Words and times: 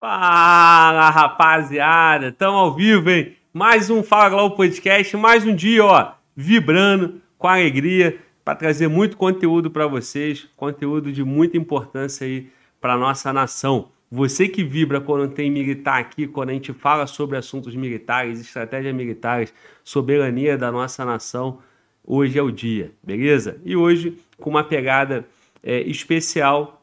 Fala, 0.00 1.10
rapaziada! 1.10 2.28
Estamos 2.28 2.58
ao 2.58 2.74
vivo, 2.74 3.10
hein? 3.10 3.36
Mais 3.52 3.90
um 3.90 4.02
Fala 4.02 4.30
Globo 4.30 4.56
Podcast, 4.56 5.14
mais 5.14 5.46
um 5.46 5.54
dia, 5.54 5.84
ó, 5.84 6.12
vibrando, 6.34 7.20
com 7.36 7.46
alegria, 7.46 8.18
para 8.42 8.54
trazer 8.54 8.88
muito 8.88 9.18
conteúdo 9.18 9.70
para 9.70 9.86
vocês, 9.86 10.48
conteúdo 10.56 11.12
de 11.12 11.22
muita 11.22 11.58
importância 11.58 12.26
aí 12.26 12.48
para 12.80 12.96
nossa 12.96 13.30
nação. 13.30 13.90
Você 14.10 14.48
que 14.48 14.64
vibra 14.64 15.02
quando 15.02 15.34
tem 15.34 15.50
militar 15.50 16.00
aqui, 16.00 16.26
quando 16.26 16.48
a 16.48 16.54
gente 16.54 16.72
fala 16.72 17.06
sobre 17.06 17.36
assuntos 17.36 17.76
militares, 17.76 18.40
estratégias 18.40 18.94
militares, 18.94 19.52
soberania 19.84 20.56
da 20.56 20.72
nossa 20.72 21.04
nação, 21.04 21.58
hoje 22.02 22.38
é 22.38 22.42
o 22.42 22.50
dia, 22.50 22.90
beleza? 23.02 23.60
E 23.66 23.76
hoje 23.76 24.16
com 24.38 24.48
uma 24.48 24.64
pegada 24.64 25.26
é, 25.62 25.82
especial 25.82 26.79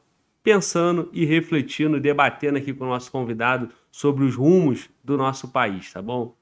pensando 0.48 1.10
e 1.12 1.26
refletindo, 1.26 2.00
debatendo 2.00 2.58
aqui 2.58 2.74
com 2.74 2.86
o 2.86 2.88
nosso 2.88 3.12
convidado 3.12 3.68
sobre 3.92 4.24
os 4.24 4.34
rumos 4.34 4.90
do 5.04 5.18
nosso 5.18 5.50
país, 5.50 5.92
tá 5.92 6.02
bom? 6.02 6.34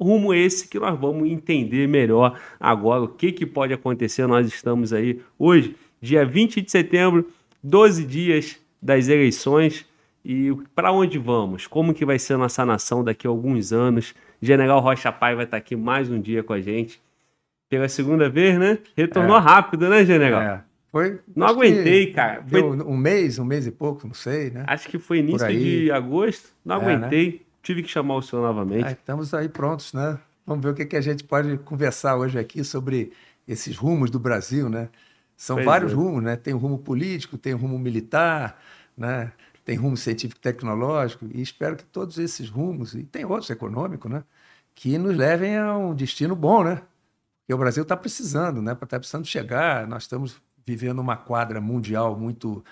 Rumo 0.00 0.32
esse 0.32 0.66
que 0.66 0.78
nós 0.78 0.98
vamos 0.98 1.28
entender 1.28 1.86
melhor 1.86 2.40
agora 2.58 3.02
o 3.02 3.08
que, 3.08 3.30
que 3.30 3.44
pode 3.44 3.74
acontecer. 3.74 4.26
Nós 4.26 4.48
estamos 4.48 4.94
aí 4.94 5.20
hoje, 5.38 5.76
dia 6.00 6.24
20 6.24 6.62
de 6.62 6.70
setembro, 6.70 7.28
12 7.62 8.06
dias 8.06 8.58
das 8.80 9.08
eleições. 9.08 9.84
E 10.24 10.50
para 10.74 10.90
onde 10.90 11.18
vamos? 11.18 11.66
Como 11.66 11.92
que 11.92 12.06
vai 12.06 12.18
ser 12.18 12.32
a 12.32 12.38
nossa 12.38 12.64
nação 12.64 13.04
daqui 13.04 13.26
a 13.26 13.30
alguns 13.30 13.74
anos? 13.74 14.14
General 14.40 14.80
Rocha 14.80 15.12
Pai 15.12 15.34
vai 15.34 15.44
estar 15.44 15.58
aqui 15.58 15.76
mais 15.76 16.10
um 16.10 16.18
dia 16.18 16.42
com 16.42 16.54
a 16.54 16.62
gente. 16.62 16.98
Pela 17.68 17.90
segunda 17.90 18.30
vez, 18.30 18.58
né? 18.58 18.78
Retornou 18.96 19.36
é. 19.36 19.40
rápido, 19.40 19.86
né, 19.86 20.02
General? 20.02 20.40
É. 20.40 20.67
Foi? 20.90 21.20
Não 21.36 21.46
aguentei, 21.46 22.12
cara. 22.12 22.42
Foi 22.46 22.62
um 22.62 22.96
mês, 22.96 23.38
um 23.38 23.44
mês 23.44 23.66
e 23.66 23.70
pouco, 23.70 24.06
não 24.06 24.14
sei, 24.14 24.50
né? 24.50 24.64
Acho 24.66 24.88
que 24.88 24.98
foi 24.98 25.18
início 25.18 25.46
de 25.48 25.90
agosto. 25.90 26.48
Não 26.64 26.76
é, 26.76 26.94
aguentei. 26.94 27.32
Né? 27.32 27.38
Tive 27.62 27.82
que 27.82 27.88
chamar 27.88 28.16
o 28.16 28.22
senhor 28.22 28.42
novamente. 28.42 28.86
É, 28.86 28.92
estamos 28.92 29.34
aí 29.34 29.48
prontos, 29.48 29.92
né? 29.92 30.18
Vamos 30.46 30.64
ver 30.64 30.70
o 30.70 30.74
que, 30.74 30.86
que 30.86 30.96
a 30.96 31.00
gente 31.00 31.24
pode 31.24 31.58
conversar 31.58 32.16
hoje 32.16 32.38
aqui 32.38 32.64
sobre 32.64 33.12
esses 33.46 33.76
rumos 33.76 34.10
do 34.10 34.18
Brasil, 34.18 34.70
né? 34.70 34.88
São 35.36 35.56
pois 35.56 35.66
vários 35.66 35.92
é. 35.92 35.94
rumos, 35.94 36.22
né? 36.22 36.36
Tem 36.36 36.54
o 36.54 36.58
rumo 36.58 36.78
político, 36.78 37.36
tem 37.36 37.52
o 37.52 37.58
rumo 37.58 37.78
militar, 37.78 38.58
né? 38.96 39.30
Tem 39.64 39.76
rumo 39.76 39.98
científico 39.98 40.40
tecnológico 40.40 41.26
e 41.30 41.42
espero 41.42 41.76
que 41.76 41.84
todos 41.84 42.16
esses 42.16 42.48
rumos 42.48 42.94
e 42.94 43.02
tem 43.02 43.26
outros 43.26 43.50
econômicos, 43.50 44.10
né? 44.10 44.24
Que 44.74 44.96
nos 44.96 45.14
levem 45.14 45.58
a 45.58 45.76
um 45.76 45.94
destino 45.94 46.34
bom, 46.34 46.64
né? 46.64 46.80
Porque 47.40 47.52
o 47.52 47.58
Brasil 47.58 47.82
está 47.82 47.94
precisando, 47.96 48.62
né? 48.62 48.72
Está 48.72 48.98
precisando 48.98 49.26
chegar. 49.26 49.86
Nós 49.86 50.04
estamos 50.04 50.40
vivendo 50.68 50.98
uma 50.98 51.16
quadra 51.16 51.60
mundial 51.60 52.18
muito 52.18 52.64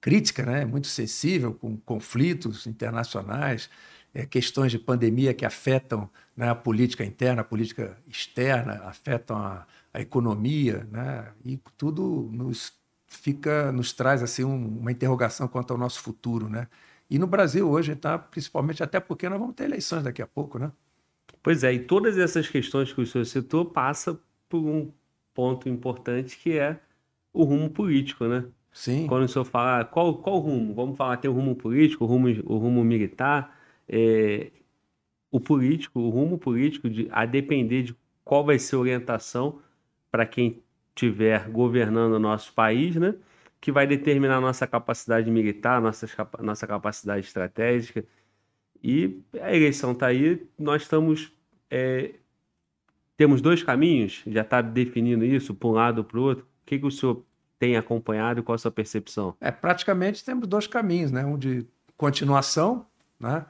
crítica, 0.00 0.44
né? 0.44 0.64
muito 0.64 0.88
sensível, 0.88 1.54
com 1.54 1.76
conflitos 1.78 2.66
internacionais, 2.66 3.70
é, 4.12 4.26
questões 4.26 4.72
de 4.72 4.78
pandemia 4.78 5.32
que 5.32 5.44
afetam 5.44 6.10
né, 6.36 6.48
a 6.50 6.54
política 6.54 7.04
interna, 7.04 7.42
a 7.42 7.44
política 7.44 7.96
externa, 8.06 8.82
afetam 8.84 9.36
a, 9.36 9.66
a 9.92 10.00
economia, 10.00 10.86
né? 10.90 11.32
e 11.44 11.58
tudo 11.76 12.28
nos 12.32 12.72
fica 13.06 13.70
nos 13.70 13.92
traz 13.92 14.22
assim 14.22 14.44
um, 14.44 14.78
uma 14.80 14.90
interrogação 14.90 15.46
quanto 15.46 15.72
ao 15.72 15.78
nosso 15.78 16.00
futuro, 16.00 16.48
né? 16.48 16.66
E 17.08 17.18
no 17.18 17.26
Brasil 17.26 17.70
hoje 17.70 17.92
está 17.92 18.18
principalmente 18.18 18.82
até 18.82 18.98
porque 18.98 19.28
nós 19.28 19.38
vamos 19.38 19.54
ter 19.54 19.64
eleições 19.64 20.02
daqui 20.02 20.20
a 20.20 20.26
pouco, 20.26 20.58
né? 20.58 20.72
Pois 21.42 21.62
é, 21.62 21.72
e 21.72 21.78
todas 21.78 22.18
essas 22.18 22.48
questões 22.48 22.92
que 22.92 23.00
o 23.00 23.06
senhor 23.06 23.24
citou 23.24 23.64
passa 23.66 24.18
por 24.48 24.58
um 24.58 24.90
ponto 25.32 25.68
importante 25.68 26.36
que 26.38 26.58
é 26.58 26.80
o 27.34 27.42
rumo 27.42 27.68
político, 27.68 28.26
né? 28.26 28.46
Sim. 28.72 29.06
Quando 29.06 29.24
o 29.24 29.28
senhor 29.28 29.44
fala, 29.44 29.84
qual, 29.84 30.16
qual 30.18 30.38
rumo? 30.38 30.72
Vamos 30.72 30.96
falar, 30.96 31.16
tem 31.16 31.30
o 31.30 31.34
rumo 31.34 31.54
político, 31.56 32.04
o 32.04 32.06
rumo, 32.06 32.28
o 32.44 32.56
rumo 32.56 32.84
militar. 32.84 33.58
É, 33.88 34.50
o 35.30 35.40
político, 35.40 35.98
o 36.00 36.10
rumo 36.10 36.38
político, 36.38 36.88
de, 36.88 37.08
a 37.10 37.26
depender 37.26 37.82
de 37.82 37.96
qual 38.24 38.44
vai 38.44 38.58
ser 38.58 38.76
a 38.76 38.78
orientação 38.78 39.60
para 40.10 40.24
quem 40.24 40.62
estiver 40.90 41.48
governando 41.50 42.14
o 42.14 42.18
nosso 42.20 42.52
país, 42.54 42.94
né? 42.96 43.16
Que 43.60 43.72
vai 43.72 43.86
determinar 43.86 44.36
a 44.36 44.40
nossa 44.40 44.66
capacidade 44.66 45.30
militar, 45.30 45.80
nossa, 45.80 46.06
nossa 46.40 46.66
capacidade 46.66 47.26
estratégica. 47.26 48.04
E 48.82 49.20
a 49.40 49.54
eleição 49.54 49.92
está 49.92 50.06
aí, 50.06 50.46
nós 50.58 50.82
estamos. 50.82 51.32
É, 51.70 52.14
temos 53.16 53.40
dois 53.40 53.62
caminhos, 53.62 54.22
já 54.26 54.42
está 54.42 54.60
definindo 54.60 55.24
isso, 55.24 55.54
para 55.54 55.68
um 55.68 55.72
lado 55.72 55.98
ou 55.98 56.04
para 56.04 56.18
o 56.18 56.22
outro 56.22 56.46
o 56.64 56.66
que, 56.66 56.78
que 56.78 56.86
o 56.86 56.90
senhor 56.90 57.24
tem 57.64 57.76
acompanhado 57.76 58.40
e 58.40 58.42
qual 58.42 58.54
a 58.54 58.58
sua 58.58 58.70
percepção? 58.70 59.34
É, 59.40 59.50
praticamente 59.50 60.22
temos 60.22 60.46
dois 60.46 60.66
caminhos, 60.66 61.10
né? 61.10 61.24
Um 61.24 61.38
de 61.38 61.66
continuação, 61.96 62.84
né? 63.18 63.46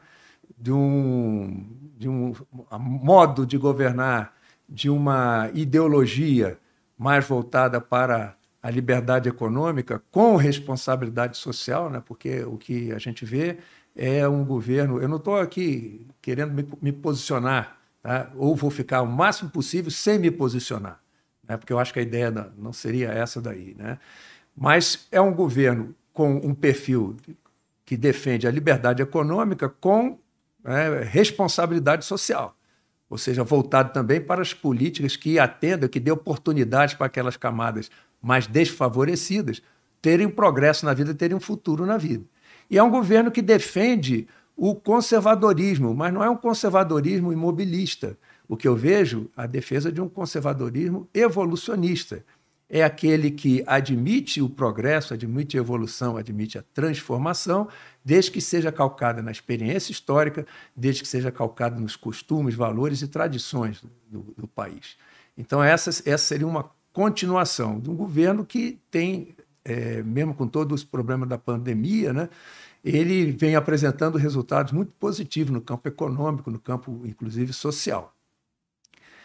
de, 0.56 0.70
um, 0.70 1.66
de 1.97 2.08
um 2.08 2.32
modo 2.78 3.44
de 3.44 3.58
governar, 3.58 4.32
de 4.69 4.88
uma 4.88 5.50
ideologia 5.52 6.58
mais 6.97 7.26
voltada 7.26 7.80
para 7.80 8.36
a 8.62 8.70
liberdade 8.70 9.28
econômica 9.28 10.00
com 10.12 10.36
responsabilidade 10.36 11.36
social, 11.36 11.91
né? 11.91 12.00
porque 12.04 12.44
o 12.44 12.56
que 12.56 12.92
a 12.92 12.98
gente 12.98 13.25
vê 13.25 13.58
é 13.96 14.28
um 14.28 14.44
governo. 14.44 15.02
Eu 15.02 15.08
não 15.08 15.16
estou 15.16 15.36
aqui 15.36 16.06
querendo 16.22 16.52
me, 16.52 16.66
me 16.81 16.92
posicionar, 16.92 17.78
tá? 18.00 18.31
ou 18.36 18.54
vou 18.54 18.70
ficar 18.70 19.02
o 19.02 19.06
máximo 19.06 19.50
possível 19.50 19.91
sem 19.91 20.20
me 20.20 20.31
posicionar 20.31 21.03
né? 21.49 21.56
porque 21.56 21.72
eu 21.72 21.78
acho 21.78 21.93
que 21.93 21.99
a 21.99 22.03
ideia 22.03 22.31
não 22.56 22.72
seria 22.72 23.09
essa 23.09 23.41
daí. 23.41 23.75
Né? 23.78 23.99
Mas 24.56 25.06
é 25.10 25.21
um 25.21 25.32
governo 25.32 25.94
com 26.12 26.37
um 26.37 26.55
perfil 26.55 27.16
que 27.84 27.97
defende 27.97 28.47
a 28.47 28.50
liberdade 28.50 29.03
econômica 29.03 29.69
com 29.69 30.19
né, 30.62 31.03
responsabilidade 31.03 32.05
social, 32.05 32.56
ou 33.10 33.19
seja, 33.19 33.44
voltado 33.44 33.93
também 33.93 34.21
para 34.21 34.41
as 34.41 34.55
políticas 34.55 35.16
que 35.16 35.38
atendam, 35.38 35.88
que 35.88 36.00
dê 36.00 36.10
oportunidades 36.10 36.94
para 36.94 37.06
aquelas 37.06 37.37
camadas 37.37 37.91
mais 38.22 38.47
desfavorecidas 38.47 39.61
terem 40.00 40.26
um 40.26 40.31
progresso 40.31 40.84
na 40.87 40.94
vida, 40.94 41.15
terem 41.15 41.37
um 41.37 41.41
futuro 41.41 41.84
na 41.84 41.97
vida. 41.97 42.25
E 42.71 42.78
é 42.78 42.82
um 42.82 42.91
governo 42.91 43.31
que 43.31 43.43
defende 43.43 44.26
o 44.56 44.75
conservadorismo, 44.75 45.94
mas 45.94 46.12
não 46.12 46.22
é 46.22 46.31
um 46.31 46.37
conservadorismo 46.37 47.32
imobilista, 47.32 48.16
o 48.49 48.56
que 48.56 48.69
eu 48.69 48.77
vejo, 48.77 49.31
a 49.37 49.47
defesa 49.47 49.91
de 49.91 50.00
um 50.00 50.09
conservadorismo 50.09 51.09
evolucionista. 51.15 52.25
É 52.69 52.82
aquele 52.82 53.31
que 53.31 53.62
admite 53.66 54.41
o 54.41 54.49
progresso, 54.49 55.15
admite 55.15 55.56
a 55.56 55.60
evolução, 55.60 56.16
admite 56.16 56.59
a 56.59 56.65
transformação, 56.75 57.69
desde 58.05 58.31
que 58.31 58.41
seja 58.41 58.72
calcada 58.72 59.22
na 59.22 59.31
experiência 59.31 59.93
histórica, 59.93 60.47
desde 60.75 61.03
que 61.03 61.09
seja 61.09 61.31
calcada 61.31 61.78
nos 61.78 61.94
costumes, 61.94 62.55
valores 62.55 63.03
e 63.03 63.09
tradições 63.09 63.82
do, 64.10 64.22
do 64.37 64.49
país. 64.49 64.97
Então, 65.37 65.62
essa, 65.62 65.91
essa 65.91 66.25
seria 66.25 66.47
uma 66.47 66.71
continuação 66.93 67.78
de 67.78 67.91
um 67.91 67.94
governo 67.94 68.47
que 68.47 68.78
tem, 68.91 69.34
é, 69.65 70.03
mesmo 70.03 70.34
com 70.34 70.47
todos 70.47 70.81
os 70.81 70.84
problemas 70.84 71.28
da 71.28 71.37
pandemia, 71.37 72.12
né, 72.12 72.28
ele 72.84 73.32
vem 73.32 73.56
apresentando 73.56 74.19
resultados 74.19 74.72
muito 74.72 74.93
positivos 74.93 75.53
no 75.53 75.61
campo 75.61 75.88
econômico, 75.88 76.50
no 76.50 76.59
campo, 76.59 77.03
inclusive, 77.05 77.53
social. 77.53 78.15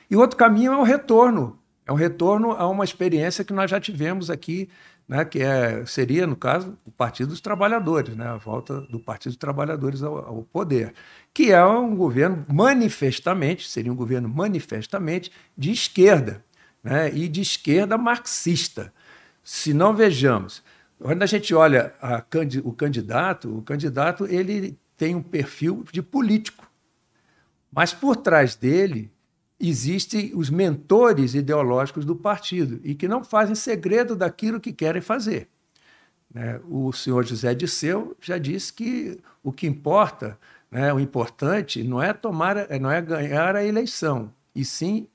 E 0.09 0.15
outro 0.15 0.37
caminho 0.37 0.73
é 0.73 0.77
o 0.77 0.83
retorno. 0.83 1.59
É 1.85 1.91
um 1.91 1.95
retorno 1.95 2.51
a 2.51 2.67
uma 2.67 2.83
experiência 2.83 3.43
que 3.43 3.53
nós 3.53 3.69
já 3.69 3.79
tivemos 3.79 4.29
aqui, 4.29 4.69
né, 5.07 5.25
que 5.25 5.39
é, 5.39 5.83
seria, 5.87 6.27
no 6.27 6.35
caso, 6.35 6.77
o 6.85 6.91
Partido 6.91 7.29
dos 7.29 7.41
Trabalhadores, 7.41 8.15
né, 8.15 8.27
a 8.27 8.37
volta 8.37 8.81
do 8.81 8.99
Partido 8.99 9.31
dos 9.31 9.37
Trabalhadores 9.37 10.03
ao, 10.03 10.17
ao 10.17 10.43
poder, 10.43 10.93
que 11.33 11.51
é 11.51 11.65
um 11.65 11.95
governo 11.95 12.45
manifestamente, 12.47 13.67
seria 13.67 13.91
um 13.91 13.95
governo 13.95 14.29
manifestamente 14.29 15.31
de 15.57 15.71
esquerda, 15.71 16.45
né, 16.83 17.11
e 17.11 17.27
de 17.27 17.41
esquerda 17.41 17.97
marxista. 17.97 18.93
Se 19.43 19.73
não 19.73 19.95
vejamos, 19.95 20.63
quando 20.99 21.23
a 21.23 21.25
gente 21.25 21.55
olha 21.55 21.93
a, 21.99 22.23
o 22.63 22.73
candidato, 22.73 23.57
o 23.57 23.61
candidato 23.63 24.27
ele 24.27 24.77
tem 24.95 25.15
um 25.15 25.23
perfil 25.23 25.83
de 25.91 26.03
político, 26.03 26.69
mas 27.71 27.93
por 27.93 28.15
trás 28.15 28.55
dele 28.55 29.11
existem 29.59 30.31
os 30.33 30.49
mentores 30.49 31.35
ideológicos 31.35 32.05
do 32.05 32.15
partido 32.15 32.79
e 32.83 32.95
que 32.95 33.07
não 33.07 33.23
fazem 33.23 33.55
segredo 33.55 34.15
daquilo 34.15 34.59
que 34.59 34.71
querem 34.71 35.01
fazer. 35.01 35.49
Né? 36.33 36.59
O 36.69 36.93
senhor 36.93 37.25
José 37.25 37.53
Disseu 37.53 38.15
já 38.21 38.37
disse 38.37 38.71
que 38.71 39.19
o 39.43 39.51
que 39.51 39.67
importa, 39.67 40.39
né, 40.71 40.93
o 40.93 40.99
importante, 40.99 41.83
não 41.83 42.01
é 42.01 42.13
tomar, 42.13 42.55
não 42.79 42.89
é 42.89 43.01
ganhar 43.01 43.55
a 43.55 43.65
eleição, 43.65 44.31
e 44.55 44.63
sim 44.63 45.07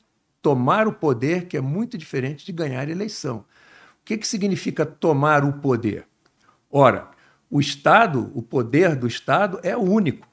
tomar 0.43 0.87
o 0.87 0.93
poder, 0.93 1.47
que 1.47 1.56
é 1.56 1.61
muito 1.61 1.97
diferente 1.97 2.44
de 2.44 2.52
ganhar 2.52 2.87
a 2.87 2.90
eleição. 2.90 3.38
O 3.38 3.44
que, 4.05 4.19
que 4.19 4.29
significa 4.29 4.85
tomar 4.85 5.43
o 5.44 5.55
poder? 5.55 6.06
Ora, 6.70 7.08
o 7.50 7.61
Estado, 7.61 8.31
o 8.35 8.43
poder 8.43 8.94
do 8.94 9.06
Estado 9.06 9.58
é 9.62 9.75
único 9.76 10.29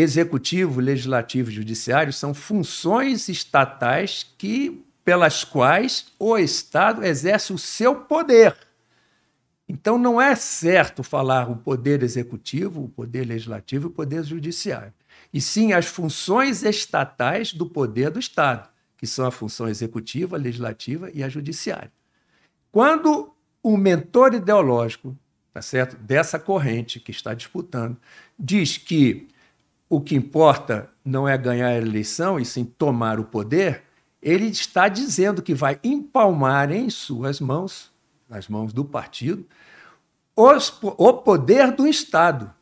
executivo, 0.00 0.80
legislativo 0.80 1.50
e 1.50 1.54
judiciário 1.54 2.12
são 2.12 2.32
funções 2.32 3.28
estatais 3.28 4.24
que 4.38 4.84
pelas 5.04 5.42
quais 5.42 6.12
o 6.20 6.38
Estado 6.38 7.04
exerce 7.04 7.52
o 7.52 7.58
seu 7.58 7.96
poder. 7.96 8.56
Então 9.68 9.98
não 9.98 10.20
é 10.20 10.36
certo 10.36 11.02
falar 11.02 11.50
o 11.50 11.56
poder 11.56 12.04
executivo, 12.04 12.84
o 12.84 12.88
poder 12.88 13.26
legislativo 13.26 13.88
e 13.88 13.90
o 13.90 13.92
poder 13.92 14.22
judiciário, 14.22 14.94
e 15.34 15.40
sim 15.40 15.72
as 15.72 15.86
funções 15.86 16.62
estatais 16.62 17.52
do 17.52 17.66
poder 17.66 18.10
do 18.10 18.20
Estado, 18.20 18.68
que 18.96 19.06
são 19.06 19.26
a 19.26 19.32
função 19.32 19.68
executiva, 19.68 20.36
a 20.36 20.40
legislativa 20.40 21.10
e 21.12 21.24
a 21.24 21.28
judiciária. 21.28 21.92
Quando 22.70 23.34
o 23.60 23.76
mentor 23.76 24.32
ideológico, 24.32 25.18
tá 25.52 25.60
certo, 25.60 25.96
dessa 25.96 26.38
corrente 26.38 27.00
que 27.00 27.10
está 27.10 27.34
disputando, 27.34 27.96
diz 28.38 28.78
que 28.78 29.28
o 29.88 30.00
que 30.00 30.14
importa 30.14 30.90
não 31.04 31.26
é 31.26 31.36
ganhar 31.38 31.68
a 31.68 31.76
eleição 31.76 32.38
e 32.38 32.44
sim 32.44 32.64
tomar 32.64 33.18
o 33.18 33.24
poder, 33.24 33.84
ele 34.20 34.46
está 34.46 34.88
dizendo 34.88 35.42
que 35.42 35.54
vai 35.54 35.78
empalmar 35.82 36.70
em 36.70 36.90
suas 36.90 37.40
mãos, 37.40 37.90
nas 38.28 38.48
mãos 38.48 38.72
do 38.72 38.84
partido, 38.84 39.46
os, 40.36 40.76
o 40.82 41.12
poder 41.14 41.72
do 41.72 41.86
Estado. 41.86 42.52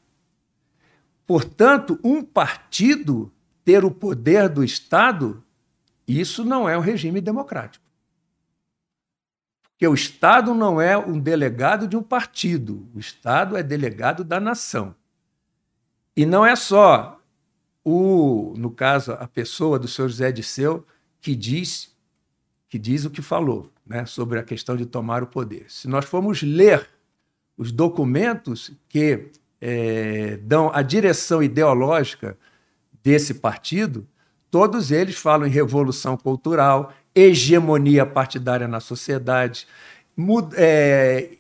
Portanto, 1.27 1.99
um 2.05 2.23
partido 2.23 3.33
ter 3.65 3.85
o 3.85 3.91
poder 3.91 4.49
do 4.49 4.63
Estado, 4.63 5.43
isso 6.07 6.45
não 6.45 6.69
é 6.69 6.79
um 6.79 6.81
regime 6.81 7.21
democrático. 7.21 7.85
Porque 9.63 9.89
o 9.89 9.95
Estado 9.95 10.55
não 10.55 10.81
é 10.81 10.97
um 10.97 11.19
delegado 11.19 11.89
de 11.89 11.97
um 11.97 12.03
partido, 12.03 12.89
o 12.95 12.99
Estado 13.01 13.57
é 13.57 13.63
delegado 13.63 14.23
da 14.23 14.39
nação. 14.39 14.95
E 16.17 16.25
não 16.25 16.47
é 16.47 16.57
só 16.57 17.16
o, 17.89 18.53
no 18.57 18.69
caso, 18.69 19.13
a 19.13 19.29
pessoa 19.29 19.79
do 19.79 19.87
senhor 19.87 20.09
José 20.09 20.33
Disseu 20.33 20.85
que 21.21 21.37
diz 21.37 21.95
que 22.69 22.81
diz 22.81 23.05
o 23.05 23.11
que 23.11 23.23
falou, 23.23 23.71
né, 23.87 24.05
sobre 24.07 24.41
a 24.41 24.43
questão 24.43 24.77
de 24.77 24.85
tomar 24.85 25.23
o 25.23 25.29
poder. 25.29 25.67
Se 25.69 25.87
nós 25.87 26.05
formos 26.05 26.43
ler 26.43 26.89
os 27.57 27.71
documentos 27.71 28.73
que 28.89 29.31
é, 29.61 30.37
dão 30.43 30.69
a 30.75 30.83
direção 30.83 31.41
ideológica 31.41 32.37
desse 33.05 33.35
partido, 33.35 34.05
todos 34.51 34.91
eles 34.91 35.17
falam 35.17 35.47
em 35.47 35.51
revolução 35.51 36.17
cultural, 36.17 36.93
hegemonia 37.15 38.05
partidária 38.05 38.67
na 38.67 38.81
sociedade, 38.81 39.69
é, 40.57 41.37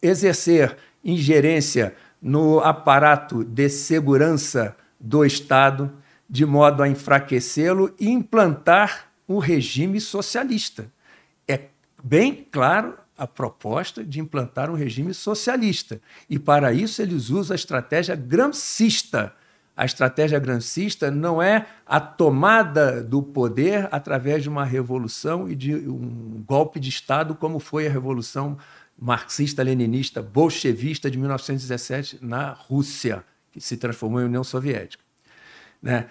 exercer 0.00 0.76
ingerência 1.04 1.96
no 2.22 2.60
aparato 2.60 3.42
de 3.42 3.68
segurança 3.68 4.76
do 5.02 5.24
Estado, 5.24 5.92
de 6.30 6.46
modo 6.46 6.82
a 6.82 6.88
enfraquecê-lo 6.88 7.94
e 7.98 8.08
implantar 8.08 9.08
um 9.28 9.38
regime 9.38 10.00
socialista. 10.00 10.90
É 11.46 11.66
bem 12.02 12.46
claro 12.50 12.94
a 13.18 13.26
proposta 13.26 14.02
de 14.04 14.20
implantar 14.20 14.70
um 14.70 14.74
regime 14.74 15.12
socialista. 15.12 16.00
E 16.30 16.38
para 16.38 16.72
isso 16.72 17.02
eles 17.02 17.28
usam 17.28 17.54
a 17.54 17.56
estratégia 17.56 18.16
gramscista. 18.16 19.34
A 19.76 19.84
estratégia 19.84 20.38
gramscista 20.38 21.10
não 21.10 21.42
é 21.42 21.66
a 21.86 21.98
tomada 21.98 23.02
do 23.02 23.22
poder 23.22 23.88
através 23.90 24.42
de 24.42 24.48
uma 24.48 24.64
revolução 24.64 25.48
e 25.48 25.54
de 25.54 25.74
um 25.74 26.42
golpe 26.46 26.78
de 26.78 26.88
Estado, 26.88 27.34
como 27.34 27.58
foi 27.58 27.86
a 27.86 27.90
revolução 27.90 28.58
marxista-leninista 28.98 30.22
bolchevista 30.22 31.10
de 31.10 31.18
1917 31.18 32.18
na 32.20 32.52
Rússia, 32.52 33.24
que 33.52 33.60
se 33.60 33.76
transformou 33.76 34.20
em 34.20 34.24
União 34.24 34.42
Soviética. 34.42 35.04
Né? 35.80 36.06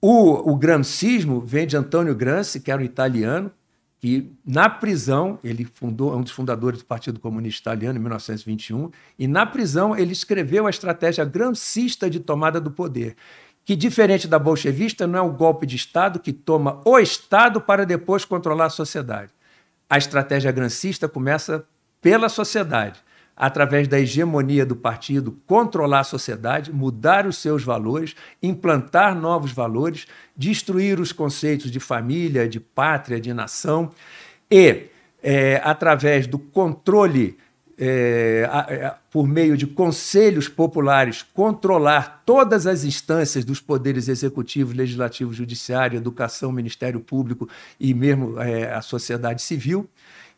O, 0.00 0.52
o 0.52 0.56
gramscismo 0.56 1.40
vem 1.40 1.66
de 1.66 1.76
Antônio 1.76 2.14
Gramsci, 2.14 2.60
que 2.60 2.70
era 2.70 2.80
um 2.80 2.84
italiano, 2.84 3.50
que 3.98 4.30
na 4.46 4.68
prisão, 4.68 5.38
ele 5.42 5.64
fundou, 5.64 6.12
é 6.12 6.16
um 6.16 6.22
dos 6.22 6.30
fundadores 6.30 6.80
do 6.80 6.84
Partido 6.84 7.18
Comunista 7.18 7.70
Italiano 7.70 7.98
em 7.98 8.00
1921, 8.00 8.90
e 9.18 9.26
na 9.26 9.44
prisão 9.44 9.96
ele 9.96 10.12
escreveu 10.12 10.66
a 10.66 10.70
estratégia 10.70 11.24
gramscista 11.24 12.08
de 12.08 12.20
tomada 12.20 12.60
do 12.60 12.70
poder, 12.70 13.16
que 13.64 13.74
diferente 13.74 14.28
da 14.28 14.38
bolchevista 14.38 15.06
não 15.06 15.18
é 15.18 15.22
um 15.22 15.32
golpe 15.32 15.66
de 15.66 15.74
Estado 15.74 16.20
que 16.20 16.32
toma 16.32 16.80
o 16.84 16.98
Estado 16.98 17.60
para 17.60 17.84
depois 17.84 18.24
controlar 18.24 18.66
a 18.66 18.70
sociedade. 18.70 19.32
A 19.88 19.98
estratégia 19.98 20.52
gramscista 20.52 21.08
começa 21.08 21.66
pela 22.00 22.28
sociedade 22.28 23.02
através 23.36 23.86
da 23.86 24.00
hegemonia 24.00 24.64
do 24.64 24.74
partido, 24.74 25.36
controlar 25.46 26.00
a 26.00 26.04
sociedade, 26.04 26.72
mudar 26.72 27.26
os 27.26 27.36
seus 27.36 27.62
valores, 27.62 28.16
implantar 28.42 29.14
novos 29.14 29.52
valores, 29.52 30.06
destruir 30.34 30.98
os 30.98 31.12
conceitos 31.12 31.70
de 31.70 31.78
família, 31.78 32.48
de 32.48 32.58
pátria, 32.58 33.20
de 33.20 33.34
nação 33.34 33.90
e, 34.50 34.84
é, 35.22 35.60
através 35.62 36.26
do 36.26 36.38
controle. 36.38 37.36
É, 37.78 38.48
é 38.70 38.94
por 39.10 39.28
meio 39.28 39.54
de 39.54 39.66
conselhos 39.66 40.48
populares, 40.48 41.22
controlar 41.22 42.22
todas 42.24 42.66
as 42.66 42.84
instâncias 42.84 43.44
dos 43.44 43.60
poderes 43.60 44.08
executivo, 44.08 44.74
legislativo, 44.74 45.34
judiciário, 45.34 45.98
educação, 45.98 46.50
Ministério 46.50 47.00
Público 47.00 47.46
e 47.78 47.92
mesmo 47.92 48.40
é, 48.40 48.72
a 48.72 48.80
sociedade 48.80 49.42
civil. 49.42 49.86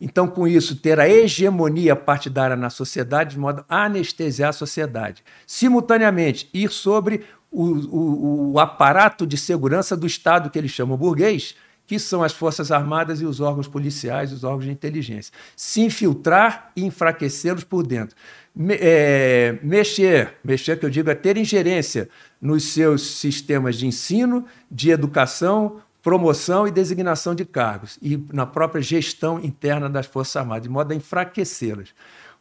Então, 0.01 0.29
com 0.29 0.47
isso, 0.47 0.77
ter 0.77 1.01
a 1.01 1.09
hegemonia 1.09 1.97
partidária 1.97 2.57
na 2.57 2.71
sociedade 2.71 3.33
de 3.33 3.39
modo 3.39 3.65
a 3.69 3.85
anestesiar 3.85 4.51
a 4.51 4.53
sociedade. 4.53 5.25
Simultaneamente, 5.47 6.49
ir 6.55 6.71
sobre 6.71 7.25
o, 7.51 7.65
o, 7.65 8.53
o 8.53 8.61
aparato 8.61 9.27
de 9.27 9.37
segurança 9.37 9.97
do 9.97 10.07
Estado 10.07 10.51
que 10.51 10.59
eles 10.59 10.71
chamam 10.71 10.97
burguês, 10.97 11.55
que 11.87 11.99
são 11.99 12.23
as 12.23 12.33
Forças 12.33 12.71
Armadas 12.71 13.21
e 13.23 13.25
os 13.25 13.41
órgãos 13.41 13.67
policiais, 13.67 14.31
os 14.31 14.45
órgãos 14.45 14.67
de 14.67 14.71
inteligência. 14.71 15.33
Se 15.57 15.81
infiltrar 15.81 16.71
e 16.77 16.85
enfraquecê-los 16.85 17.65
por 17.65 17.85
dentro. 17.85 18.15
Me, 18.55 18.75
é, 18.79 19.59
mexer, 19.63 20.35
mexer 20.45 20.79
que 20.79 20.85
eu 20.85 20.91
digo 20.91 21.09
é 21.09 21.15
ter 21.15 21.39
ingerência 21.39 22.09
nos 22.41 22.65
seus 22.65 23.17
sistemas 23.17 23.77
de 23.77 23.87
ensino, 23.87 24.45
de 24.71 24.91
educação, 24.91 25.81
promoção 26.09 26.67
e 26.67 26.71
designação 26.71 27.35
de 27.35 27.45
cargos 27.45 27.99
e 28.01 28.19
na 28.33 28.47
própria 28.47 28.81
gestão 28.81 29.39
interna 29.39 29.91
das 29.91 30.07
Forças 30.07 30.37
Armadas, 30.37 30.63
de 30.63 30.69
modo 30.71 30.91
a 30.91 30.95
enfraquecê-las. 30.97 31.91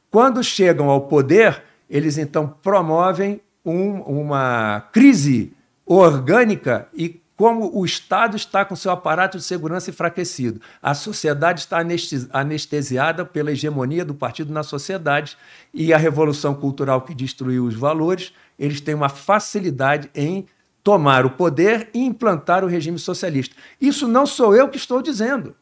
Quando 0.10 0.42
chegam 0.42 0.90
ao 0.90 1.02
poder, 1.02 1.62
eles 1.90 2.18
então 2.18 2.48
promovem 2.48 3.42
um, 3.66 4.00
uma 4.04 4.88
crise 4.94 5.52
orgânica 5.86 6.88
e 6.94 7.22
como 7.36 7.70
o 7.78 7.84
Estado 7.84 8.38
está 8.38 8.64
com 8.64 8.74
seu 8.74 8.90
aparato 8.90 9.38
de 9.38 9.44
segurança 9.44 9.90
enfraquecido, 9.90 10.62
a 10.82 10.94
sociedade 10.94 11.60
está 11.60 11.86
anestesiada 12.32 13.26
pela 13.26 13.52
hegemonia 13.52 14.06
do 14.06 14.16
partido 14.16 14.54
na 14.54 14.64
sociedade 14.64 15.38
e 15.74 15.94
a 15.94 15.98
revolução 15.98 16.56
cultural 16.56 17.02
que 17.02 17.14
destruiu 17.14 17.66
os 17.66 17.76
valores, 17.76 18.32
eles 18.58 18.80
têm 18.80 18.96
uma 18.96 19.10
facilidade 19.10 20.10
em 20.16 20.48
tomar 20.88 21.26
o 21.26 21.32
poder 21.32 21.90
e 21.94 22.00
implantar 22.00 22.64
o 22.64 22.68
regime 22.68 22.98
socialista. 22.98 23.54
Isso 23.80 24.08
não 24.08 24.26
sou 24.26 24.56
eu 24.56 24.70
que 24.70 24.78
estou 24.78 25.02
dizendo. 25.02 25.54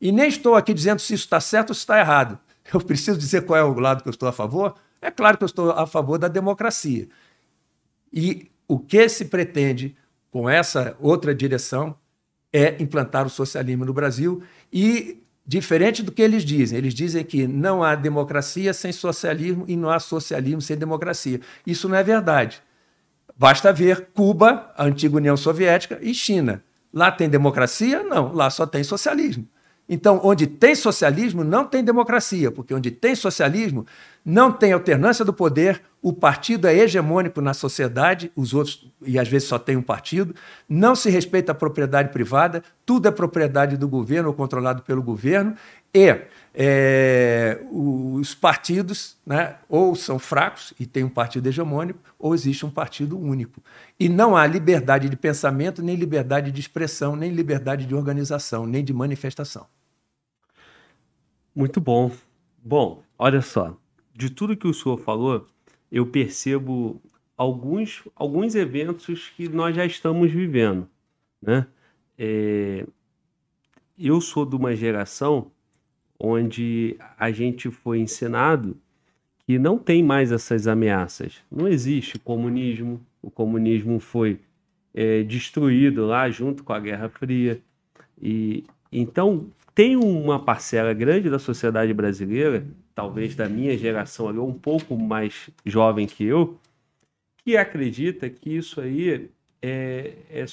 E 0.00 0.12
nem 0.12 0.28
estou 0.28 0.54
aqui 0.54 0.72
dizendo 0.72 1.00
se 1.00 1.14
isso 1.14 1.24
está 1.24 1.40
certo 1.40 1.70
ou 1.70 1.74
se 1.74 1.80
está 1.80 1.98
errado. 1.98 2.38
Eu 2.72 2.80
preciso 2.80 3.18
dizer 3.18 3.44
qual 3.44 3.58
é 3.58 3.64
o 3.64 3.76
lado 3.80 4.02
que 4.02 4.08
eu 4.08 4.12
estou 4.12 4.28
a 4.28 4.32
favor? 4.32 4.74
É 5.00 5.10
claro 5.10 5.36
que 5.38 5.42
eu 5.42 5.46
estou 5.46 5.70
a 5.70 5.86
favor 5.86 6.18
da 6.18 6.28
democracia. 6.28 7.08
E 8.12 8.50
o 8.68 8.78
que 8.78 9.08
se 9.08 9.24
pretende 9.24 9.96
com 10.30 10.48
essa 10.48 10.94
outra 11.00 11.34
direção 11.34 11.96
é 12.52 12.80
implantar 12.80 13.26
o 13.26 13.30
socialismo 13.30 13.86
no 13.86 13.94
Brasil 13.94 14.42
e 14.70 15.22
diferente 15.46 16.02
do 16.02 16.12
que 16.12 16.20
eles 16.20 16.44
dizem. 16.44 16.76
Eles 16.76 16.92
dizem 16.92 17.24
que 17.24 17.48
não 17.48 17.82
há 17.82 17.94
democracia 17.94 18.74
sem 18.74 18.92
socialismo 18.92 19.64
e 19.66 19.76
não 19.76 19.88
há 19.88 19.98
socialismo 19.98 20.60
sem 20.60 20.76
democracia. 20.76 21.40
Isso 21.66 21.88
não 21.88 21.96
é 21.96 22.02
verdade. 22.04 22.62
Basta 23.38 23.72
ver 23.72 24.08
Cuba, 24.12 24.72
a 24.76 24.84
antiga 24.84 25.16
União 25.16 25.36
Soviética 25.36 25.96
e 26.02 26.12
China. 26.12 26.60
Lá 26.92 27.12
tem 27.12 27.28
democracia? 27.28 28.02
Não, 28.02 28.32
lá 28.32 28.50
só 28.50 28.66
tem 28.66 28.82
socialismo. 28.82 29.46
Então, 29.88 30.20
onde 30.22 30.46
tem 30.46 30.74
socialismo, 30.74 31.42
não 31.42 31.64
tem 31.64 31.82
democracia, 31.82 32.50
porque 32.50 32.74
onde 32.74 32.90
tem 32.90 33.14
socialismo, 33.14 33.86
não 34.22 34.52
tem 34.52 34.72
alternância 34.72 35.24
do 35.24 35.32
poder, 35.32 35.80
o 36.02 36.12
partido 36.12 36.66
é 36.66 36.76
hegemônico 36.76 37.40
na 37.40 37.54
sociedade, 37.54 38.30
os 38.36 38.52
outros, 38.52 38.86
e 39.06 39.18
às 39.18 39.28
vezes 39.28 39.48
só 39.48 39.58
tem 39.58 39.76
um 39.76 39.82
partido, 39.82 40.34
não 40.68 40.94
se 40.94 41.08
respeita 41.08 41.52
a 41.52 41.54
propriedade 41.54 42.10
privada, 42.10 42.62
tudo 42.84 43.08
é 43.08 43.10
propriedade 43.10 43.78
do 43.78 43.88
governo 43.88 44.28
ou 44.28 44.34
controlado 44.34 44.82
pelo 44.82 45.02
governo, 45.02 45.54
e 45.94 46.20
é, 46.60 47.64
os 47.70 48.34
partidos 48.34 49.16
né, 49.24 49.58
ou 49.68 49.94
são 49.94 50.18
fracos 50.18 50.74
e 50.76 50.84
tem 50.84 51.04
um 51.04 51.08
partido 51.08 51.46
hegemônico, 51.46 52.00
ou 52.18 52.34
existe 52.34 52.66
um 52.66 52.70
partido 52.70 53.16
único. 53.16 53.62
E 53.98 54.08
não 54.08 54.36
há 54.36 54.44
liberdade 54.44 55.08
de 55.08 55.16
pensamento, 55.16 55.80
nem 55.80 55.94
liberdade 55.94 56.50
de 56.50 56.60
expressão, 56.60 57.14
nem 57.14 57.30
liberdade 57.30 57.86
de 57.86 57.94
organização, 57.94 58.66
nem 58.66 58.82
de 58.82 58.92
manifestação. 58.92 59.68
Muito 61.54 61.80
bom. 61.80 62.10
Bom, 62.60 63.04
olha 63.16 63.40
só, 63.40 63.76
de 64.12 64.28
tudo 64.28 64.56
que 64.56 64.66
o 64.66 64.74
senhor 64.74 64.98
falou, 64.98 65.46
eu 65.92 66.06
percebo 66.06 67.00
alguns, 67.36 68.02
alguns 68.16 68.56
eventos 68.56 69.28
que 69.36 69.48
nós 69.48 69.76
já 69.76 69.86
estamos 69.86 70.32
vivendo. 70.32 70.88
Né? 71.40 71.68
É, 72.18 72.84
eu 73.96 74.20
sou 74.20 74.44
de 74.44 74.56
uma 74.56 74.74
geração 74.74 75.52
onde 76.18 76.96
a 77.18 77.30
gente 77.30 77.70
foi 77.70 78.00
ensinado 78.00 78.76
que 79.46 79.58
não 79.58 79.78
tem 79.78 80.02
mais 80.02 80.32
essas 80.32 80.66
ameaças. 80.66 81.38
Não 81.50 81.68
existe 81.68 82.18
comunismo, 82.18 83.00
o 83.22 83.30
comunismo 83.30 83.98
foi 83.98 84.40
é, 84.92 85.22
destruído 85.22 86.06
lá 86.06 86.28
junto 86.28 86.64
com 86.64 86.72
a 86.72 86.80
Guerra 86.80 87.08
Fria. 87.08 87.60
E 88.20 88.64
então 88.90 89.46
tem 89.74 89.96
uma 89.96 90.42
parcela 90.42 90.92
grande 90.92 91.30
da 91.30 91.38
sociedade 91.38 91.94
brasileira, 91.94 92.66
talvez 92.94 93.34
da 93.34 93.48
minha 93.48 93.78
geração 93.78 94.28
ali, 94.28 94.38
um 94.38 94.52
pouco 94.52 94.96
mais 94.96 95.48
jovem 95.64 96.06
que 96.06 96.24
eu, 96.24 96.58
que 97.44 97.56
acredita 97.56 98.28
que 98.28 98.56
isso 98.56 98.80
aí 98.80 99.30
é, 99.62 100.12
é 100.30 100.44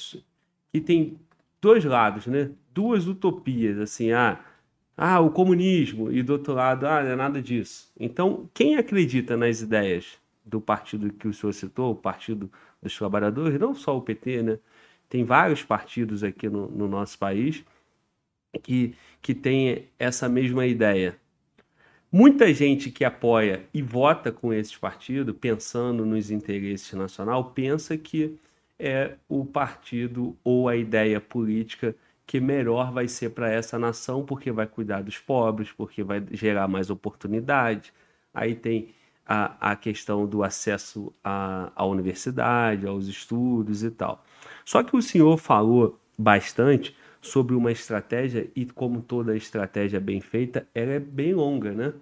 que 0.72 0.80
tem 0.80 1.18
dois 1.60 1.84
lados, 1.84 2.26
né? 2.26 2.50
Duas 2.72 3.06
utopias, 3.08 3.78
assim, 3.78 4.12
ah, 4.12 4.38
ah, 4.96 5.20
o 5.20 5.30
comunismo 5.30 6.10
e 6.10 6.22
do 6.22 6.34
outro 6.34 6.54
lado, 6.54 6.86
ah, 6.86 7.02
não 7.02 7.10
é 7.10 7.16
nada 7.16 7.42
disso. 7.42 7.90
Então, 7.98 8.48
quem 8.54 8.76
acredita 8.76 9.36
nas 9.36 9.60
ideias 9.60 10.18
do 10.44 10.60
partido 10.60 11.12
que 11.12 11.28
o 11.28 11.34
senhor 11.34 11.52
citou, 11.52 11.92
o 11.92 11.96
Partido 11.96 12.50
dos 12.82 12.96
Trabalhadores, 12.96 13.58
não 13.58 13.74
só 13.74 13.96
o 13.96 14.02
PT, 14.02 14.42
né? 14.42 14.58
Tem 15.08 15.24
vários 15.24 15.62
partidos 15.62 16.24
aqui 16.24 16.48
no, 16.48 16.68
no 16.68 16.88
nosso 16.88 17.18
país 17.18 17.64
que, 18.62 18.94
que 19.20 19.34
tem 19.34 19.88
essa 19.98 20.28
mesma 20.28 20.66
ideia. 20.66 21.16
Muita 22.10 22.52
gente 22.54 22.90
que 22.90 23.04
apoia 23.04 23.66
e 23.74 23.82
vota 23.82 24.32
com 24.32 24.52
esses 24.52 24.76
partidos, 24.76 25.36
pensando 25.38 26.06
nos 26.06 26.30
interesses 26.30 26.92
nacional, 26.94 27.52
pensa 27.52 27.96
que 27.98 28.38
é 28.78 29.16
o 29.28 29.44
partido 29.44 30.36
ou 30.44 30.68
a 30.68 30.76
ideia 30.76 31.20
política 31.20 31.94
que 32.26 32.40
melhor 32.40 32.92
vai 32.92 33.06
ser 33.06 33.30
para 33.30 33.50
essa 33.50 33.78
nação, 33.78 34.24
porque 34.24 34.50
vai 34.50 34.66
cuidar 34.66 35.02
dos 35.02 35.18
pobres, 35.18 35.70
porque 35.70 36.02
vai 36.02 36.22
gerar 36.32 36.66
mais 36.66 36.90
oportunidade. 36.90 37.92
Aí 38.34 38.54
tem 38.54 38.88
a, 39.24 39.72
a 39.72 39.76
questão 39.76 40.26
do 40.26 40.42
acesso 40.42 41.12
à, 41.22 41.72
à 41.74 41.86
universidade, 41.86 42.86
aos 42.86 43.06
estudos 43.06 43.82
e 43.84 43.90
tal. 43.90 44.24
Só 44.64 44.82
que 44.82 44.96
o 44.96 45.02
senhor 45.02 45.36
falou 45.38 45.98
bastante 46.18 46.96
sobre 47.20 47.54
uma 47.54 47.72
estratégia 47.72 48.50
e 48.54 48.64
como 48.66 49.02
toda 49.02 49.36
estratégia 49.36 50.00
bem 50.00 50.20
feita, 50.20 50.66
ela 50.74 50.92
é 50.92 51.00
bem 51.00 51.34
longa, 51.34 51.72
né? 51.72 51.92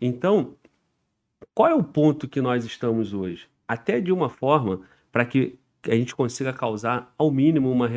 Então, 0.00 0.54
qual 1.54 1.68
é 1.68 1.74
o 1.74 1.82
ponto 1.82 2.28
que 2.28 2.40
nós 2.40 2.64
estamos 2.64 3.12
hoje? 3.12 3.48
Até 3.66 4.00
de 4.00 4.12
uma 4.12 4.28
forma 4.28 4.82
para 5.10 5.24
que 5.24 5.57
a 5.84 5.94
gente 5.94 6.14
consiga 6.14 6.52
causar 6.52 7.12
ao 7.16 7.30
mínimo 7.30 7.70
uma, 7.70 7.88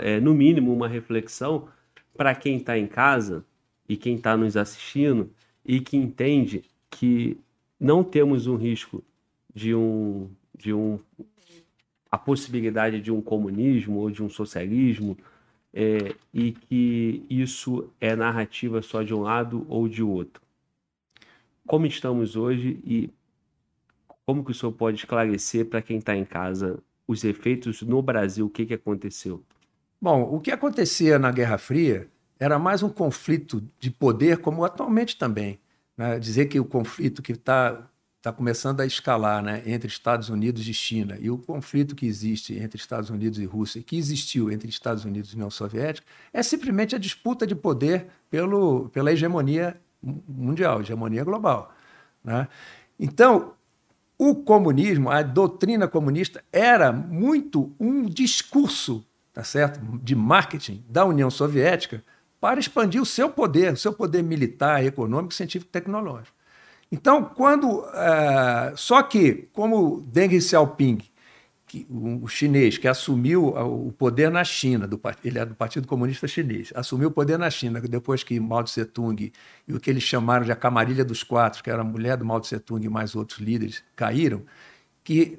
é, 0.00 0.20
no 0.20 0.34
mínimo 0.34 0.72
uma 0.72 0.88
reflexão 0.88 1.68
para 2.16 2.34
quem 2.34 2.56
está 2.56 2.78
em 2.78 2.86
casa 2.86 3.44
e 3.88 3.96
quem 3.96 4.16
está 4.16 4.36
nos 4.36 4.56
assistindo 4.56 5.30
e 5.64 5.80
que 5.80 5.96
entende 5.96 6.64
que 6.90 7.38
não 7.78 8.02
temos 8.02 8.46
um 8.46 8.56
risco 8.56 9.04
de 9.54 9.74
um 9.74 10.28
de 10.56 10.72
um 10.72 10.98
a 12.10 12.16
possibilidade 12.16 13.00
de 13.00 13.12
um 13.12 13.20
comunismo 13.20 13.98
ou 13.98 14.10
de 14.10 14.22
um 14.22 14.28
socialismo 14.28 15.16
é, 15.72 16.14
e 16.32 16.52
que 16.52 17.22
isso 17.28 17.90
é 18.00 18.16
narrativa 18.16 18.80
só 18.80 19.02
de 19.02 19.14
um 19.14 19.20
lado 19.20 19.66
ou 19.68 19.86
de 19.86 20.02
outro. 20.02 20.42
Como 21.66 21.84
estamos 21.86 22.34
hoje 22.34 22.80
e 22.84 23.10
como 24.24 24.44
que 24.44 24.50
o 24.50 24.54
senhor 24.54 24.72
pode 24.72 24.96
esclarecer 24.96 25.66
para 25.66 25.82
quem 25.82 25.98
está 25.98 26.16
em 26.16 26.24
casa 26.24 26.82
os 27.08 27.24
efeitos 27.24 27.82
no 27.82 28.02
Brasil, 28.02 28.46
o 28.46 28.50
que, 28.50 28.66
que 28.66 28.74
aconteceu? 28.74 29.42
Bom, 30.00 30.22
o 30.22 30.38
que 30.38 30.52
acontecia 30.52 31.18
na 31.18 31.32
Guerra 31.32 31.58
Fria 31.58 32.08
era 32.38 32.58
mais 32.58 32.82
um 32.82 32.88
conflito 32.88 33.66
de 33.80 33.90
poder, 33.90 34.38
como 34.38 34.64
atualmente 34.64 35.16
também. 35.16 35.58
Né? 35.96 36.18
Dizer 36.20 36.46
que 36.46 36.60
o 36.60 36.64
conflito 36.64 37.22
que 37.22 37.32
está 37.32 37.88
está 38.18 38.32
começando 38.32 38.80
a 38.80 38.86
escalar 38.86 39.40
né, 39.40 39.62
entre 39.64 39.88
Estados 39.88 40.28
Unidos 40.28 40.66
e 40.66 40.74
China, 40.74 41.16
e 41.20 41.30
o 41.30 41.38
conflito 41.38 41.94
que 41.94 42.04
existe 42.04 42.52
entre 42.58 42.76
Estados 42.76 43.10
Unidos 43.10 43.38
e 43.38 43.44
Rússia, 43.44 43.80
que 43.80 43.96
existiu 43.96 44.50
entre 44.50 44.68
Estados 44.68 45.04
Unidos 45.04 45.30
e 45.30 45.34
União 45.34 45.50
Soviética, 45.50 46.06
é 46.32 46.42
simplesmente 46.42 46.96
a 46.96 46.98
disputa 46.98 47.46
de 47.46 47.54
poder 47.54 48.08
pelo, 48.28 48.88
pela 48.88 49.12
hegemonia 49.12 49.80
mundial, 50.02 50.80
hegemonia 50.80 51.22
global. 51.22 51.72
Né? 52.24 52.48
Então, 52.98 53.54
o 54.18 54.34
comunismo, 54.34 55.10
a 55.10 55.22
doutrina 55.22 55.86
comunista, 55.86 56.42
era 56.52 56.92
muito 56.92 57.72
um 57.78 58.04
discurso 58.04 59.04
tá 59.32 59.44
certo? 59.44 59.80
de 60.02 60.16
marketing 60.16 60.84
da 60.88 61.04
União 61.04 61.30
Soviética 61.30 62.02
para 62.40 62.58
expandir 62.58 63.00
o 63.00 63.06
seu 63.06 63.30
poder, 63.30 63.72
o 63.72 63.76
seu 63.76 63.92
poder 63.92 64.22
militar, 64.22 64.84
econômico, 64.84 65.32
científico 65.32 65.70
e 65.70 65.72
tecnológico. 65.72 66.36
Então, 66.90 67.24
quando. 67.24 67.80
Uh, 67.80 68.76
só 68.76 69.02
que, 69.02 69.48
como 69.52 70.00
Deng 70.12 70.40
Xiaoping, 70.40 70.98
que, 71.68 71.86
o, 71.90 72.26
chinês 72.26 72.78
que 72.78 72.88
assumiu 72.88 73.48
o 73.48 73.92
poder 73.92 74.30
na 74.30 74.42
China, 74.42 74.86
do, 74.86 74.98
ele 75.22 75.38
é 75.38 75.44
do 75.44 75.54
Partido 75.54 75.86
Comunista 75.86 76.26
Chinês, 76.26 76.72
assumiu 76.74 77.08
o 77.08 77.10
poder 77.12 77.38
na 77.38 77.50
China 77.50 77.78
depois 77.80 78.24
que 78.24 78.40
Mao 78.40 78.64
Tse 78.64 78.86
Tung 78.86 79.30
e 79.68 79.74
o 79.74 79.78
que 79.78 79.90
eles 79.90 80.02
chamaram 80.02 80.46
de 80.46 80.50
a 80.50 80.56
Camarilha 80.56 81.04
dos 81.04 81.22
Quatro, 81.22 81.62
que 81.62 81.70
era 81.70 81.82
a 81.82 81.84
mulher 81.84 82.16
do 82.16 82.24
Mao 82.24 82.40
Tse 82.40 82.58
Tung 82.58 82.84
e 82.84 82.88
mais 82.88 83.14
outros 83.14 83.38
líderes, 83.38 83.84
caíram, 83.94 84.42
que 85.04 85.38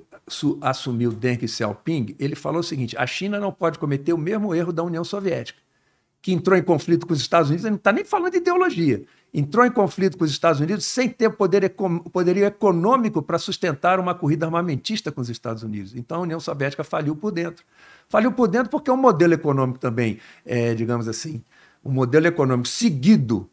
assumiu 0.62 1.12
Deng 1.12 1.48
Xiaoping, 1.48 2.16
ele 2.20 2.36
falou 2.36 2.60
o 2.60 2.64
seguinte: 2.64 2.96
a 2.98 3.08
China 3.08 3.40
não 3.40 3.52
pode 3.52 3.80
cometer 3.80 4.14
o 4.14 4.18
mesmo 4.18 4.54
erro 4.54 4.72
da 4.72 4.84
União 4.84 5.04
Soviética, 5.04 5.60
que 6.22 6.34
entrou 6.34 6.58
em 6.58 6.64
conflito 6.64 7.08
com 7.08 7.14
os 7.14 7.22
Estados 7.22 7.50
Unidos, 7.50 7.66
ele 7.66 7.72
não 7.72 7.78
está 7.78 7.92
nem 7.92 8.04
falando 8.04 8.32
de 8.32 8.38
ideologia 8.38 9.06
entrou 9.34 9.66
em 9.66 9.72
conflito 9.72 10.18
com 10.18 10.24
os 10.24 10.32
Estados 10.32 10.60
Unidos 10.60 10.86
sem 10.86 11.08
ter 11.08 11.30
poder, 11.30 11.74
poderio 12.12 12.46
econômico 12.46 13.22
para 13.22 13.38
sustentar 13.38 14.00
uma 14.00 14.16
corrida 14.16 14.46
armamentista 14.46 15.12
com 15.12 15.22
os 15.22 15.30
Estados 15.30 15.64
Unidos. 15.64 15.96
Então 15.96 16.18
a 16.18 16.22
União 16.22 16.40
Soviética 16.40 16.84
faliu 16.84 17.16
por 17.16 17.32
dentro. 17.32 17.64
Faliu 18.08 18.32
por 18.32 18.48
dentro 18.48 18.70
porque 18.70 18.90
é 18.90 18.94
um 18.94 18.98
modelo 18.98 19.34
econômico 19.34 19.80
também, 19.80 20.20
é, 20.46 20.74
digamos 20.74 21.08
assim, 21.08 21.44
um 21.84 21.92
modelo 21.92 22.28
econômico 22.28 22.68
seguido 22.68 23.50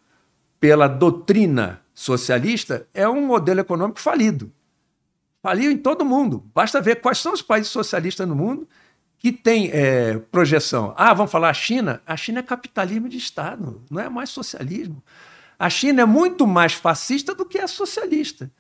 pela 0.58 0.88
doutrina 0.88 1.80
socialista 1.94 2.86
é 2.94 3.08
um 3.08 3.24
modelo 3.26 3.60
econômico 3.60 4.00
falido. 4.00 4.50
Faliu 5.42 5.70
em 5.70 5.76
todo 5.76 6.04
mundo. 6.04 6.44
Basta 6.54 6.80
ver 6.80 7.00
quais 7.00 7.18
são 7.18 7.32
os 7.32 7.42
países 7.42 7.70
socialistas 7.70 8.26
no 8.26 8.34
mundo 8.34 8.66
que 9.18 9.32
têm 9.32 9.70
é, 9.72 10.18
projeção. 10.30 10.94
Ah, 10.96 11.12
vamos 11.14 11.32
falar 11.32 11.50
a 11.50 11.54
China? 11.54 12.00
A 12.06 12.16
China 12.16 12.40
é 12.40 12.42
capitalismo 12.42 13.08
de 13.08 13.16
Estado, 13.16 13.82
não 13.90 14.00
é 14.00 14.08
mais 14.08 14.30
socialismo. 14.30 15.02
A 15.58 15.70
China 15.70 16.02
é 16.02 16.04
muito 16.04 16.46
mais 16.46 16.74
fascista 16.74 17.34
do 17.34 17.46
que 17.46 17.58
é 17.58 17.66
socialista. 17.66 18.50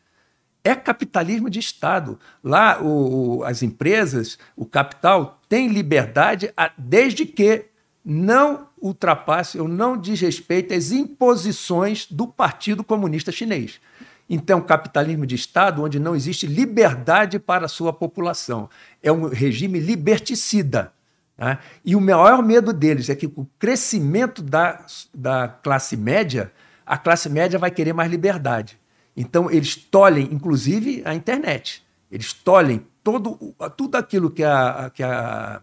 É 0.64 0.74
capitalismo 0.74 1.48
de 1.48 1.60
Estado. 1.60 2.18
Lá, 2.42 2.82
o, 2.82 3.44
as 3.44 3.62
empresas, 3.62 4.38
o 4.56 4.64
capital, 4.66 5.40
tem 5.48 5.68
liberdade 5.68 6.52
a, 6.56 6.72
desde 6.76 7.24
que 7.26 7.66
não 8.04 8.68
ultrapasse 8.80 9.58
ou 9.58 9.68
não 9.68 9.96
desrespeite 9.96 10.72
as 10.72 10.90
imposições 10.90 12.06
do 12.10 12.26
Partido 12.26 12.82
Comunista 12.82 13.30
Chinês. 13.30 13.80
Então, 14.28 14.60
capitalismo 14.60 15.26
de 15.26 15.34
Estado, 15.34 15.82
onde 15.82 16.00
não 16.00 16.16
existe 16.16 16.46
liberdade 16.46 17.38
para 17.38 17.66
a 17.66 17.68
sua 17.68 17.92
população. 17.92 18.68
É 19.02 19.12
um 19.12 19.28
regime 19.28 19.78
liberticida. 19.78 20.92
Né? 21.38 21.58
E 21.84 21.94
o 21.94 22.00
maior 22.00 22.42
medo 22.42 22.72
deles 22.72 23.08
é 23.08 23.14
que 23.14 23.26
o 23.26 23.46
crescimento 23.58 24.42
da, 24.42 24.84
da 25.14 25.48
classe 25.48 25.96
média 25.96 26.52
a 26.86 26.96
classe 26.96 27.28
média 27.28 27.58
vai 27.58 27.70
querer 27.70 27.92
mais 27.92 28.08
liberdade. 28.08 28.78
Então, 29.16 29.50
eles 29.50 29.74
tolhem, 29.74 30.28
inclusive, 30.30 31.02
a 31.04 31.14
internet. 31.14 31.84
Eles 32.10 32.32
tolhem 32.32 32.86
todo, 33.02 33.36
tudo 33.76 33.96
aquilo 33.96 34.30
que 34.30 34.44
a, 34.44 34.90
que, 34.94 35.02
a, 35.02 35.60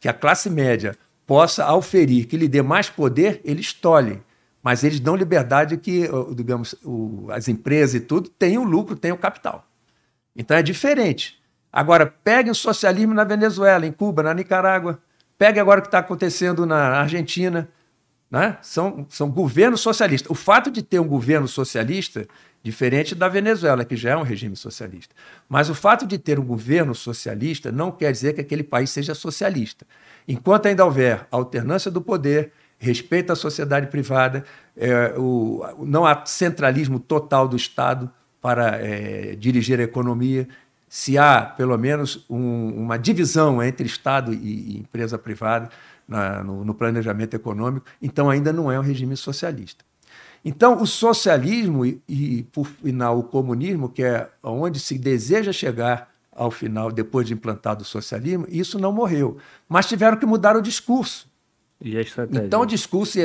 que 0.00 0.08
a 0.08 0.14
classe 0.14 0.48
média 0.48 0.96
possa 1.26 1.64
auferir, 1.64 2.26
que 2.26 2.38
lhe 2.38 2.48
dê 2.48 2.62
mais 2.62 2.88
poder, 2.88 3.42
eles 3.44 3.74
tolhem. 3.74 4.22
Mas 4.62 4.84
eles 4.84 5.00
dão 5.00 5.16
liberdade 5.16 5.76
que, 5.76 6.08
digamos, 6.34 6.74
o, 6.84 7.26
as 7.30 7.48
empresas 7.48 7.96
e 7.96 8.00
tudo 8.00 8.28
têm 8.28 8.58
o 8.58 8.62
lucro, 8.62 8.96
têm 8.96 9.10
o 9.10 9.18
capital. 9.18 9.66
Então 10.36 10.56
é 10.56 10.62
diferente. 10.62 11.42
Agora, 11.72 12.06
pegue 12.06 12.50
o 12.50 12.54
socialismo 12.54 13.14
na 13.14 13.24
Venezuela, 13.24 13.86
em 13.86 13.92
Cuba, 13.92 14.22
na 14.22 14.34
Nicarágua. 14.34 15.00
Pegue 15.36 15.58
agora 15.58 15.80
o 15.80 15.82
que 15.82 15.88
está 15.88 15.98
acontecendo 15.98 16.64
na 16.64 17.00
Argentina. 17.00 17.68
Né? 18.30 18.56
São, 18.62 19.06
são 19.08 19.30
governos 19.30 19.80
socialistas. 19.80 20.30
O 20.30 20.34
fato 20.34 20.70
de 20.70 20.82
ter 20.82 21.00
um 21.00 21.08
governo 21.08 21.48
socialista, 21.48 22.26
diferente 22.62 23.14
da 23.14 23.28
Venezuela, 23.28 23.84
que 23.84 23.96
já 23.96 24.10
é 24.10 24.16
um 24.16 24.22
regime 24.22 24.54
socialista, 24.54 25.14
mas 25.48 25.68
o 25.68 25.74
fato 25.74 26.06
de 26.06 26.16
ter 26.18 26.38
um 26.38 26.44
governo 26.44 26.94
socialista 26.94 27.72
não 27.72 27.90
quer 27.90 28.12
dizer 28.12 28.34
que 28.34 28.40
aquele 28.40 28.62
país 28.62 28.90
seja 28.90 29.14
socialista. 29.14 29.84
Enquanto 30.26 30.66
ainda 30.66 30.84
houver 30.84 31.26
alternância 31.30 31.90
do 31.90 32.00
poder, 32.00 32.52
respeito 32.82 33.32
à 33.32 33.36
sociedade 33.36 33.86
privada, 33.86 34.44
é, 34.76 35.14
o, 35.16 35.64
não 35.78 36.04
há 36.04 36.26
centralismo 36.26 36.98
total 36.98 37.46
do 37.46 37.56
Estado 37.56 38.10
para 38.40 38.76
é, 38.76 39.36
dirigir 39.36 39.78
a 39.78 39.84
economia, 39.84 40.48
se 40.88 41.16
há 41.16 41.42
pelo 41.42 41.78
menos 41.78 42.26
um, 42.28 42.74
uma 42.76 42.98
divisão 42.98 43.62
entre 43.62 43.86
Estado 43.86 44.34
e, 44.34 44.74
e 44.74 44.78
empresa 44.78 45.16
privada, 45.16 45.70
na, 46.06 46.42
no, 46.42 46.64
no, 46.64 46.74
planejamento 46.74 47.34
econômico, 47.34 47.86
então 48.02 48.28
ainda 48.28 48.52
não 48.52 48.70
é 48.70 48.78
um 48.78 48.82
regime 48.82 49.16
socialista. 49.16 49.84
Então, 50.44 50.82
o 50.82 50.86
socialismo 50.86 51.86
e, 51.86 52.02
e, 52.08 52.42
por 52.52 52.66
final, 52.66 53.18
o 53.18 53.22
comunismo, 53.22 53.88
que 53.88 54.02
é 54.02 54.28
onde 54.42 54.80
se 54.80 54.98
deseja 54.98 55.52
chegar 55.52 56.10
ao 56.34 56.50
final, 56.50 56.90
depois 56.90 57.26
de 57.26 57.34
implantado 57.34 57.82
o 57.82 57.86
socialismo, 57.86 58.44
isso 58.48 58.78
não 58.78 58.92
morreu. 58.92 59.38
Mas 59.68 59.86
tiveram 59.86 60.16
que 60.16 60.26
mudar 60.26 60.56
o 60.56 60.62
discurso. 60.62 61.30
E 61.82 61.96
a 61.96 62.00
estratégia? 62.00 62.46
Então, 62.46 62.60
o 62.60 62.66
discurso 62.66 63.18
e, 63.18 63.22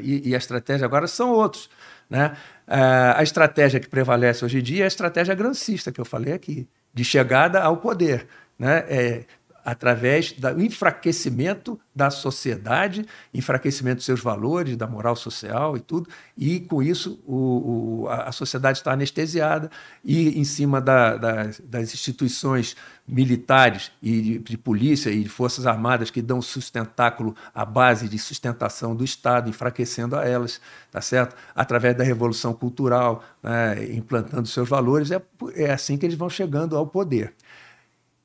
e, 0.00 0.30
e 0.30 0.34
a 0.34 0.38
estratégia 0.38 0.84
agora 0.86 1.06
são 1.06 1.30
outros. 1.30 1.68
Né? 2.08 2.36
Uh, 2.66 3.16
a 3.16 3.22
estratégia 3.22 3.78
que 3.78 3.88
prevalece 3.88 4.44
hoje 4.44 4.58
em 4.58 4.62
dia 4.62 4.82
é 4.82 4.84
a 4.84 4.88
estratégia 4.88 5.34
grancista, 5.34 5.92
que 5.92 6.00
eu 6.00 6.04
falei 6.04 6.32
aqui, 6.32 6.66
de 6.92 7.04
chegada 7.04 7.60
ao 7.60 7.76
poder. 7.76 8.26
Né? 8.58 8.84
É, 8.88 9.24
através 9.68 10.32
do 10.32 10.62
enfraquecimento 10.62 11.78
da 11.94 12.10
sociedade, 12.10 13.04
enfraquecimento 13.34 13.96
dos 13.96 14.06
seus 14.06 14.22
valores, 14.22 14.78
da 14.78 14.86
moral 14.86 15.14
social 15.14 15.76
e 15.76 15.80
tudo, 15.80 16.08
e 16.38 16.60
com 16.60 16.82
isso 16.82 17.22
o, 17.26 18.04
o, 18.04 18.08
a 18.08 18.32
sociedade 18.32 18.78
está 18.78 18.92
anestesiada 18.92 19.70
e 20.02 20.40
em 20.40 20.44
cima 20.44 20.80
da, 20.80 21.18
da, 21.18 21.50
das 21.64 21.92
instituições 21.92 22.76
militares 23.06 23.92
e 24.02 24.22
de, 24.22 24.38
de, 24.38 24.56
polícia 24.56 25.10
e 25.10 25.22
de 25.22 25.28
forças 25.28 25.66
armadas 25.66 26.10
que 26.10 26.22
dão 26.22 26.40
sustentáculo 26.40 27.36
à 27.54 27.62
base 27.62 28.08
de 28.08 28.18
sustentação 28.18 28.96
do 28.96 29.04
Estado, 29.04 29.50
enfraquecendo 29.50 30.16
a 30.16 30.24
elas, 30.24 30.62
tá 30.90 31.02
certo? 31.02 31.36
Através 31.54 31.94
da 31.94 32.04
revolução 32.04 32.54
cultural, 32.54 33.22
né, 33.42 33.84
implantando 33.92 34.48
seus 34.48 34.66
valores, 34.66 35.10
é, 35.10 35.20
é 35.56 35.70
assim 35.70 35.98
que 35.98 36.06
eles 36.06 36.16
vão 36.16 36.30
chegando 36.30 36.74
ao 36.74 36.86
poder. 36.86 37.34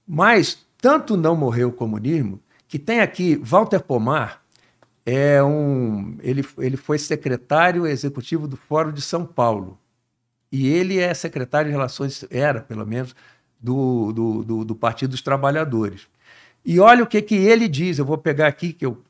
Mas 0.07 0.65
tanto 0.83 1.15
não 1.15 1.33
morreu 1.33 1.69
o 1.69 1.71
comunismo 1.71 2.41
que 2.67 2.77
tem 2.77 2.99
aqui 2.99 3.39
Walter 3.41 3.79
Pomar, 3.79 4.43
é 5.05 5.41
um, 5.41 6.17
ele, 6.21 6.45
ele 6.57 6.75
foi 6.75 6.99
secretário 6.99 7.87
executivo 7.87 8.49
do 8.49 8.57
Fórum 8.57 8.91
de 8.91 9.01
São 9.01 9.25
Paulo. 9.25 9.79
E 10.51 10.67
ele 10.67 10.99
é 10.99 11.13
secretário 11.13 11.69
de 11.69 11.71
Relações, 11.71 12.25
era 12.29 12.59
pelo 12.59 12.85
menos, 12.85 13.15
do, 13.61 14.11
do, 14.11 14.43
do, 14.43 14.65
do 14.65 14.75
Partido 14.75 15.11
dos 15.11 15.21
Trabalhadores. 15.21 16.05
E 16.65 16.81
olha 16.81 17.05
o 17.05 17.07
que, 17.07 17.21
que 17.21 17.35
ele 17.35 17.69
diz, 17.69 17.97
eu 17.97 18.03
vou 18.03 18.17
pegar 18.17 18.47
aqui 18.47 18.73
que 18.73 18.85
eu, 18.85 19.01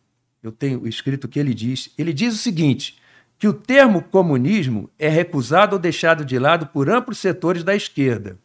eu 0.43 0.51
tenho 0.51 0.87
escrito 0.87 1.23
o 1.23 1.27
que 1.27 1.39
ele 1.39 1.55
diz. 1.55 1.91
Ele 1.97 2.13
diz 2.13 2.35
o 2.35 2.37
seguinte: 2.37 2.99
que 3.39 3.47
o 3.47 3.53
termo 3.53 4.03
comunismo 4.03 4.91
é 4.99 5.09
recusado 5.09 5.75
ou 5.75 5.79
deixado 5.81 6.23
de 6.23 6.37
lado 6.37 6.67
por 6.67 6.87
amplos 6.87 7.17
setores 7.17 7.63
da 7.63 7.75
esquerda. 7.75 8.37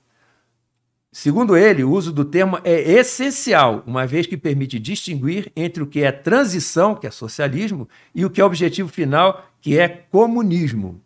Segundo 1.10 1.56
ele, 1.56 1.82
o 1.82 1.90
uso 1.90 2.12
do 2.12 2.24
termo 2.24 2.58
é 2.62 2.78
essencial, 2.92 3.82
uma 3.86 4.06
vez 4.06 4.26
que 4.26 4.36
permite 4.36 4.78
distinguir 4.78 5.50
entre 5.56 5.82
o 5.82 5.86
que 5.86 6.02
é 6.02 6.12
transição, 6.12 6.94
que 6.94 7.06
é 7.06 7.10
socialismo, 7.10 7.88
e 8.14 8.26
o 8.26 8.30
que 8.30 8.40
é 8.40 8.44
objetivo 8.44 8.90
final, 8.90 9.46
que 9.60 9.78
é 9.78 9.88
comunismo. 9.88 11.00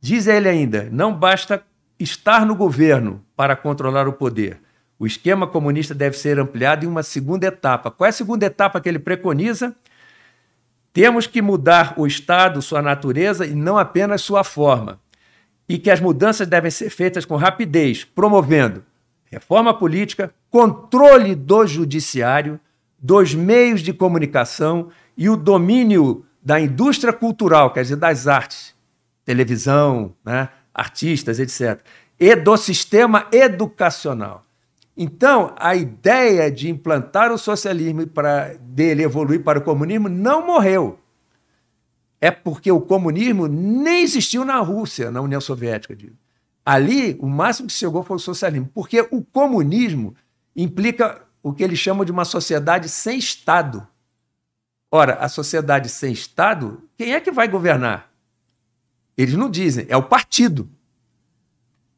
Diz 0.00 0.26
ele 0.26 0.48
ainda: 0.48 0.88
não 0.90 1.14
basta 1.14 1.62
estar 2.00 2.46
no 2.46 2.56
governo 2.56 3.22
para 3.36 3.54
controlar 3.54 4.08
o 4.08 4.14
poder. 4.14 4.58
O 4.98 5.06
esquema 5.06 5.46
comunista 5.46 5.94
deve 5.94 6.16
ser 6.16 6.38
ampliado 6.38 6.86
em 6.86 6.88
uma 6.88 7.02
segunda 7.02 7.46
etapa. 7.46 7.90
Qual 7.90 8.06
é 8.06 8.10
a 8.10 8.12
segunda 8.12 8.46
etapa 8.46 8.80
que 8.80 8.88
ele 8.88 8.98
preconiza? 8.98 9.76
Temos 10.92 11.26
que 11.26 11.42
mudar 11.42 11.94
o 11.96 12.06
Estado, 12.06 12.62
sua 12.62 12.80
natureza 12.80 13.46
e 13.46 13.54
não 13.54 13.76
apenas 13.76 14.22
sua 14.22 14.42
forma. 14.42 15.00
E 15.68 15.78
que 15.78 15.90
as 15.90 16.00
mudanças 16.00 16.46
devem 16.46 16.70
ser 16.70 16.90
feitas 16.90 17.24
com 17.24 17.36
rapidez, 17.36 18.04
promovendo 18.04 18.84
reforma 19.32 19.72
política, 19.72 20.34
controle 20.50 21.34
do 21.34 21.66
judiciário, 21.66 22.60
dos 22.98 23.34
meios 23.34 23.80
de 23.80 23.92
comunicação 23.92 24.90
e 25.16 25.28
o 25.28 25.36
domínio 25.36 26.24
da 26.42 26.60
indústria 26.60 27.12
cultural, 27.12 27.72
quer 27.72 27.82
dizer, 27.82 27.96
das 27.96 28.26
artes, 28.26 28.74
televisão, 29.24 30.14
né, 30.24 30.48
artistas, 30.74 31.38
etc., 31.38 31.80
e 32.20 32.36
do 32.36 32.56
sistema 32.56 33.26
educacional. 33.32 34.44
Então, 34.96 35.54
a 35.58 35.74
ideia 35.74 36.50
de 36.50 36.68
implantar 36.68 37.32
o 37.32 37.38
socialismo 37.38 38.06
para 38.06 38.54
dele 38.60 39.02
evoluir 39.02 39.42
para 39.42 39.58
o 39.58 39.62
comunismo 39.62 40.08
não 40.08 40.46
morreu. 40.46 40.98
É 42.20 42.30
porque 42.30 42.70
o 42.70 42.80
comunismo 42.80 43.48
nem 43.48 44.02
existiu 44.02 44.44
na 44.44 44.58
Rússia, 44.58 45.10
na 45.10 45.20
União 45.20 45.40
Soviética. 45.40 45.96
Digo. 45.96 46.14
Ali, 46.64 47.16
o 47.20 47.26
máximo 47.26 47.68
que 47.68 47.74
chegou 47.74 48.02
foi 48.02 48.16
o 48.16 48.20
socialismo, 48.20 48.70
porque 48.72 49.00
o 49.10 49.22
comunismo 49.22 50.14
implica 50.54 51.22
o 51.42 51.52
que 51.52 51.62
eles 51.62 51.78
chamam 51.78 52.04
de 52.04 52.12
uma 52.12 52.24
sociedade 52.24 52.88
sem 52.88 53.18
Estado. 53.18 53.86
Ora, 54.90 55.14
a 55.14 55.28
sociedade 55.28 55.88
sem 55.88 56.12
Estado, 56.12 56.88
quem 56.96 57.14
é 57.14 57.20
que 57.20 57.32
vai 57.32 57.48
governar? 57.48 58.10
Eles 59.16 59.34
não 59.34 59.50
dizem, 59.50 59.86
é 59.88 59.96
o 59.96 60.02
partido. 60.02 60.70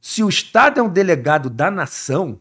Se 0.00 0.22
o 0.22 0.29
Estado 0.29 0.81
é 0.81 0.83
um 0.83 0.88
delegado 0.88 1.50
da 1.50 1.70
nação, 1.70 2.40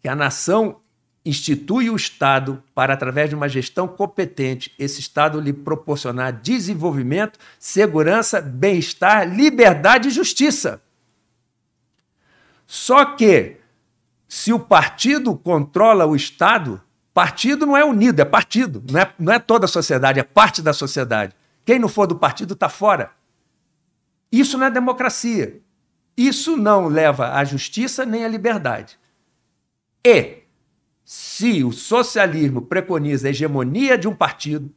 que 0.00 0.08
a 0.08 0.16
nação 0.16 0.80
institui 1.24 1.90
o 1.90 1.96
Estado 1.96 2.62
para, 2.74 2.94
através 2.94 3.28
de 3.28 3.34
uma 3.34 3.48
gestão 3.48 3.86
competente, 3.86 4.72
esse 4.78 5.00
Estado 5.00 5.40
lhe 5.40 5.52
proporcionar 5.52 6.32
desenvolvimento, 6.32 7.38
segurança, 7.58 8.40
bem-estar, 8.40 9.28
liberdade 9.28 10.08
e 10.08 10.12
justiça. 10.12 10.82
Só 12.72 13.04
que, 13.04 13.56
se 14.28 14.52
o 14.52 14.60
partido 14.60 15.34
controla 15.34 16.06
o 16.06 16.14
Estado, 16.14 16.80
partido 17.12 17.66
não 17.66 17.76
é 17.76 17.84
unido, 17.84 18.20
é 18.20 18.24
partido. 18.24 18.80
Não 18.88 19.00
é, 19.00 19.12
não 19.18 19.32
é 19.32 19.40
toda 19.40 19.64
a 19.64 19.68
sociedade, 19.68 20.20
é 20.20 20.22
parte 20.22 20.62
da 20.62 20.72
sociedade. 20.72 21.34
Quem 21.64 21.80
não 21.80 21.88
for 21.88 22.06
do 22.06 22.14
partido 22.14 22.54
está 22.54 22.68
fora. 22.68 23.10
Isso 24.30 24.56
não 24.56 24.66
é 24.66 24.70
democracia. 24.70 25.60
Isso 26.16 26.56
não 26.56 26.86
leva 26.86 27.32
à 27.34 27.42
justiça 27.42 28.06
nem 28.06 28.24
à 28.24 28.28
liberdade. 28.28 28.96
E, 30.06 30.44
se 31.04 31.64
o 31.64 31.72
socialismo 31.72 32.62
preconiza 32.62 33.26
a 33.26 33.30
hegemonia 33.30 33.98
de 33.98 34.06
um 34.06 34.14
partido, 34.14 34.72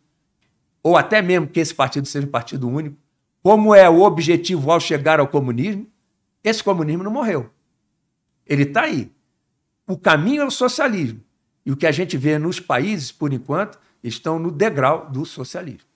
ou 0.82 0.98
até 0.98 1.22
mesmo 1.22 1.46
que 1.46 1.60
esse 1.60 1.76
partido 1.76 2.08
seja 2.08 2.26
um 2.26 2.32
partido 2.32 2.68
único, 2.68 2.98
como 3.44 3.76
é 3.76 3.88
o 3.88 4.02
objetivo 4.02 4.72
ao 4.72 4.80
chegar 4.80 5.20
ao 5.20 5.28
comunismo, 5.28 5.86
esse 6.44 6.64
comunismo 6.64 7.04
não 7.04 7.12
morreu. 7.12 7.53
Ele 8.46 8.64
está 8.64 8.84
aí. 8.84 9.12
O 9.88 9.98
caminho 9.98 10.42
é 10.42 10.46
o 10.46 10.52
socialismo. 10.52 11.22
E 11.66 11.72
o 11.72 11.78
que 11.78 11.88
a 11.88 11.92
gente 11.92 12.18
vê 12.18 12.38
nos 12.38 12.60
países, 12.60 13.12
por 13.12 13.32
enquanto, 13.32 13.80
estão 14.04 14.38
no 14.38 14.52
degrau 14.52 15.10
do 15.10 15.26
socialismo. 15.26 15.88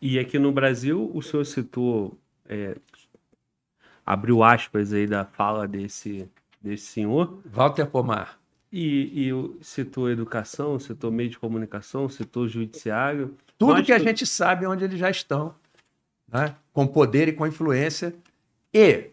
E 0.00 0.18
aqui 0.18 0.38
no 0.38 0.52
Brasil, 0.52 1.10
o 1.14 1.22
senhor 1.22 1.44
citou, 1.44 2.18
é, 2.48 2.76
abriu 4.04 4.42
aspas 4.42 4.92
aí 4.92 5.06
da 5.06 5.24
fala 5.24 5.68
desse, 5.68 6.28
desse 6.60 6.86
senhor. 6.86 7.40
Walter 7.44 7.86
Pomar. 7.86 8.38
E, 8.72 9.28
e 9.28 9.64
citou 9.64 10.10
educação, 10.10 10.78
citou 10.78 11.10
meio 11.10 11.28
de 11.28 11.38
comunicação, 11.38 12.08
citou 12.08 12.48
judiciário. 12.48 13.36
Tudo 13.58 13.74
Nós 13.74 13.86
que 13.86 13.92
a 13.92 13.98
gente 13.98 14.24
sabe 14.24 14.66
onde 14.66 14.84
eles 14.84 14.98
já 14.98 15.10
estão, 15.10 15.54
né? 16.26 16.54
com 16.72 16.86
poder 16.86 17.28
e 17.28 17.32
com 17.32 17.46
influência. 17.46 18.14
E 18.72 19.10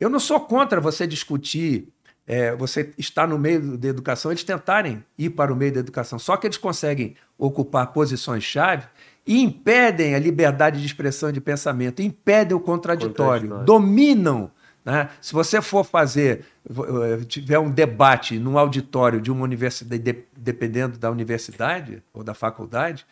eu 0.00 0.08
não 0.08 0.18
sou 0.18 0.40
contra 0.40 0.80
você 0.80 1.06
discutir, 1.06 1.88
é, 2.26 2.56
você 2.56 2.92
estar 2.96 3.28
no 3.28 3.38
meio 3.38 3.76
da 3.76 3.88
educação, 3.88 4.30
eles 4.30 4.42
tentarem 4.42 5.04
ir 5.18 5.30
para 5.30 5.52
o 5.52 5.56
meio 5.56 5.72
da 5.72 5.80
educação, 5.80 6.18
só 6.18 6.36
que 6.36 6.46
eles 6.46 6.56
conseguem 6.56 7.14
ocupar 7.36 7.92
posições-chave 7.92 8.86
e 9.26 9.40
impedem 9.40 10.14
a 10.14 10.18
liberdade 10.18 10.80
de 10.80 10.86
expressão 10.86 11.28
e 11.28 11.32
de 11.32 11.40
pensamento, 11.40 12.00
impedem 12.00 12.56
o 12.56 12.60
contraditório, 12.60 13.16
contraditório. 13.16 13.64
dominam. 13.64 14.50
Né? 14.84 15.10
Se 15.20 15.32
você 15.32 15.60
for 15.60 15.84
fazer, 15.84 16.46
eh, 16.68 17.24
tiver 17.26 17.58
um 17.58 17.70
debate 17.70 18.38
num 18.38 18.58
auditório 18.58 19.20
de 19.20 19.30
uma 19.30 19.44
universidade, 19.44 20.24
dependendo 20.36 20.98
da 20.98 21.10
universidade 21.10 22.02
ou 22.14 22.24
da 22.24 22.32
faculdade, 22.32 23.06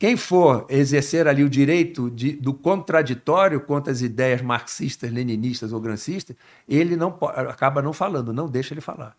quem 0.00 0.16
for 0.16 0.64
exercer 0.70 1.28
ali 1.28 1.44
o 1.44 1.50
direito 1.50 2.10
de, 2.10 2.32
do 2.32 2.54
contraditório 2.54 3.60
contra 3.60 3.92
as 3.92 4.00
ideias 4.00 4.40
marxistas, 4.40 5.12
leninistas 5.12 5.74
ou 5.74 5.80
grancistas, 5.80 6.34
ele 6.66 6.96
não 6.96 7.18
acaba 7.20 7.82
não 7.82 7.92
falando, 7.92 8.32
não 8.32 8.48
deixa 8.48 8.72
ele 8.72 8.80
falar. 8.80 9.14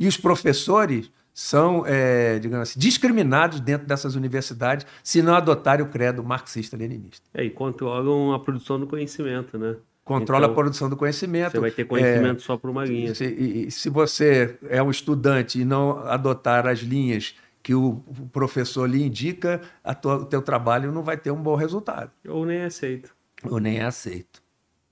E 0.00 0.08
os 0.08 0.16
professores 0.16 1.10
são, 1.34 1.84
é, 1.86 2.38
digamos 2.38 2.70
assim, 2.70 2.80
discriminados 2.80 3.60
dentro 3.60 3.86
dessas 3.86 4.14
universidades 4.14 4.86
se 5.04 5.20
não 5.20 5.34
adotarem 5.34 5.84
o 5.84 5.88
credo 5.90 6.24
marxista-leninista. 6.24 7.26
É, 7.34 7.44
e 7.44 7.50
controlam 7.50 8.32
a 8.32 8.40
produção 8.40 8.80
do 8.80 8.86
conhecimento, 8.86 9.58
né? 9.58 9.76
Controla 10.02 10.44
então, 10.44 10.52
a 10.52 10.54
produção 10.54 10.88
do 10.88 10.96
conhecimento. 10.96 11.50
Você 11.50 11.60
vai 11.60 11.70
ter 11.70 11.84
conhecimento 11.84 12.38
é, 12.38 12.42
só 12.42 12.56
por 12.56 12.70
uma 12.70 12.86
linha. 12.86 13.14
Se, 13.14 13.26
e, 13.26 13.70
se 13.70 13.90
você 13.90 14.56
é 14.70 14.82
um 14.82 14.90
estudante 14.90 15.60
e 15.60 15.64
não 15.64 15.98
adotar 16.06 16.66
as 16.66 16.78
linhas 16.78 17.34
que 17.66 17.74
o 17.74 18.00
professor 18.32 18.88
lhe 18.88 19.02
indica, 19.02 19.60
tua, 20.00 20.18
o 20.18 20.24
teu 20.24 20.40
trabalho 20.40 20.92
não 20.92 21.02
vai 21.02 21.16
ter 21.16 21.32
um 21.32 21.42
bom 21.42 21.56
resultado. 21.56 22.12
Ou 22.28 22.46
nem 22.46 22.58
é 22.58 22.66
aceito. 22.66 23.12
Ou 23.42 23.58
nem 23.58 23.78
é 23.78 23.84
aceito. 23.84 24.40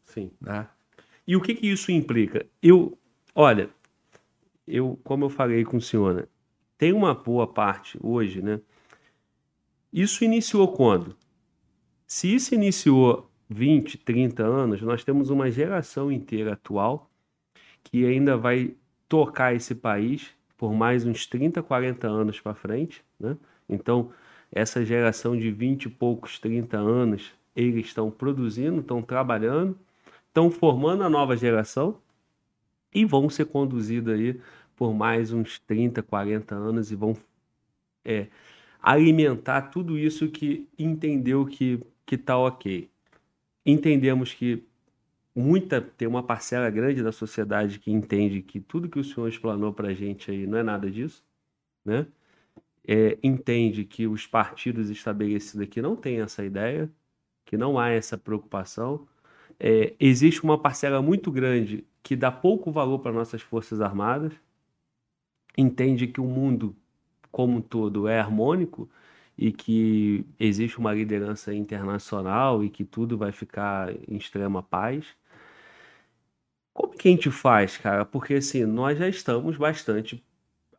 Sim. 0.04 0.32
Né? 0.40 0.66
E 1.24 1.36
o 1.36 1.40
que, 1.40 1.54
que 1.54 1.68
isso 1.68 1.92
implica? 1.92 2.44
Eu, 2.60 2.98
olha, 3.32 3.70
eu, 4.66 4.98
como 5.04 5.26
eu 5.26 5.30
falei 5.30 5.64
com 5.64 5.76
o 5.76 5.80
senhor, 5.80 6.14
né, 6.14 6.24
tem 6.76 6.92
uma 6.92 7.14
boa 7.14 7.46
parte 7.46 7.96
hoje, 8.02 8.42
né? 8.42 8.58
Isso 9.92 10.24
iniciou 10.24 10.66
quando? 10.72 11.16
Se 12.08 12.34
isso 12.34 12.56
iniciou 12.56 13.30
20, 13.48 13.98
30 13.98 14.42
anos, 14.42 14.82
nós 14.82 15.04
temos 15.04 15.30
uma 15.30 15.48
geração 15.48 16.10
inteira 16.10 16.54
atual 16.54 17.08
que 17.84 18.04
ainda 18.04 18.36
vai 18.36 18.74
tocar 19.08 19.54
esse 19.54 19.76
país 19.76 20.34
por 20.64 20.72
mais 20.72 21.04
uns 21.04 21.26
30, 21.26 21.62
40 21.62 22.08
anos 22.08 22.40
para 22.40 22.54
frente, 22.54 23.04
né? 23.20 23.36
Então, 23.68 24.10
essa 24.50 24.82
geração 24.82 25.36
de 25.36 25.50
20 25.50 25.84
e 25.84 25.88
poucos, 25.90 26.38
30 26.38 26.78
anos, 26.78 27.34
eles 27.54 27.84
estão 27.84 28.10
produzindo, 28.10 28.80
estão 28.80 29.02
trabalhando, 29.02 29.78
estão 30.26 30.50
formando 30.50 31.02
a 31.02 31.10
nova 31.10 31.36
geração 31.36 31.98
e 32.94 33.04
vão 33.04 33.28
ser 33.28 33.44
conduzidos 33.44 34.14
aí 34.14 34.40
por 34.74 34.94
mais 34.94 35.34
uns 35.34 35.58
30, 35.58 36.02
40 36.02 36.54
anos 36.54 36.90
e 36.90 36.94
vão 36.94 37.14
é, 38.02 38.28
alimentar 38.82 39.68
tudo 39.68 39.98
isso 39.98 40.30
que 40.30 40.66
entendeu 40.78 41.44
que 41.44 41.78
que 42.06 42.16
tá 42.16 42.38
ok. 42.38 42.88
Entendemos 43.66 44.32
que 44.32 44.62
muita 45.34 45.80
tem 45.80 46.08
uma 46.08 46.22
parcela 46.22 46.70
grande 46.70 47.02
da 47.02 47.12
sociedade 47.12 47.78
que 47.78 47.90
entende 47.90 48.42
que 48.42 48.60
tudo 48.60 48.88
que 48.88 48.98
o 48.98 49.04
senhor 49.04 49.28
explanou 49.28 49.72
para 49.72 49.88
a 49.88 49.94
gente 49.94 50.30
aí 50.30 50.46
não 50.46 50.58
é 50.58 50.62
nada 50.62 50.90
disso, 50.90 51.24
né? 51.84 52.06
É, 52.86 53.18
entende 53.22 53.84
que 53.84 54.06
os 54.06 54.26
partidos 54.26 54.90
estabelecidos 54.90 55.62
aqui 55.62 55.82
não 55.82 55.96
têm 55.96 56.20
essa 56.20 56.44
ideia, 56.44 56.90
que 57.46 57.56
não 57.56 57.78
há 57.78 57.90
essa 57.90 58.18
preocupação. 58.18 59.08
É, 59.60 59.94
existe 60.00 60.42
uma 60.44 60.58
parcela 60.60 61.02
muito 61.02 61.30
grande 61.32 61.86
que 62.02 62.16
dá 62.16 62.30
pouco 62.32 62.72
valor 62.72 63.00
para 63.00 63.12
nossas 63.12 63.42
forças 63.42 63.80
armadas, 63.80 64.32
entende 65.56 66.06
que 66.06 66.20
o 66.20 66.24
mundo 66.26 66.76
como 67.30 67.58
um 67.58 67.60
todo 67.60 68.08
é 68.08 68.20
harmônico 68.20 68.88
e 69.36 69.52
que 69.52 70.24
existe 70.38 70.78
uma 70.78 70.92
liderança 70.94 71.52
internacional 71.54 72.62
e 72.64 72.70
que 72.70 72.84
tudo 72.84 73.18
vai 73.18 73.32
ficar 73.32 73.92
em 74.08 74.16
extrema 74.16 74.62
paz. 74.62 75.06
Como 76.74 76.92
que 76.92 77.08
a 77.08 77.10
gente 77.12 77.30
faz, 77.30 77.78
cara? 77.78 78.04
Porque 78.04 78.34
assim, 78.34 78.64
nós 78.66 78.98
já 78.98 79.08
estamos 79.08 79.56
bastante, 79.56 80.22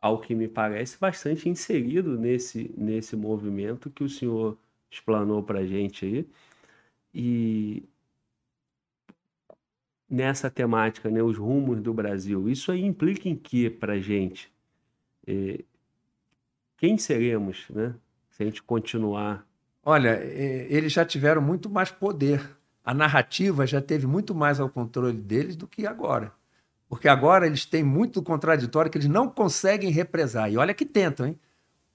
ao 0.00 0.20
que 0.20 0.34
me 0.34 0.46
parece, 0.46 0.98
bastante 0.98 1.48
inserido 1.48 2.18
nesse, 2.18 2.72
nesse 2.76 3.16
movimento 3.16 3.90
que 3.90 4.04
o 4.04 4.08
senhor 4.08 4.58
explanou 4.90 5.42
para 5.42 5.60
a 5.60 5.66
gente 5.66 6.04
aí. 6.04 6.28
E 7.14 7.82
nessa 10.08 10.50
temática, 10.50 11.10
né, 11.10 11.22
os 11.22 11.38
rumos 11.38 11.80
do 11.80 11.94
Brasil, 11.94 12.48
isso 12.48 12.70
aí 12.70 12.84
implica 12.84 13.28
em 13.28 13.34
que 13.34 13.70
para 13.70 13.94
a 13.94 14.00
gente? 14.00 14.52
É, 15.26 15.64
quem 16.76 16.98
seremos, 16.98 17.66
né? 17.70 17.94
Se 18.30 18.42
a 18.42 18.46
gente 18.46 18.62
continuar. 18.62 19.46
Olha, 19.82 20.10
é, 20.10 20.66
eles 20.70 20.92
já 20.92 21.06
tiveram 21.06 21.40
muito 21.40 21.70
mais 21.70 21.90
poder. 21.90 22.56
A 22.86 22.94
narrativa 22.94 23.66
já 23.66 23.80
teve 23.80 24.06
muito 24.06 24.32
mais 24.32 24.60
ao 24.60 24.70
controle 24.70 25.18
deles 25.18 25.56
do 25.56 25.66
que 25.66 25.84
agora. 25.84 26.32
Porque 26.88 27.08
agora 27.08 27.44
eles 27.44 27.64
têm 27.64 27.82
muito 27.82 28.22
contraditório 28.22 28.88
que 28.88 28.96
eles 28.96 29.08
não 29.08 29.28
conseguem 29.28 29.90
represar. 29.90 30.48
E 30.52 30.56
olha 30.56 30.72
que 30.72 30.86
tentam, 30.86 31.26
hein? 31.26 31.36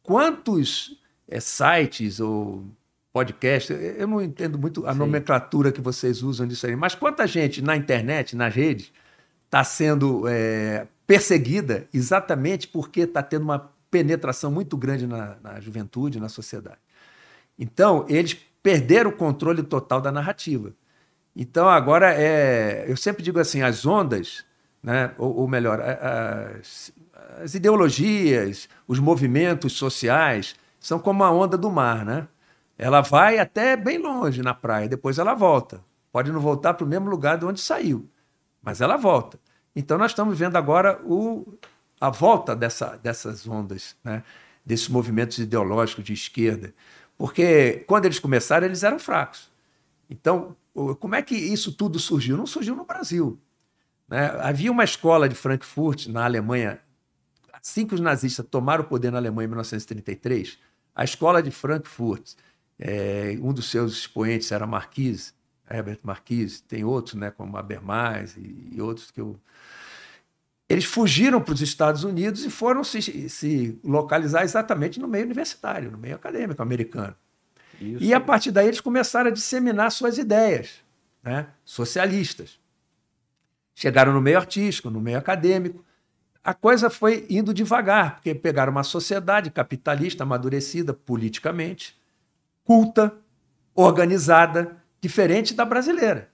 Quantos 0.03 1.01
é, 1.29 1.39
sites 1.39 2.19
ou 2.19 2.65
podcasts, 3.13 3.69
eu 3.97 4.05
não 4.05 4.21
entendo 4.21 4.59
muito 4.59 4.85
a 4.85 4.91
Sim. 4.91 4.99
nomenclatura 4.99 5.71
que 5.71 5.79
vocês 5.79 6.21
usam 6.21 6.45
disso 6.45 6.67
aí, 6.67 6.75
mas 6.75 6.93
quanta 6.93 7.25
gente 7.25 7.61
na 7.61 7.77
internet, 7.77 8.35
nas 8.35 8.53
redes, 8.53 8.91
está 9.45 9.63
sendo 9.63 10.27
é, 10.27 10.87
perseguida 11.07 11.87
exatamente 11.93 12.67
porque 12.67 13.01
está 13.01 13.23
tendo 13.23 13.43
uma 13.43 13.71
penetração 13.89 14.51
muito 14.51 14.75
grande 14.75 15.07
na, 15.07 15.37
na 15.41 15.59
juventude, 15.61 16.19
na 16.19 16.29
sociedade. 16.29 16.79
Então, 17.57 18.05
eles 18.09 18.37
perderam 18.61 19.09
o 19.09 19.13
controle 19.13 19.63
total 19.63 20.01
da 20.01 20.11
narrativa. 20.11 20.73
Então, 21.35 21.69
agora, 21.69 22.13
é, 22.13 22.85
eu 22.87 22.97
sempre 22.97 23.23
digo 23.23 23.39
assim: 23.39 23.61
as 23.61 23.85
ondas, 23.85 24.45
né, 24.83 25.13
ou, 25.17 25.37
ou 25.37 25.47
melhor, 25.47 25.79
as, 25.79 26.91
as, 27.41 27.55
ideologias, 27.55 28.67
os 28.87 28.99
movimentos 28.99 29.73
sociais, 29.73 30.55
são 30.79 30.99
como 30.99 31.23
a 31.23 31.31
onda 31.31 31.57
do 31.57 31.71
mar. 31.71 32.05
Né? 32.05 32.27
Ela 32.77 33.01
vai 33.01 33.39
até 33.39 33.75
bem 33.77 33.97
longe 33.97 34.41
na 34.41 34.53
praia, 34.53 34.89
depois 34.89 35.17
ela 35.17 35.33
volta. 35.33 35.81
Pode 36.11 36.31
não 36.31 36.41
voltar 36.41 36.73
para 36.73 36.85
o 36.85 36.87
mesmo 36.87 37.09
lugar 37.09 37.37
de 37.37 37.45
onde 37.45 37.61
saiu, 37.61 38.09
mas 38.61 38.81
ela 38.81 38.97
volta. 38.97 39.39
Então, 39.73 39.97
nós 39.97 40.11
estamos 40.11 40.37
vendo 40.37 40.57
agora 40.57 40.99
o, 41.05 41.57
a 41.99 42.09
volta 42.09 42.53
dessa, 42.53 42.97
dessas 43.01 43.47
ondas, 43.47 43.95
né? 44.03 44.21
desses 44.65 44.89
movimentos 44.89 45.37
ideológicos 45.37 46.03
de 46.03 46.11
esquerda. 46.11 46.73
Porque 47.17 47.85
quando 47.87 48.05
eles 48.05 48.19
começaram, 48.19 48.65
eles 48.65 48.83
eram 48.83 48.99
fracos. 48.99 49.49
Então, 50.09 50.55
como 50.99 51.15
é 51.15 51.21
que 51.21 51.35
isso 51.35 51.73
tudo 51.73 51.99
surgiu? 51.99 52.37
Não 52.37 52.45
surgiu 52.45 52.75
no 52.75 52.85
Brasil. 52.85 53.39
Né? 54.07 54.25
Havia 54.41 54.71
uma 54.71 54.83
escola 54.83 55.27
de 55.27 55.35
Frankfurt, 55.35 56.07
na 56.07 56.25
Alemanha, 56.25 56.79
assim 57.53 57.85
que 57.85 57.95
os 57.95 58.01
nazistas 58.01 58.45
tomaram 58.49 58.83
o 58.83 58.87
poder 58.87 59.11
na 59.11 59.17
Alemanha 59.17 59.45
em 59.45 59.49
1933, 59.49 60.57
a 60.95 61.03
escola 61.03 61.41
de 61.41 61.51
Frankfurt, 61.51 62.33
é, 62.79 63.37
um 63.41 63.53
dos 63.53 63.69
seus 63.69 63.93
expoentes 63.93 64.51
era 64.51 64.65
Marquise, 64.65 65.33
Herbert 65.69 65.99
Marquise, 66.03 66.61
tem 66.63 66.83
outros, 66.83 67.15
né, 67.15 67.31
como 67.31 67.55
Habermas 67.57 68.35
e, 68.35 68.69
e 68.73 68.81
outros 68.81 69.11
que 69.11 69.21
eu 69.21 69.39
eles 70.71 70.85
fugiram 70.85 71.41
para 71.41 71.53
os 71.53 71.61
Estados 71.61 72.05
Unidos 72.05 72.45
e 72.45 72.49
foram 72.49 72.81
se, 72.81 73.27
se, 73.27 73.77
localizar 73.83 74.43
exatamente 74.43 75.01
no 75.01 75.07
meio 75.07 75.25
universitário, 75.25 75.91
no 75.91 75.97
meio 75.97 76.15
acadêmico 76.15 76.61
americano. 76.61 77.13
Isso. 77.81 78.03
E 78.03 78.13
a 78.13 78.19
partir 78.19 78.51
daí 78.51 78.67
eles 78.67 78.79
começaram 78.79 79.29
a 79.29 79.33
disseminar 79.33 79.91
suas 79.91 80.17
ideias 80.17 80.81
né, 81.23 81.47
socialistas. 81.65 82.59
Chegaram 83.73 84.13
no 84.13 84.21
meio 84.21 84.37
artístico, 84.37 84.89
no 84.89 85.01
meio 85.01 85.17
acadêmico. 85.17 85.83
A 86.43 86.53
coisa 86.53 86.89
foi 86.89 87.25
indo 87.29 87.53
devagar, 87.53 88.15
porque 88.15 88.33
pegaram 88.35 88.71
uma 88.71 88.83
sociedade 88.83 89.49
capitalista 89.49 90.23
amadurecida 90.23 90.93
politicamente, 90.93 91.99
culta, 92.63 93.13
organizada, 93.73 94.77
diferente 94.99 95.53
da 95.53 95.65
brasileira. 95.65 96.29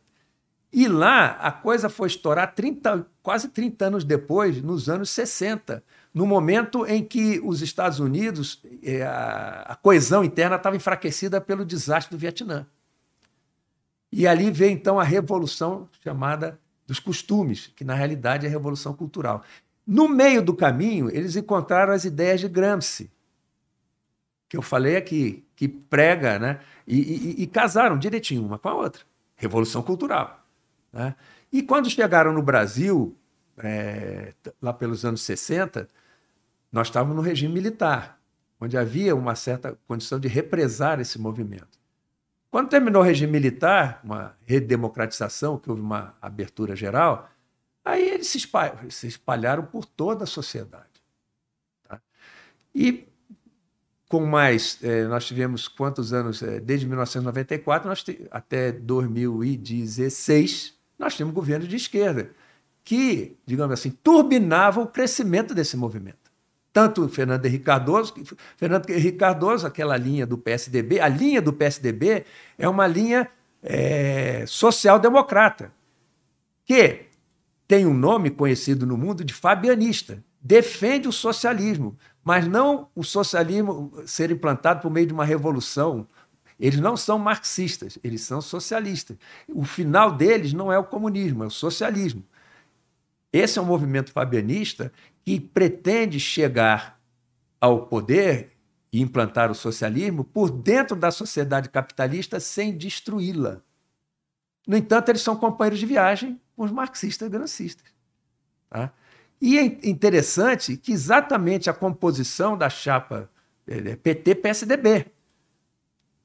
E 0.71 0.87
lá 0.87 1.31
a 1.39 1.51
coisa 1.51 1.89
foi 1.89 2.07
estourar 2.07 2.53
30, 2.53 3.05
quase 3.23 3.47
30 3.49 3.85
anos 3.85 4.03
depois, 4.03 4.61
nos 4.61 4.89
anos 4.89 5.09
60, 5.09 5.83
no 6.17 6.25
momento 6.25 6.83
em 6.87 7.03
que 7.03 7.39
os 7.43 7.61
Estados 7.61 7.99
Unidos, 7.99 8.59
é, 8.81 9.03
a 9.03 9.77
coesão 9.79 10.23
interna 10.23 10.55
estava 10.55 10.75
enfraquecida 10.75 11.39
pelo 11.39 11.63
desastre 11.63 12.17
do 12.17 12.19
Vietnã. 12.19 12.65
E 14.11 14.25
ali 14.25 14.49
veio 14.49 14.71
então 14.71 14.99
a 14.99 15.03
revolução 15.03 15.87
chamada 16.03 16.59
dos 16.87 16.99
costumes, 16.99 17.71
que 17.75 17.83
na 17.83 17.93
realidade 17.93 18.47
é 18.47 18.49
a 18.49 18.51
revolução 18.51 18.95
cultural. 18.95 19.43
No 19.85 20.09
meio 20.09 20.41
do 20.41 20.55
caminho, 20.55 21.07
eles 21.15 21.35
encontraram 21.35 21.93
as 21.93 22.03
ideias 22.03 22.39
de 22.39 22.47
Gramsci, 22.47 23.11
que 24.49 24.57
eu 24.57 24.63
falei 24.63 24.95
aqui, 24.95 25.45
que 25.55 25.67
prega, 25.67 26.39
né? 26.39 26.61
E, 26.87 26.97
e, 26.97 27.43
e 27.43 27.47
casaram 27.47 27.95
direitinho 27.95 28.43
uma 28.43 28.57
com 28.57 28.69
a 28.69 28.73
outra. 28.73 29.03
Revolução 29.35 29.83
cultural. 29.83 30.43
Né? 30.91 31.13
E 31.53 31.61
quando 31.61 31.91
chegaram 31.91 32.33
no 32.33 32.41
Brasil, 32.41 33.15
é, 33.55 34.33
lá 34.59 34.73
pelos 34.73 35.05
anos 35.05 35.21
60, 35.21 35.87
nós 36.71 36.87
estávamos 36.87 37.15
no 37.15 37.21
regime 37.21 37.53
militar, 37.53 38.19
onde 38.59 38.77
havia 38.77 39.15
uma 39.15 39.35
certa 39.35 39.77
condição 39.87 40.19
de 40.19 40.27
represar 40.27 40.99
esse 40.99 41.19
movimento. 41.19 41.77
Quando 42.49 42.69
terminou 42.69 43.01
o 43.01 43.05
regime 43.05 43.31
militar, 43.31 44.01
uma 44.03 44.35
redemocratização, 44.45 45.57
que 45.57 45.69
houve 45.69 45.81
uma 45.81 46.15
abertura 46.21 46.75
geral, 46.75 47.29
aí 47.83 48.09
eles 48.09 48.27
se 48.27 48.37
espalharam, 48.37 48.89
se 48.89 49.07
espalharam 49.07 49.63
por 49.63 49.85
toda 49.85 50.23
a 50.23 50.27
sociedade. 50.27 50.85
Tá? 51.87 52.01
E 52.73 53.07
com 54.09 54.25
mais, 54.25 54.79
é, 54.81 55.03
nós 55.05 55.25
tivemos 55.25 55.67
quantos 55.67 56.13
anos? 56.13 56.41
É, 56.41 56.59
desde 56.59 56.87
1994 56.87 57.89
nós 57.89 58.03
até 58.31 58.71
2016, 58.71 60.73
nós 60.97 61.15
tínhamos 61.15 61.35
governo 61.35 61.67
de 61.67 61.75
esquerda, 61.75 62.31
que, 62.83 63.37
digamos 63.45 63.73
assim, 63.73 63.91
turbinava 63.91 64.81
o 64.81 64.87
crescimento 64.87 65.53
desse 65.53 65.75
movimento. 65.75 66.26
Tanto 66.71 67.07
Fernando 67.09 67.45
Henrique 67.45 67.65
Cardoso, 67.65 68.13
Fernando 68.55 68.89
Henrique 68.89 69.17
Cardoso, 69.17 69.65
aquela 69.65 69.97
linha 69.97 70.25
do 70.25 70.37
PSDB, 70.37 70.99
a 70.99 71.07
linha 71.07 71.41
do 71.41 71.51
PSDB 71.51 72.25
é 72.57 72.69
uma 72.69 72.85
linha 72.85 73.29
é, 73.63 74.45
social-democrata, 74.47 75.71
que 76.65 77.05
tem 77.67 77.85
um 77.85 77.93
nome 77.93 78.29
conhecido 78.29 78.85
no 78.85 78.97
mundo 78.97 79.23
de 79.23 79.33
fabianista. 79.33 80.23
Defende 80.39 81.07
o 81.07 81.11
socialismo, 81.11 81.97
mas 82.23 82.47
não 82.47 82.89
o 82.95 83.03
socialismo 83.03 83.91
ser 84.05 84.31
implantado 84.31 84.81
por 84.81 84.91
meio 84.91 85.07
de 85.07 85.13
uma 85.13 85.25
revolução 85.25 86.07
eles 86.59 86.79
não 86.79 86.97
são 86.97 87.19
marxistas, 87.19 87.99
eles 88.03 88.21
são 88.21 88.41
socialistas. 88.41 89.17
O 89.47 89.63
final 89.63 90.11
deles 90.11 90.53
não 90.53 90.71
é 90.71 90.77
o 90.77 90.83
comunismo, 90.83 91.43
é 91.43 91.47
o 91.47 91.51
socialismo. 91.51 92.23
Esse 93.31 93.59
é 93.59 93.61
um 93.61 93.65
movimento 93.65 94.11
fabianista 94.11 94.91
que 95.23 95.39
pretende 95.39 96.19
chegar 96.19 96.99
ao 97.59 97.85
poder 97.87 98.57
e 98.91 99.01
implantar 99.01 99.51
o 99.51 99.55
socialismo 99.55 100.23
por 100.23 100.49
dentro 100.49 100.95
da 100.95 101.11
sociedade 101.11 101.69
capitalista 101.69 102.39
sem 102.39 102.75
destruí-la. 102.77 103.61
No 104.65 104.77
entanto, 104.77 105.09
eles 105.09 105.21
são 105.21 105.35
companheiros 105.35 105.79
de 105.79 105.85
viagem 105.85 106.39
com 106.55 106.63
os 106.63 106.71
marxistas 106.71 107.29
grancistas. 107.29 107.85
Tá? 108.69 108.91
E 109.39 109.57
é 109.57 109.63
interessante 109.87 110.77
que 110.77 110.91
exatamente 110.91 111.69
a 111.69 111.73
composição 111.73 112.57
da 112.57 112.69
chapa 112.69 113.29
é 113.67 113.95
PT-PSDB. 113.95 115.05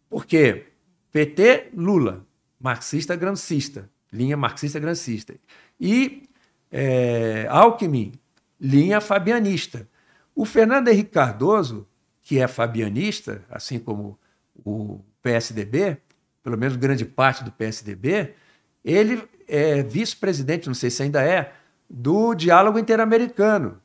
Por 0.09 0.25
quê? 0.25 0.67
PT, 1.11 1.71
Lula, 1.75 2.27
marxista-grancista, 2.59 3.91
linha 4.12 4.37
marxista-grancista. 4.37 5.35
E 5.79 6.29
é, 6.72 7.46
Alckmin, 7.50 8.12
linha 8.58 9.00
fabianista. 9.00 9.87
O 10.35 10.46
Fernando 10.46 10.88
Henrique 10.88 11.11
Cardoso, 11.11 11.87
que 12.22 12.40
é 12.40 12.48
fabianista, 12.48 13.44
assim 13.50 13.78
como 13.78 14.18
o 14.64 15.00
PSDB, 15.22 15.98
pelo 16.42 16.56
menos 16.56 16.76
grande 16.76 17.04
parte 17.04 17.44
do 17.44 17.52
PSDB, 17.52 18.35
ele 18.82 19.22
é 19.46 19.82
vice-presidente, 19.82 20.66
não 20.66 20.74
sei 20.74 20.90
se 20.90 21.02
ainda 21.02 21.22
é, 21.22 21.52
do 21.88 22.35
Diálogo 22.35 22.78
Interamericano, 22.78 23.80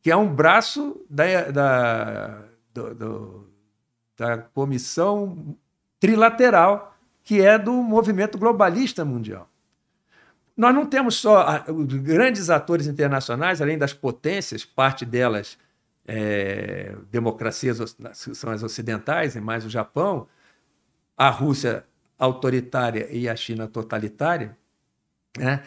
que 0.00 0.10
é 0.10 0.16
um 0.16 0.32
braço 0.32 1.00
da, 1.08 1.50
da, 1.50 2.42
do, 2.72 2.94
do, 2.94 3.46
da 4.16 4.38
comissão 4.38 5.56
trilateral, 6.00 6.96
que 7.22 7.40
é 7.40 7.58
do 7.58 7.72
movimento 7.74 8.38
globalista 8.38 9.04
mundial. 9.04 9.48
Nós 10.56 10.74
não 10.74 10.86
temos 10.86 11.16
só 11.16 11.64
os 11.68 11.86
grandes 11.94 12.50
atores 12.50 12.86
internacionais, 12.86 13.62
além 13.62 13.78
das 13.78 13.92
potências, 13.92 14.64
parte 14.64 15.04
delas 15.04 15.58
é, 16.06 16.94
democracias 17.10 17.96
são 18.12 18.50
as 18.50 18.62
ocidentais, 18.62 19.34
e 19.34 19.40
mais 19.40 19.64
o 19.64 19.70
Japão, 19.70 20.26
a 21.16 21.30
Rússia 21.30 21.84
autoritária 22.18 23.08
e 23.10 23.28
a 23.28 23.34
China 23.34 23.66
totalitária, 23.66 24.56
né? 25.36 25.62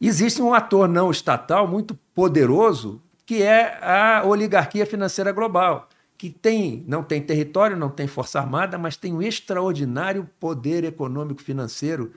existe 0.00 0.40
um 0.40 0.54
ator 0.54 0.88
não 0.88 1.10
estatal 1.10 1.68
muito 1.68 1.94
poderoso 2.14 3.02
que 3.26 3.42
é 3.44 3.78
a 3.80 4.24
oligarquia 4.24 4.84
financeira 4.84 5.30
global, 5.30 5.88
que 6.18 6.28
tem, 6.30 6.84
não 6.88 7.04
tem 7.04 7.22
território, 7.22 7.76
não 7.76 7.88
tem 7.88 8.08
força 8.08 8.40
armada, 8.40 8.76
mas 8.76 8.96
tem 8.96 9.12
um 9.12 9.22
extraordinário 9.22 10.28
poder 10.40 10.82
econômico 10.82 11.40
financeiro 11.40 12.12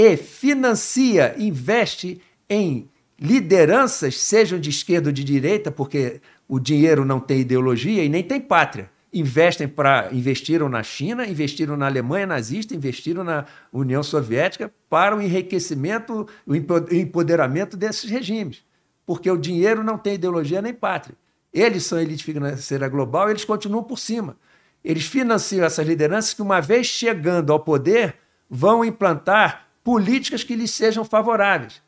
e 0.00 0.16
financia, 0.16 1.34
investe 1.38 2.22
em 2.48 2.88
lideranças, 3.18 4.18
sejam 4.18 4.58
de 4.58 4.70
esquerda 4.70 5.10
ou 5.10 5.12
de 5.12 5.22
direita, 5.22 5.70
porque 5.70 6.22
o 6.48 6.58
dinheiro 6.58 7.04
não 7.04 7.20
tem 7.20 7.40
ideologia 7.40 8.02
e 8.02 8.08
nem 8.08 8.22
tem 8.22 8.40
pátria. 8.40 8.90
Investem 9.12 9.68
para 9.68 10.08
investiram 10.10 10.70
na 10.70 10.82
China, 10.82 11.26
investiram 11.26 11.76
na 11.76 11.84
Alemanha 11.84 12.26
nazista, 12.26 12.74
investiram 12.74 13.22
na 13.22 13.44
União 13.70 14.02
Soviética 14.02 14.72
para 14.88 15.14
o 15.14 15.20
enriquecimento, 15.20 16.26
o 16.46 16.54
empoderamento 16.56 17.76
desses 17.76 18.08
regimes, 18.08 18.64
porque 19.04 19.30
o 19.30 19.36
dinheiro 19.36 19.84
não 19.84 19.98
tem 19.98 20.14
ideologia 20.14 20.62
nem 20.62 20.72
pátria. 20.72 21.14
Eles 21.52 21.84
são 21.84 22.00
elite 22.00 22.24
financeira 22.24 22.88
global, 22.88 23.28
eles 23.28 23.44
continuam 23.44 23.84
por 23.84 23.98
cima. 23.98 24.34
Eles 24.82 25.04
financiam 25.04 25.66
essas 25.66 25.86
lideranças 25.86 26.32
que, 26.32 26.40
uma 26.40 26.60
vez 26.60 26.86
chegando 26.86 27.52
ao 27.52 27.60
poder, 27.60 28.14
vão 28.48 28.82
implantar 28.82 29.69
políticas 29.82 30.44
que 30.44 30.54
lhes 30.54 30.70
sejam 30.70 31.04
favoráveis. 31.04 31.82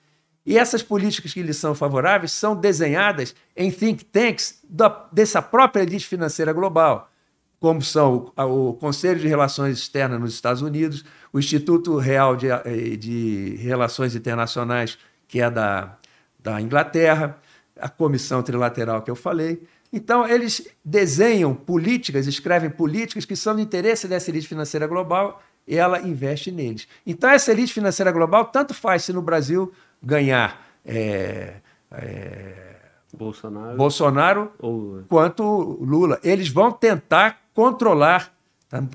E 0.45 0.59
essas 0.59 0.83
políticas 0.83 1.33
que 1.33 1.43
lhes 1.43 1.57
são 1.57 1.75
favoráveis 1.75 2.33
são 2.33 2.57
desenhadas 2.57 3.35
em 3.57 3.71
think 3.71 4.05
tanks 4.05 4.61
da, 4.69 5.09
dessa 5.13 5.41
própria 5.41 5.83
elite 5.83 6.07
financeira 6.07 6.53
global, 6.53 7.11
como 7.61 7.81
são 7.81 8.33
o, 8.37 8.71
o, 8.71 8.75
Conselho 8.75 9.21
de 9.21 9.29
Relações 9.29 9.79
Externas 9.79 10.19
nos 10.19 10.35
Estados 10.35 10.63
Unidos, 10.63 11.05
o 11.33 11.39
Instituto 11.39 11.97
Real 11.97 12.35
de, 12.35 12.49
eh, 12.49 12.97
de 12.97 13.57
Relações 13.61 14.17
Internacionais, 14.17 14.99
que 15.29 15.41
é 15.41 15.49
da, 15.49 15.97
da 16.41 16.61
Inglaterra, 16.61 17.39
a 17.81 17.89
Comissão 17.89 18.43
Trilateral 18.43 19.03
que 19.03 19.11
eu 19.11 19.17
falei. 19.17 19.63
Então, 19.93 20.27
eles 20.27 20.67
desenham 20.85 21.55
políticas, 21.55 22.27
escrevem 22.27 22.71
políticas 22.71 23.25
que 23.25 23.37
são 23.37 23.55
do 23.55 23.61
interesse 23.61 24.09
dessa 24.09 24.31
elite 24.31 24.49
financeira 24.49 24.87
global 24.89 25.41
ela 25.67 26.01
investe 26.01 26.51
neles. 26.51 26.89
Então, 27.07 27.31
essa 27.31 27.53
elite 27.53 27.73
financeira 27.73 28.11
global, 28.11 28.47
tanto 28.47 28.75
faz 28.75 29.05
se 29.05 29.13
no 29.13 29.23
Brasil 29.23 29.73
ganhar 30.03 30.67
é, 30.85 31.55
é, 31.93 32.77
Bolsonaro, 33.17 33.77
Bolsonaro 33.77 34.53
ou... 34.59 35.03
quanto 35.09 35.43
Lula. 35.81 36.19
Eles 36.23 36.49
vão 36.49 36.73
tentar 36.73 37.41
controlar 37.55 38.33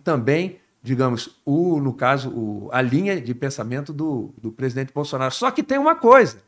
também, 0.04 0.60
digamos, 0.82 1.40
o, 1.46 1.80
no 1.80 1.94
caso, 1.94 2.30
o, 2.30 2.70
a 2.72 2.82
linha 2.82 3.22
de 3.22 3.34
pensamento 3.34 3.94
do, 3.94 4.34
do 4.38 4.52
presidente 4.52 4.92
Bolsonaro. 4.94 5.34
Só 5.34 5.52
que 5.52 5.64
tem 5.64 5.78
uma 5.78 5.96
coisa: 5.96 6.40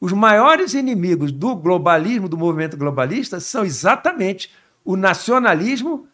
os 0.00 0.12
maiores 0.12 0.74
inimigos 0.74 1.32
do 1.32 1.56
globalismo, 1.56 2.28
do 2.28 2.36
movimento 2.36 2.76
globalista, 2.76 3.40
são 3.40 3.64
exatamente 3.64 4.50
o 4.84 4.96
nacionalismo, 4.96 6.06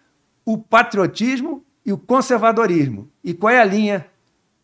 o 0.44 0.56
patriotismo 0.56 1.64
e 1.84 1.92
o 1.92 1.98
conservadorismo. 1.98 3.10
E 3.22 3.34
qual 3.34 3.52
é 3.52 3.60
a 3.60 3.64
linha 3.64 4.06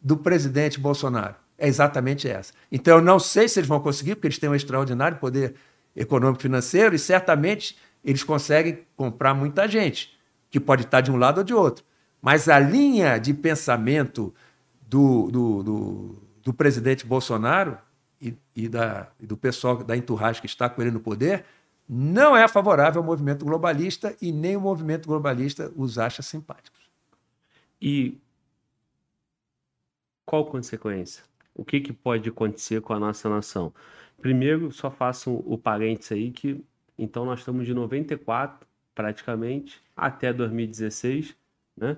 do 0.00 0.16
presidente 0.16 0.78
Bolsonaro? 0.78 1.36
é 1.58 1.68
exatamente 1.68 2.28
essa. 2.28 2.52
Então, 2.70 2.98
eu 2.98 3.02
não 3.02 3.18
sei 3.18 3.48
se 3.48 3.58
eles 3.58 3.68
vão 3.68 3.80
conseguir, 3.80 4.14
porque 4.14 4.28
eles 4.28 4.38
têm 4.38 4.48
um 4.48 4.54
extraordinário 4.54 5.18
poder 5.18 5.54
econômico 5.94 6.42
financeiro 6.42 6.94
e 6.94 6.98
certamente 6.98 7.76
eles 8.04 8.22
conseguem 8.22 8.84
comprar 8.94 9.34
muita 9.34 9.66
gente, 9.66 10.16
que 10.50 10.60
pode 10.60 10.82
estar 10.82 11.00
de 11.00 11.10
um 11.10 11.16
lado 11.16 11.38
ou 11.38 11.44
de 11.44 11.54
outro. 11.54 11.84
Mas 12.20 12.48
a 12.48 12.58
linha 12.58 13.18
de 13.18 13.32
pensamento 13.32 14.34
do, 14.82 15.30
do, 15.30 15.62
do, 15.62 16.22
do 16.42 16.52
presidente 16.52 17.06
Bolsonaro 17.06 17.78
e, 18.20 18.34
e, 18.54 18.68
da, 18.68 19.08
e 19.18 19.26
do 19.26 19.36
pessoal 19.36 19.82
da 19.82 19.96
enturragem 19.96 20.40
que 20.40 20.46
está 20.46 20.68
com 20.68 20.82
ele 20.82 20.90
no 20.90 21.00
poder 21.00 21.44
não 21.88 22.36
é 22.36 22.46
favorável 22.48 23.00
ao 23.00 23.06
movimento 23.06 23.44
globalista 23.44 24.14
e 24.20 24.32
nem 24.32 24.56
o 24.56 24.60
movimento 24.60 25.06
globalista 25.06 25.72
os 25.76 25.98
acha 25.98 26.20
simpáticos. 26.20 26.75
E 27.80 28.18
qual 30.24 30.44
consequência? 30.46 31.22
o 31.56 31.64
que, 31.64 31.80
que 31.80 31.92
pode 31.92 32.28
acontecer 32.28 32.80
com 32.80 32.92
a 32.92 33.00
nossa 33.00 33.28
nação? 33.28 33.72
Primeiro, 34.20 34.70
só 34.70 34.90
faço 34.90 35.42
o 35.46 35.58
parênteses 35.58 36.12
aí 36.12 36.30
que 36.30 36.62
então 36.98 37.24
nós 37.24 37.40
estamos 37.40 37.66
de 37.66 37.74
94 37.74 38.66
praticamente 38.94 39.80
até 39.96 40.32
2016, 40.32 41.34
né? 41.76 41.96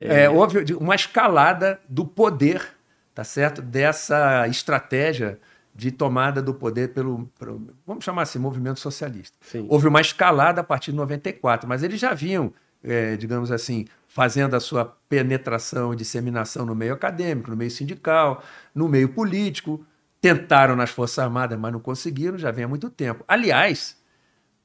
É, 0.00 0.24
é 0.24 0.30
houve 0.30 0.74
uma 0.74 0.94
escalada 0.94 1.80
do 1.88 2.04
poder, 2.04 2.76
tá 3.14 3.24
certo? 3.24 3.62
Dessa 3.62 4.46
estratégia 4.48 5.38
de 5.74 5.90
tomada 5.90 6.42
do 6.42 6.52
poder 6.52 6.92
pelo, 6.92 7.26
pelo 7.38 7.74
vamos 7.86 8.04
chamar 8.04 8.22
assim, 8.22 8.38
movimento 8.38 8.78
socialista. 8.78 9.36
Sim. 9.40 9.66
Houve 9.68 9.88
uma 9.88 10.00
escalada 10.00 10.60
a 10.60 10.64
partir 10.64 10.90
de 10.90 10.96
94, 10.96 11.68
mas 11.68 11.82
eles 11.82 12.00
já 12.00 12.12
vinham, 12.14 12.52
é, 12.82 13.16
digamos 13.16 13.50
assim, 13.50 13.86
fazendo 14.08 14.54
a 14.54 14.60
sua 14.60 14.84
penetração 15.08 15.92
e 15.92 15.96
disseminação 15.96 16.66
no 16.66 16.74
meio 16.74 16.94
acadêmico, 16.94 17.50
no 17.50 17.56
meio 17.56 17.70
sindical, 17.70 18.42
no 18.74 18.88
meio 18.88 19.08
político. 19.08 19.84
Tentaram 20.20 20.76
nas 20.76 20.90
Forças 20.90 21.18
Armadas, 21.18 21.58
mas 21.58 21.72
não 21.72 21.80
conseguiram, 21.80 22.38
já 22.38 22.50
vem 22.50 22.64
há 22.64 22.68
muito 22.68 22.88
tempo. 22.90 23.24
Aliás, 23.26 23.96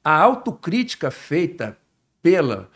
a 0.04 0.14
autocrítica 0.16 1.10
feita 1.10 1.76
pela 2.22 2.70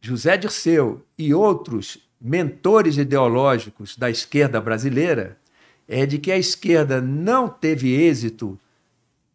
José 0.00 0.36
Dirceu 0.36 1.04
e 1.16 1.32
outros 1.32 1.98
mentores 2.20 2.96
ideológicos 2.96 3.96
da 3.96 4.10
esquerda 4.10 4.60
brasileira 4.60 5.38
é 5.86 6.04
de 6.04 6.18
que 6.18 6.32
a 6.32 6.38
esquerda 6.38 7.00
não 7.00 7.48
teve 7.48 7.92
êxito 7.94 8.58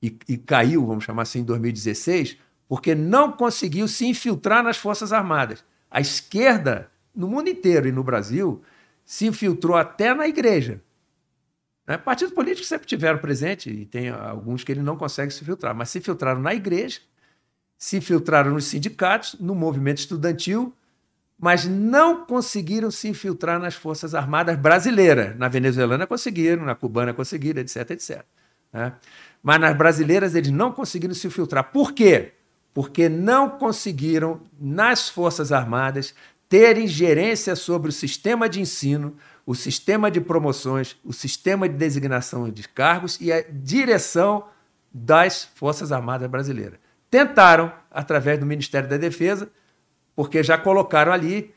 e, 0.01 0.17
e 0.27 0.37
caiu, 0.37 0.85
vamos 0.85 1.03
chamar 1.03 1.23
assim, 1.23 1.39
em 1.39 1.43
2016, 1.43 2.37
porque 2.71 2.95
não 2.95 3.33
conseguiu 3.33 3.85
se 3.85 4.05
infiltrar 4.05 4.63
nas 4.63 4.77
Forças 4.77 5.11
Armadas. 5.11 5.61
A 5.89 5.99
esquerda, 5.99 6.89
no 7.13 7.27
mundo 7.27 7.49
inteiro 7.49 7.85
e 7.85 7.91
no 7.91 8.01
Brasil, 8.01 8.61
se 9.03 9.27
infiltrou 9.27 9.75
até 9.75 10.13
na 10.13 10.25
igreja. 10.25 10.81
Né? 11.85 11.97
Partidos 11.97 12.33
políticos 12.33 12.69
sempre 12.69 12.87
tiveram 12.87 13.19
presente, 13.19 13.69
e 13.69 13.85
tem 13.85 14.07
alguns 14.07 14.63
que 14.63 14.71
ele 14.71 14.81
não 14.81 14.95
consegue 14.95 15.33
se 15.33 15.43
filtrar, 15.43 15.75
mas 15.75 15.89
se 15.89 15.99
filtraram 15.99 16.39
na 16.39 16.55
igreja, 16.55 17.01
se 17.77 17.97
infiltraram 17.97 18.51
nos 18.51 18.63
sindicatos, 18.63 19.35
no 19.37 19.53
movimento 19.53 19.97
estudantil, 19.97 20.73
mas 21.37 21.65
não 21.65 22.25
conseguiram 22.25 22.89
se 22.89 23.09
infiltrar 23.09 23.59
nas 23.59 23.75
Forças 23.75 24.15
Armadas 24.15 24.57
brasileiras. 24.57 25.37
Na 25.37 25.49
venezuelana 25.49 26.07
conseguiram, 26.07 26.63
na 26.63 26.73
cubana 26.73 27.13
conseguiram, 27.13 27.59
etc, 27.59 27.91
etc. 27.91 28.23
Né? 28.71 28.93
Mas 29.43 29.59
nas 29.59 29.77
brasileiras 29.77 30.35
eles 30.35 30.51
não 30.51 30.71
conseguiram 30.71 31.13
se 31.13 31.27
infiltrar. 31.27 31.69
Por 31.69 31.91
quê? 31.91 32.35
Porque 32.73 33.09
não 33.09 33.49
conseguiram, 33.49 34.41
nas 34.59 35.09
Forças 35.09 35.51
Armadas, 35.51 36.13
ter 36.47 36.77
ingerência 36.77 37.55
sobre 37.55 37.89
o 37.89 37.93
sistema 37.93 38.47
de 38.47 38.61
ensino, 38.61 39.15
o 39.45 39.55
sistema 39.55 40.11
de 40.11 40.21
promoções, 40.21 40.97
o 41.03 41.13
sistema 41.13 41.67
de 41.67 41.75
designação 41.75 42.49
de 42.49 42.67
cargos 42.67 43.19
e 43.19 43.31
a 43.31 43.41
direção 43.49 44.45
das 44.93 45.45
Forças 45.55 45.91
Armadas 45.91 46.29
brasileiras. 46.29 46.79
Tentaram, 47.09 47.71
através 47.89 48.39
do 48.39 48.45
Ministério 48.45 48.89
da 48.89 48.97
Defesa, 48.97 49.49
porque 50.15 50.43
já 50.43 50.57
colocaram 50.57 51.11
ali, 51.11 51.53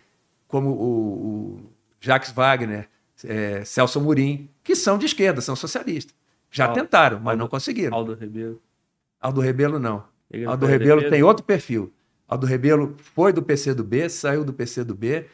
como 0.48 0.70
o, 0.70 0.84
o 0.84 1.70
Jacques 2.00 2.30
Wagner 2.32 2.88
é, 3.24 3.64
Celso 3.64 4.00
Murim, 4.00 4.50
que 4.62 4.74
são 4.74 4.98
de 4.98 5.06
esquerda, 5.06 5.40
são 5.40 5.56
socialistas. 5.56 6.14
Já 6.50 6.66
Aldo, 6.66 6.80
tentaram, 6.80 7.18
mas 7.18 7.32
Aldo, 7.32 7.38
não 7.38 7.48
conseguiram. 7.48 7.96
Aldo 7.96 8.14
Rebelo. 8.14 8.62
Aldo 9.20 9.40
Rebelo 9.40 9.78
não. 9.78 10.04
Ele 10.30 10.44
Aldo 10.44 10.66
Rebelo 10.66 11.08
tem 11.10 11.22
outro 11.22 11.44
perfil. 11.44 11.92
Aldo 12.26 12.46
Rebelo 12.46 12.96
foi 12.98 13.32
do 13.32 13.42
PCdoB, 13.42 14.08
saiu 14.08 14.44
do 14.44 14.52
PCdoB. 14.52 15.26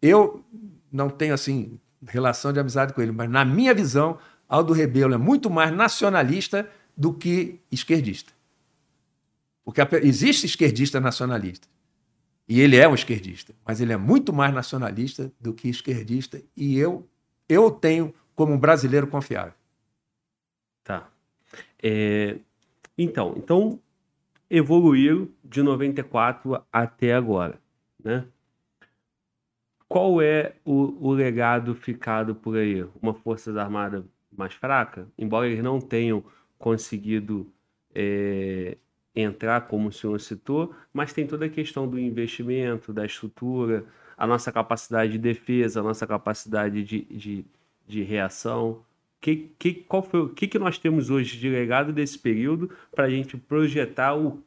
Eu 0.00 0.44
não 0.92 1.08
tenho 1.10 1.34
assim 1.34 1.78
relação 2.06 2.52
de 2.52 2.60
amizade 2.60 2.92
com 2.92 3.00
ele, 3.00 3.12
mas 3.12 3.28
na 3.30 3.44
minha 3.44 3.74
visão, 3.74 4.18
Aldo 4.48 4.72
Rebelo 4.72 5.14
é 5.14 5.18
muito 5.18 5.48
mais 5.48 5.74
nacionalista 5.74 6.68
do 6.96 7.12
que 7.12 7.60
esquerdista. 7.70 8.32
Porque 9.64 9.80
existe 10.02 10.46
esquerdista 10.46 11.00
nacionalista. 11.00 11.66
E 12.46 12.60
ele 12.60 12.76
é 12.76 12.86
um 12.86 12.94
esquerdista, 12.94 13.54
mas 13.64 13.80
ele 13.80 13.92
é 13.92 13.96
muito 13.96 14.32
mais 14.32 14.52
nacionalista 14.52 15.32
do 15.40 15.54
que 15.54 15.68
esquerdista. 15.68 16.42
E 16.54 16.78
eu, 16.78 17.08
eu 17.48 17.70
tenho 17.70 18.14
como 18.34 18.52
um 18.52 18.58
brasileiro 18.58 19.06
confiável. 19.06 19.54
Tá. 20.82 21.08
É, 21.82 22.36
então, 22.98 23.34
então 23.38 23.80
evoluiu 24.50 25.34
de 25.44 25.62
94 25.62 26.62
até 26.72 27.14
agora, 27.14 27.58
né? 28.02 28.26
Qual 29.88 30.20
é 30.20 30.56
o, 30.64 31.08
o 31.08 31.12
legado 31.12 31.74
ficado 31.74 32.34
por 32.34 32.56
aí? 32.56 32.84
Uma 33.00 33.14
Forças 33.14 33.56
Armadas 33.56 34.04
mais 34.36 34.54
fraca? 34.54 35.06
Embora 35.16 35.46
eles 35.46 35.62
não 35.62 35.80
tenham 35.80 36.24
conseguido 36.58 37.46
é, 37.94 38.76
entrar, 39.14 39.68
como 39.68 39.88
o 39.88 39.92
senhor 39.92 40.18
citou, 40.20 40.74
mas 40.92 41.12
tem 41.12 41.26
toda 41.26 41.46
a 41.46 41.48
questão 41.48 41.86
do 41.88 41.98
investimento, 41.98 42.92
da 42.92 43.06
estrutura, 43.06 43.86
a 44.16 44.26
nossa 44.26 44.50
capacidade 44.50 45.12
de 45.12 45.18
defesa, 45.18 45.80
a 45.80 45.82
nossa 45.82 46.06
capacidade 46.06 46.82
de, 46.82 47.02
de, 47.04 47.44
de 47.86 48.02
reação. 48.02 48.84
Que, 49.24 49.54
que, 49.58 49.72
qual 49.72 50.02
foi, 50.02 50.20
o 50.20 50.28
que, 50.28 50.46
que 50.46 50.58
nós 50.58 50.76
temos 50.76 51.08
hoje 51.08 51.38
de 51.38 51.48
legado 51.48 51.94
desse 51.94 52.18
período 52.18 52.68
para 52.94 53.06
a 53.06 53.08
gente 53.08 53.38
projetar 53.38 54.14
o, 54.14 54.42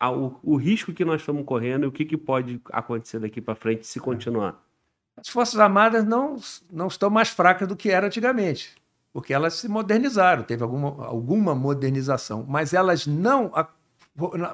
a, 0.00 0.10
o, 0.10 0.40
o 0.42 0.56
risco 0.56 0.92
que 0.92 1.04
nós 1.04 1.20
estamos 1.20 1.44
correndo 1.44 1.84
e 1.84 1.86
o 1.86 1.92
que, 1.92 2.04
que 2.04 2.16
pode 2.16 2.60
acontecer 2.72 3.20
daqui 3.20 3.40
para 3.40 3.54
frente 3.54 3.86
se 3.86 4.00
continuar? 4.00 4.60
As 5.16 5.28
Forças 5.28 5.60
Armadas 5.60 6.04
não, 6.04 6.34
não 6.72 6.88
estão 6.88 7.08
mais 7.08 7.28
fracas 7.28 7.68
do 7.68 7.76
que 7.76 7.88
eram 7.88 8.08
antigamente, 8.08 8.74
porque 9.12 9.32
elas 9.32 9.54
se 9.54 9.68
modernizaram, 9.68 10.42
teve 10.42 10.64
alguma, 10.64 11.06
alguma 11.06 11.54
modernização, 11.54 12.44
mas 12.48 12.74
elas 12.74 13.06
não 13.06 13.52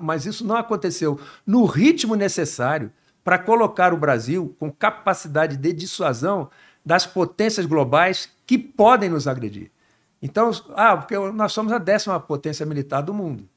mas 0.02 0.26
isso 0.26 0.46
não 0.46 0.56
aconteceu 0.56 1.18
no 1.46 1.64
ritmo 1.64 2.14
necessário 2.14 2.92
para 3.24 3.38
colocar 3.38 3.94
o 3.94 3.96
Brasil 3.96 4.54
com 4.58 4.70
capacidade 4.70 5.56
de 5.56 5.72
dissuasão 5.72 6.50
das 6.84 7.06
potências 7.06 7.66
globais 7.66 8.28
que 8.46 8.58
podem 8.58 9.08
nos 9.08 9.28
agredir. 9.28 9.70
Então, 10.20 10.50
ah, 10.74 10.96
porque 10.96 11.18
nós 11.32 11.52
somos 11.52 11.72
a 11.72 11.78
décima 11.78 12.18
potência 12.20 12.64
militar 12.64 13.00
do 13.02 13.12
mundo. 13.12 13.48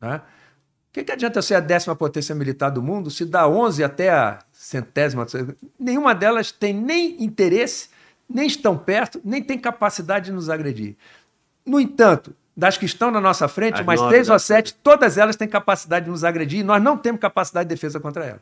Né? 0.00 0.16
O 0.16 0.92
que, 0.92 1.02
que 1.02 1.12
adianta 1.12 1.42
ser 1.42 1.56
a 1.56 1.60
décima 1.60 1.96
potência 1.96 2.34
militar 2.34 2.70
do 2.70 2.80
mundo 2.80 3.10
se 3.10 3.24
dá 3.24 3.48
11 3.48 3.82
até 3.82 4.10
a 4.10 4.38
centésima? 4.52 5.26
Nenhuma 5.78 6.14
delas 6.14 6.52
tem 6.52 6.72
nem 6.72 7.22
interesse, 7.22 7.88
nem 8.28 8.46
estão 8.46 8.78
perto, 8.78 9.20
nem 9.24 9.42
tem 9.42 9.58
capacidade 9.58 10.26
de 10.26 10.32
nos 10.32 10.48
agredir. 10.48 10.96
No 11.66 11.80
entanto, 11.80 12.34
das 12.56 12.78
que 12.78 12.84
estão 12.84 13.10
na 13.10 13.20
nossa 13.20 13.48
frente, 13.48 13.80
As 13.80 13.86
mais 13.86 14.00
três 14.02 14.28
ou 14.28 14.38
sete, 14.38 14.74
todas 14.74 15.18
elas 15.18 15.34
têm 15.34 15.48
capacidade 15.48 16.04
de 16.04 16.10
nos 16.10 16.22
agredir 16.22 16.60
e 16.60 16.62
nós 16.62 16.80
não 16.80 16.96
temos 16.96 17.20
capacidade 17.20 17.68
de 17.68 17.74
defesa 17.74 17.98
contra 17.98 18.24
elas. 18.24 18.40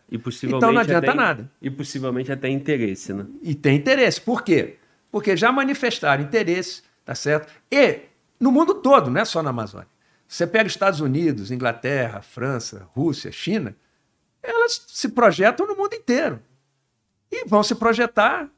então 0.58 0.72
não 0.72 0.80
adianta 0.80 1.10
até, 1.10 1.16
nada. 1.16 1.50
E 1.60 1.70
possivelmente 1.70 2.30
até 2.30 2.48
interesse, 2.48 3.14
né? 3.14 3.26
E 3.42 3.54
tem 3.54 3.76
interesse. 3.76 4.20
Por 4.20 4.42
quê? 4.42 4.76
Porque 5.10 5.36
já 5.36 5.50
manifestaram 5.50 6.22
interesse, 6.22 6.82
tá 7.04 7.14
certo? 7.14 7.50
E 7.70 8.00
no 8.38 8.52
mundo 8.52 8.74
todo, 8.74 9.10
não 9.10 9.20
é 9.20 9.24
só 9.24 9.42
na 9.42 9.50
Amazônia. 9.50 9.88
Você 10.28 10.46
pega 10.46 10.66
Estados 10.66 11.00
Unidos, 11.00 11.50
Inglaterra, 11.50 12.20
França, 12.22 12.88
Rússia, 12.94 13.32
China, 13.32 13.74
elas 14.42 14.84
se 14.88 15.08
projetam 15.08 15.66
no 15.66 15.76
mundo 15.76 15.94
inteiro. 15.94 16.40
E 17.30 17.46
vão 17.46 17.62
se 17.62 17.74
projetar 17.74 18.48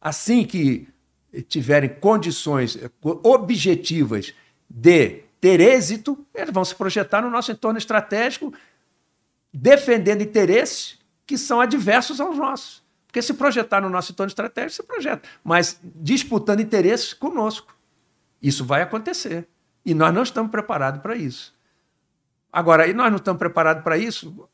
assim 0.00 0.44
que 0.44 0.88
tiverem 1.48 1.88
condições 1.88 2.78
objetivas 3.02 4.34
de 4.70 5.24
ter 5.40 5.60
êxito, 5.60 6.24
eles 6.32 6.52
vão 6.52 6.64
se 6.64 6.74
projetar 6.74 7.20
no 7.20 7.30
nosso 7.30 7.50
entorno 7.50 7.78
estratégico, 7.78 8.54
defendendo 9.52 10.22
interesses 10.22 10.98
que 11.26 11.36
são 11.36 11.60
adversos 11.60 12.20
aos 12.20 12.36
nossos. 12.36 12.82
Porque 13.06 13.20
se 13.20 13.34
projetar 13.34 13.80
no 13.80 13.90
nosso 13.90 14.12
entorno 14.12 14.28
estratégico, 14.28 14.82
se 14.82 14.82
projeta, 14.84 15.28
mas 15.42 15.80
disputando 15.82 16.60
interesses 16.60 17.12
conosco. 17.12 17.76
Isso 18.40 18.64
vai 18.64 18.82
acontecer. 18.82 19.48
E 19.84 19.94
nós 19.94 20.14
não 20.14 20.22
estamos 20.22 20.50
preparados 20.50 21.00
para 21.00 21.16
isso. 21.16 21.52
Agora, 22.52 22.86
e 22.86 22.94
nós 22.94 23.10
não 23.10 23.16
estamos 23.16 23.38
preparados 23.38 23.82
para 23.82 23.98
isso? 23.98 24.48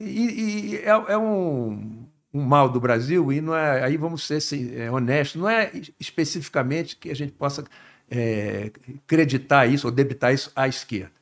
E, 0.00 0.04
e 0.04 0.76
é, 0.76 0.88
é 0.88 1.18
um, 1.18 2.06
um, 2.32 2.42
mal 2.42 2.68
do 2.68 2.80
Brasil, 2.80 3.32
e 3.32 3.40
não 3.40 3.54
é, 3.54 3.82
aí 3.82 3.96
vamos 3.96 4.26
ser 4.26 4.36
assim, 4.36 4.74
é, 4.74 4.90
honestos, 4.90 5.40
não 5.40 5.48
é 5.48 5.72
especificamente 5.98 6.96
que 6.96 7.10
a 7.10 7.14
gente 7.14 7.32
possa 7.32 7.64
é, 8.10 8.70
creditar 9.06 9.70
isso 9.70 9.86
ou 9.86 9.92
debitar 9.92 10.32
isso 10.32 10.50
à 10.54 10.66
esquerda. 10.68 11.12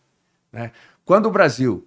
Né? 0.52 0.72
Quando 1.04 1.26
o 1.26 1.30
Brasil, 1.30 1.86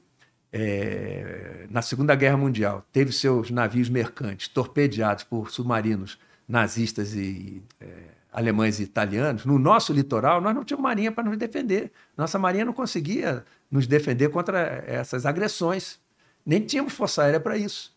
é, 0.52 1.68
na 1.70 1.82
Segunda 1.82 2.16
Guerra 2.16 2.38
Mundial, 2.38 2.86
teve 2.92 3.12
seus 3.12 3.52
navios 3.52 3.90
mercantes 3.90 4.48
torpedeados 4.48 5.24
por 5.24 5.52
submarinos 5.52 6.18
nazistas 6.48 7.14
e 7.14 7.62
é, 7.80 7.88
alemães 8.32 8.80
e 8.80 8.84
italianos, 8.84 9.46
no 9.46 9.58
nosso 9.58 9.92
litoral 9.92 10.40
nós 10.40 10.54
não 10.54 10.64
tínhamos 10.64 10.84
marinha 10.84 11.12
para 11.12 11.24
nos 11.24 11.38
defender. 11.38 11.92
Nossa 12.16 12.38
marinha 12.38 12.66
não 12.66 12.74
conseguia 12.74 13.44
nos 13.70 13.88
defender 13.88 14.30
contra 14.30 14.84
essas 14.88 15.26
agressões. 15.26 16.00
Nem 16.46 16.62
tínhamos 16.62 16.94
força 16.94 17.24
aérea 17.24 17.40
para 17.40 17.58
isso. 17.58 17.96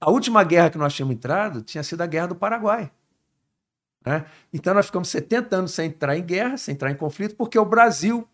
A 0.00 0.10
última 0.10 0.42
guerra 0.42 0.70
que 0.70 0.78
nós 0.78 0.94
tínhamos 0.94 1.14
entrado 1.14 1.62
tinha 1.62 1.82
sido 1.82 2.00
a 2.00 2.06
Guerra 2.06 2.28
do 2.28 2.34
Paraguai. 2.34 2.90
Né? 4.04 4.24
Então 4.52 4.74
nós 4.74 4.86
ficamos 4.86 5.08
70 5.08 5.56
anos 5.56 5.72
sem 5.72 5.88
entrar 5.88 6.16
em 6.16 6.22
guerra, 6.22 6.56
sem 6.56 6.74
entrar 6.74 6.90
em 6.90 6.94
conflito, 6.94 7.36
porque 7.36 7.58
o 7.58 7.64
Brasil, 7.64 8.26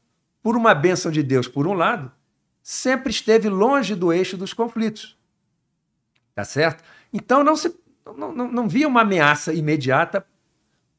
por 0.43 0.57
uma 0.57 0.75
bênção 0.75 1.11
de 1.11 1.23
Deus, 1.23 1.47
por 1.47 1.67
um 1.67 1.75
lado, 1.75 2.11
sempre 2.63 3.11
esteve 3.11 3.49
longe 3.49 3.95
do 3.95 4.13
eixo 4.13 4.37
dos 4.37 4.53
conflitos. 4.53 5.17
Tá 6.35 6.45
certo? 6.45 6.83
Então 7.13 7.43
não, 7.43 7.57
se, 7.57 7.75
não, 8.17 8.33
não, 8.33 8.51
não 8.51 8.69
via 8.69 8.89
uma 8.89 9.03
ameaça 9.03 9.53
imediata 9.53 10.25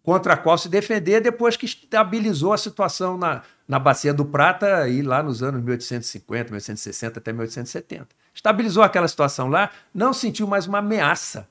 contra 0.04 0.34
a 0.34 0.38
qual 0.38 0.58
se 0.58 0.70
defender 0.70 1.22
depois 1.22 1.56
que 1.56 1.66
estabilizou 1.66 2.54
a 2.54 2.58
situação 2.58 3.18
na, 3.18 3.44
na 3.68 3.78
Bacia 3.78 4.14
do 4.14 4.26
Prata 4.26 4.88
e 4.88 5.02
lá 5.02 5.22
nos 5.22 5.44
anos 5.44 5.62
1850, 5.62 6.46
1860 6.46 7.20
até 7.20 7.32
1870. 7.32 8.08
Estabilizou 8.34 8.82
aquela 8.82 9.08
situação 9.08 9.48
lá, 9.48 9.70
não 9.94 10.14
sentiu 10.14 10.48
mais 10.48 10.66
uma 10.66 10.80
ameaça. 10.80 11.48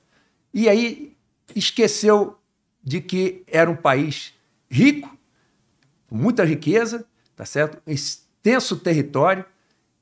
E 0.52 0.68
aí 0.68 1.16
esqueceu 1.54 2.36
de 2.88 3.02
que 3.02 3.42
era 3.46 3.70
um 3.70 3.76
país 3.76 4.34
rico, 4.70 5.14
com 6.08 6.16
muita 6.16 6.42
riqueza, 6.42 7.04
tá 7.36 7.44
certo? 7.44 7.78
extenso 7.86 8.76
território 8.78 9.44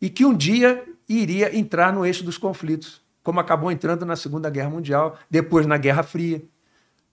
e 0.01 0.09
que 0.09 0.25
um 0.25 0.35
dia 0.35 0.85
iria 1.09 1.57
entrar 1.57 1.92
no 1.92 2.07
eixo 2.07 2.22
dos 2.22 2.38
conflitos, 2.38 3.03
como 3.25 3.40
acabou 3.40 3.72
entrando 3.72 4.07
na 4.07 4.14
Segunda 4.14 4.49
Guerra 4.49 4.70
Mundial, 4.70 5.18
depois 5.29 5.66
na 5.66 5.77
Guerra 5.77 6.05
Fria. 6.05 6.42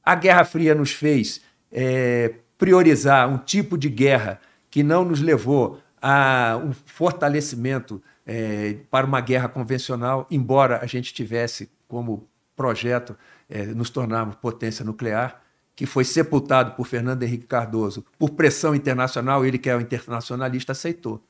A 0.03 0.13
Guerra 0.13 0.45
Fria 0.45 0.75
nos 0.75 0.91
fez 0.91 1.41
é, 1.71 2.35
priorizar 2.57 3.27
um 3.27 3.39
tipo 3.39 3.75
de 3.75 3.89
guerra 3.89 4.39
que 4.69 4.83
não 4.83 5.03
nos 5.03 5.21
levou 5.21 5.81
a 5.99 6.59
um 6.63 6.71
fortalecimento 6.71 8.01
é, 8.27 8.77
para 8.91 9.07
uma 9.07 9.21
guerra 9.21 9.49
convencional, 9.49 10.27
embora 10.29 10.79
a 10.83 10.85
gente 10.85 11.13
tivesse 11.13 11.71
como 11.87 12.27
projeto 12.55 13.17
é, 13.49 13.65
nos 13.65 13.89
tornarmos 13.89 14.35
potência 14.35 14.85
nuclear 14.85 15.42
que 15.75 15.85
foi 15.85 16.03
sepultado 16.03 16.73
por 16.75 16.85
Fernando 16.85 17.23
Henrique 17.23 17.47
Cardoso, 17.47 18.05
por 18.17 18.31
pressão 18.31 18.75
internacional, 18.75 19.45
ele 19.45 19.57
que 19.57 19.69
é 19.69 19.75
o 19.75 19.81
internacionalista, 19.81 20.71
aceitou. 20.71 21.23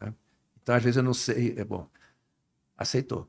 Né? 0.00 0.12
Então, 0.62 0.74
às 0.74 0.82
vezes, 0.82 0.96
eu 0.96 1.02
não 1.02 1.14
sei. 1.14 1.54
É 1.56 1.64
bom, 1.64 1.86
aceitou. 2.76 3.28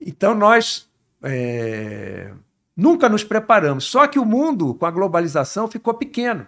Então, 0.00 0.34
nós 0.34 0.88
é, 1.22 2.32
nunca 2.76 3.08
nos 3.08 3.24
preparamos. 3.24 3.84
Só 3.84 4.06
que 4.06 4.18
o 4.18 4.24
mundo, 4.24 4.74
com 4.74 4.86
a 4.86 4.90
globalização, 4.90 5.68
ficou 5.68 5.94
pequeno. 5.94 6.46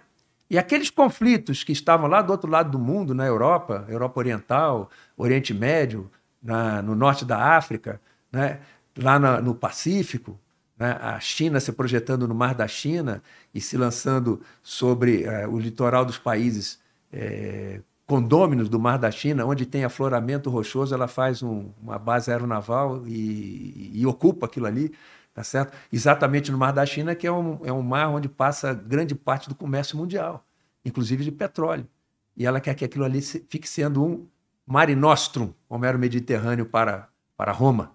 E 0.51 0.59
aqueles 0.59 0.89
conflitos 0.89 1.63
que 1.63 1.73
estavam 1.73 2.07
lá 2.09 2.23
do 2.23 2.31
outro 2.31 2.51
lado 2.51 2.71
do 2.71 2.79
mundo, 2.79 3.15
na 3.15 3.27
Europa, 3.27 3.85
Europa 3.89 4.21
Oriental, 4.21 4.91
Oriente 5.17 5.53
Médio, 5.53 6.11
na, 6.43 6.81
no 6.81 6.95
norte 6.95 7.25
da 7.25 7.57
África, 7.57 8.01
né, 8.33 8.61
lá 8.97 9.19
na, 9.19 9.43
no 9.43 9.55
Pacífico? 9.55 10.39
A 10.79 11.19
China 11.19 11.59
se 11.59 11.73
projetando 11.73 12.29
no 12.29 12.35
Mar 12.35 12.55
da 12.55 12.69
China 12.69 13.23
e 13.53 13.61
se 13.61 13.77
lançando 13.77 14.41
sobre 14.63 15.25
é, 15.25 15.47
o 15.47 15.59
litoral 15.59 16.05
dos 16.05 16.19
países 16.19 16.79
é, 17.13 17.81
condôminos 18.07 18.69
do 18.69 18.79
Mar 18.79 18.99
da 18.99 19.11
China, 19.11 19.45
onde 19.45 19.67
tem 19.67 19.85
afloramento 19.85 20.49
rochoso, 20.49 20.95
ela 20.95 21.09
faz 21.09 21.43
um, 21.43 21.71
uma 21.83 21.99
base 21.99 22.31
aeronaval 22.31 23.07
e, 23.07 23.91
e, 23.93 24.07
ocupa 24.07 24.47
aquilo 24.47 24.67
ali, 24.67 24.95
tá 25.35 25.45
certo? 25.45 25.77
Exatamente 25.93 26.51
no 26.51 26.57
Mar 26.57 26.73
da 26.73 26.87
China, 26.87 27.15
que 27.15 27.27
é 27.27 27.33
um, 27.33 27.59
é 27.65 27.73
um 27.73 27.83
mar 27.83 28.09
onde 28.09 28.29
passa 28.29 28.73
grande 28.73 29.15
parte 29.15 29.49
do 29.49 29.55
comércio 29.55 29.97
mundial, 29.97 30.45
inclusive 30.85 31.23
de 31.23 31.31
petróleo. 31.31 31.87
E 32.35 32.47
ela 32.47 32.61
quer 32.61 32.75
que 32.75 32.85
aquilo 32.85 33.05
ali 33.05 33.21
fique 33.21 33.69
sendo 33.69 34.03
um 34.03 34.27
mare 34.67 34.95
nostrum, 34.95 35.53
como 35.69 35.85
era 35.85 35.97
o 35.97 36.01
Mediterrâneo 36.01 36.65
para, 36.65 37.09
para 37.37 37.53
Roma. 37.53 37.93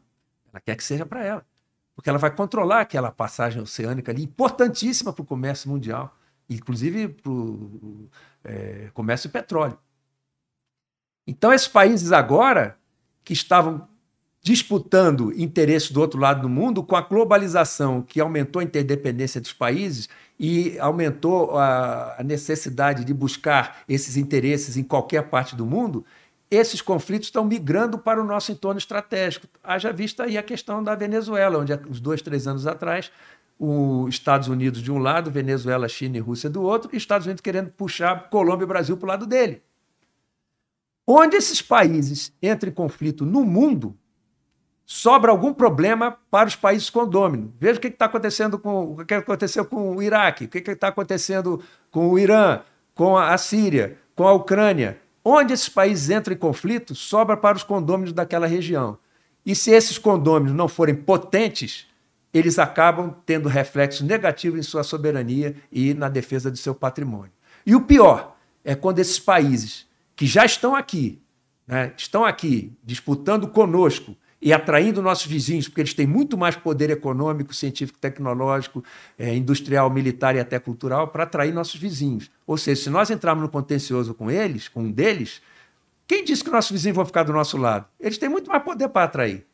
Ela 0.51 0.59
quer 0.59 0.75
que 0.75 0.83
seja 0.83 1.05
para 1.05 1.23
ela, 1.23 1.45
porque 1.95 2.09
ela 2.09 2.19
vai 2.19 2.35
controlar 2.35 2.81
aquela 2.81 3.11
passagem 3.11 3.61
oceânica 3.61 4.11
ali, 4.11 4.23
importantíssima 4.23 5.13
para 5.13 5.21
o 5.21 5.25
comércio 5.25 5.69
mundial, 5.69 6.17
inclusive 6.49 7.09
para 7.09 7.31
o 7.31 8.09
é, 8.43 8.89
comércio 8.93 9.29
de 9.29 9.33
petróleo. 9.33 9.77
Então, 11.25 11.53
esses 11.53 11.67
países 11.67 12.11
agora, 12.11 12.77
que 13.23 13.33
estavam 13.33 13.87
disputando 14.41 15.31
interesses 15.39 15.89
do 15.89 16.01
outro 16.01 16.19
lado 16.19 16.41
do 16.41 16.49
mundo, 16.49 16.83
com 16.83 16.97
a 16.97 17.01
globalização 17.01 18.01
que 18.01 18.19
aumentou 18.19 18.59
a 18.59 18.63
interdependência 18.63 19.39
dos 19.39 19.53
países 19.53 20.09
e 20.37 20.77
aumentou 20.79 21.57
a, 21.57 22.17
necessidade 22.25 23.05
de 23.05 23.13
buscar 23.13 23.83
esses 23.87 24.17
interesses 24.17 24.75
em 24.75 24.83
qualquer 24.83 25.29
parte 25.29 25.55
do 25.55 25.65
mundo, 25.65 26.05
esses 26.49 26.81
conflitos 26.81 27.27
estão 27.27 27.43
migrando 27.43 27.97
para 27.97 28.21
o 28.21 28.25
nosso 28.25 28.51
entorno 28.51 28.77
estratégico. 28.77 29.47
Haja 29.63 29.91
vista 29.91 30.23
aí 30.23 30.37
a 30.37 30.43
questão 30.43 30.83
da 30.83 30.95
Venezuela, 30.95 31.59
onde 31.59 31.73
uns 31.73 31.99
dois, 31.99 32.21
três 32.21 32.47
anos 32.47 32.67
atrás, 32.67 33.11
os 33.59 34.09
Estados 34.09 34.47
Unidos 34.47 34.81
de 34.81 34.91
um 34.91 34.97
lado, 34.97 35.31
Venezuela, 35.31 35.87
China 35.87 36.17
e 36.17 36.19
Rússia 36.19 36.49
do 36.49 36.61
outro, 36.61 36.89
e 36.93 36.97
Estados 36.97 37.25
Unidos 37.25 37.41
querendo 37.41 37.71
puxar 37.71 38.29
Colômbia 38.29 38.65
e 38.65 38.67
Brasil 38.67 38.97
para 38.97 39.05
o 39.05 39.09
lado 39.09 39.25
dele. 39.25 39.61
Onde 41.05 41.35
esses 41.35 41.61
países 41.61 42.33
entram 42.41 42.69
em 42.69 42.73
conflito 42.73 43.25
no 43.25 43.43
mundo, 43.43 43.97
sobra 44.85 45.31
algum 45.31 45.53
problema 45.53 46.17
para 46.29 46.47
os 46.47 46.55
países 46.55 46.89
condôminos. 46.89 47.51
Veja 47.59 47.77
o 47.77 47.81
que 47.81 47.87
está 47.87 48.05
acontecendo 48.05 48.57
com 48.57 48.93
o 48.93 49.05
que 49.05 49.13
aconteceu 49.13 49.65
com 49.65 49.95
o 49.95 50.01
Iraque, 50.01 50.45
o 50.45 50.47
que 50.47 50.59
está 50.59 50.89
acontecendo 50.89 51.61
com 51.91 52.09
o 52.09 52.19
Irã, 52.19 52.61
com 52.95 53.17
a 53.17 53.37
Síria, 53.37 53.97
com 54.15 54.27
a 54.27 54.33
Ucrânia. 54.33 54.99
Onde 55.23 55.53
esses 55.53 55.69
países 55.69 56.09
entram 56.09 56.33
em 56.33 56.37
conflito, 56.37 56.93
sobra 56.93 57.37
para 57.37 57.55
os 57.55 57.63
condôminos 57.63 58.11
daquela 58.11 58.45
região. 58.45 58.97
E 59.45 59.55
se 59.55 59.71
esses 59.71 59.97
condôminos 59.97 60.55
não 60.55 60.67
forem 60.67 60.95
potentes, 60.95 61.87
eles 62.33 62.57
acabam 62.59 63.15
tendo 63.25 63.47
reflexo 63.47 64.05
negativo 64.05 64.57
em 64.57 64.63
sua 64.63 64.83
soberania 64.83 65.55
e 65.71 65.93
na 65.93 66.09
defesa 66.09 66.49
do 66.49 66.57
seu 66.57 66.73
patrimônio. 66.73 67.31
E 67.65 67.75
o 67.75 67.81
pior 67.81 68.35
é 68.63 68.75
quando 68.75 68.99
esses 68.99 69.19
países 69.19 69.85
que 70.15 70.25
já 70.25 70.43
estão 70.43 70.75
aqui, 70.75 71.21
né, 71.67 71.93
estão 71.95 72.25
aqui 72.25 72.73
disputando 72.83 73.47
conosco 73.47 74.15
e 74.45 74.51
atraindo 74.51 75.01
nossos 75.01 75.25
vizinhos, 75.25 75.69
porque 75.69 75.79
eles 75.79 75.93
têm 75.93 76.05
muito 76.05 76.37
mais 76.37 76.57
poder 76.57 76.89
econômico, 76.89 77.53
científico, 77.53 77.97
tecnológico, 77.97 78.83
é, 79.17 79.33
industrial, 79.33 79.89
militar 79.89 80.35
e 80.35 80.39
até 80.39 80.59
cultural 80.59 81.07
para 81.07 81.23
atrair 81.23 81.53
nossos 81.53 81.79
vizinhos. 81.79 82.29
Ou 82.45 82.57
seja, 82.57 82.83
se 82.83 82.89
nós 82.89 83.09
entrarmos 83.09 83.41
no 83.41 83.47
contencioso 83.49 84.13
com 84.13 84.29
eles, 84.29 84.67
com 84.67 84.81
um 84.81 84.91
deles, 84.91 85.41
quem 86.05 86.25
disse 86.25 86.43
que 86.43 86.49
nossos 86.49 86.71
vizinhos 86.71 86.97
vão 86.97 87.05
ficar 87.05 87.23
do 87.23 87.31
nosso 87.31 87.55
lado? 87.55 87.87
Eles 87.97 88.17
têm 88.17 88.27
muito 88.27 88.49
mais 88.49 88.61
poder 88.61 88.89
para 88.89 89.05
atrair. 89.05 89.45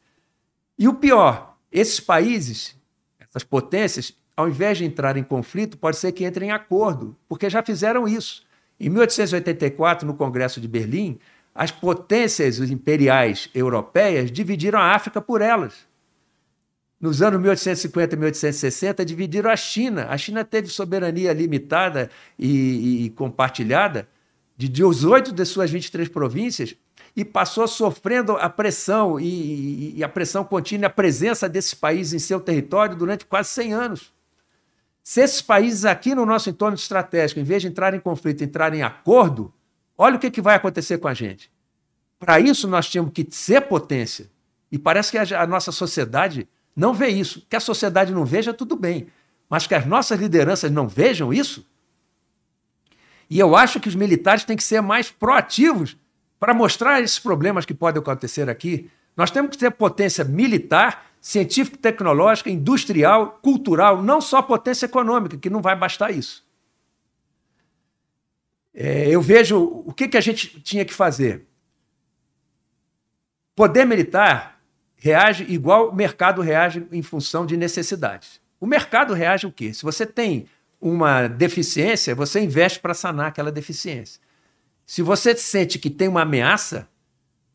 E 0.75 0.87
o 0.87 0.95
pior, 0.95 1.55
esses 1.71 1.99
países, 1.99 2.75
essas 3.19 3.43
potências, 3.43 4.15
ao 4.35 4.49
invés 4.49 4.79
de 4.79 4.85
entrar 4.85 5.17
em 5.17 5.23
conflito, 5.23 5.77
pode 5.77 5.97
ser 5.97 6.11
que 6.13 6.25
entrem 6.25 6.49
em 6.49 6.51
acordo, 6.51 7.15
porque 7.27 7.47
já 7.47 7.61
fizeram 7.61 8.07
isso. 8.07 8.41
Em 8.79 8.89
1884, 8.89 10.07
no 10.07 10.15
Congresso 10.15 10.59
de 10.59 10.67
Berlim, 10.67 11.19
as 11.53 11.71
potências 11.71 12.59
imperiais 12.59 13.49
europeias 13.53 14.31
dividiram 14.31 14.79
a 14.79 14.95
África 14.95 15.21
por 15.21 15.41
elas. 15.41 15.87
Nos 16.99 17.21
anos 17.21 17.39
1850 17.39 18.15
e 18.15 18.17
1860, 18.17 19.05
dividiram 19.05 19.49
a 19.49 19.55
China. 19.55 20.07
A 20.09 20.17
China 20.17 20.43
teve 20.43 20.67
soberania 20.67 21.31
limitada 21.31 22.09
e, 22.37 23.05
e 23.05 23.09
compartilhada 23.11 24.07
de 24.57 24.67
18 24.67 25.31
de 25.31 25.45
suas 25.45 25.71
23 25.71 26.09
províncias 26.09 26.75
e 27.15 27.23
passou 27.23 27.67
sofrendo 27.67 28.33
a 28.33 28.49
pressão 28.49 29.19
e, 29.19 29.97
e, 29.97 30.03
a 30.03 30.09
pressão 30.09 30.43
contínua, 30.43 30.87
a 30.87 30.89
presença 30.89 31.47
desses 31.47 31.73
países 31.73 32.13
em 32.13 32.19
seu 32.19 32.39
território 32.39 32.95
durante 32.95 33.25
quase 33.25 33.49
100 33.49 33.73
anos. 33.73 34.13
Se 35.01 35.21
esses 35.21 35.41
países 35.41 35.85
aqui 35.85 36.13
no 36.13 36.25
nosso 36.25 36.49
entorno 36.49 36.75
estratégico, 36.75 37.39
em 37.39 37.43
vez 37.43 37.61
de 37.61 37.69
entrar 37.69 37.93
em 37.93 37.99
conflito, 37.99 38.43
entrarem 38.43 38.81
em 38.81 38.83
acordo, 38.83 39.53
olha 39.99 40.15
o 40.15 40.19
que, 40.19 40.31
que 40.31 40.41
vai 40.41 40.55
acontecer 40.55 40.97
com 40.97 41.09
a 41.09 41.13
gente. 41.13 41.51
Para 42.17 42.39
isso, 42.39 42.69
nós 42.69 42.89
tínhamos 42.89 43.11
que 43.13 43.27
ser 43.29 43.61
potência. 43.61 44.29
E 44.71 44.79
parece 44.79 45.11
que 45.11 45.17
a, 45.17 45.41
a 45.41 45.45
nossa 45.45 45.73
sociedade 45.73 46.47
não 46.73 46.93
vê 46.93 47.09
isso. 47.09 47.45
Que 47.49 47.57
a 47.57 47.59
sociedade 47.59 48.13
não 48.13 48.23
veja, 48.23 48.53
tudo 48.53 48.77
bem. 48.77 49.07
Mas 49.49 49.67
que 49.67 49.75
as 49.75 49.85
nossas 49.85 50.17
lideranças 50.17 50.71
não 50.71 50.87
vejam 50.87 51.33
isso. 51.33 51.65
E 53.29 53.37
eu 53.37 53.57
acho 53.57 53.79
que 53.79 53.89
os 53.89 53.95
militares 53.95 54.45
têm 54.45 54.55
que 54.55 54.63
ser 54.63 54.81
mais 54.81 55.11
proativos 55.11 55.97
para 56.39 56.53
mostrar 56.53 57.01
esses 57.01 57.19
problemas 57.19 57.65
que 57.65 57.73
podem 57.73 58.01
acontecer 58.01 58.49
aqui. 58.49 58.89
Nós 59.17 59.29
temos 59.29 59.51
que 59.51 59.57
ter 59.57 59.69
potência 59.71 60.23
militar 60.23 61.05
científico, 61.19 61.77
tecnológica, 61.77 62.49
industrial, 62.49 63.39
cultural, 63.41 64.01
não 64.01 64.21
só 64.21 64.41
potência 64.41 64.85
econômica, 64.85 65.37
que 65.37 65.49
não 65.49 65.61
vai 65.61 65.75
bastar 65.75 66.11
isso. 66.11 66.47
É, 68.81 69.09
eu 69.09 69.21
vejo 69.21 69.61
o 69.61 69.91
que, 69.91 70.07
que 70.07 70.15
a 70.15 70.21
gente 70.21 70.61
tinha 70.61 70.85
que 70.85 70.93
fazer. 70.93 71.45
Poder 73.53 73.83
militar 73.83 74.61
reage 74.95 75.43
igual 75.49 75.89
o 75.89 75.93
mercado 75.93 76.41
reage 76.41 76.87
em 76.89 77.01
função 77.01 77.45
de 77.45 77.57
necessidades. 77.57 78.39
O 78.57 78.65
mercado 78.65 79.13
reage 79.13 79.45
o 79.45 79.51
quê? 79.51 79.73
Se 79.73 79.83
você 79.83 80.05
tem 80.05 80.47
uma 80.79 81.27
deficiência, 81.27 82.15
você 82.15 82.39
investe 82.39 82.79
para 82.79 82.93
sanar 82.93 83.27
aquela 83.27 83.51
deficiência. 83.51 84.21
Se 84.85 85.01
você 85.01 85.35
sente 85.35 85.77
que 85.77 85.89
tem 85.89 86.07
uma 86.07 86.21
ameaça, 86.21 86.87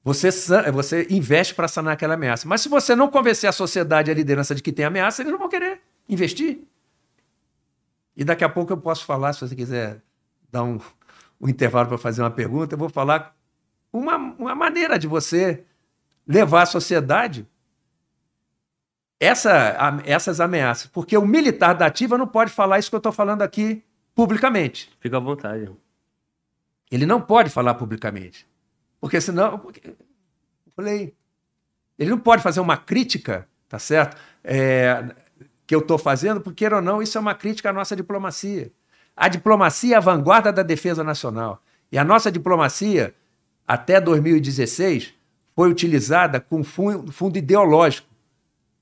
você, 0.05 0.29
você 0.75 1.07
investe 1.09 1.55
para 1.55 1.69
sanar 1.69 1.95
aquela 1.95 2.15
ameaça. 2.15 2.47
Mas 2.47 2.61
se 2.61 2.69
você 2.69 2.95
não 2.95 3.09
convencer 3.09 3.49
a 3.49 3.53
sociedade 3.53 4.11
e 4.11 4.13
a 4.13 4.15
liderança 4.15 4.55
de 4.55 4.63
que 4.63 4.73
tem 4.73 4.85
ameaça, 4.85 5.23
eles 5.23 5.33
não 5.33 5.39
vão 5.39 5.49
querer 5.49 5.81
investir. 6.07 6.59
E 8.15 8.25
daqui 8.25 8.45
a 8.45 8.49
pouco 8.51 8.75
eu 8.75 8.77
posso 8.77 9.07
falar, 9.07 9.33
se 9.33 9.41
você 9.41 9.57
quiser 9.57 10.03
dar 10.53 10.65
um, 10.65 10.79
um 11.45 11.49
intervalo 11.49 11.89
para 11.89 11.99
fazer 11.99 12.23
uma 12.23 12.31
pergunta, 12.31 12.75
eu 12.75 12.79
vou 12.79 12.89
falar 12.89 13.37
uma, 13.93 14.17
uma 14.17 14.55
maneira 14.55 14.99
de 14.99 15.07
você 15.07 15.63
levar 16.27 16.63
a 16.63 16.67
sociedade 16.67 17.47
essa, 19.21 19.77
a, 19.79 20.01
essas 20.07 20.41
ameaças. 20.41 20.87
Porque 20.87 21.17
o 21.19 21.27
militar 21.27 21.75
da 21.75 21.85
ativa 21.85 22.17
não 22.17 22.27
pode 22.27 22.51
falar 22.51 22.79
isso 22.79 22.89
que 22.89 22.97
eu 22.97 22.99
estou 22.99 23.13
falando 23.13 23.43
aqui 23.43 23.85
publicamente. 24.15 24.91
Fica 24.99 25.19
à 25.19 25.21
vontade. 25.21 25.71
Ele 26.91 27.05
não 27.05 27.21
pode 27.21 27.51
falar 27.51 27.75
publicamente. 27.75 28.49
Porque 28.99 29.21
senão. 29.21 29.59
Porque, 29.59 29.95
falei. 30.75 31.15
Ele 31.99 32.11
não 32.11 32.19
pode 32.19 32.43
fazer 32.43 32.59
uma 32.59 32.77
crítica, 32.77 33.47
tá 33.69 33.79
certo? 33.79 34.17
É, 34.43 35.15
que 35.67 35.75
eu 35.75 35.79
estou 35.79 35.97
fazendo, 35.97 36.41
porque, 36.41 36.67
ou 36.67 36.83
não, 36.83 37.01
isso 37.01 37.17
é 37.17 37.21
uma 37.21 37.35
crítica 37.35 37.71
à 37.71 37.73
nossa 37.73 37.95
diplomacia. 37.95 38.73
A 39.17 39.29
diplomacia 39.29 39.95
é 39.95 39.99
a 39.99 40.01
vanguarda 40.01 40.53
da 40.53 40.63
defesa 40.63 41.05
nacional. 41.05 41.63
E 41.91 41.99
a 41.99 42.05
nossa 42.05 42.31
diplomacia, 42.31 43.15
até 43.67 44.01
2016, 44.01 45.15
foi 45.55 45.71
utilizada 45.71 46.41
com 46.41 46.65
fundo, 46.65 47.39
ideológico. 47.39 48.09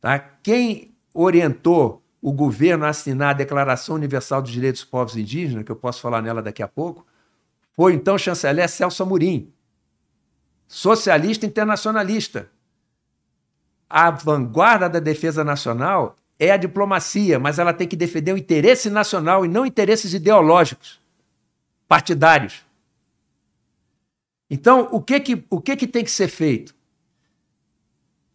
Tá? 0.00 0.18
Quem 0.18 0.94
orientou 1.12 2.02
o 2.20 2.32
governo 2.32 2.84
a 2.84 2.88
assinar 2.88 3.30
a 3.30 3.34
Declaração 3.34 3.96
Universal 3.96 4.42
dos 4.42 4.52
Direitos 4.52 4.82
dos 4.82 4.90
Povos 4.90 5.16
Indígenas, 5.16 5.64
que 5.64 5.72
eu 5.72 5.76
posso 5.76 6.00
falar 6.00 6.22
nela 6.22 6.40
daqui 6.40 6.62
a 6.62 6.68
pouco, 6.68 7.04
foi 7.72 7.94
então 7.94 8.14
o 8.14 8.18
chanceler 8.18 8.68
Celso 8.68 9.02
Amorim 9.02 9.52
socialista 10.72 11.44
internacionalista. 11.44 12.48
A 13.90 14.10
vanguarda 14.10 14.88
da 14.88 15.00
defesa 15.00 15.44
nacional 15.44 16.16
é 16.44 16.50
a 16.50 16.56
diplomacia, 16.56 17.38
mas 17.38 17.60
ela 17.60 17.72
tem 17.72 17.86
que 17.86 17.94
defender 17.94 18.32
o 18.32 18.36
interesse 18.36 18.90
nacional 18.90 19.44
e 19.44 19.48
não 19.48 19.64
interesses 19.64 20.12
ideológicos, 20.12 21.00
partidários. 21.86 22.66
Então, 24.50 24.88
o 24.90 25.00
que, 25.00 25.20
que, 25.20 25.44
o 25.48 25.60
que, 25.60 25.76
que 25.76 25.86
tem 25.86 26.02
que 26.02 26.10
ser 26.10 26.26
feito? 26.26 26.74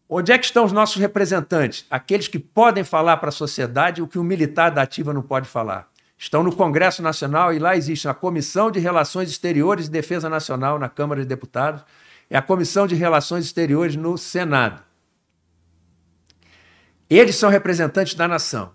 Onde 0.08 0.32
é 0.32 0.38
que 0.38 0.46
estão 0.46 0.64
os 0.64 0.72
nossos 0.72 0.96
representantes? 0.96 1.86
Aqueles 1.90 2.30
que 2.30 2.40
podem 2.40 2.86
falar 2.86 3.18
para 3.18 3.28
a 3.28 3.32
sociedade 3.32 4.02
o 4.02 4.08
que 4.08 4.18
o 4.18 4.24
militar 4.24 4.72
da 4.72 4.84
ativa 4.84 5.12
não 5.12 5.22
pode 5.22 5.50
falar. 5.50 5.90
Estão 6.18 6.42
no 6.42 6.56
Congresso 6.56 7.04
Nacional 7.04 7.54
e 7.54 7.60
lá 7.60 7.76
existe 7.76 8.08
a 8.08 8.14
Comissão 8.14 8.72
de 8.72 8.80
Relações 8.80 9.30
Exteriores 9.30 9.88
e 9.88 9.92
Defesa 9.92 10.30
Nacional 10.30 10.80
na 10.80 10.88
Câmara 10.88 11.20
de 11.20 11.28
Deputados 11.28 11.84
é 12.30 12.38
a 12.38 12.42
Comissão 12.42 12.88
de 12.88 12.96
Relações 12.96 13.44
Exteriores 13.44 13.98
no 13.98 14.18
Senado. 14.18 14.87
Eles 17.10 17.36
são 17.36 17.50
representantes 17.50 18.16
da 18.16 18.28
nação. 18.28 18.72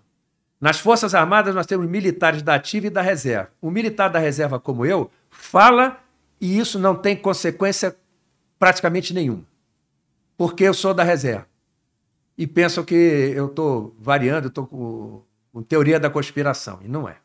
Nas 0.60 0.78
Forças 0.78 1.14
Armadas, 1.14 1.54
nós 1.54 1.66
temos 1.66 1.88
militares 1.88 2.42
da 2.42 2.54
ativa 2.54 2.86
e 2.86 2.90
da 2.90 3.02
reserva. 3.02 3.50
O 3.60 3.70
militar 3.70 4.08
da 4.08 4.18
reserva, 4.18 4.60
como 4.60 4.86
eu, 4.86 5.10
fala 5.28 6.02
e 6.42 6.58
isso 6.58 6.76
não 6.76 6.96
tem 6.96 7.16
consequência 7.16 7.96
praticamente 8.58 9.14
nenhuma, 9.14 9.44
porque 10.36 10.64
eu 10.64 10.74
sou 10.74 10.92
da 10.92 11.04
reserva. 11.04 11.46
E 12.36 12.48
pensam 12.48 12.84
que 12.84 12.94
eu 12.94 13.46
estou 13.46 13.94
variando, 13.96 14.48
estou 14.48 14.66
com, 14.66 15.22
com 15.52 15.62
teoria 15.62 16.00
da 16.00 16.10
conspiração, 16.10 16.80
e 16.82 16.88
não 16.88 17.08
é. 17.08 17.18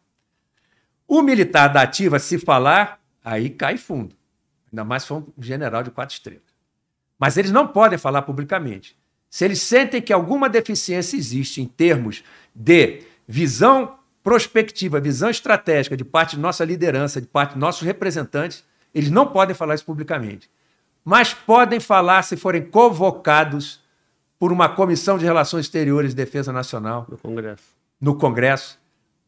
O 1.07 1.23
militar 1.23 1.67
da 1.67 1.81
ativa, 1.81 2.19
se 2.19 2.37
falar, 2.37 3.01
aí 3.23 3.49
cai 3.49 3.75
fundo. 3.77 4.15
Ainda 4.71 4.83
mais 4.83 5.01
se 5.01 5.07
for 5.07 5.23
um 5.35 5.41
general 5.41 5.81
de 5.81 5.89
quatro 5.89 6.13
estrelas. 6.13 6.43
Mas 7.17 7.37
eles 7.37 7.49
não 7.49 7.67
podem 7.67 7.97
falar 7.97 8.21
publicamente. 8.21 8.95
Se 9.29 9.45
eles 9.45 9.61
sentem 9.61 10.01
que 10.01 10.13
alguma 10.13 10.49
deficiência 10.49 11.17
existe 11.17 11.61
em 11.61 11.65
termos 11.65 12.23
de 12.55 13.01
visão 13.27 13.97
prospectiva, 14.23 14.99
visão 14.99 15.29
estratégica 15.29 15.95
de 15.95 16.03
parte 16.03 16.35
de 16.35 16.41
nossa 16.41 16.65
liderança, 16.65 17.21
de 17.21 17.27
parte 17.27 17.53
de 17.53 17.59
nossos 17.59 17.81
representantes, 17.81 18.63
eles 18.93 19.09
não 19.09 19.27
podem 19.27 19.55
falar 19.55 19.75
isso 19.75 19.85
publicamente. 19.85 20.49
Mas 21.03 21.33
podem 21.33 21.79
falar 21.79 22.23
se 22.23 22.35
forem 22.35 22.61
convocados 22.61 23.81
por 24.39 24.51
uma 24.51 24.69
comissão 24.69 25.17
de 25.17 25.25
relações 25.25 25.65
exteriores 25.65 26.11
e 26.11 26.15
defesa 26.15 26.51
nacional. 26.51 27.05
No 27.09 27.17
Congresso. 27.17 27.63
No 27.99 28.15
Congresso. 28.15 28.79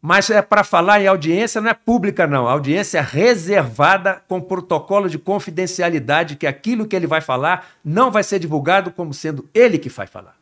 Mas 0.02 0.30
é 0.30 0.42
para 0.42 0.64
falar 0.64 1.02
em 1.02 1.08
audiência, 1.08 1.60
não 1.60 1.70
é 1.70 1.74
pública, 1.74 2.26
não. 2.26 2.48
A 2.48 2.54
audiência 2.54 3.00
é 3.00 3.02
reservada 3.02 4.24
com 4.28 4.40
protocolo 4.40 5.10
de 5.10 5.20
confidencialidade, 5.20 6.38
que 6.38 6.48
aquilo 6.48 6.88
que 6.88 6.96
ele 6.96 7.08
vai 7.08 7.20
falar 7.20 7.68
não 7.84 8.10
vai 8.10 8.24
ser 8.24 8.40
divulgado 8.40 8.92
como 8.92 9.14
sendo 9.14 9.50
ele 9.54 9.78
que 9.78 9.90
vai 9.90 10.08
falar. 10.08 10.38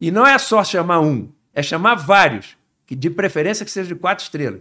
E 0.00 0.10
não 0.10 0.26
é 0.26 0.38
só 0.38 0.62
chamar 0.62 1.00
um, 1.00 1.28
é 1.52 1.62
chamar 1.62 1.96
vários, 1.96 2.56
que 2.86 2.94
de 2.94 3.10
preferência 3.10 3.64
que 3.64 3.70
seja 3.70 3.88
de 3.88 3.94
quatro 3.96 4.22
estrelas. 4.22 4.60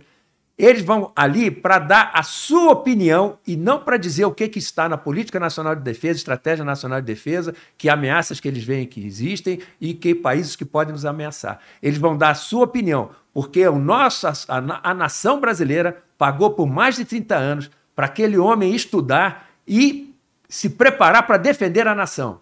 Eles 0.58 0.82
vão 0.82 1.14
ali 1.16 1.50
para 1.50 1.80
dar 1.80 2.12
a 2.14 2.22
sua 2.22 2.74
opinião 2.74 3.40
e 3.48 3.56
não 3.56 3.80
para 3.80 3.96
dizer 3.96 4.26
o 4.26 4.32
que, 4.34 4.50
que 4.50 4.60
está 4.60 4.90
na 4.90 4.98
Política 4.98 5.40
Nacional 5.40 5.74
de 5.74 5.82
Defesa, 5.82 6.18
Estratégia 6.18 6.66
Nacional 6.66 7.00
de 7.00 7.08
Defesa, 7.08 7.56
que 7.78 7.88
ameaças 7.88 8.42
que 8.42 8.48
eles 8.50 8.66
veem 8.66 8.86
que 8.86 9.06
existem 9.06 9.62
e 9.80 9.94
que 9.94 10.14
países 10.14 10.58
que 10.58 10.66
podem 10.66 10.92
nos 10.92 11.06
ameaçar. 11.06 11.60
Eles 11.82 11.98
vão 11.98 12.18
dar 12.18 12.32
a 12.32 12.36
sua 12.36 12.66
opinião, 12.66 13.12
porque 13.40 13.66
o 13.66 13.80
nosso, 13.80 14.28
a, 14.28 14.36
a 14.84 14.94
nação 14.94 15.40
brasileira 15.40 16.04
pagou 16.18 16.52
por 16.52 16.68
mais 16.68 16.98
de 16.98 17.06
30 17.06 17.38
anos 17.38 17.72
para 17.96 18.06
aquele 18.06 18.38
homem 18.38 18.76
estudar 18.76 19.50
e 19.66 20.14
se 20.50 20.70
preparar 20.70 21.26
para 21.26 21.38
defender 21.38 21.88
a 21.88 21.96
nação. 21.96 22.42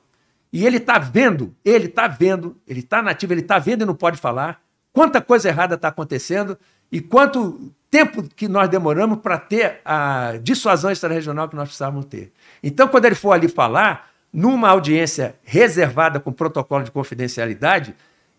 E 0.51 0.65
ele 0.65 0.77
está 0.77 0.97
vendo, 0.97 1.55
ele 1.63 1.85
está 1.85 2.07
vendo, 2.07 2.57
ele 2.67 2.79
está 2.79 2.99
nativo, 3.03 3.31
ele 3.31 3.41
está 3.41 3.59
vendo 3.59 3.83
e 3.83 3.85
não 3.85 3.93
pode 3.93 4.17
falar 4.17 4.59
quanta 4.91 5.21
coisa 5.21 5.49
errada 5.49 5.75
está 5.75 5.89
acontecendo 5.89 6.57
e 6.91 6.99
quanto 6.99 7.71
tempo 7.91 8.23
que 8.23 8.47
nós 8.47 8.67
demoramos 8.67 9.19
para 9.19 9.37
ter 9.37 9.79
a 9.85 10.33
dissuasão 10.41 10.89
extrarregional 10.89 11.47
que 11.47 11.55
nós 11.55 11.67
precisávamos 11.67 12.05
ter. 12.05 12.33
Então, 12.63 12.87
quando 12.87 13.05
ele 13.05 13.13
for 13.13 13.33
ali 13.33 13.47
falar, 13.47 14.09
numa 14.33 14.69
audiência 14.69 15.35
reservada 15.43 16.19
com 16.19 16.31
protocolo 16.31 16.83
de 16.83 16.89
confidencialidade, 16.89 17.93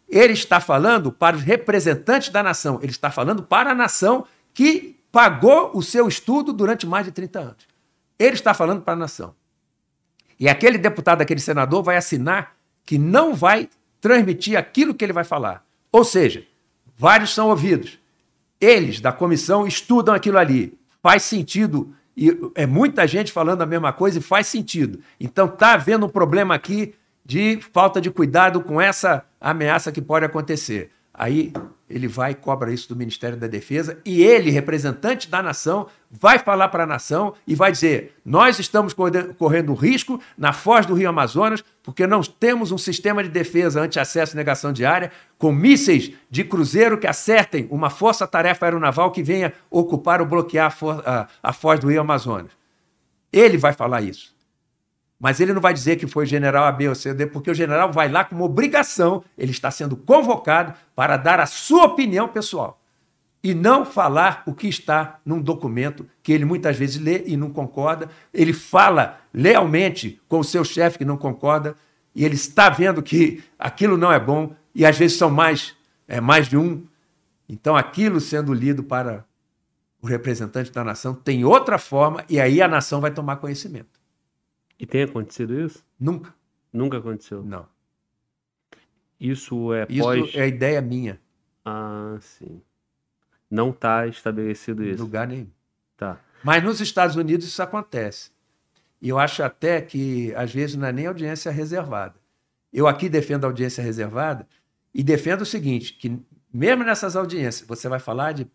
ele 0.08 0.32
está 0.32 0.60
falando 0.60 1.12
para 1.12 1.36
os 1.36 1.42
representantes 1.42 2.30
da 2.30 2.42
nação, 2.42 2.78
ele 2.82 2.90
está 2.90 3.10
falando 3.10 3.42
para 3.42 3.72
a 3.72 3.74
nação 3.74 4.24
que 4.54 4.96
pagou 5.12 5.70
o 5.74 5.82
seu 5.82 6.08
estudo 6.08 6.52
durante 6.52 6.86
mais 6.86 7.04
de 7.06 7.12
30 7.12 7.38
anos. 7.38 7.68
Ele 8.18 8.34
está 8.34 8.54
falando 8.54 8.82
para 8.82 8.94
a 8.94 8.96
nação. 8.96 9.34
E 10.40 10.48
aquele 10.48 10.78
deputado, 10.78 11.20
aquele 11.20 11.40
senador 11.40 11.82
vai 11.82 11.96
assinar 11.96 12.56
que 12.84 12.96
não 12.98 13.34
vai 13.34 13.68
transmitir 14.00 14.56
aquilo 14.56 14.94
que 14.94 15.04
ele 15.04 15.12
vai 15.12 15.24
falar. 15.24 15.64
Ou 15.92 16.04
seja, 16.04 16.46
vários 16.96 17.34
são 17.34 17.48
ouvidos, 17.48 17.98
eles, 18.60 19.00
da 19.00 19.12
comissão, 19.12 19.66
estudam 19.66 20.14
aquilo 20.14 20.38
ali. 20.38 20.78
Faz 21.02 21.22
sentido. 21.22 21.94
E 22.16 22.36
é 22.54 22.66
muita 22.66 23.06
gente 23.06 23.30
falando 23.30 23.62
a 23.62 23.66
mesma 23.66 23.92
coisa 23.92 24.18
e 24.18 24.22
faz 24.22 24.46
sentido. 24.46 25.00
Então 25.20 25.46
está 25.46 25.74
havendo 25.74 26.06
um 26.06 26.08
problema 26.08 26.54
aqui 26.54 26.94
de 27.28 27.60
falta 27.60 28.00
de 28.00 28.10
cuidado 28.10 28.62
com 28.62 28.80
essa 28.80 29.22
ameaça 29.38 29.92
que 29.92 30.00
pode 30.00 30.24
acontecer. 30.24 30.90
Aí 31.12 31.52
ele 31.90 32.08
vai 32.08 32.30
e 32.30 32.34
cobra 32.34 32.72
isso 32.72 32.88
do 32.88 32.96
Ministério 32.96 33.36
da 33.36 33.46
Defesa 33.46 33.98
e 34.02 34.22
ele, 34.22 34.50
representante 34.50 35.28
da 35.28 35.42
nação, 35.42 35.88
vai 36.10 36.38
falar 36.38 36.68
para 36.68 36.84
a 36.84 36.86
nação 36.86 37.34
e 37.46 37.54
vai 37.54 37.70
dizer: 37.70 38.16
nós 38.24 38.58
estamos 38.58 38.94
correndo 39.36 39.74
risco 39.74 40.18
na 40.38 40.54
foz 40.54 40.86
do 40.86 40.94
Rio 40.94 41.10
Amazonas 41.10 41.62
porque 41.82 42.06
não 42.06 42.22
temos 42.22 42.72
um 42.72 42.78
sistema 42.78 43.22
de 43.22 43.28
defesa 43.28 43.82
anti-acesso 43.82 44.34
e 44.34 44.36
negação 44.36 44.72
de 44.72 44.86
área 44.86 45.12
com 45.36 45.52
mísseis 45.52 46.12
de 46.30 46.44
cruzeiro 46.44 46.96
que 46.96 47.06
acertem 47.06 47.68
uma 47.70 47.90
força-tarefa 47.90 48.64
aeronaval 48.64 49.10
que 49.10 49.22
venha 49.22 49.52
ocupar 49.70 50.22
ou 50.22 50.26
bloquear 50.26 50.74
a, 50.80 51.20
a, 51.20 51.28
a 51.42 51.52
foz 51.52 51.78
do 51.78 51.90
Rio 51.90 52.00
Amazonas. 52.00 52.52
Ele 53.30 53.58
vai 53.58 53.74
falar 53.74 54.00
isso. 54.00 54.37
Mas 55.18 55.40
ele 55.40 55.52
não 55.52 55.60
vai 55.60 55.74
dizer 55.74 55.96
que 55.96 56.06
foi 56.06 56.26
general 56.26 56.64
A, 56.64 56.72
B 56.72 56.88
ou 56.88 56.94
C, 56.94 57.12
D, 57.12 57.26
porque 57.26 57.50
o 57.50 57.54
general 57.54 57.92
vai 57.92 58.08
lá 58.08 58.24
com 58.24 58.36
uma 58.36 58.44
obrigação, 58.44 59.24
ele 59.36 59.50
está 59.50 59.70
sendo 59.70 59.96
convocado 59.96 60.74
para 60.94 61.16
dar 61.16 61.40
a 61.40 61.46
sua 61.46 61.86
opinião 61.86 62.28
pessoal. 62.28 62.80
E 63.42 63.54
não 63.54 63.84
falar 63.84 64.42
o 64.46 64.54
que 64.54 64.68
está 64.68 65.18
num 65.24 65.40
documento 65.40 66.06
que 66.22 66.32
ele 66.32 66.44
muitas 66.44 66.76
vezes 66.76 67.00
lê 67.00 67.24
e 67.26 67.36
não 67.36 67.50
concorda. 67.50 68.08
Ele 68.32 68.52
fala 68.52 69.18
lealmente 69.32 70.20
com 70.28 70.40
o 70.40 70.44
seu 70.44 70.64
chefe 70.64 70.98
que 70.98 71.04
não 71.04 71.16
concorda, 71.16 71.76
e 72.14 72.24
ele 72.24 72.34
está 72.34 72.68
vendo 72.68 73.02
que 73.02 73.42
aquilo 73.58 73.96
não 73.96 74.12
é 74.12 74.18
bom, 74.18 74.54
e 74.74 74.84
às 74.84 74.96
vezes 74.96 75.16
são 75.16 75.30
mais, 75.30 75.76
é, 76.06 76.20
mais 76.20 76.48
de 76.48 76.56
um. 76.56 76.84
Então, 77.48 77.76
aquilo 77.76 78.20
sendo 78.20 78.52
lido 78.52 78.82
para 78.82 79.24
o 80.00 80.06
representante 80.06 80.70
da 80.70 80.84
nação 80.84 81.14
tem 81.14 81.44
outra 81.44 81.78
forma, 81.78 82.24
e 82.28 82.40
aí 82.40 82.62
a 82.62 82.68
nação 82.68 83.00
vai 83.00 83.10
tomar 83.10 83.36
conhecimento. 83.36 83.97
E 84.78 84.86
tem 84.86 85.02
acontecido 85.02 85.58
isso? 85.58 85.84
Nunca. 85.98 86.34
Nunca 86.72 86.98
aconteceu? 86.98 87.42
Não. 87.42 87.66
Isso 89.18 89.72
é 89.74 89.86
isso 89.88 90.02
pós... 90.02 90.34
é 90.34 90.46
ideia 90.46 90.80
minha. 90.80 91.20
Ah, 91.64 92.16
sim. 92.20 92.62
Não 93.50 93.70
está 93.70 94.06
estabelecido 94.06 94.84
isso. 94.84 95.02
Em 95.02 95.04
lugar 95.04 95.26
nenhum. 95.26 95.50
Tá. 95.96 96.20
Mas 96.44 96.62
nos 96.62 96.80
Estados 96.80 97.16
Unidos 97.16 97.46
isso 97.46 97.62
acontece. 97.62 98.30
E 99.00 99.08
eu 99.08 99.18
acho 99.18 99.42
até 99.42 99.80
que, 99.80 100.32
às 100.34 100.52
vezes, 100.52 100.76
não 100.76 100.86
é 100.86 100.92
nem 100.92 101.06
audiência 101.06 101.50
reservada. 101.50 102.14
Eu 102.72 102.86
aqui 102.86 103.08
defendo 103.08 103.44
a 103.44 103.48
audiência 103.48 103.82
reservada 103.82 104.46
e 104.92 105.02
defendo 105.02 105.42
o 105.42 105.46
seguinte, 105.46 105.94
que 105.94 106.20
mesmo 106.52 106.84
nessas 106.84 107.16
audiências, 107.16 107.66
você 107.66 107.88
vai 107.88 107.98
falar 107.98 108.32
de 108.32 108.50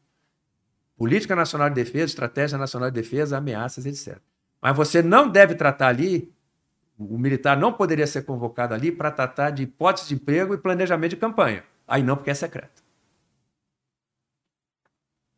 política 0.95 1.35
nacional 1.35 1.69
de 1.69 1.75
defesa, 1.75 2.05
estratégia 2.05 2.57
nacional 2.57 2.89
de 2.91 2.95
defesa, 2.95 3.37
ameaças, 3.37 3.85
etc. 3.85 4.19
Mas 4.63 4.77
você 4.77 5.03
não 5.03 5.27
deve 5.27 5.55
tratar 5.55 5.89
ali, 5.89 6.33
o 6.97 7.17
militar 7.17 7.57
não 7.57 7.73
poderia 7.73 8.07
ser 8.07 8.21
convocado 8.21 8.73
ali 8.73 8.93
para 8.93 9.11
tratar 9.11 9.49
de 9.49 9.63
hipótese 9.63 10.07
de 10.07 10.15
emprego 10.15 10.53
e 10.53 10.57
planejamento 10.57 11.09
de 11.09 11.17
campanha. 11.17 11.65
Aí 11.85 12.01
não, 12.01 12.15
porque 12.15 12.31
é 12.31 12.33
secreto. 12.33 12.81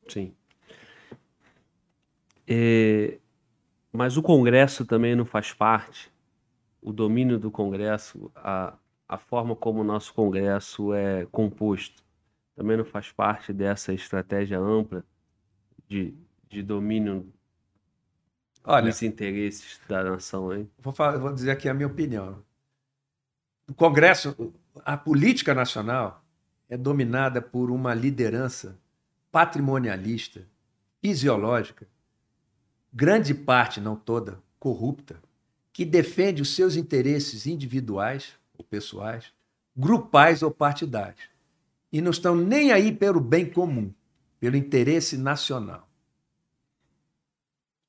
Sim. 0.08 0.32
É, 2.48 3.18
mas 3.92 4.16
o 4.16 4.22
Congresso 4.22 4.86
também 4.86 5.16
não 5.16 5.26
faz 5.26 5.52
parte, 5.52 6.12
o 6.80 6.94
domínio 6.94 7.40
do 7.40 7.50
Congresso, 7.50 8.32
a, 8.36 8.76
a 9.10 9.18
forma 9.18 9.56
como 9.56 9.82
o 9.82 9.84
nosso 9.84 10.14
Congresso 10.14 10.94
é 10.94 11.26
composto, 11.32 12.04
também 12.56 12.78
não 12.78 12.86
faz 12.86 13.12
parte 13.12 13.52
dessa 13.52 13.92
estratégia 13.92 14.60
ampla 14.60 15.04
de, 15.88 16.14
de 16.48 16.62
domínio 16.62 17.34
Olha, 18.68 18.90
os 18.90 19.02
interesses 19.04 19.80
da 19.88 20.04
nação, 20.04 20.52
hein? 20.52 20.68
Vou, 20.80 20.92
falar, 20.92 21.20
vou 21.20 21.32
dizer 21.32 21.52
aqui 21.52 21.70
a 21.70 21.74
minha 21.74 21.86
opinião. 21.86 22.44
O 23.70 23.74
Congresso, 23.76 24.54
a 24.84 24.98
política 24.98 25.54
nacional 25.54 26.24
é 26.68 26.76
dominada 26.76 27.42
por 27.42 27.70
uma 27.70 27.94
liderança 27.94 28.76
patrimonialista, 29.32 30.48
fisiológica, 31.00 31.88
grande 32.92 33.36
parte, 33.36 33.80
não 33.80 33.96
toda, 33.96 34.42
corrupta, 34.60 35.22
que 35.72 35.86
defende 35.86 36.42
os 36.42 36.56
seus 36.56 36.76
interesses 36.76 37.46
individuais 37.46 38.34
ou 38.58 38.66
pessoais, 38.66 39.32
grupais 39.78 40.42
ou 40.42 40.50
partidários. 40.50 41.30
E 41.92 42.02
não 42.02 42.10
estão 42.10 42.36
nem 42.36 42.72
aí 42.72 42.92
pelo 42.92 43.20
bem 43.20 43.48
comum, 43.48 43.94
pelo 44.40 44.56
interesse 44.56 45.18
nacional. 45.18 45.85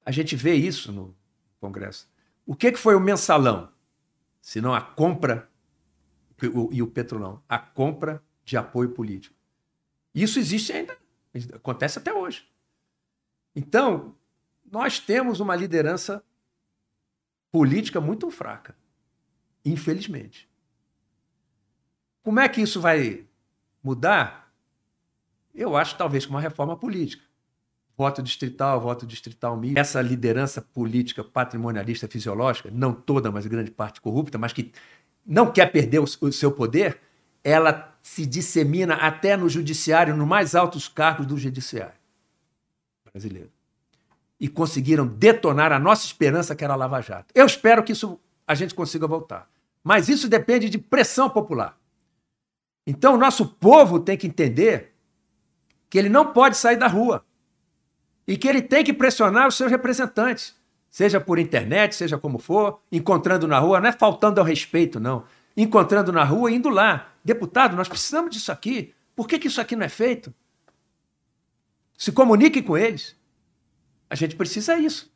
A 0.07 0.13
gente 0.13 0.37
vê 0.37 0.55
isso 0.55 0.93
no 0.93 1.17
Congresso. 1.61 2.09
O 2.47 2.55
que, 2.55 2.71
que 2.71 2.79
foi 2.79 2.95
o 2.95 3.01
mensalão? 3.01 3.73
Se 4.41 4.61
não 4.61 4.73
a 4.73 4.81
compra, 4.81 5.51
e 6.71 6.81
o 6.81 6.87
petrolão, 6.87 7.43
a 7.49 7.59
compra 7.59 8.23
de 8.45 8.57
apoio 8.57 8.91
político. 8.91 9.35
Isso 10.15 10.39
existe 10.39 10.73
ainda, 10.73 10.97
acontece 11.53 11.99
até 11.99 12.15
hoje. 12.15 12.49
Então, 13.53 14.15
nós 14.65 15.01
temos 15.01 15.41
uma 15.41 15.57
liderança 15.57 16.23
política 17.51 18.01
muito 18.01 18.31
fraca, 18.31 18.77
infelizmente. 19.65 20.49
Como 22.23 22.39
é 22.39 22.49
que 22.49 22.61
isso 22.61 22.81
vai 22.81 23.27
mudar? 23.83 24.55
Eu 25.53 25.77
acho 25.77 25.97
talvez 25.97 26.25
com 26.25 26.35
uma 26.35 26.41
reforma 26.41 26.77
política 26.77 27.26
voto 27.97 28.23
distrital, 28.23 28.81
voto 28.81 29.07
distrital 29.07 29.57
misto. 29.57 29.79
Essa 29.79 30.03
liderança 30.03 30.61
política 30.61 31.25
patrimonialista 31.25 32.07
fisiológica, 32.07 32.71
não 32.73 32.93
toda, 32.93 33.31
mas 33.31 33.47
grande 33.47 33.71
parte 33.71 34.01
corrupta, 34.01 34.37
mas 34.37 34.53
que 34.53 34.73
não 35.25 35.51
quer 35.51 35.73
perder 35.73 35.99
o, 35.99 36.05
o 36.05 36.33
seu 36.33 36.53
poder, 36.53 37.01
ela 37.43 37.97
se 38.03 38.27
dissemina 38.27 38.95
até 38.95 39.37
no 39.37 39.49
judiciário, 39.49 40.17
nos 40.17 40.29
mais 40.29 40.55
altos 40.55 40.89
cargos 40.89 41.27
do 41.27 41.37
judiciário 41.37 41.95
brasileiro. 43.05 43.51
E 44.39 44.49
conseguiram 44.49 45.07
detonar 45.07 45.73
a 45.73 45.79
nossa 45.79 46.05
esperança, 46.05 46.55
que 46.55 46.63
era 46.63 46.75
a 46.75 46.77
Lava 46.77 47.01
Jato. 47.01 47.33
Eu 47.35 47.47
espero 47.47 47.83
que 47.83 47.93
isso 47.93 48.21
a 48.47 48.55
gente 48.55 48.75
consiga 48.75 49.07
voltar. 49.07 49.49
Mas 49.83 50.09
isso 50.09 50.29
depende 50.29 50.69
de 50.69 50.79
pressão 50.79 51.31
popular. 51.31 51.79
Então, 52.87 53.15
o 53.15 53.19
nosso 53.19 53.47
povo 53.47 53.99
tem 53.99 54.17
que 54.17 54.27
entender 54.27 54.95
que 55.89 55.99
ele 55.99 56.09
não 56.09 56.33
pode 56.33 56.57
sair 56.57 56.77
da 56.77 56.87
rua 56.87 57.25
e 58.27 58.37
que 58.37 58.49
ele 58.49 58.63
tem 58.63 58.85
que 58.85 58.93
pressionar 58.93 59.47
os 59.47 59.57
seus 59.57 59.71
representantes, 59.71 60.55
seja 60.91 61.21
por 61.21 61.39
internet, 61.39 61.95
seja 61.95 62.19
como 62.19 62.39
for, 62.39 62.81
encontrando 62.91 63.47
na 63.47 63.59
rua, 63.59 63.81
não 63.81 63.89
é 63.89 63.93
faltando 63.93 64.41
ao 64.41 64.47
respeito, 64.47 64.99
não. 64.99 65.25
Encontrando 65.57 66.13
na 66.13 66.25
rua 66.25 66.51
e 66.51 66.55
indo 66.55 66.69
lá. 66.69 67.13
Deputado, 67.25 67.77
nós 67.77 67.89
precisamos 67.89 68.31
disso 68.31 68.51
aqui. 68.53 68.95
Por 69.15 69.27
que, 69.27 69.39
que 69.39 69.49
isso 69.49 69.61
aqui 69.61 69.75
não 69.75 69.87
é 69.87 69.89
feito? 69.89 70.35
Se 71.97 72.13
comunique 72.13 72.63
com 72.63 72.77
eles. 72.77 73.17
A 74.11 74.15
gente 74.15 74.37
precisa 74.37 74.77
disso. 74.77 75.11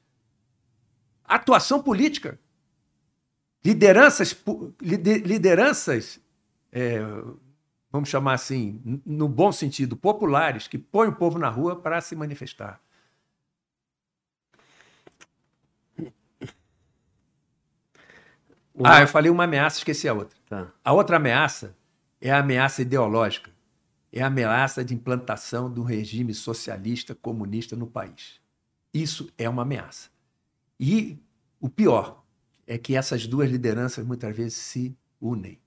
Atuação 1.25 1.83
política. 1.83 2.39
Lideranças, 3.63 4.35
lideranças 4.81 6.19
é, 6.73 7.01
vamos 7.91 8.09
chamar 8.09 8.35
assim, 8.35 8.81
no 9.05 9.29
bom 9.29 9.51
sentido, 9.51 9.97
populares, 9.97 10.69
que 10.69 10.79
põem 10.79 11.09
o 11.09 11.15
povo 11.15 11.39
na 11.39 11.49
rua 11.49 11.77
para 11.77 12.01
se 12.01 12.15
manifestar. 12.15 12.81
Ah, 18.83 19.01
eu 19.01 19.09
falei 19.09 19.31
uma 19.31 19.45
ameaça, 19.45 19.79
esqueci 19.79 20.09
a 20.09 20.15
outra. 20.15 20.39
Tá. 20.49 20.73
A 20.85 20.93
outra 20.93 21.17
ameaça 21.17 21.77
é 22.21 22.31
a 22.31 22.39
ameaça 22.39 22.83
ideológica. 22.83 23.51
É 24.13 24.23
a 24.23 24.27
ameaça 24.27 24.85
de 24.85 24.95
implantação 24.95 25.71
do 25.71 25.83
regime 25.83 26.35
socialista 26.35 27.15
comunista 27.15 27.77
no 27.77 27.87
país. 27.87 28.41
Isso 28.93 29.33
é 29.39 29.49
uma 29.49 29.63
ameaça. 29.63 30.11
E 30.79 31.19
o 31.61 31.69
pior 31.69 32.25
é 32.67 32.77
que 32.77 32.97
essas 32.97 33.27
duas 33.27 33.51
lideranças 33.51 34.05
muitas 34.05 34.37
vezes 34.37 34.55
se 34.55 34.97
unem. 35.21 35.59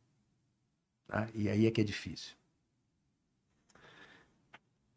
Tá? 1.08 1.28
E 1.34 1.48
aí 1.48 1.66
é 1.66 1.72
que 1.72 1.82
é 1.82 1.84
difícil. 1.84 2.36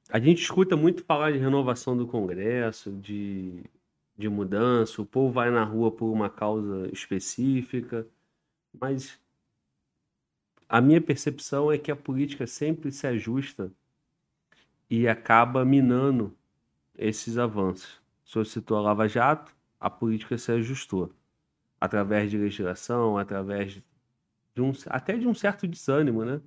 A 0.09 0.19
gente 0.19 0.41
escuta 0.41 0.77
muito 0.77 1.05
falar 1.05 1.33
de 1.33 1.39
renovação 1.39 1.97
do 1.97 2.07
Congresso, 2.07 2.93
de, 2.93 3.65
de 4.17 4.29
mudança, 4.29 5.03
o 5.03 5.07
povo 5.07 5.33
vai 5.33 5.51
na 5.51 5.63
rua 5.65 5.91
por 5.93 6.11
uma 6.11 6.31
causa 6.31 6.89
específica, 6.93 8.07
mas 8.73 9.21
a 10.69 10.81
minha 10.81 11.01
percepção 11.01 11.71
é 11.71 11.79
que 11.79 11.91
a 11.91 11.97
política 11.97 12.47
sempre 12.47 12.91
se 12.91 13.07
ajusta 13.07 13.71
e 14.89 15.07
acaba 15.07 15.65
minando 15.65 16.37
esses 16.97 17.39
avanços. 17.39 18.01
O 18.25 18.31
senhor 18.31 18.45
citou 18.47 18.79
a 18.79 18.81
Lava 18.81 19.09
Jato, 19.09 19.55
a 19.79 19.91
política 19.91 20.39
se 20.39 20.51
ajustou 20.53 21.13
através 21.81 22.31
de 22.31 22.39
legislação, 22.39 23.19
através 23.19 23.83
de 24.55 24.63
um, 24.63 24.73
até 24.87 25.17
de 25.17 25.29
um 25.29 25.35
certo 25.35 25.67
desânimo, 25.69 26.25
né? 26.25 26.41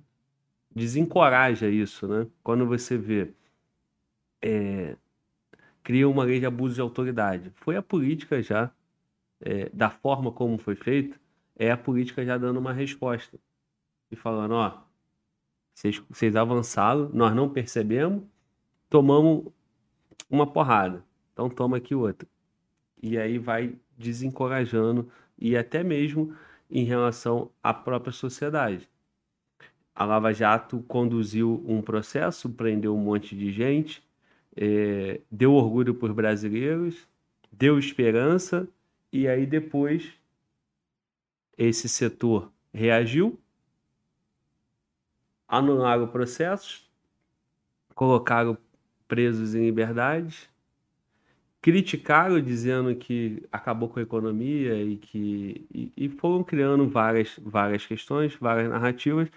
Desencoraja 0.74 1.68
isso, 1.68 2.06
né? 2.08 2.26
Quando 2.42 2.66
você 2.66 2.98
vê 2.98 3.32
é, 4.42 4.96
cria 5.82 6.08
uma 6.08 6.24
lei 6.24 6.40
de 6.40 6.46
abuso 6.46 6.74
de 6.74 6.80
autoridade. 6.80 7.52
Foi 7.56 7.76
a 7.76 7.82
política 7.82 8.42
já, 8.42 8.70
é, 9.40 9.68
da 9.72 9.90
forma 9.90 10.32
como 10.32 10.58
foi 10.58 10.74
feita, 10.74 11.18
é 11.56 11.70
a 11.70 11.76
política 11.76 12.24
já 12.24 12.38
dando 12.38 12.58
uma 12.58 12.72
resposta. 12.72 13.38
E 14.10 14.16
falando, 14.16 14.54
ó, 14.54 14.82
vocês, 15.74 16.02
vocês 16.08 16.36
avançaram, 16.36 17.10
nós 17.12 17.34
não 17.34 17.48
percebemos, 17.48 18.22
tomamos 18.88 19.46
uma 20.28 20.46
porrada. 20.46 21.04
Então 21.32 21.48
toma 21.48 21.76
aqui 21.76 21.94
outra. 21.94 22.28
E 23.02 23.18
aí 23.18 23.38
vai 23.38 23.74
desencorajando 23.96 25.10
e 25.38 25.56
até 25.56 25.82
mesmo 25.82 26.34
em 26.70 26.84
relação 26.84 27.50
à 27.62 27.72
própria 27.72 28.12
sociedade. 28.12 28.88
A 29.94 30.04
Lava 30.04 30.32
Jato 30.32 30.82
conduziu 30.82 31.64
um 31.66 31.82
processo, 31.82 32.48
prendeu 32.48 32.94
um 32.94 33.00
monte 33.00 33.36
de 33.36 33.52
gente, 33.52 34.02
é, 34.56 35.20
deu 35.30 35.54
orgulho 35.54 35.94
para 35.94 36.08
os 36.08 36.14
brasileiros, 36.14 37.06
deu 37.50 37.78
esperança, 37.78 38.68
e 39.12 39.26
aí 39.26 39.46
depois 39.46 40.12
esse 41.56 41.88
setor 41.88 42.50
reagiu, 42.72 43.38
anularam 45.46 46.06
processos, 46.08 46.88
colocaram 47.94 48.56
presos 49.06 49.54
em 49.54 49.64
liberdade, 49.64 50.48
criticaram 51.60 52.40
dizendo 52.40 52.94
que 52.94 53.42
acabou 53.52 53.88
com 53.88 53.98
a 53.98 54.02
economia 54.02 54.82
e 54.82 54.96
que 54.96 55.66
e, 55.74 55.92
e, 55.96 56.08
foram 56.08 56.42
criando 56.42 56.88
várias 56.88 57.38
várias 57.42 57.84
questões, 57.84 58.34
várias 58.36 58.70
narrativas, 58.70 59.28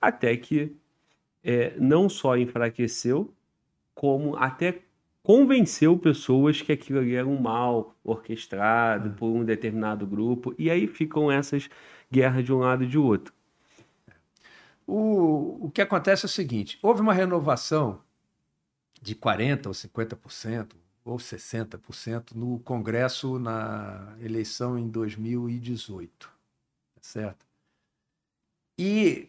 até 0.00 0.36
que 0.36 0.74
é, 1.44 1.74
não 1.78 2.08
só 2.08 2.36
enfraqueceu, 2.36 3.32
como 4.00 4.34
até 4.38 4.80
convenceu 5.22 5.98
pessoas 5.98 6.62
que 6.62 6.72
aquilo 6.72 7.00
ali 7.00 7.14
era 7.14 7.28
um 7.28 7.38
mal 7.38 7.94
orquestrado 8.02 9.10
é. 9.10 9.12
por 9.12 9.26
um 9.26 9.44
determinado 9.44 10.06
grupo, 10.06 10.54
e 10.58 10.70
aí 10.70 10.86
ficam 10.86 11.30
essas 11.30 11.68
guerras 12.10 12.42
de 12.42 12.50
um 12.50 12.60
lado 12.60 12.84
e 12.84 12.86
de 12.86 12.96
outro. 12.96 13.34
O, 14.86 15.66
o 15.66 15.70
que 15.70 15.82
acontece 15.82 16.24
é 16.24 16.28
o 16.28 16.30
seguinte: 16.30 16.78
houve 16.80 17.02
uma 17.02 17.12
renovação 17.12 18.00
de 19.02 19.14
40% 19.14 19.66
ou 19.66 19.72
50%, 19.72 20.72
ou 21.04 21.18
60% 21.18 22.34
no 22.34 22.58
Congresso 22.60 23.38
na 23.38 24.16
eleição 24.18 24.78
em 24.78 24.88
2018. 24.88 26.26
Tá 26.26 27.00
certo? 27.02 27.44
E 28.78 29.28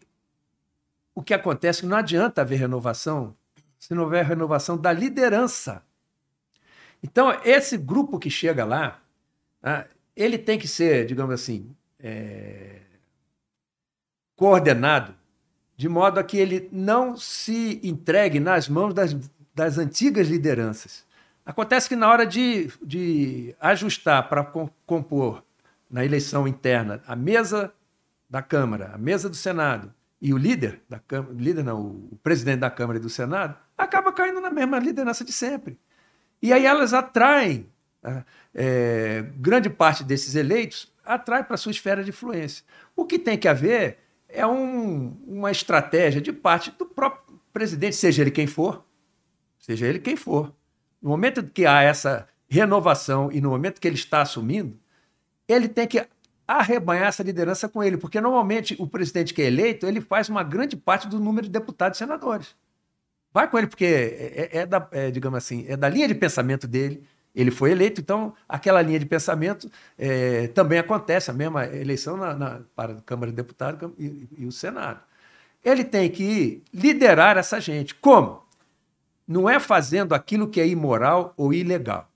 o 1.13 1.21
que 1.21 1.33
acontece 1.33 1.79
é 1.79 1.81
que 1.81 1.87
não 1.87 1.97
adianta 1.97 2.39
haver 2.39 2.57
renovação 2.57 3.35
se 3.81 3.95
não 3.95 4.03
houver 4.03 4.23
renovação 4.23 4.77
da 4.77 4.93
liderança. 4.93 5.83
Então, 7.01 7.31
esse 7.43 7.75
grupo 7.77 8.19
que 8.19 8.29
chega 8.29 8.63
lá, 8.63 9.01
né, 9.61 9.87
ele 10.15 10.37
tem 10.37 10.59
que 10.59 10.67
ser, 10.67 11.07
digamos 11.07 11.33
assim, 11.33 11.75
é, 11.99 12.81
coordenado 14.35 15.15
de 15.75 15.89
modo 15.89 16.19
a 16.19 16.23
que 16.23 16.37
ele 16.37 16.69
não 16.71 17.17
se 17.17 17.79
entregue 17.81 18.39
nas 18.39 18.69
mãos 18.69 18.93
das, 18.93 19.17
das 19.55 19.79
antigas 19.79 20.27
lideranças. 20.27 21.03
Acontece 21.43 21.89
que 21.89 21.95
na 21.95 22.07
hora 22.07 22.23
de, 22.23 22.71
de 22.83 23.55
ajustar 23.59 24.29
para 24.29 24.43
compor 24.85 25.43
na 25.89 26.05
eleição 26.05 26.47
interna 26.47 27.01
a 27.07 27.15
mesa 27.15 27.73
da 28.29 28.43
Câmara, 28.43 28.91
a 28.93 28.97
mesa 28.99 29.27
do 29.27 29.35
Senado 29.35 29.91
e 30.21 30.35
o 30.35 30.37
líder 30.37 30.81
da 30.87 30.99
Câmara, 30.99 31.33
líder 31.33 31.63
não, 31.63 31.81
o 31.81 32.19
presidente 32.21 32.59
da 32.59 32.69
Câmara 32.69 32.99
e 32.99 33.01
do 33.01 33.09
Senado, 33.09 33.57
acaba 33.83 34.11
caindo 34.11 34.39
na 34.39 34.49
mesma 34.49 34.79
liderança 34.79 35.23
de 35.23 35.31
sempre. 35.31 35.79
E 36.41 36.51
aí 36.51 36.65
elas 36.65 36.93
atraem, 36.93 37.69
né, 38.01 38.25
é, 38.53 39.25
grande 39.37 39.69
parte 39.69 40.03
desses 40.03 40.35
eleitos 40.35 40.91
atrai 41.03 41.43
para 41.43 41.57
sua 41.57 41.71
esfera 41.71 42.03
de 42.03 42.09
influência. 42.09 42.63
O 42.95 43.05
que 43.05 43.19
tem 43.19 43.37
que 43.37 43.47
haver 43.47 43.97
é 44.29 44.45
um, 44.45 45.17
uma 45.27 45.51
estratégia 45.51 46.21
de 46.21 46.31
parte 46.31 46.71
do 46.71 46.85
próprio 46.85 47.39
presidente, 47.51 47.95
seja 47.95 48.21
ele 48.21 48.31
quem 48.31 48.47
for, 48.47 48.85
seja 49.59 49.85
ele 49.85 49.99
quem 49.99 50.15
for, 50.15 50.55
no 51.01 51.09
momento 51.09 51.43
que 51.43 51.65
há 51.65 51.81
essa 51.81 52.27
renovação 52.47 53.31
e 53.31 53.41
no 53.41 53.49
momento 53.49 53.79
que 53.79 53.87
ele 53.87 53.95
está 53.95 54.21
assumindo, 54.21 54.79
ele 55.47 55.67
tem 55.67 55.87
que 55.87 56.05
arrebanhar 56.47 57.07
essa 57.07 57.23
liderança 57.23 57.67
com 57.67 57.83
ele, 57.83 57.97
porque 57.97 58.19
normalmente 58.19 58.75
o 58.79 58.87
presidente 58.87 59.33
que 59.33 59.41
é 59.41 59.45
eleito, 59.45 59.85
ele 59.87 60.01
faz 60.01 60.29
uma 60.29 60.43
grande 60.43 60.75
parte 60.75 61.07
do 61.07 61.19
número 61.19 61.47
de 61.47 61.51
deputados 61.51 61.97
e 61.97 61.99
senadores. 61.99 62.55
Vai 63.33 63.49
com 63.49 63.57
ele, 63.57 63.67
porque 63.67 63.85
é, 63.85 64.49
é, 64.51 64.57
é 64.59 64.65
da, 64.65 64.87
é, 64.91 65.11
digamos 65.11 65.37
assim, 65.37 65.65
é 65.67 65.77
da 65.77 65.87
linha 65.87 66.07
de 66.07 66.15
pensamento 66.15 66.67
dele. 66.67 67.03
Ele 67.33 67.49
foi 67.49 67.71
eleito, 67.71 68.01
então 68.01 68.33
aquela 68.47 68.81
linha 68.81 68.99
de 68.99 69.05
pensamento 69.05 69.71
é, 69.97 70.47
também 70.47 70.79
acontece, 70.79 71.31
a 71.31 71.33
mesma 71.33 71.65
eleição 71.65 72.17
na, 72.17 72.33
na, 72.33 72.61
para 72.75 72.93
a 72.93 73.01
Câmara 73.01 73.31
de 73.31 73.37
Deputados 73.37 73.89
e, 73.97 74.27
e 74.37 74.45
o 74.45 74.51
Senado. 74.51 74.99
Ele 75.63 75.83
tem 75.83 76.09
que 76.09 76.61
liderar 76.73 77.37
essa 77.37 77.61
gente. 77.61 77.95
Como? 77.95 78.41
não 79.31 79.49
é 79.49 79.59
fazendo 79.59 80.13
aquilo 80.13 80.47
que 80.47 80.59
é 80.59 80.67
imoral 80.67 81.33
ou 81.37 81.53
ilegal, 81.53 82.11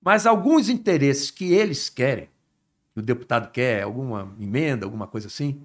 mas 0.00 0.26
alguns 0.26 0.68
interesses 0.68 1.30
que 1.30 1.52
eles 1.52 1.88
querem, 1.88 2.28
que 2.92 3.00
o 3.00 3.02
deputado 3.02 3.50
quer, 3.50 3.82
alguma 3.82 4.32
emenda, 4.38 4.84
alguma 4.84 5.06
coisa 5.06 5.26
assim, 5.26 5.62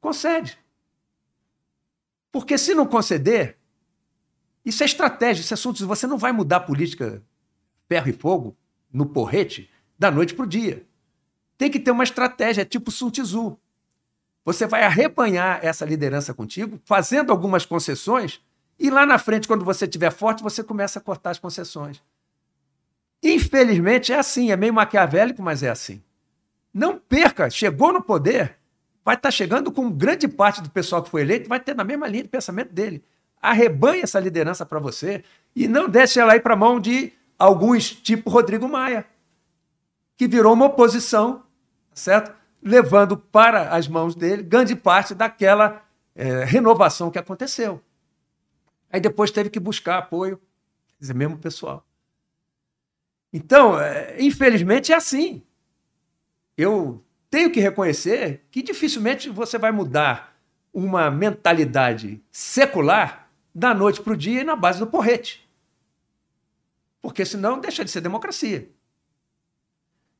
concede. 0.00 0.58
Porque 2.32 2.56
se 2.56 2.74
não 2.74 2.86
conceder, 2.86 3.56
isso 4.64 4.82
é 4.82 4.86
estratégia, 4.86 5.40
isso 5.40 5.52
é 5.52 5.56
assunto. 5.56 5.86
Você 5.86 6.06
não 6.06 6.18
vai 6.18 6.32
mudar 6.32 6.56
a 6.56 6.60
política 6.60 7.22
ferro 7.88 8.08
e 8.08 8.12
fogo 8.12 8.56
no 8.92 9.06
porrete 9.06 9.70
da 9.98 10.10
noite 10.10 10.34
para 10.34 10.44
o 10.44 10.48
dia. 10.48 10.86
Tem 11.56 11.70
que 11.70 11.80
ter 11.80 11.90
uma 11.90 12.04
estratégia, 12.04 12.64
tipo 12.64 12.90
Sun 12.90 13.10
Tzu. 13.10 13.58
Você 14.44 14.66
vai 14.66 14.82
arrebanhar 14.82 15.60
essa 15.62 15.84
liderança 15.84 16.32
contigo, 16.32 16.80
fazendo 16.84 17.30
algumas 17.30 17.66
concessões, 17.66 18.40
e 18.78 18.88
lá 18.88 19.04
na 19.04 19.18
frente, 19.18 19.46
quando 19.46 19.64
você 19.64 19.84
estiver 19.84 20.10
forte, 20.10 20.42
você 20.42 20.64
começa 20.64 20.98
a 20.98 21.02
cortar 21.02 21.30
as 21.30 21.38
concessões. 21.38 22.02
Infelizmente 23.22 24.12
é 24.12 24.18
assim, 24.18 24.50
é 24.50 24.56
meio 24.56 24.72
maquiavélico, 24.72 25.42
mas 25.42 25.62
é 25.62 25.68
assim. 25.68 26.02
Não 26.72 26.98
perca, 26.98 27.50
chegou 27.50 27.92
no 27.92 28.02
poder, 28.02 28.56
vai 29.04 29.16
estar 29.16 29.30
chegando 29.30 29.70
com 29.70 29.90
grande 29.90 30.26
parte 30.26 30.62
do 30.62 30.70
pessoal 30.70 31.02
que 31.02 31.10
foi 31.10 31.20
eleito, 31.20 31.48
vai 31.48 31.60
ter 31.60 31.74
na 31.74 31.84
mesma 31.84 32.08
linha 32.08 32.22
de 32.22 32.28
pensamento 32.30 32.72
dele. 32.72 33.04
Arrebanhe 33.40 34.02
essa 34.02 34.20
liderança 34.20 34.66
para 34.66 34.78
você 34.78 35.24
e 35.54 35.66
não 35.66 35.88
deixe 35.88 36.20
ela 36.20 36.36
ir 36.36 36.40
para 36.40 36.54
a 36.54 36.56
mão 36.56 36.78
de 36.78 37.12
alguns, 37.38 37.90
tipo 37.90 38.28
Rodrigo 38.28 38.68
Maia, 38.68 39.06
que 40.16 40.28
virou 40.28 40.52
uma 40.52 40.66
oposição, 40.66 41.42
certo? 41.94 42.34
Levando 42.62 43.16
para 43.16 43.70
as 43.74 43.88
mãos 43.88 44.14
dele 44.14 44.42
grande 44.42 44.76
parte 44.76 45.14
daquela 45.14 45.82
é, 46.14 46.44
renovação 46.44 47.10
que 47.10 47.18
aconteceu. 47.18 47.80
Aí 48.92 49.00
depois 49.00 49.30
teve 49.30 49.48
que 49.48 49.58
buscar 49.58 49.98
apoio, 49.98 50.38
dizer, 50.98 51.14
mesmo 51.14 51.38
pessoal. 51.38 51.86
Então, 53.32 53.80
é, 53.80 54.16
infelizmente 54.20 54.92
é 54.92 54.96
assim. 54.96 55.42
Eu 56.56 57.02
tenho 57.30 57.50
que 57.50 57.60
reconhecer 57.60 58.44
que 58.50 58.62
dificilmente 58.62 59.30
você 59.30 59.56
vai 59.56 59.70
mudar 59.70 60.36
uma 60.74 61.10
mentalidade 61.10 62.22
secular 62.30 63.29
da 63.54 63.74
noite 63.74 64.00
para 64.00 64.12
o 64.12 64.16
dia 64.16 64.40
e 64.40 64.44
na 64.44 64.56
base 64.56 64.78
do 64.78 64.86
porrete. 64.86 65.48
Porque 67.00 67.24
senão 67.24 67.60
deixa 67.60 67.84
de 67.84 67.90
ser 67.90 68.00
democracia. 68.00 68.70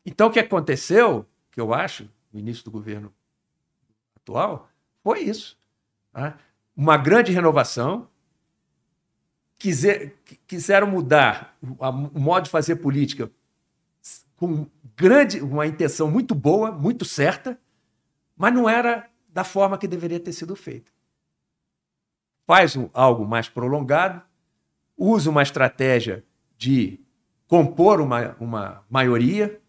Então, 0.05 0.28
o 0.28 0.31
que 0.31 0.41
aconteceu, 0.41 1.26
que 1.51 1.61
eu 1.61 1.74
acho, 1.74 2.09
no 2.33 2.41
início 2.41 2.64
do 2.64 2.70
governo 2.70 3.12
atual, 4.16 4.68
foi 5.03 5.20
isso. 5.20 5.59
Tá? 6.12 6.39
Uma 6.74 6.97
grande 6.97 7.33
renovação, 7.33 8.09
quiser, 9.59 10.14
quiseram 10.47 10.87
mudar 10.87 11.57
o 11.62 12.18
modo 12.18 12.45
de 12.45 12.51
fazer 12.51 12.76
política 12.76 13.31
com 14.37 14.66
grande, 14.97 15.41
uma 15.43 15.66
intenção 15.66 16.11
muito 16.11 16.35
boa, 16.35 16.72
muito 16.72 17.05
certa, 17.05 17.61
mas 18.35 18.55
não 18.55 18.66
era 18.66 19.07
da 19.28 19.45
forma 19.45 19.76
que 19.76 19.87
deveria 19.87 20.18
ter 20.18 20.33
sido 20.33 20.57
feita. 20.57 20.91
Faz 22.51 22.76
algo 22.92 23.24
mais 23.24 23.48
prolongado, 23.48 24.20
usa 24.98 25.30
uma 25.30 25.40
estratégia 25.40 26.24
de 26.59 26.98
compor 27.46 28.01
uma, 28.01 28.34
uma 28.40 28.84
maioria, 28.90 29.61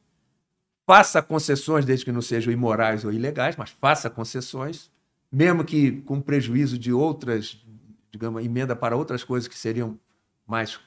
faça 0.84 1.22
concessões, 1.22 1.86
desde 1.86 2.06
que 2.06 2.12
não 2.12 2.24
sejam 2.24 2.52
imorais 2.52 3.06
ou 3.06 3.14
ilegais, 3.14 3.56
mas 3.56 3.70
faça 3.70 4.10
concessões, 4.10 4.90
mesmo 5.32 5.64
que 5.64 6.02
com 6.02 6.20
prejuízo 6.20 6.76
de 6.76 6.92
outras 6.92 7.64
digamos, 8.12 8.44
emenda 8.44 8.76
para 8.76 8.98
outras 8.98 9.24
coisas 9.24 9.48
que 9.48 9.60
seriam 9.60 10.00
mais 10.48 10.80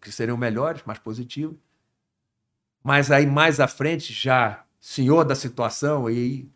que 0.00 0.10
seriam 0.10 0.38
melhores, 0.38 0.84
mais 0.86 0.98
positivas. 0.98 1.58
Mas 2.82 3.10
aí 3.10 3.26
mais 3.26 3.60
à 3.60 3.68
frente, 3.68 4.10
já 4.10 4.64
senhor 4.80 5.22
da 5.22 5.34
situação 5.34 6.08
e 6.08 6.50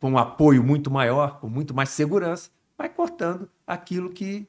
com 0.00 0.10
um 0.10 0.18
apoio 0.18 0.64
muito 0.64 0.90
maior, 0.90 1.38
com 1.38 1.48
muito 1.48 1.72
mais 1.72 1.90
segurança, 1.90 2.50
vai 2.76 2.88
cortando 2.88 3.48
aquilo 3.66 4.10
que 4.10 4.46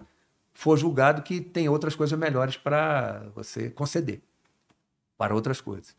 for 0.54 0.78
julgado 0.78 1.22
que 1.22 1.40
tem 1.40 1.70
outras 1.70 1.96
coisas 1.96 2.18
melhores 2.18 2.58
para 2.58 3.30
você 3.36 3.70
conceder 3.70 4.22
para 5.18 5.34
outras 5.34 5.60
coisas. 5.60 5.96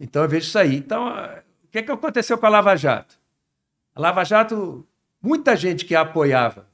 Então 0.00 0.22
eu 0.22 0.28
vejo 0.28 0.46
isso 0.46 0.58
aí. 0.58 0.76
Então, 0.76 1.08
o 1.08 1.68
que, 1.70 1.78
é 1.78 1.82
que 1.82 1.92
aconteceu 1.92 2.38
com 2.38 2.46
a 2.46 2.48
Lava 2.48 2.74
Jato? 2.76 3.18
A 3.94 4.00
Lava 4.00 4.24
Jato, 4.24 4.86
muita 5.20 5.54
gente 5.54 5.84
que 5.84 5.94
a 5.94 6.00
apoiava 6.00 6.66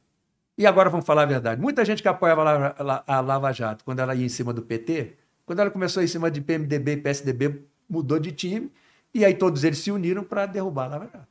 e 0.57 0.67
agora 0.67 0.89
vamos 0.89 1.07
falar 1.07 1.23
a 1.23 1.27
verdade. 1.27 1.61
Muita 1.61 1.85
gente 1.85 2.03
que 2.03 2.09
apoiava 2.09 2.75
a 3.07 3.21
Lava 3.21 3.53
Jato 3.53 3.85
quando 3.85 4.01
ela 4.01 4.15
ia 4.15 4.27
em 4.27 4.29
cima 4.29 4.53
do 4.53 4.63
PT, 4.63 5.17
quando 5.45 5.61
ela 5.61 5.71
começou 5.71 6.03
em 6.03 6.07
cima 6.07 6.31
de 6.31 6.41
PMDB 6.41 6.93
e 6.93 6.97
PSDB, 6.97 7.65
mudou 7.89 8.19
de 8.19 8.33
time, 8.33 8.73
e 9.15 9.25
aí 9.25 9.35
todos 9.35 9.65
eles 9.65 9.79
se 9.79 9.91
uniram 9.91 10.25
para 10.25 10.47
derrubar 10.47 10.85
a 10.85 10.89
Lava 10.89 11.07
Jato. 11.07 11.29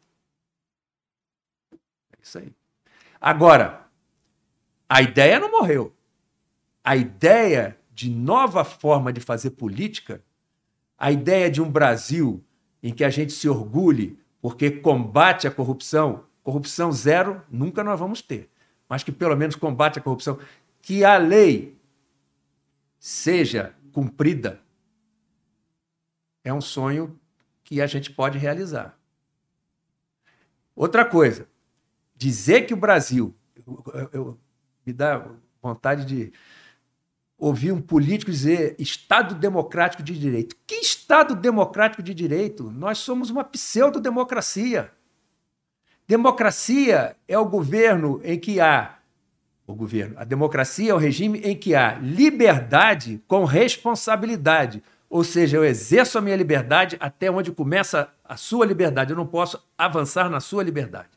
É 2.14 2.18
isso 2.22 2.38
aí. 2.38 2.54
Agora, 3.20 3.88
a 4.88 5.02
ideia 5.02 5.40
não 5.40 5.52
morreu. 5.52 5.96
A 6.84 6.96
ideia 6.96 7.78
de 7.92 8.10
nova 8.10 8.64
forma 8.64 9.12
de 9.12 9.20
fazer 9.20 9.52
política, 9.52 10.24
a 10.98 11.12
ideia 11.12 11.50
de 11.50 11.62
um 11.62 11.70
Brasil 11.70 12.44
em 12.82 12.94
que 12.94 13.04
a 13.04 13.10
gente 13.10 13.34
se 13.34 13.50
orgulhe 13.50 14.20
porque 14.42 14.70
combate 14.70 15.48
a 15.48 15.52
corrupção, 15.52 16.26
corrupção 16.44 16.92
zero 16.92 17.42
nunca 17.50 17.84
nós 17.84 18.00
vamos 18.00 18.22
ter 18.22 18.50
mas 18.88 19.04
que 19.04 19.12
pelo 19.12 19.36
menos 19.36 19.56
combate 19.56 20.00
a 20.00 20.02
corrupção, 20.02 20.40
que 20.82 21.04
a 21.04 21.18
lei 21.18 21.78
seja 23.00 23.76
cumprida, 23.92 24.62
é 26.44 26.54
um 26.54 26.62
sonho 26.62 27.20
que 27.64 27.82
a 27.82 27.88
gente 27.88 28.12
pode 28.12 28.38
realizar. 28.38 28.98
Outra 30.76 31.04
coisa, 31.04 31.48
dizer 32.18 32.66
que 32.66 32.74
o 32.74 32.78
Brasil, 32.78 33.36
eu, 33.94 34.10
eu, 34.12 34.40
me 34.86 34.92
dá 34.92 35.26
vontade 35.62 36.06
de 36.06 36.34
ouvir 37.38 37.72
um 37.72 37.82
político 37.82 38.32
dizer 38.32 38.76
Estado 38.80 39.36
democrático 39.36 40.02
de 40.02 40.18
direito. 40.18 40.56
Que 40.66 40.76
Estado 40.76 41.36
democrático 41.36 42.02
de 42.02 42.14
direito? 42.14 42.72
Nós 42.72 42.98
somos 42.98 43.30
uma 43.30 43.44
pseudo-democracia. 43.44 44.92
Democracia 46.08 47.16
é 47.28 47.38
o 47.38 47.46
governo 47.46 48.20
em 48.24 48.40
que 48.40 48.60
há 48.60 48.98
o 49.68 49.76
governo. 49.76 50.16
A 50.18 50.24
democracia 50.24 50.92
é 50.92 50.94
o 50.94 50.98
regime 50.98 51.40
em 51.40 51.56
que 51.56 51.76
há 51.76 51.96
liberdade 51.96 53.22
com 53.28 53.44
responsabilidade. 53.44 54.82
Ou 55.10 55.24
seja, 55.24 55.58
eu 55.58 55.66
exerço 55.66 56.18
a 56.18 56.22
minha 56.22 56.36
liberdade 56.36 56.98
até 57.00 57.30
onde 57.30 57.52
começa 57.52 58.10
a 58.24 58.38
sua 58.38 58.66
liberdade. 58.66 59.12
Eu 59.12 59.18
não 59.18 59.28
posso 59.28 59.62
avançar 59.78 60.30
na 60.30 60.40
sua 60.40 60.64
liberdade. 60.64 61.17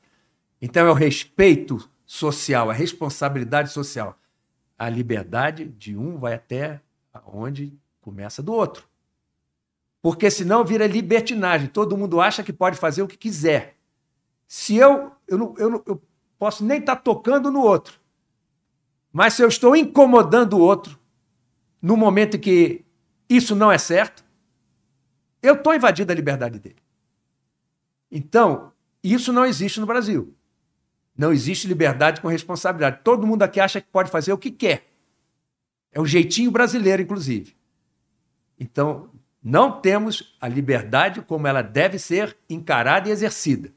Então 0.61 0.87
é 0.87 0.91
o 0.91 0.95
respeito 0.95 1.89
social, 2.05 2.71
a 2.71 2.75
responsabilidade 2.75 3.71
social. 3.71 4.19
A 4.79 4.89
liberdade 4.89 5.67
de 5.67 5.97
um 5.97 6.19
vai 6.19 6.35
até 6.35 6.81
onde 7.27 7.79
começa 8.01 8.43
do 8.43 8.53
outro. 8.53 8.89
Porque 10.03 10.31
senão 10.31 10.65
vira 10.65 10.87
libertinagem. 10.87 11.69
Todo 11.69 11.97
mundo 11.97 12.21
acha 12.21 12.43
que 12.43 12.53
pode 12.53 12.79
fazer 12.79 13.03
o 13.03 13.09
que 13.09 13.17
quiser. 13.17 13.77
Se 14.47 14.77
eu, 14.77 15.13
eu, 15.29 15.39
não, 15.39 15.55
eu, 15.59 15.71
não, 15.71 15.83
eu 15.87 16.03
posso 16.39 16.65
nem 16.65 16.79
estar 16.79 16.97
tá 16.97 17.03
tocando 17.03 17.51
no 17.51 17.61
outro, 17.61 18.01
mas 19.13 19.35
se 19.35 19.43
eu 19.43 19.49
estou 19.49 19.77
incomodando 19.77 20.55
o 20.55 20.61
outro 20.61 20.99
no 21.81 21.97
momento 21.97 22.37
em 22.37 22.41
que 22.41 22.85
isso 23.29 23.55
não 23.55 23.71
é 23.71 23.79
certo, 23.79 24.25
eu 25.43 25.55
estou 25.55 25.75
invadindo 25.75 26.11
a 26.11 26.15
liberdade 26.15 26.59
dele. 26.59 26.83
Então, 28.11 28.73
isso 29.03 29.33
não 29.33 29.47
existe 29.47 29.79
no 29.79 29.87
Brasil. 29.87 30.35
Não 31.21 31.35
existe 31.35 31.69
liberdade 31.69 32.23
com 32.23 32.29
responsabilidade. 32.29 33.01
Todo 33.05 33.27
mundo 33.27 33.43
aqui 33.43 33.61
acha 33.61 33.79
que 33.79 33.89
pode 33.89 34.11
fazer 34.11 34.33
o 34.33 34.39
que 34.39 34.51
quer. 34.51 34.91
É 35.93 36.01
o 36.01 36.07
jeitinho 36.07 36.51
brasileiro, 36.51 37.03
inclusive. 37.03 37.55
Então, 38.59 39.11
não 39.43 39.83
temos 39.83 40.35
a 40.41 40.49
liberdade 40.49 41.21
como 41.21 41.47
ela 41.47 41.61
deve 41.61 41.99
ser 41.99 42.35
encarada 42.49 43.07
e 43.07 43.13
exercida. 43.13 43.71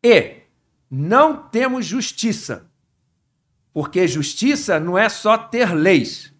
E 0.00 0.42
não 0.88 1.48
temos 1.48 1.86
justiça, 1.86 2.70
porque 3.72 4.06
justiça 4.06 4.78
não 4.78 4.96
é 4.96 5.08
só 5.08 5.36
ter 5.36 5.74
leis. 5.74 6.32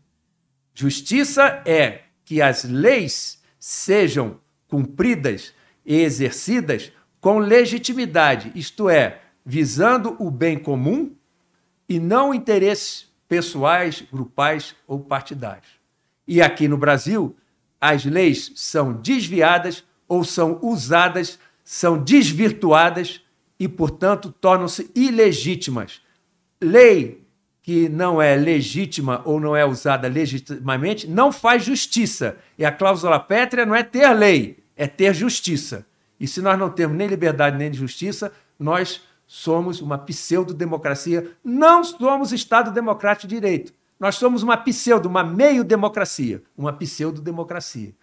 Justiça 0.72 1.60
é 1.66 2.02
que 2.24 2.40
as 2.40 2.62
leis 2.62 3.42
sejam 3.58 4.40
cumpridas 4.68 5.52
e 5.84 5.96
exercidas 5.96 6.92
com 7.20 7.38
legitimidade, 7.38 8.52
isto 8.54 8.88
é, 8.88 9.21
visando 9.44 10.16
o 10.18 10.30
bem 10.30 10.58
comum 10.58 11.12
e 11.88 11.98
não 11.98 12.32
interesses 12.32 13.10
pessoais, 13.28 14.04
grupais 14.12 14.74
ou 14.86 15.00
partidários. 15.00 15.68
E 16.26 16.40
aqui 16.40 16.68
no 16.68 16.76
Brasil, 16.76 17.36
as 17.80 18.04
leis 18.04 18.52
são 18.54 18.92
desviadas 18.92 19.84
ou 20.06 20.24
são 20.24 20.58
usadas, 20.62 21.38
são 21.64 21.98
desvirtuadas 21.98 23.22
e, 23.58 23.66
portanto, 23.68 24.32
tornam-se 24.40 24.90
ilegítimas. 24.94 26.00
Lei 26.60 27.22
que 27.62 27.88
não 27.88 28.20
é 28.20 28.34
legítima 28.36 29.22
ou 29.24 29.38
não 29.38 29.54
é 29.54 29.64
usada 29.64 30.08
legitimamente 30.08 31.06
não 31.06 31.30
faz 31.30 31.64
justiça. 31.64 32.36
E 32.58 32.64
a 32.64 32.72
cláusula 32.72 33.20
pétrea 33.20 33.64
não 33.64 33.74
é 33.74 33.84
ter 33.84 34.12
lei, 34.12 34.58
é 34.76 34.86
ter 34.86 35.14
justiça. 35.14 35.86
E 36.18 36.26
se 36.26 36.40
nós 36.42 36.58
não 36.58 36.68
temos 36.68 36.96
nem 36.96 37.06
liberdade 37.06 37.56
nem 37.56 37.72
justiça, 37.72 38.32
nós 38.58 39.00
somos 39.34 39.80
uma 39.80 39.96
pseudo-democracia, 39.96 41.34
não 41.42 41.82
somos 41.82 42.32
Estado 42.32 42.70
democrático 42.70 43.26
de 43.26 43.36
direito. 43.36 43.72
Nós 43.98 44.16
somos 44.16 44.42
uma 44.42 44.58
pseudo, 44.58 45.06
uma 45.06 45.24
meio-democracia, 45.24 46.42
uma 46.54 46.70
pseudo-democracia. 46.70 47.94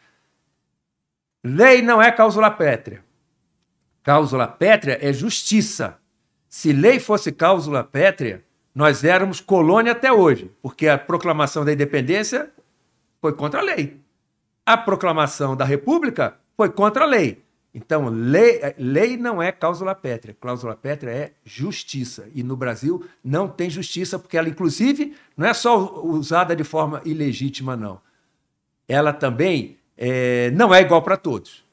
Lei 1.44 1.84
não 1.84 2.02
é 2.02 2.12
cláusula 2.12 2.50
pétrea. 2.50 3.06
Cláusula 4.02 4.48
pétrea 4.48 4.98
é 5.00 5.14
justiça. 5.14 6.00
Se 6.50 6.74
lei 6.74 7.00
fosse 7.00 7.32
cláusula 7.32 7.84
pétrea, 7.84 8.44
nós 8.74 9.04
éramos 9.04 9.40
colônia 9.40 9.92
até 9.92 10.12
hoje, 10.12 10.52
porque 10.64 10.88
a 10.88 10.98
proclamação 10.98 11.64
da 11.64 11.72
independência 11.72 12.50
foi 13.22 13.34
contra 13.34 13.60
a 13.60 13.64
lei. 13.64 14.02
A 14.66 14.76
proclamação 14.76 15.56
da 15.56 15.64
república 15.64 16.40
foi 16.58 16.72
contra 16.72 17.04
a 17.04 17.08
lei. 17.08 17.40
Então, 17.74 18.10
lei, 18.10 18.60
lei 18.78 19.16
não 19.16 19.42
é 19.42 19.52
cláusula 19.52 19.94
pétrea. 19.94 20.36
Cláusula 20.40 20.76
pétrea 20.76 21.12
é 21.12 21.34
justiça. 21.44 22.28
E 22.34 22.42
no 22.42 22.58
Brasil 22.58 23.08
não 23.24 23.48
tem 23.48 23.70
justiça, 23.70 24.18
porque 24.18 24.38
ela, 24.38 24.50
inclusive, 24.50 25.16
não 25.38 25.48
é 25.48 25.54
só 25.54 26.04
usada 26.04 26.56
de 26.56 26.64
forma 26.64 27.02
ilegítima, 27.06 27.78
não. 27.78 28.02
Ela 28.88 29.14
também 29.14 29.78
é, 29.96 30.50
não 30.52 30.74
é 30.74 30.82
igual 30.82 31.04
para 31.04 31.16
todos. 31.16 31.64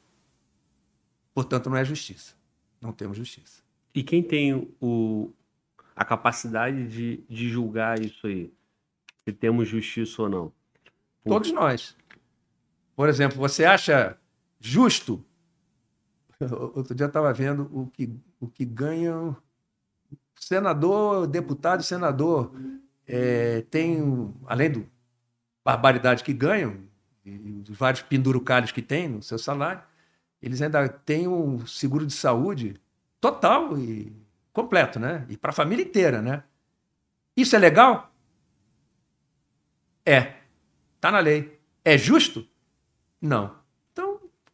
Portanto, 1.34 1.70
não 1.70 1.76
é 1.76 1.84
justiça. 1.84 2.34
Não 2.80 2.92
temos 2.92 3.16
justiça. 3.16 3.62
E 3.94 4.02
quem 4.02 4.22
tem 4.22 4.70
o, 4.80 5.32
a 5.94 6.04
capacidade 6.04 6.86
de, 6.88 7.24
de 7.28 7.48
julgar 7.48 7.98
isso 8.00 8.26
aí? 8.26 8.52
Se 9.24 9.32
temos 9.32 9.66
justiça 9.66 10.22
ou 10.22 10.28
não? 10.28 10.52
Todos 11.24 11.50
nós. 11.52 11.96
Por 12.94 13.08
exemplo, 13.08 13.38
você 13.38 13.64
acha 13.64 14.16
justo 14.60 15.24
Outro 16.74 16.94
dia 16.94 17.04
eu 17.04 17.08
estava 17.08 17.32
vendo 17.32 17.70
o 17.72 17.86
que, 17.86 18.12
o 18.40 18.48
que 18.48 18.64
ganham 18.64 19.36
senador, 20.34 21.26
deputado 21.26 21.82
senador. 21.82 22.52
É, 23.06 23.62
tem, 23.70 24.34
além 24.46 24.70
do 24.70 24.86
barbaridade 25.64 26.22
que 26.22 26.32
ganham, 26.32 26.84
e 27.24 27.36
dos 27.36 27.76
vários 27.76 28.02
pendurucalhos 28.02 28.70
que 28.70 28.82
tem 28.82 29.08
no 29.08 29.22
seu 29.22 29.38
salário, 29.38 29.82
eles 30.40 30.62
ainda 30.62 30.88
têm 30.88 31.26
um 31.26 31.66
seguro 31.66 32.06
de 32.06 32.12
saúde 32.12 32.80
total 33.20 33.76
e 33.78 34.12
completo, 34.52 35.00
né? 35.00 35.26
E 35.28 35.36
para 35.36 35.50
a 35.50 35.54
família 35.54 35.84
inteira, 35.84 36.22
né? 36.22 36.44
Isso 37.36 37.56
é 37.56 37.58
legal? 37.58 38.12
É. 40.04 40.34
Tá 41.00 41.10
na 41.10 41.18
lei. 41.18 41.58
É 41.84 41.98
justo? 41.98 42.46
Não 43.20 43.65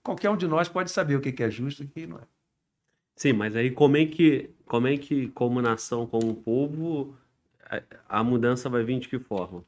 qualquer 0.03 0.30
um 0.30 0.36
de 0.36 0.46
nós 0.46 0.68
pode 0.68 0.90
saber 0.90 1.16
o 1.16 1.20
que 1.20 1.42
é 1.42 1.50
justo 1.50 1.82
e 1.82 1.86
o 1.86 1.88
que 1.88 2.07
não 2.07 2.18
é. 2.18 2.22
Sim, 3.14 3.34
mas 3.34 3.55
aí 3.55 3.70
como 3.70 3.96
é 3.96 4.07
que, 4.07 4.50
como 4.66 4.86
é 4.86 4.96
que 4.96 5.28
como 5.28 5.62
nação, 5.62 6.07
como 6.07 6.34
povo, 6.34 7.16
a, 8.09 8.24
mudança 8.24 8.68
vai 8.68 8.82
vir 8.82 8.98
de 8.98 9.09
que 9.09 9.18
forma? 9.18 9.64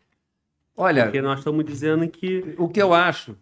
Olha, 0.77 1.05
porque 1.05 1.23
nós 1.23 1.39
estamos 1.39 1.65
dizendo 1.65 2.09
que 2.09 2.55
o 2.59 2.69
que 2.69 2.83
eu 2.83 2.93
acho 2.93 3.37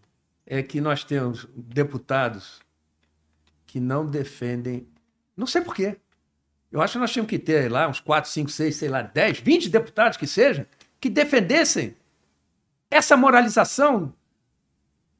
é 0.46 0.62
que 0.62 0.80
nós 0.80 1.02
temos 1.02 1.48
deputados 1.54 2.60
que 3.66 3.80
não 3.80 4.04
defendem, 4.04 4.86
não 5.36 5.46
sei 5.46 5.62
por 5.62 5.74
quê. 5.74 5.96
Eu 6.70 6.80
acho 6.80 6.94
que 6.94 6.98
nós 6.98 7.12
tínhamos 7.12 7.30
que 7.30 7.38
ter 7.38 7.70
lá 7.70 7.88
uns 7.88 8.00
4, 8.00 8.30
5, 8.30 8.50
6, 8.50 8.76
sei 8.76 8.88
lá, 8.88 9.02
10, 9.02 9.40
20 9.40 9.68
deputados 9.68 10.18
que 10.18 10.26
sejam, 10.26 10.66
que 11.00 11.08
defendessem 11.08 11.96
essa 12.90 13.16
moralização 13.16 14.12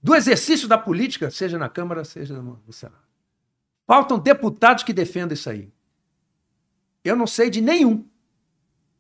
do 0.03 0.15
exercício 0.15 0.67
da 0.67 0.77
política, 0.77 1.31
seja 1.31 1.57
na 1.59 1.69
Câmara, 1.69 2.05
seja 2.05 2.35
no 2.43 2.73
Senado. 2.73 3.03
Faltam 3.87 4.19
deputados 4.19 4.83
que 4.83 4.93
defendam 4.93 5.35
isso 5.35 5.49
aí. 5.49 5.73
Eu 7.05 7.15
não 7.15 7.27
sei 7.27 7.51
de 7.51 7.61
nenhum 7.61 8.07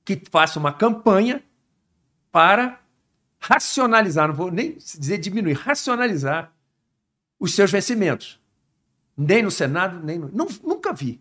que 0.05 0.20
faça 0.30 0.59
uma 0.59 0.72
campanha 0.72 1.42
para 2.30 2.80
racionalizar, 3.38 4.28
não 4.28 4.34
vou 4.34 4.50
nem 4.50 4.76
dizer 4.76 5.18
diminuir, 5.18 5.55
racionalizar 5.55 6.53
os 7.38 7.55
seus 7.55 7.70
vencimentos. 7.70 8.40
Nem 9.16 9.42
no 9.42 9.50
Senado, 9.50 10.05
nem 10.05 10.18
no. 10.18 10.30
Não, 10.32 10.46
nunca 10.62 10.92
vi. 10.92 11.20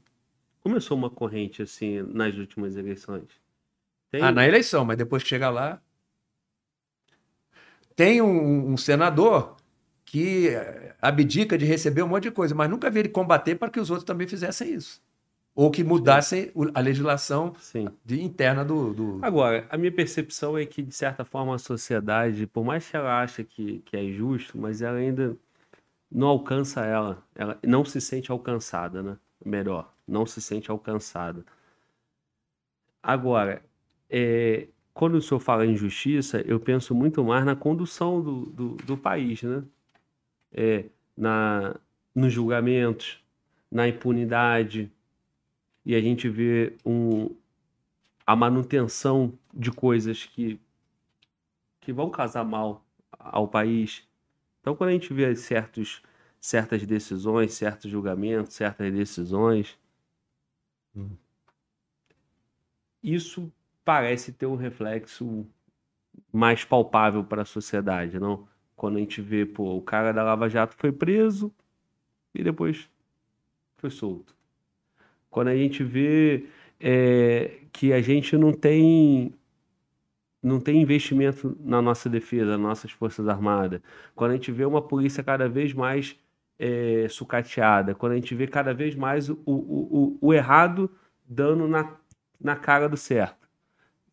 Começou 0.61 0.95
uma 0.95 1.09
corrente 1.09 1.61
assim 1.61 2.01
nas 2.03 2.35
últimas 2.35 2.75
eleições. 2.75 3.27
Tem... 4.11 4.21
Ah, 4.21 4.31
na 4.31 4.47
eleição, 4.47 4.85
mas 4.85 4.97
depois 4.97 5.23
que 5.23 5.29
chegar 5.29 5.49
lá. 5.49 5.81
Tem 7.95 8.21
um, 8.21 8.71
um 8.71 8.77
senador 8.77 9.57
que 10.11 10.49
abdica 11.01 11.57
de 11.57 11.63
receber 11.63 12.03
um 12.03 12.07
monte 12.07 12.23
de 12.23 12.31
coisa, 12.31 12.53
mas 12.53 12.69
nunca 12.69 12.89
vi 12.89 12.99
ele 12.99 13.07
combater 13.07 13.55
para 13.55 13.69
que 13.69 13.79
os 13.79 13.89
outros 13.89 14.03
também 14.05 14.27
fizessem 14.27 14.73
isso. 14.73 15.01
Ou 15.55 15.71
que 15.71 15.85
mudassem 15.85 16.51
a 16.73 16.81
legislação 16.81 17.53
de, 18.03 18.21
interna 18.21 18.65
do, 18.65 18.93
do, 18.93 19.19
Agora, 19.21 19.65
a 19.69 19.77
minha 19.77 19.91
percepção 19.91 20.57
é 20.57 20.65
que, 20.65 20.83
de 20.83 20.93
certa 20.93 21.23
forma, 21.23 21.55
a 21.55 21.57
sociedade, 21.57 22.45
por 22.45 22.65
mais 22.65 22.89
que 22.89 22.97
ela 22.97 23.21
ache 23.21 23.45
que, 23.45 23.79
que 23.85 23.95
é 23.95 24.05
justo, 24.11 24.57
mas 24.57 24.81
ela 24.81 24.97
ainda 24.97 25.37
não 26.11 26.27
alcança 26.27 26.85
ela. 26.85 27.23
Ela 27.33 27.57
não 27.65 27.85
se 27.85 28.01
sente 28.01 28.33
alcançada, 28.33 29.01
né? 29.01 29.17
Melhor, 29.45 29.93
não 30.05 30.25
se 30.25 30.41
sente 30.41 30.69
alcançada. 30.69 31.45
Agora, 33.01 33.63
é, 34.09 34.67
quando 34.93 35.15
o 35.15 35.21
senhor 35.21 35.39
fala 35.39 35.65
em 35.65 35.77
justiça, 35.77 36.41
eu 36.41 36.59
penso 36.59 36.93
muito 36.93 37.23
mais 37.23 37.45
na 37.45 37.55
condução 37.55 38.21
do, 38.21 38.45
do, 38.47 38.69
do 38.75 38.97
país, 38.97 39.41
né? 39.43 39.63
É, 40.51 40.85
na, 41.15 41.75
nos 42.13 42.31
julgamentos, 42.33 43.23
na 43.71 43.87
impunidade, 43.87 44.91
e 45.85 45.95
a 45.95 46.01
gente 46.01 46.29
vê 46.29 46.75
um, 46.85 47.33
a 48.25 48.35
manutenção 48.35 49.37
de 49.53 49.71
coisas 49.71 50.25
que, 50.25 50.59
que 51.79 51.91
vão 51.91 52.09
casar 52.09 52.43
mal 52.43 52.85
ao 53.17 53.47
país. 53.47 54.07
Então, 54.59 54.75
quando 54.75 54.89
a 54.89 54.93
gente 54.93 55.13
vê 55.13 55.35
certos, 55.35 56.01
certas 56.39 56.85
decisões, 56.85 57.53
certos 57.53 57.89
julgamentos, 57.89 58.53
certas 58.53 58.93
decisões, 58.93 59.77
hum. 60.95 61.09
isso 63.01 63.51
parece 63.83 64.31
ter 64.31 64.45
um 64.45 64.55
reflexo 64.55 65.47
mais 66.31 66.63
palpável 66.63 67.23
para 67.23 67.41
a 67.41 67.45
sociedade, 67.45 68.19
não? 68.19 68.47
Quando 68.75 68.97
a 68.97 68.99
gente 68.99 69.21
vê, 69.21 69.45
pô, 69.45 69.75
o 69.75 69.81
cara 69.81 70.11
da 70.11 70.23
Lava 70.23 70.49
Jato 70.49 70.75
foi 70.77 70.91
preso 70.91 71.53
e 72.33 72.43
depois 72.43 72.89
foi 73.77 73.89
solto. 73.89 74.35
Quando 75.29 75.49
a 75.49 75.55
gente 75.55 75.83
vê 75.83 76.47
é, 76.79 77.59
que 77.71 77.93
a 77.93 78.01
gente 78.01 78.35
não 78.35 78.53
tem 78.53 79.33
não 80.43 80.59
tem 80.59 80.81
investimento 80.81 81.55
na 81.59 81.81
nossa 81.81 82.09
defesa, 82.09 82.51
nas 82.57 82.59
nossas 82.59 82.91
forças 82.91 83.27
armadas. 83.27 83.79
Quando 84.15 84.31
a 84.31 84.33
gente 84.33 84.51
vê 84.51 84.65
uma 84.65 84.81
polícia 84.81 85.23
cada 85.23 85.47
vez 85.47 85.71
mais 85.71 86.17
é, 86.57 87.07
sucateada, 87.09 87.93
quando 87.93 88.13
a 88.13 88.15
gente 88.15 88.33
vê 88.33 88.47
cada 88.47 88.73
vez 88.73 88.95
mais 88.95 89.29
o, 89.29 89.37
o, 89.45 89.53
o, 89.53 90.17
o 90.19 90.33
errado 90.33 90.89
dando 91.27 91.67
na, 91.67 91.95
na 92.39 92.55
cara 92.55 92.89
do 92.89 92.97
certo, 92.97 93.47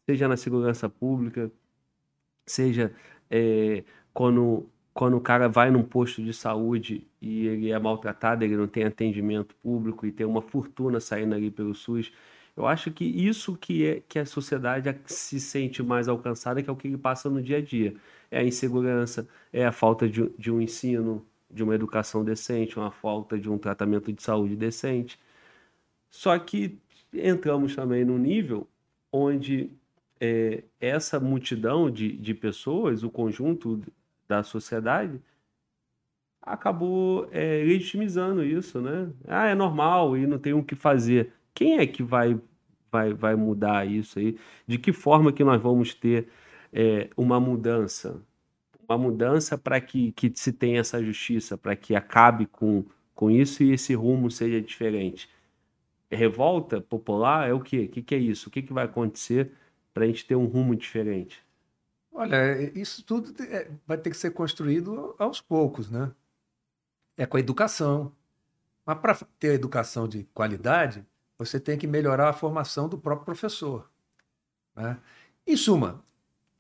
seja 0.05 0.29
na 0.29 0.37
segurança 0.37 0.89
pública, 0.89 1.51
seja 2.47 2.95
é, 3.31 3.85
quando, 4.19 4.69
quando 4.93 5.17
o 5.17 5.21
cara 5.21 5.49
vai 5.49 5.71
num 5.71 5.85
posto 5.85 6.21
de 6.21 6.35
saúde 6.35 7.07
e 7.23 7.47
ele 7.47 7.71
é 7.71 7.79
maltratado, 7.79 8.43
ele 8.43 8.57
não 8.57 8.67
tem 8.67 8.83
atendimento 8.83 9.55
público 9.63 10.05
e 10.05 10.11
tem 10.11 10.27
uma 10.27 10.43
fortuna 10.43 10.99
saindo 10.99 11.37
ali 11.37 11.53
pelo 11.53 11.73
SUS. 11.73 12.11
Eu 12.57 12.67
acho 12.67 12.91
que 12.91 13.05
isso 13.05 13.57
que 13.57 13.87
é 13.87 14.03
que 14.09 14.19
a 14.19 14.27
sociedade 14.27 14.93
se 15.07 15.39
sente 15.39 15.85
mais 15.85 16.09
alcançada, 16.09 16.61
que 16.61 16.69
é 16.69 16.73
o 16.73 16.75
que 16.75 16.89
ele 16.89 16.99
passa 16.99 17.31
no 17.31 17.41
dia 17.41 17.59
a 17.59 17.63
dia. 17.63 17.95
É 18.29 18.41
a 18.41 18.43
insegurança, 18.43 19.29
é 19.53 19.65
a 19.65 19.71
falta 19.71 20.09
de, 20.09 20.29
de 20.37 20.51
um 20.51 20.61
ensino, 20.61 21.25
de 21.49 21.63
uma 21.63 21.77
educação 21.77 22.25
decente, 22.25 22.77
uma 22.77 22.91
falta 22.91 23.39
de 23.39 23.49
um 23.49 23.57
tratamento 23.57 24.13
de 24.13 24.21
saúde 24.21 24.57
decente. 24.57 25.17
Só 26.11 26.37
que 26.41 26.77
entramos 27.15 27.77
também 27.77 28.05
num 28.05 28.19
nível 28.19 28.67
onde 29.13 29.71
é, 30.21 30.65
essa 30.81 31.21
multidão 31.21 31.89
de, 31.89 32.17
de 32.17 32.35
pessoas, 32.35 33.05
o 33.05 33.11
conjunto 33.11 33.81
da 34.29 34.43
sociedade, 34.43 35.21
acabou 36.43 37.29
é, 37.33 37.63
legitimizando 37.65 38.45
isso, 38.45 38.81
né? 38.81 39.11
Ah, 39.27 39.49
é 39.49 39.55
normal 39.55 40.17
e 40.17 40.27
não 40.27 40.39
tem 40.39 40.53
o 40.53 40.65
que 40.65 40.75
fazer. 40.75 41.33
Quem 41.55 41.79
é 41.79 41.87
que 41.87 42.03
vai, 42.03 42.39
vai, 42.91 43.13
vai 43.15 43.35
mudar 43.37 43.87
isso 43.87 44.19
aí? 44.19 44.39
De 44.67 44.79
que 44.79 44.93
forma 44.93 45.33
que 45.33 45.45
nós 45.45 45.61
vamos 45.61 45.95
ter 45.95 46.29
é, 46.73 47.11
uma 47.17 47.41
mudança? 47.41 48.23
Uma 48.89 48.99
mudança 48.99 49.59
para 49.59 49.81
que, 49.81 50.13
que 50.13 50.33
se 50.35 50.53
tenha 50.53 50.81
essa 50.81 51.03
justiça, 51.03 51.59
para 51.59 51.77
que 51.77 51.95
acabe 51.95 52.47
com, 52.47 52.85
com 53.15 53.31
isso 53.31 53.63
e 53.63 53.73
esse 53.73 53.95
rumo 53.95 54.31
seja 54.31 54.61
diferente. 54.61 55.29
Revolta 56.11 56.81
popular 56.81 57.49
é 57.49 57.53
o 57.53 57.61
quê? 57.61 57.85
O 57.85 57.89
que, 57.89 58.03
que 58.03 58.15
é 58.15 58.19
isso? 58.19 58.49
O 58.49 58.53
que, 58.53 58.63
que 58.63 58.73
vai 58.73 58.85
acontecer 58.87 59.53
para 59.93 60.05
a 60.05 60.07
gente 60.07 60.27
ter 60.27 60.37
um 60.37 60.47
rumo 60.47 60.75
diferente? 60.75 61.43
Olha, 62.19 62.61
isso 62.77 63.05
tudo 63.05 63.33
é, 63.45 63.71
vai 63.87 63.97
ter 63.97 64.11
que 64.11 64.17
ser 64.17 64.33
construído 64.33 65.15
aos 65.21 65.41
poucos, 65.41 65.89
né? 65.89 66.11
É 67.17 67.25
com 67.25 67.37
a 67.37 67.41
educação. 67.41 68.13
Mas 68.85 68.99
para 68.99 69.15
ter 69.39 69.53
educação 69.53 70.09
de 70.09 70.25
qualidade, 70.35 71.07
você 71.39 71.61
tem 71.61 71.79
que 71.79 71.87
melhorar 71.87 72.29
a 72.29 72.33
formação 72.33 72.89
do 72.89 72.99
próprio 72.99 73.25
professor. 73.25 73.89
Né? 74.75 74.99
Em 75.47 75.57
suma, 75.57 76.03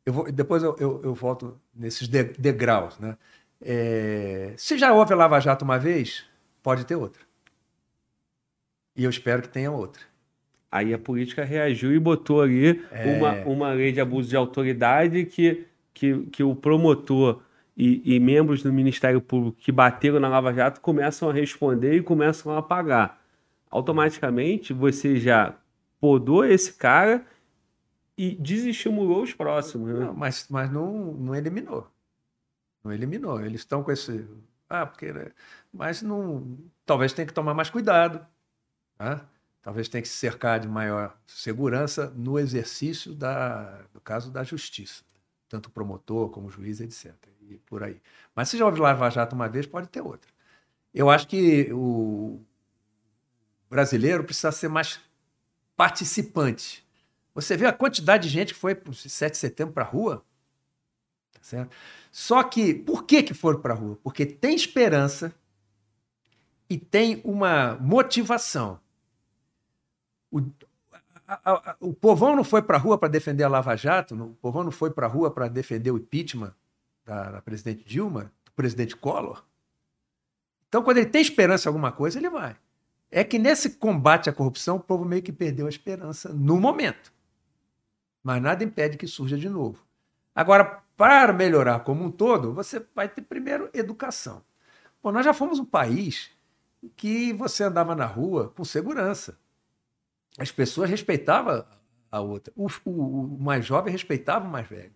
eu 0.06 0.12
vou, 0.12 0.30
depois 0.30 0.62
eu, 0.62 0.76
eu, 0.78 1.02
eu 1.02 1.12
volto 1.12 1.60
nesses 1.74 2.06
degraus. 2.06 2.96
Né? 3.00 3.18
É, 3.60 4.54
se 4.56 4.78
já 4.78 4.92
houve 4.92 5.12
Lava 5.12 5.40
Jato 5.40 5.64
uma 5.64 5.76
vez, 5.76 6.24
pode 6.62 6.86
ter 6.86 6.94
outra. 6.94 7.22
E 8.94 9.02
eu 9.02 9.10
espero 9.10 9.42
que 9.42 9.48
tenha 9.48 9.72
outra. 9.72 10.02
Aí 10.70 10.92
a 10.92 10.98
política 10.98 11.44
reagiu 11.44 11.94
e 11.94 11.98
botou 11.98 12.42
ali 12.42 12.84
é... 12.90 13.16
uma, 13.16 13.32
uma 13.44 13.72
lei 13.72 13.90
de 13.90 14.00
abuso 14.00 14.28
de 14.28 14.36
autoridade 14.36 15.24
que, 15.24 15.66
que, 15.94 16.26
que 16.26 16.42
o 16.42 16.54
promotor 16.54 17.40
e, 17.76 18.02
e, 18.16 18.20
membros 18.20 18.62
do 18.62 18.72
Ministério 18.72 19.20
Público 19.20 19.56
que 19.60 19.70
bateram 19.70 20.18
na 20.18 20.28
Lava 20.28 20.52
Jato 20.52 20.80
começam 20.80 21.30
a 21.30 21.32
responder 21.32 21.96
e 21.96 22.02
começam 22.02 22.56
a 22.56 22.60
pagar. 22.60 23.22
Automaticamente 23.70 24.72
você 24.72 25.16
já 25.16 25.54
podou 26.00 26.44
esse 26.44 26.72
cara 26.72 27.24
e 28.16 28.34
desestimulou 28.34 29.22
os 29.22 29.32
próximos. 29.32 29.94
Né? 29.94 30.06
Não, 30.06 30.14
mas 30.14 30.48
mas 30.50 30.70
não, 30.72 31.12
não 31.12 31.34
eliminou. 31.34 31.88
Não 32.82 32.92
eliminou. 32.92 33.40
Eles 33.40 33.60
estão 33.60 33.82
com 33.82 33.92
esse. 33.92 34.26
Ah, 34.68 34.84
porque. 34.84 35.12
Né, 35.12 35.30
mas 35.72 36.02
não. 36.02 36.58
Talvez 36.84 37.12
tenha 37.12 37.26
que 37.26 37.32
tomar 37.32 37.54
mais 37.54 37.70
cuidado. 37.70 38.26
Né? 38.98 39.20
Talvez 39.62 39.88
tenha 39.88 40.02
que 40.02 40.08
se 40.08 40.16
cercar 40.16 40.60
de 40.60 40.68
maior 40.68 41.16
segurança 41.26 42.10
no 42.16 42.38
exercício 42.38 43.14
da, 43.14 43.82
do 43.92 44.00
caso 44.00 44.30
da 44.30 44.42
justiça. 44.42 45.04
Tanto 45.48 45.70
promotor 45.70 46.30
como 46.30 46.50
juiz, 46.50 46.80
etc. 46.80 47.14
E 47.42 47.58
por 47.58 47.82
aí. 47.82 48.00
Mas 48.34 48.48
se 48.48 48.58
já 48.58 48.64
houve 48.64 48.80
Lava 48.80 49.10
Jato 49.10 49.34
uma 49.34 49.48
vez, 49.48 49.66
pode 49.66 49.88
ter 49.88 50.00
outra. 50.00 50.30
Eu 50.94 51.10
acho 51.10 51.26
que 51.26 51.72
o 51.72 52.40
brasileiro 53.68 54.24
precisa 54.24 54.52
ser 54.52 54.68
mais 54.68 55.00
participante 55.76 56.86
você 57.38 57.56
vê 57.56 57.66
a 57.66 57.72
quantidade 57.72 58.24
de 58.24 58.34
gente 58.34 58.52
que 58.52 58.58
foi 58.58 58.74
para 58.74 58.90
o 58.90 58.94
7 58.94 59.30
de 59.30 59.38
setembro 59.38 59.72
para 59.72 59.84
a 59.84 59.86
rua. 59.86 60.24
Tá 61.32 61.38
certo? 61.40 61.70
Só 62.10 62.42
que, 62.42 62.74
por 62.74 63.04
que, 63.04 63.22
que 63.22 63.32
foram 63.32 63.60
para 63.60 63.74
a 63.74 63.76
rua? 63.76 63.96
Porque 64.02 64.26
tem 64.26 64.56
esperança 64.56 65.32
e 66.68 66.76
tem 66.76 67.20
uma 67.24 67.76
motivação. 67.76 68.80
O, 70.30 70.40
a, 71.26 71.70
a, 71.70 71.76
o 71.80 71.92
povão 71.92 72.36
não 72.36 72.44
foi 72.44 72.62
para 72.62 72.76
a 72.76 72.80
rua 72.80 72.98
para 72.98 73.08
defender 73.08 73.44
a 73.44 73.48
Lava 73.48 73.76
Jato, 73.76 74.14
o 74.14 74.34
povão 74.34 74.64
não 74.64 74.70
foi 74.70 74.90
para 74.90 75.06
a 75.06 75.10
rua 75.10 75.30
para 75.30 75.48
defender 75.48 75.90
o 75.90 75.98
impeachment 75.98 76.54
da, 77.04 77.30
da 77.30 77.42
presidente 77.42 77.84
Dilma, 77.84 78.32
do 78.44 78.52
presidente 78.52 78.96
Collor. 78.96 79.44
Então, 80.68 80.82
quando 80.82 80.98
ele 80.98 81.06
tem 81.06 81.22
esperança 81.22 81.68
em 81.68 81.70
alguma 81.70 81.92
coisa, 81.92 82.18
ele 82.18 82.28
vai. 82.28 82.56
É 83.10 83.24
que 83.24 83.38
nesse 83.38 83.70
combate 83.70 84.28
à 84.28 84.32
corrupção, 84.32 84.76
o 84.76 84.80
povo 84.80 85.04
meio 85.04 85.22
que 85.22 85.32
perdeu 85.32 85.66
a 85.66 85.70
esperança 85.70 86.30
no 86.30 86.60
momento 86.60 87.12
mas 88.28 88.42
nada 88.42 88.62
impede 88.62 88.98
que 88.98 89.06
surja 89.06 89.38
de 89.38 89.48
novo. 89.48 89.82
Agora, 90.34 90.82
para 90.96 91.32
melhorar 91.32 91.80
como 91.80 92.04
um 92.04 92.10
todo, 92.10 92.52
você 92.52 92.84
vai 92.94 93.08
ter 93.08 93.22
primeiro 93.22 93.70
educação. 93.72 94.42
Bom, 95.02 95.12
nós 95.12 95.24
já 95.24 95.32
fomos 95.32 95.58
um 95.58 95.64
país 95.64 96.30
que 96.94 97.32
você 97.32 97.64
andava 97.64 97.94
na 97.94 98.04
rua 98.04 98.52
com 98.54 98.66
segurança. 98.66 99.38
As 100.38 100.50
pessoas 100.50 100.88
respeitavam 100.88 101.64
a 102.10 102.20
outra. 102.20 102.52
O, 102.56 102.68
o, 102.84 103.34
o 103.34 103.38
mais 103.38 103.66
jovem 103.66 103.92
respeitava 103.92 104.46
o 104.46 104.50
mais 104.50 104.66
velho. 104.66 104.92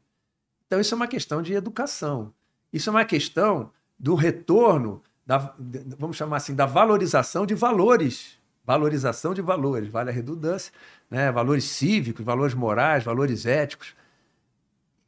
Então, 0.67 0.81
isso 0.81 0.95
é 0.95 0.97
uma 0.97 1.09
questão 1.09 1.43
de 1.43 1.53
educação. 1.53 2.33
Isso 2.73 2.89
é 2.89 2.93
uma 2.93 3.05
questão 3.05 3.71
do 3.99 4.15
retorno, 4.15 5.03
da, 5.27 5.55
vamos 5.99 6.17
chamar 6.17 6.39
assim, 6.39 6.55
da 6.55 6.65
valorização 6.65 7.45
de 7.45 7.55
valores 7.55 8.41
valorização 8.65 9.35
de 9.35 9.43
valores, 9.43 9.89
vale 9.89 10.11
a 10.11 10.13
redundância, 10.13 10.73
né? 11.11 11.31
valores 11.33 11.65
cívicos, 11.65 12.25
valores 12.25 12.55
morais, 12.55 13.05
valores 13.05 13.45
éticos. 13.45 13.95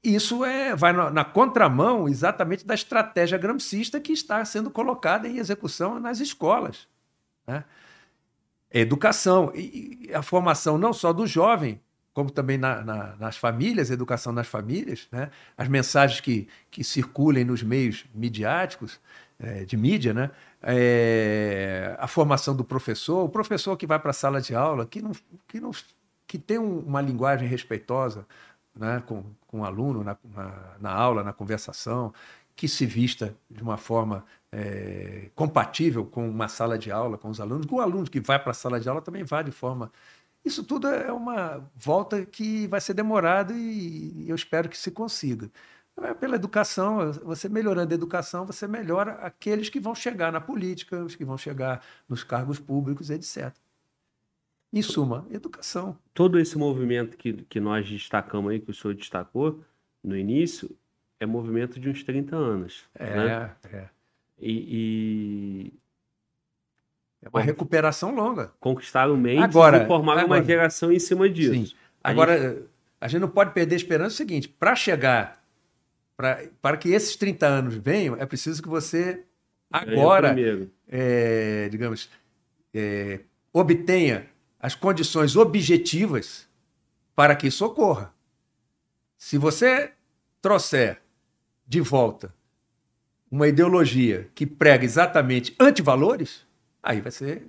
Isso 0.03 0.45
é, 0.45 0.77
vai 0.77 0.93
na, 0.93 1.11
na, 1.11 1.25
contramão 1.25 2.09
exatamente 2.09 2.67
da 2.67 2.75
estratégia 2.75 3.39
gramscista 3.39 4.01
que 4.01 4.13
está 4.13 4.45
sendo 4.45 4.71
colocada 4.71 5.27
em 5.27 5.39
execução 5.39 5.99
nas 5.99 6.21
escolas. 6.21 6.87
Né? 7.47 7.65
Educação, 8.81 9.53
e, 9.55 10.11
a 10.13 10.23
formação 10.23 10.77
não 10.77 10.93
só 10.93 11.13
do 11.13 11.27
jovem, 11.27 11.81
como 12.13 12.31
também 12.31 12.59
na, 12.59 12.83
na, 12.83 13.17
nas 13.17 13.37
famílias, 13.37 13.91
educação 13.91 14.33
nas 14.33 14.47
famílias, 14.47 15.09
né? 15.11 15.31
as 15.57 15.69
mensagens 15.69 16.21
que, 16.21 16.49
que 16.71 16.85
circulem 16.85 17.45
nos 17.45 17.63
meios 17.63 18.05
midiáticos, 18.15 19.01
é, 19.39 19.65
de 19.65 19.77
mídia, 19.77 20.15
né? 20.15 20.31
É, 20.63 21.97
a 21.99 22.07
formação 22.07 22.55
do 22.55 22.65
professor, 22.65 23.25
o 23.25 23.29
professor 23.29 23.77
que 23.77 23.87
vai 23.87 23.99
para 23.99 24.11
a 24.11 24.15
sala 24.15 24.41
de 24.41 24.55
aula, 24.55 24.87
que, 24.87 25.03
não, 25.03 25.13
que, 25.49 25.61
não, 25.61 25.73
que 26.27 26.39
tem 26.39 26.59
um, 26.59 26.79
uma 26.79 27.01
linguagem 27.01 27.47
respeitosa 27.47 28.27
né? 28.75 29.03
com, 29.07 29.25
com 29.47 29.61
o 29.61 29.65
aluno 29.65 30.03
na, 30.03 30.17
na, 30.25 30.75
na, 30.81 30.91
aula, 30.93 31.23
na 31.23 31.33
conversação, 31.33 32.13
que 32.57 32.69
se 32.69 32.87
vista 32.87 33.37
de 33.51 33.63
uma 33.63 33.77
forma 33.77 34.25
é, 34.53 35.31
compatível 35.35 36.05
com 36.05 36.29
uma 36.29 36.49
sala 36.49 36.79
de 36.79 36.91
aula, 36.91 37.19
com 37.19 37.29
os 37.29 37.41
alunos, 37.41 37.67
o 37.71 37.81
aluno 37.81 38.09
que 38.09 38.21
vai 38.21 38.39
para 38.39 38.53
a 38.53 38.55
sala 38.55 38.79
de 38.79 38.89
aula 38.89 39.03
também 39.03 39.25
vai 39.25 39.43
de 39.43 39.51
forma. 39.51 39.91
Isso 40.45 40.63
tudo 40.63 40.87
é 40.89 41.11
uma 41.11 41.69
volta 41.75 42.25
que 42.25 42.67
vai 42.69 42.81
ser 42.81 42.95
demorada 42.95 43.55
e 43.55 44.29
eu 44.29 44.37
espero 44.37 44.69
que 44.69 44.79
se 44.79 44.91
consiga. 44.91 45.51
É 45.97 46.13
pela 46.13 46.35
educação, 46.35 47.13
você 47.25 47.49
melhorando 47.49 47.93
a 47.93 47.95
educação, 47.95 48.45
você 48.45 48.67
melhora 48.67 49.13
aqueles 49.15 49.69
que 49.69 49.79
vão 49.79 49.95
chegar 49.95 50.33
na 50.33 50.41
política, 50.41 51.05
os 51.05 51.15
que 51.15 51.25
vão 51.25 51.39
chegar 51.39 51.85
nos 52.09 52.25
cargos 52.25 52.59
públicos, 52.59 53.11
etc. 53.11 53.55
Em 54.73 54.83
suma, 54.83 55.25
educação. 55.31 55.97
Todo 56.13 56.39
esse 56.39 56.59
movimento 56.59 57.17
que, 57.17 57.33
que 57.45 57.61
nós 57.61 57.89
destacamos 57.89 58.51
aí, 58.51 58.61
que 58.61 58.73
o 58.73 58.75
senhor 58.75 58.95
destacou 58.95 59.61
no 60.03 60.17
início, 60.17 60.77
é 61.25 61.27
movimento 61.27 61.81
de 61.81 61.89
uns 61.89 62.03
30 62.03 62.37
anos. 62.37 62.85
É, 62.95 63.17
né? 63.17 63.51
é. 63.73 63.85
E, 64.39 64.53
e... 64.53 65.73
É 67.23 67.29
uma 67.29 67.41
recuperação 67.41 68.15
longa. 68.15 68.53
Conquistaram 68.61 69.17
mentes 69.17 69.45
agora, 69.45 69.85
e 69.85 69.87
formaram 69.87 70.23
agora, 70.23 70.41
uma 70.41 70.47
geração 70.47 70.93
em 70.93 70.99
cima 70.99 71.29
disso. 71.29 71.53
Sim. 71.55 71.77
Agora, 72.03 72.35
a 72.35 72.39
gente... 72.39 72.63
a 73.01 73.09
gente 73.09 73.21
não 73.21 73.29
pode 73.29 73.53
perder 73.53 73.75
a 73.75 73.77
esperança 73.77 74.13
é 74.13 74.15
o 74.15 74.17
seguinte: 74.17 74.49
para 74.49 74.77
chegar 74.77 75.45
Pra, 76.17 76.45
para 76.63 76.77
que 76.77 76.91
esses 76.91 77.17
30 77.17 77.47
anos 77.47 77.75
venham, 77.75 78.15
é 78.17 78.25
preciso 78.25 78.63
que 78.63 78.69
você 78.69 79.25
agora, 79.71 80.37
é, 80.89 81.69
digamos, 81.69 82.09
é, 82.73 83.21
obtenha 83.53 84.29
as 84.61 84.77
condições 84.77 85.35
objetivas 85.35 86.49
para 87.17 87.35
que 87.35 87.49
isso 87.49 87.67
ocorra. 87.67 88.15
Se 89.19 89.37
você 89.37 89.93
trouxer 90.41 91.01
de 91.67 91.81
volta 91.81 92.35
uma 93.31 93.49
ideologia 93.49 94.31
que 94.35 94.47
prega 94.47 94.85
exatamente 94.85 95.57
antivalores, 95.59 96.47
aí 96.81 97.01
vai 97.01 97.11
ser, 97.11 97.49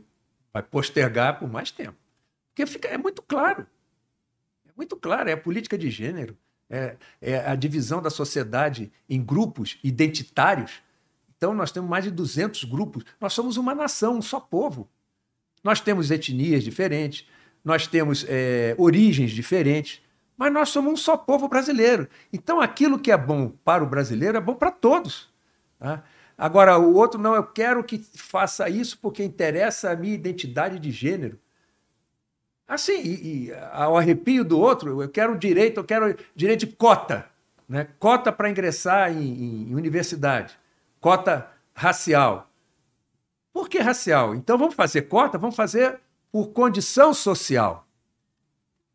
vai 0.52 0.64
postergar 0.64 1.38
por 1.38 1.48
mais 1.48 1.70
tempo. 1.70 1.96
Porque 2.50 2.66
fica, 2.66 2.88
é 2.88 2.98
muito 2.98 3.22
claro. 3.22 3.68
É 4.68 4.72
muito 4.76 4.96
claro, 4.96 5.30
é 5.30 5.34
a 5.34 5.38
política 5.38 5.78
de 5.78 5.92
gênero 5.92 6.36
é, 6.70 6.96
é 7.22 7.38
a 7.38 7.56
divisão 7.56 8.02
da 8.02 8.10
sociedade 8.10 8.92
em 9.10 9.24
grupos 9.24 9.78
identitários. 9.84 10.82
Então, 11.38 11.54
nós 11.54 11.72
temos 11.72 11.90
mais 11.90 12.04
de 12.04 12.12
200 12.12 12.64
grupos. 12.64 13.04
Nós 13.20 13.34
somos 13.34 13.58
uma 13.58 13.76
nação, 13.76 14.18
um 14.18 14.22
só 14.22 14.40
povo. 14.40 14.90
Nós 15.64 15.80
temos 15.80 16.12
etnias 16.12 16.64
diferentes, 16.64 17.28
nós 17.64 17.88
temos 17.88 18.26
é, 18.28 18.76
origens 18.78 19.32
diferentes, 19.32 20.02
mas 20.38 20.52
nós 20.52 20.70
somos 20.70 20.94
um 20.94 20.98
só 20.98 21.16
povo 21.16 21.48
brasileiro. 21.48 22.08
Então, 22.32 22.60
aquilo 22.60 23.00
que 23.00 23.12
é 23.12 23.18
bom 23.18 23.50
para 23.64 23.84
o 23.84 23.88
brasileiro 23.88 24.38
é 24.38 24.42
bom 24.42 24.56
para 24.56 24.72
todos. 24.72 25.30
Tá? 25.80 26.04
Agora, 26.38 26.78
o 26.78 26.96
outro 26.96 27.20
não, 27.20 27.34
eu 27.34 27.44
quero 27.44 27.84
que 27.84 27.98
faça 27.98 28.70
isso 28.70 28.98
porque 28.98 29.24
interessa 29.24 29.92
a 29.92 29.96
minha 29.96 30.14
identidade 30.14 30.80
de 30.80 30.92
gênero. 30.92 31.40
Assim, 32.68 33.00
e, 33.00 33.48
e, 33.48 33.54
ao 33.72 33.98
arrepio 33.98 34.44
do 34.44 34.60
outro, 34.60 35.02
eu 35.02 35.10
quero 35.10 35.38
direito, 35.38 35.80
eu 35.80 35.84
quero 35.84 36.18
direito 36.36 36.62
de 36.62 36.76
cota, 36.76 37.30
né? 37.70 37.88
cota 38.00 38.32
para 38.32 38.50
ingressar 38.50 39.12
em, 39.12 39.70
em, 39.70 39.76
universidade, 39.76 40.58
cota 41.00 41.50
racial. 41.76 42.50
Por 43.54 43.70
que 43.70 43.78
racial? 43.80 44.34
Então 44.34 44.58
vamos 44.58 44.74
fazer 44.74 45.04
cota, 45.04 45.38
vamos 45.38 45.56
fazer 45.56 46.00
por 46.32 46.48
condição 46.48 47.14
social. 47.14 47.88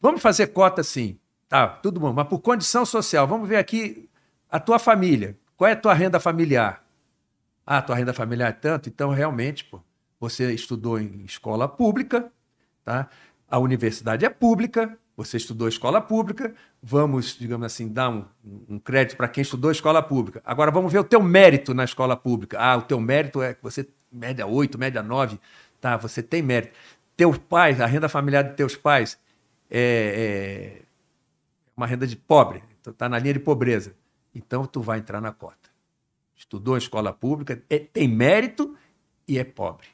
Vamos 0.00 0.20
fazer 0.20 0.48
cota 0.48 0.82
sim, 0.82 1.19
tá, 1.50 1.68
tudo 1.68 1.98
bom, 2.00 2.12
mas 2.12 2.28
por 2.28 2.38
condição 2.38 2.86
social. 2.86 3.26
Vamos 3.26 3.46
ver 3.46 3.56
aqui 3.56 4.08
a 4.48 4.58
tua 4.58 4.78
família. 4.78 5.36
Qual 5.56 5.68
é 5.68 5.72
a 5.72 5.76
tua 5.76 5.92
renda 5.92 6.18
familiar? 6.18 6.82
Ah, 7.66 7.78
a 7.78 7.82
tua 7.82 7.96
renda 7.96 8.14
familiar 8.14 8.48
é 8.48 8.52
tanto, 8.52 8.88
então 8.88 9.10
realmente, 9.10 9.64
pô, 9.64 9.80
você 10.18 10.52
estudou 10.52 10.98
em 10.98 11.24
escola 11.24 11.68
pública, 11.68 12.32
tá? 12.84 13.08
a 13.48 13.58
universidade 13.58 14.24
é 14.24 14.30
pública, 14.30 14.96
você 15.16 15.36
estudou 15.36 15.68
escola 15.68 16.00
pública, 16.00 16.54
vamos, 16.82 17.36
digamos 17.38 17.66
assim, 17.66 17.88
dar 17.88 18.08
um, 18.08 18.24
um 18.68 18.78
crédito 18.78 19.16
para 19.16 19.28
quem 19.28 19.42
estudou 19.42 19.70
escola 19.70 20.02
pública. 20.02 20.40
Agora 20.44 20.70
vamos 20.70 20.92
ver 20.92 21.00
o 21.00 21.04
teu 21.04 21.22
mérito 21.22 21.74
na 21.74 21.84
escola 21.84 22.16
pública. 22.16 22.58
Ah, 22.58 22.76
o 22.76 22.82
teu 22.82 22.98
mérito 22.98 23.42
é 23.42 23.54
que 23.54 23.62
você 23.62 23.86
média 24.10 24.46
8, 24.46 24.78
média 24.78 25.02
9, 25.02 25.38
tá, 25.80 25.96
você 25.96 26.22
tem 26.22 26.42
mérito. 26.42 26.72
Teus 27.16 27.36
pais, 27.38 27.80
a 27.80 27.86
renda 27.86 28.08
familiar 28.08 28.42
de 28.42 28.54
teus 28.54 28.76
pais 28.76 29.18
é, 29.70 30.80
é 30.80 30.89
uma 31.80 31.86
renda 31.86 32.06
de 32.06 32.16
pobre. 32.16 32.62
tu 32.82 32.92
tá 32.92 33.08
na 33.08 33.18
linha 33.18 33.32
de 33.32 33.40
pobreza. 33.40 33.96
Então 34.34 34.66
tu 34.66 34.82
vai 34.82 34.98
entrar 34.98 35.20
na 35.20 35.32
cota. 35.32 35.70
Estudou 36.36 36.74
em 36.74 36.78
escola 36.78 37.12
pública, 37.12 37.62
é, 37.70 37.78
tem 37.78 38.06
mérito 38.06 38.76
e 39.26 39.38
é 39.38 39.44
pobre. 39.44 39.86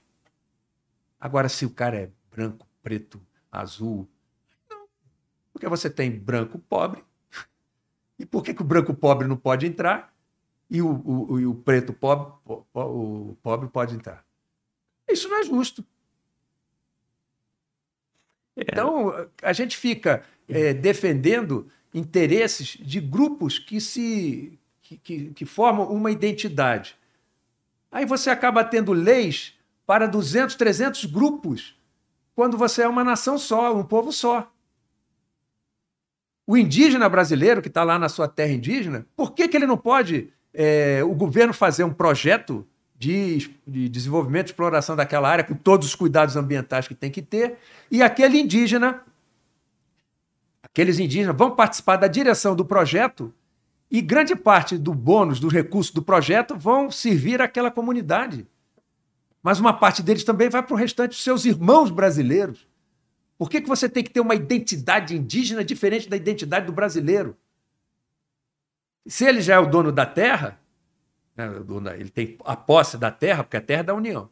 Agora, 1.18 1.48
se 1.48 1.64
o 1.64 1.70
cara 1.70 1.96
é 1.96 2.10
branco, 2.30 2.66
preto, 2.82 3.20
azul, 3.50 4.08
não. 4.68 4.88
Porque 5.52 5.68
você 5.68 5.88
tem 5.88 6.10
branco 6.10 6.58
pobre. 6.58 7.04
E 8.18 8.26
por 8.26 8.42
que, 8.42 8.52
que 8.52 8.62
o 8.62 8.64
branco 8.64 8.92
pobre 8.92 9.28
não 9.28 9.36
pode 9.36 9.66
entrar 9.66 10.14
e 10.68 10.82
o, 10.82 10.88
o, 10.88 11.50
o 11.50 11.54
preto 11.54 11.92
pobre, 11.92 12.32
o 12.74 13.36
pobre 13.42 13.68
pode 13.68 13.94
entrar? 13.94 14.24
Isso 15.08 15.28
não 15.28 15.38
é 15.38 15.44
justo. 15.44 15.84
É. 18.56 18.62
Então, 18.62 19.12
a 19.42 19.52
gente 19.52 19.76
fica 19.76 20.24
é, 20.48 20.72
defendendo 20.72 21.66
interesses 21.92 22.76
de 22.80 23.00
grupos 23.00 23.58
que 23.58 23.80
se 23.80 24.58
que, 24.82 24.96
que, 24.98 25.24
que, 25.30 25.44
formam 25.44 25.90
uma 25.90 26.10
identidade. 26.10 26.96
Aí 27.90 28.04
você 28.04 28.30
acaba 28.30 28.62
tendo 28.62 28.92
leis 28.92 29.54
para 29.84 30.06
200, 30.06 30.54
300 30.54 31.06
grupos, 31.06 31.76
quando 32.34 32.56
você 32.56 32.82
é 32.82 32.88
uma 32.88 33.02
nação 33.02 33.38
só, 33.38 33.74
um 33.74 33.82
povo 33.82 34.12
só. 34.12 34.52
O 36.46 36.56
indígena 36.56 37.08
brasileiro 37.08 37.60
que 37.60 37.68
está 37.68 37.82
lá 37.82 37.98
na 37.98 38.08
sua 38.08 38.28
terra 38.28 38.52
indígena, 38.52 39.06
por 39.16 39.32
que, 39.32 39.48
que 39.48 39.56
ele 39.56 39.66
não 39.66 39.76
pode, 39.76 40.32
é, 40.54 41.02
o 41.02 41.14
governo, 41.14 41.52
fazer 41.52 41.82
um 41.82 41.92
projeto 41.92 42.64
de, 42.98 43.50
de 43.66 43.88
desenvolvimento 43.88 44.46
e 44.46 44.50
exploração 44.50 44.94
daquela 44.94 45.28
área, 45.28 45.44
com 45.44 45.54
todos 45.54 45.88
os 45.88 45.94
cuidados 45.94 46.36
ambientais 46.36 46.86
que 46.86 46.94
tem 46.94 47.10
que 47.10 47.22
ter, 47.22 47.58
e 47.90 48.02
aquele 48.02 48.38
indígena, 48.38 49.02
aqueles 50.76 50.98
indígenas 50.98 51.34
vão 51.34 51.56
participar 51.56 51.96
da 51.96 52.06
direção 52.06 52.54
do 52.54 52.62
projeto 52.62 53.32
e 53.90 54.02
grande 54.02 54.36
parte 54.36 54.76
do 54.76 54.92
bônus, 54.92 55.40
dos 55.40 55.50
recursos 55.50 55.90
do 55.90 56.02
projeto 56.02 56.54
vão 56.54 56.90
servir 56.90 57.40
àquela 57.40 57.70
comunidade. 57.70 58.46
Mas 59.42 59.58
uma 59.58 59.72
parte 59.72 60.02
deles 60.02 60.22
também 60.22 60.50
vai 60.50 60.62
para 60.62 60.74
o 60.74 60.76
restante 60.76 61.12
dos 61.12 61.24
seus 61.24 61.46
irmãos 61.46 61.90
brasileiros. 61.90 62.68
Por 63.38 63.48
que, 63.48 63.62
que 63.62 63.68
você 63.68 63.88
tem 63.88 64.04
que 64.04 64.10
ter 64.10 64.20
uma 64.20 64.34
identidade 64.34 65.16
indígena 65.16 65.64
diferente 65.64 66.10
da 66.10 66.16
identidade 66.16 66.66
do 66.66 66.72
brasileiro? 66.72 67.34
Se 69.06 69.24
ele 69.24 69.40
já 69.40 69.54
é 69.54 69.58
o 69.58 69.70
dono 69.70 69.90
da 69.90 70.04
terra, 70.04 70.60
né? 71.34 71.46
Ele 71.98 72.10
tem 72.10 72.36
a 72.44 72.54
posse 72.54 72.98
da 72.98 73.10
terra, 73.10 73.42
porque 73.42 73.56
a 73.56 73.62
terra 73.62 73.80
é 73.80 73.84
da 73.84 73.94
União. 73.94 74.28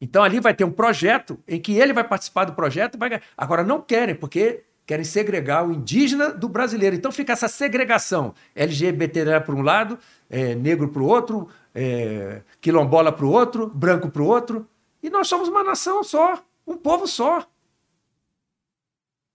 Então 0.00 0.22
ali 0.22 0.40
vai 0.40 0.54
ter 0.54 0.64
um 0.64 0.72
projeto 0.72 1.38
em 1.46 1.60
que 1.60 1.72
ele 1.72 1.92
vai 1.92 2.04
participar 2.04 2.46
do 2.46 2.54
projeto. 2.54 2.96
Vai... 2.96 3.20
Agora 3.36 3.62
não 3.62 3.82
querem, 3.82 4.14
porque 4.14 4.64
querem 4.86 5.04
segregar 5.04 5.66
o 5.66 5.72
indígena 5.72 6.30
do 6.30 6.48
brasileiro. 6.48 6.96
Então 6.96 7.12
fica 7.12 7.32
essa 7.32 7.48
segregação. 7.48 8.34
LGBT 8.54 9.40
para 9.40 9.54
um 9.54 9.62
lado, 9.62 9.98
é, 10.28 10.54
negro 10.54 10.88
para 10.88 11.02
o 11.02 11.06
outro, 11.06 11.48
é, 11.74 12.42
quilombola 12.60 13.12
para 13.12 13.24
o 13.24 13.30
outro, 13.30 13.68
branco 13.68 14.10
para 14.10 14.22
o 14.22 14.26
outro. 14.26 14.68
E 15.02 15.10
nós 15.10 15.28
somos 15.28 15.48
uma 15.48 15.64
nação 15.64 16.02
só, 16.02 16.44
um 16.66 16.76
povo 16.76 17.06
só. 17.06 17.46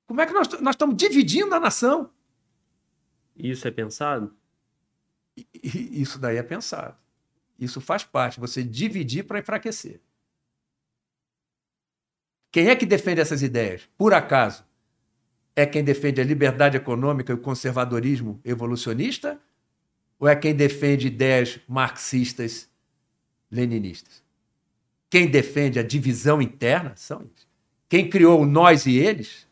Como 0.05 0.21
é 0.21 0.25
que 0.25 0.33
nós, 0.33 0.47
nós 0.61 0.75
estamos 0.75 0.95
dividindo 0.95 1.53
a 1.53 1.59
nação? 1.59 2.09
Isso 3.35 3.67
é 3.67 3.71
pensado? 3.71 4.33
Isso 5.63 6.17
daí 6.17 6.37
é 6.37 6.43
pensado. 6.43 6.95
Isso 7.59 7.81
faz 7.81 8.03
parte, 8.03 8.39
você 8.39 8.63
dividir 8.63 9.23
para 9.23 9.39
enfraquecer. 9.39 9.99
Quem 12.51 12.69
é 12.69 12.75
que 12.75 12.85
defende 12.85 13.21
essas 13.21 13.43
ideias? 13.43 13.87
Por 13.97 14.13
acaso, 14.13 14.65
é 15.57 15.65
quem 15.65 15.83
defende 15.83 16.21
a 16.21 16.23
liberdade 16.23 16.77
econômica 16.77 17.33
e 17.33 17.35
o 17.35 17.39
conservadorismo 17.39 18.39
evolucionista? 18.45 19.37
Ou 20.19 20.27
é 20.27 20.35
quem 20.35 20.55
defende 20.55 21.07
ideias 21.07 21.59
marxistas, 21.67 22.69
leninistas? 23.51 24.23
Quem 25.09 25.29
defende 25.29 25.79
a 25.79 25.83
divisão 25.83 26.41
interna 26.41 26.93
são 26.95 27.21
eles. 27.21 27.47
Quem 27.89 28.09
criou 28.09 28.41
o 28.41 28.45
nós 28.45 28.85
e 28.85 28.97
eles 28.97 29.45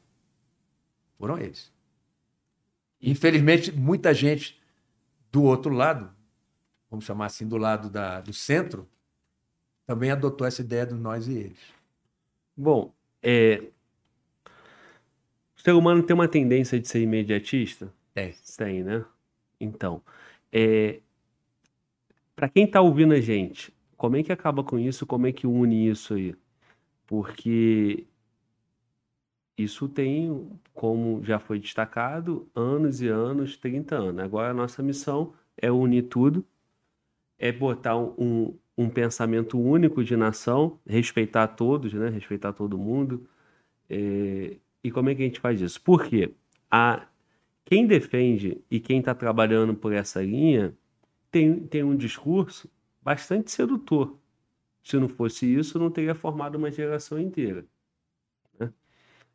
foram 1.15 1.37
eles. 1.37 1.71
Infelizmente, 3.01 3.71
muita 3.71 4.13
gente 4.13 4.61
do 5.31 5.43
outro 5.43 5.73
lado 5.73 6.15
vamos 6.95 7.05
chamar 7.05 7.25
assim, 7.25 7.47
do 7.47 7.57
lado 7.57 7.89
da, 7.89 8.21
do 8.21 8.31
centro, 8.31 8.87
também 9.85 10.11
adotou 10.11 10.47
essa 10.47 10.61
ideia 10.61 10.85
do 10.85 10.95
nós 10.95 11.27
e 11.27 11.33
eles. 11.33 11.59
Bom, 12.55 12.93
é... 13.21 13.63
o 15.65 15.71
ser 15.71 15.73
humano 15.73 16.03
tem 16.03 16.13
uma 16.13 16.27
tendência 16.27 16.79
de 16.79 16.87
ser 16.87 17.01
imediatista? 17.01 17.91
Tem. 18.13 18.33
Tem, 18.57 18.83
né? 18.83 19.03
Então, 19.59 20.01
é... 20.51 20.99
para 22.35 22.49
quem 22.49 22.65
está 22.65 22.81
ouvindo 22.81 23.13
a 23.13 23.19
gente, 23.19 23.73
como 23.97 24.15
é 24.17 24.23
que 24.23 24.31
acaba 24.31 24.63
com 24.63 24.77
isso? 24.77 25.05
Como 25.05 25.27
é 25.27 25.31
que 25.31 25.47
une 25.47 25.89
isso 25.89 26.13
aí? 26.13 26.35
Porque 27.07 28.05
isso 29.57 29.87
tem, 29.89 30.49
como 30.73 31.23
já 31.23 31.39
foi 31.39 31.59
destacado, 31.59 32.47
anos 32.55 33.01
e 33.01 33.07
anos, 33.07 33.57
30 33.57 33.95
anos. 33.95 34.23
Agora 34.23 34.51
a 34.51 34.53
nossa 34.53 34.83
missão 34.83 35.33
é 35.57 35.71
unir 35.71 36.03
tudo 36.03 36.45
é 37.37 37.51
botar 37.51 37.97
um, 37.97 38.57
um 38.77 38.89
pensamento 38.89 39.59
único 39.59 40.03
de 40.03 40.15
nação, 40.15 40.79
respeitar 40.85 41.47
todos, 41.47 41.93
né? 41.93 42.09
respeitar 42.09 42.53
todo 42.53 42.77
mundo. 42.77 43.27
É... 43.89 44.57
E 44.85 44.91
como 44.91 45.09
é 45.09 45.15
que 45.15 45.23
a 45.23 45.25
gente 45.25 45.39
faz 45.39 45.59
isso? 45.61 45.81
Porque 45.81 46.31
a... 46.69 47.07
quem 47.65 47.87
defende 47.87 48.61
e 48.69 48.79
quem 48.79 48.99
está 48.99 49.15
trabalhando 49.15 49.73
por 49.73 49.91
essa 49.91 50.21
linha 50.21 50.77
tem, 51.31 51.59
tem 51.61 51.83
um 51.83 51.95
discurso 51.95 52.69
bastante 53.01 53.49
sedutor. 53.49 54.15
Se 54.83 54.99
não 54.99 55.09
fosse 55.09 55.51
isso, 55.51 55.79
não 55.79 55.89
teria 55.89 56.13
formado 56.13 56.55
uma 56.59 56.69
geração 56.69 57.19
inteira. 57.19 57.65
Né? 58.59 58.71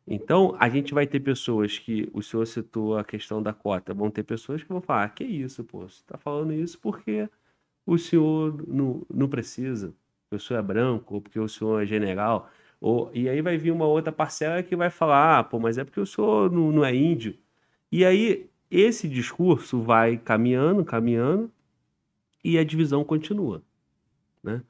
Então, 0.07 0.55
a 0.57 0.69
gente 0.69 0.93
vai 0.93 1.05
ter 1.05 1.19
pessoas 1.19 1.77
que, 1.77 2.09
o 2.13 2.23
senhor 2.23 2.47
citou 2.47 2.97
a 2.97 3.03
questão 3.03 3.43
da 3.43 3.51
cota, 3.51 3.93
vão 3.93 4.09
ter 4.09 4.23
pessoas 4.23 4.63
que 4.63 4.69
vão 4.69 4.79
falar: 4.79 5.03
ah, 5.03 5.09
que 5.09 5.25
isso, 5.25 5.65
pô, 5.65 5.81
você 5.81 5.95
está 5.97 6.17
falando 6.17 6.53
isso 6.53 6.79
porque 6.79 7.29
o 7.85 7.97
senhor 7.97 8.65
não, 8.65 9.05
não 9.13 9.27
precisa, 9.27 9.93
porque 10.21 10.41
o 10.41 10.47
senhor 10.47 10.59
é 10.61 10.63
branco, 10.63 11.15
ou 11.15 11.21
porque 11.21 11.37
o 11.41 11.49
senhor 11.49 11.83
é 11.83 11.85
general. 11.85 12.49
Ou, 12.81 13.11
e 13.13 13.29
aí 13.29 13.41
vai 13.41 13.57
vir 13.57 13.71
uma 13.71 13.85
outra 13.85 14.11
parcela 14.11 14.63
que 14.63 14.75
vai 14.75 14.89
falar, 14.89 15.39
ah, 15.39 15.43
pô, 15.43 15.59
mas 15.59 15.77
é 15.77 15.83
porque 15.83 15.99
o 15.99 16.05
senhor 16.05 16.51
não, 16.51 16.71
não 16.71 16.83
é 16.85 16.93
índio. 16.95 17.37
E 17.91 18.03
aí 18.03 18.49
esse 18.69 19.07
discurso 19.07 19.81
vai 19.81 20.17
caminhando, 20.17 20.83
caminhando, 20.83 21.51
e 22.43 22.57
a 22.57 22.63
divisão 22.63 23.03
continua. 23.03 23.61
Né? 24.43 24.61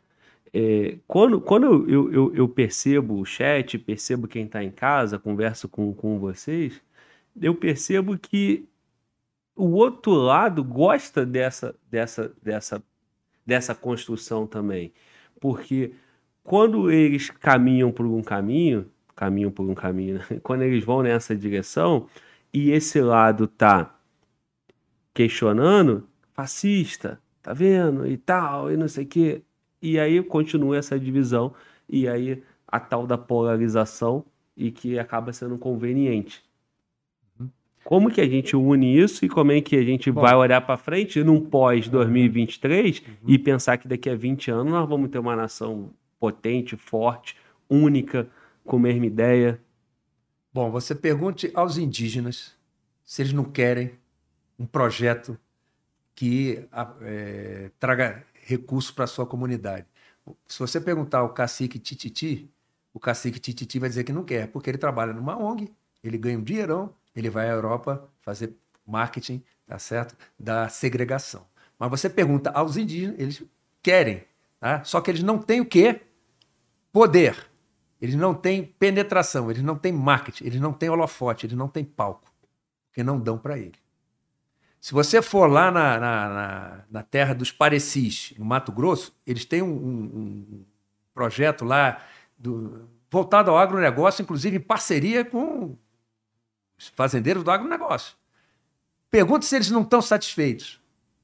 É, 0.54 0.98
quando 1.08 1.40
quando 1.40 1.90
eu, 1.90 2.12
eu, 2.12 2.36
eu, 2.36 2.50
percebo 2.50 3.20
o 3.20 3.26
chat, 3.26 3.78
percebo 3.78 4.28
quem 4.28 4.46
está 4.46 4.64
em 4.64 4.72
casa, 4.72 5.18
converso 5.18 5.70
com, 5.70 5.94
com 5.94 6.20
vocês, 6.20 6.82
eu 7.42 7.56
percebo 7.56 8.18
que 8.18 8.68
o 9.56 9.70
outro 9.72 10.12
lado 10.12 10.64
gosta 10.64 11.26
dessa, 11.26 11.76
dessa, 11.90 12.34
dessa 12.44 12.84
dessa 13.46 13.76
construção 13.76 14.48
também. 14.48 14.94
Porque 15.40 15.94
quando 16.44 16.92
eles 16.92 17.30
caminham 17.30 17.92
por 17.92 18.06
um 18.06 18.22
caminho, 18.22 18.90
caminham 19.16 19.52
por 19.52 19.70
um 19.70 19.76
caminho, 19.76 20.16
né? 20.16 20.40
quando 20.44 20.64
eles 20.64 20.84
vão 20.84 21.02
nessa 21.02 21.36
direção 21.36 22.08
e 22.54 22.72
esse 22.72 23.00
lado 23.02 23.48
tá 23.48 23.96
questionando, 25.14 26.08
fascista, 26.34 27.20
tá 27.42 27.54
vendo? 27.54 28.08
E 28.08 28.18
tal, 28.18 28.72
e 28.72 28.78
não 28.78 28.88
sei 28.88 29.06
o 29.06 29.08
quê. 29.08 29.42
E 29.82 30.00
aí 30.00 30.22
continua 30.24 30.78
essa 30.78 31.00
divisão 31.00 31.54
e 31.88 32.08
aí 32.08 32.44
a 32.68 32.80
tal 32.80 33.06
da 33.06 33.18
polarização 33.18 34.26
e 34.56 34.72
que 34.72 34.98
acaba 34.98 35.34
sendo 35.34 35.58
conveniente. 35.58 36.44
Como 37.84 38.12
que 38.12 38.22
a 38.22 38.28
gente 38.28 38.56
une 38.56 38.98
isso 38.98 39.26
e 39.26 39.30
como 39.30 39.52
é 39.52 39.60
que 39.60 39.76
a 39.76 39.84
gente 39.84 40.12
Bom, 40.12 40.22
vai 40.22 40.36
olhar 40.36 40.62
para 40.62 40.78
frente 40.78 41.24
num 41.24 41.42
pós-2023 41.42 43.02
uhum. 43.02 43.14
e 43.28 43.40
pensar 43.40 43.78
que 43.78 43.88
daqui 43.88 44.10
a 44.10 44.16
20 44.16 44.52
anos 44.52 44.72
nós 44.72 44.88
vamos 44.88 45.10
ter 45.10 45.18
uma 45.18 45.36
nação 45.36 45.90
potente, 46.22 46.78
forte, 46.78 47.36
única, 47.68 48.30
com 48.64 48.78
a 48.78 48.80
mesma 48.80 49.08
ideia? 49.08 49.60
Bom, 50.54 50.70
você 50.70 50.94
pergunte 50.94 51.52
aos 51.56 51.80
indígenas 51.80 52.56
se 53.04 53.24
eles 53.24 53.34
não 53.34 53.44
querem 53.44 54.00
um 54.60 54.68
projeto 54.68 55.36
que 56.14 56.68
é, 57.02 57.72
traga 57.80 58.24
recursos 58.44 58.92
para 58.92 59.06
a 59.06 59.08
sua 59.08 59.26
comunidade. 59.26 59.88
Se 60.48 60.60
você 60.60 60.80
perguntar 60.80 61.20
ao 61.20 61.34
cacique 61.34 61.80
Tititi, 61.80 62.48
o 62.94 63.00
cacique 63.00 63.40
Tititi 63.40 63.80
vai 63.80 63.90
dizer 63.90 64.04
que 64.04 64.14
não 64.14 64.24
quer, 64.24 64.48
porque 64.48 64.70
ele 64.70 64.78
trabalha 64.78 65.14
numa 65.14 65.36
ONG, 65.36 65.74
ele 66.04 66.18
ganha 66.20 66.38
um 66.38 66.44
dinheirão, 66.44 66.94
ele 67.16 67.30
vai 67.30 67.50
à 67.50 67.54
Europa 67.54 68.08
fazer 68.22 68.56
marketing, 68.86 69.44
tá 69.66 69.80
certo? 69.80 70.16
Da 70.38 70.70
segregação. 70.70 71.48
Mas 71.80 71.90
você 71.90 72.08
pergunta 72.08 72.52
aos 72.52 72.78
indígenas, 72.78 73.20
eles 73.20 73.44
querem, 73.82 74.24
tá? 74.60 74.84
Só 74.84 75.02
que 75.02 75.10
eles 75.10 75.24
não 75.24 75.40
têm 75.40 75.62
o 75.62 75.66
quê? 75.66 76.02
Poder. 76.92 77.50
Eles 78.02 78.16
não 78.16 78.34
têm 78.34 78.64
penetração, 78.66 79.52
eles 79.52 79.62
não 79.62 79.78
têm 79.78 79.92
marketing, 79.92 80.46
eles 80.46 80.60
não 80.60 80.74
têm 80.74 80.90
holofote, 80.90 81.46
eles 81.46 81.56
não 81.56 81.68
têm 81.68 81.86
palco, 81.86 82.34
porque 82.88 83.04
não 83.04 83.20
dão 83.20 83.38
para 83.38 83.60
ele. 83.60 83.76
Se 84.80 84.92
você 84.92 85.22
for 85.22 85.46
lá 85.46 85.70
na, 85.70 86.00
na, 86.00 86.30
na, 86.30 86.86
na 86.90 87.04
terra 87.04 87.36
dos 87.36 87.52
Parecis, 87.52 88.34
no 88.40 88.44
Mato 88.44 88.72
Grosso, 88.72 89.16
eles 89.28 89.46
têm 89.46 89.62
um, 89.62 89.68
um, 89.70 90.66
projeto 91.14 91.64
lá 91.64 92.04
do, 92.36 92.90
voltado 93.10 93.52
ao 93.52 93.60
agronegócio, 93.60 94.24
inclusive 94.24 94.58
em 94.58 94.60
parceria 94.60 95.24
com 95.24 95.78
os 96.76 96.88
fazendeiros 96.88 97.44
do 97.44 97.52
agronegócio. 97.52 98.16
Pergunta 99.12 99.46
se 99.46 99.56
eles 99.56 99.70
não 99.70 99.84
estão 99.84 100.02
satisfeitos. 100.02 100.82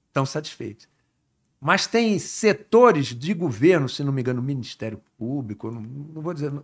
Estão 0.07 0.23
satisfeitos. 0.23 0.87
Mas 1.59 1.87
tem 1.87 2.19
setores 2.19 3.07
de 3.07 3.33
governo, 3.33 3.89
se 3.89 4.03
não 4.03 4.13
me 4.13 4.21
engano, 4.21 4.41
Ministério 4.41 5.01
Público, 5.17 5.71
não, 5.71 5.81
não 5.81 6.21
vou 6.21 6.33
dizer, 6.33 6.51
não, 6.51 6.63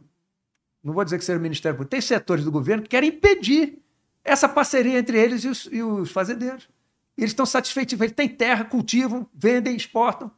não, 0.83 0.93
vou 0.93 1.03
dizer 1.03 1.17
que 1.17 1.25
seja 1.25 1.39
o 1.39 1.41
Ministério 1.41 1.75
Público, 1.75 1.89
tem 1.89 2.01
setores 2.01 2.45
do 2.45 2.51
governo 2.51 2.83
que 2.83 2.89
querem 2.89 3.09
impedir 3.09 3.79
essa 4.23 4.47
parceria 4.47 4.99
entre 4.99 5.19
eles 5.19 5.43
e 5.43 5.47
os, 5.47 5.69
e 5.71 5.81
os 5.81 6.11
fazendeiros. 6.11 6.69
Eles 7.17 7.31
estão 7.31 7.45
satisfeitos, 7.45 7.99
eles 7.99 8.13
têm 8.13 8.29
terra, 8.29 8.65
cultivam, 8.65 9.27
vendem, 9.33 9.75
exportam. 9.75 10.31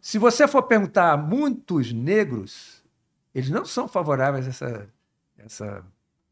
Se 0.00 0.18
você 0.18 0.46
for 0.46 0.62
perguntar 0.62 1.12
a 1.12 1.16
muitos 1.16 1.92
negros, 1.92 2.84
eles 3.34 3.50
não 3.50 3.64
são 3.64 3.88
favoráveis 3.88 4.46
a 4.46 4.50
essa, 4.50 4.88
essa 5.36 5.84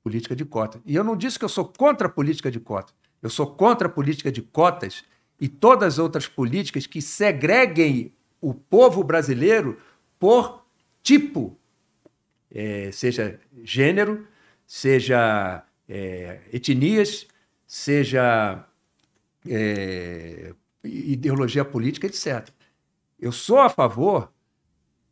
política 0.02 0.36
de 0.36 0.44
cota. 0.44 0.80
E 0.84 0.94
eu 0.94 1.02
não 1.02 1.16
disse 1.16 1.38
que 1.38 1.44
eu 1.44 1.48
sou 1.48 1.64
contra 1.64 2.06
a 2.06 2.10
política 2.10 2.50
de 2.50 2.60
cota. 2.60 2.92
Eu 3.20 3.28
sou 3.28 3.46
contra 3.46 3.88
a 3.88 3.90
política 3.90 4.30
de 4.30 4.40
cotas 4.40 5.04
e 5.40 5.48
todas 5.48 5.94
as 5.94 5.98
outras 5.98 6.26
políticas 6.26 6.86
que 6.86 7.02
segreguem 7.02 8.12
o 8.40 8.54
povo 8.54 9.02
brasileiro 9.02 9.78
por 10.18 10.64
tipo, 11.02 11.56
é, 12.50 12.90
seja 12.90 13.38
gênero, 13.62 14.26
seja 14.66 15.62
é, 15.88 16.40
etnias, 16.52 17.26
seja 17.66 18.64
é, 19.46 20.52
ideologia 20.82 21.64
política, 21.64 22.06
etc. 22.06 22.48
Eu 23.18 23.32
sou 23.32 23.58
a 23.58 23.68
favor 23.68 24.32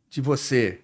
de 0.09 0.21
você. 0.21 0.81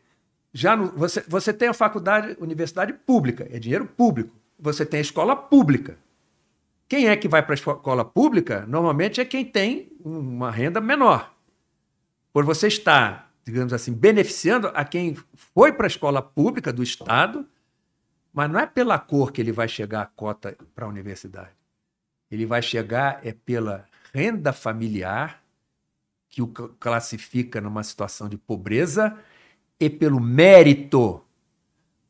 Já 0.53 0.75
no, 0.75 0.87
você, 0.87 1.23
você 1.27 1.53
tem 1.53 1.69
a 1.69 1.73
faculdade, 1.73 2.35
universidade 2.39 2.93
pública, 2.93 3.47
é 3.51 3.57
dinheiro 3.59 3.85
público. 3.85 4.35
Você 4.59 4.85
tem 4.85 4.99
a 4.99 5.01
escola 5.01 5.35
pública. 5.35 5.97
Quem 6.91 7.07
é 7.07 7.15
que 7.15 7.29
vai 7.29 7.41
para 7.41 7.53
a 7.53 7.55
escola 7.55 8.03
pública? 8.03 8.65
Normalmente 8.67 9.21
é 9.21 9.23
quem 9.23 9.45
tem 9.45 9.93
uma 10.03 10.51
renda 10.51 10.81
menor. 10.81 11.33
Por 12.33 12.43
você 12.43 12.67
estar, 12.67 13.31
digamos 13.45 13.71
assim, 13.71 13.93
beneficiando 13.93 14.67
a 14.73 14.83
quem 14.83 15.15
foi 15.33 15.71
para 15.71 15.85
a 15.85 15.87
escola 15.87 16.21
pública 16.21 16.73
do 16.73 16.83
Estado, 16.83 17.47
mas 18.33 18.51
não 18.51 18.59
é 18.59 18.65
pela 18.65 18.99
cor 18.99 19.31
que 19.31 19.39
ele 19.39 19.53
vai 19.53 19.69
chegar 19.69 20.01
a 20.01 20.05
cota 20.05 20.57
para 20.75 20.83
a 20.83 20.89
universidade. 20.89 21.55
Ele 22.29 22.45
vai 22.45 22.61
chegar 22.61 23.25
é 23.25 23.31
pela 23.31 23.85
renda 24.13 24.51
familiar, 24.51 25.41
que 26.27 26.41
o 26.41 26.47
classifica 26.49 27.61
numa 27.61 27.83
situação 27.83 28.27
de 28.27 28.37
pobreza, 28.37 29.17
e 29.79 29.89
pelo 29.89 30.19
mérito. 30.19 31.23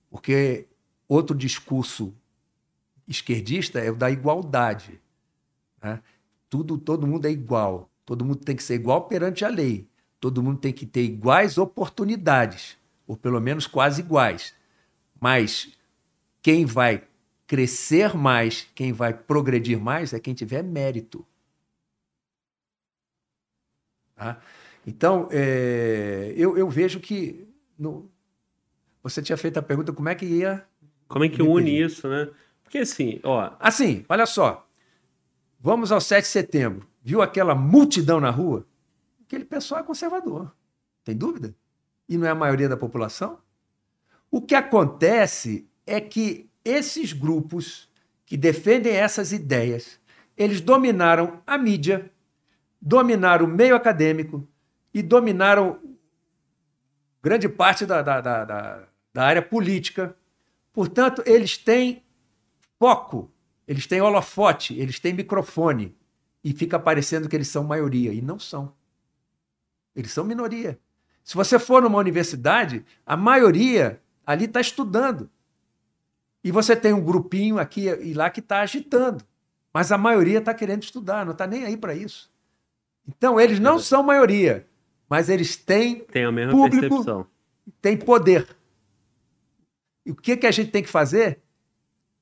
Porque 0.09 0.65
outro 1.07 1.37
discurso 1.37 2.15
esquerdista 3.07 3.79
é 3.79 3.91
o 3.91 3.95
da 3.95 4.09
igualdade. 4.09 4.99
Né? 5.81 6.01
Tudo, 6.49 6.77
todo 6.77 7.07
mundo 7.07 7.25
é 7.25 7.31
igual. 7.31 7.89
Todo 8.05 8.25
mundo 8.25 8.39
tem 8.39 8.55
que 8.55 8.63
ser 8.63 8.75
igual 8.75 9.07
perante 9.07 9.45
a 9.45 9.49
lei. 9.49 9.87
Todo 10.19 10.43
mundo 10.43 10.59
tem 10.59 10.73
que 10.73 10.85
ter 10.85 11.03
iguais 11.03 11.57
oportunidades, 11.57 12.77
ou 13.07 13.17
pelo 13.17 13.39
menos 13.39 13.65
quase 13.65 14.01
iguais. 14.01 14.53
Mas 15.19 15.77
quem 16.41 16.65
vai 16.65 17.07
crescer 17.47 18.15
mais, 18.15 18.67
quem 18.75 18.93
vai 18.93 19.13
progredir 19.13 19.79
mais 19.79 20.13
é 20.13 20.19
quem 20.19 20.33
tiver 20.33 20.63
mérito. 20.63 21.25
Tá? 24.15 24.39
Então, 24.85 25.27
é, 25.31 26.33
eu, 26.35 26.57
eu, 26.57 26.69
vejo 26.69 26.99
que. 26.99 27.47
No, 27.77 28.09
você 29.01 29.21
tinha 29.21 29.37
feito 29.37 29.57
a 29.57 29.61
pergunta 29.61 29.91
como 29.91 30.09
é 30.09 30.15
que 30.15 30.25
ia. 30.25 30.65
Como 31.07 31.25
é 31.25 31.29
que 31.29 31.41
une 31.41 31.81
isso, 31.81 32.07
né? 32.07 32.29
Porque 32.71 32.79
assim, 32.79 33.19
ó. 33.21 33.51
Assim, 33.59 34.05
olha 34.07 34.25
só. 34.25 34.65
Vamos 35.59 35.91
ao 35.91 35.99
7 35.99 36.23
de 36.23 36.29
setembro. 36.29 36.87
Viu 37.03 37.21
aquela 37.21 37.53
multidão 37.53 38.21
na 38.21 38.29
rua? 38.29 38.65
Aquele 39.25 39.43
pessoal 39.43 39.81
é 39.81 39.83
conservador. 39.83 40.55
Tem 41.03 41.13
dúvida? 41.13 41.53
E 42.07 42.17
não 42.17 42.25
é 42.25 42.29
a 42.29 42.35
maioria 42.35 42.69
da 42.69 42.77
população? 42.77 43.39
O 44.31 44.41
que 44.41 44.55
acontece 44.55 45.67
é 45.85 45.99
que 45.99 46.49
esses 46.63 47.11
grupos 47.11 47.91
que 48.25 48.37
defendem 48.37 48.93
essas 48.93 49.33
ideias, 49.33 49.99
eles 50.37 50.61
dominaram 50.61 51.41
a 51.45 51.57
mídia, 51.57 52.09
dominaram 52.81 53.47
o 53.47 53.49
meio 53.49 53.75
acadêmico 53.75 54.47
e 54.93 55.01
dominaram 55.01 55.77
grande 57.21 57.49
parte 57.49 57.85
da, 57.85 58.01
da, 58.01 58.21
da, 58.21 58.87
da 59.13 59.23
área 59.25 59.41
política. 59.41 60.15
Portanto, 60.71 61.21
eles 61.25 61.57
têm 61.57 62.00
foco, 62.81 63.31
eles 63.67 63.85
têm 63.85 64.01
holofote, 64.01 64.73
eles 64.73 64.99
têm 64.99 65.13
microfone 65.13 65.95
e 66.43 66.51
fica 66.51 66.79
parecendo 66.79 67.29
que 67.29 67.35
eles 67.35 67.47
são 67.47 67.63
maioria 67.63 68.11
e 68.11 68.23
não 68.23 68.39
são. 68.39 68.73
Eles 69.95 70.11
são 70.11 70.23
minoria. 70.23 70.79
Se 71.23 71.35
você 71.35 71.59
for 71.59 71.83
numa 71.83 71.99
universidade, 71.99 72.83
a 73.05 73.15
maioria 73.15 74.01
ali 74.25 74.45
está 74.45 74.59
estudando. 74.59 75.29
E 76.43 76.51
você 76.51 76.75
tem 76.75 76.91
um 76.91 77.03
grupinho 77.03 77.59
aqui 77.59 77.81
e 77.87 78.15
lá 78.15 78.31
que 78.31 78.39
está 78.39 78.61
agitando. 78.61 79.23
Mas 79.71 79.91
a 79.91 79.97
maioria 79.97 80.39
está 80.39 80.51
querendo 80.51 80.81
estudar, 80.81 81.23
não 81.23 81.33
está 81.33 81.45
nem 81.45 81.65
aí 81.65 81.77
para 81.77 81.93
isso. 81.93 82.31
Então, 83.07 83.39
eles 83.39 83.59
não 83.59 83.77
são 83.77 84.01
maioria, 84.01 84.67
mas 85.07 85.29
eles 85.29 85.55
têm 85.55 85.99
tem 85.99 86.25
a 86.25 86.31
mesma 86.31 86.51
público, 86.51 86.81
percepção. 86.81 87.27
têm 87.79 87.95
poder. 87.95 88.47
E 90.03 90.09
o 90.09 90.15
que, 90.15 90.35
que 90.35 90.47
a 90.47 90.51
gente 90.51 90.71
tem 90.71 90.81
que 90.81 90.89
fazer 90.89 91.43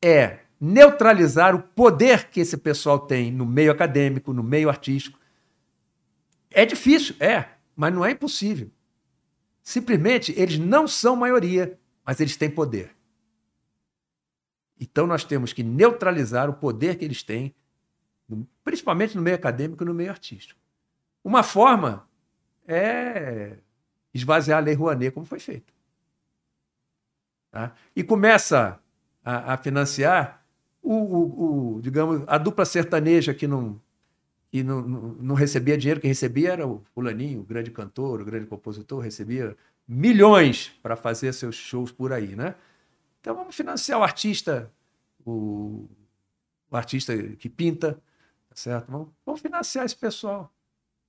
é 0.03 0.39
neutralizar 0.59 1.55
o 1.55 1.61
poder 1.61 2.29
que 2.29 2.41
esse 2.41 2.57
pessoal 2.57 2.99
tem 2.99 3.31
no 3.31 3.45
meio 3.45 3.71
acadêmico, 3.71 4.33
no 4.33 4.43
meio 4.43 4.69
artístico. 4.69 5.17
É 6.51 6.65
difícil, 6.65 7.15
é, 7.19 7.49
mas 7.75 7.93
não 7.93 8.03
é 8.03 8.11
impossível. 8.11 8.69
Simplesmente 9.61 10.33
eles 10.37 10.57
não 10.57 10.87
são 10.87 11.15
maioria, 11.15 11.79
mas 12.03 12.19
eles 12.19 12.35
têm 12.35 12.49
poder. 12.49 12.95
Então 14.79 15.05
nós 15.05 15.23
temos 15.23 15.53
que 15.53 15.63
neutralizar 15.63 16.49
o 16.49 16.53
poder 16.53 16.97
que 16.97 17.05
eles 17.05 17.23
têm, 17.23 17.53
principalmente 18.63 19.15
no 19.15 19.21
meio 19.21 19.35
acadêmico 19.35 19.83
e 19.83 19.85
no 19.85 19.93
meio 19.93 20.09
artístico. 20.09 20.59
Uma 21.23 21.43
forma 21.43 22.07
é 22.67 23.57
esvaziar 24.13 24.59
a 24.59 24.61
Lei 24.61 24.73
Rouanet, 24.73 25.11
como 25.11 25.25
foi 25.25 25.39
feito. 25.39 25.73
Tá? 27.51 27.73
E 27.95 28.03
começa 28.03 28.79
a, 29.23 29.53
a 29.53 29.57
financiar 29.57 30.38
o, 30.81 30.93
o, 30.93 31.75
o, 31.75 31.81
digamos, 31.81 32.23
a 32.27 32.37
dupla 32.37 32.65
sertaneja 32.65 33.33
que 33.33 33.47
não, 33.47 33.79
que 34.51 34.63
não, 34.63 34.81
não, 34.81 35.01
não 35.13 35.35
recebia 35.35 35.77
dinheiro, 35.77 35.99
quem 35.99 36.09
recebia 36.09 36.53
era 36.53 36.67
o 36.67 36.83
fulaninho, 36.93 37.41
o 37.41 37.43
grande 37.43 37.71
cantor, 37.71 38.21
o 38.21 38.25
grande 38.25 38.45
compositor, 38.45 38.99
recebia 38.99 39.55
milhões 39.87 40.71
para 40.81 40.95
fazer 40.95 41.33
seus 41.33 41.55
shows 41.55 41.91
por 41.91 42.13
aí, 42.13 42.35
né? 42.35 42.55
Então 43.21 43.35
vamos 43.35 43.55
financiar 43.55 43.99
o 43.99 44.03
artista, 44.03 44.71
o, 45.25 45.87
o 46.69 46.77
artista 46.77 47.15
que 47.17 47.49
pinta, 47.49 47.93
tá 48.49 48.55
certo? 48.55 48.91
Vamos, 48.91 49.09
vamos 49.25 49.41
financiar 49.41 49.85
esse 49.85 49.95
pessoal. 49.95 50.51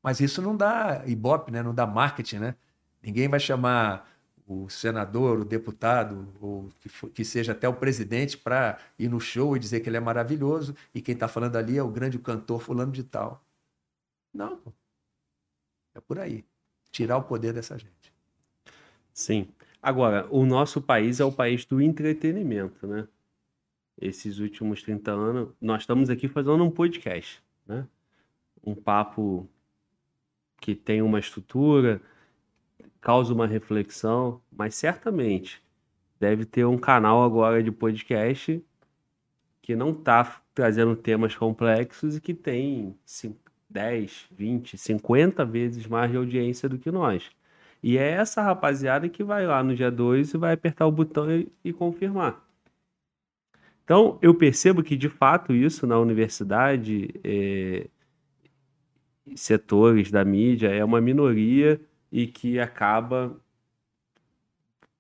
Mas 0.02 0.20
isso 0.20 0.40
não 0.40 0.56
dá 0.56 1.02
ibope, 1.06 1.50
né? 1.52 1.62
Não 1.62 1.74
dá 1.74 1.86
marketing, 1.86 2.38
né? 2.38 2.54
Ninguém 3.02 3.28
vai 3.28 3.38
chamar 3.38 4.08
o 4.50 4.68
senador, 4.68 5.38
o 5.38 5.44
deputado, 5.44 6.26
ou 6.40 6.68
que, 6.80 6.88
for, 6.88 7.08
que 7.08 7.24
seja 7.24 7.52
até 7.52 7.68
o 7.68 7.74
presidente, 7.74 8.36
para 8.36 8.80
ir 8.98 9.08
no 9.08 9.20
show 9.20 9.56
e 9.56 9.60
dizer 9.60 9.78
que 9.78 9.88
ele 9.88 9.96
é 9.96 10.00
maravilhoso 10.00 10.74
e 10.92 11.00
quem 11.00 11.14
está 11.14 11.28
falando 11.28 11.54
ali 11.54 11.78
é 11.78 11.82
o 11.82 11.88
grande 11.88 12.18
cantor 12.18 12.60
fulano 12.60 12.90
de 12.90 13.04
tal. 13.04 13.44
Não. 14.34 14.60
É 15.94 16.00
por 16.00 16.18
aí. 16.18 16.44
Tirar 16.90 17.18
o 17.18 17.22
poder 17.22 17.52
dessa 17.52 17.78
gente. 17.78 18.12
Sim. 19.12 19.48
Agora, 19.80 20.26
o 20.32 20.44
nosso 20.44 20.82
país 20.82 21.20
é 21.20 21.24
o 21.24 21.30
país 21.30 21.64
do 21.64 21.80
entretenimento, 21.80 22.88
né? 22.88 23.06
Esses 24.00 24.40
últimos 24.40 24.82
30 24.82 25.12
anos, 25.12 25.48
nós 25.60 25.82
estamos 25.82 26.10
aqui 26.10 26.26
fazendo 26.26 26.64
um 26.64 26.70
podcast, 26.72 27.40
né? 27.64 27.86
Um 28.64 28.74
papo 28.74 29.48
que 30.60 30.74
tem 30.74 31.02
uma 31.02 31.20
estrutura, 31.20 32.02
causa 33.00 33.32
uma 33.32 33.46
reflexão, 33.46 34.40
mas 34.52 34.74
certamente 34.74 35.62
deve 36.18 36.44
ter 36.44 36.66
um 36.66 36.76
canal 36.76 37.24
agora 37.24 37.62
de 37.62 37.72
podcast 37.72 38.62
que 39.62 39.74
não 39.74 39.90
está 39.90 40.42
trazendo 40.54 40.94
temas 40.94 41.34
complexos 41.34 42.16
e 42.16 42.20
que 42.20 42.34
tem 42.34 42.94
10, 43.68 44.26
20, 44.30 44.76
50 44.76 45.44
vezes 45.44 45.86
mais 45.86 46.10
de 46.10 46.16
audiência 46.16 46.68
do 46.68 46.78
que 46.78 46.90
nós. 46.90 47.30
E 47.82 47.96
é 47.96 48.10
essa 48.10 48.42
rapaziada 48.42 49.08
que 49.08 49.24
vai 49.24 49.46
lá 49.46 49.62
no 49.62 49.74
dia 49.74 49.90
2 49.90 50.34
e 50.34 50.36
vai 50.36 50.52
apertar 50.52 50.86
o 50.86 50.92
botão 50.92 51.30
e, 51.30 51.50
e 51.64 51.72
confirmar. 51.72 52.44
Então, 53.84 54.18
eu 54.20 54.34
percebo 54.34 54.82
que, 54.82 54.96
de 54.96 55.08
fato, 55.08 55.54
isso 55.54 55.86
na 55.86 55.98
universidade, 55.98 57.08
é, 57.24 57.88
setores 59.34 60.10
da 60.10 60.24
mídia, 60.24 60.68
é 60.68 60.84
uma 60.84 61.00
minoria 61.00 61.80
e 62.10 62.26
que 62.26 62.58
acaba 62.58 63.36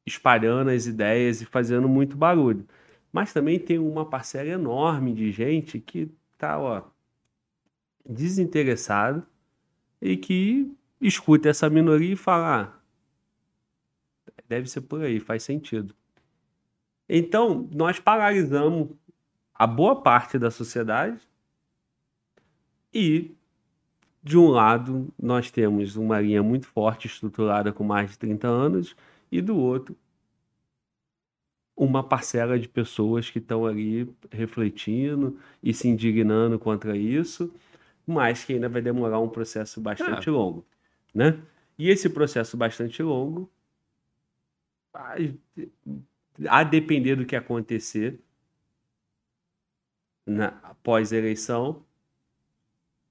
espalhando 0.06 0.70
as 0.70 0.86
ideias 0.86 1.40
e 1.40 1.46
fazendo 1.46 1.88
muito 1.88 2.16
barulho. 2.16 2.66
Mas 3.12 3.32
também 3.32 3.58
tem 3.58 3.78
uma 3.78 4.04
parcela 4.04 4.48
enorme 4.48 5.12
de 5.12 5.32
gente 5.32 5.80
que 5.80 6.10
está 6.32 6.84
desinteressado 8.08 9.26
e 10.00 10.16
que 10.16 10.72
escuta 11.00 11.48
essa 11.48 11.68
minoria 11.68 12.12
e 12.12 12.16
fala: 12.16 12.62
ah, 12.64 12.80
deve 14.48 14.68
ser 14.68 14.82
por 14.82 15.02
aí, 15.02 15.20
faz 15.20 15.42
sentido. 15.42 15.94
Então, 17.08 17.68
nós 17.72 17.98
paralisamos 17.98 18.90
a 19.54 19.66
boa 19.66 20.00
parte 20.00 20.38
da 20.38 20.50
sociedade 20.50 21.20
e, 22.94 23.34
de 24.22 24.36
um 24.36 24.48
lado, 24.48 25.12
nós 25.18 25.50
temos 25.50 25.96
uma 25.96 26.20
linha 26.20 26.42
muito 26.42 26.66
forte, 26.66 27.06
estruturada 27.06 27.72
com 27.72 27.84
mais 27.84 28.10
de 28.10 28.18
30 28.18 28.46
anos, 28.46 28.96
e 29.32 29.40
do 29.40 29.56
outro, 29.56 29.96
uma 31.76 32.02
parcela 32.02 32.58
de 32.58 32.68
pessoas 32.68 33.30
que 33.30 33.38
estão 33.38 33.64
ali 33.64 34.12
refletindo 34.30 35.38
e 35.62 35.72
se 35.72 35.88
indignando 35.88 36.58
contra 36.58 36.96
isso, 36.96 37.52
mas 38.06 38.44
que 38.44 38.52
ainda 38.52 38.68
vai 38.68 38.82
demorar 38.82 39.18
um 39.20 39.28
processo 39.28 39.80
bastante 39.80 40.28
é. 40.28 40.32
longo, 40.32 40.66
né? 41.14 41.40
E 41.78 41.88
esse 41.88 42.10
processo 42.10 42.56
bastante 42.58 43.02
longo, 43.02 43.50
a 46.48 46.62
depender 46.62 47.16
do 47.16 47.24
que 47.24 47.34
acontecer 47.34 48.20
na 50.26 50.48
após 50.62 51.12
eleição, 51.12 51.82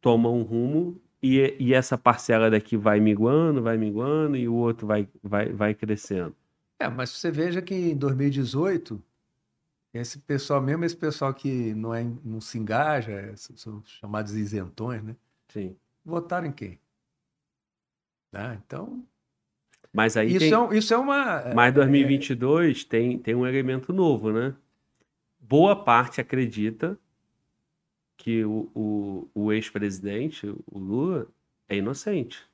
toma 0.01 0.30
um 0.30 0.41
rumo 0.41 1.01
e, 1.21 1.55
e 1.59 1.73
essa 1.73 1.97
parcela 1.97 2.49
daqui 2.49 2.77
vai 2.77 2.99
minguando, 2.99 3.61
vai 3.61 3.77
minguando 3.77 4.38
e 4.38 4.47
o 4.47 4.53
outro 4.53 4.88
vai, 4.88 5.07
vai, 5.21 5.51
vai 5.51 5.73
crescendo. 5.73 6.35
É, 6.80 6.88
mas 6.88 7.09
você 7.09 7.30
veja 7.30 7.61
que 7.61 7.76
em 7.76 7.97
2018, 7.97 9.01
esse 9.93 10.19
pessoal, 10.19 10.61
mesmo 10.61 10.85
esse 10.85 10.95
pessoal 10.95 11.34
que 11.34 11.73
não, 11.76 11.93
é, 11.93 12.05
não 12.23 12.39
se 12.39 12.57
engaja, 12.57 13.34
são 13.35 13.84
chamados 13.84 14.34
isentões, 14.34 15.03
né? 15.03 15.15
Sim. 15.49 15.76
Votaram 16.05 16.47
em 16.47 16.51
quem? 16.51 16.80
Ah, 18.31 18.55
então. 18.55 19.03
Mas 19.91 20.15
aí 20.15 20.30
isso, 20.30 20.39
tem... 20.39 20.53
é, 20.53 20.77
isso 20.77 20.93
é 20.93 20.97
uma. 20.97 21.53
Mas 21.53 21.73
2022 21.73 22.85
é... 22.85 22.89
tem, 22.89 23.17
tem 23.17 23.35
um 23.35 23.45
elemento 23.45 23.91
novo, 23.91 24.31
né? 24.31 24.55
Boa 25.39 25.76
parte 25.76 26.21
acredita 26.21 26.97
que 28.19 28.43
o, 28.43 28.69
o, 28.75 29.29
o 29.33 29.53
ex-presidente, 29.53 30.45
o 30.47 30.77
Lula, 30.77 31.25
é 31.69 31.77
inocente. 31.77 32.45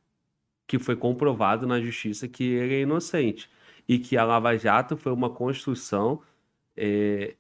Que 0.67 0.77
foi 0.77 0.95
comprovado 0.95 1.65
na 1.67 1.81
justiça 1.81 2.27
que 2.27 2.43
ele 2.43 2.75
é 2.75 2.81
inocente 2.81 3.49
e 3.87 3.99
que 3.99 4.15
a 4.15 4.23
Lava 4.23 4.55
Jato 4.57 4.95
foi 4.95 5.11
uma 5.11 5.29
construção 5.29 6.21
é, 6.77 7.35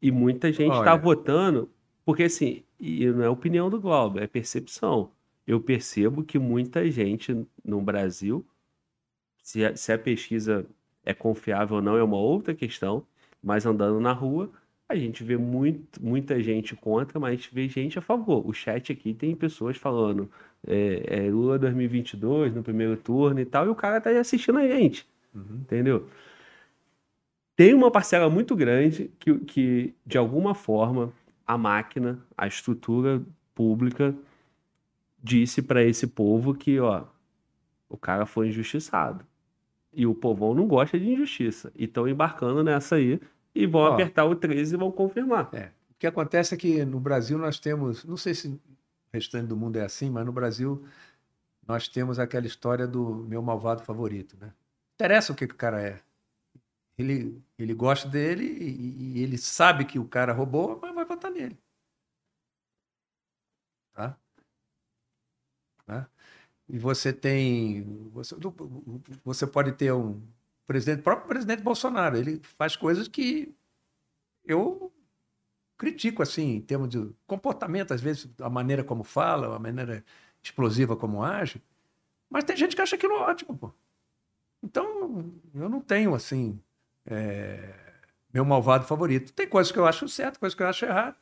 e 0.00 0.10
muita 0.10 0.52
gente 0.52 0.76
está 0.76 0.94
votando, 0.96 1.68
porque 2.04 2.24
assim, 2.24 2.62
e 2.78 3.06
não 3.06 3.24
é 3.24 3.28
opinião 3.28 3.68
do 3.68 3.80
Globo, 3.80 4.20
é 4.20 4.26
percepção. 4.26 5.10
Eu 5.46 5.60
percebo 5.60 6.22
que 6.24 6.38
muita 6.38 6.88
gente 6.90 7.44
no 7.64 7.80
Brasil, 7.82 8.46
se 9.42 9.64
a, 9.64 9.76
se 9.76 9.92
a 9.92 9.98
pesquisa 9.98 10.64
é 11.04 11.12
confiável 11.12 11.76
ou 11.76 11.82
não 11.82 11.96
é 11.96 12.02
uma 12.02 12.18
outra 12.18 12.54
questão, 12.54 13.04
mas 13.42 13.66
andando 13.66 14.00
na 14.00 14.12
rua, 14.12 14.50
a 14.88 14.96
gente 14.96 15.24
vê 15.24 15.36
muito, 15.36 16.02
muita 16.04 16.40
gente 16.42 16.76
contra, 16.76 17.18
mas 17.18 17.30
a 17.30 17.36
gente 17.36 17.54
vê 17.54 17.68
gente 17.68 17.98
a 17.98 18.02
favor. 18.02 18.46
O 18.46 18.52
chat 18.52 18.92
aqui 18.92 19.14
tem 19.14 19.34
pessoas 19.34 19.76
falando 19.76 20.30
é, 20.66 21.26
é 21.26 21.30
Lula 21.30 21.58
2022 21.58 22.54
no 22.54 22.62
primeiro 22.62 22.96
turno 22.96 23.40
e 23.40 23.44
tal, 23.44 23.66
e 23.66 23.68
o 23.68 23.74
cara 23.74 24.00
tá 24.00 24.10
aí 24.10 24.18
assistindo 24.18 24.58
a 24.58 24.66
gente. 24.66 25.06
Uhum. 25.34 25.60
Entendeu? 25.62 26.08
Tem 27.56 27.72
uma 27.72 27.90
parcela 27.90 28.28
muito 28.28 28.54
grande 28.56 29.10
que, 29.18 29.38
que, 29.40 29.94
de 30.04 30.18
alguma 30.18 30.54
forma, 30.54 31.12
a 31.46 31.56
máquina, 31.56 32.18
a 32.36 32.46
estrutura 32.46 33.22
pública 33.54 34.14
disse 35.22 35.62
para 35.62 35.82
esse 35.82 36.06
povo 36.06 36.54
que, 36.54 36.78
ó, 36.80 37.04
o 37.88 37.96
cara 37.96 38.26
foi 38.26 38.48
injustiçado. 38.48 39.24
E 39.92 40.06
o 40.06 40.14
povão 40.14 40.52
não 40.54 40.66
gosta 40.66 40.98
de 40.98 41.08
injustiça. 41.08 41.72
E 41.76 41.84
estão 41.84 42.08
embarcando 42.08 42.64
nessa 42.64 42.96
aí 42.96 43.20
e 43.54 43.66
vão 43.66 43.82
ó, 43.82 43.92
apertar 43.92 44.24
o 44.24 44.34
13 44.34 44.74
e 44.74 44.78
vão 44.78 44.90
confirmar. 44.90 45.48
É. 45.54 45.66
O 45.90 45.94
que 45.98 46.06
acontece 46.06 46.54
é 46.54 46.58
que 46.58 46.84
no 46.84 46.98
Brasil 46.98 47.38
nós 47.38 47.58
temos, 47.58 48.04
não 48.04 48.16
sei 48.16 48.34
se 48.34 48.48
o 48.48 48.60
restante 49.12 49.46
do 49.46 49.56
mundo 49.56 49.76
é 49.76 49.84
assim, 49.84 50.10
mas 50.10 50.26
no 50.26 50.32
Brasil 50.32 50.84
nós 51.66 51.88
temos 51.88 52.18
aquela 52.18 52.46
história 52.46 52.86
do 52.86 53.14
meu 53.14 53.40
malvado 53.40 53.82
favorito, 53.82 54.36
né? 54.40 54.52
interessa 54.94 55.32
o 55.32 55.36
que, 55.36 55.46
que 55.46 55.54
o 55.54 55.58
cara 55.58 55.80
é. 55.82 56.00
Ele, 56.96 57.42
ele 57.58 57.74
gosta 57.74 58.08
dele 58.08 58.44
e, 58.44 59.18
e, 59.18 59.22
ele 59.22 59.36
sabe 59.36 59.84
que 59.84 59.98
o 59.98 60.06
cara 60.06 60.32
roubou, 60.32 60.78
mas 60.80 60.94
vai 60.94 61.04
votar 61.04 61.30
nele. 61.30 61.58
Tá? 63.92 64.16
Tá? 65.84 66.08
E 66.68 66.78
você 66.78 67.12
tem. 67.12 67.82
Você, 68.12 68.36
você 69.24 69.46
pode 69.46 69.72
ter 69.72 69.92
um 69.92 70.22
presidente, 70.66 71.02
próprio 71.02 71.28
presidente 71.28 71.62
Bolsonaro, 71.62 72.16
ele 72.16 72.40
faz 72.56 72.76
coisas 72.76 73.08
que 73.08 73.54
eu 74.44 74.92
critico, 75.76 76.22
assim, 76.22 76.56
em 76.56 76.60
termos 76.60 76.88
de 76.88 77.10
comportamento, 77.26 77.92
às 77.92 78.00
vezes, 78.00 78.28
a 78.40 78.48
maneira 78.48 78.84
como 78.84 79.04
fala, 79.04 79.56
a 79.56 79.58
maneira 79.58 80.04
explosiva 80.42 80.96
como 80.96 81.22
age. 81.22 81.62
Mas 82.30 82.44
tem 82.44 82.56
gente 82.56 82.76
que 82.76 82.82
acha 82.82 82.96
aquilo 82.96 83.14
ótimo, 83.14 83.56
pô. 83.56 83.72
Então, 84.62 85.32
eu 85.54 85.68
não 85.68 85.80
tenho, 85.80 86.14
assim, 86.14 86.58
é, 87.06 87.74
meu 88.32 88.44
malvado 88.44 88.86
favorito. 88.86 89.32
Tem 89.32 89.46
coisas 89.46 89.70
que 89.70 89.78
eu 89.78 89.86
acho 89.86 90.08
certo, 90.08 90.40
coisas 90.40 90.56
que 90.56 90.62
eu 90.62 90.68
acho 90.68 90.84
errado. 90.84 91.16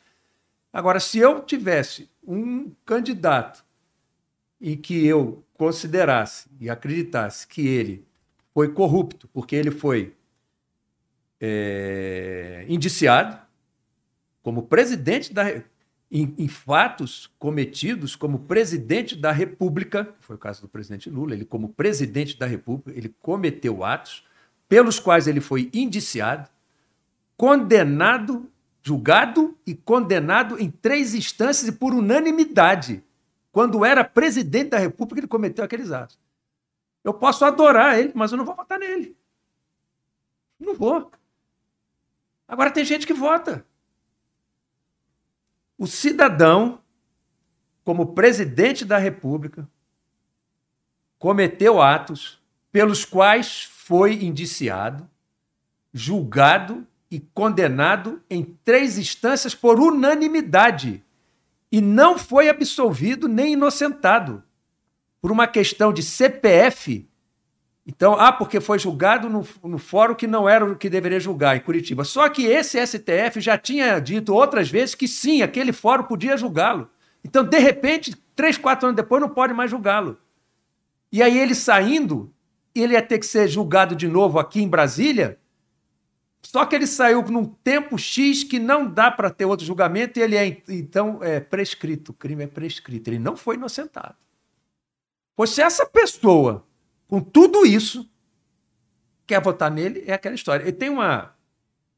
Agora, 0.72 1.00
se 1.00 1.18
eu 1.18 1.42
tivesse 1.44 2.08
um 2.26 2.70
candidato 2.86 3.64
e 4.60 4.76
que 4.76 5.04
eu 5.04 5.44
considerasse 5.54 6.48
e 6.60 6.70
acreditasse 6.70 7.46
que 7.46 7.66
ele 7.66 8.06
foi 8.54 8.72
corrupto, 8.72 9.28
porque 9.32 9.56
ele 9.56 9.70
foi 9.70 10.14
é, 11.40 12.64
indiciado 12.68 13.38
como 14.42 14.62
presidente 14.62 15.32
da 15.32 15.62
em, 16.14 16.34
em, 16.36 16.46
fatos 16.46 17.30
cometidos 17.38 18.14
como 18.14 18.40
presidente 18.40 19.16
da 19.16 19.32
República, 19.32 20.14
foi 20.20 20.36
o 20.36 20.38
caso 20.38 20.60
do 20.60 20.68
presidente 20.68 21.08
Lula, 21.08 21.32
ele 21.32 21.46
como 21.46 21.70
presidente 21.70 22.38
da 22.38 22.44
República, 22.44 22.92
ele 22.94 23.14
cometeu 23.22 23.82
atos 23.82 24.22
pelos 24.68 25.00
quais 25.00 25.26
ele 25.26 25.40
foi 25.40 25.70
indiciado, 25.72 26.50
condenado, 27.34 28.46
julgado 28.82 29.56
e 29.66 29.74
condenado 29.74 30.60
em 30.60 30.70
três 30.70 31.14
instâncias 31.14 31.68
e 31.68 31.72
por 31.72 31.94
unanimidade. 31.94 33.02
Quando 33.50 33.84
era 33.84 34.04
presidente 34.04 34.70
da 34.70 34.78
República, 34.78 35.20
ele 35.20 35.26
cometeu 35.26 35.64
aqueles 35.64 35.90
atos. 35.92 36.18
Eu 37.04 37.14
posso 37.14 37.44
adorar 37.44 37.98
ele, 37.98 38.12
mas 38.14 38.32
eu 38.32 38.38
não 38.38 38.44
vou 38.44 38.54
votar 38.54 38.78
nele. 38.78 39.16
Não 40.58 40.74
vou. 40.74 41.10
Agora 42.46 42.70
tem 42.70 42.84
gente 42.84 43.06
que 43.06 43.14
vota 43.14 43.66
o 45.82 45.86
cidadão, 45.88 46.80
como 47.84 48.14
presidente 48.14 48.84
da 48.84 48.98
República, 48.98 49.68
cometeu 51.18 51.82
atos 51.82 52.40
pelos 52.70 53.04
quais 53.04 53.64
foi 53.64 54.22
indiciado, 54.22 55.10
julgado 55.92 56.86
e 57.10 57.18
condenado 57.18 58.22
em 58.30 58.44
três 58.64 58.96
instâncias 58.96 59.56
por 59.56 59.80
unanimidade 59.80 61.04
e 61.72 61.80
não 61.80 62.16
foi 62.16 62.48
absolvido 62.48 63.26
nem 63.26 63.54
inocentado 63.54 64.42
por 65.22 65.32
uma 65.32 65.46
questão 65.46 65.90
de 65.90 66.02
CPF 66.02 67.08
então, 67.84 68.14
ah, 68.14 68.32
porque 68.32 68.60
foi 68.60 68.78
julgado 68.78 69.28
no, 69.28 69.46
no 69.64 69.78
fórum 69.78 70.14
que 70.14 70.26
não 70.26 70.48
era 70.48 70.64
o 70.64 70.76
que 70.76 70.88
deveria 70.88 71.18
julgar, 71.18 71.56
em 71.56 71.60
Curitiba. 71.60 72.04
Só 72.04 72.28
que 72.28 72.46
esse 72.46 72.78
STF 72.86 73.40
já 73.40 73.58
tinha 73.58 73.98
dito 73.98 74.32
outras 74.32 74.70
vezes 74.70 74.94
que 74.94 75.08
sim, 75.08 75.42
aquele 75.42 75.72
fórum 75.72 76.04
podia 76.04 76.36
julgá-lo. 76.36 76.88
Então, 77.24 77.42
de 77.42 77.58
repente, 77.58 78.16
três, 78.36 78.56
quatro 78.56 78.86
anos 78.86 78.96
depois, 78.96 79.20
não 79.20 79.28
pode 79.28 79.52
mais 79.52 79.70
julgá-lo. 79.70 80.16
E 81.10 81.22
aí, 81.22 81.36
ele 81.36 81.54
saindo, 81.54 82.32
ele 82.72 82.94
ia 82.94 83.02
ter 83.02 83.18
que 83.18 83.26
ser 83.26 83.48
julgado 83.48 83.96
de 83.96 84.06
novo 84.06 84.38
aqui 84.38 84.62
em 84.62 84.68
Brasília. 84.68 85.38
Só 86.40 86.64
que 86.64 86.76
ele 86.76 86.86
saiu 86.86 87.22
num 87.22 87.44
tempo 87.44 87.98
X 87.98 88.44
que 88.44 88.58
não 88.60 88.88
dá 88.88 89.10
para 89.10 89.30
ter 89.30 89.44
outro 89.44 89.66
julgamento 89.66 90.18
e 90.18 90.22
ele 90.22 90.36
é, 90.36 90.62
então, 90.68 91.18
é 91.22 91.40
prescrito. 91.40 92.10
O 92.10 92.14
crime 92.14 92.44
é 92.44 92.48
prescrito. 92.48 93.08
Ele 93.08 93.18
não 93.18 93.36
foi 93.36 93.56
inocentado. 93.56 94.14
Pois 95.42 95.50
se 95.50 95.60
essa 95.60 95.84
pessoa 95.84 96.64
com 97.08 97.20
tudo 97.20 97.66
isso, 97.66 98.08
quer 99.26 99.40
votar 99.42 99.72
nele, 99.72 100.04
é 100.06 100.12
aquela 100.12 100.36
história. 100.36 100.68
E 100.68 100.70
tem 100.70 100.88
uma, 100.88 101.34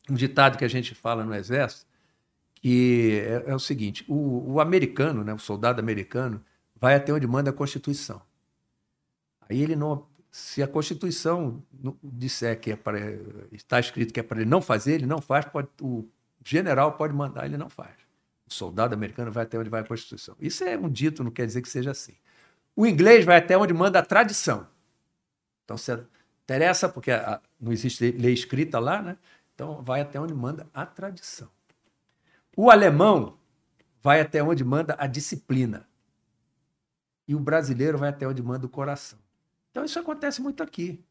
um 0.08 0.14
ditado 0.14 0.56
que 0.56 0.64
a 0.64 0.68
gente 0.68 0.94
fala 0.94 1.22
no 1.22 1.34
Exército, 1.34 1.84
que 2.54 3.22
é, 3.22 3.50
é 3.50 3.54
o 3.54 3.58
seguinte: 3.58 4.02
o, 4.08 4.54
o, 4.54 4.60
americano, 4.62 5.22
né, 5.22 5.34
o 5.34 5.38
soldado 5.38 5.78
americano, 5.78 6.42
vai 6.74 6.94
até 6.94 7.12
onde 7.12 7.26
manda 7.26 7.50
a 7.50 7.52
Constituição. 7.52 8.22
Aí 9.46 9.60
ele 9.60 9.76
não. 9.76 10.06
Se 10.30 10.62
a 10.62 10.66
Constituição 10.66 11.62
disser 12.02 12.58
que 12.58 12.70
é 12.70 12.76
para, 12.76 12.98
está 13.52 13.78
escrito 13.78 14.10
que 14.10 14.20
é 14.20 14.22
para 14.22 14.40
ele 14.40 14.48
não 14.48 14.62
fazer, 14.62 14.94
ele 14.94 15.06
não 15.06 15.20
faz, 15.20 15.44
pode, 15.44 15.68
o 15.82 16.08
general 16.42 16.92
pode 16.92 17.12
mandar, 17.12 17.44
ele 17.44 17.58
não 17.58 17.68
faz. 17.68 17.92
O 18.48 18.54
soldado 18.54 18.94
americano 18.94 19.30
vai 19.30 19.42
até 19.42 19.58
onde 19.58 19.68
vai 19.68 19.82
a 19.82 19.84
Constituição. 19.84 20.34
Isso 20.40 20.64
é 20.64 20.78
um 20.78 20.88
dito, 20.88 21.22
não 21.22 21.30
quer 21.30 21.44
dizer 21.44 21.60
que 21.60 21.68
seja 21.68 21.90
assim. 21.90 22.14
O 22.76 22.86
inglês 22.86 23.24
vai 23.24 23.36
até 23.36 23.56
onde 23.56 23.72
manda 23.72 23.98
a 23.98 24.04
tradição. 24.04 24.66
Então, 25.64 25.76
se 25.76 25.98
interessa, 26.44 26.88
porque 26.88 27.10
a, 27.10 27.40
não 27.60 27.72
existe 27.72 28.10
lei 28.12 28.32
escrita 28.32 28.78
lá, 28.78 29.00
né? 29.00 29.16
Então, 29.54 29.82
vai 29.82 30.00
até 30.00 30.20
onde 30.20 30.34
manda 30.34 30.68
a 30.74 30.84
tradição. 30.84 31.48
O 32.56 32.70
alemão 32.70 33.38
vai 34.02 34.20
até 34.20 34.42
onde 34.42 34.64
manda 34.64 34.96
a 34.98 35.06
disciplina. 35.06 35.88
E 37.26 37.34
o 37.34 37.40
brasileiro 37.40 37.96
vai 37.96 38.10
até 38.10 38.26
onde 38.26 38.42
manda 38.42 38.66
o 38.66 38.68
coração. 38.68 39.18
Então, 39.70 39.84
isso 39.84 39.98
acontece 39.98 40.42
muito 40.42 40.62
aqui. 40.62 41.02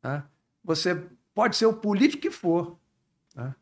Tá? 0.00 0.26
Você 0.64 1.06
pode 1.34 1.56
ser 1.56 1.66
o 1.66 1.74
político 1.74 2.22
que 2.22 2.30
for. 2.30 2.76
Tá? 3.34 3.54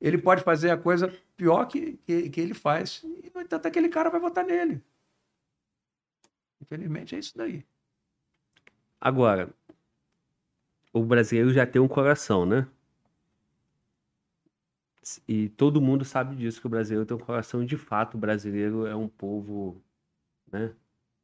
Ele 0.00 0.18
pode 0.18 0.42
fazer 0.42 0.70
a 0.70 0.76
coisa 0.76 1.12
pior 1.36 1.64
que, 1.66 1.98
que, 2.04 2.28
que 2.28 2.40
ele 2.40 2.54
faz. 2.54 3.02
E, 3.04 3.32
no 3.34 3.40
entanto, 3.40 3.66
aquele 3.66 3.88
cara 3.88 4.10
vai 4.10 4.20
votar 4.20 4.44
nele. 4.44 4.82
Infelizmente, 6.64 7.14
é 7.14 7.18
isso 7.18 7.36
daí. 7.36 7.62
Agora, 8.98 9.50
o 10.92 11.02
brasileiro 11.02 11.52
já 11.52 11.66
tem 11.66 11.80
um 11.80 11.88
coração, 11.88 12.46
né? 12.46 12.66
E 15.28 15.50
todo 15.50 15.82
mundo 15.82 16.06
sabe 16.06 16.34
disso, 16.34 16.58
que 16.58 16.66
o 16.66 16.70
brasileiro 16.70 17.04
tem 17.04 17.14
um 17.14 17.20
coração. 17.20 17.64
De 17.64 17.76
fato, 17.76 18.14
o 18.14 18.18
brasileiro 18.18 18.86
é 18.86 18.96
um 18.96 19.06
povo 19.06 19.82
né, 20.50 20.72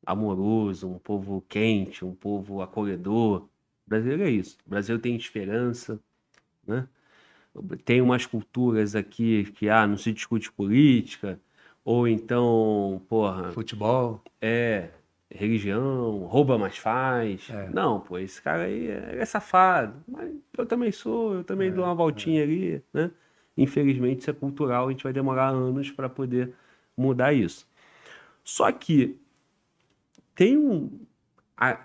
amoroso, 0.05 0.87
um 0.87 0.99
povo 0.99 1.43
quente, 1.49 2.05
um 2.05 2.15
povo 2.15 2.61
acolhedor. 2.61 3.45
O 3.87 3.89
brasileiro 3.89 4.25
é 4.25 4.31
isso. 4.31 4.59
O 4.67 4.71
brasileiro 4.71 5.03
tem 5.03 5.17
esperança, 5.17 5.99
né? 6.67 6.87
Tem 7.85 8.03
umas 8.03 8.27
culturas 8.27 8.95
aqui 8.95 9.51
que 9.53 9.71
ah, 9.71 9.87
não 9.87 9.97
se 9.97 10.12
discute 10.12 10.53
política, 10.53 11.41
ou 11.83 12.07
então, 12.07 13.03
porra. 13.09 13.51
Futebol. 13.53 14.23
É, 14.41 14.91
religião, 15.31 16.19
rouba 16.24 16.59
mais 16.59 16.77
faz. 16.77 17.48
É. 17.51 17.70
Não, 17.70 18.01
pô, 18.01 18.19
esse 18.19 18.40
cara 18.43 18.65
aí 18.65 18.89
é, 18.89 19.16
é, 19.19 19.24
safado. 19.24 19.94
Mas 20.07 20.32
eu 20.57 20.66
também 20.66 20.90
sou, 20.93 21.35
eu 21.35 21.44
também 21.44 21.69
é, 21.69 21.70
dou 21.70 21.85
uma 21.85 21.94
voltinha 21.94 22.40
é. 22.40 22.44
ali, 22.44 22.85
né? 22.93 23.11
Infelizmente, 23.57 24.20
isso 24.20 24.31
é 24.31 24.32
cultural, 24.32 24.89
a 24.89 24.90
gente 24.90 25.05
vai 25.05 25.12
demorar 25.12 25.48
anos 25.48 25.90
para 25.90 26.09
poder 26.09 26.55
mudar 26.97 27.32
isso. 27.32 27.66
Só 28.44 28.70
que 28.73 29.19
tem 30.35 30.57
um. 30.57 30.90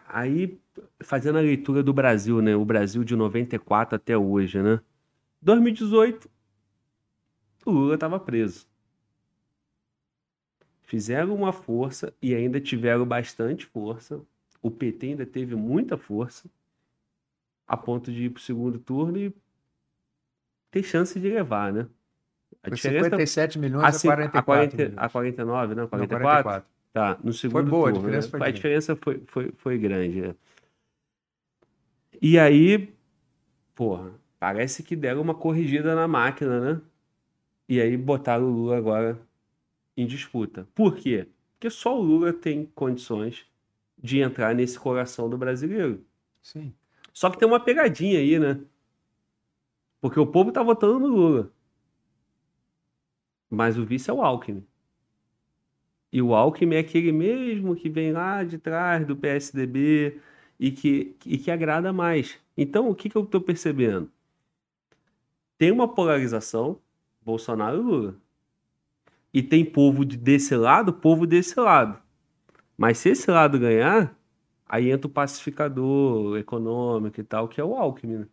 Aí, 0.07 0.57
fazendo 1.03 1.37
a 1.37 1.41
leitura 1.41 1.83
do 1.83 1.93
Brasil, 1.93 2.41
né? 2.41 2.55
O 2.55 2.63
Brasil 2.63 3.03
de 3.03 3.15
94 3.15 3.95
até 3.95 4.17
hoje, 4.17 4.61
né? 4.61 4.79
2018, 5.41 6.29
o 7.65 7.71
Lula 7.71 7.95
estava 7.95 8.19
preso. 8.19 8.65
Fizeram 10.85 11.33
uma 11.33 11.51
força 11.51 12.13
e 12.21 12.35
ainda 12.35 12.59
tiveram 12.61 13.05
bastante 13.05 13.65
força. 13.65 14.21
O 14.61 14.69
PT 14.69 15.07
ainda 15.07 15.25
teve 15.25 15.55
muita 15.55 15.97
força 15.97 16.47
a 17.67 17.75
ponto 17.75 18.11
de 18.11 18.25
ir 18.25 18.29
para 18.29 18.39
o 18.39 18.43
segundo 18.43 18.77
turno 18.77 19.17
e 19.17 19.33
ter 20.69 20.83
chance 20.83 21.19
de 21.19 21.27
levar, 21.27 21.73
né? 21.73 21.87
A 22.61 22.69
Foi 22.69 22.75
diferença, 22.75 23.05
57 23.05 23.59
milhões 23.59 23.83
a 23.83 23.99
44 23.99 24.37
a, 24.37 24.43
40, 24.43 25.01
a 25.01 25.09
49, 25.09 25.75
né? 25.75 25.87
44? 25.87 25.87
Não, 25.87 26.43
44. 26.43 26.69
Tá, 26.93 27.19
no 27.23 27.33
segundo 27.33 27.61
foi 27.63 27.69
boa, 27.69 27.91
turno. 27.91 28.07
A 28.07 28.19
diferença, 28.19 28.27
né? 28.27 28.39
foi, 28.39 28.47
a 28.47 28.51
diferença 28.51 28.95
foi, 28.95 29.23
foi, 29.25 29.51
foi 29.57 29.77
grande. 29.77 30.21
Né? 30.21 30.35
E 32.21 32.37
aí, 32.37 32.93
porra, 33.73 34.11
parece 34.39 34.83
que 34.83 34.95
deram 34.95 35.21
uma 35.21 35.33
corrigida 35.33 35.95
na 35.95 36.07
máquina, 36.07 36.59
né? 36.59 36.81
E 37.67 37.81
aí 37.81 37.97
botaram 37.97 38.45
o 38.45 38.49
Lula 38.49 38.77
agora 38.77 39.19
em 39.95 40.05
disputa. 40.05 40.67
Por 40.75 40.95
quê? 40.95 41.27
Porque 41.53 41.69
só 41.69 41.97
o 41.97 42.01
Lula 42.01 42.33
tem 42.33 42.65
condições 42.75 43.45
de 43.97 44.19
entrar 44.19 44.53
nesse 44.53 44.79
coração 44.79 45.29
do 45.29 45.37
brasileiro. 45.37 46.05
Sim. 46.41 46.73
Só 47.13 47.29
que 47.29 47.37
tem 47.37 47.47
uma 47.47 47.59
pegadinha 47.59 48.19
aí, 48.19 48.37
né? 48.37 48.59
Porque 50.01 50.19
o 50.19 50.27
povo 50.27 50.51
tá 50.51 50.61
votando 50.61 50.99
no 50.99 51.07
Lula. 51.07 51.51
Mas 53.49 53.77
o 53.77 53.85
vice 53.85 54.09
é 54.09 54.13
o 54.13 54.21
Alckmin. 54.21 54.65
E 56.11 56.21
o 56.21 56.35
Alckmin 56.35 56.75
é 56.75 56.79
aquele 56.79 57.11
mesmo 57.11 57.75
que 57.75 57.89
vem 57.89 58.11
lá 58.11 58.43
de 58.43 58.57
trás 58.57 59.05
do 59.05 59.15
PSDB 59.15 60.19
e 60.59 60.71
que, 60.71 61.15
e 61.25 61.37
que 61.37 61.51
agrada 61.51 61.91
mais. 61.91 62.39
Então, 62.55 62.89
o 62.89 62.95
que, 62.95 63.09
que 63.09 63.15
eu 63.15 63.23
estou 63.23 63.41
percebendo? 63.41 64.11
Tem 65.57 65.71
uma 65.71 65.87
polarização, 65.87 66.79
Bolsonaro 67.21 67.77
e 67.77 67.81
Lula. 67.81 68.21
E 69.35 69.43
tem 69.43 69.65
povo 69.65 70.05
desse 70.05 70.55
lado, 70.55 70.93
povo 70.93 71.27
desse 71.27 71.59
lado. 71.59 72.01
Mas 72.77 72.99
se 72.99 73.09
esse 73.09 73.29
lado 73.29 73.59
ganhar, 73.59 74.17
aí 74.65 74.89
entra 74.89 75.07
o 75.07 75.09
pacificador 75.09 76.37
econômico 76.37 77.19
e 77.19 77.23
tal, 77.25 77.49
que 77.49 77.59
é 77.59 77.63
o 77.63 77.75
Alckmin. 77.75 78.19
Né? 78.19 78.27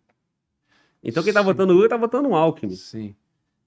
Então 1.02 1.24
quem 1.24 1.32
tá 1.32 1.42
votando 1.42 1.72
Lula 1.72 1.88
tá 1.88 1.96
votando 1.96 2.28
o 2.28 2.36
Alckmin. 2.36 2.76
Sim. 2.76 3.16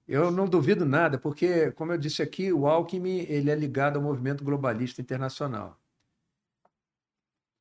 Eu 0.08 0.30
não 0.30 0.48
duvido 0.48 0.86
nada, 0.86 1.18
porque, 1.18 1.72
como 1.72 1.92
eu 1.92 1.98
disse 1.98 2.22
aqui, 2.22 2.50
o 2.50 2.66
Alckmin 2.66 3.26
ele 3.28 3.50
é 3.50 3.54
ligado 3.54 3.96
ao 3.96 4.02
movimento 4.02 4.42
globalista 4.42 5.02
internacional. 5.02 5.78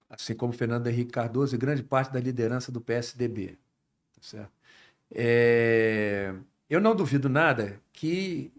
Assim 0.10 0.36
como 0.36 0.54
Fernando 0.54 0.88
Henrique 0.88 1.12
Cardoso 1.12 1.54
e 1.54 1.58
grande 1.58 1.84
parte 1.84 2.14
da 2.14 2.20
liderança 2.22 2.72
do 2.72 2.80
PSDB. 2.80 3.58
Tá 4.14 4.22
certo? 4.22 4.54
É... 5.14 6.34
Eu 6.70 6.80
não 6.80 6.96
duvido 6.96 7.28
nada 7.28 7.82
que, 7.92 8.54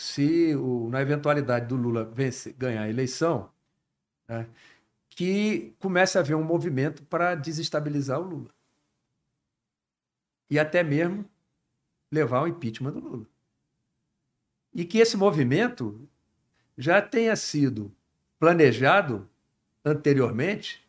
se 0.00 0.54
o, 0.56 0.88
na 0.88 1.02
eventualidade 1.02 1.66
do 1.66 1.76
Lula 1.76 2.04
vencer, 2.04 2.54
ganhar 2.54 2.84
a 2.84 2.88
eleição, 2.88 3.50
né, 4.26 4.48
que 5.10 5.74
comece 5.78 6.16
a 6.16 6.22
haver 6.22 6.34
um 6.34 6.42
movimento 6.42 7.02
para 7.02 7.34
desestabilizar 7.34 8.18
o 8.18 8.22
Lula 8.22 8.50
e 10.48 10.58
até 10.58 10.82
mesmo 10.82 11.28
levar 12.10 12.38
ao 12.38 12.48
impeachment 12.48 12.92
do 12.92 13.00
Lula. 13.00 13.26
E 14.72 14.86
que 14.86 14.98
esse 14.98 15.18
movimento 15.18 16.08
já 16.78 17.02
tenha 17.02 17.36
sido 17.36 17.94
planejado 18.38 19.28
anteriormente, 19.84 20.82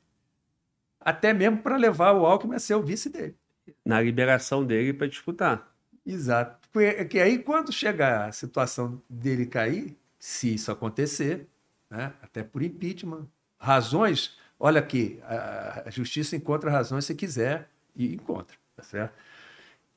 até 1.01 1.33
mesmo 1.33 1.61
para 1.61 1.75
levar 1.75 2.13
o 2.13 2.25
Alckmin 2.25 2.55
a 2.55 2.59
ser 2.59 2.75
o 2.75 2.81
vice 2.81 3.09
dele. 3.09 3.35
Na 3.83 3.99
liberação 4.01 4.65
dele 4.65 4.93
para 4.93 5.07
disputar. 5.07 5.75
Exato. 6.05 6.60
Porque 6.71 7.19
aí, 7.19 7.39
quando 7.39 7.71
chegar 7.71 8.29
a 8.29 8.31
situação 8.31 9.01
dele 9.09 9.45
cair, 9.45 9.97
se 10.17 10.53
isso 10.53 10.71
acontecer, 10.71 11.47
né, 11.89 12.13
até 12.21 12.43
por 12.43 12.61
impeachment, 12.63 13.27
razões, 13.57 14.37
olha 14.59 14.79
aqui, 14.79 15.19
a 15.23 15.89
justiça 15.89 16.35
encontra 16.35 16.71
razões 16.71 17.05
se 17.05 17.13
quiser 17.13 17.69
e 17.95 18.13
encontra, 18.13 18.55
tá 18.75 18.83
certo? 18.83 19.13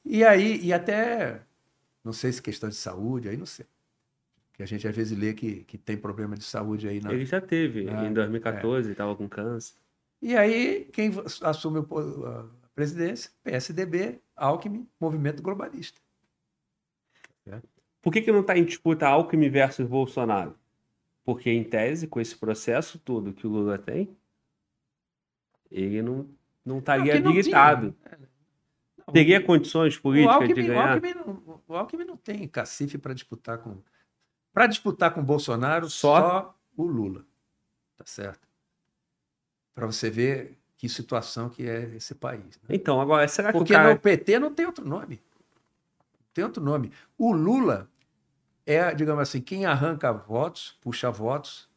E 0.04 0.24
aí, 0.24 0.60
e 0.62 0.72
até, 0.72 1.40
não 2.02 2.12
sei 2.12 2.32
se 2.32 2.42
questão 2.42 2.68
de 2.68 2.74
saúde, 2.74 3.28
aí 3.28 3.36
não 3.36 3.46
sei. 3.46 3.66
Que 4.52 4.62
a 4.62 4.66
gente 4.66 4.86
às 4.86 4.94
vezes 4.94 5.16
lê 5.16 5.32
que, 5.32 5.64
que 5.64 5.78
tem 5.78 5.96
problema 5.96 6.36
de 6.36 6.44
saúde 6.44 6.88
aí. 6.88 7.00
Na, 7.00 7.12
Ele 7.12 7.24
já 7.24 7.40
teve, 7.40 7.84
na, 7.84 8.04
em 8.04 8.12
2014, 8.12 8.90
estava 8.90 9.12
é. 9.12 9.14
com 9.14 9.28
câncer. 9.28 9.74
E 10.20 10.36
aí, 10.36 10.88
quem 10.92 11.12
assume 11.42 11.80
a 11.80 12.44
presidência? 12.74 13.30
PSDB, 13.42 14.20
Alckmin, 14.36 14.88
Movimento 15.00 15.42
Globalista. 15.42 16.00
É. 18.04 18.06
Por 18.06 18.12
que, 18.12 18.20
que 18.20 18.30
não 18.30 18.42
está 18.42 18.56
em 18.56 18.64
disputa 18.64 19.08
Alckmin 19.08 19.48
versus 19.48 19.86
Bolsonaro? 19.86 20.54
Porque, 21.24 21.50
em 21.50 21.64
tese, 21.64 22.06
com 22.06 22.20
esse 22.20 22.36
processo 22.36 22.98
todo 22.98 23.32
que 23.32 23.46
o 23.46 23.50
Lula 23.50 23.78
tem, 23.78 24.14
ele 25.70 26.02
não, 26.02 26.28
não 26.62 26.78
estaria 26.80 27.16
habilitado. 27.16 27.96
Não 29.06 29.12
Teria 29.12 29.42
condições 29.42 29.98
políticas 29.98 30.34
Alckmin, 30.34 30.54
de 30.54 30.62
ganhar? 30.68 30.90
O 30.90 30.92
Alckmin, 30.92 31.14
não, 31.14 31.62
o 31.66 31.74
Alckmin 31.74 32.04
não 32.04 32.16
tem 32.16 32.46
cacife 32.46 32.98
para 32.98 33.14
disputar 33.14 33.58
com... 33.58 33.78
Para 34.52 34.66
disputar 34.66 35.12
com 35.12 35.20
o 35.20 35.24
Bolsonaro, 35.24 35.88
só? 35.88 36.20
só 36.20 36.58
o 36.76 36.86
Lula. 36.86 37.24
Tá 37.96 38.04
certo? 38.06 38.46
Para 39.74 39.86
você 39.86 40.10
ver 40.10 40.58
que 40.76 40.88
situação 40.88 41.48
que 41.48 41.66
é 41.66 41.94
esse 41.96 42.14
país. 42.14 42.60
Né? 42.62 42.68
Então, 42.76 43.00
agora, 43.00 43.26
será 43.26 43.50
que 43.50 43.58
Porque 43.58 43.72
o 43.72 43.76
cara... 43.76 43.94
no 43.94 43.98
PT 43.98 44.38
não 44.38 44.54
tem 44.54 44.66
outro 44.66 44.86
nome. 44.86 45.20
Tem 46.34 46.44
outro 46.44 46.62
nome. 46.62 46.92
O 47.16 47.32
Lula 47.32 47.88
é, 48.66 48.94
digamos 48.94 49.22
assim, 49.22 49.40
quem 49.40 49.66
arranca 49.66 50.12
votos, 50.12 50.78
puxa 50.80 51.10
votos 51.10 51.68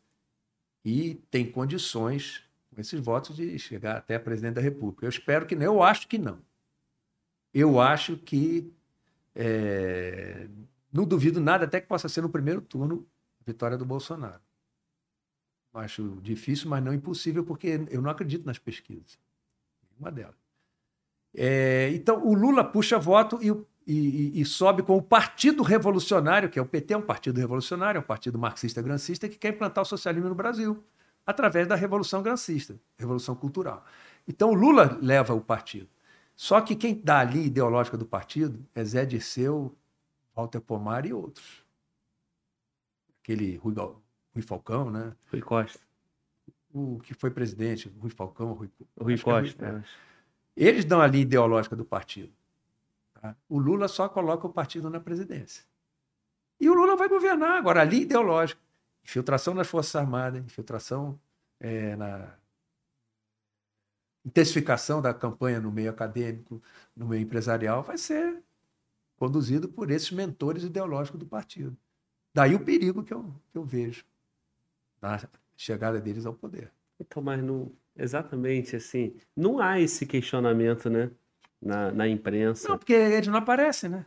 e 0.83 1.15
tem 1.29 1.51
condições 1.51 2.43
com 2.73 2.79
esses 2.79 2.99
votos 2.99 3.35
de 3.35 3.57
chegar 3.59 3.97
até 3.97 4.15
a 4.15 4.19
presidente 4.19 4.55
da 4.55 4.61
República. 4.61 5.05
Eu 5.05 5.09
espero 5.09 5.45
que 5.45 5.55
não, 5.55 5.65
eu 5.65 5.83
acho 5.83 6.07
que 6.07 6.17
não. 6.17 6.39
Eu 7.53 7.79
acho 7.79 8.17
que 8.17 8.71
é, 9.35 10.47
não 10.91 11.05
duvido 11.05 11.39
nada 11.39 11.65
até 11.65 11.81
que 11.81 11.87
possa 11.87 12.07
ser 12.07 12.21
no 12.21 12.29
primeiro 12.29 12.61
turno 12.61 13.07
vitória 13.45 13.77
do 13.77 13.85
Bolsonaro. 13.85 14.41
Acho 15.73 16.19
difícil, 16.21 16.69
mas 16.69 16.83
não 16.83 16.93
impossível, 16.93 17.43
porque 17.43 17.85
eu 17.89 18.01
não 18.01 18.09
acredito 18.09 18.45
nas 18.45 18.57
pesquisas. 18.57 19.19
Uma 19.99 20.11
delas. 20.11 20.35
É, 21.35 21.91
então, 21.93 22.25
o 22.25 22.33
Lula 22.33 22.63
puxa 22.63 22.97
voto 22.97 23.39
e, 23.43 23.51
e, 23.87 24.41
e, 24.41 24.45
sobe 24.45 24.83
com 24.83 24.97
o 24.97 25.01
Partido 25.01 25.63
Revolucionário, 25.63 26.49
que 26.49 26.59
é 26.59 26.61
o 26.61 26.65
PT, 26.65 26.93
é 26.93 26.97
um 26.97 27.01
partido 27.01 27.39
revolucionário, 27.39 27.97
é 27.97 28.01
um 28.01 28.05
partido 28.05 28.37
marxista-grancista 28.37 29.29
que 29.29 29.37
quer 29.37 29.53
implantar 29.53 29.81
o 29.81 29.85
socialismo 29.85 30.27
no 30.27 30.35
Brasil, 30.35 30.83
através 31.25 31.65
da 31.65 31.75
Revolução 31.75 32.21
Grancista, 32.21 32.77
Revolução 32.97 33.33
Cultural. 33.33 33.85
Então, 34.27 34.49
o 34.49 34.53
Lula 34.53 34.99
leva 35.01 35.33
o 35.33 35.39
partido. 35.39 35.87
Só 36.35 36.59
que 36.59 36.75
quem 36.75 37.01
dá 37.01 37.19
a 37.19 37.23
linha 37.23 37.45
ideológica 37.45 37.97
do 37.97 38.05
partido 38.05 38.59
é 38.75 38.83
Zé 38.83 39.05
Dirceu, 39.05 39.73
Walter 40.35 40.59
Pomar 40.59 41.05
e 41.05 41.13
outros. 41.13 41.63
Aquele 43.23 43.55
Rui, 43.55 43.73
Rui 43.73 44.43
Falcão, 44.43 44.91
né? 44.91 45.13
Rui 45.31 45.41
Costa. 45.41 45.79
O 46.73 46.99
que 46.99 47.13
foi 47.13 47.31
presidente, 47.31 47.91
Rui 47.99 48.11
Falcão, 48.11 48.51
Rui, 48.51 48.69
Rui 48.99 49.13
é 49.13 49.17
Costa. 49.17 49.65
É 49.65 49.71
Rui, 49.71 49.83
Eles 50.57 50.83
dão 50.83 50.99
a 50.99 51.07
linha 51.07 51.23
ideológica 51.23 51.75
do 51.75 51.85
partido. 51.85 52.36
Tá? 53.17 53.35
O 53.49 53.57
Lula 53.57 53.87
só 53.87 54.07
coloca 54.07 54.47
o 54.47 54.53
partido 54.53 54.89
na 54.89 54.99
presidência. 54.99 55.63
E 56.59 56.69
o 56.69 56.73
Lula 56.73 56.95
vai 56.95 57.07
governar. 57.07 57.57
Agora, 57.57 57.81
a 57.81 57.83
linha 57.83 58.03
ideológica, 58.03 58.59
infiltração 59.03 59.53
nas 59.53 59.67
Forças 59.67 59.95
Armadas, 59.95 60.43
infiltração 60.43 61.19
é, 61.59 61.95
na 61.95 62.35
intensificação 64.25 65.01
da 65.01 65.13
campanha 65.13 65.59
no 65.59 65.71
meio 65.71 65.89
acadêmico, 65.89 66.61
no 66.95 67.07
meio 67.07 67.21
empresarial, 67.21 67.81
vai 67.81 67.97
ser 67.97 68.43
conduzido 69.15 69.69
por 69.69 69.89
esses 69.89 70.11
mentores 70.11 70.63
ideológicos 70.63 71.19
do 71.19 71.25
partido. 71.25 71.77
Daí 72.33 72.53
o 72.53 72.59
perigo 72.63 73.03
que 73.03 73.13
eu, 73.13 73.33
que 73.51 73.57
eu 73.57 73.63
vejo 73.63 74.05
na 75.01 75.19
chegada 75.55 75.99
deles 75.99 76.25
ao 76.25 76.33
poder. 76.33 76.71
Então, 76.99 77.23
mas 77.23 77.41
exatamente 77.95 78.75
assim, 78.75 79.15
não 79.35 79.59
há 79.59 79.79
esse 79.79 80.05
questionamento, 80.05 80.89
né, 80.89 81.09
na, 81.61 81.91
na 81.91 82.07
imprensa. 82.07 82.67
Não, 82.69 82.77
porque 82.77 82.93
eles 82.93 83.27
não 83.27 83.37
aparecem, 83.37 83.89
né? 83.89 84.05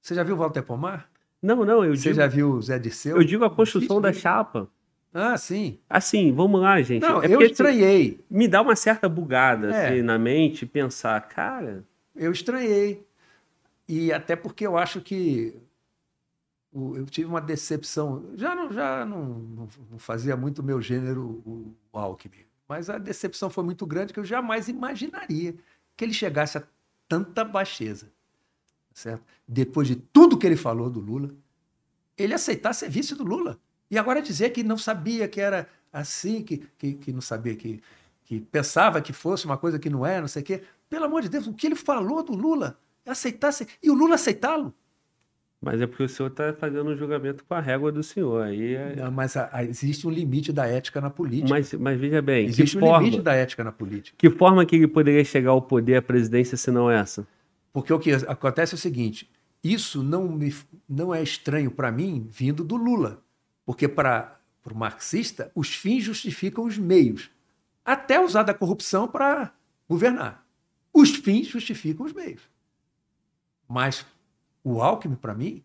Você 0.00 0.14
já 0.14 0.22
viu 0.22 0.36
Walter 0.36 0.62
Pomar? 0.62 1.10
Não, 1.42 1.64
não, 1.64 1.84
eu 1.84 1.94
Você 1.94 2.04
digo... 2.04 2.14
já 2.14 2.26
viu 2.26 2.60
Zé 2.60 2.78
Disseu? 2.78 3.16
Eu 3.16 3.24
digo 3.24 3.44
a 3.44 3.50
construção 3.50 4.00
da 4.00 4.12
chapa. 4.12 4.68
Ah, 5.12 5.36
sim. 5.36 5.78
Assim, 5.88 6.32
vamos 6.32 6.60
lá, 6.60 6.80
gente. 6.82 7.02
Não, 7.02 7.22
é 7.22 7.26
eu 7.26 7.38
assim, 7.38 7.50
estranhei. 7.50 8.24
Me 8.30 8.46
dá 8.46 8.60
uma 8.60 8.76
certa 8.76 9.08
bugada 9.08 9.70
é. 9.70 9.88
assim, 9.88 10.02
na 10.02 10.18
mente 10.18 10.66
pensar, 10.66 11.20
cara. 11.28 11.84
Eu 12.14 12.30
estranhei. 12.32 13.06
E 13.88 14.12
até 14.12 14.36
porque 14.36 14.66
eu 14.66 14.76
acho 14.76 15.00
que 15.00 15.54
eu 16.74 17.06
tive 17.06 17.28
uma 17.28 17.40
decepção. 17.40 18.24
Já 18.34 18.54
não, 18.54 18.70
já 18.72 19.04
não, 19.04 19.68
não 19.90 19.98
fazia 19.98 20.36
muito 20.36 20.58
o 20.58 20.64
meu 20.64 20.80
gênero, 20.80 21.42
o, 21.44 21.74
o 21.92 21.98
Alckmin. 21.98 22.44
Mas 22.68 22.90
a 22.90 22.98
decepção 22.98 23.48
foi 23.48 23.64
muito 23.64 23.86
grande 23.86 24.12
que 24.12 24.20
eu 24.20 24.24
jamais 24.24 24.68
imaginaria 24.68 25.54
que 25.98 26.04
ele 26.04 26.14
chegasse 26.14 26.56
a 26.56 26.62
tanta 27.08 27.44
baixeza. 27.44 28.10
Certo? 28.94 29.24
Depois 29.46 29.88
de 29.88 29.96
tudo 29.96 30.38
que 30.38 30.46
ele 30.46 30.56
falou 30.56 30.88
do 30.88 31.00
Lula, 31.00 31.34
ele 32.16 32.32
aceitar 32.32 32.72
ser 32.72 32.88
vice 32.88 33.16
do 33.16 33.24
Lula. 33.24 33.58
E 33.90 33.98
agora 33.98 34.22
dizer 34.22 34.50
que 34.50 34.62
não 34.62 34.78
sabia 34.78 35.26
que 35.26 35.40
era 35.40 35.68
assim, 35.92 36.42
que, 36.42 36.58
que, 36.78 36.94
que 36.94 37.12
não 37.12 37.20
sabia, 37.20 37.56
que, 37.56 37.82
que 38.24 38.40
pensava 38.40 39.02
que 39.02 39.12
fosse 39.12 39.44
uma 39.44 39.58
coisa 39.58 39.78
que 39.78 39.90
não 39.90 40.06
é, 40.06 40.20
não 40.20 40.28
sei 40.28 40.42
o 40.42 40.44
quê. 40.44 40.62
Pelo 40.88 41.06
amor 41.06 41.22
de 41.22 41.28
Deus, 41.28 41.48
o 41.48 41.52
que 41.52 41.66
ele 41.66 41.74
falou 41.74 42.22
do 42.22 42.32
Lula, 42.32 42.78
aceitasse, 43.04 43.66
e 43.82 43.90
o 43.90 43.94
Lula 43.94 44.14
aceitá-lo. 44.14 44.72
Mas 45.60 45.80
é 45.80 45.86
porque 45.86 46.04
o 46.04 46.08
senhor 46.08 46.28
está 46.28 46.52
fazendo 46.52 46.88
um 46.88 46.96
julgamento 46.96 47.44
com 47.44 47.52
a 47.52 47.60
régua 47.60 47.90
do 47.90 48.02
senhor. 48.02 48.44
Aí 48.44 48.74
é... 48.74 48.96
Não, 48.96 49.10
mas 49.10 49.36
a, 49.36 49.48
a, 49.52 49.64
existe 49.64 50.06
um 50.06 50.10
limite 50.10 50.52
da 50.52 50.66
ética 50.66 51.00
na 51.00 51.10
política. 51.10 51.48
Mas, 51.48 51.74
mas 51.74 51.98
veja 51.98 52.22
bem, 52.22 52.46
existe 52.46 52.76
um 52.76 52.80
forma, 52.80 53.04
limite 53.04 53.22
da 53.22 53.34
ética 53.34 53.64
na 53.64 53.72
política. 53.72 54.16
Que 54.16 54.30
forma 54.30 54.64
que 54.64 54.76
ele 54.76 54.86
poderia 54.86 55.24
chegar 55.24 55.50
ao 55.50 55.60
poder, 55.60 55.96
à 55.96 56.02
presidência, 56.02 56.56
se 56.56 56.70
não 56.70 56.88
essa? 56.88 57.26
Porque 57.72 57.92
o 57.92 57.98
que 57.98 58.12
acontece 58.12 58.74
é 58.74 58.76
o 58.76 58.78
seguinte: 58.78 59.28
isso 59.62 60.02
não, 60.02 60.28
me, 60.28 60.54
não 60.88 61.12
é 61.12 61.22
estranho 61.22 61.70
para 61.70 61.90
mim 61.90 62.28
vindo 62.30 62.62
do 62.62 62.76
Lula. 62.76 63.20
Porque 63.66 63.88
para 63.88 64.38
o 64.64 64.74
marxista, 64.74 65.50
os 65.54 65.74
fins 65.74 66.04
justificam 66.04 66.64
os 66.64 66.78
meios. 66.78 67.30
Até 67.84 68.20
usar 68.20 68.44
da 68.44 68.54
corrupção 68.54 69.08
para 69.08 69.52
governar. 69.88 70.46
Os 70.92 71.10
fins 71.16 71.48
justificam 71.48 72.06
os 72.06 72.12
meios. 72.12 72.42
Mas 73.68 74.06
o 74.62 74.82
Alckmin, 74.82 75.16
para 75.16 75.34
mim, 75.34 75.64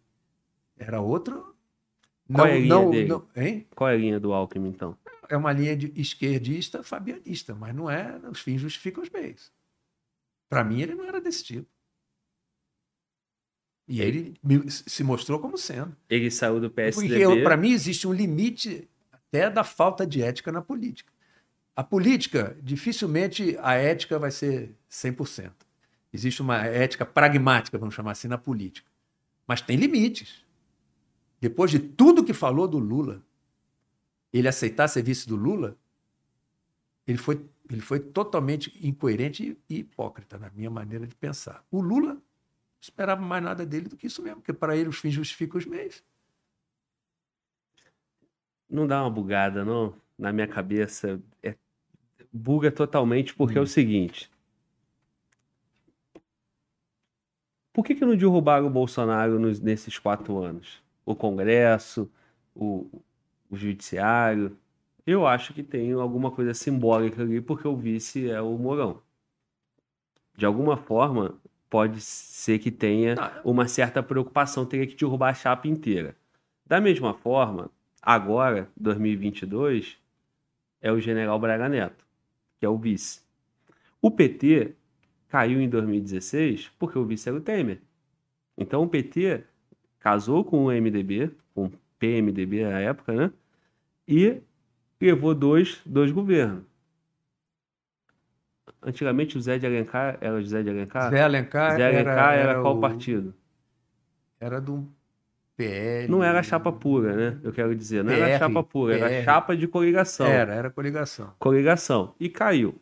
era 0.78 1.02
outro. 1.02 1.56
Qual 2.32 2.46
não, 2.48 2.54
é 2.54 2.54
a 2.54 2.60
linha 2.60 2.70
não, 2.70 2.90
dele? 2.90 3.10
Não, 3.10 3.28
hein? 3.36 3.68
Qual 3.76 3.90
é 3.90 3.94
a 3.94 3.98
linha 3.98 4.20
do 4.20 4.34
Alckmin, 4.34 4.70
então? 4.70 4.98
É 5.30 5.38
uma 5.38 5.52
linha 5.52 5.76
de 5.76 5.92
esquerdista, 6.00 6.84
fabianista, 6.84 7.56
mas 7.56 7.74
não 7.76 7.90
é. 7.90 8.20
Os 8.30 8.40
fins 8.40 8.62
justificam 8.62 9.04
os 9.04 9.10
meios. 9.10 9.52
Para 10.50 10.64
mim, 10.64 10.82
ele 10.82 10.96
não 10.96 11.06
era 11.06 11.20
desse 11.20 11.44
tipo. 11.44 11.68
E 13.88 14.02
ele 14.02 14.36
se 14.70 15.04
mostrou 15.04 15.40
como 15.40 15.58
sendo. 15.58 15.96
Ele 16.10 16.32
saiu 16.32 16.60
do 16.60 16.70
PSDB. 16.70 17.26
Porque, 17.26 17.44
para 17.44 17.58
mim, 17.58 17.72
existe 17.72 18.08
um 18.08 18.14
limite 18.14 18.90
até 19.12 19.50
da 19.50 19.64
falta 19.64 20.06
de 20.06 20.22
ética 20.22 20.52
na 20.52 20.62
política. 20.62 21.12
A 21.76 21.84
política, 21.84 22.56
dificilmente 22.62 23.58
a 23.62 23.74
ética 23.74 24.20
vai 24.20 24.32
ser 24.32 24.76
100%. 24.90 25.52
Existe 26.14 26.44
uma 26.44 26.64
ética 26.64 27.06
pragmática, 27.06 27.78
vamos 27.78 27.96
chamar 27.96 28.12
assim, 28.12 28.28
na 28.28 28.38
política. 28.38 28.88
Mas 29.48 29.62
tem 29.62 29.76
limites. 29.76 30.46
Depois 31.42 31.72
de 31.72 31.80
tudo 31.80 32.24
que 32.24 32.34
falou 32.34 32.68
do 32.68 32.78
Lula, 32.78 33.22
ele 34.32 34.48
aceitar 34.48 34.88
ser 34.88 35.02
vice 35.02 35.28
do 35.28 35.36
Lula, 35.36 35.76
ele 37.08 37.18
foi, 37.18 37.44
ele 37.70 37.82
foi 37.82 38.00
totalmente 38.00 38.72
incoerente 38.86 39.58
e 39.68 39.80
hipócrita, 39.80 40.38
na 40.38 40.50
minha 40.52 40.70
maneira 40.70 41.08
de 41.08 41.16
pensar. 41.16 41.66
O 41.72 41.82
Lula 41.82 42.22
esperava 42.80 43.22
mais 43.22 43.44
nada 43.44 43.66
dele 43.66 43.90
do 43.90 43.98
que 43.98 44.08
isso 44.08 44.22
mesmo, 44.22 44.38
porque 44.38 44.54
para 44.54 44.78
ele 44.78 44.90
os 44.90 45.00
fins 45.00 45.14
justificam 45.14 45.58
os 45.58 45.66
meios. 45.66 46.04
Não 48.70 48.86
dá 48.86 49.02
uma 49.02 49.10
bugada, 49.10 49.66
não? 49.66 49.96
Na 50.18 50.32
minha 50.32 50.48
cabeça, 50.48 51.22
é, 51.42 51.56
buga 52.32 52.72
totalmente, 52.72 53.34
porque 53.34 53.56
hum. 53.56 53.58
é 53.58 53.62
o 53.62 53.64
hum. 53.64 53.68
seguinte. 53.68 54.32
Por 57.74 57.84
que, 57.84 57.96
que 57.96 58.06
não 58.06 58.16
derrubaram 58.16 58.68
o 58.68 58.70
Bolsonaro 58.70 59.40
nos, 59.40 59.60
nesses 59.60 59.98
quatro 59.98 60.38
anos? 60.38 60.82
O 61.04 61.16
Congresso, 61.16 62.10
o, 62.56 62.88
o 63.50 63.58
Judiciário. 63.58 64.56
Eu 65.06 65.26
acho 65.26 65.54
que 65.54 65.64
tem 65.64 65.92
alguma 65.92 66.30
coisa 66.30 66.54
simbólica 66.54 67.24
ali, 67.24 67.42
porque 67.42 67.68
o 67.68 67.76
vice 67.76 68.30
é 68.30 68.40
o 68.40 68.58
Mourão. 68.58 69.02
De 70.38 70.46
alguma 70.46 70.78
forma, 70.78 71.36
pode 71.70 72.00
ser 72.00 72.60
que 72.60 72.70
tenha 72.70 73.16
uma 73.44 73.68
certa 73.68 74.04
preocupação, 74.04 74.66
teria 74.66 74.86
que 74.86 74.96
derrubar 74.96 75.30
a 75.30 75.34
chapa 75.34 75.68
inteira. 75.68 76.16
Da 76.66 76.80
mesma 76.80 77.16
forma, 77.16 77.70
agora, 78.02 78.70
2022, 78.78 79.98
é 80.80 80.92
o 80.92 81.00
general 81.00 81.40
Braga 81.40 81.68
Neto, 81.68 82.06
que 82.60 82.66
é 82.66 82.70
o 82.70 82.78
vice. 82.78 83.22
O 84.02 84.12
PT 84.12 84.76
caiu 85.34 85.60
em 85.60 85.68
2016 85.68 86.70
porque 86.78 87.00
o 87.00 87.04
vice 87.04 87.28
era 87.28 87.36
o 87.36 87.42
Temer. 87.42 87.82
Então 88.56 88.84
o 88.84 88.88
PT 88.88 89.44
casou 90.00 90.46
com 90.46 90.66
o 90.66 90.72
MDB, 90.72 91.32
com 91.56 91.66
o 91.66 91.72
PMDB 91.98 92.64
na 92.66 92.80
época, 92.80 93.14
né? 93.14 93.32
E 94.08 94.44
levou 95.02 95.34
dois, 95.34 95.82
dois 95.84 96.12
governos. 96.12 96.64
Antigamente 98.80 99.36
o 99.36 99.42
Zé 99.42 99.58
de 99.58 99.66
Alencar 99.66 100.20
era 100.22 100.36
o 100.36 100.46
Zé 100.46 100.62
de 100.62 100.70
Alencar? 100.70 101.10
Zé 101.10 101.24
Alencar, 101.24 101.78
Zé 101.78 101.88
Alencar 101.88 102.34
era, 102.34 102.34
era, 102.34 102.52
era 102.52 102.62
qual 102.62 102.78
o... 102.78 102.80
partido? 102.80 103.34
Era 104.40 104.62
do 104.62 104.88
PL. 105.58 106.12
Não 106.12 106.24
era 106.24 106.44
chapa 106.44 106.72
pura, 106.72 107.16
né? 107.16 107.40
Eu 107.42 107.52
quero 107.52 107.76
dizer, 107.76 108.04
não 108.04 108.14
PR, 108.14 108.20
era 108.20 108.38
chapa 108.38 108.62
pura, 108.62 108.98
PR. 109.00 109.04
era 109.06 109.24
chapa 109.24 109.58
de 109.58 109.68
coligação. 109.68 110.28
Era, 110.28 110.54
era 110.54 110.70
coligação. 110.70 111.34
Coligação. 111.40 112.14
E 112.20 112.30
caiu. 112.30 112.80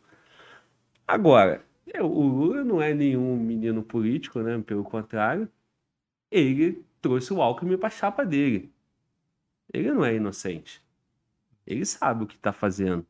Agora, 1.08 1.62
o 2.00 2.22
Lula 2.22 2.64
não 2.64 2.80
é 2.80 2.94
nenhum 2.94 3.36
menino 3.36 3.82
político, 3.82 4.40
né? 4.40 4.62
Pelo 4.64 4.84
contrário, 4.84 5.48
ele 6.30 6.84
trouxe 7.00 7.32
o 7.32 7.42
Alckmin 7.42 7.76
para 7.76 7.88
a 7.88 7.90
chapa 7.90 8.24
dele. 8.24 8.72
Ele 9.72 9.92
não 9.92 10.04
é 10.04 10.14
inocente. 10.14 10.82
Ele 11.66 11.84
sabe 11.84 12.24
o 12.24 12.26
que 12.26 12.36
está 12.36 12.52
fazendo. 12.52 13.04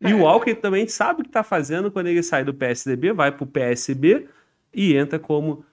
E 0.00 0.14
o 0.14 0.26
Alckmin 0.26 0.54
também 0.54 0.86
sabe 0.86 1.20
o 1.20 1.24
que 1.24 1.30
está 1.30 1.42
fazendo 1.42 1.90
quando 1.90 2.06
ele 2.06 2.22
sai 2.22 2.44
do 2.44 2.54
PSDB, 2.54 3.12
vai 3.12 3.32
para 3.32 3.44
o 3.44 3.46
PSB 3.46 4.28
e 4.72 4.94
entra 4.94 5.18
como 5.18 5.64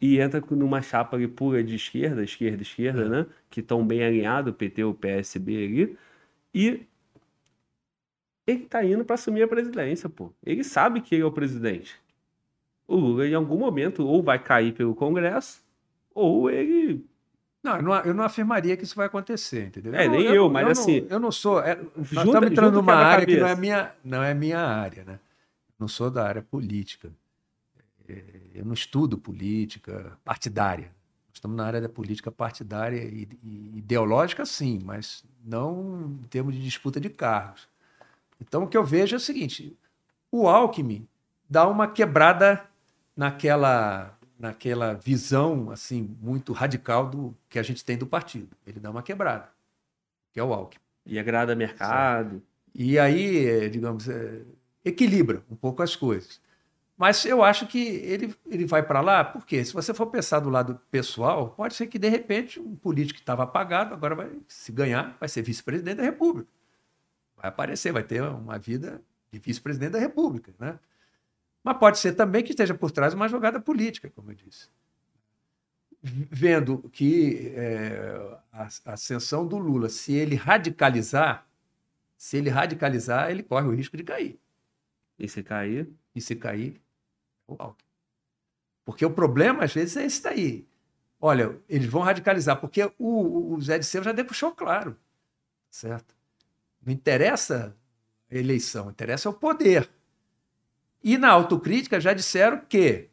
e 0.00 0.18
entra 0.18 0.42
numa 0.50 0.80
chapa 0.80 1.16
ali 1.16 1.28
pura 1.28 1.62
de 1.62 1.76
esquerda, 1.76 2.24
esquerda, 2.24 2.62
esquerda, 2.62 3.02
é. 3.04 3.08
né? 3.08 3.26
Que 3.50 3.60
estão 3.60 3.86
bem 3.86 4.02
alinhados, 4.02 4.50
o 4.52 4.56
PT, 4.56 4.82
o 4.84 4.94
PSB 4.94 5.64
ali. 5.64 5.98
E 6.54 6.86
ele 8.50 8.64
está 8.64 8.84
indo 8.84 9.04
para 9.04 9.14
assumir 9.14 9.42
a 9.42 9.48
presidência, 9.48 10.08
pô. 10.08 10.32
Ele 10.44 10.64
sabe 10.64 11.00
que 11.00 11.14
ele 11.14 11.22
é 11.22 11.26
o 11.26 11.32
presidente. 11.32 11.96
O 12.86 12.96
Lula, 12.96 13.26
em 13.26 13.34
algum 13.34 13.58
momento, 13.58 14.06
ou 14.06 14.22
vai 14.22 14.38
cair 14.38 14.72
pelo 14.74 14.94
Congresso, 14.94 15.62
ou 16.14 16.50
ele 16.50 17.04
Não 17.62 17.76
eu, 17.76 17.82
não, 17.82 17.94
eu 18.00 18.14
não 18.14 18.24
afirmaria 18.24 18.76
que 18.76 18.84
isso 18.84 18.96
vai 18.96 19.06
acontecer, 19.06 19.66
entendeu? 19.66 19.94
É, 19.94 20.08
nem 20.08 20.22
eu, 20.22 20.34
eu 20.34 20.50
mas 20.50 20.64
eu 20.64 20.72
assim. 20.72 21.00
Não, 21.02 21.08
eu 21.10 21.20
não 21.20 21.32
sou. 21.32 21.60
É, 21.60 21.76
junta, 21.76 22.24
estamos 22.24 22.50
entrando 22.50 22.74
numa 22.74 22.94
área 22.94 23.26
que 23.26 23.36
não 23.36 23.46
é, 23.46 23.54
minha, 23.54 23.92
não 24.04 24.22
é 24.22 24.34
minha 24.34 24.58
área, 24.58 25.04
né? 25.04 25.20
Não 25.78 25.86
sou 25.86 26.10
da 26.10 26.26
área 26.26 26.42
política. 26.42 27.12
É, 28.08 28.22
eu 28.56 28.64
não 28.64 28.74
estudo 28.74 29.16
política 29.16 30.18
partidária. 30.24 30.86
Nós 31.28 31.36
estamos 31.36 31.56
na 31.56 31.64
área 31.64 31.80
da 31.80 31.88
política 31.88 32.30
partidária 32.32 33.02
e, 33.04 33.28
e 33.42 33.78
ideológica, 33.78 34.44
sim, 34.44 34.80
mas 34.84 35.24
não 35.44 36.18
em 36.22 36.26
termos 36.28 36.54
de 36.54 36.62
disputa 36.62 37.00
de 37.00 37.08
cargos. 37.08 37.68
Então, 38.40 38.64
o 38.64 38.68
que 38.68 38.76
eu 38.76 38.84
vejo 38.84 39.14
é 39.14 39.18
o 39.18 39.20
seguinte: 39.20 39.76
o 40.30 40.48
Alckmin 40.48 41.06
dá 41.48 41.68
uma 41.68 41.88
quebrada 41.88 42.64
naquela 43.16 44.16
naquela 44.38 44.94
visão 44.94 45.70
assim 45.70 46.16
muito 46.18 46.54
radical 46.54 47.06
do 47.06 47.36
que 47.46 47.58
a 47.58 47.62
gente 47.62 47.84
tem 47.84 47.98
do 47.98 48.06
partido. 48.06 48.56
Ele 48.66 48.80
dá 48.80 48.90
uma 48.90 49.02
quebrada, 49.02 49.50
que 50.32 50.40
é 50.40 50.42
o 50.42 50.54
Alckmin. 50.54 50.80
E 51.04 51.18
agrada 51.18 51.54
mercado. 51.54 52.42
E 52.74 52.98
aí, 52.98 53.68
digamos, 53.68 54.08
é, 54.08 54.40
equilibra 54.84 55.42
um 55.50 55.56
pouco 55.56 55.82
as 55.82 55.94
coisas. 55.94 56.40
Mas 56.96 57.24
eu 57.24 57.42
acho 57.42 57.66
que 57.66 57.78
ele, 57.78 58.34
ele 58.46 58.66
vai 58.66 58.82
para 58.82 59.00
lá, 59.00 59.24
porque 59.24 59.64
se 59.64 59.72
você 59.72 59.92
for 59.94 60.06
pensar 60.06 60.40
do 60.40 60.50
lado 60.50 60.78
pessoal, 60.90 61.50
pode 61.50 61.74
ser 61.74 61.86
que 61.86 61.98
de 61.98 62.08
repente 62.08 62.60
um 62.60 62.76
político 62.76 63.16
que 63.16 63.22
estava 63.22 63.42
apagado, 63.42 63.94
agora 63.94 64.14
vai 64.14 64.30
se 64.46 64.70
ganhar, 64.70 65.16
vai 65.18 65.28
ser 65.28 65.42
vice-presidente 65.42 65.96
da 65.96 66.02
República. 66.02 66.48
Vai 67.40 67.48
aparecer, 67.48 67.92
vai 67.92 68.02
ter 68.02 68.22
uma 68.22 68.58
vida 68.58 69.02
de 69.32 69.38
vice-presidente 69.38 69.92
da 69.92 69.98
República, 69.98 70.52
né? 70.58 70.78
Mas 71.62 71.78
pode 71.78 71.98
ser 71.98 72.12
também 72.12 72.42
que 72.42 72.50
esteja 72.50 72.74
por 72.74 72.90
trás 72.90 73.14
uma 73.14 73.28
jogada 73.28 73.58
política, 73.58 74.10
como 74.10 74.30
eu 74.30 74.34
disse. 74.34 74.68
Vendo 76.02 76.88
que 76.90 77.52
é, 77.54 78.38
a, 78.52 78.68
a 78.84 78.92
ascensão 78.92 79.46
do 79.46 79.58
Lula, 79.58 79.88
se 79.88 80.12
ele 80.12 80.34
radicalizar, 80.34 81.46
se 82.16 82.36
ele 82.36 82.50
radicalizar, 82.50 83.30
ele 83.30 83.42
corre 83.42 83.66
o 83.66 83.74
risco 83.74 83.96
de 83.96 84.04
cair. 84.04 84.38
E 85.18 85.28
se 85.28 85.42
cair? 85.42 85.88
E 86.14 86.20
se 86.20 86.36
cair, 86.36 86.80
o 87.46 87.56
alto. 87.58 87.84
Porque 88.84 89.04
o 89.04 89.10
problema, 89.10 89.64
às 89.64 89.72
vezes, 89.72 89.96
é 89.96 90.04
esse 90.04 90.22
daí. 90.22 90.66
Olha, 91.20 91.58
eles 91.68 91.86
vão 91.86 92.02
radicalizar, 92.02 92.58
porque 92.60 92.82
o, 92.98 93.54
o 93.54 93.60
Zé 93.60 93.78
de 93.78 93.84
Seu 93.84 94.02
já 94.02 94.12
deixou 94.12 94.52
claro, 94.52 94.96
certo? 95.70 96.14
Não 96.84 96.92
interessa 96.92 97.76
a 98.30 98.34
eleição, 98.34 98.90
interessa 98.90 99.28
o 99.28 99.34
poder. 99.34 99.88
E 101.02 101.16
na 101.16 101.30
autocrítica 101.30 102.00
já 102.00 102.12
disseram 102.12 102.60
que 102.68 103.08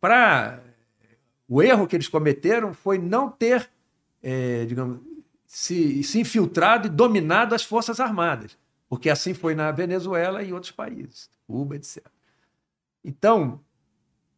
para 0.00 0.60
o 1.48 1.62
erro 1.62 1.86
que 1.86 1.96
eles 1.96 2.08
cometeram 2.08 2.72
foi 2.72 2.98
não 2.98 3.30
ter, 3.30 3.68
é, 4.22 4.64
digamos, 4.64 5.00
se, 5.46 6.02
se 6.02 6.18
infiltrado 6.18 6.86
e 6.86 6.90
dominado 6.90 7.54
as 7.54 7.62
Forças 7.62 8.00
Armadas, 8.00 8.56
porque 8.88 9.10
assim 9.10 9.34
foi 9.34 9.54
na 9.54 9.70
Venezuela 9.70 10.42
e 10.42 10.48
em 10.48 10.52
outros 10.52 10.72
países, 10.72 11.28
Cuba, 11.46 11.76
etc. 11.76 12.04
Então, 13.04 13.60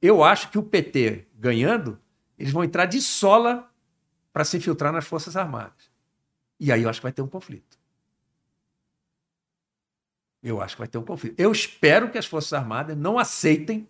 eu 0.02 0.24
acho 0.24 0.50
que 0.50 0.58
o 0.58 0.62
PT 0.62 1.28
ganhando, 1.34 2.00
eles 2.38 2.52
vão 2.52 2.64
entrar 2.64 2.86
de 2.86 3.00
sola 3.00 3.70
para 4.32 4.44
se 4.44 4.56
infiltrar 4.56 4.92
nas 4.92 5.06
Forças 5.06 5.36
Armadas. 5.36 5.88
E 6.58 6.72
aí 6.72 6.82
eu 6.82 6.88
acho 6.88 7.00
que 7.00 7.04
vai 7.04 7.12
ter 7.12 7.22
um 7.22 7.28
conflito. 7.28 7.78
Eu 10.44 10.60
acho 10.60 10.76
que 10.76 10.80
vai 10.80 10.88
ter 10.88 10.98
um 10.98 11.04
conflito. 11.04 11.40
Eu 11.40 11.50
espero 11.50 12.10
que 12.10 12.18
as 12.18 12.26
Forças 12.26 12.52
Armadas 12.52 12.94
não 12.94 13.18
aceitem 13.18 13.88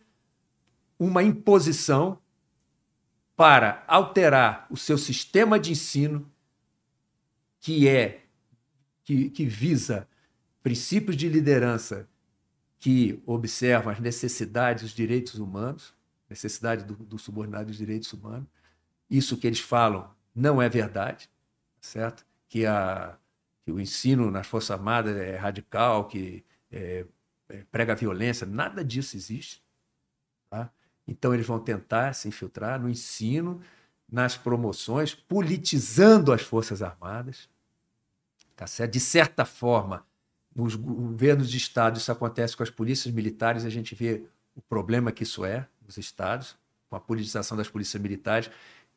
uma 0.96 1.20
imposição 1.20 2.16
para 3.34 3.82
alterar 3.88 4.64
o 4.70 4.76
seu 4.76 4.96
sistema 4.96 5.58
de 5.58 5.72
ensino, 5.72 6.30
que 7.58 7.88
é 7.88 8.22
que, 9.02 9.30
que 9.30 9.44
visa 9.44 10.08
princípios 10.62 11.16
de 11.16 11.28
liderança 11.28 12.08
que 12.78 13.20
observam 13.26 13.92
as 13.92 13.98
necessidades 13.98 14.84
dos 14.84 14.92
direitos 14.92 15.34
humanos, 15.34 15.92
necessidade 16.30 16.84
do, 16.84 16.94
do 16.94 17.18
subordinado 17.18 17.66
dos 17.66 17.76
direitos 17.76 18.12
humanos. 18.12 18.46
Isso 19.10 19.36
que 19.36 19.46
eles 19.48 19.58
falam 19.58 20.08
não 20.32 20.62
é 20.62 20.68
verdade, 20.68 21.28
certo? 21.80 22.24
Que 22.48 22.64
a 22.64 23.18
que 23.64 23.72
o 23.72 23.80
ensino 23.80 24.30
nas 24.30 24.46
Forças 24.46 24.70
Armadas 24.70 25.16
é 25.16 25.36
radical, 25.36 26.06
que 26.06 26.44
é, 26.70 27.06
é, 27.48 27.64
prega 27.70 27.94
violência, 27.94 28.46
nada 28.46 28.84
disso 28.84 29.16
existe. 29.16 29.62
Tá? 30.50 30.70
Então, 31.08 31.32
eles 31.32 31.46
vão 31.46 31.58
tentar 31.58 32.12
se 32.12 32.28
infiltrar 32.28 32.80
no 32.80 32.88
ensino, 32.88 33.60
nas 34.10 34.36
promoções, 34.36 35.14
politizando 35.14 36.32
as 36.32 36.42
Forças 36.42 36.82
Armadas. 36.82 37.48
Tá 38.54 38.66
certo? 38.66 38.92
De 38.92 39.00
certa 39.00 39.44
forma, 39.44 40.06
nos 40.54 40.76
governos 40.76 41.50
de 41.50 41.56
Estado, 41.56 41.96
isso 41.96 42.12
acontece 42.12 42.56
com 42.56 42.62
as 42.62 42.70
polícias 42.70 43.12
militares, 43.12 43.64
a 43.64 43.70
gente 43.70 43.94
vê 43.94 44.24
o 44.54 44.60
problema 44.60 45.10
que 45.10 45.24
isso 45.24 45.44
é 45.44 45.66
nos 45.84 45.96
estados, 45.96 46.56
com 46.88 46.96
a 46.96 47.00
politização 47.00 47.56
das 47.56 47.68
polícias 47.68 48.00
militares 48.00 48.50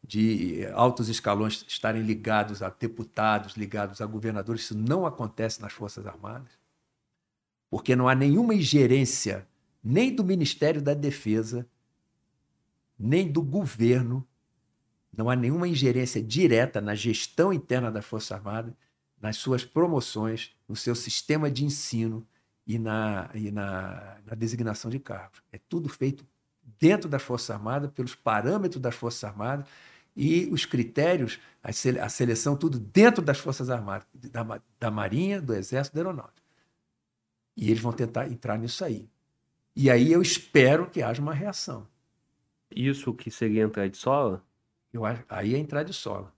de 0.07 0.65
altos 0.73 1.09
escalões 1.09 1.65
estarem 1.67 2.01
ligados 2.01 2.63
a 2.63 2.69
deputados, 2.69 3.57
ligados 3.57 3.99
a 3.99 4.05
governadores, 4.05 4.61
isso 4.61 4.77
não 4.77 5.05
acontece 5.05 5.61
nas 5.61 5.73
Forças 5.73 6.07
Armadas, 6.07 6.53
porque 7.69 7.93
não 7.93 8.07
há 8.07 8.15
nenhuma 8.15 8.55
ingerência 8.55 9.45
nem 9.83 10.15
do 10.15 10.23
Ministério 10.23 10.81
da 10.81 10.93
Defesa, 10.93 11.67
nem 12.97 13.29
do 13.29 13.41
governo, 13.41 14.25
não 15.15 15.29
há 15.29 15.35
nenhuma 15.35 15.67
ingerência 15.67 16.23
direta 16.23 16.79
na 16.79 16.95
gestão 16.95 17.51
interna 17.51 17.91
das 17.91 18.05
Forças 18.05 18.31
Armadas, 18.31 18.73
nas 19.19 19.35
suas 19.35 19.65
promoções, 19.65 20.55
no 20.69 20.75
seu 20.75 20.95
sistema 20.95 21.51
de 21.51 21.65
ensino 21.65 22.25
e 22.65 22.79
na, 22.79 23.29
e 23.33 23.51
na, 23.51 24.19
na 24.25 24.35
designação 24.35 24.89
de 24.89 24.99
cargos. 24.99 25.41
É 25.51 25.59
tudo 25.67 25.89
feito 25.89 26.25
dentro 26.79 27.09
das 27.09 27.23
Forças 27.23 27.49
Armadas, 27.49 27.91
pelos 27.91 28.15
parâmetros 28.15 28.81
das 28.81 28.95
Forças 28.95 29.23
Armadas 29.25 29.67
e 30.17 30.49
os 30.51 30.65
critérios, 30.65 31.39
a 31.61 32.09
seleção, 32.09 32.57
tudo 32.57 32.79
dentro 32.79 33.23
das 33.23 33.37
Forças 33.37 33.69
Armadas, 33.69 34.07
da, 34.31 34.59
da 34.79 34.89
Marinha, 34.89 35.39
do 35.39 35.53
Exército, 35.53 35.95
da 35.95 36.01
Aeronáutica. 36.01 36.41
E 37.55 37.69
eles 37.69 37.79
vão 37.79 37.93
tentar 37.93 38.27
entrar 38.27 38.57
nisso 38.57 38.83
aí. 38.83 39.07
E 39.75 39.91
aí 39.91 40.11
eu 40.11 40.19
espero 40.19 40.89
que 40.89 41.03
haja 41.03 41.21
uma 41.21 41.35
reação. 41.35 41.87
Isso 42.71 43.13
que 43.13 43.29
seria 43.29 43.63
entrar 43.63 43.87
de 43.87 43.95
sola? 43.95 44.43
Eu, 44.91 45.03
aí 45.05 45.53
é 45.53 45.57
entrar 45.59 45.83
de 45.83 45.93
sola. 45.93 46.33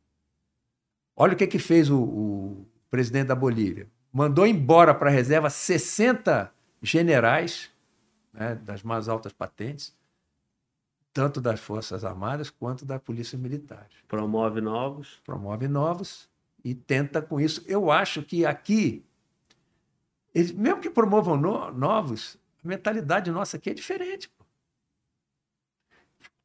Olha 1.15 1.34
o 1.34 1.38
que, 1.38 1.47
que 1.47 1.60
fez 1.60 1.89
o, 1.89 2.01
o 2.01 2.68
presidente 2.91 3.27
da 3.27 3.35
Bolívia. 3.35 3.89
Mandou 4.11 4.45
embora 4.45 4.93
para 4.93 5.10
a 5.10 5.14
reserva 5.14 5.49
60 5.49 6.53
generais 6.81 7.72
né, 8.34 8.56
das 8.56 8.84
mais 8.84 9.07
altas 9.07 9.31
patentes 9.31 9.97
tanto 11.14 11.41
das 11.41 11.60
Forças 11.60 12.03
Armadas 12.03 12.49
quanto 12.49 12.86
da 12.86 12.99
Polícia 12.99 13.38
Militar. 13.38 13.88
Promove 14.07 14.61
novos? 14.61 15.19
Promove 15.23 15.68
novos 15.68 16.30
e 16.64 16.76
tenta 16.76 17.22
com 17.22 17.40
isso. 17.40 17.64
Eu 17.68 17.91
acho 17.91 18.22
que 18.22 18.45
aqui, 18.45 19.03
eles, 20.34 20.52
mesmo 20.52 20.81
que 20.81 20.90
promovam 20.90 21.38
no, 21.38 21.72
novos, 21.72 22.38
a 22.64 22.68
mentalidade 22.68 23.31
nossa 23.31 23.57
aqui 23.57 23.69
é 23.69 23.73
diferente. 23.73 24.30
Pô. 24.30 24.45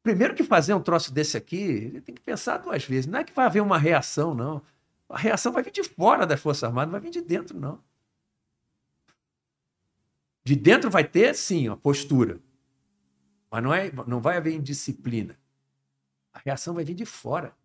Primeiro 0.01 0.35
que 0.35 0.43
fazer 0.43 0.73
um 0.73 0.81
troço 0.81 1.13
desse 1.13 1.35
aqui, 1.35 1.61
ele 1.61 2.01
tem 2.01 2.13
que 2.13 2.21
pensar 2.21 2.57
duas 2.57 2.85
vezes. 2.85 3.07
Não 3.07 3.19
é 3.19 3.23
que 3.23 3.33
vai 3.33 3.45
haver 3.45 3.61
uma 3.61 3.77
reação, 3.77 4.33
não. 4.33 4.61
A 5.09 5.17
reação 5.17 5.51
vai 5.51 5.63
vir 5.63 5.71
de 5.71 5.83
fora 5.83 6.25
das 6.25 6.39
Forças 6.39 6.63
Armadas, 6.63 6.91
não 6.91 6.99
vai 6.99 7.01
vir 7.01 7.11
de 7.11 7.21
dentro, 7.21 7.59
não. 7.59 7.83
De 10.43 10.55
dentro 10.55 10.91
vai 10.91 11.03
ter, 11.03 11.33
sim, 11.35 11.67
a 11.67 11.75
postura. 11.75 12.39
Mas 13.55 13.63
não, 13.63 13.73
é, 13.73 13.89
não 14.05 14.19
vai 14.19 14.35
haver 14.35 14.53
indisciplina. 14.53 15.39
A 16.33 16.39
reação 16.39 16.73
vai 16.73 16.83
vir 16.83 16.93
de 16.93 17.05
fora. 17.05 17.55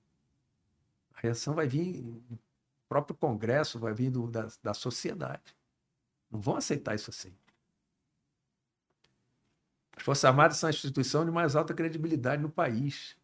A 1.16 1.20
reação 1.20 1.52
vai 1.52 1.66
vir 1.66 2.00
do 2.00 2.38
próprio 2.88 3.16
Congresso, 3.16 3.76
vai 3.76 3.92
vir 3.92 4.08
do, 4.08 4.28
da, 4.28 4.46
da 4.62 4.72
sociedade. 4.72 5.52
Não 6.30 6.40
vão 6.40 6.54
aceitar 6.54 6.94
isso 6.94 7.10
assim. 7.10 7.34
As 9.96 10.04
Forças 10.04 10.24
Armadas 10.26 10.58
são 10.58 10.68
a 10.68 10.70
instituição 10.70 11.24
de 11.24 11.32
mais 11.32 11.56
alta 11.56 11.74
credibilidade 11.74 12.40
no 12.40 12.48
país. 12.48 13.16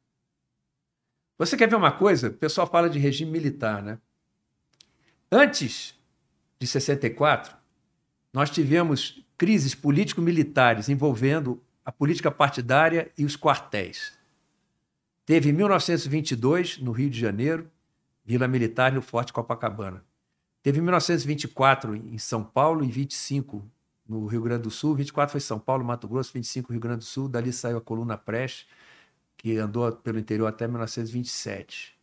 Você 1.38 1.56
quer 1.56 1.70
ver 1.70 1.76
uma 1.76 1.92
coisa? 1.92 2.30
O 2.30 2.34
pessoal 2.34 2.66
fala 2.66 2.90
de 2.90 2.98
regime 2.98 3.30
militar, 3.30 3.80
né? 3.80 4.00
Antes 5.30 5.96
de 6.58 6.66
64, 6.66 7.56
nós 8.32 8.50
tivemos 8.50 9.24
crises 9.38 9.72
político-militares 9.72 10.88
envolvendo 10.88 11.62
a 11.86 11.92
política 11.92 12.32
partidária 12.32 13.12
e 13.16 13.24
os 13.24 13.36
quartéis. 13.36 14.18
Teve 15.24 15.50
em 15.50 15.52
1922, 15.52 16.78
no 16.78 16.90
Rio 16.90 17.08
de 17.08 17.18
Janeiro, 17.18 17.70
Vila 18.24 18.48
Militar 18.48 18.90
no 18.90 19.00
Forte 19.00 19.32
Copacabana. 19.32 20.04
Teve 20.64 20.80
em 20.80 20.82
1924 20.82 21.94
em 21.94 22.18
São 22.18 22.42
Paulo 22.42 22.84
e 22.84 22.90
25 22.90 23.64
no 24.04 24.26
Rio 24.26 24.42
Grande 24.42 24.64
do 24.64 24.70
Sul. 24.70 24.96
24 24.96 25.30
foi 25.30 25.40
São 25.40 25.60
Paulo, 25.60 25.84
Mato 25.84 26.08
Grosso, 26.08 26.32
25 26.32 26.72
Rio 26.72 26.80
Grande 26.80 26.98
do 26.98 27.04
Sul. 27.04 27.28
Dali 27.28 27.52
saiu 27.52 27.76
a 27.78 27.80
coluna 27.80 28.18
Preste, 28.18 28.66
que 29.36 29.56
andou 29.56 29.92
pelo 29.92 30.18
interior 30.18 30.48
até 30.48 30.66
1927. 30.66 31.96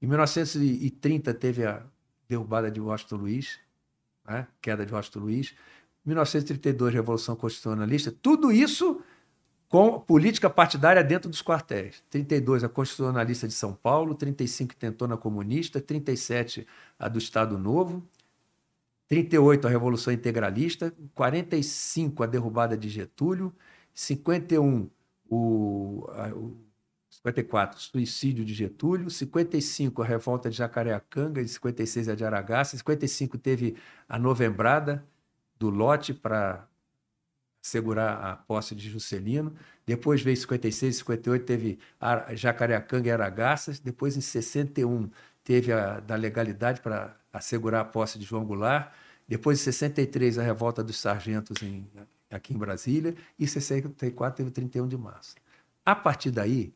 Em 0.00 0.06
Em 0.06 0.08
1930 0.08 1.34
teve 1.34 1.66
a 1.66 1.82
derrubada 2.28 2.70
de 2.70 2.80
Washington 2.80 3.16
Luiz, 3.16 3.58
né? 4.24 4.46
queda 4.62 4.86
de 4.86 4.94
Washington 4.94 5.18
Luiz. 5.18 5.52
1932, 6.04 6.94
Revolução 6.94 7.34
Constitucionalista. 7.34 8.14
Tudo 8.22 8.52
isso 8.52 9.02
com 9.68 9.98
política 10.00 10.48
partidária 10.48 11.02
dentro 11.02 11.28
dos 11.28 11.42
quartéis. 11.42 12.02
32, 12.10 12.64
a 12.64 12.68
Constitucionalista 12.68 13.48
de 13.48 13.54
São 13.54 13.74
Paulo. 13.74 14.14
35, 14.14 14.76
Tentona 14.76 15.16
Comunista. 15.16 15.80
37, 15.80 16.66
a 16.98 17.08
do 17.08 17.18
Estado 17.18 17.58
Novo. 17.58 18.06
38, 19.08 19.66
a 19.66 19.70
Revolução 19.70 20.12
Integralista. 20.12 20.94
45, 21.14 22.22
a 22.22 22.26
derrubada 22.26 22.76
de 22.76 22.88
Getúlio. 22.88 23.52
51, 23.92 24.88
o, 25.28 26.06
a, 26.10 26.28
o 26.28 26.56
54, 27.10 27.80
suicídio 27.80 28.44
de 28.44 28.54
Getúlio. 28.54 29.10
55, 29.10 30.00
a 30.00 30.06
revolta 30.06 30.48
de 30.48 30.56
Jacareacanga. 30.56 31.40
E 31.40 31.48
56, 31.48 32.08
a 32.08 32.14
de 32.14 32.24
Aragaça. 32.24 32.76
55, 32.76 33.36
teve 33.36 33.76
a 34.08 34.16
novembrada 34.16 35.04
do 35.58 35.70
lote 35.70 36.14
para 36.14 36.68
segurar 37.66 38.12
a 38.24 38.36
posse 38.36 38.76
de 38.76 38.88
Juscelino. 38.88 39.52
Depois 39.84 40.22
veio 40.22 40.36
56, 40.36 40.98
58, 40.98 41.44
teve 41.44 41.78
Jacareacanga 42.34 43.08
e 43.08 43.10
Aragaças. 43.10 43.80
Depois, 43.80 44.16
em 44.16 44.20
61, 44.20 45.10
teve 45.42 45.72
a 45.72 45.98
da 45.98 46.14
legalidade 46.14 46.80
para 46.80 47.16
assegurar 47.32 47.80
a 47.80 47.84
posse 47.84 48.20
de 48.20 48.24
João 48.24 48.44
Goulart. 48.44 48.92
Depois, 49.26 49.58
em 49.60 49.64
63, 49.64 50.38
a 50.38 50.42
revolta 50.44 50.82
dos 50.84 50.96
sargentos 50.96 51.60
em, 51.60 51.84
aqui 52.30 52.54
em 52.54 52.56
Brasília. 52.56 53.16
E 53.36 53.42
em 53.42 53.48
64, 53.48 54.36
teve 54.36 54.48
o 54.48 54.52
31 54.52 54.86
de 54.86 54.96
março. 54.96 55.34
A 55.84 55.96
partir 55.96 56.30
daí, 56.30 56.72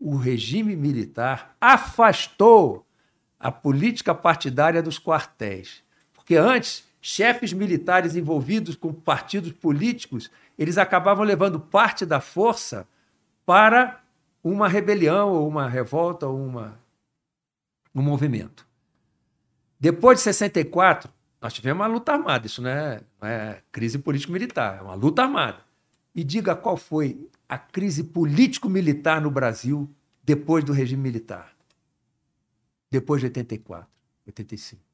o 0.00 0.16
regime 0.16 0.74
militar 0.74 1.54
afastou 1.60 2.86
a 3.38 3.52
política 3.52 4.14
partidária 4.14 4.82
dos 4.82 4.98
quartéis. 4.98 5.82
Porque 6.14 6.36
antes 6.36 6.84
chefes 7.04 7.52
militares 7.52 8.14
envolvidos 8.14 8.76
com 8.76 8.92
partidos 8.92 9.50
políticos, 9.50 10.30
eles 10.56 10.78
acabavam 10.78 11.24
levando 11.24 11.58
parte 11.58 12.06
da 12.06 12.20
força 12.20 12.86
para 13.44 14.00
uma 14.42 14.68
rebelião, 14.68 15.30
ou 15.30 15.48
uma 15.48 15.68
revolta, 15.68 16.28
ou 16.28 16.40
uma, 16.40 16.80
um 17.92 18.00
movimento. 18.00 18.64
Depois 19.80 20.18
de 20.18 20.22
64, 20.22 21.12
nós 21.40 21.52
tivemos 21.52 21.80
uma 21.80 21.88
luta 21.88 22.12
armada, 22.12 22.46
isso 22.46 22.62
não 22.62 22.70
é, 22.70 23.00
não 23.20 23.28
é 23.28 23.60
crise 23.72 23.98
político-militar, 23.98 24.78
é 24.78 24.82
uma 24.82 24.94
luta 24.94 25.22
armada. 25.22 25.58
E 26.14 26.22
diga 26.22 26.54
qual 26.54 26.76
foi 26.76 27.28
a 27.48 27.58
crise 27.58 28.04
político-militar 28.04 29.20
no 29.20 29.30
Brasil 29.30 29.90
depois 30.22 30.62
do 30.62 30.72
regime 30.72 31.02
militar. 31.02 31.52
Depois 32.88 33.20
de 33.20 33.26
84, 33.26 33.88
85 34.26 34.91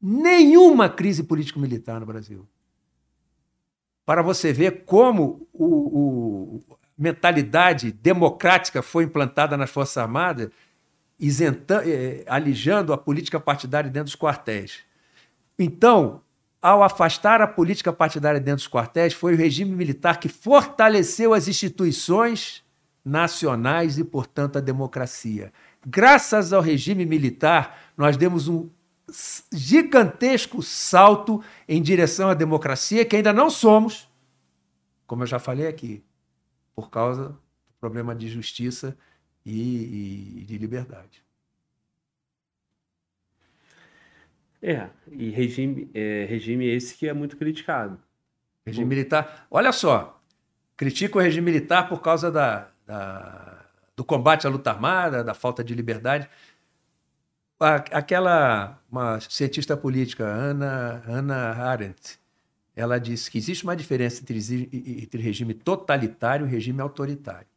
nenhuma 0.00 0.88
crise 0.88 1.22
político-militar 1.22 2.00
no 2.00 2.06
Brasil. 2.06 2.46
Para 4.06 4.22
você 4.22 4.52
ver 4.52 4.84
como 4.84 5.46
o, 5.52 5.66
o, 5.66 6.78
mentalidade 6.96 7.92
democrática 7.92 8.82
foi 8.82 9.04
implantada 9.04 9.56
nas 9.56 9.70
Forças 9.70 9.98
Armadas, 9.98 10.48
isentando, 11.18 11.88
eh, 11.88 12.24
alijando 12.26 12.92
a 12.92 12.98
política 12.98 13.38
partidária 13.38 13.90
dentro 13.90 14.06
dos 14.06 14.16
quartéis. 14.16 14.80
Então, 15.58 16.22
ao 16.60 16.82
afastar 16.82 17.40
a 17.40 17.46
política 17.46 17.92
partidária 17.92 18.40
dentro 18.40 18.56
dos 18.56 18.68
quartéis, 18.68 19.12
foi 19.12 19.34
o 19.34 19.36
regime 19.36 19.72
militar 19.72 20.18
que 20.18 20.28
fortaleceu 20.28 21.34
as 21.34 21.46
instituições 21.46 22.64
nacionais 23.04 23.98
e, 23.98 24.04
portanto, 24.04 24.58
a 24.58 24.60
democracia. 24.60 25.52
Graças 25.86 26.52
ao 26.52 26.60
regime 26.60 27.06
militar, 27.06 27.78
nós 27.96 28.16
demos 28.16 28.48
um 28.48 28.68
gigantesco 29.52 30.62
salto 30.62 31.42
em 31.68 31.80
direção 31.82 32.28
à 32.28 32.34
democracia 32.34 33.04
que 33.04 33.16
ainda 33.16 33.32
não 33.32 33.50
somos, 33.50 34.08
como 35.06 35.22
eu 35.22 35.26
já 35.26 35.38
falei 35.38 35.66
aqui, 35.66 36.04
por 36.74 36.90
causa 36.90 37.28
do 37.28 37.38
problema 37.80 38.14
de 38.14 38.28
justiça 38.28 38.96
e, 39.44 40.40
e 40.40 40.44
de 40.44 40.58
liberdade. 40.58 41.22
É, 44.60 44.88
e 45.10 45.30
regime, 45.30 45.88
é, 45.94 46.26
regime 46.28 46.66
esse 46.66 46.94
que 46.94 47.08
é 47.08 47.12
muito 47.12 47.36
criticado. 47.36 47.98
Regime 48.66 48.86
militar. 48.86 49.46
Olha 49.50 49.72
só, 49.72 50.20
critica 50.76 51.18
o 51.18 51.20
regime 51.20 51.50
militar 51.50 51.88
por 51.88 52.02
causa 52.02 52.30
da, 52.30 52.68
da, 52.84 53.64
do 53.96 54.04
combate 54.04 54.46
à 54.46 54.50
luta 54.50 54.70
armada, 54.70 55.22
da 55.22 55.32
falta 55.32 55.62
de 55.62 55.74
liberdade 55.74 56.28
aquela 57.60 58.78
uma 58.90 59.20
cientista 59.20 59.76
política, 59.76 60.24
Ana, 60.24 61.02
Ana 61.06 61.36
Arendt, 61.54 62.18
ela 62.74 62.98
disse 62.98 63.30
que 63.30 63.38
existe 63.38 63.64
uma 63.64 63.74
diferença 63.74 64.22
entre, 64.22 64.38
entre 65.02 65.20
regime 65.20 65.52
totalitário 65.54 66.46
e 66.46 66.50
regime 66.50 66.80
autoritário. 66.80 67.48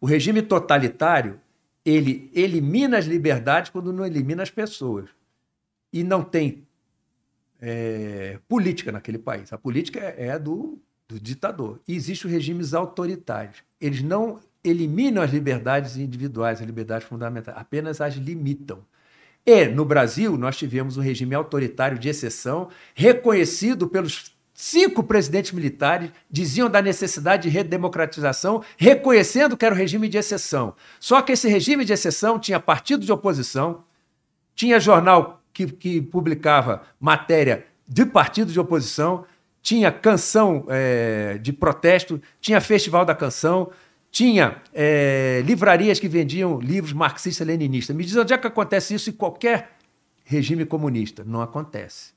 O 0.00 0.06
regime 0.06 0.40
totalitário 0.40 1.40
ele 1.84 2.30
elimina 2.34 2.96
as 2.96 3.04
liberdades 3.04 3.70
quando 3.70 3.92
não 3.92 4.06
elimina 4.06 4.42
as 4.42 4.50
pessoas. 4.50 5.10
E 5.92 6.02
não 6.02 6.22
tem 6.22 6.66
é, 7.60 8.38
política 8.48 8.90
naquele 8.90 9.18
país. 9.18 9.52
A 9.52 9.58
política 9.58 10.00
é, 10.00 10.28
é 10.28 10.38
do, 10.38 10.78
do 11.06 11.20
ditador. 11.20 11.78
E 11.86 11.94
existem 11.94 12.30
regimes 12.30 12.72
autoritários. 12.72 13.62
Eles 13.80 14.02
não 14.02 14.40
eliminam 14.64 15.22
as 15.22 15.30
liberdades 15.30 15.96
individuais, 15.96 16.60
as 16.60 16.66
liberdades 16.66 17.06
fundamentais, 17.06 17.56
apenas 17.56 18.00
as 18.00 18.14
limitam. 18.14 18.82
E 19.46 19.66
no 19.66 19.84
Brasil, 19.84 20.36
nós 20.38 20.56
tivemos 20.56 20.96
um 20.96 21.02
regime 21.02 21.34
autoritário 21.34 21.98
de 21.98 22.08
exceção, 22.08 22.68
reconhecido 22.94 23.86
pelos 23.86 24.32
cinco 24.54 25.02
presidentes 25.02 25.52
militares, 25.52 26.10
diziam 26.30 26.70
da 26.70 26.80
necessidade 26.80 27.42
de 27.42 27.48
redemocratização, 27.48 28.62
reconhecendo 28.76 29.56
que 29.56 29.64
era 29.64 29.74
o 29.74 29.78
regime 29.78 30.08
de 30.08 30.16
exceção. 30.16 30.74
Só 30.98 31.20
que 31.20 31.32
esse 31.32 31.48
regime 31.48 31.84
de 31.84 31.92
exceção 31.92 32.38
tinha 32.38 32.60
partido 32.60 33.04
de 33.04 33.12
oposição, 33.12 33.84
tinha 34.54 34.80
jornal 34.80 35.42
que, 35.52 35.66
que 35.66 36.00
publicava 36.00 36.82
matéria 36.98 37.66
de 37.86 38.06
partido 38.06 38.52
de 38.52 38.58
oposição, 38.58 39.26
tinha 39.60 39.90
canção 39.90 40.66
é, 40.68 41.38
de 41.38 41.52
protesto, 41.52 42.20
tinha 42.40 42.60
festival 42.60 43.04
da 43.04 43.14
canção, 43.14 43.70
tinha 44.14 44.62
é, 44.72 45.42
livrarias 45.44 45.98
que 45.98 46.06
vendiam 46.06 46.60
livros 46.60 46.92
marxistas-leninistas. 46.92 47.96
Me 47.96 48.04
diz 48.04 48.14
onde 48.14 48.32
é 48.32 48.38
que 48.38 48.46
acontece 48.46 48.94
isso 48.94 49.10
em 49.10 49.12
qualquer 49.12 49.72
regime 50.24 50.64
comunista? 50.64 51.24
Não 51.26 51.42
acontece. 51.42 52.12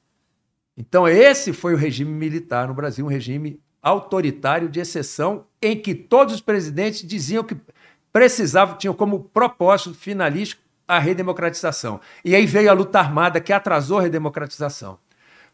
Então, 0.78 1.08
esse 1.08 1.52
foi 1.54 1.74
o 1.74 1.76
regime 1.76 2.12
militar 2.12 2.68
no 2.68 2.76
Brasil, 2.76 3.04
um 3.04 3.10
regime 3.10 3.60
autoritário 3.82 4.70
de 4.70 4.80
exceção, 4.80 5.46
em 5.60 5.76
que 5.76 5.96
todos 5.96 6.36
os 6.36 6.40
presidentes 6.40 7.02
diziam 7.02 7.44
que 7.44 7.58
precisavam, 8.14 8.78
tinham 8.78 8.94
como 8.94 9.24
propósito 9.34 9.96
finalístico 9.96 10.62
a 10.88 11.00
redemocratização. 11.00 12.00
E 12.24 12.36
aí 12.36 12.46
veio 12.46 12.70
a 12.70 12.74
luta 12.74 13.00
armada 13.00 13.42
que 13.42 13.52
atrasou 13.52 13.98
a 13.98 14.04
redemocratização. 14.04 15.00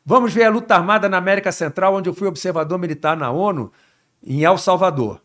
Vamos 0.05 0.33
ver 0.33 0.43
a 0.43 0.49
luta 0.49 0.75
armada 0.75 1.07
na 1.07 1.15
América 1.15 1.53
Central, 1.53 1.95
onde 1.95 2.09
eu 2.09 2.13
fui 2.13 2.27
observador 2.27 2.77
militar 2.77 3.15
na 3.15 3.31
ONU, 3.31 3.71
em 4.21 4.43
El 4.43 4.57
Salvador. 4.57 5.21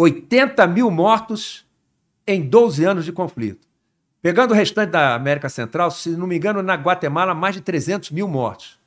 80 0.00 0.64
mil 0.68 0.92
mortos 0.92 1.66
em 2.24 2.48
12 2.48 2.84
anos 2.84 3.04
de 3.04 3.10
conflito. 3.10 3.66
Pegando 4.22 4.52
o 4.52 4.54
restante 4.54 4.90
da 4.90 5.16
América 5.16 5.48
Central, 5.48 5.90
se 5.90 6.10
não 6.10 6.24
me 6.24 6.36
engano, 6.36 6.62
na 6.62 6.74
Guatemala, 6.74 7.34
mais 7.34 7.56
de 7.56 7.60
300 7.60 8.12
mil 8.12 8.28
mortos. 8.28 8.78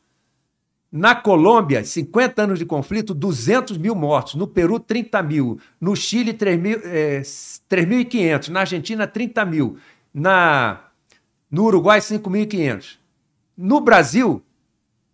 Na 0.89 1.13
Colômbia, 1.13 1.83
50 1.83 2.43
anos 2.43 2.59
de 2.59 2.65
conflito, 2.65 3.13
200 3.13 3.77
mil 3.77 3.93
mortos. 3.93 4.35
No 4.35 4.47
Peru, 4.47 4.79
30 4.79 5.21
mil. 5.21 5.59
No 5.81 5.97
Chile, 5.97 6.33
3.500. 6.33 8.47
É, 8.47 8.51
na 8.51 8.61
Argentina, 8.61 9.05
30 9.05 9.45
mil. 9.45 9.77
Na, 10.13 10.79
no 11.49 11.65
Uruguai, 11.65 11.99
5.500. 11.99 12.97
No 13.57 13.81
Brasil, 13.81 14.41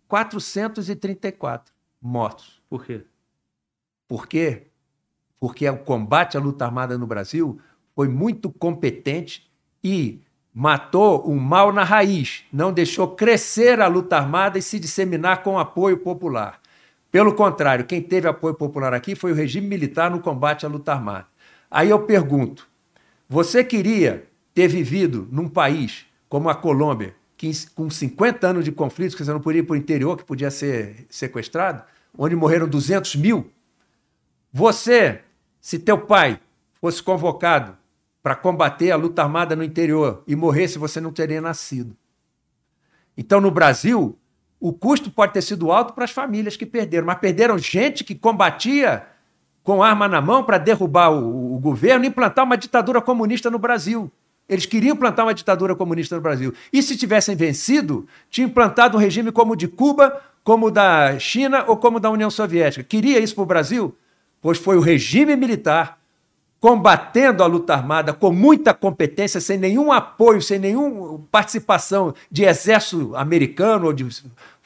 434 0.06 1.74
mortos. 2.00 2.62
Por 2.68 2.84
quê? 2.84 3.04
Por 4.06 4.28
quê? 4.28 4.67
Porque 5.40 5.68
o 5.68 5.78
combate 5.78 6.36
à 6.36 6.40
luta 6.40 6.64
armada 6.64 6.98
no 6.98 7.06
Brasil 7.06 7.58
foi 7.94 8.08
muito 8.08 8.50
competente 8.50 9.50
e 9.82 10.20
matou 10.52 11.30
um 11.30 11.38
mal 11.38 11.72
na 11.72 11.84
raiz, 11.84 12.44
não 12.52 12.72
deixou 12.72 13.08
crescer 13.08 13.80
a 13.80 13.86
luta 13.86 14.16
armada 14.16 14.58
e 14.58 14.62
se 14.62 14.78
disseminar 14.78 15.42
com 15.42 15.58
apoio 15.58 15.98
popular. 15.98 16.60
Pelo 17.10 17.34
contrário, 17.34 17.84
quem 17.84 18.02
teve 18.02 18.28
apoio 18.28 18.54
popular 18.54 18.92
aqui 18.92 19.14
foi 19.14 19.32
o 19.32 19.34
regime 19.34 19.66
militar 19.66 20.10
no 20.10 20.20
combate 20.20 20.66
à 20.66 20.68
luta 20.68 20.92
armada. 20.92 21.26
Aí 21.70 21.90
eu 21.90 22.00
pergunto: 22.00 22.68
você 23.28 23.62
queria 23.62 24.26
ter 24.54 24.68
vivido 24.68 25.28
num 25.30 25.48
país 25.48 26.06
como 26.28 26.48
a 26.48 26.54
Colômbia, 26.54 27.14
que, 27.36 27.50
com 27.74 27.88
50 27.88 28.46
anos 28.46 28.64
de 28.64 28.72
conflitos, 28.72 29.14
que 29.14 29.24
você 29.24 29.32
não 29.32 29.40
podia 29.40 29.60
ir 29.60 29.64
para 29.64 29.74
o 29.74 29.76
interior, 29.76 30.16
que 30.16 30.24
podia 30.24 30.50
ser 30.50 31.06
sequestrado, 31.08 31.82
onde 32.16 32.34
morreram 32.34 32.68
200 32.68 33.16
mil? 33.16 33.50
Você 34.52 35.20
se 35.60 35.78
teu 35.78 35.98
pai 35.98 36.40
fosse 36.80 37.02
convocado 37.02 37.76
para 38.22 38.34
combater 38.34 38.90
a 38.90 38.96
luta 38.96 39.22
armada 39.22 39.56
no 39.56 39.64
interior 39.64 40.22
e 40.26 40.36
morresse, 40.36 40.78
você 40.78 41.00
não 41.00 41.12
teria 41.12 41.40
nascido. 41.40 41.96
Então, 43.16 43.40
no 43.40 43.50
Brasil, 43.50 44.18
o 44.60 44.72
custo 44.72 45.10
pode 45.10 45.32
ter 45.32 45.42
sido 45.42 45.72
alto 45.72 45.92
para 45.92 46.04
as 46.04 46.10
famílias 46.10 46.56
que 46.56 46.66
perderam, 46.66 47.06
mas 47.06 47.18
perderam 47.18 47.58
gente 47.58 48.04
que 48.04 48.14
combatia 48.14 49.06
com 49.62 49.82
arma 49.82 50.08
na 50.08 50.20
mão 50.20 50.44
para 50.44 50.58
derrubar 50.58 51.10
o, 51.10 51.56
o 51.56 51.58
governo 51.58 52.04
e 52.04 52.08
implantar 52.08 52.44
uma 52.44 52.56
ditadura 52.56 53.00
comunista 53.00 53.50
no 53.50 53.58
Brasil. 53.58 54.10
Eles 54.48 54.64
queriam 54.64 54.94
implantar 54.94 55.26
uma 55.26 55.34
ditadura 55.34 55.76
comunista 55.76 56.16
no 56.16 56.22
Brasil. 56.22 56.54
E 56.72 56.82
se 56.82 56.96
tivessem 56.96 57.36
vencido, 57.36 58.06
tinham 58.30 58.48
implantado 58.48 58.96
um 58.96 59.00
regime 59.00 59.30
como 59.30 59.52
o 59.52 59.56
de 59.56 59.68
Cuba, 59.68 60.22
como 60.42 60.66
o 60.66 60.70
da 60.70 61.18
China 61.18 61.64
ou 61.66 61.76
como 61.76 61.98
o 61.98 62.00
da 62.00 62.08
União 62.08 62.30
Soviética. 62.30 62.82
Queria 62.82 63.18
isso 63.18 63.34
para 63.34 63.42
o 63.42 63.46
Brasil? 63.46 63.94
Pois 64.40 64.58
foi 64.58 64.76
o 64.76 64.80
regime 64.80 65.36
militar 65.36 65.98
combatendo 66.60 67.42
a 67.42 67.46
luta 67.46 67.72
armada 67.74 68.12
com 68.12 68.32
muita 68.32 68.74
competência, 68.74 69.40
sem 69.40 69.56
nenhum 69.56 69.92
apoio, 69.92 70.42
sem 70.42 70.58
nenhuma 70.58 71.20
participação 71.30 72.14
de 72.30 72.44
exército 72.44 73.14
americano 73.14 73.86
ou 73.86 73.92
de 73.92 74.06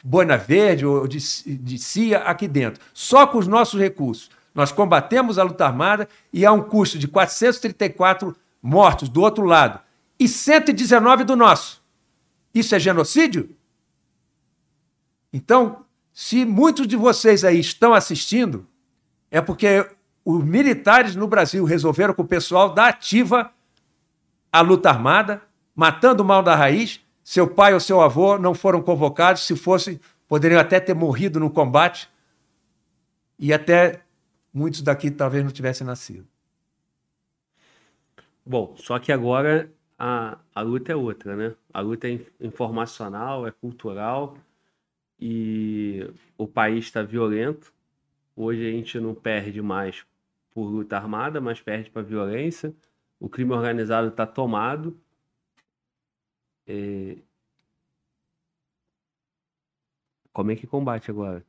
Boina 0.02 0.36
Verde 0.36 0.86
ou 0.86 1.06
de, 1.06 1.18
de 1.18 1.78
CIA 1.78 2.18
aqui 2.18 2.48
dentro. 2.48 2.82
Só 2.94 3.26
com 3.26 3.38
os 3.38 3.46
nossos 3.46 3.78
recursos. 3.78 4.30
Nós 4.54 4.72
combatemos 4.72 5.38
a 5.38 5.42
luta 5.42 5.64
armada 5.64 6.08
e 6.32 6.44
há 6.44 6.52
um 6.52 6.62
custo 6.62 6.98
de 6.98 7.08
434 7.08 8.36
mortos 8.62 9.08
do 9.08 9.22
outro 9.22 9.44
lado 9.44 9.80
e 10.18 10.28
119 10.28 11.24
do 11.24 11.36
nosso. 11.36 11.82
Isso 12.54 12.74
é 12.74 12.78
genocídio? 12.78 13.50
Então, 15.32 15.84
se 16.12 16.44
muitos 16.44 16.86
de 16.86 16.96
vocês 16.96 17.44
aí 17.44 17.58
estão 17.58 17.94
assistindo, 17.94 18.66
é 19.32 19.40
porque 19.40 19.88
os 20.22 20.44
militares 20.44 21.16
no 21.16 21.26
Brasil 21.26 21.64
resolveram 21.64 22.12
com 22.12 22.20
o 22.20 22.28
pessoal 22.28 22.74
da 22.74 22.88
ativa 22.88 23.50
a 24.52 24.60
luta 24.60 24.90
armada, 24.90 25.42
matando 25.74 26.22
o 26.22 26.26
mal 26.26 26.42
da 26.42 26.54
raiz. 26.54 27.00
Seu 27.24 27.48
pai 27.48 27.72
ou 27.72 27.80
seu 27.80 28.02
avô 28.02 28.38
não 28.38 28.52
foram 28.52 28.82
convocados, 28.82 29.46
se 29.46 29.56
fossem, 29.56 29.98
poderiam 30.28 30.60
até 30.60 30.78
ter 30.78 30.92
morrido 30.92 31.40
no 31.40 31.48
combate 31.48 32.10
e 33.38 33.54
até 33.54 34.02
muitos 34.52 34.82
daqui 34.82 35.10
talvez 35.10 35.42
não 35.42 35.50
tivessem 35.50 35.86
nascido. 35.86 36.26
Bom, 38.44 38.74
só 38.76 38.98
que 38.98 39.12
agora 39.12 39.72
a, 39.98 40.36
a 40.54 40.60
luta 40.60 40.92
é 40.92 40.96
outra, 40.96 41.34
né? 41.34 41.54
A 41.72 41.80
luta 41.80 42.06
é 42.06 42.20
informacional, 42.38 43.46
é 43.46 43.50
cultural 43.50 44.36
e 45.18 46.06
o 46.36 46.46
país 46.46 46.84
está 46.84 47.02
violento. 47.02 47.72
Hoje 48.36 48.66
a 48.66 48.70
gente 48.70 48.98
não 48.98 49.14
perde 49.14 49.60
mais 49.60 50.04
por 50.54 50.64
luta 50.64 50.96
armada, 50.96 51.40
mas 51.40 51.60
perde 51.60 51.90
para 51.90 52.02
violência. 52.02 52.74
O 53.20 53.28
crime 53.28 53.52
organizado 53.52 54.08
está 54.08 54.26
tomado. 54.26 54.98
É... 56.66 57.16
Como 60.32 60.50
é 60.50 60.56
que 60.56 60.66
combate 60.66 61.10
agora? 61.10 61.44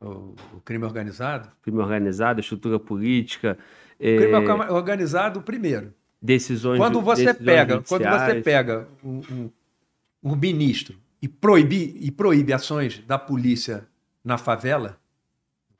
O, 0.00 0.34
o 0.56 0.60
crime 0.64 0.84
organizado? 0.84 1.50
Crime 1.62 1.78
organizado, 1.78 2.40
estrutura 2.40 2.78
política. 2.78 3.58
É... 3.98 4.16
Crime 4.16 4.34
organizado, 4.70 5.42
primeiro. 5.42 5.94
Decisões. 6.20 6.78
Quando 6.78 7.00
você 7.00 7.24
decisões 7.24 7.44
pega, 7.44 7.74
judiciais. 7.74 8.02
quando 8.02 8.20
você 8.20 8.42
pega 8.42 8.88
um, 9.02 9.20
um, 9.30 9.50
um 10.22 10.36
ministro 10.36 10.96
e 11.20 11.26
proíbe, 11.26 11.96
e 12.00 12.10
proíbe 12.10 12.52
ações 12.52 12.98
da 13.00 13.18
polícia 13.18 13.88
na 14.24 14.38
favela, 14.38 15.01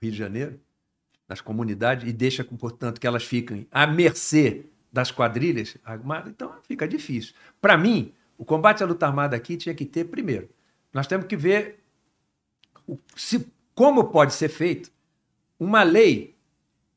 Rio 0.03 0.11
de 0.11 0.19
Janeiro, 0.19 0.61
nas 1.29 1.41
comunidades 1.41 2.09
e 2.09 2.13
deixa, 2.13 2.45
portanto, 2.45 3.01
que 3.01 3.07
elas 3.07 3.25
fiquem 3.25 3.67
à 3.71 3.87
mercê 3.87 4.67
das 4.93 5.11
quadrilhas 5.11 5.79
armadas, 5.85 6.31
então 6.31 6.53
fica 6.63 6.87
difícil. 6.87 7.35
Para 7.61 7.79
mim, 7.79 8.13
o 8.37 8.45
combate 8.45 8.83
à 8.83 8.87
luta 8.87 9.07
armada 9.07 9.37
aqui 9.37 9.57
tinha 9.57 9.75
que 9.75 9.87
ter, 9.87 10.05
primeiro, 10.05 10.51
nós 10.93 11.07
temos 11.07 11.27
que 11.27 11.37
ver 11.37 11.83
o, 12.87 12.99
se, 13.17 13.47
como 13.75 14.11
pode 14.11 14.35
ser 14.35 14.49
feito 14.49 14.91
uma 15.59 15.83
lei 15.83 16.37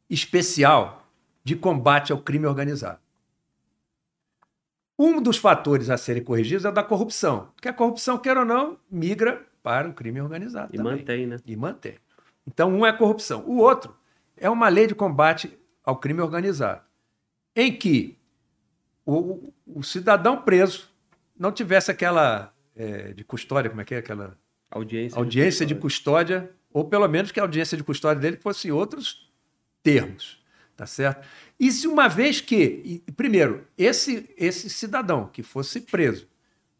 especial 0.10 1.07
de 1.44 1.56
combate 1.56 2.11
ao 2.11 2.19
crime 2.19 2.48
organizado. 2.48 2.99
Um 4.98 5.22
dos 5.22 5.38
fatores 5.38 5.90
a 5.90 5.98
serem 5.98 6.23
corrigidos 6.23 6.65
é 6.65 6.69
o 6.69 6.72
da 6.72 6.84
corrupção, 6.84 7.52
porque 7.53 7.68
a 7.68 7.73
corrupção, 7.73 8.18
quer 8.18 8.38
ou 8.38 8.45
não, 8.45 8.80
migra 8.90 9.45
para 9.61 9.88
o 9.88 9.94
crime 9.94 10.19
organizado. 10.22 10.73
E 10.73 10.77
também. 10.77 10.98
mantém, 10.98 11.27
né? 11.27 11.38
E 11.45 11.56
mantém. 11.56 11.95
Então, 12.47 12.72
um 12.72 12.85
é 12.85 12.89
a 12.89 12.97
corrupção. 12.97 13.43
O 13.45 13.57
outro 13.57 13.95
é 14.38 14.49
uma 14.49 14.69
lei 14.69 14.88
de 14.88 14.95
combate 14.95 15.57
ao 15.84 15.97
crime 15.97 16.22
organizado, 16.22 16.81
em 17.55 17.76
que 17.76 18.17
o, 19.05 19.53
o 19.65 19.84
cidadão 19.84 20.41
preso 20.41 20.89
não 21.38 21.51
tivesse 21.51 21.91
aquela 21.91 22.53
é, 22.76 23.13
de 23.13 23.23
custódia, 23.23 23.69
como 23.69 23.81
é 23.81 23.85
que 23.85 23.95
é 23.95 23.99
aquela 23.99 24.38
Audiência, 24.69 25.17
audiência 25.17 25.65
de 25.65 25.76
custódia, 25.76 26.51
ou 26.73 26.84
pelo 26.85 27.07
menos 27.07 27.31
que 27.31 27.39
a 27.39 27.43
audiência 27.43 27.77
de 27.77 27.84
custódia 27.84 28.19
dele 28.19 28.35
fosse 28.35 28.72
outros 28.72 29.31
termos, 29.81 30.43
tá 30.76 30.85
certo? 30.85 31.26
E 31.59 31.72
se 31.72 31.88
uma 31.88 32.09
vez 32.09 32.41
que, 32.41 33.01
primeiro, 33.15 33.65
esse 33.77 34.34
esse 34.35 34.69
cidadão 34.69 35.27
que 35.27 35.43
fosse 35.43 35.80
preso 35.80 36.27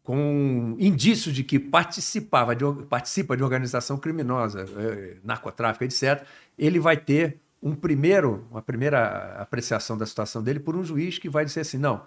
com 0.06 0.76
indícios 0.78 1.34
de 1.34 1.42
que 1.42 1.58
participava 1.58 2.54
de, 2.54 2.64
participa 2.84 3.36
de 3.36 3.42
organização 3.42 3.98
criminosa, 3.98 4.64
é, 4.78 5.16
narcotráfico, 5.24 5.82
etc., 5.82 6.24
ele 6.56 6.78
vai 6.78 6.96
ter 6.96 7.40
um 7.60 7.74
primeiro, 7.74 8.46
uma 8.48 8.62
primeira 8.62 9.34
apreciação 9.40 9.98
da 9.98 10.06
situação 10.06 10.44
dele 10.44 10.60
por 10.60 10.76
um 10.76 10.84
juiz 10.84 11.18
que 11.18 11.28
vai 11.28 11.44
dizer 11.44 11.62
assim, 11.62 11.76
não, 11.76 12.06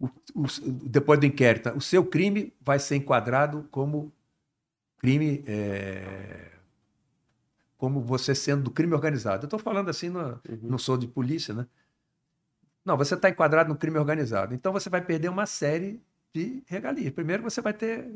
o, 0.00 0.06
o, 0.34 0.46
depois 0.66 1.20
do 1.20 1.26
inquérito, 1.26 1.68
o 1.76 1.80
seu 1.80 2.06
crime 2.06 2.54
vai 2.58 2.78
ser 2.78 2.96
enquadrado 2.96 3.68
como 3.70 4.10
crime, 4.96 5.44
é, 5.46 6.52
como 7.76 8.00
você 8.00 8.34
sendo 8.34 8.62
do 8.62 8.70
crime 8.70 8.94
organizado. 8.94 9.42
Eu 9.42 9.46
estou 9.48 9.58
falando 9.58 9.90
assim, 9.90 10.08
não, 10.08 10.40
uhum. 10.48 10.58
não 10.62 10.78
sou 10.78 10.96
de 10.96 11.06
polícia, 11.06 11.52
né? 11.52 11.66
Não, 12.82 12.96
você 12.96 13.12
está 13.12 13.28
enquadrado 13.28 13.68
no 13.68 13.76
crime 13.76 13.98
organizado. 13.98 14.54
Então 14.54 14.72
você 14.72 14.88
vai 14.88 15.02
perder 15.02 15.28
uma 15.28 15.44
série 15.44 16.02
de 16.34 16.62
regalias. 16.66 17.12
Primeiro 17.12 17.42
você 17.42 17.60
vai 17.60 17.72
ter 17.72 18.10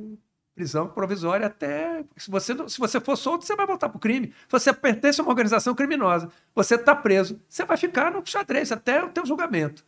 prisão 0.55 0.89
provisória 0.89 1.47
até. 1.47 2.05
Se 2.17 2.29
você, 2.29 2.53
se 2.69 2.79
você 2.79 3.01
for 3.01 3.17
solto, 3.17 3.45
você 3.45 3.55
vai 3.55 3.65
voltar 3.65 3.89
para 3.89 3.97
o 3.97 4.01
crime. 4.01 4.35
Se 4.49 4.51
você 4.51 4.73
pertence 4.73 5.21
a 5.21 5.23
uma 5.23 5.31
organização 5.31 5.73
criminosa, 5.73 6.29
você 6.53 6.75
está 6.75 6.97
preso, 6.97 7.41
você 7.49 7.65
vai 7.65 7.77
ficar 7.77 8.11
no 8.11 8.27
xadrez 8.27 8.73
até 8.73 9.03
o 9.05 9.09
teu 9.11 9.25
julgamento. 9.25 9.85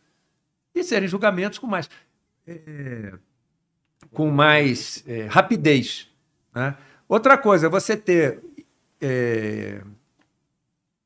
E 0.73 0.81
serem 0.81 1.09
julgamentos 1.09 1.59
com 1.59 1.67
mais. 1.67 1.89
É, 2.47 3.13
com 4.13 4.31
mais 4.31 5.03
é, 5.05 5.25
rapidez. 5.25 6.09
Né? 6.55 6.75
Outra 7.09 7.37
coisa, 7.37 7.67
você 7.67 7.97
ter 7.97 8.41
é, 9.01 9.81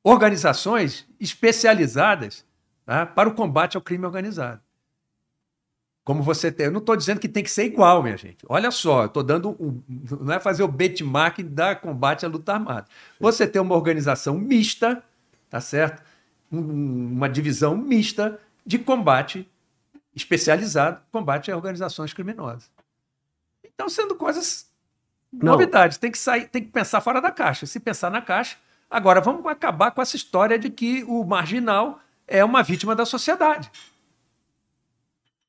organizações 0.04 1.08
especializadas 1.20 2.46
tá? 2.86 3.08
para 3.08 3.28
o 3.28 3.34
combate 3.34 3.76
ao 3.76 3.82
crime 3.82 4.06
organizado. 4.06 4.62
Como 6.06 6.22
você 6.22 6.52
tem. 6.52 6.68
Eu 6.68 6.72
não 6.72 6.80
estou 6.80 6.96
dizendo 6.96 7.20
que 7.20 7.28
tem 7.28 7.44
que 7.44 7.50
ser 7.50 7.66
igual, 7.66 8.04
minha 8.04 8.16
gente. 8.16 8.38
Olha 8.48 8.70
só, 8.70 9.02
eu 9.02 9.08
estou 9.08 9.24
dando. 9.24 9.50
Um, 9.60 9.82
não 10.22 10.36
é 10.36 10.40
fazer 10.40 10.62
o 10.62 10.68
benchmark 10.68 11.40
da 11.40 11.76
combate 11.76 12.24
à 12.24 12.30
luta 12.30 12.54
armada. 12.54 12.86
Você 13.20 13.48
tem 13.48 13.60
uma 13.60 13.74
organização 13.74 14.38
mista, 14.38 15.04
tá 15.50 15.60
certo? 15.60 16.04
Um, 16.52 17.14
uma 17.14 17.28
divisão 17.28 17.76
mista 17.76 18.40
de 18.64 18.78
combate 18.78 19.50
especializado, 20.16 21.02
combate 21.12 21.52
a 21.52 21.56
organizações 21.56 22.14
criminosas. 22.14 22.70
Então, 23.64 23.90
sendo 23.90 24.14
coisas 24.14 24.70
não. 25.34 25.54
novidades, 25.54 25.98
tem 25.98 26.12
que 26.12 26.20
sair, 26.20 26.48
tem 26.48 26.64
que 26.64 26.70
pensar 26.70 27.02
fora 27.02 27.20
da 27.20 27.32
caixa. 27.32 27.66
Se 27.66 27.80
pensar 27.80 28.12
na 28.12 28.22
caixa, 28.22 28.58
agora 28.90 29.20
vamos 29.20 29.44
acabar 29.48 29.90
com 29.90 30.04
essa 30.04 30.16
história 30.16 30.60
de 30.60 30.70
que 30.70 31.04
o 31.06 31.24
marginal 31.24 32.00
é 32.28 32.46
uma 32.46 32.62
vítima 32.62 32.96
da 32.96 33.08
sociedade. 33.08 33.72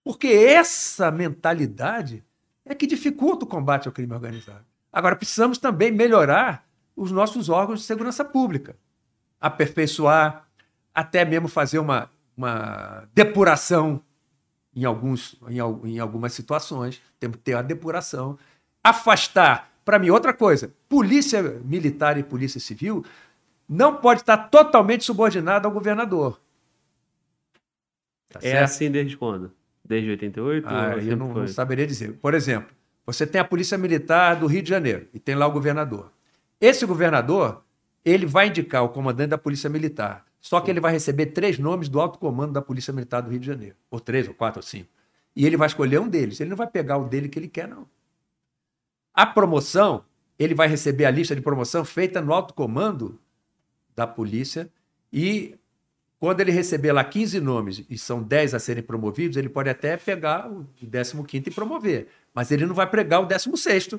Porque 0.07 0.29
essa 0.29 1.11
mentalidade 1.11 2.23
é 2.65 2.77
que 2.77 2.87
dificulta 2.87 3.45
o 3.45 3.49
combate 3.49 3.89
ao 3.89 3.93
crime 3.93 4.15
organizado. 4.15 4.65
Agora, 4.93 5.17
precisamos 5.17 5.59
também 5.59 5.91
melhorar 5.91 6.65
os 6.95 7.11
nossos 7.11 7.49
órgãos 7.49 7.81
de 7.81 7.87
segurança 7.87 8.25
pública, 8.25 8.77
aperfeiçoar, 9.41 10.47
até 10.95 11.25
mesmo 11.25 11.49
fazer 11.49 11.81
uma, 11.81 12.09
uma 12.37 13.09
depuração 13.13 14.01
em, 14.77 14.85
alguns, 14.85 15.41
em, 15.49 15.59
em 15.91 15.99
algumas 15.99 16.33
situações. 16.35 17.03
Temos 17.19 17.39
que 17.39 17.43
ter 17.43 17.55
a 17.55 17.63
depuração. 17.63 18.39
Afastar, 18.85 19.73
para 19.85 19.99
mim, 19.99 20.11
outra 20.11 20.33
coisa: 20.33 20.73
polícia 20.89 21.43
militar 21.65 22.17
e 22.17 22.23
polícia 22.23 22.61
civil 22.61 23.05
não 23.69 23.97
pode 23.97 24.21
estar 24.21 24.37
totalmente 24.37 25.03
subordinada 25.03 25.67
ao 25.67 25.75
governador. 25.75 26.41
Tá 28.29 28.39
é 28.41 28.51
certo? 28.51 28.63
assim 28.63 28.89
desde 28.89 29.17
quando? 29.17 29.53
Desde 29.89 30.11
88? 30.11 30.67
Ah, 30.69 30.97
eu 30.97 31.17
não, 31.17 31.33
não, 31.33 31.47
saberia 31.47 31.87
dizer. 31.87 32.15
Por 32.15 32.35
exemplo, 32.35 32.75
você 33.05 33.27
tem 33.27 33.41
a 33.41 33.45
Polícia 33.45 33.79
Militar 33.79 34.37
do 34.37 34.47
Rio 34.47 34.63
de 34.63 34.69
Janeiro 34.69 35.07
e 35.15 35.19
tem 35.19 35.35
lá 35.35 35.47
o 35.47 35.53
governador. 35.53 36.11
Esse 36.61 36.85
governador, 36.85 37.65
ele 38.05 38.27
vai 38.27 38.49
indicar 38.49 38.83
o 38.83 38.89
comandante 38.89 39.31
da 39.31 39.39
Polícia 39.39 39.71
Militar. 39.71 40.25
Só 40.41 40.61
que 40.61 40.71
ele 40.71 40.81
vai 40.81 40.93
receber 40.93 41.27
três 41.27 41.59
nomes 41.59 41.89
do 41.89 42.01
alto 42.01 42.19
comando 42.19 42.53
da 42.53 42.63
Polícia 42.63 42.93
Militar 42.93 43.21
do 43.21 43.31
Rio 43.31 43.41
de 43.41 43.47
Janeiro. 43.47 43.77
Ou 43.91 44.01
três, 44.01 44.27
ou 44.27 44.35
quatro, 44.35 44.59
ou 44.59 44.63
cinco. 44.63 44.89
E 45.35 45.45
ele 45.45 45.57
vai 45.57 45.67
escolher 45.67 46.01
um 46.01 46.09
deles. 46.09 46.41
Ele 46.41 46.51
não 46.51 46.57
vai 46.57 46.67
pegar 46.67 46.99
o 46.99 47.09
dele 47.09 47.29
que 47.29 47.39
ele 47.39 47.49
quer, 47.49 47.69
não. 47.69 47.87
A 49.15 49.25
promoção, 49.27 50.05
ele 50.39 50.55
vai 50.55 50.69
receber 50.69 51.05
a 51.05 51.11
lista 51.11 51.35
de 51.35 51.43
promoção 51.43 51.85
feita 51.85 52.21
no 52.21 52.33
alto 52.33 52.55
comando 52.55 53.21
da 53.95 54.07
polícia 54.07 54.71
e 55.13 55.57
quando 56.27 56.41
ele 56.41 56.51
receber 56.51 56.91
lá 56.91 57.05
15 57.05 57.39
nomes 57.39 57.85
e 57.89 57.97
são 57.97 58.21
10 58.21 58.53
a 58.53 58.59
serem 58.59 58.83
promovidos, 58.83 59.37
ele 59.37 59.49
pode 59.49 59.71
até 59.71 59.97
pegar 59.97 60.51
o 60.51 60.67
15 60.77 61.25
e 61.33 61.51
promover. 61.53 62.09
Mas 62.35 62.51
ele 62.51 62.67
não 62.67 62.75
vai 62.75 62.85
pregar 62.91 63.23
o 63.23 63.27
16 63.27 63.91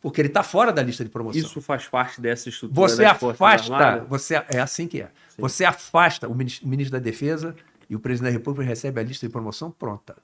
porque 0.00 0.20
ele 0.20 0.26
está 0.26 0.42
fora 0.42 0.72
da 0.72 0.82
lista 0.82 1.04
de 1.04 1.10
promoção. 1.10 1.40
Isso 1.40 1.60
faz 1.60 1.86
parte 1.86 2.20
dessa 2.20 2.48
estrutura 2.48 2.88
Você 2.88 3.04
afasta, 3.04 4.04
você 4.08 4.34
é 4.48 4.58
assim 4.58 4.88
que 4.88 5.00
é. 5.00 5.12
Sim. 5.28 5.42
Você 5.42 5.64
afasta 5.64 6.26
o 6.26 6.34
ministro, 6.34 6.90
da 6.90 6.98
Defesa 6.98 7.54
e 7.88 7.94
o 7.94 8.00
presidente 8.00 8.32
da 8.32 8.36
República 8.36 8.68
recebe 8.68 8.98
a 8.98 9.04
lista 9.04 9.24
de 9.24 9.32
promoção 9.32 9.70
pronta. 9.70 10.16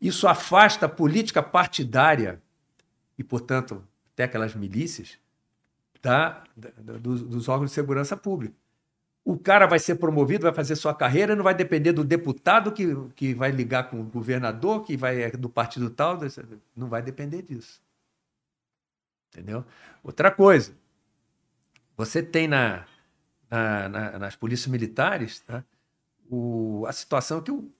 Isso 0.00 0.26
afasta 0.26 0.86
a 0.86 0.88
política 0.88 1.42
partidária 1.42 2.40
e, 3.18 3.22
portanto, 3.22 3.84
até 4.14 4.24
aquelas 4.24 4.54
milícias 4.54 5.18
da, 6.00 6.42
da 6.56 6.70
dos, 6.96 7.20
dos 7.20 7.50
órgãos 7.50 7.68
de 7.68 7.74
segurança 7.74 8.16
pública 8.16 8.61
o 9.24 9.38
cara 9.38 9.66
vai 9.66 9.78
ser 9.78 9.96
promovido, 9.96 10.44
vai 10.44 10.54
fazer 10.54 10.74
sua 10.74 10.94
carreira, 10.94 11.36
não 11.36 11.44
vai 11.44 11.54
depender 11.54 11.92
do 11.92 12.04
deputado 12.04 12.72
que, 12.72 12.88
que 13.14 13.34
vai 13.34 13.50
ligar 13.50 13.88
com 13.88 14.00
o 14.00 14.04
governador, 14.04 14.84
que 14.84 14.96
vai 14.96 15.22
é 15.22 15.30
do 15.30 15.48
partido 15.48 15.88
tal, 15.90 16.18
não 16.74 16.88
vai 16.88 17.02
depender 17.02 17.42
disso. 17.42 17.80
Entendeu? 19.28 19.64
Outra 20.02 20.30
coisa, 20.30 20.74
você 21.96 22.22
tem 22.22 22.48
na, 22.48 22.84
na, 23.48 23.88
na 23.88 24.18
nas 24.18 24.34
polícias 24.34 24.66
militares 24.66 25.40
tá, 25.40 25.64
o, 26.28 26.84
a 26.86 26.92
situação 26.92 27.40
que 27.40 27.52
o, 27.52 27.72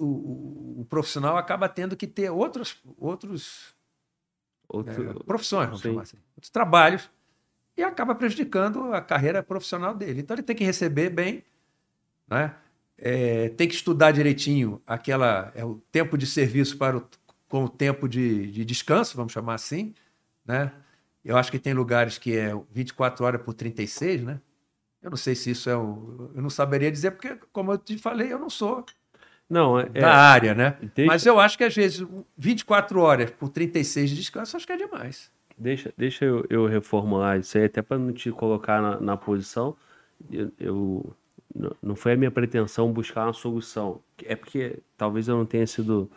o, 0.00 0.80
o, 0.80 0.86
profissional 0.88 1.36
acaba 1.36 1.68
tendo 1.68 1.96
que 1.96 2.06
ter 2.06 2.30
outros, 2.30 2.82
outros 2.98 3.74
Outro, 4.68 5.10
é, 5.10 5.24
profissões, 5.24 5.66
vamos 5.66 5.82
sim. 5.82 5.90
chamar 5.90 6.02
assim, 6.02 6.16
outros 6.34 6.50
trabalhos 6.50 7.10
e 7.76 7.82
acaba 7.82 8.14
prejudicando 8.14 8.92
a 8.92 9.00
carreira 9.00 9.42
profissional 9.42 9.94
dele. 9.94 10.20
Então 10.20 10.34
ele 10.34 10.42
tem 10.42 10.56
que 10.56 10.64
receber 10.64 11.10
bem, 11.10 11.44
né? 12.28 12.54
É, 12.98 13.48
tem 13.50 13.66
que 13.66 13.74
estudar 13.74 14.12
direitinho 14.12 14.80
aquela 14.86 15.50
é 15.54 15.64
o 15.64 15.82
tempo 15.90 16.16
de 16.16 16.26
serviço 16.26 16.76
para 16.78 16.98
o, 16.98 17.08
com 17.48 17.64
o 17.64 17.68
tempo 17.68 18.08
de, 18.08 18.50
de 18.52 18.64
descanso, 18.64 19.16
vamos 19.16 19.32
chamar 19.32 19.54
assim, 19.54 19.94
né? 20.44 20.72
Eu 21.24 21.36
acho 21.36 21.50
que 21.50 21.58
tem 21.58 21.72
lugares 21.72 22.18
que 22.18 22.36
é 22.36 22.52
24 22.70 23.24
horas 23.24 23.42
por 23.42 23.54
36, 23.54 24.24
né? 24.24 24.40
Eu 25.02 25.10
não 25.10 25.16
sei 25.16 25.34
se 25.34 25.50
isso 25.50 25.68
é 25.68 25.76
um. 25.76 26.30
Eu 26.34 26.42
não 26.42 26.50
saberia 26.50 26.90
dizer, 26.90 27.12
porque, 27.12 27.36
como 27.52 27.72
eu 27.72 27.78
te 27.78 27.98
falei, 27.98 28.32
eu 28.32 28.38
não 28.38 28.50
sou 28.50 28.84
não, 29.52 29.78
é, 29.78 29.84
da 29.86 30.14
área, 30.14 30.54
né? 30.54 30.78
Mas 31.06 31.26
eu 31.26 31.38
acho 31.38 31.58
que 31.58 31.64
às 31.64 31.74
vezes 31.74 32.06
24 32.36 33.00
horas 33.00 33.30
por 33.30 33.48
36 33.50 34.10
de 34.10 34.16
descanso, 34.16 34.56
acho 34.56 34.66
que 34.66 34.72
é 34.72 34.76
demais. 34.76 35.30
Deixa, 35.62 35.94
deixa 35.96 36.24
eu, 36.24 36.44
eu 36.50 36.66
reformular 36.66 37.38
isso 37.38 37.56
aí, 37.56 37.64
até 37.64 37.80
para 37.80 37.96
não 37.96 38.12
te 38.12 38.32
colocar 38.32 38.82
na, 38.82 39.00
na 39.00 39.16
posição. 39.16 39.76
Eu, 40.28 40.50
eu, 40.58 41.16
não 41.80 41.94
foi 41.94 42.14
a 42.14 42.16
minha 42.16 42.32
pretensão 42.32 42.92
buscar 42.92 43.26
uma 43.26 43.32
solução. 43.32 44.00
É 44.24 44.34
porque 44.34 44.80
talvez 44.96 45.28
eu 45.28 45.36
não 45.36 45.46
tenha 45.46 45.64
sido 45.64 46.10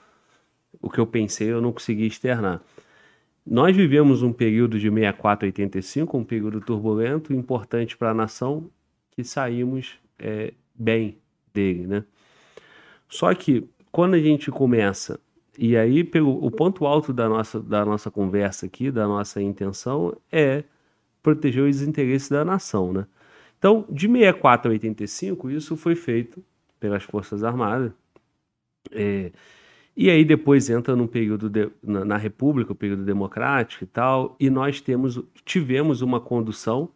o 0.81 0.89
que 0.89 0.99
eu 0.99 1.05
pensei, 1.05 1.51
eu 1.51 1.61
não 1.61 1.71
consegui 1.71 2.07
externar. 2.07 2.59
Nós 3.45 3.75
vivemos 3.75 4.23
um 4.23 4.33
período 4.33 4.79
de 4.79 4.89
64 4.89 5.45
a 5.45 5.47
85, 5.49 6.17
um 6.17 6.23
período 6.23 6.59
turbulento, 6.59 7.31
importante 7.31 7.95
para 7.95 8.09
a 8.09 8.13
nação, 8.15 8.67
que 9.11 9.23
saímos 9.23 9.99
é, 10.17 10.53
bem 10.73 11.19
dele, 11.53 11.85
né? 11.85 12.03
Só 13.07 13.31
que 13.35 13.69
quando 13.91 14.15
a 14.15 14.19
gente 14.19 14.49
começa 14.49 15.19
e 15.57 15.77
aí, 15.77 16.03
pelo, 16.03 16.43
o 16.43 16.51
ponto 16.51 16.85
alto 16.85 17.13
da 17.13 17.29
nossa, 17.29 17.59
da 17.59 17.85
nossa 17.85 18.11
conversa 18.11 18.65
aqui, 18.65 18.91
da 18.91 19.07
nossa 19.07 19.41
intenção, 19.41 20.15
é 20.31 20.63
proteger 21.23 21.63
os 21.63 21.81
interesses 21.81 22.29
da 22.29 22.45
nação, 22.45 22.93
né? 22.93 23.07
Então, 23.57 23.85
de 23.89 24.07
64 24.07 24.69
a 24.69 24.73
85, 24.73 25.49
isso 25.49 25.75
foi 25.75 25.95
feito 25.95 26.43
pelas 26.79 27.03
Forças 27.03 27.43
Armadas. 27.43 27.91
É, 28.91 29.31
e 29.97 30.09
aí 30.09 30.25
depois 30.25 30.69
entra 30.69 30.95
num 30.95 31.07
período 31.07 31.49
de, 31.49 31.69
na, 31.81 32.05
na, 32.05 32.17
República, 32.17 32.73
o 32.73 32.75
período 32.75 33.03
democrático 33.03 33.83
e 33.83 33.87
tal, 33.87 34.35
e 34.39 34.49
nós 34.49 34.81
temos, 34.81 35.19
tivemos 35.45 36.01
uma 36.01 36.19
condução, 36.19 36.89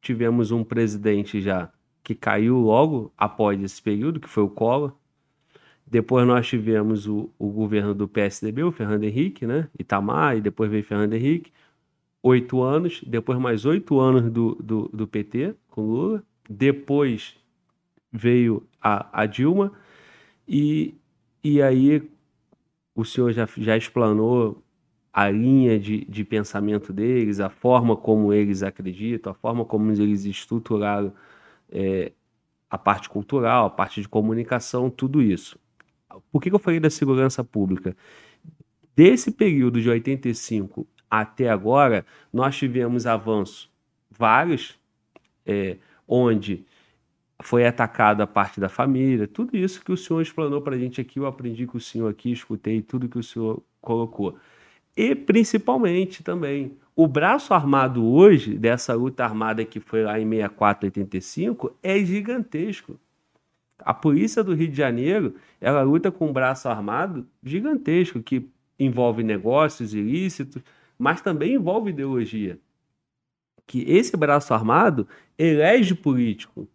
tivemos 0.00 0.50
um 0.50 0.64
presidente 0.64 1.40
já 1.40 1.70
que 2.02 2.14
caiu 2.14 2.58
logo 2.58 3.12
após 3.18 3.60
esse 3.62 3.82
período, 3.82 4.20
que 4.20 4.28
foi 4.28 4.44
o 4.44 4.48
Collor, 4.48 4.94
depois 5.90 6.26
nós 6.26 6.46
tivemos 6.46 7.06
o, 7.06 7.30
o 7.38 7.48
governo 7.48 7.94
do 7.94 8.06
PSDB, 8.06 8.62
o 8.62 8.72
Fernando 8.72 9.04
Henrique, 9.04 9.46
né? 9.46 9.68
Itamar, 9.78 10.36
e 10.36 10.40
depois 10.40 10.70
veio 10.70 10.84
Fernando 10.84 11.14
Henrique. 11.14 11.52
Oito 12.22 12.62
anos, 12.62 13.02
depois 13.06 13.38
mais 13.38 13.64
oito 13.64 13.98
anos 13.98 14.30
do, 14.30 14.54
do, 14.56 14.88
do, 14.92 15.06
PT 15.06 15.54
com 15.68 15.82
Lula. 15.82 16.22
Depois 16.48 17.36
veio 18.12 18.66
a, 18.82 19.22
a 19.22 19.26
Dilma. 19.26 19.72
E, 20.46 20.94
e 21.42 21.62
aí 21.62 22.02
o 22.94 23.04
senhor 23.04 23.32
já, 23.32 23.48
já 23.56 23.76
explanou 23.76 24.62
a 25.12 25.30
linha 25.30 25.78
de, 25.78 26.04
de 26.04 26.24
pensamento 26.24 26.92
deles, 26.92 27.40
a 27.40 27.48
forma 27.48 27.96
como 27.96 28.32
eles 28.32 28.62
acreditam, 28.62 29.32
a 29.32 29.34
forma 29.34 29.64
como 29.64 29.90
eles 29.90 30.24
estruturaram 30.26 31.12
é, 31.70 32.12
a 32.68 32.76
parte 32.76 33.08
cultural, 33.08 33.66
a 33.66 33.70
parte 33.70 34.02
de 34.02 34.08
comunicação, 34.08 34.90
tudo 34.90 35.22
isso 35.22 35.58
por 36.30 36.40
que, 36.40 36.50
que 36.50 36.54
eu 36.54 36.60
falei 36.60 36.80
da 36.80 36.90
segurança 36.90 37.42
pública? 37.44 37.96
Desse 38.94 39.30
período 39.30 39.80
de 39.80 39.88
85 39.88 40.86
até 41.10 41.48
agora, 41.48 42.04
nós 42.32 42.56
tivemos 42.56 43.06
avanços 43.06 43.70
vários, 44.10 44.78
é, 45.46 45.76
onde 46.06 46.64
foi 47.40 47.64
atacada 47.64 48.24
a 48.24 48.26
parte 48.26 48.58
da 48.58 48.68
família, 48.68 49.28
tudo 49.28 49.56
isso 49.56 49.84
que 49.84 49.92
o 49.92 49.96
senhor 49.96 50.20
explanou 50.20 50.60
para 50.60 50.74
a 50.74 50.78
gente 50.78 51.00
aqui, 51.00 51.20
eu 51.20 51.26
aprendi 51.26 51.66
com 51.66 51.78
o 51.78 51.80
senhor 51.80 52.08
aqui, 52.08 52.32
escutei 52.32 52.82
tudo 52.82 53.08
que 53.08 53.18
o 53.18 53.22
senhor 53.22 53.62
colocou. 53.80 54.36
E 54.96 55.14
principalmente 55.14 56.24
também, 56.24 56.76
o 56.96 57.06
braço 57.06 57.54
armado 57.54 58.04
hoje, 58.04 58.58
dessa 58.58 58.92
luta 58.94 59.22
armada 59.22 59.64
que 59.64 59.78
foi 59.78 60.02
lá 60.02 60.18
em 60.18 60.28
64, 60.28 60.86
85, 60.86 61.76
é 61.80 62.04
gigantesco. 62.04 62.98
A 63.80 63.94
polícia 63.94 64.42
do 64.42 64.54
Rio 64.54 64.68
de 64.68 64.76
Janeiro, 64.76 65.34
ela 65.60 65.82
luta 65.82 66.10
com 66.10 66.28
um 66.28 66.32
braço 66.32 66.68
armado 66.68 67.26
gigantesco 67.42 68.22
que 68.22 68.48
envolve 68.78 69.22
negócios 69.22 69.94
ilícitos, 69.94 70.62
mas 70.98 71.20
também 71.20 71.54
envolve 71.54 71.90
ideologia. 71.90 72.58
Que 73.66 73.82
esse 73.90 74.16
braço 74.16 74.52
armado 74.52 75.06
elege 75.38 75.94
político. 75.94 76.68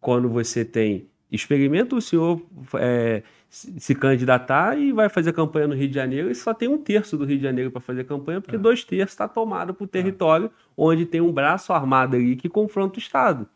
Quando 0.00 0.28
você 0.28 0.64
tem 0.64 1.08
experimenta 1.34 1.96
o 1.96 2.00
senhor 2.00 2.40
é, 2.74 3.22
se 3.48 3.94
candidatar 3.94 4.78
e 4.78 4.92
vai 4.92 5.08
fazer 5.08 5.32
campanha 5.32 5.66
no 5.66 5.74
Rio 5.74 5.88
de 5.88 5.94
Janeiro 5.94 6.30
e 6.30 6.34
só 6.34 6.54
tem 6.54 6.68
um 6.68 6.78
terço 6.78 7.16
do 7.16 7.24
Rio 7.24 7.36
de 7.36 7.42
Janeiro 7.42 7.70
para 7.70 7.80
fazer 7.80 8.04
campanha, 8.04 8.40
porque 8.40 8.56
é. 8.56 8.58
dois 8.58 8.84
terços 8.84 9.12
está 9.12 9.26
tomado 9.26 9.74
por 9.74 9.88
território 9.88 10.46
é. 10.46 10.50
onde 10.76 11.04
tem 11.04 11.20
um 11.20 11.32
braço 11.32 11.72
armado 11.72 12.14
ali 12.16 12.36
que 12.36 12.48
confronta 12.48 12.96
o 12.96 13.02
Estado. 13.02 13.48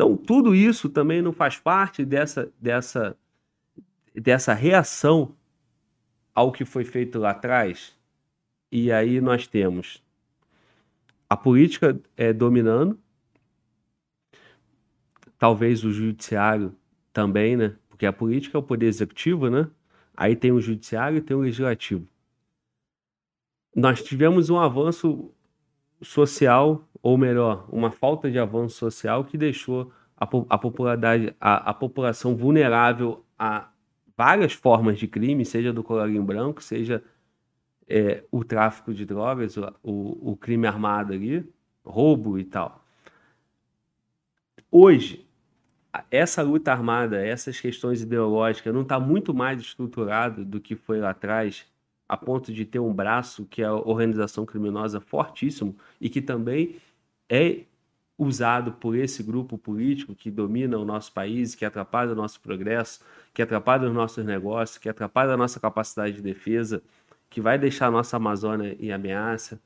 Então, 0.00 0.16
tudo 0.16 0.54
isso 0.54 0.88
também 0.88 1.20
não 1.20 1.30
faz 1.30 1.58
parte 1.58 2.06
dessa, 2.06 2.50
dessa, 2.58 3.14
dessa 4.14 4.54
reação 4.54 5.36
ao 6.34 6.50
que 6.50 6.64
foi 6.64 6.84
feito 6.86 7.18
lá 7.18 7.32
atrás. 7.32 7.94
E 8.72 8.90
aí 8.90 9.20
nós 9.20 9.46
temos 9.46 10.02
a 11.28 11.36
política 11.36 12.00
é, 12.16 12.32
dominando, 12.32 12.98
talvez 15.38 15.84
o 15.84 15.92
judiciário 15.92 16.74
também, 17.12 17.54
né? 17.54 17.76
Porque 17.90 18.06
a 18.06 18.12
política 18.12 18.56
é 18.56 18.58
o 18.58 18.62
poder 18.62 18.86
executivo, 18.86 19.50
né? 19.50 19.68
Aí 20.16 20.34
tem 20.34 20.50
o 20.50 20.62
judiciário 20.62 21.18
e 21.18 21.20
tem 21.20 21.36
o 21.36 21.40
legislativo. 21.40 22.08
Nós 23.76 24.02
tivemos 24.02 24.48
um 24.48 24.58
avanço 24.58 25.30
social 26.00 26.88
ou 27.02 27.16
melhor, 27.16 27.66
uma 27.70 27.90
falta 27.90 28.30
de 28.30 28.38
avanço 28.38 28.76
social 28.76 29.24
que 29.24 29.38
deixou 29.38 29.92
a, 30.16 30.24
a, 30.24 30.58
popularidade, 30.58 31.34
a, 31.40 31.70
a 31.70 31.74
população 31.74 32.36
vulnerável 32.36 33.24
a 33.38 33.68
várias 34.16 34.52
formas 34.52 34.98
de 34.98 35.08
crime, 35.08 35.44
seja 35.46 35.72
do 35.72 35.82
colarinho 35.82 36.22
branco, 36.22 36.62
seja 36.62 37.02
é, 37.88 38.22
o 38.30 38.44
tráfico 38.44 38.92
de 38.92 39.06
drogas, 39.06 39.56
o, 39.56 39.72
o, 39.82 40.36
crime 40.36 40.66
armado 40.66 41.14
ali, 41.14 41.48
roubo 41.82 42.38
e 42.38 42.44
tal. 42.44 42.84
Hoje, 44.70 45.26
essa 46.10 46.42
luta 46.42 46.70
armada, 46.70 47.24
essas 47.24 47.58
questões 47.58 48.02
ideológicas, 48.02 48.72
não 48.72 48.82
está 48.82 49.00
muito 49.00 49.34
mais 49.34 49.60
estruturado 49.60 50.44
do 50.44 50.60
que 50.60 50.76
foi 50.76 51.00
lá 51.00 51.10
atrás, 51.10 51.66
a 52.06 52.16
ponto 52.16 52.52
de 52.52 52.64
ter 52.64 52.78
um 52.78 52.92
braço 52.92 53.46
que 53.46 53.62
é 53.62 53.66
a 53.66 53.74
organização 53.74 54.44
criminosa 54.44 55.00
fortíssimo 55.00 55.74
e 56.00 56.08
que 56.08 56.20
também 56.20 56.76
é 57.30 57.64
usado 58.18 58.72
por 58.72 58.94
esse 58.94 59.22
grupo 59.22 59.56
político 59.56 60.14
que 60.14 60.30
domina 60.30 60.76
o 60.76 60.84
nosso 60.84 61.12
país, 61.12 61.54
que 61.54 61.64
atrapalha 61.64 62.12
o 62.12 62.14
nosso 62.14 62.40
progresso, 62.40 63.00
que 63.32 63.40
atrapalha 63.40 63.88
os 63.88 63.94
nossos 63.94 64.24
negócios, 64.24 64.76
que 64.76 64.88
atrapalha 64.88 65.32
a 65.32 65.36
nossa 65.36 65.58
capacidade 65.58 66.16
de 66.16 66.22
defesa, 66.22 66.82
que 67.30 67.40
vai 67.40 67.58
deixar 67.58 67.86
a 67.86 67.90
nossa 67.90 68.16
Amazônia 68.16 68.76
em 68.78 68.92
ameaça? 68.92 69.58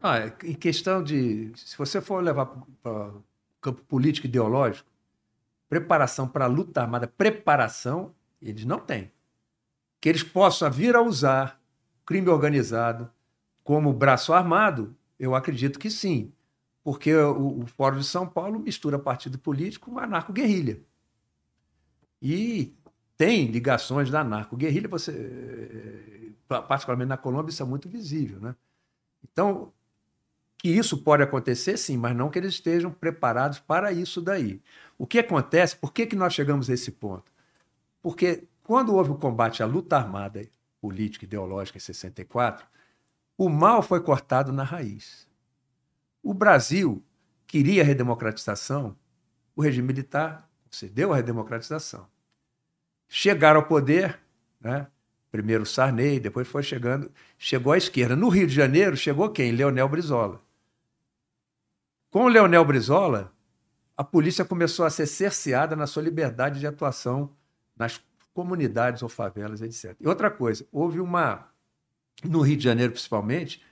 Ah, 0.00 0.18
em 0.44 0.54
questão 0.54 1.02
de. 1.02 1.50
Se 1.56 1.76
você 1.76 2.00
for 2.00 2.22
levar 2.22 2.46
para 2.80 3.08
o 3.08 3.24
campo 3.60 3.82
político 3.82 4.28
ideológico, 4.28 4.88
preparação 5.68 6.28
para 6.28 6.44
a 6.44 6.48
luta 6.48 6.82
armada, 6.82 7.08
preparação, 7.08 8.14
eles 8.40 8.64
não 8.64 8.78
têm. 8.78 9.10
Que 10.00 10.08
eles 10.08 10.22
possam 10.22 10.70
vir 10.70 10.94
a 10.94 11.02
usar 11.02 11.60
crime 12.06 12.28
organizado 12.28 13.10
como 13.64 13.92
braço 13.92 14.32
armado, 14.32 14.96
eu 15.18 15.34
acredito 15.34 15.78
que 15.78 15.90
sim. 15.90 16.32
Porque 16.88 17.14
o, 17.14 17.64
o 17.64 17.66
Fórum 17.66 17.98
de 17.98 18.04
São 18.04 18.26
Paulo 18.26 18.58
mistura 18.58 18.98
partido 18.98 19.38
político 19.38 19.90
com 19.90 19.98
anarco-guerrilha. 19.98 20.80
E 22.22 22.74
tem 23.14 23.44
ligações 23.44 24.10
da 24.10 24.20
anarco-guerrilha, 24.22 24.88
você, 24.88 25.12
eh, 25.12 26.60
particularmente 26.62 27.10
na 27.10 27.18
Colômbia, 27.18 27.50
isso 27.50 27.62
é 27.62 27.66
muito 27.66 27.90
visível. 27.90 28.40
Né? 28.40 28.56
Então, 29.22 29.70
que 30.56 30.70
isso 30.70 30.96
pode 30.96 31.22
acontecer, 31.22 31.76
sim, 31.76 31.98
mas 31.98 32.16
não 32.16 32.30
que 32.30 32.38
eles 32.38 32.54
estejam 32.54 32.90
preparados 32.90 33.58
para 33.58 33.92
isso 33.92 34.22
daí. 34.22 34.62
O 34.96 35.06
que 35.06 35.18
acontece, 35.18 35.76
por 35.76 35.92
que, 35.92 36.06
que 36.06 36.16
nós 36.16 36.32
chegamos 36.32 36.70
a 36.70 36.72
esse 36.72 36.92
ponto? 36.92 37.30
Porque 38.00 38.48
quando 38.62 38.94
houve 38.94 39.10
o 39.10 39.18
combate 39.18 39.62
à 39.62 39.66
luta 39.66 39.98
armada 39.98 40.48
política 40.80 41.26
ideológica 41.26 41.76
em 41.76 41.82
64, 41.82 42.66
o 43.36 43.50
mal 43.50 43.82
foi 43.82 44.00
cortado 44.00 44.50
na 44.54 44.62
raiz. 44.62 45.27
O 46.22 46.34
Brasil 46.34 47.02
queria 47.46 47.82
a 47.82 47.84
redemocratização, 47.84 48.96
o 49.56 49.62
regime 49.62 49.86
militar 49.88 50.48
concedeu 50.64 51.12
a 51.12 51.16
redemocratização. 51.16 52.06
Chegaram 53.08 53.60
ao 53.60 53.66
poder, 53.66 54.20
né? 54.60 54.86
primeiro 55.30 55.66
Sarney, 55.66 56.20
depois 56.20 56.48
foi 56.48 56.62
chegando, 56.62 57.10
chegou 57.36 57.72
à 57.72 57.78
esquerda. 57.78 58.16
No 58.16 58.28
Rio 58.28 58.46
de 58.46 58.54
Janeiro, 58.54 58.96
chegou 58.96 59.30
quem? 59.30 59.52
Leonel 59.52 59.88
Brizola. 59.88 60.40
Com 62.10 62.24
o 62.24 62.28
Leonel 62.28 62.64
Brizola, 62.64 63.32
a 63.96 64.04
polícia 64.04 64.44
começou 64.44 64.84
a 64.84 64.90
ser 64.90 65.06
cerceada 65.06 65.76
na 65.76 65.86
sua 65.86 66.02
liberdade 66.02 66.60
de 66.60 66.66
atuação 66.66 67.34
nas 67.76 68.00
comunidades 68.32 69.02
ou 69.02 69.08
favelas, 69.08 69.60
etc. 69.60 69.96
E 70.00 70.06
outra 70.06 70.30
coisa, 70.30 70.66
houve 70.70 71.00
uma, 71.00 71.48
no 72.24 72.40
Rio 72.40 72.56
de 72.56 72.64
Janeiro 72.64 72.92
principalmente, 72.92 73.62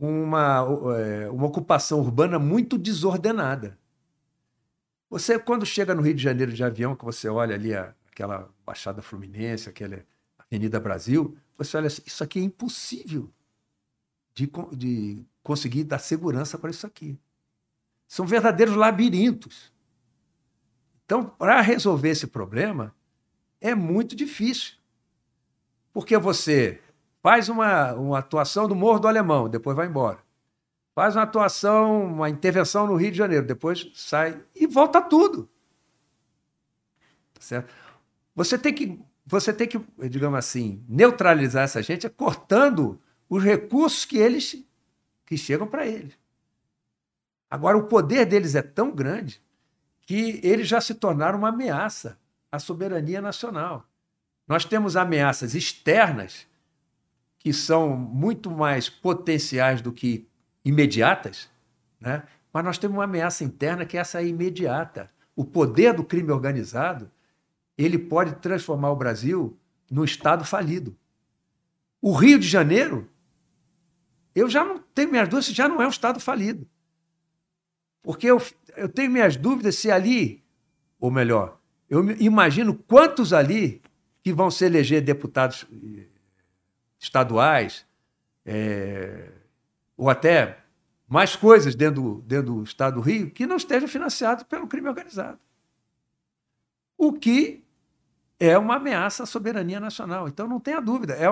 uma, 0.00 0.64
é, 0.98 1.28
uma 1.30 1.46
ocupação 1.46 2.00
urbana 2.00 2.38
muito 2.38 2.78
desordenada. 2.78 3.78
Você, 5.10 5.38
quando 5.38 5.64
chega 5.64 5.94
no 5.94 6.02
Rio 6.02 6.14
de 6.14 6.22
Janeiro 6.22 6.52
de 6.52 6.62
avião, 6.62 6.94
que 6.94 7.04
você 7.04 7.28
olha 7.28 7.54
ali 7.54 7.74
a, 7.74 7.94
aquela 8.10 8.48
Baixada 8.64 9.02
Fluminense, 9.02 9.68
aquela 9.68 10.04
Avenida 10.38 10.78
Brasil, 10.78 11.36
você 11.56 11.76
olha 11.76 11.86
assim, 11.86 12.02
isso 12.06 12.22
aqui 12.22 12.38
é 12.38 12.42
impossível 12.42 13.30
de, 14.34 14.50
de 14.76 15.24
conseguir 15.42 15.84
dar 15.84 15.98
segurança 15.98 16.58
para 16.58 16.70
isso 16.70 16.86
aqui. 16.86 17.18
São 18.06 18.26
verdadeiros 18.26 18.76
labirintos. 18.76 19.72
Então, 21.04 21.24
para 21.24 21.60
resolver 21.60 22.10
esse 22.10 22.26
problema, 22.26 22.94
é 23.60 23.74
muito 23.74 24.14
difícil. 24.14 24.74
Porque 25.92 26.16
você 26.16 26.80
faz 27.22 27.48
uma, 27.48 27.92
uma 27.94 28.18
atuação 28.18 28.68
do 28.68 28.74
Morro 28.74 29.00
do 29.00 29.08
Alemão, 29.08 29.48
depois 29.48 29.76
vai 29.76 29.86
embora. 29.86 30.18
Faz 30.94 31.14
uma 31.14 31.22
atuação, 31.22 32.06
uma 32.06 32.28
intervenção 32.28 32.86
no 32.86 32.96
Rio 32.96 33.12
de 33.12 33.18
Janeiro, 33.18 33.46
depois 33.46 33.90
sai 33.94 34.42
e 34.54 34.66
volta 34.66 35.00
tudo. 35.00 35.48
Tá 37.34 37.40
certo? 37.40 37.72
Você 38.34 38.58
tem 38.58 38.74
que, 38.74 39.00
você 39.24 39.52
tem 39.52 39.68
que, 39.68 39.80
digamos 40.08 40.38
assim, 40.38 40.84
neutralizar 40.88 41.64
essa 41.64 41.82
gente 41.82 42.08
cortando 42.08 43.00
os 43.28 43.44
recursos 43.44 44.04
que 44.04 44.18
eles 44.18 44.64
que 45.24 45.36
chegam 45.36 45.66
para 45.66 45.86
eles. 45.86 46.18
Agora, 47.50 47.76
o 47.76 47.84
poder 47.84 48.26
deles 48.26 48.54
é 48.54 48.62
tão 48.62 48.90
grande 48.90 49.40
que 50.02 50.40
eles 50.42 50.66
já 50.66 50.80
se 50.80 50.94
tornaram 50.94 51.38
uma 51.38 51.50
ameaça 51.50 52.18
à 52.50 52.58
soberania 52.58 53.20
nacional. 53.20 53.86
Nós 54.48 54.64
temos 54.64 54.96
ameaças 54.96 55.54
externas 55.54 56.47
que 57.38 57.52
são 57.52 57.96
muito 57.96 58.50
mais 58.50 58.88
potenciais 58.88 59.80
do 59.80 59.92
que 59.92 60.28
imediatas, 60.64 61.48
né? 62.00 62.24
mas 62.52 62.64
nós 62.64 62.78
temos 62.78 62.96
uma 62.96 63.04
ameaça 63.04 63.44
interna 63.44 63.86
que 63.86 63.96
é 63.96 64.00
essa 64.00 64.22
imediata. 64.22 65.10
O 65.36 65.44
poder 65.44 65.94
do 65.94 66.02
crime 66.02 66.32
organizado 66.32 67.10
ele 67.76 67.96
pode 67.96 68.34
transformar 68.36 68.90
o 68.90 68.96
Brasil 68.96 69.56
num 69.88 70.04
Estado 70.04 70.44
falido. 70.44 70.96
O 72.02 72.12
Rio 72.12 72.38
de 72.38 72.48
Janeiro, 72.48 73.08
eu 74.34 74.50
já 74.50 74.64
não 74.64 74.78
tenho 74.78 75.10
minhas 75.10 75.28
dúvidas, 75.28 75.54
já 75.54 75.68
não 75.68 75.80
é 75.80 75.86
um 75.86 75.90
Estado 75.90 76.18
falido. 76.18 76.68
Porque 78.02 78.26
eu, 78.26 78.42
eu 78.76 78.88
tenho 78.88 79.10
minhas 79.10 79.36
dúvidas 79.36 79.76
se 79.76 79.90
ali, 79.90 80.44
ou 80.98 81.10
melhor, 81.10 81.60
eu 81.88 82.10
imagino 82.20 82.74
quantos 82.74 83.32
ali 83.32 83.80
que 84.22 84.32
vão 84.32 84.50
se 84.50 84.64
eleger 84.64 85.02
deputados 85.02 85.66
eh, 85.72 86.06
estaduais, 86.98 87.86
é, 88.44 89.30
ou 89.96 90.10
até 90.10 90.58
mais 91.06 91.36
coisas 91.36 91.74
dentro 91.74 92.22
dentro 92.26 92.54
do 92.54 92.62
Estado 92.62 92.94
do 92.94 93.00
Rio, 93.00 93.30
que 93.30 93.46
não 93.46 93.56
estejam 93.56 93.88
financiados 93.88 94.44
pelo 94.44 94.66
crime 94.66 94.88
organizado. 94.88 95.38
O 96.96 97.12
que 97.12 97.64
é 98.38 98.56
uma 98.56 98.76
ameaça 98.76 99.24
à 99.24 99.26
soberania 99.26 99.80
nacional. 99.80 100.28
Então, 100.28 100.46
não 100.46 100.60
tenha 100.60 100.80
dúvida. 100.80 101.14
É, 101.14 101.26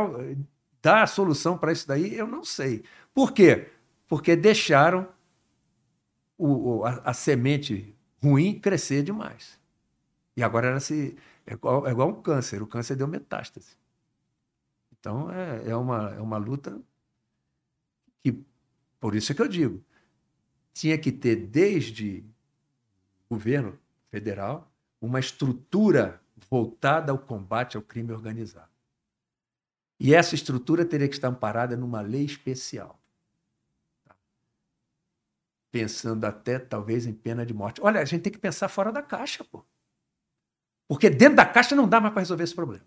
dar 0.83 1.03
a 1.03 1.07
solução 1.07 1.57
para 1.57 1.73
isso 1.73 1.87
daí, 1.87 2.17
eu 2.17 2.27
não 2.27 2.45
sei. 2.45 2.85
Por 3.15 3.33
quê? 3.33 3.71
Porque 4.09 4.35
deixaram 4.35 5.09
o, 6.37 6.85
a, 6.85 7.11
a, 7.11 7.13
semente 7.15 7.95
ruim 8.23 8.59
crescer 8.59 9.03
demais. 9.03 9.59
E 10.37 10.43
agora 10.43 10.69
ela 10.69 10.81
se. 10.81 11.17
É 11.47 11.55
igual, 11.55 11.87
é 11.87 11.91
igual 11.91 12.09
um 12.09 12.21
câncer, 12.21 12.63
o 12.63 12.67
câncer 12.67 12.97
deu 12.97 13.07
metástase. 13.07 13.77
Então 15.07 15.31
é, 15.31 15.69
é, 15.69 15.77
uma, 15.77 16.11
é 16.17 16.21
uma 16.21 16.37
luta 16.37 16.83
que, 18.25 18.45
por 18.99 19.15
isso 19.15 19.31
é 19.31 19.37
que 19.37 19.41
eu 19.41 19.47
digo, 19.47 19.81
tinha 20.75 20.99
que 20.99 21.13
ter 21.13 21.37
desde 21.37 22.25
o 23.31 23.37
governo 23.37 23.79
federal 24.11 24.69
uma 25.01 25.21
estrutura 25.21 26.21
voltada 26.51 27.13
ao 27.13 27.19
combate 27.21 27.77
ao 27.77 27.85
crime 27.85 28.13
organizado. 28.13 28.69
E 30.01 30.13
essa 30.13 30.35
estrutura 30.35 30.85
teria 30.85 31.07
que 31.07 31.15
estar 31.15 31.29
amparada 31.29 31.77
numa 31.77 32.01
lei 32.01 32.25
especial 32.25 33.01
pensando 35.71 36.25
até 36.25 36.59
talvez 36.59 37.07
em 37.07 37.13
pena 37.13 37.47
de 37.47 37.55
morte. 37.55 37.81
Olha, 37.81 38.01
a 38.01 38.05
gente 38.05 38.23
tem 38.23 38.33
que 38.33 38.39
pensar 38.41 38.67
fora 38.69 38.91
da 38.91 39.03
caixa, 39.03 39.45
pô. 39.45 39.65
Porque 40.89 41.09
dentro 41.09 41.37
da 41.37 41.47
caixa 41.47 41.77
não 41.77 41.87
dá 41.87 42.01
mais 42.01 42.13
para 42.13 42.23
resolver 42.23 42.43
esse 42.43 42.55
problema. 42.55 42.85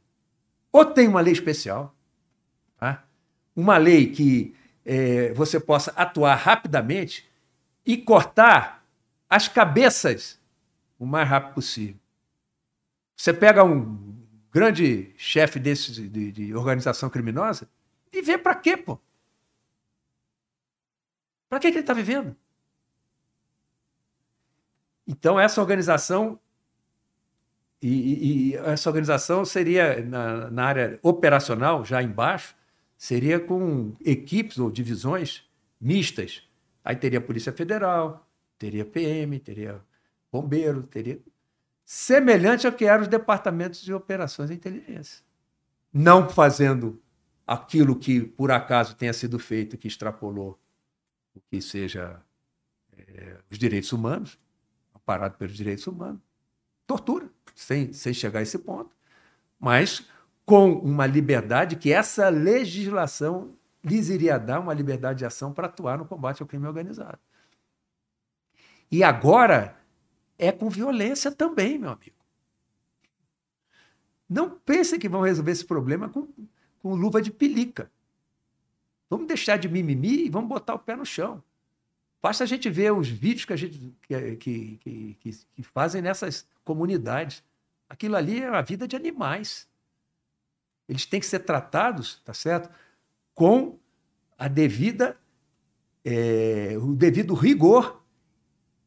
Ou 0.70 0.84
tem 0.84 1.08
uma 1.08 1.22
lei 1.22 1.32
especial, 1.32 1.96
tá? 1.96 1.99
Uma 3.60 3.78
lei 3.78 4.12
que 4.12 4.56
é, 4.86 5.34
você 5.34 5.60
possa 5.60 5.92
atuar 5.92 6.36
rapidamente 6.36 7.28
e 7.86 7.98
cortar 7.98 8.86
as 9.30 9.48
cabeças 9.48 10.40
o 10.98 11.06
mais 11.06 11.28
rápido 11.28 11.54
possível. 11.54 12.00
Você 13.16 13.34
pega 13.34 13.64
um 13.64 14.18
grande 14.52 15.14
chefe 15.18 15.60
desse 15.60 16.08
de, 16.08 16.32
de 16.32 16.56
organização 16.56 17.10
criminosa 17.10 17.70
e 18.12 18.22
vê 18.22 18.38
para 18.38 18.56
quê, 18.56 18.76
pô? 18.76 19.00
Para 21.50 21.60
que, 21.60 21.68
ele 21.68 21.80
está 21.80 21.94
vivendo? 21.94 22.36
Então, 25.08 25.40
essa 25.40 25.60
organização. 25.60 26.40
E, 27.82 27.88
e, 27.88 28.52
e 28.52 28.56
essa 28.58 28.90
organização 28.90 29.44
seria, 29.44 30.04
na, 30.04 30.52
na, 30.52 30.66
área 30.66 31.00
operacional, 31.02 31.84
já 31.84 32.04
embaixo, 32.04 32.56
seria 33.00 33.40
com 33.40 33.96
equipes 34.02 34.60
ou 34.60 34.70
divisões 34.70 35.46
mistas. 35.80 36.44
Aí 36.84 36.98
teria 36.98 37.22
Polícia 37.22 37.54
Federal, 37.54 38.30
teria 38.58 38.84
PM, 38.84 39.40
teria 39.40 39.82
Bombeiro, 40.30 40.84
teria. 40.84 41.18
Semelhante 41.86 42.68
ao 42.68 42.74
que 42.74 42.84
eram 42.84 43.04
os 43.04 43.08
departamentos 43.08 43.82
de 43.82 43.94
operações 43.94 44.50
de 44.50 44.56
inteligência. 44.56 45.24
Não 45.94 46.30
fazendo 46.30 47.02
aquilo 47.48 47.96
que, 47.96 48.22
por 48.22 48.52
acaso, 48.52 48.96
tenha 48.96 49.14
sido 49.14 49.40
feito, 49.40 49.78
que 49.78 49.88
extrapolou 49.88 50.60
o 51.34 51.40
que 51.50 51.62
seja 51.62 52.22
é, 52.96 53.38
os 53.50 53.58
direitos 53.58 53.94
humanos, 53.94 54.38
parado 55.06 55.38
pelos 55.38 55.56
direitos 55.56 55.88
humanos. 55.88 56.22
Tortura, 56.86 57.30
sem, 57.56 57.94
sem 57.94 58.14
chegar 58.14 58.40
a 58.40 58.44
esse 58.44 58.60
ponto, 58.60 58.92
mas 59.58 60.06
com 60.50 60.74
uma 60.80 61.06
liberdade 61.06 61.76
que 61.76 61.94
essa 61.94 62.28
legislação 62.28 63.56
lhes 63.84 64.10
iria 64.10 64.40
dar 64.40 64.60
uma 64.60 64.74
liberdade 64.74 65.20
de 65.20 65.26
ação 65.26 65.54
para 65.54 65.68
atuar 65.68 66.00
no 66.00 66.06
combate 66.06 66.42
ao 66.42 66.48
crime 66.48 66.66
organizado. 66.66 67.20
E 68.92 69.04
agora 69.04 69.78
é 70.40 70.52
com 70.52 70.68
violência 70.68 71.32
também, 71.32 71.78
meu 71.78 71.92
amigo. 71.92 72.16
Não 74.28 74.50
pense 74.50 74.98
que 74.98 75.08
vão 75.08 75.22
resolver 75.22 75.52
esse 75.52 75.64
problema 75.64 76.10
com, 76.10 76.28
com 76.82 76.96
luva 76.96 77.22
de 77.22 77.30
pelica. 77.30 77.92
Vamos 79.08 79.28
deixar 79.28 79.58
de 79.58 79.70
mimimi 79.70 80.26
e 80.26 80.30
vamos 80.32 80.50
botar 80.50 80.74
o 80.74 80.80
pé 80.80 80.96
no 80.96 81.06
chão. 81.06 81.44
Basta 82.24 82.44
a 82.44 82.48
gente 82.48 82.72
ver 82.72 82.92
os 82.92 83.08
vídeos 83.08 83.46
que 83.46 83.54
a 83.54 83.56
gente 83.56 83.96
que, 84.02 84.36
que, 84.38 84.80
que, 85.20 85.32
que 85.54 85.62
fazem 85.64 86.02
nessas 86.02 86.48
comunidades. 86.64 87.44
Aquilo 87.88 88.16
ali 88.16 88.42
é 88.42 88.48
a 88.48 88.64
vida 88.64 88.88
de 88.88 88.96
animais. 88.96 89.70
Eles 90.90 91.06
têm 91.06 91.20
que 91.20 91.26
ser 91.28 91.40
tratados, 91.40 92.20
tá 92.26 92.34
certo? 92.34 92.68
Com 93.36 93.78
a 94.36 94.48
devida, 94.48 95.16
é, 96.04 96.76
o 96.82 96.96
devido 96.96 97.36
rigor 97.36 98.04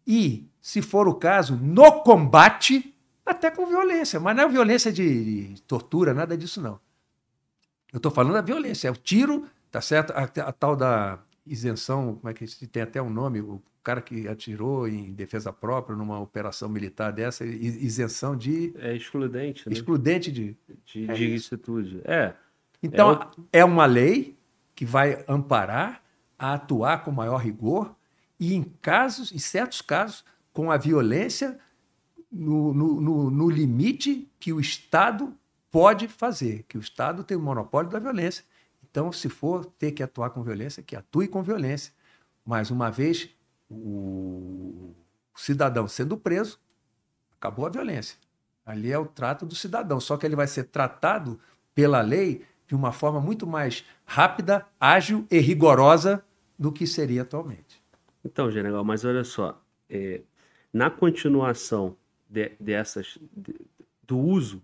e, 0.05 0.51
se 0.61 0.83
for 0.83 1.07
o 1.07 1.15
caso, 1.15 1.57
no 1.57 2.03
combate, 2.03 2.93
até 3.25 3.51
com 3.53 3.67
violência. 3.67 4.19
Mas 4.19 4.35
não 4.35 4.43
é 4.43 4.49
violência 4.49 4.93
de, 4.93 5.55
tortura, 5.67 6.13
nada 6.13 6.37
disso 6.37 6.61
não. 6.61 6.81
Eu 7.93 7.99
estou 7.99 8.11
falando 8.11 8.35
da 8.35 8.41
violência, 8.41 8.89
é 8.89 8.91
o 8.91 8.97
tiro, 8.97 9.47
tá 9.71 9.81
certo? 9.81 10.13
A, 10.13 10.25
a, 10.25 10.53
tal 10.53 10.75
da 10.75 11.21
isenção, 11.47 12.17
como 12.17 12.29
é 12.29 12.35
que 12.35 12.47
tem 12.67 12.83
até 12.83 13.01
um 13.01 13.11
nome, 13.11 13.41
o 13.41 13.63
cara 13.83 14.01
que 14.01 14.29
atirou 14.29 14.87
em 14.87 15.13
defesa 15.13 15.53
própria 15.53 15.97
numa 15.97 16.21
operação 16.21 16.69
militar 16.69 17.13
dessa, 17.13 17.45
isenção 17.45 18.37
de. 18.37 18.73
É 18.79 18.95
excludente, 18.95 19.69
né? 19.69 19.73
Excludente 19.73 20.31
de. 20.31 20.57
De, 20.85 21.11
é 21.11 21.15
de 21.15 21.35
É. 22.05 22.35
Então, 22.83 23.31
é, 23.53 23.61
é 23.61 23.65
uma 23.65 23.87
lei 23.87 24.39
que 24.75 24.85
vai 24.85 25.25
amparar 25.29 26.03
a 26.39 26.55
atuar 26.55 27.05
com 27.05 27.13
maior 27.13 27.37
rigor 27.37 27.95
e, 28.39 28.55
em 28.55 28.63
casos, 28.63 29.33
em 29.33 29.39
certos 29.39 29.81
casos, 29.81 30.25
com 30.53 30.71
a 30.71 30.77
violência 30.77 31.59
no, 32.31 32.73
no, 32.73 33.01
no, 33.01 33.31
no 33.31 33.51
limite 33.51 34.29
que 34.41 34.53
o 34.53 34.61
Estado 34.61 35.33
pode 35.71 36.09
fazer, 36.09 36.65
que 36.69 36.77
o 36.77 36.81
Estado 36.81 37.23
tem 37.25 37.37
o 37.37 37.41
monopólio 37.41 37.91
da 37.91 37.99
violência. 37.99 38.45
Então, 38.93 39.11
se 39.11 39.31
for 39.31 39.65
ter 39.65 39.93
que 39.93 40.03
atuar 40.03 40.29
com 40.31 40.43
violência, 40.43 40.83
que 40.83 40.95
atue 40.95 41.27
com 41.27 41.43
violência. 41.43 41.95
Mas 42.45 42.71
uma 42.71 42.91
vez 42.91 43.31
o 43.71 44.95
cidadão 45.35 45.89
sendo 45.89 46.15
preso, 46.15 46.61
acabou 47.35 47.65
a 47.65 47.71
violência. 47.71 48.19
Ali 48.67 48.93
é 48.93 48.99
o 48.99 49.07
trato 49.07 49.47
do 49.47 49.55
cidadão, 49.55 49.99
só 49.99 50.19
que 50.19 50.27
ele 50.27 50.37
vai 50.37 50.47
ser 50.47 50.65
tratado 50.65 51.41
pela 51.75 52.03
lei 52.03 52.45
de 52.67 52.75
uma 52.75 52.93
forma 52.93 53.19
muito 53.19 53.47
mais 53.47 53.83
rápida, 54.05 54.67
ágil 54.79 55.27
e 55.31 55.39
rigorosa 55.39 56.23
do 56.59 56.71
que 56.71 56.87
seria 56.87 57.23
atualmente. 57.23 57.83
Então, 58.23 58.51
general, 58.51 58.85
mas 58.85 59.07
olha 59.07 59.25
só, 59.25 59.59
é, 59.89 60.21
na 60.71 60.91
continuação 60.91 61.97
de, 62.29 62.53
dessas 62.61 63.19
de, 63.35 63.55
do 64.03 64.19
uso 64.19 64.63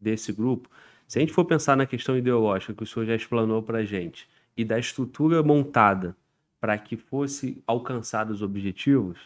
desse 0.00 0.32
grupo, 0.32 0.70
se 1.12 1.18
a 1.18 1.20
gente 1.20 1.34
for 1.34 1.44
pensar 1.44 1.76
na 1.76 1.84
questão 1.84 2.16
ideológica 2.16 2.72
que 2.72 2.84
o 2.84 2.86
senhor 2.86 3.04
já 3.04 3.14
explanou 3.14 3.62
para 3.62 3.80
a 3.80 3.84
gente 3.84 4.26
e 4.56 4.64
da 4.64 4.78
estrutura 4.78 5.42
montada 5.42 6.16
para 6.58 6.78
que 6.78 6.96
fosse 6.96 7.62
alcançados 7.66 8.36
os 8.36 8.42
objetivos, 8.42 9.18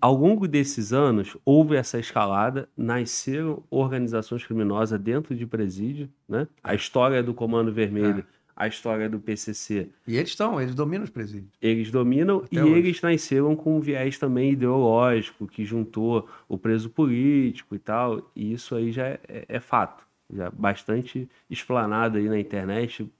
ao 0.00 0.12
longo 0.12 0.48
desses 0.48 0.92
anos 0.92 1.36
houve 1.44 1.76
essa 1.76 2.00
escalada, 2.00 2.68
nasceram 2.76 3.62
organizações 3.70 4.44
criminosas 4.44 5.00
dentro 5.00 5.36
de 5.36 5.46
presídio, 5.46 6.10
né? 6.28 6.48
A 6.64 6.74
história 6.74 7.22
do 7.22 7.32
Comando 7.32 7.72
Vermelho, 7.72 8.18
é. 8.18 8.24
a 8.56 8.66
história 8.66 9.08
do 9.08 9.20
PCC. 9.20 9.88
E 10.04 10.16
eles 10.16 10.30
estão, 10.30 10.60
eles 10.60 10.74
dominam 10.74 11.04
os 11.04 11.10
presídios. 11.10 11.52
Eles 11.62 11.92
dominam 11.92 12.38
Até 12.38 12.56
e 12.56 12.60
hoje. 12.60 12.72
eles 12.72 13.00
nasceram 13.00 13.54
com 13.54 13.76
um 13.76 13.80
viés 13.80 14.18
também 14.18 14.50
ideológico 14.50 15.46
que 15.46 15.64
juntou 15.64 16.28
o 16.48 16.58
preso 16.58 16.90
político 16.90 17.76
e 17.76 17.78
tal. 17.78 18.28
E 18.34 18.52
isso 18.52 18.74
aí 18.74 18.90
já 18.90 19.06
é, 19.06 19.20
é 19.28 19.60
fato, 19.60 20.09
já 20.32 20.50
bastante 20.50 21.28
explanado 21.48 22.18
aí 22.18 22.28
na 22.28 22.38
internet. 22.38 23.10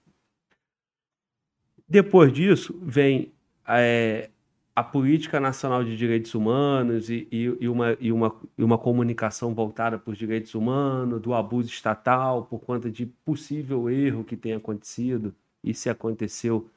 Depois 1.87 2.31
disso, 2.31 2.79
vem 2.81 3.31
é, 3.67 4.29
a 4.75 4.83
Política 4.83 5.39
Nacional 5.39 5.83
de 5.83 5.97
Direitos 5.97 6.33
Humanos 6.33 7.09
e, 7.09 7.27
e, 7.31 7.57
e, 7.59 7.67
uma, 7.67 7.97
e, 7.99 8.11
uma, 8.11 8.35
e 8.57 8.63
uma 8.63 8.77
comunicação 8.77 9.53
voltada 9.53 9.99
para 9.99 10.11
os 10.11 10.17
direitos 10.17 10.55
humanos, 10.55 11.21
do 11.21 11.33
abuso 11.33 11.69
estatal, 11.69 12.45
por 12.45 12.59
conta 12.59 12.89
de 12.89 13.05
possível 13.05 13.89
erro 13.89 14.23
que 14.23 14.37
tenha 14.37 14.57
acontecido, 14.57 15.35
e 15.63 15.73
se 15.73 15.89
aconteceu, 15.89 16.69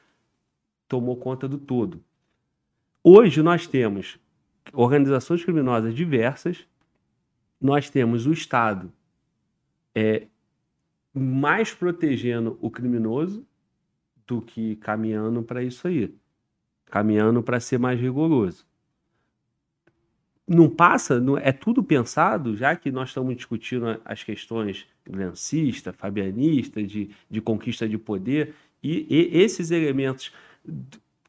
tomou 0.88 1.16
conta 1.16 1.46
do 1.48 1.58
todo. 1.58 2.02
Hoje 3.02 3.42
nós 3.42 3.66
temos 3.66 4.18
organizações 4.72 5.44
criminosas 5.44 5.94
diversas, 5.94 6.66
nós 7.60 7.88
temos 7.88 8.26
o 8.26 8.32
Estado 8.32 8.92
é, 9.94 10.26
mais 11.12 11.72
protegendo 11.72 12.58
o 12.60 12.70
criminoso 12.70 13.46
do 14.26 14.42
que 14.42 14.76
caminhando 14.76 15.42
para 15.42 15.62
isso 15.62 15.86
aí. 15.86 16.14
Caminhando 16.86 17.42
para 17.42 17.60
ser 17.60 17.78
mais 17.78 18.00
rigoroso. 18.00 18.66
Não 20.46 20.68
passa, 20.68 21.20
não, 21.20 21.38
é 21.38 21.52
tudo 21.52 21.82
pensado, 21.82 22.54
já 22.54 22.76
que 22.76 22.90
nós 22.90 23.08
estamos 23.08 23.34
discutindo 23.34 23.98
as 24.04 24.22
questões 24.22 24.86
lancista, 25.08 25.92
fabianista, 25.92 26.82
de, 26.82 27.10
de 27.30 27.40
conquista 27.40 27.88
de 27.88 27.96
poder, 27.96 28.54
e, 28.82 29.06
e 29.08 29.38
esses 29.38 29.70
elementos 29.70 30.32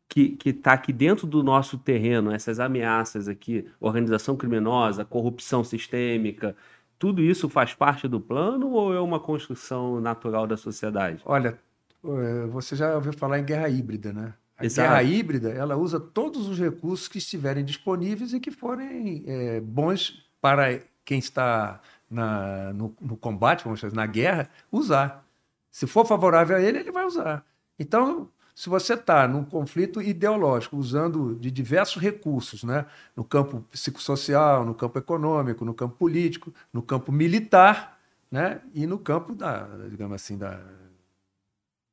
que 0.09 0.37
está 0.45 0.73
aqui 0.73 0.93
dentro 0.93 1.27
do 1.27 1.43
nosso 1.43 1.77
terreno, 1.77 2.31
essas 2.31 2.59
ameaças 2.59 3.27
aqui, 3.27 3.65
organização 3.79 4.37
criminosa, 4.37 5.03
corrupção 5.03 5.63
sistêmica, 5.63 6.55
tudo 6.97 7.21
isso 7.21 7.49
faz 7.49 7.73
parte 7.73 8.07
do 8.07 8.19
plano 8.19 8.69
ou 8.71 8.93
é 8.93 8.99
uma 8.99 9.19
construção 9.19 9.99
natural 9.99 10.47
da 10.47 10.57
sociedade? 10.57 11.21
Olha, 11.25 11.59
é, 12.03 12.45
você 12.47 12.75
já 12.75 12.95
ouviu 12.95 13.13
falar 13.13 13.39
em 13.39 13.45
guerra 13.45 13.69
híbrida, 13.69 14.13
né? 14.13 14.33
A 14.57 14.65
Exato. 14.65 14.87
guerra 14.87 15.03
híbrida, 15.03 15.49
ela 15.49 15.75
usa 15.75 15.99
todos 15.99 16.47
os 16.47 16.57
recursos 16.57 17.07
que 17.07 17.17
estiverem 17.17 17.65
disponíveis 17.65 18.31
e 18.33 18.39
que 18.39 18.51
forem 18.51 19.23
é, 19.27 19.59
bons 19.59 20.25
para 20.39 20.79
quem 21.03 21.19
está 21.19 21.81
na, 22.09 22.71
no, 22.73 22.95
no, 23.01 23.17
combate, 23.17 23.63
vamos 23.63 23.81
dizer, 23.81 23.93
na 23.93 24.05
guerra, 24.05 24.49
usar. 24.71 25.25
Se 25.69 25.85
for 25.85 26.05
favorável 26.05 26.55
a 26.55 26.61
ele, 26.61 26.79
ele 26.79 26.91
vai 26.91 27.05
usar. 27.05 27.45
Então, 27.77 28.29
se 28.55 28.69
você 28.69 28.93
está 28.93 29.27
num 29.27 29.43
conflito 29.43 30.01
ideológico, 30.01 30.77
usando 30.77 31.35
de 31.35 31.51
diversos 31.51 32.01
recursos, 32.01 32.63
né? 32.63 32.85
no 33.13 33.25
campo 33.25 33.59
psicossocial, 33.69 34.65
no 34.65 34.73
campo 34.73 34.97
econômico, 34.97 35.65
no 35.65 35.73
campo 35.73 35.97
político, 35.97 36.53
no 36.71 36.81
campo 36.81 37.11
militar, 37.11 37.99
né? 38.31 38.61
e 38.73 38.87
no 38.87 38.97
campo 38.97 39.35
da, 39.35 39.67
digamos 39.89 40.15
assim, 40.15 40.37
da, 40.37 40.63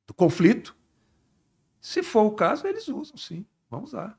do 0.07 0.13
conflito. 0.13 0.73
Se 1.81 2.01
for 2.01 2.23
o 2.23 2.31
caso, 2.31 2.65
eles 2.65 2.87
usam, 2.87 3.17
sim. 3.17 3.45
Vão 3.69 3.83
usar. 3.83 4.17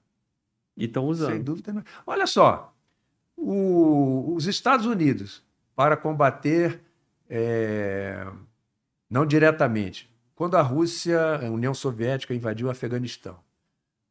E 0.77 0.85
estão 0.85 1.07
usando. 1.07 1.33
Sem 1.33 1.43
dúvida. 1.43 1.83
Olha 2.07 2.27
só, 2.27 2.77
o, 3.35 4.35
os 4.35 4.47
Estados 4.47 4.85
Unidos, 4.85 5.43
para 5.75 5.97
combater, 5.97 6.83
é, 7.27 8.27
não 9.09 9.25
diretamente, 9.25 10.14
quando 10.35 10.57
a 10.57 10.63
Rússia, 10.63 11.37
a 11.37 11.51
União 11.51 11.73
Soviética, 11.73 12.35
invadiu 12.35 12.67
o 12.67 12.71
Afeganistão, 12.71 13.39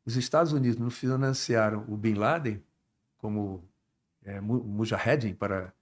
os 0.06 0.16
Estados 0.16 0.52
Unidos 0.52 0.78
não 0.78 0.90
financiaram 0.90 1.86
o 1.88 1.96
Bin 1.96 2.16
Laden 2.16 2.62
como 3.18 3.64
é, 4.24 4.40
mujahedin 4.42 5.34
para, 5.34 5.74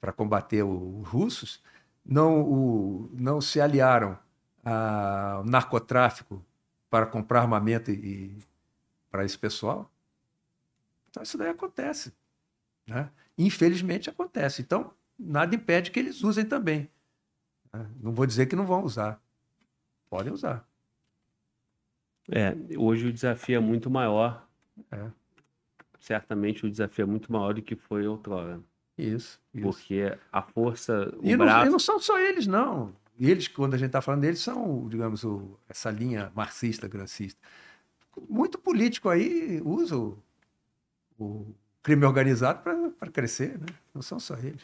para 0.00 0.12
combater 0.12 0.62
os 0.62 1.06
russos, 1.06 1.62
não, 2.04 2.42
o, 2.42 3.10
não 3.12 3.40
se 3.40 3.60
aliaram 3.60 4.18
a, 4.64 5.40
o 5.42 5.48
narcotráfico 5.48 6.44
para 6.88 7.06
comprar 7.06 7.40
armamento 7.40 7.90
e, 7.90 7.94
e 7.94 8.38
para 9.10 9.24
esse 9.24 9.38
pessoal. 9.38 9.90
Então, 11.10 11.22
isso 11.22 11.38
daí 11.38 11.48
acontece. 11.48 12.12
Né? 12.86 13.10
Infelizmente 13.38 14.10
acontece. 14.10 14.62
Então, 14.62 14.92
nada 15.18 15.54
impede 15.54 15.90
que 15.90 15.98
eles 15.98 16.22
usem 16.22 16.44
também. 16.44 16.90
Né? 17.72 17.86
Não 18.00 18.12
vou 18.12 18.26
dizer 18.26 18.46
que 18.46 18.56
não 18.56 18.66
vão 18.66 18.82
usar. 18.82 19.20
Podem 20.14 20.32
usar. 20.32 20.64
É, 22.30 22.54
hoje 22.78 23.08
o 23.08 23.12
desafio 23.12 23.56
é 23.56 23.58
muito 23.58 23.90
maior. 23.90 24.46
É. 24.92 25.10
Certamente 25.98 26.64
o 26.64 26.70
desafio 26.70 27.02
é 27.02 27.06
muito 27.06 27.32
maior 27.32 27.52
do 27.52 27.60
que 27.60 27.74
foi 27.74 28.06
outrora. 28.06 28.60
Isso. 28.96 29.40
isso. 29.52 29.62
Porque 29.62 30.16
a 30.30 30.40
força. 30.40 31.12
O 31.18 31.26
e, 31.26 31.36
braço... 31.36 31.58
não, 31.58 31.66
e 31.66 31.70
não 31.70 31.78
são 31.80 31.98
só 31.98 32.16
eles, 32.20 32.46
não 32.46 32.94
eles, 33.18 33.48
quando 33.48 33.74
a 33.74 33.76
gente 33.76 33.88
está 33.88 34.00
falando 34.00 34.20
deles, 34.20 34.38
são, 34.38 34.88
digamos, 34.88 35.24
o, 35.24 35.58
essa 35.68 35.90
linha 35.90 36.30
marxista, 36.32 36.86
grancista. 36.86 37.40
Muito 38.28 38.56
político 38.56 39.08
aí 39.08 39.60
usa 39.64 39.96
o, 39.96 40.16
o 41.18 41.54
crime 41.82 42.04
organizado 42.04 42.62
para 42.62 43.10
crescer, 43.10 43.58
né? 43.58 43.66
não 43.92 44.02
são 44.02 44.20
só 44.20 44.36
eles. 44.36 44.62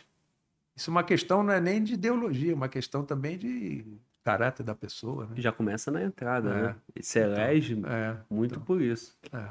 Isso 0.77 0.91
é 0.91 0.93
uma 0.93 1.05
questão 1.05 1.43
não 1.43 1.53
é 1.53 1.61
nem 1.61 1.83
de 1.83 1.95
ideologia, 1.95 2.53
é 2.53 2.55
uma 2.55 2.69
questão 2.69 3.05
também 3.05 3.37
de 3.37 3.85
caráter 4.31 4.63
da 4.63 4.75
pessoa. 4.75 5.27
Né? 5.27 5.37
Já 5.37 5.53
começa 5.53 5.91
na 5.91 6.03
entrada, 6.03 6.51
é. 6.51 6.63
né? 6.63 6.77
E 6.95 7.03
se 7.03 7.19
elege 7.19 7.75
então, 7.75 7.91
é, 7.91 8.17
muito 8.31 8.53
então, 8.53 8.65
por 8.65 8.81
isso. 8.81 9.19
É. 9.33 9.49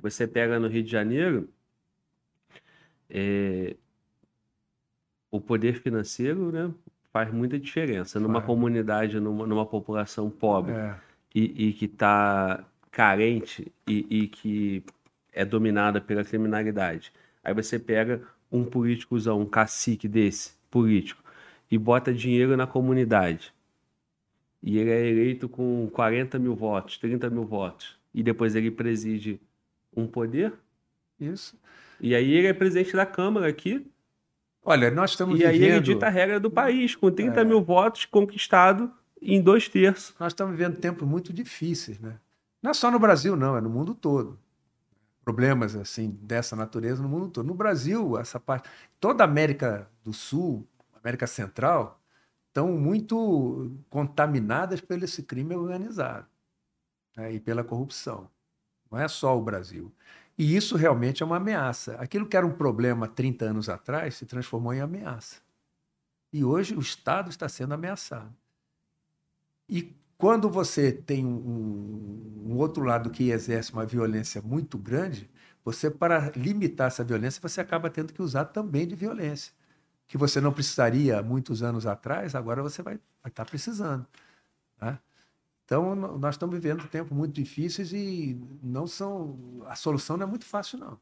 Você 0.00 0.26
pega 0.26 0.58
no 0.58 0.68
Rio 0.68 0.82
de 0.82 0.90
Janeiro, 0.90 1.48
é, 3.08 3.76
o 5.30 5.40
poder 5.40 5.80
financeiro 5.80 6.50
né, 6.50 6.70
faz 7.12 7.32
muita 7.32 7.58
diferença. 7.58 8.18
Numa 8.18 8.40
Faz. 8.40 8.46
comunidade, 8.46 9.20
numa, 9.20 9.46
numa 9.46 9.66
população 9.66 10.28
pobre 10.28 10.72
É, 10.72 10.94
e, 11.34 11.68
e 11.68 11.72
que 11.72 11.86
está 11.86 12.64
carente 12.90 13.72
e, 13.86 14.06
e 14.10 14.28
que 14.28 14.84
é 15.32 15.44
dominada 15.44 16.00
pela 16.00 16.24
criminalidade. 16.24 17.12
Aí 17.42 17.54
você 17.54 17.78
pega 17.78 18.22
um 18.50 18.64
políticozão, 18.64 19.40
um 19.40 19.46
cacique 19.46 20.06
desse, 20.06 20.52
político, 20.70 21.22
e 21.70 21.78
bota 21.78 22.12
dinheiro 22.12 22.54
na 22.54 22.66
comunidade. 22.66 23.54
E 24.62 24.78
ele 24.78 24.90
é 24.90 25.06
eleito 25.08 25.48
com 25.48 25.88
40 25.92 26.38
mil 26.38 26.54
votos, 26.54 26.96
30 26.98 27.28
mil 27.30 27.44
votos. 27.44 27.98
E 28.14 28.22
depois 28.22 28.54
ele 28.54 28.70
preside 28.70 29.40
um 29.96 30.06
poder. 30.06 30.52
isso. 31.20 31.56
E 32.00 32.14
aí 32.14 32.32
ele 32.32 32.48
é 32.48 32.52
presidente 32.52 32.94
da 32.94 33.06
Câmara 33.06 33.48
aqui. 33.48 33.86
Olha, 34.64 34.90
nós 34.90 35.10
estamos 35.10 35.38
E 35.40 35.44
aí 35.44 35.56
ele 35.56 35.66
vivendo... 35.66 35.84
dita 35.84 36.06
a 36.06 36.10
regra 36.10 36.38
do 36.40 36.50
país, 36.50 36.94
com 36.96 37.10
30 37.10 37.40
É. 37.40 37.44
mil 37.44 37.62
votos 37.62 38.04
conquistado 38.04 38.92
em 39.20 39.40
dois 39.40 39.68
terços. 39.68 40.14
nós 40.18 40.32
estamos 40.32 40.56
vivendo 40.56 40.76
tempos 40.78 41.06
muito 41.06 41.32
difíceis, 41.32 41.98
né? 42.00 42.18
Não 42.60 42.70
é 42.70 42.74
só 42.74 42.90
no 42.90 42.98
Brasil, 42.98 43.36
não, 43.36 43.56
é 43.56 43.60
no 43.60 43.70
mundo 43.70 43.94
todo. 43.94 44.38
Problemas 45.24 45.76
assim 45.76 46.10
dessa 46.22 46.56
natureza 46.56 47.00
no 47.02 47.08
mundo 47.08 47.28
todo. 47.28 47.46
No 47.46 47.54
Brasil, 47.54 48.18
essa 48.18 48.40
parte, 48.40 48.68
toda 49.00 49.22
a 49.22 49.26
América 49.26 49.88
do 50.04 50.12
Sul, 50.12 50.66
América 51.02 51.26
Central, 51.28 52.00
estão 52.52 52.70
muito 52.70 53.72
contaminadas 53.88 54.78
pelo 54.82 55.04
esse 55.04 55.22
crime 55.22 55.56
organizado 55.56 56.26
né? 57.16 57.32
e 57.32 57.40
pela 57.40 57.64
corrupção. 57.64 58.28
Não 58.90 58.98
é 58.98 59.08
só 59.08 59.36
o 59.36 59.42
Brasil. 59.42 59.90
E 60.36 60.54
isso 60.54 60.76
realmente 60.76 61.22
é 61.22 61.26
uma 61.26 61.38
ameaça. 61.38 61.94
Aquilo 61.94 62.26
que 62.26 62.36
era 62.36 62.46
um 62.46 62.52
problema 62.52 63.08
30 63.08 63.46
anos 63.46 63.68
atrás 63.70 64.16
se 64.16 64.26
transformou 64.26 64.74
em 64.74 64.80
ameaça. 64.80 65.40
E 66.30 66.44
hoje 66.44 66.74
o 66.74 66.80
Estado 66.80 67.30
está 67.30 67.48
sendo 67.48 67.72
ameaçado. 67.72 68.34
E 69.66 69.96
quando 70.18 70.50
você 70.50 70.92
tem 70.92 71.24
um, 71.24 72.44
um 72.46 72.56
outro 72.58 72.84
lado 72.84 73.10
que 73.10 73.30
exerce 73.30 73.72
uma 73.72 73.86
violência 73.86 74.42
muito 74.42 74.76
grande, 74.76 75.30
você, 75.64 75.90
para 75.90 76.30
limitar 76.36 76.88
essa 76.88 77.02
violência, 77.02 77.40
você 77.40 77.62
acaba 77.62 77.88
tendo 77.88 78.12
que 78.12 78.20
usar 78.20 78.46
também 78.46 78.86
de 78.86 78.94
violência. 78.94 79.54
Que 80.12 80.18
você 80.18 80.42
não 80.42 80.52
precisaria 80.52 81.22
muitos 81.22 81.62
anos 81.62 81.86
atrás, 81.86 82.34
agora 82.34 82.62
você 82.62 82.82
vai, 82.82 83.00
estar 83.26 83.46
precisando. 83.46 84.06
né? 84.78 84.98
Então, 85.64 85.94
nós 85.94 86.34
estamos 86.34 86.54
vivendo 86.54 86.86
tempos 86.86 87.16
muito 87.16 87.32
difíceis 87.32 87.94
e 87.94 88.38
não 88.62 88.86
são. 88.86 89.64
A 89.64 89.74
solução 89.74 90.18
não 90.18 90.26
é 90.26 90.28
muito 90.28 90.44
fácil, 90.44 90.78
não. 90.78 90.98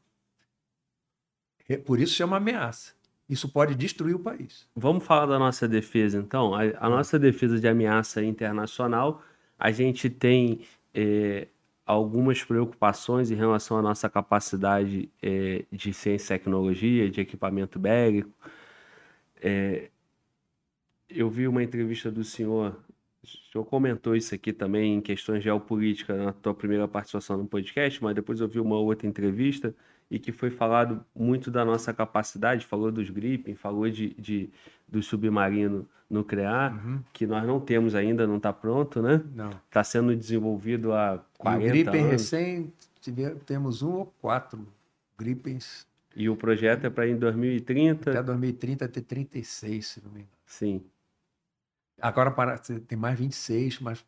É- 1.67 1.75
Por 1.75 1.99
isso 1.99 2.13
chama 2.13 2.37
ameaça. 2.37 2.93
Isso 3.27 3.49
pode 3.49 3.75
destruir 3.75 4.15
o 4.15 4.19
país. 4.19 4.65
Vamos 4.73 5.03
falar 5.03 5.25
da 5.25 5.37
nossa 5.37 5.67
defesa, 5.67 6.17
então. 6.17 6.55
A, 6.55 6.61
a 6.79 6.89
nossa 6.89 7.19
defesa 7.19 7.59
de 7.59 7.67
ameaça 7.67 8.23
internacional, 8.23 9.21
a 9.59 9.71
gente 9.71 10.09
tem 10.09 10.61
eh, 10.93 11.49
algumas 11.85 12.41
preocupações 12.45 13.29
em 13.29 13.35
relação 13.35 13.77
à 13.77 13.81
nossa 13.81 14.09
capacidade 14.09 15.09
eh, 15.21 15.65
de 15.69 15.93
ciência 15.93 16.33
e 16.33 16.39
tecnologia, 16.39 17.09
de 17.09 17.19
equipamento 17.19 17.77
bélico. 17.77 18.31
Eh, 19.41 19.89
eu 21.09 21.29
vi 21.29 21.47
uma 21.47 21.61
entrevista 21.63 22.09
do 22.11 22.23
senhor, 22.23 22.77
o 23.23 23.27
senhor 23.51 23.65
comentou 23.65 24.15
isso 24.15 24.33
aqui 24.33 24.53
também 24.53 24.95
em 24.95 25.01
questões 25.01 25.43
geopolíticas 25.43 26.17
na 26.17 26.31
tua 26.31 26.53
primeira 26.53 26.87
participação 26.87 27.37
no 27.37 27.45
podcast, 27.45 28.01
mas 28.03 28.15
depois 28.15 28.39
eu 28.39 28.47
vi 28.47 28.59
uma 28.59 28.77
outra 28.77 29.07
entrevista 29.07 29.75
e 30.09 30.19
que 30.19 30.31
foi 30.31 30.49
falado 30.49 31.03
muito 31.15 31.49
da 31.51 31.63
nossa 31.65 31.93
capacidade, 31.93 32.65
falou 32.65 32.91
dos 32.91 33.09
Gripen, 33.09 33.55
falou 33.55 33.89
de, 33.89 34.09
de- 34.15 34.49
do 34.87 35.01
submarino 35.01 35.87
nuclear, 36.09 36.77
que 37.13 37.25
nós 37.25 37.45
não 37.47 37.59
temos 37.61 37.95
ainda, 37.95 38.27
não 38.27 38.35
está 38.37 38.51
pronto, 38.51 39.01
né? 39.01 39.21
Não. 39.33 39.49
Está 39.67 39.81
sendo 39.83 40.13
desenvolvido 40.15 40.91
há 40.91 41.13
E 41.15 41.17
o 41.17 41.21
40 41.39 41.67
Gripen 41.71 41.99
anos. 42.01 42.11
recém, 42.11 42.73
tive- 42.99 43.35
temos 43.45 43.81
um 43.81 43.91
ou 43.93 44.05
quatro 44.21 44.67
Gripens 45.17 45.87
E 46.15 46.29
o 46.29 46.35
projeto 46.35 46.85
é 46.85 46.89
para 46.89 47.07
em 47.07 47.17
2030. 47.17 48.11
até 48.11 48.21
2030 48.23 48.87
ter 48.87 49.01
36, 49.01 49.87
se 49.87 50.03
não 50.03 50.11
me 50.11 50.19
engano. 50.21 50.31
Sim. 50.45 50.83
Agora 52.01 52.31
para, 52.31 52.57
tem 52.57 52.97
mais 52.97 53.17
26, 53.17 53.79
mas 53.79 54.05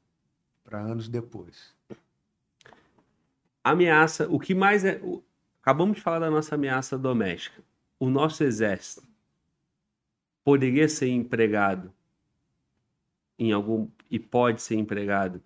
para 0.63 0.80
anos 0.80 1.07
depois. 1.07 1.73
Ameaça, 3.63 4.27
o 4.30 4.39
que 4.39 4.53
mais 4.53 4.84
é. 4.84 4.99
o- 5.03 5.23
Acabamos 5.61 5.95
de 5.95 6.01
falar 6.01 6.19
da 6.19 6.30
nossa 6.30 6.55
ameaça 6.55 6.97
doméstica. 6.97 7.63
O 7.97 8.09
nosso 8.09 8.43
exército 8.43 9.07
poderia 10.43 10.89
ser 10.89 11.07
empregado 11.07 11.93
em 13.38 13.51
algum. 13.51 13.88
e 14.11 14.19
pode 14.19 14.61
ser 14.61 14.75
empregado 14.75 15.41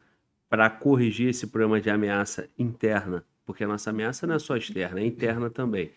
para 0.50 0.70
corrigir 0.70 1.30
esse 1.30 1.48
problema 1.48 1.80
de 1.80 1.90
ameaça 1.90 2.50
interna, 2.58 3.24
porque 3.46 3.64
a 3.64 3.68
nossa 3.68 3.92
ameaça 3.92 4.26
não 4.28 4.36
é 4.36 4.40
só 4.40 4.58
externa, 4.58 5.00
é 5.00 5.06
interna 5.06 5.50
também. 5.50 5.92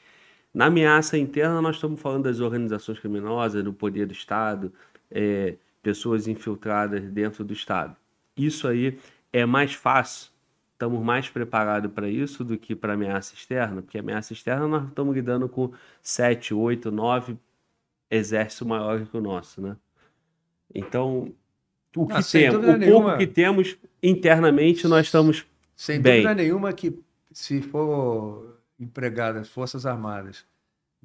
Na 0.52 0.66
ameaça 0.66 1.16
interna, 1.16 1.60
nós 1.62 1.76
estamos 1.76 2.00
falando 2.00 2.24
das 2.24 2.40
organizações 2.40 2.98
criminosas, 2.98 3.62
do 3.62 3.72
poder 3.72 4.06
do 4.06 4.12
Estado, 4.12 4.72
é, 5.10 5.54
pessoas 5.82 6.26
infiltradas 6.26 7.02
dentro 7.04 7.44
do 7.44 7.52
Estado. 7.52 7.94
Isso 8.36 8.66
aí 8.66 8.98
é 9.32 9.46
mais 9.46 9.74
fácil, 9.74 10.30
estamos 10.72 11.00
mais 11.04 11.28
preparados 11.28 11.90
para 11.92 12.08
isso 12.08 12.42
do 12.44 12.58
que 12.58 12.74
para 12.74 12.94
ameaça 12.94 13.34
externa, 13.34 13.80
porque 13.82 13.98
ameaça 13.98 14.32
externa 14.32 14.66
nós 14.66 14.88
estamos 14.88 15.14
lidando 15.14 15.48
com 15.48 15.72
sete, 16.02 16.52
oito, 16.52 16.90
nove 16.90 17.36
exércitos 18.10 18.66
maiores 18.66 19.08
que 19.08 19.16
o 19.16 19.20
nosso, 19.20 19.60
né? 19.60 19.76
Então, 20.74 21.32
o 21.96 22.06
que 22.06 22.12
Ah, 22.14 22.22
temos, 22.22 22.56
o 22.56 22.60
pouco 22.62 22.78
nenhuma. 22.78 23.16
que 23.18 23.26
temos 23.26 23.76
internamente, 24.02 24.86
nós 24.88 25.06
estamos 25.06 25.46
Sem 25.76 26.00
Bem. 26.00 26.22
dúvida 26.22 26.34
nenhuma 26.42 26.72
que 26.72 26.98
se 27.32 27.62
for 27.62 28.58
empregadas 28.80 29.48
Forças 29.48 29.84
Armadas 29.84 30.44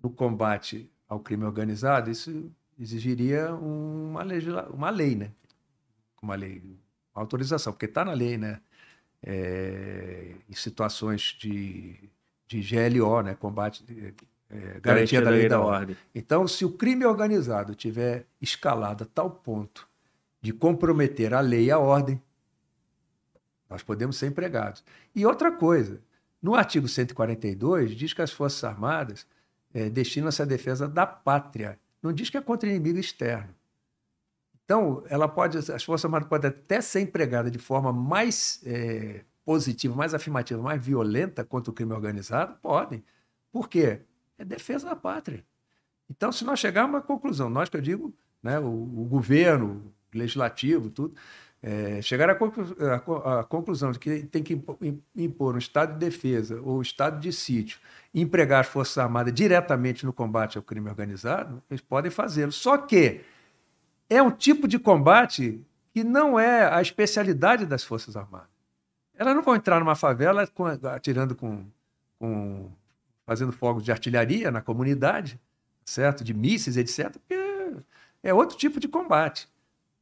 no 0.02 0.10
combate 0.10 0.90
ao 1.08 1.20
crime 1.20 1.44
organizado, 1.44 2.10
isso 2.10 2.50
exigiria 2.80 3.54
uma, 3.54 4.24
legisla... 4.24 4.68
uma 4.70 4.90
lei, 4.90 5.16
né? 5.16 5.32
Uma 6.22 6.36
lei, 6.36 6.62
uma 7.14 7.22
autorização, 7.22 7.74
porque 7.74 7.86
está 7.86 8.04
na 8.04 8.14
lei, 8.14 8.38
né? 8.38 8.60
É, 9.22 10.34
em 10.50 10.54
situações 10.54 11.36
de, 11.40 11.96
de 12.48 12.62
GLO, 12.62 13.22
né? 13.22 13.36
Combate, 13.36 13.84
é, 14.50 14.80
garantia 14.80 15.22
da 15.22 15.30
lei 15.30 15.48
da 15.48 15.60
ordem. 15.60 15.98
Então, 16.14 16.48
se 16.48 16.64
o 16.66 16.72
crime 16.72 17.06
organizado 17.06 17.76
tiver 17.76 18.26
escalado 18.42 19.04
a 19.04 19.08
tal 19.08 19.30
ponto 19.30 19.88
de 20.42 20.54
comprometer 20.54 21.34
a 21.34 21.40
lei 21.40 21.66
e 21.66 21.72
a 21.72 21.80
ordem, 21.80 22.22
nós 23.70 23.82
podemos 23.82 24.18
ser 24.18 24.28
empregados. 24.28 24.84
E 25.16 25.26
outra 25.26 25.52
coisa, 25.52 26.00
no 26.46 26.54
artigo 26.54 26.88
142 26.88 27.96
diz 27.96 28.14
que 28.14 28.22
as 28.22 28.32
Forças 28.32 28.64
Armadas 28.64 29.26
eh, 29.74 29.90
destinam-se 29.90 30.44
à 30.44 30.46
defesa 30.46 30.88
da 30.88 31.04
pátria. 31.04 31.80
Não 32.04 32.14
diz 32.14 32.30
que 32.30 32.38
é 32.38 32.42
contra 32.42 32.70
inimigo 32.70 33.00
externo. 33.00 33.50
Então, 34.64 35.04
ela 35.10 35.28
pode, 35.28 35.58
as 35.58 35.84
Forças 35.84 36.06
Armadas 36.06 36.30
podem 36.30 36.52
até 36.52 36.82
ser 36.82 37.00
empregadas 37.00 37.52
de 37.52 37.58
forma 37.58 37.92
mais 37.92 38.62
eh, 38.64 39.24
positiva, 39.44 39.96
mais 39.96 40.14
afirmativa, 40.14 40.62
mais 40.62 40.86
violenta 40.86 41.44
contra 41.44 41.72
o 41.72 41.74
crime 41.74 41.94
organizado? 41.94 42.56
Podem. 42.62 43.04
Por 43.52 43.68
quê? 43.68 44.02
É 44.38 44.46
defesa 44.46 44.90
da 44.90 44.96
pátria. 44.96 45.44
Então, 46.08 46.32
se 46.32 46.46
nós 46.46 46.60
chegarmos 46.60 47.00
à 47.00 47.02
conclusão, 47.02 47.50
nós 47.50 47.70
que 47.70 47.78
eu 47.78 47.82
digo, 47.82 48.14
né, 48.44 48.60
o, 48.60 48.68
o 48.68 49.06
governo, 49.06 49.92
o 50.14 50.18
legislativo, 50.20 50.92
tudo, 50.92 51.16
é, 51.68 52.00
chegar 52.00 52.30
à, 52.30 52.36
conclu- 52.36 52.76
à 52.80 53.40
à 53.40 53.44
conclusão 53.44 53.92
de 53.92 53.98
que 53.98 54.22
tem 54.28 54.44
que 54.44 54.54
impo- 54.54 54.78
im- 54.82 55.02
impor 55.16 55.56
um 55.56 55.58
estado 55.58 55.94
de 55.94 56.00
defesa 56.00 56.62
ou 56.62 56.80
estado 56.80 57.20
de 57.20 57.34
sítio 57.34 57.80
empregar 58.14 58.62
as 58.62 58.68
Forças 58.68 58.98
Armadas 59.00 59.34
diretamente 59.34 60.06
no 60.06 60.14
combate 60.14 60.58
ao 60.60 60.64
crime 60.64 60.88
organizado, 60.90 61.64
eles 61.70 61.82
podem 61.82 62.12
fazê-lo. 62.12 62.52
Só 62.52 62.78
que 62.78 63.22
é 64.08 64.22
um 64.22 64.30
tipo 64.30 64.68
de 64.68 64.78
combate 64.78 65.60
que 65.92 66.04
não 66.04 66.40
é 66.40 66.72
a 66.72 66.80
especialidade 66.82 67.66
das 67.66 67.84
Forças 67.84 68.16
Armadas. 68.16 68.48
Elas 69.18 69.34
não 69.36 69.42
vão 69.42 69.56
entrar 69.56 69.80
numa 69.80 69.96
favela 69.96 70.46
com- 70.46 70.66
atirando 70.68 71.34
com, 71.36 71.66
com 72.20 72.70
fazendo 73.26 73.52
fogos 73.52 73.84
de 73.84 73.92
artilharia 73.92 74.52
na 74.52 74.62
comunidade, 74.62 75.40
certo? 75.84 76.24
De 76.24 76.32
mísseis, 76.34 76.78
etc. 76.78 77.12
Porque 77.18 77.82
é 78.22 78.32
outro 78.34 78.56
tipo 78.56 78.80
de 78.80 78.88
combate. 78.88 79.50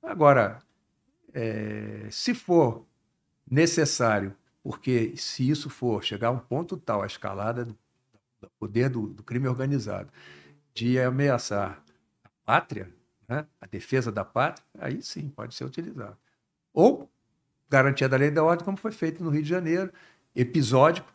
Agora, 0.02 0.60
é, 1.34 2.08
se 2.10 2.34
for 2.34 2.86
necessário, 3.50 4.36
porque 4.62 5.16
se 5.18 5.50
isso 5.50 5.70
for 5.70 6.04
chegar 6.04 6.30
a 6.30 6.32
um 6.32 6.40
ponto 6.40 6.78
tal, 6.78 7.02
a 7.02 7.08
escalada 7.08 7.66
do, 7.66 7.78
poder 8.60 8.90
do, 8.90 9.08
do 9.08 9.24
crime 9.24 9.48
organizado, 9.48 10.10
de 10.74 11.00
ameaçar 11.00 11.84
a 12.24 12.30
pátria, 12.46 12.90
né, 13.28 13.46
a 13.60 13.66
defesa 13.66 14.12
da 14.12 14.24
pátria, 14.24 14.66
aí 14.80 15.02
sim 15.02 15.30
pode 15.30 15.54
ser 15.54 15.66
utilizado. 15.66 16.18
Ou 16.74 17.10
garantia 17.70 18.08
da 18.08 18.18
lei 18.18 18.32
da 18.32 18.44
ordem, 18.44 18.64
como 18.64 18.78
foi 18.78 18.92
feito 18.92 19.24
no 19.24 19.30
Rio 19.30 19.44
de 19.44 19.50
Janeiro, 19.50 19.92
episódico, 20.36 21.12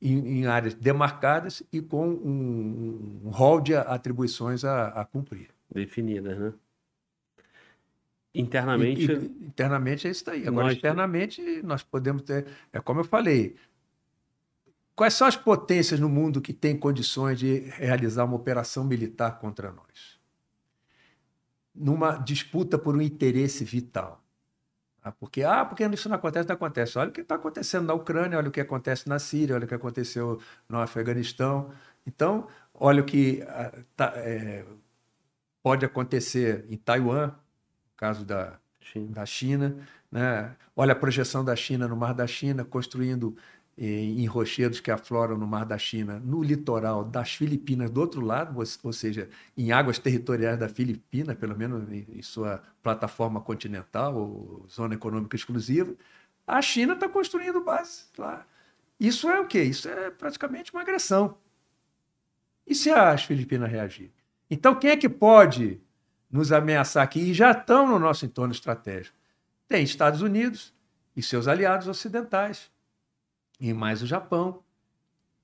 em, 0.00 0.40
em 0.40 0.46
áreas 0.46 0.74
demarcadas 0.74 1.62
e 1.72 1.80
com 1.80 2.06
um, 2.06 3.22
um 3.24 3.30
rol 3.30 3.60
de 3.60 3.74
atribuições 3.74 4.64
a, 4.64 4.88
a 4.88 5.04
cumprir. 5.04 5.48
Definidas, 5.70 6.38
né? 6.38 6.52
Internamente. 8.34 9.02
E, 9.02 9.14
e, 9.14 9.46
internamente 9.46 10.08
é 10.08 10.10
isso 10.10 10.24
daí. 10.24 10.46
Agora, 10.46 10.66
nós... 10.66 10.76
internamente, 10.76 11.62
nós 11.62 11.82
podemos 11.82 12.22
ter. 12.22 12.46
É 12.72 12.80
como 12.80 13.00
eu 13.00 13.04
falei. 13.04 13.54
Quais 14.96 15.14
são 15.14 15.26
as 15.26 15.36
potências 15.36 15.98
no 15.98 16.08
mundo 16.08 16.40
que 16.40 16.52
têm 16.52 16.76
condições 16.76 17.38
de 17.38 17.58
realizar 17.76 18.24
uma 18.24 18.36
operação 18.36 18.84
militar 18.84 19.38
contra 19.38 19.72
nós? 19.72 20.20
Numa 21.74 22.16
disputa 22.16 22.78
por 22.78 22.96
um 22.96 23.02
interesse 23.02 23.64
vital. 23.64 24.22
Ah, 25.02 25.12
porque, 25.12 25.42
ah, 25.42 25.64
porque 25.64 25.84
isso 25.86 26.08
não 26.08 26.16
acontece, 26.16 26.48
não 26.48 26.54
acontece. 26.54 26.98
Olha 26.98 27.10
o 27.10 27.12
que 27.12 27.20
está 27.20 27.34
acontecendo 27.34 27.86
na 27.86 27.94
Ucrânia, 27.94 28.38
olha 28.38 28.48
o 28.48 28.52
que 28.52 28.60
acontece 28.60 29.08
na 29.08 29.18
Síria, 29.18 29.56
olha 29.56 29.64
o 29.64 29.68
que 29.68 29.74
aconteceu 29.74 30.40
no 30.68 30.78
Afeganistão. 30.78 31.70
Então, 32.06 32.46
olha 32.72 33.02
o 33.02 33.04
que 33.04 33.42
ah, 33.48 33.72
tá, 33.96 34.12
é, 34.16 34.64
pode 35.62 35.84
acontecer 35.84 36.64
em 36.70 36.76
Taiwan, 36.76 37.32
caso 38.04 38.24
da 38.24 38.58
China. 38.80 39.06
Da 39.10 39.26
China 39.26 39.76
né? 40.14 40.54
Olha 40.76 40.92
a 40.92 40.96
projeção 40.96 41.44
da 41.44 41.56
China 41.56 41.88
no 41.88 41.96
Mar 41.96 42.14
da 42.14 42.24
China, 42.24 42.64
construindo 42.64 43.36
em 43.76 44.24
rochedos 44.26 44.78
que 44.78 44.88
afloram 44.88 45.36
no 45.36 45.44
Mar 45.44 45.66
da 45.66 45.76
China, 45.76 46.20
no 46.24 46.40
litoral 46.40 47.02
das 47.02 47.34
Filipinas, 47.34 47.90
do 47.90 48.00
outro 48.00 48.20
lado, 48.20 48.56
ou 48.84 48.92
seja, 48.92 49.28
em 49.56 49.72
águas 49.72 49.98
territoriais 49.98 50.56
da 50.56 50.68
Filipina, 50.68 51.34
pelo 51.34 51.56
menos 51.56 51.90
em 51.90 52.22
sua 52.22 52.62
plataforma 52.80 53.40
continental 53.40 54.14
ou 54.14 54.66
zona 54.70 54.94
econômica 54.94 55.34
exclusiva, 55.34 55.92
a 56.46 56.62
China 56.62 56.92
está 56.94 57.08
construindo 57.08 57.64
bases 57.64 58.08
lá. 58.16 58.46
Isso 59.00 59.28
é 59.28 59.40
o 59.40 59.48
quê? 59.48 59.64
Isso 59.64 59.88
é 59.88 60.10
praticamente 60.10 60.72
uma 60.72 60.82
agressão. 60.82 61.36
E 62.64 62.72
se 62.76 62.90
as 62.90 63.24
Filipinas 63.24 63.68
reagirem? 63.68 64.12
Então, 64.48 64.76
quem 64.76 64.90
é 64.90 64.96
que 64.96 65.08
pode 65.08 65.80
nos 66.34 66.50
ameaçar 66.50 67.04
aqui? 67.04 67.20
E 67.20 67.32
já 67.32 67.52
estão 67.52 67.86
no 67.86 67.96
nosso 67.96 68.26
entorno 68.26 68.52
estratégico. 68.52 69.16
Tem 69.68 69.84
Estados 69.84 70.20
Unidos 70.20 70.74
e 71.16 71.22
seus 71.22 71.46
aliados 71.46 71.86
ocidentais 71.86 72.72
e 73.60 73.72
mais 73.72 74.02
o 74.02 74.06
Japão. 74.06 74.60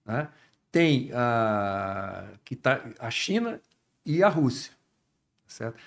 Né? 0.05 0.29
Tem 0.73 1.13
a, 1.15 2.27
que 2.45 2.57
tá, 2.57 2.81
a 2.99 3.09
China 3.09 3.61
e 4.05 4.21
a 4.21 4.29
Rússia. 4.29 4.73
Certo? 5.47 5.79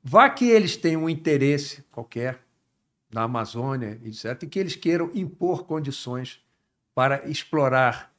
Vá 0.00 0.30
que 0.30 0.48
eles 0.48 0.76
tenham 0.76 1.04
um 1.04 1.10
interesse 1.10 1.82
qualquer 1.90 2.40
na 3.12 3.24
Amazônia, 3.24 4.00
etc., 4.04 4.44
e 4.44 4.46
que 4.46 4.60
eles 4.60 4.76
queiram 4.76 5.10
impor 5.12 5.64
condições 5.64 6.40
para 6.94 7.28
explorar 7.28 8.11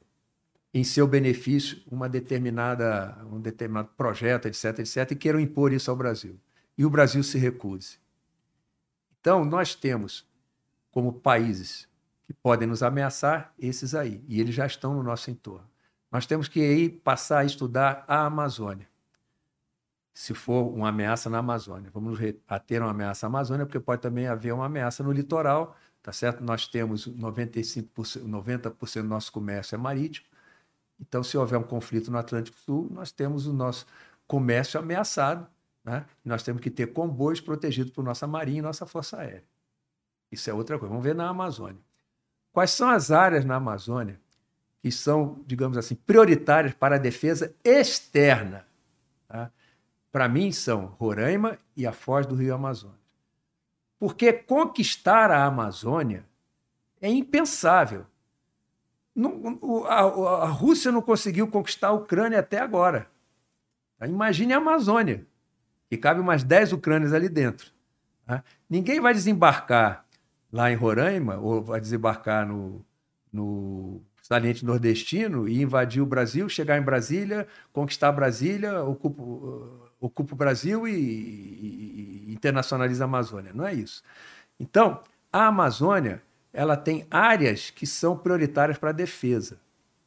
em 0.74 0.82
seu 0.82 1.06
benefício 1.06 1.80
uma 1.88 2.08
determinada, 2.08 3.16
um 3.30 3.40
determinado 3.40 3.90
projeto, 3.96 4.46
etc., 4.46 4.80
etc., 4.80 5.12
e 5.12 5.14
queiram 5.16 5.38
impor 5.38 5.72
isso 5.72 5.88
ao 5.88 5.96
Brasil. 5.96 6.36
E 6.76 6.84
o 6.84 6.90
Brasil 6.90 7.22
se 7.22 7.38
recuse. 7.38 7.98
Então, 9.20 9.44
nós 9.44 9.76
temos, 9.76 10.26
como 10.90 11.12
países 11.12 11.88
que 12.24 12.34
podem 12.34 12.66
nos 12.66 12.82
ameaçar, 12.82 13.54
esses 13.56 13.94
aí. 13.94 14.24
E 14.26 14.40
eles 14.40 14.52
já 14.52 14.66
estão 14.66 14.94
no 14.94 15.02
nosso 15.02 15.30
entorno. 15.30 15.68
Nós 16.10 16.26
temos 16.26 16.48
que 16.48 16.60
aí 16.60 16.88
passar 16.88 17.38
a 17.38 17.44
estudar 17.44 18.04
a 18.08 18.26
Amazônia. 18.26 18.88
Se 20.12 20.34
for 20.34 20.64
uma 20.74 20.88
ameaça 20.88 21.30
na 21.30 21.38
Amazônia. 21.38 21.90
Vamos 21.94 22.18
ter 22.66 22.82
uma 22.82 22.90
ameaça 22.90 23.28
na 23.28 23.38
Amazônia, 23.38 23.64
porque 23.64 23.78
pode 23.78 24.02
também 24.02 24.26
haver 24.26 24.52
uma 24.52 24.66
ameaça 24.66 25.04
no 25.04 25.12
litoral, 25.12 25.76
tá 26.02 26.12
certo? 26.12 26.42
Nós 26.42 26.66
temos 26.66 27.06
95%, 27.06 28.24
90% 28.24 29.02
do 29.02 29.08
nosso 29.08 29.30
comércio 29.30 29.76
é 29.76 29.78
marítimo. 29.78 30.33
Então, 31.00 31.22
se 31.22 31.36
houver 31.36 31.58
um 31.58 31.62
conflito 31.62 32.10
no 32.10 32.18
Atlântico 32.18 32.58
Sul, 32.58 32.88
nós 32.90 33.10
temos 33.10 33.46
o 33.46 33.52
nosso 33.52 33.86
comércio 34.26 34.78
ameaçado, 34.78 35.46
né? 35.84 36.06
nós 36.24 36.42
temos 36.42 36.62
que 36.62 36.70
ter 36.70 36.92
comboios 36.92 37.40
protegidos 37.40 37.92
por 37.92 38.04
nossa 38.04 38.26
marinha 38.26 38.60
e 38.60 38.62
nossa 38.62 38.86
força 38.86 39.18
aérea. 39.18 39.44
Isso 40.30 40.48
é 40.48 40.54
outra 40.54 40.78
coisa. 40.78 40.90
Vamos 40.90 41.04
ver 41.04 41.14
na 41.14 41.28
Amazônia. 41.28 41.80
Quais 42.52 42.70
são 42.70 42.88
as 42.88 43.10
áreas 43.10 43.44
na 43.44 43.56
Amazônia 43.56 44.20
que 44.80 44.90
são, 44.90 45.40
digamos 45.46 45.76
assim, 45.76 45.94
prioritárias 45.94 46.74
para 46.74 46.96
a 46.96 46.98
defesa 46.98 47.54
externa? 47.64 48.66
Tá? 49.28 49.50
Para 50.10 50.28
mim, 50.28 50.52
são 50.52 50.86
Roraima 50.86 51.58
e 51.76 51.86
a 51.86 51.92
foz 51.92 52.26
do 52.26 52.34
Rio 52.34 52.54
Amazonas. 52.54 52.96
Porque 53.98 54.32
conquistar 54.32 55.30
a 55.30 55.44
Amazônia 55.44 56.24
é 57.00 57.08
impensável. 57.08 58.06
Não, 59.14 59.84
a, 59.86 60.00
a, 60.00 60.48
Rússia 60.48 60.90
não 60.90 61.00
conseguiu 61.00 61.46
conquistar 61.46 61.88
a 61.88 61.92
Ucrânia 61.92 62.40
até 62.40 62.58
agora. 62.58 63.06
Tá? 63.98 64.08
Imagine 64.08 64.54
a 64.54 64.56
Amazônia, 64.56 65.24
que 65.88 65.96
cabe 65.96 66.20
umas 66.20 66.42
10 66.42 66.72
Ucrânias 66.72 67.12
ali 67.12 67.28
dentro. 67.28 67.70
Tá? 68.26 68.42
Ninguém 68.68 69.00
vai 69.00 69.14
desembarcar 69.14 70.04
lá 70.52 70.70
em 70.70 70.74
Roraima, 70.74 71.36
ou 71.36 71.62
vai 71.62 71.80
desembarcar 71.80 72.46
no, 72.46 72.84
no 73.32 74.00
saliente 74.22 74.64
nordestino 74.64 75.48
e 75.48 75.60
invadir 75.60 76.02
o 76.02 76.06
Brasil, 76.06 76.48
chegar 76.48 76.78
em 76.78 76.82
Brasília, 76.82 77.46
conquistar 77.72 78.10
Brasília, 78.10 78.82
ocupa, 78.82 79.22
ocupa 80.00 80.34
o 80.34 80.36
Brasil 80.36 80.88
e, 80.88 80.92
e, 80.92 82.24
e 82.28 82.32
internacionaliza 82.32 83.04
a 83.04 83.06
Amazônia. 83.06 83.52
Não 83.54 83.66
é 83.66 83.74
isso. 83.74 84.02
Então, 84.58 85.00
a 85.32 85.46
Amazônia 85.46 86.22
ela 86.54 86.76
tem 86.76 87.04
áreas 87.10 87.68
que 87.68 87.86
são 87.86 88.16
prioritárias 88.16 88.78
para 88.78 88.90
a 88.90 88.92
defesa, 88.92 89.58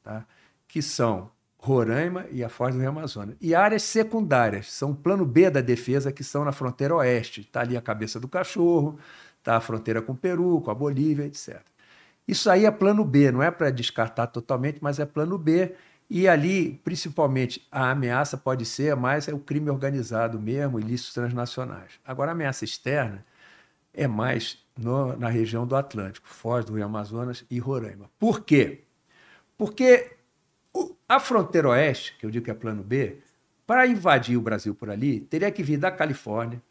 tá? 0.02 0.26
que 0.66 0.82
são 0.82 1.30
Roraima 1.60 2.26
e 2.32 2.42
a 2.44 2.48
Foz 2.48 2.74
do 2.74 2.80
Rio 2.80 2.90
Amazonas. 2.90 3.36
E 3.42 3.54
áreas 3.54 3.84
secundárias, 3.84 4.72
são 4.72 4.92
o 4.92 4.96
plano 4.96 5.26
B 5.26 5.50
da 5.50 5.60
defesa, 5.60 6.12
que 6.12 6.24
são 6.24 6.46
na 6.46 6.54
fronteira 6.54 6.96
oeste. 6.96 7.42
Está 7.42 7.62
ali 7.62 7.76
a 7.76 7.82
cabeça 7.82 8.20
do 8.20 8.28
cachorro, 8.28 8.98
tá? 9.44 9.58
a 9.58 9.60
fronteira 9.60 10.02
com 10.02 10.14
o 10.14 10.18
Peru, 10.18 10.62
com 10.62 10.72
a 10.72 10.76
Bolívia, 10.76 11.26
etc. 11.26 11.60
Isso 12.26 12.50
aí 12.50 12.66
é 12.66 12.72
plano 12.72 13.04
B, 13.04 13.32
não 13.32 13.44
é 13.44 13.52
para 13.52 13.70
descartar 13.70 14.28
totalmente, 14.28 14.80
mas 14.82 15.00
é 15.00 15.06
plano 15.06 15.38
B. 15.38 15.76
E 16.10 16.28
ali, 16.28 16.80
principalmente, 16.86 17.68
a 17.70 17.92
ameaça 17.92 18.38
pode 18.38 18.66
ser 18.66 18.96
mais 18.96 19.28
é 19.28 19.34
o 19.34 19.40
crime 19.40 19.70
organizado 19.70 20.40
mesmo, 20.40 20.80
ilícitos 20.80 21.14
transnacionais. 21.14 22.00
Agora, 22.06 22.32
a 22.32 22.34
ameaça 22.34 22.64
externa 22.64 23.26
é 23.98 24.08
mais 24.08 24.64
no, 24.78 25.18
na 25.18 25.28
região 25.28 25.66
do 25.66 25.76
Atlântico, 25.76 26.28
Foz 26.28 26.64
do 26.64 26.76
Rio 26.76 26.86
Amazonas 26.86 27.44
e 27.50 27.58
Roraima. 27.58 28.10
Por 28.20 28.42
quê? 28.46 28.84
Porque 29.58 30.16
o, 30.72 30.96
a 31.10 31.20
fronteira 31.20 31.70
oeste, 31.70 32.16
que 32.18 32.26
eu 32.26 32.30
digo 32.30 32.46
que 32.46 32.52
é 32.52 32.54
plano 32.54 32.84
B, 32.84 33.18
para 33.66 33.88
invadir 33.88 34.38
o 34.38 34.42
Brasil 34.42 34.76
por 34.76 34.90
ali, 34.90 35.20
teria 35.20 35.52
que 35.52 35.64
vir 35.64 35.78
da 35.78 35.92
Califórnia, 35.92 36.62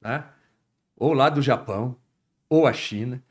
tá? 0.00 0.34
ou 0.96 1.12
lá 1.12 1.28
do 1.28 1.42
Japão, 1.42 1.94
ou 2.48 2.66
a 2.66 2.72
China, 2.72 3.22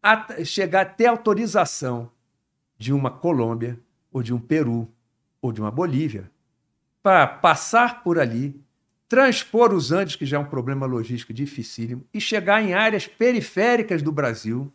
a 0.00 0.44
chegar 0.44 0.82
até 0.82 1.06
autorização 1.06 2.10
de 2.78 2.92
uma 2.92 3.10
Colômbia, 3.10 3.78
ou 4.12 4.22
de 4.22 4.32
um 4.32 4.38
Peru, 4.38 4.88
ou 5.40 5.52
de 5.52 5.60
uma 5.60 5.70
Bolívia, 5.70 6.30
para 7.02 7.26
passar 7.26 8.02
por 8.04 8.18
ali, 8.18 8.62
transpor 9.12 9.74
os 9.74 9.92
Andes, 9.92 10.16
que 10.16 10.24
já 10.24 10.38
é 10.38 10.40
um 10.40 10.46
problema 10.46 10.86
logístico 10.86 11.34
dificílimo, 11.34 12.02
e 12.14 12.18
chegar 12.18 12.62
em 12.62 12.72
áreas 12.72 13.06
periféricas 13.06 14.00
do 14.00 14.10
Brasil. 14.10 14.72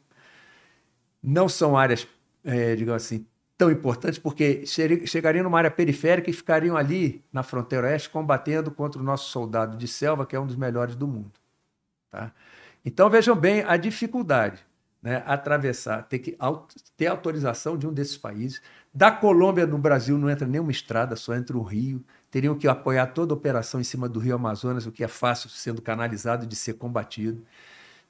Não 1.23 1.49
são 1.49 1.75
áreas, 1.75 2.07
é, 2.45 2.75
digamos 2.75 3.03
assim, 3.03 3.25
tão 3.57 3.71
importantes, 3.71 4.19
porque 4.19 4.63
chegariam 5.07 5.43
numa 5.43 5.57
área 5.57 5.71
periférica 5.71 6.29
e 6.29 6.33
ficariam 6.33 6.77
ali 6.77 7.25
na 7.33 7.41
fronteira 7.41 7.87
oeste 7.87 8.11
combatendo 8.11 8.69
contra 8.69 9.01
o 9.01 9.03
nosso 9.03 9.31
soldado 9.31 9.75
de 9.75 9.87
selva, 9.87 10.23
que 10.23 10.35
é 10.35 10.39
um 10.39 10.45
dos 10.45 10.55
melhores 10.55 10.95
do 10.95 11.07
mundo. 11.07 11.31
Tá? 12.11 12.31
Então 12.85 13.09
vejam 13.09 13.35
bem 13.35 13.63
a 13.63 13.75
dificuldade. 13.75 14.63
Né, 14.99 15.23
atravessar, 15.27 16.01
ter 16.03 16.17
que 16.19 16.35
ter 16.97 17.05
autorização 17.05 17.77
de 17.77 17.87
um 17.87 17.93
desses 17.93 18.17
países. 18.17 18.61
Da 18.91 19.11
Colômbia 19.11 19.65
no 19.65 19.77
Brasil 19.77 20.17
não 20.17 20.29
entra 20.29 20.47
nenhuma 20.47 20.71
estrada, 20.71 21.15
só 21.15 21.35
entra 21.35 21.55
o 21.55 21.61
rio. 21.61 22.03
Teriam 22.37 22.55
que 22.55 22.67
apoiar 22.67 23.07
toda 23.07 23.33
a 23.33 23.35
operação 23.35 23.81
em 23.81 23.83
cima 23.83 24.07
do 24.07 24.19
Rio 24.19 24.35
Amazonas, 24.35 24.85
o 24.85 24.91
que 24.91 25.03
é 25.03 25.07
fácil 25.07 25.49
sendo 25.49 25.81
canalizado 25.81 26.45
de 26.45 26.55
ser 26.55 26.75
combatido. 26.75 27.43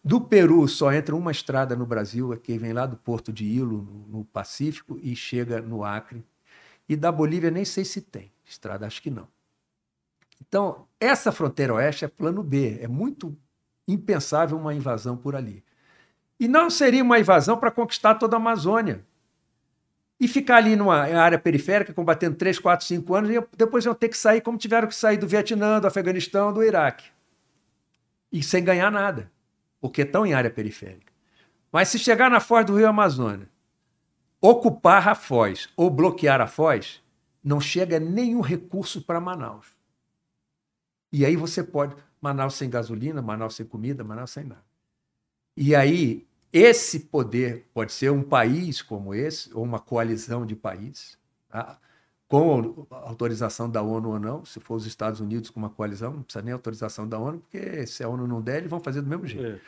Do 0.03 0.19
Peru 0.19 0.67
só 0.67 0.91
entra 0.91 1.15
uma 1.15 1.31
estrada 1.31 1.77
no 1.77 1.85
Brasil, 1.85 2.35
que 2.35 2.57
vem 2.57 2.73
lá 2.73 2.85
do 2.85 2.97
Porto 2.97 3.31
de 3.31 3.45
Ilo, 3.45 3.87
no 4.09 4.25
Pacífico, 4.25 4.99
e 5.01 5.15
chega 5.15 5.61
no 5.61 5.81
Acre. 5.81 6.25
E 6.89 6.97
da 6.97 7.09
Bolívia 7.09 7.49
nem 7.49 7.63
sei 7.63 7.85
se 7.85 8.01
tem 8.01 8.29
estrada, 8.43 8.85
acho 8.85 9.01
que 9.01 9.09
não. 9.09 9.29
Então, 10.45 10.85
essa 10.99 11.31
fronteira 11.31 11.75
oeste 11.75 12.03
é 12.03 12.09
plano 12.09 12.43
B, 12.43 12.79
é 12.81 12.87
muito 12.89 13.33
impensável 13.87 14.57
uma 14.57 14.73
invasão 14.73 15.15
por 15.15 15.37
ali. 15.37 15.63
E 16.37 16.49
não 16.49 16.69
seria 16.69 17.01
uma 17.01 17.17
invasão 17.17 17.57
para 17.57 17.71
conquistar 17.71 18.15
toda 18.15 18.35
a 18.35 18.39
Amazônia. 18.39 19.05
E 20.19 20.27
ficar 20.27 20.57
ali 20.57 20.75
numa 20.75 20.97
área 20.97 21.37
periférica, 21.37 21.93
combatendo 21.93 22.35
3, 22.35 22.57
4, 22.57 22.85
5 22.85 23.15
anos, 23.15 23.29
e 23.29 23.47
depois 23.55 23.85
iam 23.85 23.93
ter 23.93 24.09
que 24.09 24.17
sair 24.17 24.41
como 24.41 24.57
tiveram 24.57 24.87
que 24.87 24.95
sair 24.95 25.17
do 25.17 25.27
Vietnã, 25.27 25.79
do 25.79 25.87
Afeganistão, 25.87 26.51
do 26.51 26.63
Iraque. 26.63 27.05
E 28.31 28.41
sem 28.41 28.63
ganhar 28.63 28.91
nada, 28.91 29.31
porque 29.79 30.01
estão 30.01 30.25
em 30.25 30.33
área 30.33 30.49
periférica. 30.49 31.13
Mas 31.71 31.89
se 31.89 31.99
chegar 31.99 32.31
na 32.31 32.39
foz 32.39 32.65
do 32.65 32.75
Rio 32.75 32.87
Amazonas, 32.87 33.47
ocupar 34.41 35.07
a 35.07 35.15
Foz 35.15 35.69
ou 35.75 35.89
bloquear 35.89 36.41
a 36.41 36.47
Foz, 36.47 37.01
não 37.43 37.59
chega 37.59 37.99
nenhum 37.99 38.41
recurso 38.41 39.01
para 39.01 39.19
Manaus. 39.19 39.67
E 41.11 41.25
aí 41.25 41.35
você 41.35 41.63
pode. 41.63 41.95
Manaus 42.19 42.55
sem 42.55 42.69
gasolina, 42.69 43.21
Manaus 43.21 43.55
sem 43.55 43.65
comida, 43.65 44.03
Manaus 44.03 44.31
sem 44.31 44.43
nada. 44.43 44.65
E 45.55 45.75
aí, 45.75 46.26
esse 46.51 47.01
poder 47.01 47.67
pode 47.73 47.91
ser 47.91 48.11
um 48.11 48.23
país 48.23 48.81
como 48.81 49.13
esse, 49.13 49.53
ou 49.53 49.63
uma 49.63 49.79
coalizão 49.79 50.45
de 50.45 50.55
países, 50.55 51.17
tá? 51.49 51.79
com 52.27 52.85
autorização 52.91 53.69
da 53.69 53.81
ONU 53.81 54.09
ou 54.09 54.19
não. 54.19 54.45
Se 54.45 54.59
for 54.59 54.75
os 54.75 54.85
Estados 54.85 55.19
Unidos 55.19 55.49
com 55.49 55.59
uma 55.59 55.69
coalizão, 55.69 56.13
não 56.13 56.23
precisa 56.23 56.43
nem 56.43 56.53
autorização 56.53 57.07
da 57.07 57.17
ONU, 57.17 57.39
porque 57.39 57.87
se 57.87 58.03
a 58.03 58.09
ONU 58.09 58.27
não 58.27 58.41
der, 58.41 58.57
eles 58.57 58.69
vão 58.69 58.79
fazer 58.79 59.01
do 59.01 59.07
mesmo 59.07 59.25
jeito. 59.25 59.57
É. 59.57 59.61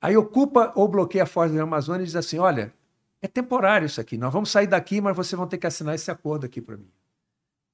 Aí 0.00 0.16
ocupa 0.16 0.72
ou 0.74 0.88
bloqueia 0.88 1.24
a 1.24 1.26
Foz 1.26 1.50
do 1.50 1.60
Amazônia 1.60 2.02
e 2.02 2.06
diz 2.06 2.16
assim: 2.16 2.38
olha, 2.38 2.72
é 3.22 3.28
temporário 3.28 3.86
isso 3.86 4.00
aqui, 4.00 4.18
nós 4.18 4.32
vamos 4.32 4.50
sair 4.50 4.66
daqui, 4.66 5.00
mas 5.00 5.16
vocês 5.16 5.38
vão 5.38 5.46
ter 5.46 5.58
que 5.58 5.66
assinar 5.66 5.94
esse 5.94 6.10
acordo 6.10 6.44
aqui 6.44 6.60
para 6.60 6.76
mim. 6.76 6.88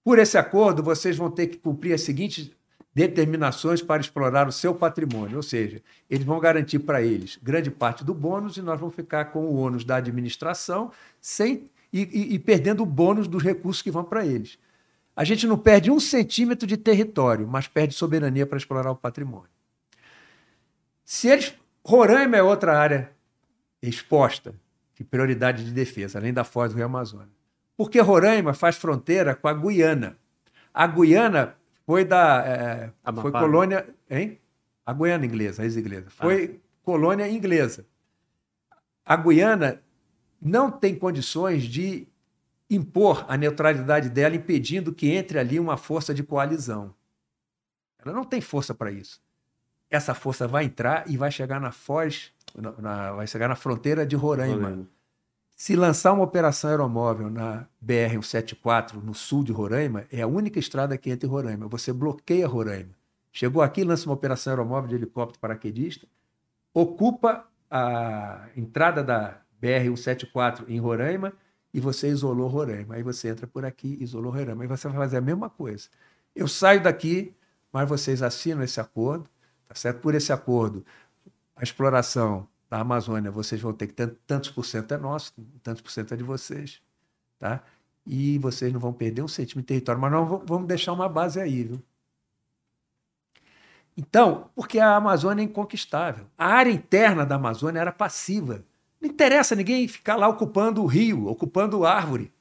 Por 0.05 0.19
esse 0.19 0.37
acordo, 0.37 0.83
vocês 0.83 1.17
vão 1.17 1.31
ter 1.31 1.47
que 1.47 1.59
cumprir 1.59 1.95
as 1.95 2.03
seguintes 2.03 2.51
determinações 2.95 3.81
para 3.81 4.01
explorar 4.01 4.47
o 4.47 4.53
seu 4.53 4.75
patrimônio, 4.75 5.37
ou 5.37 5.43
seja, 5.43 5.83
eles 6.11 6.25
vão 6.25 6.39
garantir 6.39 6.79
para 6.81 7.03
eles 7.03 7.39
grande 7.43 7.71
parte 7.71 8.05
do 8.05 8.13
bônus 8.13 8.57
e 8.57 8.63
nós 8.63 8.79
vamos 8.79 8.95
ficar 8.95 9.27
com 9.27 9.47
o 9.47 9.57
ônus 9.57 9.85
da 9.85 9.97
administração 9.97 10.91
sem 11.21 11.71
e, 11.93 12.03
e, 12.03 12.35
e 12.35 12.39
perdendo 12.39 12.83
o 12.83 12.87
bônus 12.87 13.29
dos 13.29 13.43
recursos 13.43 13.83
que 13.83 13.91
vão 13.91 14.05
para 14.05 14.27
eles. 14.27 14.59
A 15.15 15.25
gente 15.25 15.47
não 15.47 15.59
perde 15.59 15.91
um 15.91 16.01
centímetro 16.01 16.67
de 16.67 16.77
território, 16.77 17.47
mas 17.47 17.69
perde 17.69 17.95
soberania 17.95 18.47
para 18.47 18.57
explorar 18.57 18.91
o 18.91 18.97
patrimônio. 18.97 19.51
Se 21.05 21.29
eles. 21.29 21.55
Roraima 21.85 22.37
é 22.37 22.43
outra 22.43 22.79
área 22.79 23.11
exposta 23.83 24.55
de 24.95 25.03
prioridade 25.03 25.65
de 25.65 25.73
defesa, 25.73 26.19
além 26.19 26.33
da 26.33 26.45
Foz 26.45 26.71
do 26.71 26.77
Rio 26.77 26.87
Amazonas. 26.87 27.29
Porque 27.77 28.01
Roraima 28.01 28.55
faz 28.55 28.77
fronteira 28.77 29.35
com 29.35 29.49
a 29.49 29.53
Guiana. 29.53 30.17
A 30.73 30.87
Guiana 30.87 31.57
foi 31.87 32.05
da. 32.05 32.45
É, 32.47 32.93
foi 33.21 33.33
colônia. 33.33 33.87
Hein? 34.11 34.41
A 34.85 34.93
Guiana 34.93 35.25
inglesa, 35.25 35.63
a 35.63 35.65
ex-inglesa. 35.65 36.11
Foi 36.11 36.61
ah. 36.61 36.69
colônia 36.83 37.29
inglesa. 37.29 37.87
A 39.05 39.17
Guiana 39.17 39.83
não 40.41 40.71
tem 40.71 40.95
condições 40.95 41.65
de 41.65 42.09
impor 42.69 43.25
a 43.29 43.37
neutralidade 43.37 44.09
dela, 44.09 44.35
impedindo 44.35 44.93
que 44.93 45.11
entre 45.11 45.39
ali 45.39 45.61
uma 45.61 45.77
força 45.77 46.15
de 46.15 46.23
coalizão. 46.23 46.95
Ela 48.05 48.15
não 48.15 48.25
tem 48.25 48.41
força 48.41 48.75
para 48.75 48.91
isso. 48.91 49.21
Essa 49.91 50.15
força 50.15 50.49
vai 50.49 50.65
entrar 50.65 51.09
e 51.09 51.17
vai 51.17 51.31
chegar 51.31 51.61
na 51.61 51.71
Foz, 51.71 52.33
na, 52.57 52.73
na, 52.73 53.13
vai 53.13 53.27
chegar 53.27 53.47
na 53.47 53.55
fronteira 53.55 54.07
de 54.07 54.17
Roraima. 54.17 54.55
Roraima. 54.55 54.89
Se 55.63 55.77
lançar 55.77 56.13
uma 56.13 56.25
operação 56.25 56.71
aeromóvel 56.71 57.31
na 57.31 57.69
BR-174, 57.81 58.95
no 58.95 59.15
sul 59.15 59.45
de 59.45 59.53
Roraima, 59.53 60.05
é 60.11 60.21
a 60.21 60.27
única 60.27 60.59
estrada 60.59 60.99
que 60.99 61.09
entra 61.09 61.25
em 61.25 61.31
Roraima. 61.31 61.69
Você 61.69 61.93
bloqueia 61.93 62.49
Roraima. 62.49 62.91
Chegou 63.31 63.63
aqui, 63.63 63.85
lança 63.85 64.09
uma 64.09 64.15
operação 64.17 64.53
aeromóvel 64.53 64.89
de 64.89 64.97
helicóptero 64.97 65.39
paraquedista, 65.39 66.05
ocupa 66.75 67.47
a 67.71 68.49
entrada 68.57 69.05
da 69.05 69.41
BR-174 69.63 70.65
em 70.67 70.81
Roraima 70.81 71.33
e 71.73 71.79
você 71.79 72.09
isolou 72.09 72.49
Roraima. 72.49 72.97
Aí 72.97 73.05
você 73.05 73.29
entra 73.29 73.47
por 73.47 73.65
aqui, 73.65 73.97
isolou 74.01 74.33
Roraima. 74.33 74.65
Aí 74.65 74.69
você 74.69 74.89
vai 74.89 74.97
fazer 74.97 75.19
a 75.19 75.21
mesma 75.21 75.49
coisa. 75.49 75.89
Eu 76.35 76.49
saio 76.49 76.83
daqui, 76.83 77.37
mas 77.73 77.89
vocês 77.89 78.21
assinam 78.21 78.65
esse 78.65 78.81
acordo, 78.81 79.31
tá 79.69 79.77
certo? 79.77 80.01
Por 80.01 80.13
esse 80.17 80.33
acordo, 80.33 80.85
a 81.55 81.63
exploração 81.63 82.49
da 82.73 82.81
Amazônia, 82.81 83.31
vocês 83.31 83.61
vão 83.61 83.75
ter 83.75 83.87
que 83.87 83.93
ter 83.93 84.17
tantos 84.27 84.49
por 84.49 84.65
cento 84.65 84.95
é 84.95 84.97
nosso, 84.97 85.35
tantos 85.63 85.83
por 85.83 85.91
cento 85.91 86.15
é 86.15 86.17
de 86.17 86.23
vocês, 86.23 86.81
tá? 87.39 87.63
E 88.07 88.39
vocês 88.39 88.73
não 88.73 88.81
vão 88.81 88.95
perder 88.95 89.21
um 89.21 89.29
centímetro 89.29 89.61
de 89.61 89.67
território, 89.67 90.01
mas 90.01 90.11
nós 90.11 90.41
vamos 90.47 90.67
deixar 90.67 90.95
uma 90.95 91.07
base 91.07 91.39
aí, 91.39 91.65
viu? 91.65 91.83
Então, 93.95 94.49
porque 94.55 94.79
a 94.79 94.97
Amazônia 94.97 95.43
é 95.43 95.45
inconquistável. 95.45 96.25
A 96.39 96.47
área 96.47 96.71
interna 96.71 97.27
da 97.27 97.35
Amazônia 97.35 97.79
era 97.79 97.93
passiva. 97.93 98.65
Não 98.99 99.11
interessa 99.11 99.55
ninguém 99.55 99.87
ficar 99.87 100.17
lá 100.17 100.27
ocupando 100.27 100.83
o 100.83 100.87
rio, 100.87 101.27
ocupando 101.27 101.85
árvore. 101.85 102.33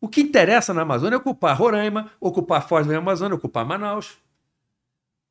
O 0.00 0.08
que 0.08 0.20
interessa 0.20 0.72
na 0.72 0.82
Amazônia 0.82 1.16
é 1.16 1.18
ocupar 1.18 1.56
Roraima, 1.56 2.12
ocupar 2.20 2.68
Foz 2.68 2.86
do 2.86 2.94
Amazônia, 2.94 3.34
ocupar 3.34 3.66
Manaus. 3.66 4.16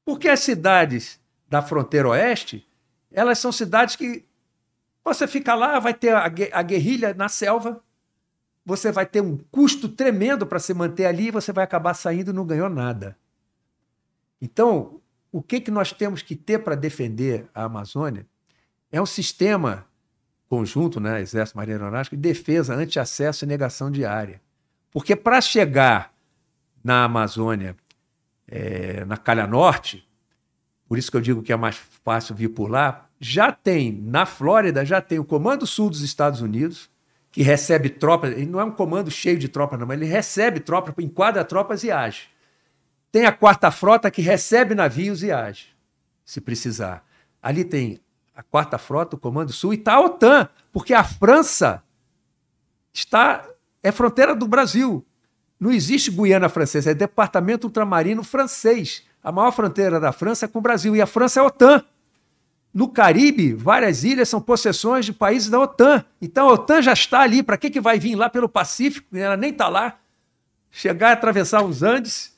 Porque 0.03 0.28
as 0.28 0.41
cidades 0.41 1.22
da 1.48 1.62
fronteira 1.62 2.10
oeste 2.10 2.68
elas 3.16 3.40
são 3.40 3.52
cidades 3.52 3.96
que 3.96 4.26
você 5.04 5.28
fica 5.28 5.56
lá, 5.56 5.80
vai 5.80 5.94
ter 5.94 6.14
a 6.14 6.62
guerrilha 6.62 7.14
na 7.14 7.30
selva, 7.30 7.82
você 8.66 8.92
vai 8.92 9.06
ter 9.06 9.22
um 9.22 9.38
custo 9.52 9.88
tremendo 9.88 10.46
para 10.46 10.60
se 10.60 10.74
manter 10.74 11.06
ali 11.06 11.28
e 11.28 11.32
você 11.32 11.54
vai 11.54 11.64
acabar 11.64 11.94
saindo 11.94 12.32
e 12.32 12.34
não 12.34 12.46
ganhou 12.46 12.70
nada. 12.70 13.18
Então, 14.42 15.00
o 15.32 15.42
que, 15.42 15.62
que 15.62 15.72
nós 15.72 15.94
temos 15.94 16.22
que 16.22 16.36
ter 16.36 16.60
para 16.60 16.76
defender 16.76 17.48
a 17.54 17.66
Amazônia 17.66 18.28
é 18.92 19.02
um 19.02 19.06
sistema 19.06 19.86
conjunto, 20.50 21.00
né, 21.00 21.22
Exército 21.22 21.58
Marinha 21.58 21.78
Aeronáutica, 21.78 22.16
de 22.16 22.22
defesa, 22.22 22.76
anti-acesso 22.76 23.46
e 23.46 23.48
negação 23.48 23.92
de 23.92 24.04
área. 24.04 24.42
Porque 24.92 25.16
para 25.16 25.40
chegar 25.42 26.14
na 26.84 27.04
Amazônia, 27.04 27.76
é, 28.48 29.06
na 29.06 29.18
Calha 29.18 29.48
Norte, 29.48 30.08
por 30.88 30.98
isso 30.98 31.12
que 31.12 31.18
eu 31.18 31.22
digo 31.22 31.42
que 31.42 31.52
é 31.52 31.56
mais 31.56 31.76
fácil 31.76 32.36
vir 32.36 32.50
por 32.50 32.70
lá, 32.70 33.05
já 33.20 33.52
tem, 33.52 33.92
na 33.92 34.26
Flórida, 34.26 34.86
já 34.86 35.02
tem 35.02 35.20
o 35.20 35.24
Comando 35.24 35.66
Sul 35.66 35.90
dos 35.90 36.02
Estados 36.02 36.42
Unidos, 36.42 36.90
que 37.32 37.44
recebe 37.44 37.90
tropas, 37.90 38.32
ele 38.32 38.46
não 38.46 38.60
é 38.60 38.64
um 38.64 38.72
comando 38.72 39.12
cheio 39.12 39.38
de 39.38 39.50
tropas, 39.50 39.78
não, 39.78 39.86
mas 39.86 40.00
ele 40.00 40.10
recebe 40.10 40.62
tropas, 40.62 40.96
enquadra 41.00 41.44
tropas 41.44 41.84
e 41.84 41.92
age. 41.92 42.30
Tem 43.12 43.26
a 43.26 43.32
quarta 43.32 43.70
frota 43.72 44.10
que 44.10 44.22
recebe 44.22 44.74
navios 44.74 45.22
e 45.22 45.32
age, 45.32 45.68
se 46.24 46.40
precisar. 46.40 47.06
Ali 47.42 47.66
tem 47.66 48.00
a 48.34 48.42
quarta 48.42 48.78
frota, 48.78 49.16
o 49.16 49.20
Comando 49.20 49.52
Sul, 49.52 49.74
e 49.74 49.78
está 49.78 49.96
a 49.96 50.02
OTAN, 50.02 50.50
porque 50.72 50.94
a 50.94 51.04
França 51.04 51.84
está 52.94 53.46
é 53.84 53.92
fronteira 53.92 54.34
do 54.34 54.48
Brasil. 54.48 55.06
Não 55.60 55.72
existe 55.72 56.12
Guiana 56.12 56.50
Francesa, 56.50 56.92
é 56.92 56.94
departamento 56.94 57.68
ultramarino 57.68 58.24
francês. 58.24 59.04
A 59.24 59.32
maior 59.32 59.52
fronteira 59.52 60.00
da 60.00 60.12
França 60.12 60.46
é 60.46 60.48
com 60.48 60.60
o 60.60 60.62
Brasil, 60.62 60.96
e 60.96 61.02
a 61.02 61.06
França 61.06 61.40
é 61.40 61.44
a 61.44 61.46
OTAN. 61.46 61.84
No 62.76 62.89
Caribe, 62.89 63.53
várias 63.53 64.03
ilhas 64.03 64.27
são 64.27 64.41
possessões 64.41 65.06
de 65.06 65.14
países 65.14 65.49
da 65.49 65.57
OTAN. 65.57 66.03
Então 66.22 66.49
a 66.49 66.52
OTAN 66.52 66.81
já 66.81 66.91
está 66.91 67.22
ali. 67.22 67.41
Para 67.41 67.56
que, 67.56 67.69
que 67.69 67.80
vai 67.80 67.97
vir 67.97 68.15
lá 68.15 68.30
pelo 68.30 68.49
Pacífico? 68.49 69.15
Ela 69.15 69.38
nem 69.38 69.52
está 69.52 69.69
lá. 69.69 69.97
Chegar 70.69 71.14
atravessar 71.14 71.64
os 71.64 71.81
Andes, 71.81 72.35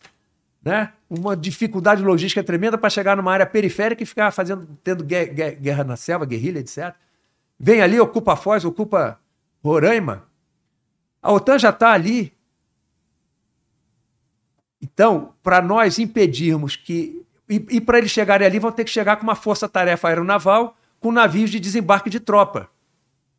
né? 0.63 0.93
uma 1.09 1.35
dificuldade 1.35 2.03
logística 2.03 2.43
tremenda 2.43 2.77
para 2.77 2.87
chegar 2.87 3.17
numa 3.17 3.33
área 3.33 3.47
periférica 3.47 4.03
e 4.03 4.05
ficar 4.05 4.29
fazendo, 4.29 4.67
tendo 4.83 5.03
guerra, 5.03 5.55
guerra 5.55 5.83
na 5.83 5.95
selva, 5.95 6.23
guerrilha, 6.23 6.59
etc. 6.59 6.93
Vem 7.59 7.81
ali, 7.81 7.99
ocupa 7.99 8.35
Foz, 8.35 8.63
ocupa 8.63 9.19
Roraima. 9.63 10.27
A 11.19 11.31
OTAN 11.31 11.57
já 11.57 11.71
está 11.71 11.93
ali. 11.93 12.31
Então, 14.79 15.33
para 15.41 15.63
nós 15.63 15.97
impedirmos 15.97 16.75
que 16.75 17.25
e, 17.49 17.65
e 17.69 17.81
para 17.81 17.97
eles 17.97 18.11
chegarem 18.11 18.45
ali, 18.45 18.59
vão 18.59 18.71
ter 18.71 18.83
que 18.83 18.91
chegar 18.91 19.15
com 19.17 19.23
uma 19.23 19.35
força-tarefa 19.35 20.07
aeronaval 20.07 20.77
com 20.99 21.11
navios 21.11 21.49
de 21.49 21.59
desembarque 21.59 22.09
de 22.09 22.19
tropa. 22.19 22.69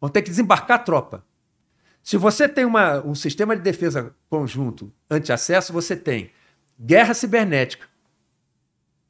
Vão 0.01 0.09
ter 0.09 0.22
que 0.22 0.30
desembarcar 0.30 0.85
tropa. 0.85 1.24
Se 2.02 2.16
você 2.16 2.48
tem 2.48 2.64
uma, 2.64 3.05
um 3.05 3.14
sistema 3.14 3.55
de 3.56 3.62
defesa 3.62 4.14
conjunto 4.30 4.93
anti-acesso, 5.10 5.72
você 5.72 5.97
tem 5.97 6.30
guerra 6.80 7.12
cibernética, 7.12 7.86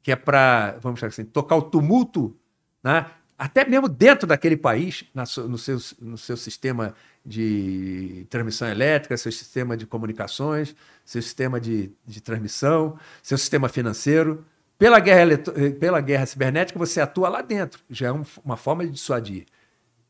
que 0.01 0.11
é 0.11 0.15
para, 0.15 0.77
vamos 0.81 0.99
dizer 0.99 1.07
assim, 1.07 1.23
tocar 1.23 1.55
o 1.55 1.61
tumulto, 1.61 2.35
né? 2.83 3.05
até 3.37 3.63
mesmo 3.63 3.87
dentro 3.87 4.27
daquele 4.27 4.57
país, 4.57 5.05
na, 5.13 5.23
no, 5.47 5.57
seu, 5.57 5.77
no 6.01 6.17
seu 6.17 6.35
sistema 6.35 6.93
de 7.25 8.27
transmissão 8.29 8.67
elétrica, 8.67 9.15
seu 9.15 9.31
sistema 9.31 9.77
de 9.77 9.85
comunicações, 9.85 10.75
seu 11.05 11.21
sistema 11.21 11.57
de, 11.57 11.89
de 12.05 12.19
transmissão, 12.19 12.99
seu 13.23 13.37
sistema 13.37 13.69
financeiro. 13.69 14.43
Pela 14.79 14.99
guerra, 15.01 15.33
eh, 15.33 15.69
pela 15.71 15.99
guerra 15.99 16.25
cibernética, 16.25 16.79
você 16.79 17.01
atua 17.01 17.27
lá 17.27 17.41
dentro, 17.41 17.81
já 17.89 18.07
é 18.07 18.11
uma 18.43 18.55
forma 18.55 18.85
de 18.85 18.93
dissuadir. 18.93 19.45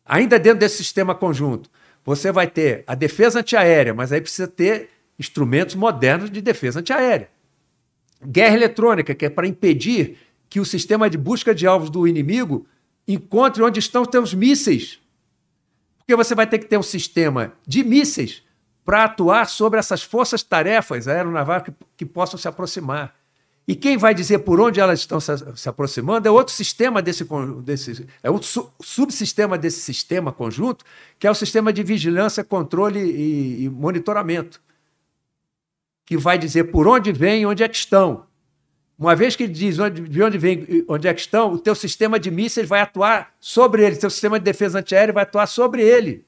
Ainda 0.06 0.38
dentro 0.38 0.60
desse 0.60 0.78
sistema 0.78 1.16
conjunto, 1.16 1.72
você 2.06 2.32
vai 2.32 2.48
ter 2.48 2.84
a 2.86 2.94
defesa 2.94 3.40
antiaérea, 3.40 3.96
mas 3.96 4.12
aí 4.12 4.22
precisa 4.22 4.48
ter 4.48 4.92
instrumentos 5.18 5.74
modernos 5.74 6.30
de 6.30 6.40
defesa 6.40 6.82
antiaérea. 6.82 7.30
Guerra 8.24 8.56
eletrônica, 8.56 9.16
que 9.16 9.26
é 9.26 9.30
para 9.30 9.48
impedir 9.48 10.18
que 10.48 10.60
o 10.60 10.66
sistema 10.66 11.10
de 11.10 11.18
busca 11.18 11.54
de 11.54 11.66
alvos 11.66 11.90
do 11.90 12.08
inimigo 12.08 12.68
encontre 13.08 13.64
onde 13.64 13.80
estão 13.80 14.04
os 14.04 14.10
seus 14.12 14.36
mísseis. 14.36 15.00
Porque 15.98 16.16
você 16.16 16.36
vai 16.36 16.46
ter 16.46 16.60
que 16.60 16.66
ter 16.66 16.78
um 16.78 16.84
sistema 16.84 17.54
de 17.66 17.84
mísseis 17.84 18.44
para 18.86 19.06
atuar 19.06 19.48
sobre 19.48 19.80
essas 19.80 20.04
forças-tarefas 20.04 21.08
aeronavais 21.08 21.64
que, 21.64 21.74
que 21.98 22.06
possam 22.06 22.40
se 22.40 22.48
aproximar. 22.48 23.19
E 23.70 23.76
quem 23.76 23.98
vai 23.98 24.16
dizer 24.16 24.40
por 24.40 24.60
onde 24.60 24.80
elas 24.80 25.02
estão 25.02 25.20
se, 25.20 25.70
aproximando 25.70 26.28
é 26.28 26.32
outro 26.32 26.52
sistema 26.52 27.04
desse, 27.04 27.24
desse 27.62 28.08
é 28.24 28.28
outro 28.32 28.48
su, 28.48 28.68
subsistema 28.82 29.60
desse 29.60 29.80
sistema 29.80 30.32
conjunto, 30.32 30.84
que 31.20 31.28
é 31.28 31.30
o 31.30 31.36
sistema 31.36 31.72
de 31.72 31.84
vigilância, 31.84 32.44
controle 32.44 33.00
e, 33.00 33.66
e 33.66 33.70
monitoramento, 33.70 34.60
que 36.04 36.18
vai 36.18 36.36
dizer 36.36 36.72
por 36.72 36.88
onde 36.88 37.12
vem 37.12 37.44
e 37.44 37.46
onde 37.46 37.62
é 37.62 37.68
que 37.68 37.76
estão. 37.76 38.26
Uma 38.98 39.16
vez 39.16 39.36
que 39.36 39.48
diz 39.48 39.78
onde, 39.78 40.02
de 40.02 40.24
onde 40.24 40.40
vem, 40.40 40.84
onde 40.88 41.08
é 41.08 41.14
que 41.14 41.22
estão, 41.22 41.54
o 41.54 41.60
teu 41.60 41.76
sistema 41.76 42.20
de 42.20 42.32
mísseis 42.32 42.68
vai 42.68 42.82
atuar 42.82 43.36
sobre 43.40 43.86
ele, 43.86 43.98
teu 43.98 44.10
sistema 44.10 44.40
de 44.40 44.46
defesa 44.46 44.80
antiaérea 44.80 45.14
vai 45.14 45.22
atuar 45.22 45.46
sobre 45.46 45.84
ele. 45.84 46.26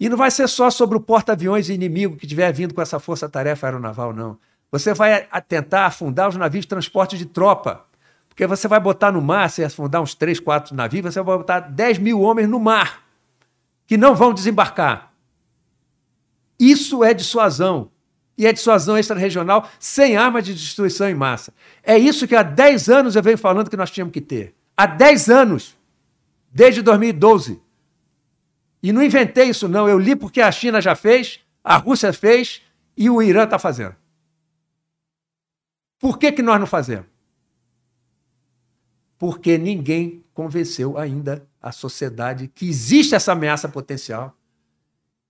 E 0.00 0.08
não 0.08 0.16
vai 0.16 0.30
ser 0.30 0.48
só 0.48 0.70
sobre 0.70 0.96
o 0.96 1.00
porta-aviões 1.00 1.68
inimigo 1.68 2.16
que 2.16 2.24
estiver 2.24 2.50
vindo 2.54 2.72
com 2.72 2.80
essa 2.80 2.98
força-tarefa 2.98 3.66
aeronaval, 3.66 4.14
não. 4.14 4.38
Você 4.72 4.94
vai 4.94 5.28
tentar 5.46 5.84
afundar 5.84 6.30
os 6.30 6.36
navios 6.36 6.64
de 6.64 6.68
transporte 6.68 7.18
de 7.18 7.26
tropa. 7.26 7.84
Porque 8.26 8.46
você 8.46 8.66
vai 8.66 8.80
botar 8.80 9.12
no 9.12 9.20
mar, 9.20 9.50
se 9.50 9.62
afundar 9.62 10.00
uns 10.00 10.14
três, 10.14 10.40
quatro 10.40 10.74
navios, 10.74 11.04
você 11.04 11.20
vai 11.20 11.36
botar 11.36 11.60
10 11.60 11.98
mil 11.98 12.22
homens 12.22 12.48
no 12.48 12.58
mar, 12.58 13.02
que 13.86 13.98
não 13.98 14.14
vão 14.14 14.32
desembarcar. 14.32 15.12
Isso 16.58 17.04
é 17.04 17.12
dissuasão 17.12 17.90
e 18.38 18.46
a 18.46 18.52
dissuasão 18.52 18.96
extra-regional 18.96 19.68
sem 19.78 20.16
armas 20.16 20.46
de 20.46 20.54
destruição 20.54 21.06
em 21.06 21.14
massa. 21.14 21.52
É 21.82 21.98
isso 21.98 22.26
que 22.26 22.34
há 22.34 22.42
10 22.42 22.88
anos 22.88 23.14
eu 23.14 23.22
venho 23.22 23.36
falando 23.36 23.68
que 23.68 23.76
nós 23.76 23.90
tínhamos 23.90 24.14
que 24.14 24.22
ter. 24.22 24.54
Há 24.74 24.86
10 24.86 25.28
anos, 25.28 25.76
desde 26.50 26.80
2012. 26.80 27.60
E 28.82 28.90
não 28.90 29.02
inventei 29.02 29.50
isso, 29.50 29.68
não. 29.68 29.86
Eu 29.86 29.98
li 29.98 30.16
porque 30.16 30.40
a 30.40 30.50
China 30.50 30.80
já 30.80 30.94
fez, 30.94 31.40
a 31.62 31.76
Rússia 31.76 32.14
fez 32.14 32.62
e 32.96 33.10
o 33.10 33.20
Irã 33.20 33.44
está 33.44 33.58
fazendo. 33.58 34.01
Por 36.02 36.18
que, 36.18 36.32
que 36.32 36.42
nós 36.42 36.58
não 36.58 36.66
fazemos? 36.66 37.06
Porque 39.16 39.56
ninguém 39.56 40.24
convenceu 40.34 40.98
ainda 40.98 41.46
a 41.62 41.70
sociedade 41.70 42.50
que 42.52 42.68
existe 42.68 43.14
essa 43.14 43.30
ameaça 43.30 43.68
potencial 43.68 44.36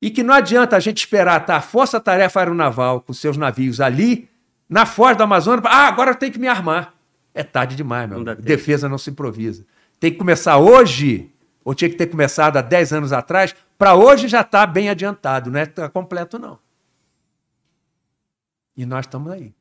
e 0.00 0.10
que 0.10 0.22
não 0.22 0.32
adianta 0.32 0.74
a 0.74 0.80
gente 0.80 0.96
esperar 0.96 1.44
tá, 1.44 1.56
a 1.56 1.60
Força 1.60 2.00
Tarefa 2.00 2.40
Aeronaval 2.40 3.02
com 3.02 3.12
seus 3.12 3.36
navios 3.36 3.82
ali, 3.82 4.30
na 4.66 4.86
foz 4.86 5.14
da 5.14 5.24
Amazônia, 5.24 5.62
ah, 5.66 5.88
agora 5.88 6.12
eu 6.12 6.14
tenho 6.14 6.32
que 6.32 6.38
me 6.38 6.48
armar. 6.48 6.94
É 7.34 7.42
tarde 7.42 7.76
demais, 7.76 8.08
meu. 8.08 8.24
Não 8.24 8.34
Defesa 8.34 8.88
não 8.88 8.96
se 8.96 9.10
improvisa. 9.10 9.66
Tem 10.00 10.10
que 10.10 10.16
começar 10.16 10.56
hoje, 10.56 11.30
ou 11.62 11.74
tinha 11.74 11.90
que 11.90 11.96
ter 11.96 12.06
começado 12.06 12.56
há 12.56 12.62
10 12.62 12.94
anos 12.94 13.12
atrás, 13.12 13.54
para 13.76 13.94
hoje 13.94 14.26
já 14.26 14.40
está 14.40 14.64
bem 14.64 14.88
adiantado, 14.88 15.50
não 15.50 15.60
é 15.60 15.66
completo, 15.92 16.38
não. 16.38 16.58
E 18.74 18.86
nós 18.86 19.04
estamos 19.04 19.30
aí. 19.30 19.52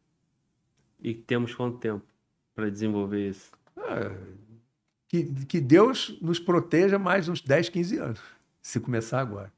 E 1.01 1.13
temos 1.13 1.55
quanto 1.55 1.77
tempo 1.77 2.05
para 2.53 2.69
desenvolver 2.69 3.29
isso? 3.29 3.51
É, 3.77 4.15
que, 5.07 5.23
que 5.45 5.59
Deus 5.59 6.17
nos 6.21 6.39
proteja 6.39 6.99
mais 6.99 7.27
uns 7.27 7.41
10, 7.41 7.69
15 7.69 7.97
anos, 7.97 8.21
se 8.61 8.79
começar 8.79 9.19
agora. 9.19 9.51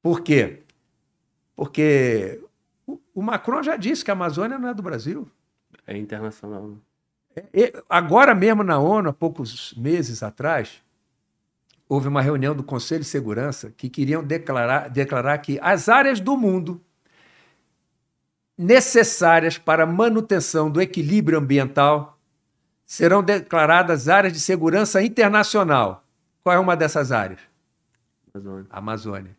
Por 0.00 0.20
quê? 0.20 0.62
Porque 1.54 2.40
o 3.14 3.22
Macron 3.22 3.62
já 3.62 3.76
disse 3.76 4.04
que 4.04 4.10
a 4.10 4.14
Amazônia 4.14 4.58
não 4.58 4.68
é 4.68 4.74
do 4.74 4.82
Brasil. 4.82 5.28
É 5.86 5.96
internacional. 5.96 6.68
Né? 6.68 6.76
É, 7.52 7.82
agora 7.88 8.34
mesmo 8.34 8.62
na 8.62 8.78
ONU, 8.78 9.10
há 9.10 9.12
poucos 9.12 9.74
meses 9.74 10.22
atrás, 10.22 10.82
houve 11.88 12.08
uma 12.08 12.22
reunião 12.22 12.54
do 12.54 12.62
Conselho 12.62 13.02
de 13.02 13.08
Segurança 13.08 13.72
que 13.76 13.88
queriam 13.88 14.22
declarar, 14.22 14.88
declarar 14.88 15.38
que 15.38 15.58
as 15.60 15.88
áreas 15.88 16.20
do 16.20 16.36
mundo 16.36 16.80
necessárias 18.56 19.58
para 19.58 19.84
a 19.84 19.86
manutenção 19.86 20.70
do 20.70 20.80
equilíbrio 20.80 21.38
ambiental 21.38 22.18
serão 22.84 23.22
declaradas 23.22 24.08
áreas 24.08 24.32
de 24.32 24.40
segurança 24.40 25.02
internacional. 25.02 26.04
Qual 26.42 26.54
é 26.54 26.58
uma 26.58 26.76
dessas 26.76 27.10
áreas? 27.10 27.40
Amazônia. 28.32 28.66
Amazônia. 28.70 29.36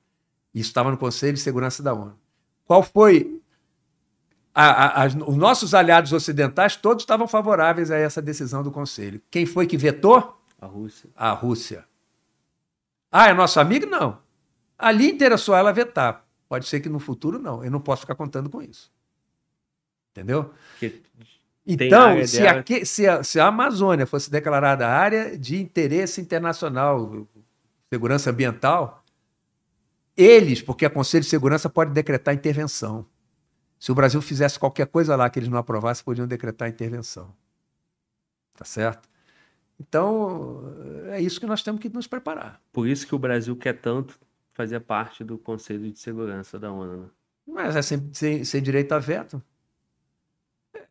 Isso 0.53 0.69
estava 0.69 0.91
no 0.91 0.97
Conselho 0.97 1.33
de 1.33 1.39
Segurança 1.39 1.81
da 1.81 1.93
ONU. 1.93 2.17
Qual 2.65 2.83
foi. 2.83 3.41
A, 4.53 4.65
a, 4.65 5.03
a, 5.03 5.05
os 5.05 5.37
nossos 5.37 5.73
aliados 5.73 6.11
ocidentais 6.11 6.75
todos 6.75 7.03
estavam 7.03 7.27
favoráveis 7.27 7.91
a 7.91 7.95
essa 7.95 8.21
decisão 8.21 8.63
do 8.63 8.71
Conselho. 8.71 9.21
Quem 9.29 9.45
foi 9.45 9.67
que 9.67 9.77
vetou? 9.77 10.41
A 10.59 10.65
Rússia. 10.65 11.09
A 11.15 11.31
Rússia. 11.31 11.85
Ah, 13.11 13.29
é 13.29 13.33
nosso 13.33 13.59
amigo? 13.59 13.85
Não. 13.85 14.19
Ali 14.77 15.09
interessou 15.09 15.55
ela 15.55 15.71
vetar. 15.71 16.25
Pode 16.49 16.67
ser 16.67 16.79
que 16.79 16.89
no 16.89 16.99
futuro 16.99 17.39
não. 17.39 17.63
Eu 17.63 17.71
não 17.71 17.79
posso 17.79 18.01
ficar 18.01 18.15
contando 18.15 18.49
com 18.49 18.61
isso. 18.61 18.91
Entendeu? 20.17 20.53
então, 21.65 22.25
se, 22.25 22.85
se, 22.85 23.07
a, 23.07 23.23
se 23.23 23.39
a 23.39 23.47
Amazônia 23.47 24.07
fosse 24.07 24.31
declarada 24.31 24.87
área 24.87 25.37
de 25.37 25.61
interesse 25.61 26.19
internacional, 26.19 27.27
segurança 27.91 28.31
ambiental, 28.31 29.03
eles, 30.15 30.61
porque 30.61 30.85
a 30.85 30.89
Conselho 30.89 31.23
de 31.23 31.29
Segurança 31.29 31.69
pode 31.69 31.91
decretar 31.91 32.33
intervenção. 32.33 33.05
Se 33.79 33.91
o 33.91 33.95
Brasil 33.95 34.19
fizesse 34.21 34.57
qualquer 34.57 34.87
coisa 34.87 35.15
lá 35.15 35.29
que 35.29 35.37
eles 35.37 35.49
não 35.49 35.59
aprovassem, 35.59 36.03
podiam 36.03 36.25
decretar 36.25 36.67
intervenção. 36.67 37.31
Tá 38.55 38.65
certo? 38.65 39.07
Então, 39.79 40.63
é 41.11 41.21
isso 41.21 41.39
que 41.39 41.45
nós 41.45 41.61
temos 41.61 41.79
que 41.79 41.89
nos 41.89 42.07
preparar. 42.07 42.59
Por 42.73 42.87
isso 42.87 43.05
que 43.05 43.13
o 43.13 43.19
Brasil 43.19 43.55
quer 43.55 43.73
tanto 43.73 44.19
fazer 44.53 44.79
parte 44.79 45.23
do 45.23 45.37
Conselho 45.37 45.91
de 45.91 45.99
Segurança 45.99 46.57
da 46.57 46.71
ONU. 46.71 46.97
Né? 46.97 47.07
Mas 47.45 47.75
é 47.75 47.81
sem, 47.83 48.09
sem, 48.11 48.43
sem 48.43 48.63
direito 48.63 48.91
a 48.93 48.99
veto. 48.99 49.41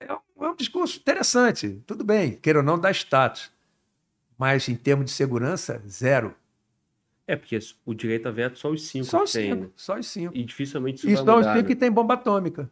É 0.00 0.12
um, 0.12 0.44
é 0.44 0.48
um 0.48 0.54
discurso 0.54 0.98
interessante. 0.98 1.82
Tudo 1.86 2.04
bem, 2.04 2.36
queira 2.36 2.60
ou 2.60 2.64
não, 2.64 2.78
dá 2.78 2.90
status. 2.90 3.50
Mas 4.38 4.68
em 4.68 4.76
termos 4.76 5.06
de 5.06 5.12
segurança, 5.12 5.82
zero. 5.88 6.34
É, 7.26 7.34
porque 7.34 7.58
o 7.84 7.94
direito 7.94 8.28
a 8.28 8.30
veto 8.30 8.58
só 8.58 8.70
os 8.70 8.86
cinco 8.86 9.06
só 9.06 9.24
os 9.24 9.32
tem, 9.32 9.50
cinco, 9.50 9.64
né? 9.64 9.70
Só 9.74 9.98
os 9.98 10.06
cinco. 10.06 10.36
E 10.36 10.44
dificilmente 10.44 10.98
isso, 10.98 11.08
isso 11.08 11.24
vai 11.24 11.36
mudar, 11.36 11.48
os 11.48 11.56
cinco 11.56 11.68
né? 11.68 11.74
que 11.74 11.76
tem 11.76 11.90
bomba 11.90 12.14
atômica. 12.14 12.70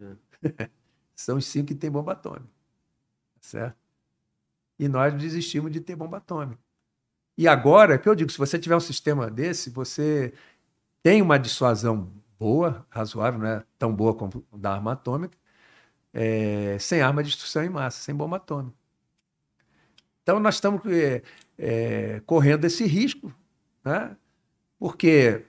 É. 0.00 0.68
são 1.14 1.36
os 1.36 1.46
cinco 1.46 1.68
que 1.68 1.74
tem 1.74 1.90
bomba 1.90 2.12
atômica. 2.12 2.50
Certo? 3.40 3.76
E 4.78 4.88
nós 4.88 5.14
desistimos 5.14 5.70
de 5.70 5.80
ter 5.80 5.94
bomba 5.94 6.16
atômica. 6.16 6.58
E 7.36 7.46
agora, 7.46 7.98
que 7.98 8.08
eu 8.08 8.14
digo, 8.14 8.30
se 8.30 8.38
você 8.38 8.58
tiver 8.58 8.76
um 8.76 8.80
sistema 8.80 9.30
desse, 9.30 9.70
você 9.70 10.32
tem 11.02 11.20
uma 11.20 11.38
dissuasão 11.38 12.10
boa, 12.38 12.86
razoável, 12.88 13.40
não 13.40 13.46
é 13.46 13.64
tão 13.78 13.94
boa 13.94 14.14
como 14.14 14.44
da 14.52 14.72
arma 14.72 14.92
atômica, 14.92 15.36
é, 16.14 16.78
sem 16.78 17.02
arma 17.02 17.22
de 17.22 17.28
destruição 17.28 17.62
em 17.62 17.68
massa, 17.68 18.00
sem 18.00 18.14
bomba 18.14 18.36
atômica. 18.36 18.76
Então, 20.22 20.40
nós 20.40 20.54
estamos 20.54 20.80
é, 20.86 21.22
é, 21.58 22.22
correndo 22.24 22.64
esse 22.64 22.86
risco 22.86 23.34
né? 23.84 24.16
porque 24.78 25.42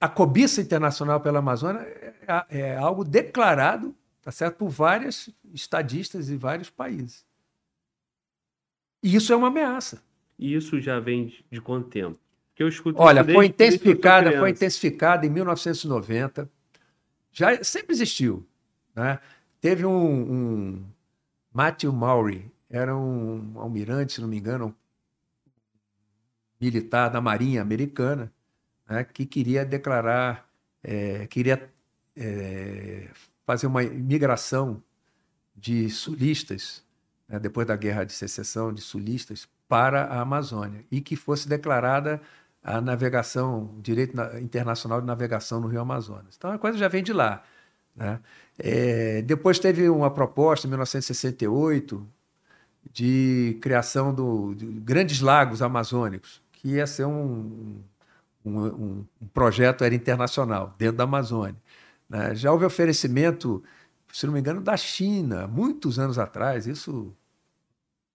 a 0.00 0.08
cobiça 0.08 0.60
internacional 0.60 1.20
pela 1.20 1.38
Amazônia 1.38 1.80
é, 1.80 2.46
é 2.50 2.76
algo 2.76 3.04
declarado 3.04 3.94
tá 4.20 4.32
certo, 4.32 4.56
por 4.56 4.70
vários 4.70 5.28
estadistas 5.52 6.30
e 6.30 6.36
vários 6.36 6.70
países. 6.70 7.24
E 9.02 9.14
isso 9.14 9.32
é 9.32 9.36
uma 9.36 9.48
ameaça. 9.48 10.02
E 10.38 10.54
isso 10.54 10.80
já 10.80 10.98
vem 10.98 11.32
de, 11.50 11.60
quanto 11.60 11.88
tempo? 11.90 12.18
Que 12.54 12.62
eu 12.62 12.68
escuto 12.68 13.00
Olha, 13.00 13.22
foi 13.22 13.46
intensificada, 13.46 14.38
foi 14.38 14.50
intensificada 14.50 15.26
em 15.26 15.30
1990. 15.30 16.50
Já 17.30 17.62
sempre 17.62 17.92
existiu, 17.92 18.46
né? 18.94 19.18
Teve 19.60 19.86
um, 19.86 20.32
um 20.32 20.84
Matthew 21.52 21.92
Maury, 21.92 22.50
era 22.68 22.96
um 22.96 23.52
almirante, 23.56 24.14
se 24.14 24.20
não 24.20 24.28
me 24.28 24.38
engano, 24.38 24.74
militar 26.60 27.08
da 27.08 27.20
Marinha 27.20 27.62
Americana, 27.62 28.32
né, 28.88 29.04
que 29.04 29.24
queria 29.24 29.64
declarar, 29.64 30.48
é, 30.82 31.26
queria 31.26 31.70
é, 32.16 33.08
fazer 33.46 33.66
uma 33.66 33.82
imigração 33.82 34.82
de 35.54 35.88
sulistas, 35.90 36.84
né, 37.28 37.38
depois 37.38 37.66
da 37.66 37.76
Guerra 37.76 38.04
de 38.04 38.12
Secessão, 38.12 38.72
de 38.72 38.80
sulistas, 38.80 39.48
para 39.68 40.04
a 40.04 40.20
Amazônia, 40.20 40.84
e 40.90 41.00
que 41.00 41.16
fosse 41.16 41.48
declarada 41.48 42.20
a 42.62 42.80
navegação, 42.80 43.78
direito 43.80 44.16
internacional 44.40 45.00
de 45.00 45.06
navegação 45.06 45.60
no 45.60 45.68
Rio 45.68 45.80
Amazonas. 45.80 46.34
Então 46.36 46.50
a 46.50 46.58
coisa 46.58 46.78
já 46.78 46.88
vem 46.88 47.02
de 47.02 47.12
lá. 47.12 47.42
Né? 47.94 48.20
É, 48.58 49.22
depois 49.22 49.58
teve 49.58 49.88
uma 49.88 50.10
proposta, 50.10 50.66
em 50.66 50.70
1968, 50.70 52.06
de 52.92 53.58
criação 53.60 54.14
do, 54.14 54.54
de 54.54 54.66
grandes 54.66 55.20
lagos 55.20 55.62
amazônicos 55.62 56.42
que 56.52 56.68
ia 56.70 56.86
ser 56.86 57.04
um, 57.04 57.82
um, 58.44 58.58
um, 58.58 59.06
um 59.20 59.26
projeto 59.32 59.84
era 59.84 59.94
internacional, 59.94 60.74
dentro 60.78 60.96
da 60.96 61.04
Amazônia. 61.04 61.56
Né? 62.08 62.34
Já 62.34 62.52
houve 62.52 62.64
oferecimento, 62.64 63.62
se 64.12 64.26
não 64.26 64.32
me 64.32 64.40
engano, 64.40 64.60
da 64.60 64.76
China, 64.76 65.46
muitos 65.46 65.98
anos 65.98 66.18
atrás, 66.18 66.66
isso 66.66 66.92
não 66.92 67.14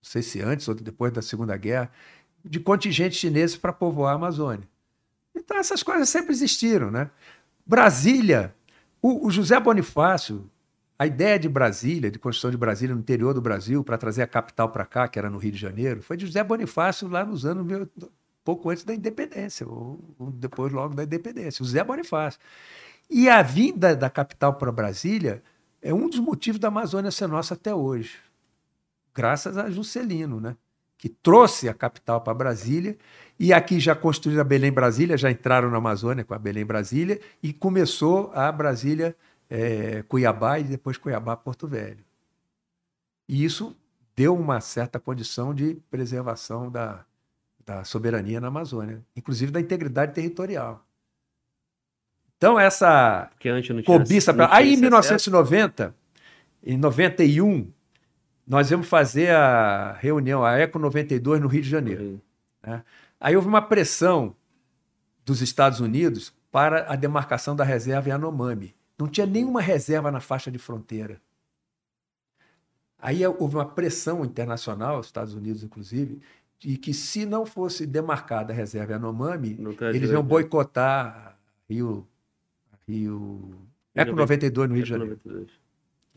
sei 0.01 0.21
se 0.21 0.41
antes 0.41 0.67
ou 0.67 0.73
depois 0.73 1.11
da 1.11 1.21
Segunda 1.21 1.55
Guerra, 1.57 1.91
de 2.43 2.59
contingentes 2.59 3.19
chineses 3.19 3.57
para 3.57 3.73
povoar 3.73 4.13
a 4.13 4.15
Amazônia. 4.15 4.67
Então 5.35 5.57
essas 5.57 5.83
coisas 5.83 6.09
sempre 6.09 6.31
existiram. 6.31 6.89
Né? 6.89 7.09
Brasília, 7.65 8.55
o, 9.01 9.27
o 9.27 9.31
José 9.31 9.59
Bonifácio, 9.59 10.49
A 10.97 11.07
ideia 11.07 11.39
de 11.39 11.47
Brasília, 11.47 12.11
de 12.11 12.19
construção 12.19 12.51
de 12.51 12.57
Brasília 12.57 12.93
no 12.93 13.01
interior 13.01 13.33
do 13.33 13.41
Brasil, 13.41 13.83
para 13.83 13.97
trazer 13.97 14.21
a 14.21 14.27
capital 14.27 14.69
para 14.69 14.85
cá, 14.85 15.07
que 15.07 15.17
era 15.17 15.29
no 15.29 15.37
Rio 15.37 15.51
de 15.53 15.57
Janeiro, 15.57 16.01
foi 16.01 16.17
de 16.17 16.25
José 16.25 16.43
Bonifácio 16.43 17.07
lá 17.07 17.23
nos 17.23 17.45
anos 17.45 17.87
pouco 18.43 18.69
antes 18.69 18.83
da 18.83 18.93
independência, 18.93 19.67
ou, 19.67 19.99
ou 20.17 20.31
depois 20.31 20.73
logo 20.73 20.95
da 20.95 21.03
independência, 21.03 21.63
José 21.63 21.83
Bonifácio. 21.83 22.39
E 23.09 23.29
a 23.29 23.41
vinda 23.41 23.95
da 23.95 24.09
capital 24.09 24.55
para 24.55 24.71
Brasília 24.71 25.43
é 25.81 25.93
um 25.93 26.09
dos 26.09 26.19
motivos 26.19 26.59
da 26.59 26.67
Amazônia 26.67 27.11
ser 27.11 27.27
nossa 27.27 27.53
até 27.53 27.73
hoje, 27.73 28.17
graças 29.13 29.57
a 29.57 29.69
Juscelino, 29.69 30.39
né? 30.41 30.55
que 30.99 31.07
trouxe 31.07 31.69
a 31.69 31.73
capital 31.73 32.19
para 32.19 32.33
Brasília, 32.33 32.97
e 33.39 33.53
aqui 33.53 33.79
já 33.79 33.95
construíram 33.95 34.41
a 34.41 34.43
Belém 34.45 34.71
Brasília, 34.71 35.17
já 35.17 35.31
entraram 35.31 35.71
na 35.71 35.77
Amazônia 35.77 36.25
com 36.25 36.33
a 36.33 36.39
Belém 36.39 36.65
Brasília, 36.65 37.21
e 37.41 37.53
começou 37.53 38.31
a 38.35 38.51
Brasília 38.51 39.15
é, 39.49 40.03
Cuiabá 40.03 40.59
e 40.59 40.63
depois 40.63 40.97
Cuiabá 40.97 41.37
Porto 41.37 41.65
Velho. 41.65 42.03
E 43.29 43.45
isso 43.45 43.75
deu 44.13 44.35
uma 44.35 44.59
certa 44.59 44.99
condição 44.99 45.53
de 45.55 45.77
preservação 45.89 46.69
da, 46.69 47.05
da 47.65 47.85
soberania 47.85 48.41
na 48.41 48.47
Amazônia, 48.47 49.01
inclusive 49.15 49.51
da 49.51 49.61
integridade 49.61 50.13
territorial. 50.13 50.85
Então, 52.37 52.59
essa 52.59 53.29
cobiça. 53.85 54.33
Pra... 54.33 54.53
Aí, 54.53 54.73
em 54.73 54.77
1990, 54.77 55.95
em 56.63 56.77
91, 56.77 57.71
nós 58.45 58.71
íamos 58.71 58.87
fazer 58.87 59.29
a 59.31 59.93
reunião, 59.93 60.43
a 60.43 60.57
Eco 60.57 60.79
92, 60.79 61.41
no 61.41 61.47
Rio 61.47 61.61
de 61.61 61.69
Janeiro. 61.69 62.03
Uhum. 62.03 62.19
Né? 62.63 62.83
Aí 63.19 63.35
houve 63.35 63.47
uma 63.47 63.61
pressão 63.61 64.35
dos 65.25 65.41
Estados 65.41 65.79
Unidos 65.79 66.33
para 66.51 66.91
a 66.91 66.95
demarcação 66.95 67.55
da 67.55 67.63
reserva 67.63 68.09
Yanomami. 68.09 68.75
Não 68.97 69.07
tinha 69.07 69.27
nenhuma 69.27 69.61
reserva 69.61 70.11
na 70.11 70.19
faixa 70.19 70.49
de 70.49 70.57
fronteira. 70.57 71.21
Aí 72.97 73.25
houve 73.25 73.55
uma 73.55 73.65
pressão 73.65 74.25
internacional, 74.25 74.99
Estados 74.99 75.33
Unidos 75.33 75.63
inclusive, 75.63 76.21
de 76.57 76.77
que 76.77 76.93
se 76.93 77.25
não 77.25 77.45
fosse 77.45 77.85
demarcada 77.85 78.51
a 78.51 78.55
reserva 78.55 78.93
Yanomami, 78.93 79.57
eles 79.93 80.09
iam 80.09 80.23
boicotar 80.23 81.37
Rio, 81.69 82.05
Rio 82.87 83.55
Eco 83.95 84.15
92 84.15 84.69
no 84.69 84.75
Rio 84.75 84.83
de 84.83 84.89
Janeiro. 84.89 85.19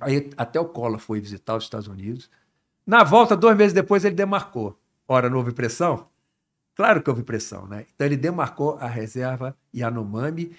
Aí 0.00 0.30
até 0.36 0.58
o 0.58 0.64
Collor 0.64 0.98
foi 0.98 1.20
visitar 1.20 1.56
os 1.56 1.64
Estados 1.64 1.86
Unidos. 1.86 2.28
Na 2.84 3.04
volta, 3.04 3.36
dois 3.36 3.56
meses 3.56 3.72
depois, 3.72 4.04
ele 4.04 4.16
demarcou. 4.16 4.76
Ora, 5.06 5.30
não 5.30 5.38
houve 5.38 5.52
pressão? 5.52 6.08
Claro 6.74 7.02
que 7.02 7.10
houve 7.10 7.22
pressão, 7.22 7.66
né? 7.66 7.86
Então 7.94 8.06
ele 8.06 8.16
demarcou 8.16 8.78
a 8.80 8.86
reserva 8.86 9.56
Yanomami 9.74 10.56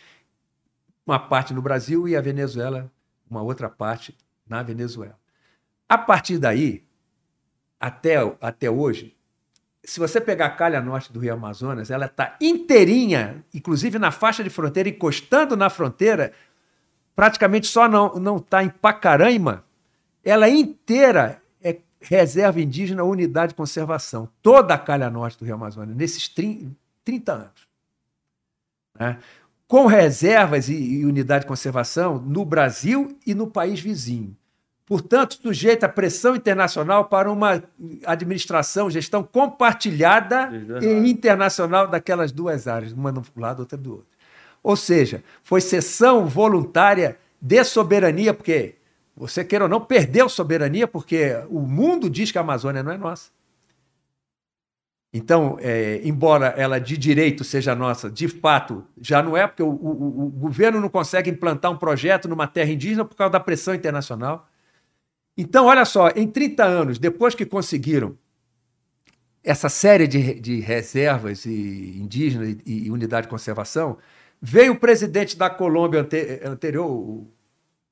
uma 1.05 1.19
parte 1.19 1.53
no 1.53 1.61
Brasil 1.61 2.07
e 2.07 2.15
a 2.15 2.21
Venezuela, 2.21 2.91
uma 3.29 3.41
outra 3.41 3.69
parte 3.69 4.17
na 4.47 4.63
Venezuela. 4.63 5.17
A 5.87 5.97
partir 5.97 6.37
daí, 6.37 6.83
até, 7.79 8.15
até 8.39 8.69
hoje, 8.69 9.15
se 9.83 9.99
você 9.99 10.21
pegar 10.21 10.45
a 10.45 10.49
calha 10.51 10.81
norte 10.81 11.11
do 11.11 11.19
Rio 11.19 11.33
Amazonas, 11.33 11.91
ela 11.91 12.05
está 12.05 12.37
inteirinha, 12.39 13.43
inclusive 13.53 13.99
na 13.99 14.11
faixa 14.11 14.43
de 14.43 14.49
fronteira, 14.49 14.87
encostando 14.87 15.57
na 15.57 15.69
fronteira, 15.69 16.31
praticamente 17.15 17.67
só 17.67 17.87
não 17.87 18.37
está 18.37 18.63
em 18.63 18.69
Pacaraima, 18.69 19.65
ela 20.23 20.47
inteira 20.47 21.41
é 21.41 21.42
reserva 22.03 22.61
indígena 22.61 23.03
unidade 23.03 23.49
de 23.49 23.55
conservação. 23.55 24.29
Toda 24.41 24.73
a 24.73 24.77
calha 24.77 25.09
norte 25.09 25.39
do 25.39 25.45
Rio 25.45 25.55
Amazonas, 25.55 25.95
nesses 25.95 26.27
30 26.27 27.33
anos. 27.33 27.67
Né? 28.99 29.17
com 29.73 29.87
reservas 29.87 30.69
e, 30.69 30.75
e 30.75 31.03
unidade 31.03 31.45
de 31.45 31.47
conservação 31.47 32.19
no 32.19 32.45
Brasil 32.45 33.17
e 33.25 33.33
no 33.33 33.47
país 33.47 33.79
vizinho. 33.79 34.37
Portanto, 34.85 35.39
sujeita 35.41 35.87
à 35.87 35.89
pressão 35.89 36.35
internacional 36.35 37.05
para 37.05 37.31
uma 37.31 37.63
administração, 38.05 38.91
gestão 38.91 39.23
compartilhada 39.23 40.51
e 40.79 41.09
internacional 41.09 41.87
daquelas 41.87 42.31
duas 42.31 42.67
áreas, 42.67 42.91
uma 42.91 43.11
do 43.11 43.23
lado, 43.35 43.61
outra 43.61 43.75
do 43.75 43.93
outro. 43.93 44.17
Ou 44.61 44.75
seja, 44.75 45.23
foi 45.41 45.59
cessão 45.59 46.27
voluntária 46.27 47.17
de 47.41 47.63
soberania, 47.63 48.31
porque 48.31 48.75
você 49.15 49.43
queira 49.45 49.65
ou 49.65 49.69
não, 49.69 49.81
perdeu 49.81 50.27
soberania, 50.27 50.87
porque 50.87 51.33
o 51.49 51.59
mundo 51.59 52.09
diz 52.09 52.31
que 52.31 52.37
a 52.37 52.41
Amazônia 52.41 52.81
não 52.81 52.91
é 52.91 52.97
nossa. 52.97 53.31
Então, 55.13 55.57
é, 55.61 56.01
embora 56.03 56.47
ela 56.57 56.79
de 56.79 56.97
direito 56.97 57.43
seja 57.43 57.75
nossa, 57.75 58.09
de 58.09 58.27
fato 58.27 58.83
já 58.99 59.21
não 59.21 59.37
é, 59.37 59.45
porque 59.45 59.61
o, 59.61 59.69
o, 59.69 60.25
o, 60.25 60.29
governo 60.29 60.81
não 60.81 60.89
consegue 60.89 61.29
implantar 61.29 61.71
um 61.71 61.77
projeto 61.77 62.27
numa 62.27 62.47
terra 62.47 62.71
indígena 62.71 63.05
por 63.05 63.15
causa 63.15 63.33
da 63.33 63.39
pressão 63.39 63.75
internacional. 63.75 64.49
Então, 65.37 65.67
olha 65.67 65.85
só, 65.85 66.09
em 66.09 66.27
30 66.27 66.63
anos, 66.63 66.97
depois 66.97 67.35
que 67.35 67.45
conseguiram 67.45 68.17
essa 69.43 69.69
série 69.69 70.07
de, 70.07 70.39
de 70.39 70.59
reservas 70.61 71.45
e 71.45 71.99
indígenas 72.01 72.57
e, 72.65 72.85
e, 72.85 72.91
unidade 72.91 73.27
de 73.27 73.29
conservação, 73.29 73.97
veio 74.41 74.73
o 74.73 74.79
presidente 74.79 75.37
da 75.37 75.49
Colômbia 75.49 76.01
ante, 76.01 76.41
anterior, 76.43 77.27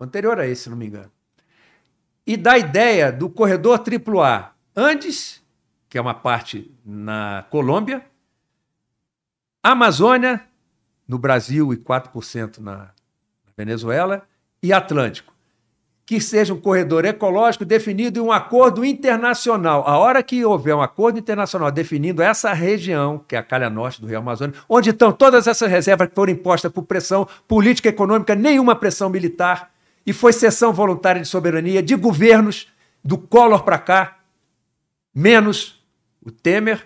anterior 0.04 0.40
a 0.40 0.48
esse, 0.48 0.64
se 0.64 0.70
não 0.70 0.78
me 0.78 0.88
engano, 0.88 1.12
e 2.26 2.36
dá 2.36 2.54
a 2.54 2.60
ideia 2.60 3.12
do 3.12 3.30
corredor 3.30 3.80
AAA, 3.80 4.52
Andes 4.76 5.42
que 5.92 5.98
é 5.98 6.02
uma 6.02 6.14
parte 6.14 6.74
na 6.86 7.46
Colômbia, 7.50 8.02
Amazônia, 9.62 10.42
no 11.06 11.18
Brasil 11.18 11.74
e 11.74 11.76
4% 11.76 12.60
na 12.60 12.92
Venezuela, 13.58 14.24
e 14.64 14.72
Atlântico. 14.72 15.34
Que 16.06 16.22
seja 16.22 16.54
um 16.54 16.62
corredor 16.62 17.04
ecológico 17.04 17.66
definido 17.66 18.20
em 18.20 18.22
um 18.22 18.32
acordo 18.32 18.86
internacional. 18.86 19.84
A 19.86 19.98
hora 19.98 20.24
que 20.24 20.46
houver 20.46 20.74
um 20.74 20.82
acordo 20.82 21.20
internacional 21.20 21.70
definindo 21.70 22.22
essa 22.22 22.54
região, 22.54 23.22
que 23.28 23.36
é 23.36 23.40
a 23.40 23.44
calha 23.44 23.70
norte 23.70 24.00
do 24.00 24.08
Rio 24.08 24.20
Amazonas, 24.20 24.56
onde 24.70 24.92
estão 24.92 25.12
todas 25.12 25.46
essas 25.46 25.70
reservas 25.70 26.08
que 26.08 26.16
foram 26.16 26.32
impostas 26.32 26.72
por 26.72 26.84
pressão 26.84 27.28
política 27.50 27.90
econômica, 27.90 28.34
nenhuma 28.34 28.78
pressão 28.78 29.10
militar, 29.10 29.70
e 30.06 30.14
foi 30.14 30.34
cessão 30.34 30.74
voluntária 30.74 31.22
de 31.22 31.28
soberania 31.28 31.82
de 31.82 31.96
governos 31.96 32.68
do 33.04 33.18
Collor 33.18 33.64
para 33.64 33.78
cá, 33.78 34.20
menos 35.14 35.84
o 36.24 36.32
Temer 36.32 36.86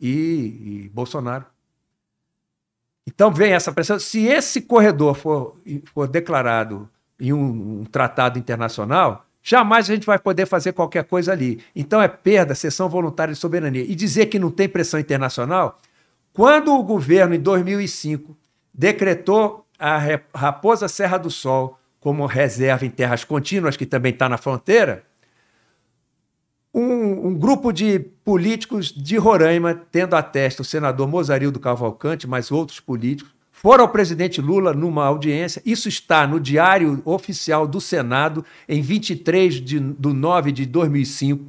e, 0.00 0.84
e 0.84 0.90
Bolsonaro. 0.92 1.44
Então 3.06 3.32
vem 3.32 3.52
essa 3.52 3.72
pressão. 3.72 3.98
Se 3.98 4.26
esse 4.26 4.62
corredor 4.62 5.14
for, 5.14 5.56
for 5.92 6.08
declarado 6.08 6.88
em 7.20 7.32
um, 7.32 7.80
um, 7.80 7.84
tratado 7.84 8.38
internacional, 8.38 9.24
jamais 9.42 9.88
a 9.88 9.94
gente 9.94 10.06
vai 10.06 10.18
poder 10.18 10.46
fazer 10.46 10.72
qualquer 10.72 11.04
coisa 11.04 11.32
ali. 11.32 11.62
Então 11.74 12.02
é 12.02 12.08
perda, 12.08 12.54
cessão 12.54 12.88
voluntária 12.88 13.32
de 13.32 13.40
soberania. 13.40 13.82
E 13.82 13.94
dizer 13.94 14.26
que 14.26 14.38
não 14.38 14.50
tem 14.50 14.68
pressão 14.68 14.98
internacional, 14.98 15.78
quando 16.32 16.74
o 16.74 16.82
governo, 16.82 17.34
em 17.34 17.40
2005, 17.40 18.36
decretou 18.74 19.64
a 19.78 19.98
Raposa 20.34 20.88
Serra 20.88 21.16
do 21.16 21.30
Sol 21.30 21.78
como 22.06 22.24
reserva 22.24 22.86
em 22.86 22.88
terras 22.88 23.24
contínuas, 23.24 23.76
que 23.76 23.84
também 23.84 24.12
está 24.12 24.28
na 24.28 24.38
fronteira, 24.38 25.02
um, 26.72 27.26
um, 27.26 27.34
grupo 27.34 27.72
de 27.72 27.98
políticos 27.98 28.92
de 28.92 29.16
Roraima, 29.16 29.74
tendo 29.74 30.14
a 30.14 30.22
testa 30.22 30.62
o 30.62 30.64
senador 30.64 31.08
Mozarildo 31.08 31.58
Cavalcante, 31.58 32.24
mas 32.24 32.52
outros 32.52 32.78
políticos, 32.78 33.34
foram 33.50 33.82
ao 33.82 33.90
presidente 33.90 34.40
Lula 34.40 34.72
numa 34.72 35.04
audiência. 35.04 35.60
Isso 35.66 35.88
está 35.88 36.28
no 36.28 36.38
Diário 36.38 37.02
Oficial 37.04 37.66
do 37.66 37.80
Senado, 37.80 38.44
em 38.68 38.80
23 38.80 39.54
de 39.54 39.80
do 39.80 40.14
9 40.14 40.52
de 40.52 40.64
2005. 40.64 41.44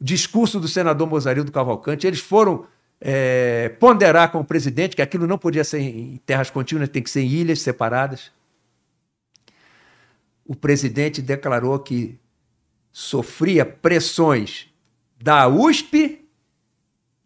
Discurso 0.00 0.60
do 0.60 0.68
senador 0.68 1.08
Mozarildo 1.08 1.50
Cavalcante. 1.50 2.06
Eles 2.06 2.20
foram 2.20 2.64
é, 3.00 3.70
ponderar 3.80 4.30
com 4.30 4.38
o 4.38 4.44
presidente 4.44 4.94
que 4.94 5.02
aquilo 5.02 5.26
não 5.26 5.36
podia 5.36 5.64
ser 5.64 5.80
em 5.80 6.20
terras 6.24 6.48
contínuas, 6.48 6.88
tem 6.90 7.02
que 7.02 7.10
ser 7.10 7.22
em 7.22 7.28
ilhas 7.28 7.60
separadas. 7.60 8.30
O 10.46 10.54
presidente 10.54 11.22
declarou 11.22 11.78
que 11.78 12.18
sofria 12.92 13.64
pressões 13.64 14.66
da 15.20 15.48
USP, 15.48 16.20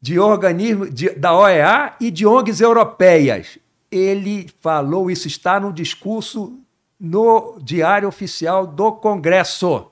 de 0.01 0.19
organismos 0.19 0.91
da 1.17 1.37
OEA 1.37 1.97
e 2.01 2.11
de 2.11 2.25
ONGs 2.25 2.61
europeias. 2.61 3.59
Ele 3.91 4.49
falou, 4.61 5.11
isso 5.11 5.27
está 5.27 5.59
no 5.59 5.73
discurso 5.73 6.59
no 6.99 7.59
Diário 7.61 8.09
Oficial 8.09 8.67
do 8.67 8.93
Congresso, 8.93 9.91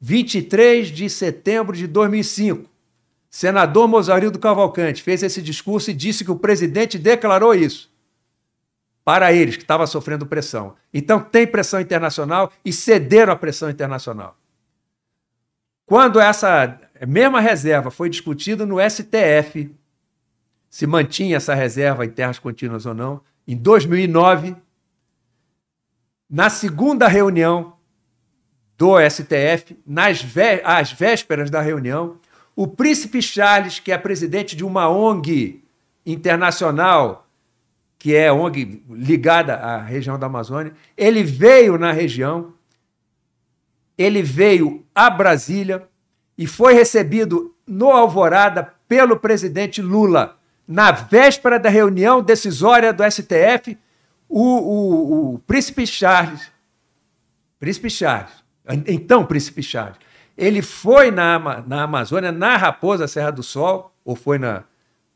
23 0.00 0.88
de 0.88 1.08
setembro 1.08 1.76
de 1.76 1.86
2005. 1.86 2.68
Senador 3.30 3.86
Mozarildo 3.86 4.38
Cavalcante 4.38 5.02
fez 5.02 5.22
esse 5.22 5.42
discurso 5.42 5.90
e 5.90 5.94
disse 5.94 6.24
que 6.24 6.30
o 6.30 6.38
presidente 6.38 6.98
declarou 6.98 7.54
isso 7.54 7.90
para 9.08 9.32
eles, 9.32 9.56
que 9.56 9.62
estava 9.62 9.86
sofrendo 9.86 10.26
pressão. 10.26 10.74
Então, 10.92 11.18
tem 11.18 11.46
pressão 11.46 11.80
internacional 11.80 12.52
e 12.62 12.70
cederam 12.70 13.32
à 13.32 13.36
pressão 13.36 13.70
internacional. 13.70 14.36
Quando 15.86 16.20
essa 16.20 16.78
mesma 17.06 17.40
reserva 17.40 17.90
foi 17.90 18.10
discutida 18.10 18.66
no 18.66 18.76
STF, 18.78 19.74
se 20.68 20.86
mantinha 20.86 21.38
essa 21.38 21.54
reserva 21.54 22.04
em 22.04 22.10
terras 22.10 22.38
contínuas 22.38 22.84
ou 22.84 22.92
não, 22.92 23.22
em 23.46 23.56
2009, 23.56 24.54
na 26.28 26.50
segunda 26.50 27.08
reunião 27.08 27.78
do 28.76 28.96
STF, 29.08 29.74
nas 29.86 30.20
vé 30.20 30.60
às 30.62 30.92
vésperas 30.92 31.48
da 31.48 31.62
reunião, 31.62 32.18
o 32.54 32.66
príncipe 32.66 33.22
Charles, 33.22 33.80
que 33.80 33.90
é 33.90 33.96
presidente 33.96 34.54
de 34.54 34.66
uma 34.66 34.90
ONG 34.90 35.64
internacional, 36.04 37.27
que 37.98 38.14
é 38.14 38.32
ONG 38.32 38.82
ligada 38.88 39.56
à 39.56 39.82
região 39.82 40.18
da 40.18 40.26
Amazônia, 40.26 40.72
ele 40.96 41.24
veio 41.24 41.76
na 41.76 41.90
região, 41.90 42.54
ele 43.96 44.22
veio 44.22 44.84
a 44.94 45.10
Brasília 45.10 45.88
e 46.36 46.46
foi 46.46 46.74
recebido 46.74 47.54
no 47.66 47.90
Alvorada 47.90 48.72
pelo 48.86 49.18
presidente 49.18 49.82
Lula. 49.82 50.36
Na 50.66 50.92
véspera 50.92 51.58
da 51.58 51.68
reunião 51.68 52.22
decisória 52.22 52.92
do 52.92 53.02
STF, 53.02 53.76
o, 54.28 54.42
o, 54.42 55.34
o 55.34 55.38
príncipe 55.40 55.86
Charles, 55.86 56.52
príncipe 57.58 57.90
Charles, 57.90 58.32
então 58.86 59.24
príncipe 59.24 59.62
Charles, 59.62 59.96
ele 60.36 60.62
foi 60.62 61.10
na, 61.10 61.62
na 61.66 61.82
Amazônia, 61.82 62.30
na 62.30 62.56
Raposa 62.56 63.08
Serra 63.08 63.32
do 63.32 63.42
Sol, 63.42 63.92
ou 64.04 64.14
foi 64.14 64.38
na, 64.38 64.62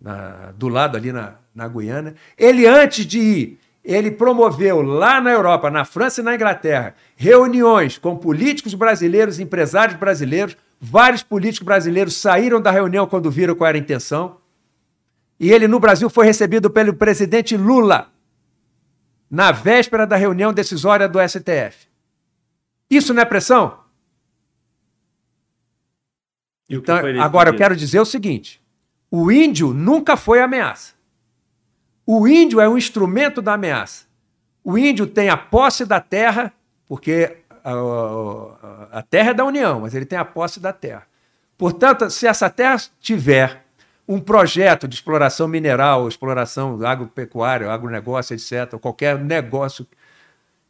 na, 0.01 0.53
do 0.57 0.69
lado 0.69 0.97
ali 0.97 1.13
na, 1.13 1.35
na 1.55 1.69
Guiana. 1.69 2.15
Ele, 2.37 2.67
antes 2.67 3.05
de 3.07 3.19
ir, 3.19 3.59
ele 3.85 4.11
promoveu 4.11 4.81
lá 4.81 5.21
na 5.21 5.31
Europa, 5.31 5.71
na 5.71 5.85
França 5.85 6.21
e 6.21 6.25
na 6.25 6.35
Inglaterra, 6.35 6.95
reuniões 7.17 7.99
com 7.99 8.17
políticos 8.17 8.75
brasileiros, 8.75 9.41
empresários 9.41 9.99
brasileiros. 9.99 10.57
Vários 10.81 11.23
políticos 11.23 11.65
brasileiros 11.65 12.17
saíram 12.17 12.61
da 12.61 12.71
reunião 12.71 13.07
quando 13.07 13.31
viram 13.31 13.55
qual 13.55 13.69
era 13.69 13.79
a 13.79 13.81
intenção. 13.81 14.39
E 15.39 15.51
ele, 15.51 15.67
no 15.67 15.81
Brasil, 15.81 16.09
foi 16.09 16.27
recebido 16.27 16.71
pelo 16.71 16.95
presidente 16.95 17.57
Lula 17.57 18.13
na 19.31 19.51
véspera 19.51 20.07
da 20.07 20.17
reunião 20.17 20.53
decisória 20.53 21.09
do 21.09 21.19
STF. 21.27 21.89
Isso 22.91 23.15
não 23.15 23.23
é 23.23 23.25
pressão? 23.25 23.81
Então, 26.69 26.99
agora 27.21 27.51
eu 27.51 27.57
quero 27.57 27.75
dizer 27.75 28.01
o 28.01 28.05
seguinte: 28.05 28.63
o 29.11 29.33
índio 29.33 29.73
nunca 29.73 30.17
foi 30.17 30.41
ameaça. 30.41 30.95
O 32.15 32.29
índio 32.29 32.61
é 32.61 32.69
um 32.69 32.77
instrumento 32.77 33.41
da 33.41 33.55
ameaça. 33.55 34.05
O 34.63 34.77
índio 34.77 35.07
tem 35.07 35.31
a 35.31 35.37
posse 35.39 35.87
da 35.87 35.99
terra, 35.99 36.53
porque 36.87 37.39
a, 37.65 38.99
a 38.99 39.03
terra 39.03 39.31
é 39.31 39.35
da 39.35 39.47
União, 39.47 39.81
mas 39.81 39.95
ele 39.95 40.05
tem 40.05 40.19
a 40.19 40.25
posse 40.25 40.61
da 40.61 40.75
terra. 40.75 41.07
Portanto, 41.57 42.11
se 42.11 42.27
essa 42.27 42.51
terra 42.51 42.77
tiver 43.01 43.65
um 44.07 44.21
projeto 44.21 44.87
de 44.87 44.95
exploração 44.95 45.49
mineral, 45.49 46.07
exploração 46.07 46.85
agropecuária, 46.85 47.73
agronegócio, 47.73 48.35
etc., 48.35 48.79
qualquer 48.79 49.19
negócio 49.19 49.87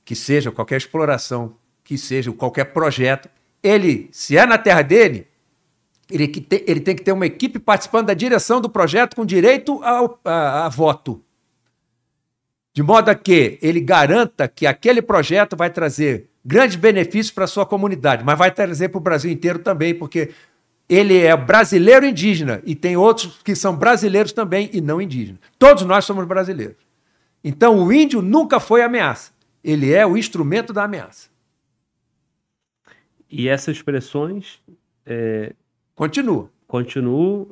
que 0.04 0.14
seja, 0.14 0.52
qualquer 0.52 0.76
exploração 0.76 1.56
que 1.82 1.98
seja, 1.98 2.30
qualquer 2.30 2.66
projeto, 2.66 3.28
ele, 3.60 4.08
se 4.12 4.36
é 4.36 4.46
na 4.46 4.58
terra 4.58 4.82
dele, 4.82 5.26
ele, 6.08 6.28
tem 6.28 6.94
que 6.94 7.02
ter 7.02 7.10
uma 7.10 7.26
equipe 7.26 7.58
participando 7.58 8.06
da 8.06 8.14
direção 8.14 8.60
do 8.60 8.70
projeto 8.70 9.16
com 9.16 9.26
direito 9.26 9.82
ao, 9.82 10.20
a, 10.24 10.66
a 10.66 10.68
voto. 10.68 11.20
De 12.73 12.83
modo 12.83 13.10
a 13.10 13.15
que 13.15 13.59
ele 13.60 13.81
garanta 13.81 14.49
que 14.49 14.67
aquele 14.67 15.02
projeto 15.02 15.57
vai 15.57 15.68
trazer 15.68 16.31
grandes 16.44 16.76
benefícios 16.76 17.31
para 17.31 17.44
a 17.44 17.49
sua 17.49 17.67
comunidade, 17.67 18.25
mas 18.25 18.39
vai 18.39 18.51
trazer 18.51 18.89
para 18.89 18.99
o 18.99 19.02
Brasil 19.02 19.31
inteiro 19.31 19.59
também, 19.59 19.94
porque 19.94 20.31
ele 20.89 21.18
é 21.18 21.36
brasileiro 21.36 22.05
indígena 22.05 22.62
e 22.65 22.75
tem 22.75 22.97
outros 22.97 23.41
que 23.42 23.55
são 23.55 23.76
brasileiros 23.76 24.33
também 24.33 24.70
e 24.73 24.81
não 24.81 25.01
indígenas. 25.01 25.41
Todos 25.59 25.84
nós 25.84 26.05
somos 26.05 26.26
brasileiros. 26.26 26.76
Então 27.44 27.78
o 27.78 27.92
índio 27.92 28.23
nunca 28.23 28.59
foi 28.59 28.83
ameaça. 28.83 29.33
Ele 29.62 29.92
é 29.92 30.07
o 30.07 30.17
instrumento 30.17 30.73
da 30.73 30.84
ameaça. 30.84 31.31
E 33.31 33.49
essas 33.49 33.76
expressões. 33.76 34.60
É... 35.07 35.55
Continua. 35.94 36.51
Continuam. 36.67 37.49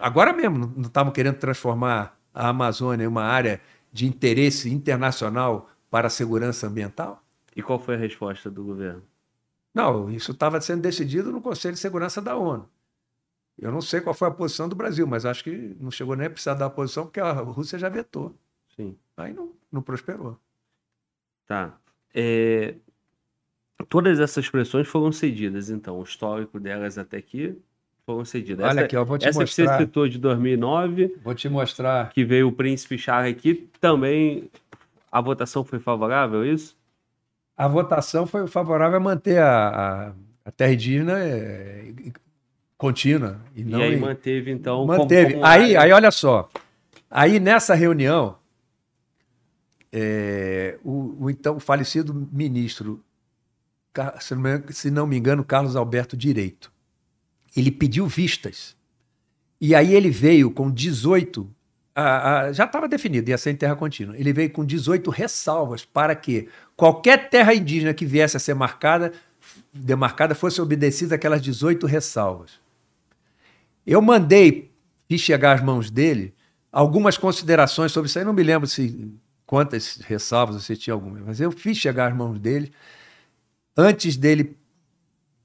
Agora 0.00 0.32
mesmo, 0.32 0.72
não 0.76 0.82
estamos 0.82 1.12
querendo 1.12 1.36
transformar 1.36 2.18
a 2.34 2.48
Amazônia 2.48 3.04
em 3.04 3.08
uma 3.08 3.24
área 3.24 3.60
de 3.98 4.06
interesse 4.06 4.70
internacional 4.70 5.68
para 5.90 6.06
a 6.06 6.10
segurança 6.10 6.68
ambiental? 6.68 7.20
E 7.56 7.60
qual 7.60 7.80
foi 7.80 7.96
a 7.96 7.98
resposta 7.98 8.48
do 8.48 8.62
governo? 8.62 9.02
Não, 9.74 10.08
isso 10.08 10.30
estava 10.30 10.60
sendo 10.60 10.82
decidido 10.82 11.32
no 11.32 11.42
Conselho 11.42 11.74
de 11.74 11.80
Segurança 11.80 12.22
da 12.22 12.36
ONU. 12.36 12.68
Eu 13.58 13.72
não 13.72 13.80
sei 13.80 14.00
qual 14.00 14.14
foi 14.14 14.28
a 14.28 14.30
posição 14.30 14.68
do 14.68 14.76
Brasil, 14.76 15.04
mas 15.04 15.26
acho 15.26 15.42
que 15.42 15.76
não 15.80 15.90
chegou 15.90 16.14
nem 16.14 16.28
a 16.28 16.30
precisar 16.30 16.54
dar 16.54 16.66
a 16.66 16.70
posição, 16.70 17.06
porque 17.06 17.18
a 17.18 17.32
Rússia 17.32 17.76
já 17.76 17.88
vetou. 17.88 18.32
Sim. 18.76 18.96
Aí 19.16 19.32
não, 19.32 19.52
não 19.70 19.82
prosperou. 19.82 20.38
Tá. 21.44 21.76
É... 22.14 22.76
Todas 23.88 24.20
essas 24.20 24.44
expressões 24.44 24.86
foram 24.86 25.10
cedidas, 25.10 25.70
então. 25.70 25.98
O 25.98 26.04
histórico 26.04 26.60
delas 26.60 26.98
até 26.98 27.16
aqui 27.16 27.60
foram 28.08 28.24
cedidas. 28.24 28.64
Olha 28.64 28.70
essa, 28.70 28.84
aqui, 28.86 28.96
eu 28.96 29.04
vou 29.04 29.18
te 29.18 29.28
essa 29.28 29.40
mostrar. 29.40 29.64
Essa 29.64 29.72
que 29.72 29.78
você 29.78 29.86
citou 29.86 30.08
de 30.08 30.18
2009. 30.18 31.16
Vou 31.22 31.34
te 31.34 31.48
mostrar. 31.48 32.10
Que 32.10 32.24
veio 32.24 32.48
o 32.48 32.52
Príncipe 32.52 32.96
Charles 32.96 33.36
aqui. 33.36 33.68
Também 33.78 34.50
a 35.12 35.20
votação 35.20 35.62
foi 35.62 35.78
favorável, 35.78 36.42
é 36.42 36.48
isso? 36.48 36.78
a 37.58 37.66
votação 37.66 38.24
foi 38.24 38.46
favorável 38.46 38.98
a 38.98 39.00
manter 39.00 39.38
a, 39.38 39.68
a, 39.68 40.12
a 40.44 40.50
terra 40.52 40.72
indígena 40.72 41.18
é, 41.18 41.92
contínua. 42.76 43.40
E, 43.56 43.64
não 43.64 43.80
e 43.80 43.82
aí 43.82 43.96
manteve, 43.96 44.52
então. 44.52 44.86
Manteve. 44.86 45.32
Como, 45.32 45.42
como 45.42 45.52
aí, 45.52 45.76
aí, 45.76 45.90
olha 45.90 46.12
só. 46.12 46.48
Aí, 47.10 47.40
nessa 47.40 47.74
reunião, 47.74 48.36
é, 49.92 50.78
o, 50.84 51.24
o, 51.24 51.30
então 51.30 51.58
falecido 51.58 52.28
ministro, 52.30 53.02
se 54.70 54.88
não 54.88 55.06
me 55.06 55.18
engano, 55.18 55.42
Carlos 55.42 55.74
Alberto 55.74 56.16
Direito, 56.16 56.70
ele 57.58 57.70
pediu 57.70 58.06
vistas. 58.06 58.76
E 59.60 59.74
aí 59.74 59.94
ele 59.94 60.10
veio 60.10 60.50
com 60.50 60.70
18 60.70 61.48
a, 62.00 62.42
a, 62.42 62.52
já 62.52 62.64
estava 62.64 62.86
definido, 62.86 63.28
ia 63.28 63.36
ser 63.36 63.50
em 63.50 63.56
terra 63.56 63.74
contínua. 63.74 64.16
Ele 64.16 64.32
veio 64.32 64.50
com 64.50 64.64
18 64.64 65.10
ressalvas 65.10 65.84
para 65.84 66.14
que 66.14 66.48
qualquer 66.76 67.28
terra 67.28 67.52
indígena 67.52 67.92
que 67.92 68.06
viesse 68.06 68.36
a 68.36 68.40
ser 68.40 68.54
marcada, 68.54 69.12
demarcada 69.72 70.32
fosse 70.32 70.60
obedecida 70.60 71.16
aquelas 71.16 71.42
18 71.42 71.88
ressalvas. 71.88 72.52
Eu 73.84 74.00
mandei, 74.00 74.70
fiz 75.08 75.20
chegar 75.20 75.54
às 75.54 75.60
mãos 75.60 75.90
dele, 75.90 76.32
algumas 76.70 77.18
considerações 77.18 77.90
sobre 77.90 78.08
isso 78.08 78.20
aí, 78.20 78.24
não 78.24 78.32
me 78.32 78.44
lembro 78.44 78.68
se 78.68 79.12
quantas 79.44 79.96
ressalvas, 79.96 80.62
se 80.62 80.76
tinha 80.76 80.94
alguma, 80.94 81.18
mas 81.26 81.40
eu 81.40 81.50
fiz 81.50 81.76
chegar 81.78 82.12
às 82.12 82.16
mãos 82.16 82.38
dele 82.38 82.70
antes 83.76 84.16
dele 84.16 84.56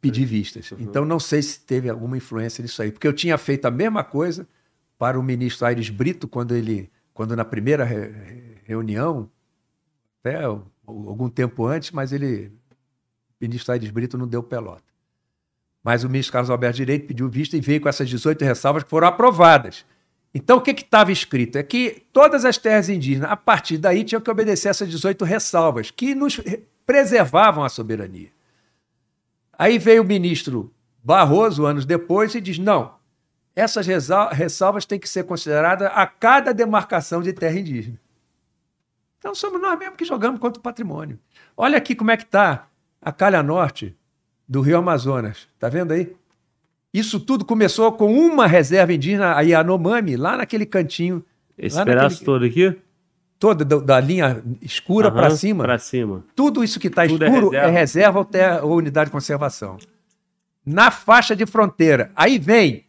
pedir 0.03 0.25
vistas. 0.25 0.69
Uhum. 0.71 0.79
Então 0.81 1.05
não 1.05 1.17
sei 1.17 1.41
se 1.41 1.61
teve 1.61 1.89
alguma 1.89 2.17
influência 2.17 2.61
nisso 2.61 2.81
aí, 2.81 2.91
porque 2.91 3.07
eu 3.07 3.13
tinha 3.13 3.37
feito 3.37 3.65
a 3.65 3.71
mesma 3.71 4.03
coisa 4.03 4.45
para 4.99 5.17
o 5.17 5.23
ministro 5.23 5.65
Aires 5.65 5.89
Brito, 5.89 6.27
quando 6.27 6.53
ele, 6.53 6.91
quando 7.13 7.33
na 7.37 7.45
primeira 7.45 7.85
re, 7.85 8.11
reunião, 8.65 9.31
até 10.19 10.43
algum 10.43 11.29
tempo 11.29 11.65
antes, 11.65 11.91
mas 11.91 12.11
ele, 12.11 12.47
o 12.47 13.35
ministro 13.39 13.71
Aires 13.71 13.89
Brito 13.89 14.17
não 14.17 14.27
deu 14.27 14.43
pelota. 14.43 14.83
Mas 15.81 16.03
o 16.03 16.09
ministro 16.09 16.33
Carlos 16.33 16.49
Alberto 16.49 16.75
Direito 16.75 17.07
pediu 17.07 17.29
vista 17.29 17.55
e 17.55 17.61
veio 17.61 17.79
com 17.79 17.87
essas 17.87 18.09
18 18.09 18.43
ressalvas 18.43 18.83
que 18.83 18.89
foram 18.89 19.07
aprovadas. 19.07 19.85
Então, 20.33 20.57
o 20.57 20.61
que 20.61 20.71
estava 20.71 21.11
escrito? 21.11 21.57
É 21.57 21.63
que 21.63 22.03
todas 22.11 22.43
as 22.43 22.57
terras 22.57 22.89
indígenas, 22.89 23.31
a 23.31 23.37
partir 23.37 23.77
daí, 23.77 24.03
tinham 24.03 24.21
que 24.21 24.31
obedecer 24.31 24.69
essas 24.69 24.89
18 24.89 25.23
ressalvas, 25.23 25.91
que 25.91 26.15
nos 26.15 26.41
preservavam 26.85 27.63
a 27.63 27.69
soberania. 27.69 28.29
Aí 29.63 29.77
veio 29.79 30.03
o 30.03 30.05
ministro 30.05 30.73
Barroso, 31.01 31.65
anos 31.65 31.85
depois, 31.85 32.35
e 32.35 32.41
diz: 32.41 32.59
não, 32.59 32.95
essas 33.55 33.87
ressalvas 33.87 34.85
têm 34.85 34.99
que 34.99 35.07
ser 35.07 35.23
consideradas 35.23 35.89
a 35.93 36.05
cada 36.05 36.53
demarcação 36.53 37.21
de 37.21 37.31
terra 37.31 37.57
indígena. 37.57 37.97
Então 39.17 39.33
somos 39.33 39.61
nós 39.61 39.79
mesmos 39.79 39.95
que 39.95 40.03
jogamos 40.03 40.41
contra 40.41 40.59
o 40.59 40.61
patrimônio. 40.61 41.17
Olha 41.55 41.77
aqui 41.77 41.95
como 41.95 42.11
é 42.11 42.17
que 42.17 42.23
está 42.23 42.67
a 43.01 43.09
calha 43.13 43.41
norte 43.41 43.95
do 44.45 44.59
Rio 44.59 44.79
Amazonas. 44.79 45.47
Está 45.53 45.69
vendo 45.69 45.93
aí? 45.93 46.13
Isso 46.93 47.17
tudo 47.17 47.45
começou 47.45 47.93
com 47.93 48.13
uma 48.13 48.45
reserva 48.45 48.91
indígena, 48.91 49.33
a 49.33 49.39
Yanomami, 49.39 50.17
lá 50.17 50.35
naquele 50.35 50.65
cantinho. 50.65 51.23
Esse 51.57 51.81
pedaço 51.85 52.17
naquele... 52.17 52.25
todo 52.25 52.43
aqui? 52.43 52.81
Toda 53.43 53.65
da, 53.65 53.75
da 53.77 53.99
linha 53.99 54.41
escura 54.61 55.11
para 55.11 55.29
cima. 55.29 55.65
Para 55.65 55.77
cima. 55.77 56.23
Tudo 56.33 56.63
isso 56.63 56.79
que 56.79 56.87
está 56.87 57.03
é 57.03 57.07
escuro 57.07 57.53
é 57.53 57.59
reserva, 57.59 57.67
é 57.67 57.69
reserva 57.69 58.19
ou, 58.19 58.23
ter, 58.23 58.63
ou 58.63 58.77
unidade 58.77 59.09
de 59.09 59.11
conservação. 59.11 59.77
Na 60.65 60.89
faixa 60.89 61.35
de 61.35 61.45
fronteira. 61.45 62.09
Aí 62.15 62.39
vem 62.39 62.85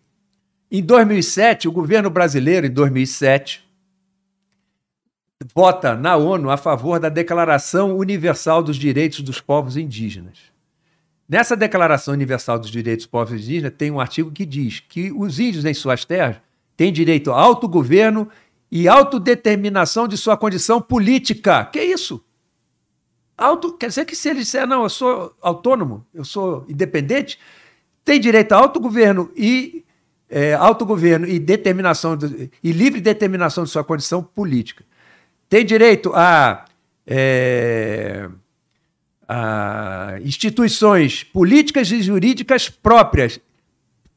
em 0.70 0.81
2007, 0.81 1.66
o 1.66 1.73
governo 1.73 2.08
brasileiro, 2.08 2.68
em 2.68 2.70
2007, 2.70 3.68
vota 5.52 5.97
na 5.97 6.15
ONU 6.15 6.49
a 6.49 6.57
favor 6.57 7.00
da 7.00 7.08
Declaração 7.08 7.99
Universal 7.99 8.62
dos 8.62 8.76
Direitos 8.76 9.23
dos 9.23 9.41
Povos 9.41 9.76
Indígenas. 9.76 10.39
Nessa 11.28 11.57
Declaração 11.57 12.15
Universal 12.15 12.60
dos 12.60 12.70
Direitos 12.70 13.07
dos 13.07 13.10
Povos 13.10 13.33
Indígenas 13.34 13.73
tem 13.76 13.91
um 13.91 13.99
artigo 13.99 14.31
que 14.31 14.47
diz 14.47 14.78
que 14.78 15.10
os 15.10 15.41
índios 15.41 15.65
em 15.65 15.74
suas 15.74 16.05
terras 16.05 16.36
têm 16.76 16.92
direito 16.92 17.33
a 17.33 17.41
autogoverno 17.41 18.28
e 18.74 18.88
autodeterminação 18.88 20.08
de 20.08 20.16
sua 20.16 20.36
condição 20.36 20.82
política. 20.82 21.66
Que 21.66 21.80
isso? 21.80 22.20
Auto, 23.38 23.74
quer 23.74 23.86
dizer 23.86 24.04
que 24.04 24.16
se 24.16 24.28
ele 24.28 24.40
disser, 24.40 24.66
não, 24.66 24.82
eu 24.82 24.88
sou 24.88 25.32
autônomo, 25.40 26.04
eu 26.12 26.24
sou 26.24 26.66
independente, 26.68 27.38
tem 28.04 28.18
direito 28.18 28.50
a 28.50 28.56
autogoverno 28.56 29.30
e 29.36 29.84
é, 30.28 30.54
autogoverno 30.54 31.24
e 31.24 31.38
determinação 31.38 32.18
e 32.60 32.72
livre 32.72 33.00
determinação 33.00 33.62
de 33.62 33.70
sua 33.70 33.84
condição 33.84 34.24
política. 34.24 34.84
Tem 35.48 35.64
direito 35.64 36.10
a, 36.12 36.64
é, 37.06 38.28
a 39.28 40.16
instituições 40.24 41.22
políticas 41.22 41.92
e 41.92 42.02
jurídicas 42.02 42.68
próprias. 42.68 43.38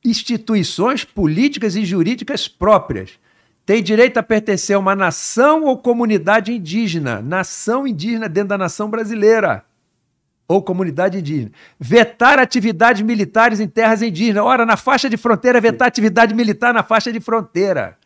Instituições 0.03 1.03
políticas 1.03 1.75
e 1.75 1.85
jurídicas 1.85 2.47
próprias 2.47 3.19
tem 3.67 3.83
direito 3.83 4.17
a 4.17 4.23
pertencer 4.23 4.77
a 4.77 4.79
uma 4.79 4.95
nação 4.95 5.65
ou 5.65 5.77
comunidade 5.77 6.53
indígena, 6.53 7.21
nação 7.21 7.85
indígena 7.85 8.29
dentro 8.29 8.47
da 8.47 8.57
nação 8.57 8.89
brasileira 8.89 9.65
ou 10.47 10.63
comunidade 10.63 11.17
indígena. 11.17 11.51
Vetar 11.77 12.39
atividades 12.39 13.01
militares 13.01 13.59
em 13.59 13.67
terras 13.67 14.01
indígenas. 14.01 14.41
Ora, 14.41 14.65
na 14.65 14.77
faixa 14.77 15.09
de 15.09 15.17
fronteira, 15.17 15.59
vetar 15.59 15.85
atividade 15.85 16.33
militar 16.33 16.73
na 16.73 16.81
faixa 16.81 17.11
de 17.11 17.19
fronteira. 17.19 17.97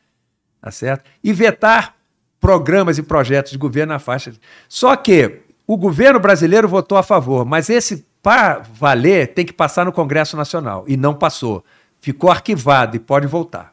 Tá 0.60 0.72
certo? 0.72 1.08
E 1.24 1.32
vetar 1.32 1.94
programas 2.40 2.98
e 2.98 3.04
projetos 3.04 3.52
de 3.52 3.58
governo 3.60 3.94
na 3.94 4.00
faixa. 4.00 4.34
Só 4.68 4.96
que 4.96 5.42
o 5.68 5.78
governo 5.78 6.20
brasileiro 6.20 6.68
votou 6.68 6.98
a 6.98 7.04
favor, 7.04 7.46
mas 7.46 7.70
esse, 7.70 8.04
para 8.24 8.64
valer, 8.74 9.36
tem 9.36 9.46
que 9.46 9.54
passar 9.54 9.86
no 9.86 9.92
Congresso 9.92 10.36
Nacional. 10.36 10.86
E 10.88 10.98
não 10.98 11.14
passou. 11.14 11.64
Ficou 12.02 12.32
arquivado 12.32 12.96
e 12.96 13.00
pode 13.00 13.28
voltar. 13.28 13.71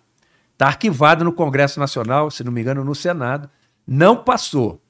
Está 0.58 0.66
arquivado 0.66 1.24
no 1.24 1.32
Congresso 1.32 1.78
Nacional, 1.78 2.32
se 2.32 2.42
não 2.42 2.50
me 2.50 2.60
engano, 2.60 2.82
no 2.82 2.92
Senado. 2.92 3.48
Não 3.86 4.24
passou, 4.24 4.82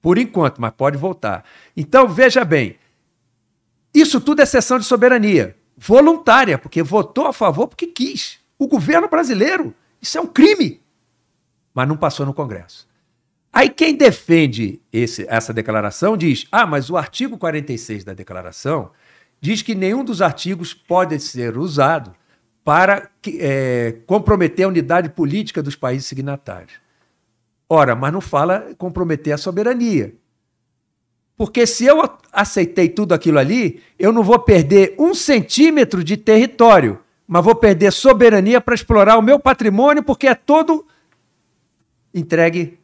por 0.00 0.18
enquanto, 0.18 0.60
mas 0.60 0.70
pode 0.70 0.96
voltar. 0.96 1.44
Então, 1.76 2.06
veja 2.06 2.44
bem, 2.44 2.76
isso 3.92 4.20
tudo 4.20 4.40
é 4.40 4.46
sessão 4.46 4.78
de 4.78 4.84
soberania 4.84 5.56
voluntária, 5.76 6.56
porque 6.56 6.80
votou 6.80 7.26
a 7.26 7.32
favor 7.32 7.66
porque 7.66 7.88
quis. 7.88 8.38
O 8.56 8.68
governo 8.68 9.08
brasileiro, 9.08 9.74
isso 10.00 10.16
é 10.16 10.20
um 10.20 10.28
crime. 10.28 10.80
Mas 11.74 11.88
não 11.88 11.96
passou 11.96 12.24
no 12.24 12.32
Congresso. 12.32 12.86
Aí 13.52 13.68
quem 13.68 13.96
defende 13.96 14.80
esse, 14.92 15.26
essa 15.28 15.52
declaração 15.52 16.16
diz: 16.16 16.46
ah, 16.52 16.64
mas 16.64 16.88
o 16.88 16.96
artigo 16.96 17.36
46 17.36 18.04
da 18.04 18.14
declaração 18.14 18.92
diz 19.40 19.60
que 19.60 19.74
nenhum 19.74 20.04
dos 20.04 20.22
artigos 20.22 20.72
pode 20.72 21.18
ser 21.18 21.58
usado 21.58 22.14
para 22.66 23.08
é, 23.38 23.94
comprometer 24.08 24.64
a 24.64 24.68
unidade 24.68 25.10
política 25.10 25.62
dos 25.62 25.76
países 25.76 26.08
signatários. 26.08 26.72
Ora, 27.68 27.94
mas 27.94 28.12
não 28.12 28.20
fala 28.20 28.74
comprometer 28.76 29.32
a 29.32 29.38
soberania. 29.38 30.12
Porque 31.36 31.64
se 31.64 31.84
eu 31.84 32.02
aceitei 32.32 32.88
tudo 32.88 33.14
aquilo 33.14 33.38
ali, 33.38 33.80
eu 33.96 34.12
não 34.12 34.24
vou 34.24 34.40
perder 34.40 34.96
um 34.98 35.14
centímetro 35.14 36.02
de 36.02 36.16
território, 36.16 36.98
mas 37.24 37.44
vou 37.44 37.54
perder 37.54 37.92
soberania 37.92 38.60
para 38.60 38.74
explorar 38.74 39.16
o 39.16 39.22
meu 39.22 39.38
patrimônio, 39.38 40.02
porque 40.02 40.26
é 40.26 40.34
todo 40.34 40.84
entregue 42.12 42.80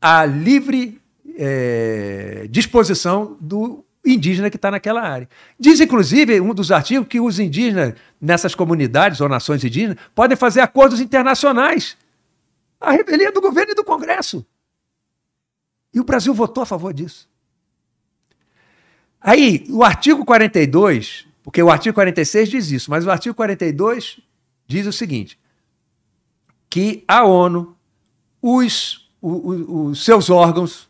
à 0.00 0.24
livre 0.24 1.00
é, 1.38 2.48
disposição 2.50 3.36
do 3.40 3.84
indígena 4.14 4.50
que 4.50 4.56
está 4.56 4.70
naquela 4.70 5.02
área. 5.02 5.28
Diz, 5.58 5.80
inclusive, 5.80 6.40
um 6.40 6.54
dos 6.54 6.72
artigos 6.72 7.06
que 7.08 7.20
os 7.20 7.38
indígenas 7.38 7.94
nessas 8.20 8.54
comunidades 8.54 9.20
ou 9.20 9.28
nações 9.28 9.62
indígenas 9.62 9.96
podem 10.14 10.36
fazer 10.36 10.60
acordos 10.60 11.00
internacionais. 11.00 11.96
A 12.80 12.92
revelia 12.92 13.32
do 13.32 13.40
governo 13.40 13.72
e 13.72 13.74
do 13.74 13.84
Congresso. 13.84 14.44
E 15.92 16.00
o 16.00 16.04
Brasil 16.04 16.32
votou 16.32 16.62
a 16.62 16.66
favor 16.66 16.92
disso. 16.92 17.28
Aí, 19.20 19.66
o 19.68 19.82
artigo 19.82 20.24
42, 20.24 21.26
porque 21.42 21.62
o 21.62 21.70
artigo 21.70 21.94
46 21.94 22.48
diz 22.48 22.70
isso, 22.70 22.90
mas 22.90 23.04
o 23.04 23.10
artigo 23.10 23.34
42 23.34 24.20
diz 24.66 24.86
o 24.86 24.92
seguinte: 24.92 25.38
que 26.70 27.02
a 27.08 27.24
ONU, 27.24 27.76
os, 28.40 29.10
os 29.20 30.04
seus 30.04 30.30
órgãos, 30.30 30.87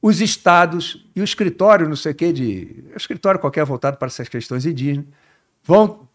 os 0.00 0.20
estados 0.20 1.06
e 1.14 1.20
o 1.20 1.24
escritório, 1.24 1.88
não 1.88 1.96
sei 1.96 2.12
o 2.12 2.14
quê, 2.14 2.32
de. 2.32 2.84
escritório 2.96 3.40
qualquer 3.40 3.64
voltado 3.64 3.96
para 3.96 4.06
essas 4.06 4.28
questões 4.28 4.64
indígenas, 4.64 5.06
vão 5.62 6.08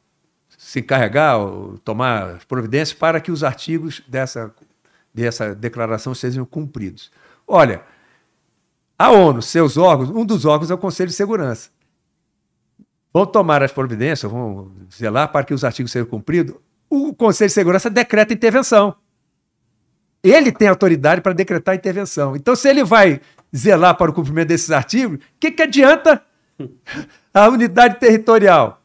se 0.57 0.79
encarregar 0.79 1.37
tomar 1.83 2.39
providências 2.47 2.97
para 2.97 3.19
que 3.19 3.31
os 3.31 3.43
artigos 3.43 4.01
dessa, 4.07 4.53
dessa 5.13 5.53
declaração 5.53 6.15
sejam 6.15 6.45
cumpridos. 6.45 7.11
Olha, 7.45 7.83
a 8.97 9.11
ONU, 9.11 9.41
seus 9.41 9.75
órgãos, 9.75 10.09
um 10.09 10.25
dos 10.25 10.45
órgãos 10.45 10.71
é 10.71 10.73
o 10.73 10.77
Conselho 10.77 11.09
de 11.09 11.15
Segurança. 11.15 11.69
Vão 13.13 13.25
tomar 13.25 13.61
as 13.61 13.71
providências, 13.71 14.31
vão 14.31 14.71
zelar 14.91 15.31
para 15.31 15.45
que 15.45 15.53
os 15.53 15.63
artigos 15.63 15.91
sejam 15.91 16.07
cumpridos. 16.07 16.55
O 16.89 17.13
Conselho 17.13 17.49
de 17.49 17.53
Segurança 17.53 17.89
decreta 17.89 18.33
intervenção. 18.33 18.95
Ele 20.23 20.51
tem 20.51 20.69
autoridade 20.69 21.19
para 21.19 21.33
decretar 21.33 21.75
intervenção. 21.75 22.35
Então, 22.35 22.55
se 22.55 22.69
ele 22.69 22.83
vai 22.83 23.19
zelar 23.55 23.95
para 23.95 24.11
o 24.11 24.13
cumprimento 24.13 24.47
desses 24.47 24.71
artigos, 24.71 25.17
o 25.17 25.21
que, 25.39 25.51
que 25.51 25.61
adianta 25.61 26.23
a 27.33 27.47
unidade 27.49 27.99
territorial? 27.99 28.81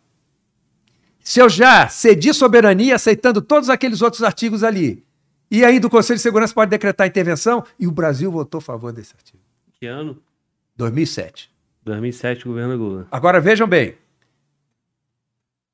Se 1.21 1.41
eu 1.41 1.49
já 1.49 1.89
cedi 1.89 2.33
soberania 2.33 2.95
aceitando 2.95 3.41
todos 3.43 3.69
aqueles 3.69 4.03
outros 4.03 4.23
artigos 4.23 4.65
ali, 4.65 5.05
e 5.51 5.65
ainda 5.65 5.87
o 5.87 5.91
Conselho 5.91 6.17
de 6.17 6.23
Segurança 6.23 6.55
pode 6.55 6.71
decretar 6.71 7.07
intervenção, 7.07 7.65
e 7.79 7.87
o 7.87 7.91
Brasil 7.91 8.31
votou 8.31 8.59
a 8.59 8.63
favor 8.63 8.93
desse 8.93 9.15
artigo. 9.15 9.39
Que 9.75 9.87
ano? 9.87 10.21
2007. 10.77 11.51
2007, 11.85 12.45
governo 12.45 12.77
Lula. 12.77 13.09
Agora 13.11 13.41
vejam 13.41 13.67
bem: 13.67 13.97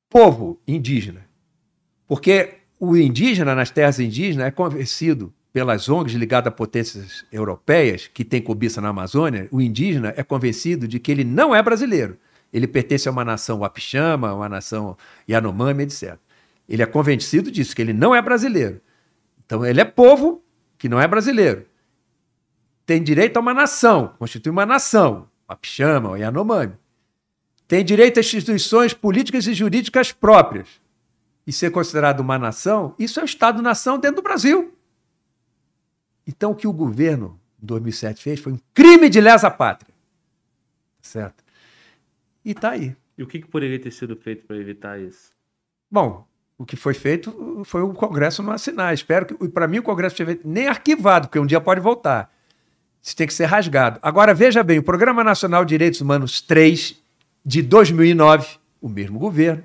povo 0.08 0.60
indígena. 0.66 1.26
Porque 2.06 2.58
o 2.78 2.96
indígena 2.96 3.54
nas 3.54 3.70
terras 3.70 3.98
indígenas 3.98 4.46
é 4.46 4.50
convencido 4.50 5.32
pelas 5.54 5.88
ONGs 5.88 6.16
ligadas 6.16 6.48
a 6.48 6.50
potências 6.50 7.24
europeias, 7.30 8.10
que 8.12 8.24
tem 8.24 8.42
cobiça 8.42 8.80
na 8.80 8.88
Amazônia, 8.88 9.46
o 9.52 9.60
indígena 9.60 10.12
é 10.16 10.24
convencido 10.24 10.88
de 10.88 10.98
que 10.98 11.12
ele 11.12 11.22
não 11.22 11.54
é 11.54 11.62
brasileiro. 11.62 12.18
Ele 12.52 12.66
pertence 12.66 13.08
a 13.08 13.12
uma 13.12 13.24
nação 13.24 13.60
Wapixama, 13.60 14.34
uma 14.34 14.48
nação 14.48 14.96
Yanomami, 15.30 15.84
etc. 15.84 16.18
Ele 16.68 16.82
é 16.82 16.86
convencido 16.86 17.52
disso, 17.52 17.74
que 17.74 17.80
ele 17.80 17.92
não 17.92 18.12
é 18.12 18.20
brasileiro. 18.20 18.80
Então, 19.46 19.64
ele 19.64 19.80
é 19.80 19.84
povo 19.84 20.42
que 20.76 20.88
não 20.88 21.00
é 21.00 21.06
brasileiro. 21.06 21.66
Tem 22.84 23.00
direito 23.00 23.36
a 23.36 23.40
uma 23.40 23.54
nação, 23.54 24.12
constitui 24.18 24.50
uma 24.50 24.66
nação, 24.66 25.28
Wapixama, 25.48 26.18
Yanomami. 26.18 26.74
Tem 27.68 27.84
direito 27.84 28.18
a 28.18 28.20
instituições 28.20 28.92
políticas 28.92 29.46
e 29.46 29.54
jurídicas 29.54 30.10
próprias. 30.10 30.66
E 31.46 31.52
ser 31.52 31.70
considerado 31.70 32.18
uma 32.18 32.40
nação, 32.40 32.92
isso 32.98 33.20
é 33.20 33.22
o 33.22 33.24
Estado-nação 33.24 34.00
dentro 34.00 34.16
do 34.16 34.22
Brasil. 34.22 34.73
Então, 36.26 36.52
o 36.52 36.54
que 36.54 36.66
o 36.66 36.72
governo, 36.72 37.38
em 37.62 37.66
2007, 37.66 38.22
fez 38.22 38.40
foi 38.40 38.52
um 38.52 38.58
crime 38.72 39.08
de 39.08 39.20
lesa 39.20 39.50
pátria. 39.50 39.92
Certo? 41.00 41.44
E 42.44 42.52
está 42.52 42.70
aí. 42.70 42.96
E 43.16 43.22
o 43.22 43.26
que, 43.26 43.40
que 43.40 43.46
poderia 43.46 43.78
ter 43.78 43.90
sido 43.90 44.16
feito 44.16 44.46
para 44.46 44.56
evitar 44.56 44.98
isso? 44.98 45.30
Bom, 45.90 46.26
o 46.58 46.64
que 46.64 46.76
foi 46.76 46.94
feito 46.94 47.62
foi 47.64 47.82
o 47.82 47.92
Congresso 47.92 48.42
não 48.42 48.52
assinar. 48.52 48.94
Espero 48.94 49.26
que, 49.26 49.48
para 49.48 49.68
mim, 49.68 49.78
o 49.78 49.82
Congresso 49.82 50.16
tivesse 50.16 50.40
nem 50.44 50.66
arquivado, 50.66 51.28
porque 51.28 51.38
um 51.38 51.46
dia 51.46 51.60
pode 51.60 51.80
voltar. 51.80 52.32
Isso 53.02 53.14
tem 53.14 53.26
que 53.26 53.34
ser 53.34 53.44
rasgado. 53.44 53.98
Agora, 54.02 54.32
veja 54.32 54.62
bem: 54.62 54.78
o 54.78 54.82
Programa 54.82 55.22
Nacional 55.22 55.64
de 55.64 55.70
Direitos 55.70 56.00
Humanos 56.00 56.40
3, 56.40 57.00
de 57.44 57.60
2009, 57.60 58.56
o 58.80 58.88
mesmo 58.88 59.18
governo, 59.18 59.62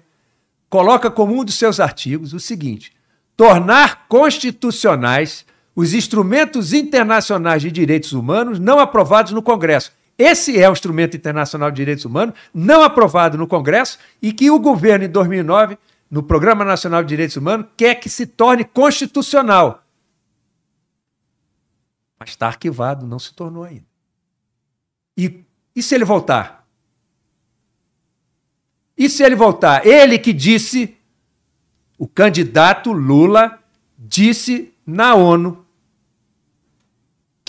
coloca 0.70 1.10
como 1.10 1.40
um 1.40 1.44
dos 1.44 1.56
seus 1.56 1.80
artigos 1.80 2.34
o 2.34 2.40
seguinte: 2.40 2.94
tornar 3.38 4.08
constitucionais 4.08 5.46
os 5.80 5.94
instrumentos 5.94 6.74
internacionais 6.74 7.62
de 7.62 7.72
direitos 7.72 8.12
humanos 8.12 8.60
não 8.60 8.80
aprovados 8.80 9.32
no 9.32 9.42
Congresso. 9.42 9.94
Esse 10.18 10.60
é 10.60 10.70
o 10.70 10.74
instrumento 10.74 11.16
internacional 11.16 11.72
de 11.72 11.78
direitos 11.78 12.04
humanos 12.04 12.38
não 12.54 12.84
aprovado 12.84 13.38
no 13.38 13.48
Congresso 13.48 13.98
e 14.22 14.34
que 14.34 14.52
o 14.52 14.60
governo, 14.60 15.06
em 15.06 15.10
2009, 15.10 15.78
no 16.12 16.22
Programa 16.22 16.66
Nacional 16.66 17.02
de 17.02 17.08
Direitos 17.08 17.38
Humanos, 17.38 17.68
quer 17.78 17.96
que 17.96 18.10
se 18.10 18.26
torne 18.26 18.66
constitucional. 18.66 19.86
Mas 22.20 22.32
está 22.32 22.48
arquivado, 22.48 23.08
não 23.08 23.18
se 23.18 23.34
tornou 23.34 23.64
ainda. 23.64 23.86
E, 25.16 25.46
e 25.74 25.82
se 25.82 25.96
ele 25.96 26.04
voltar? 26.04 26.68
E 28.98 29.08
se 29.10 29.24
ele 29.24 29.36
voltar? 29.38 29.88
Ele 29.88 30.20
que 30.20 30.34
disse, 30.34 30.98
o 31.98 32.06
candidato 32.06 32.92
Lula 32.92 33.58
disse 33.98 34.74
na 34.86 35.16
ONU 35.16 35.69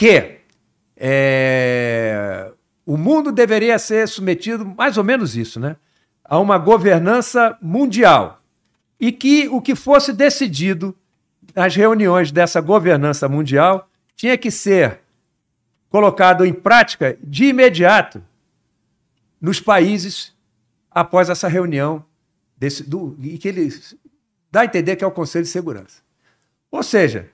que 0.01 0.39
é, 0.97 2.51
o 2.87 2.97
mundo 2.97 3.31
deveria 3.31 3.79
ser 3.79 4.09
submetido, 4.09 4.65
mais 4.65 4.97
ou 4.97 5.05
menos 5.05 5.37
isso, 5.37 5.61
né, 5.61 5.77
a 6.25 6.39
uma 6.39 6.57
governança 6.57 7.59
mundial 7.61 8.43
e 8.99 9.12
que 9.12 9.47
o 9.49 9.61
que 9.61 9.75
fosse 9.75 10.15
decidido 10.15 10.97
nas 11.55 11.77
reuniões 11.77 12.33
dessa 12.33 12.62
governança 12.62 13.29
mundial 13.29 13.91
tinha 14.17 14.39
que 14.39 14.51
ser 14.51 15.01
colocado 15.91 16.47
em 16.47 16.55
prática 16.55 17.19
de 17.23 17.45
imediato, 17.45 18.25
nos 19.39 19.61
países 19.61 20.35
após 20.91 21.29
essa 21.29 21.47
reunião 21.47 22.03
desse, 22.57 22.85
do, 22.85 23.19
e 23.20 23.37
que 23.37 23.49
ele 23.49 23.69
dá 24.51 24.62
a 24.62 24.65
entender 24.65 24.97
que 24.97 25.05
é 25.05 25.07
o 25.07 25.11
Conselho 25.11 25.45
de 25.45 25.51
Segurança. 25.51 26.01
Ou 26.70 26.83
seja, 26.83 27.29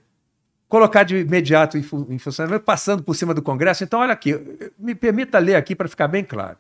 colocar 0.69 1.05
de 1.05 1.19
imediato 1.19 1.79
em, 1.79 2.19
funcionamento, 2.19 2.65
passando 2.65 3.03
por 3.03 3.15
cima 3.15 3.33
do 3.33 3.43
Congresso. 3.43 3.85
Então, 3.85 4.01
olha 4.01 4.13
aqui, 4.13 4.35
me 4.79 4.95
permita 4.95 5.39
ler 5.39 5.55
aqui 5.55 5.75
para 5.75 5.89
ficar 5.89 6.09
bem 6.09 6.25
claro. 6.25 6.57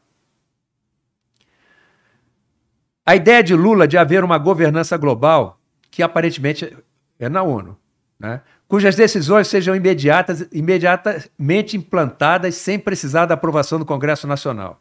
A 3.04 3.14
ideia 3.14 3.42
de 3.42 3.54
Lula 3.54 3.86
de 3.86 3.96
haver 3.96 4.24
uma 4.24 4.38
governança 4.38 4.96
global, 4.96 5.60
que 5.90 6.02
aparentemente 6.02 6.76
é 7.18 7.28
na 7.28 7.42
ONU, 7.42 7.76
né? 8.18 8.40
cujas 8.68 8.96
decisões 8.96 9.46
sejam 9.46 9.76
imediatas, 9.76 10.46
imediatamente 10.52 11.76
implantadas 11.76 12.56
sem 12.56 12.78
precisar 12.78 13.26
da 13.26 13.34
aprovação 13.34 13.78
do 13.78 13.84
Congresso 13.84 14.26
Nacional. 14.26 14.80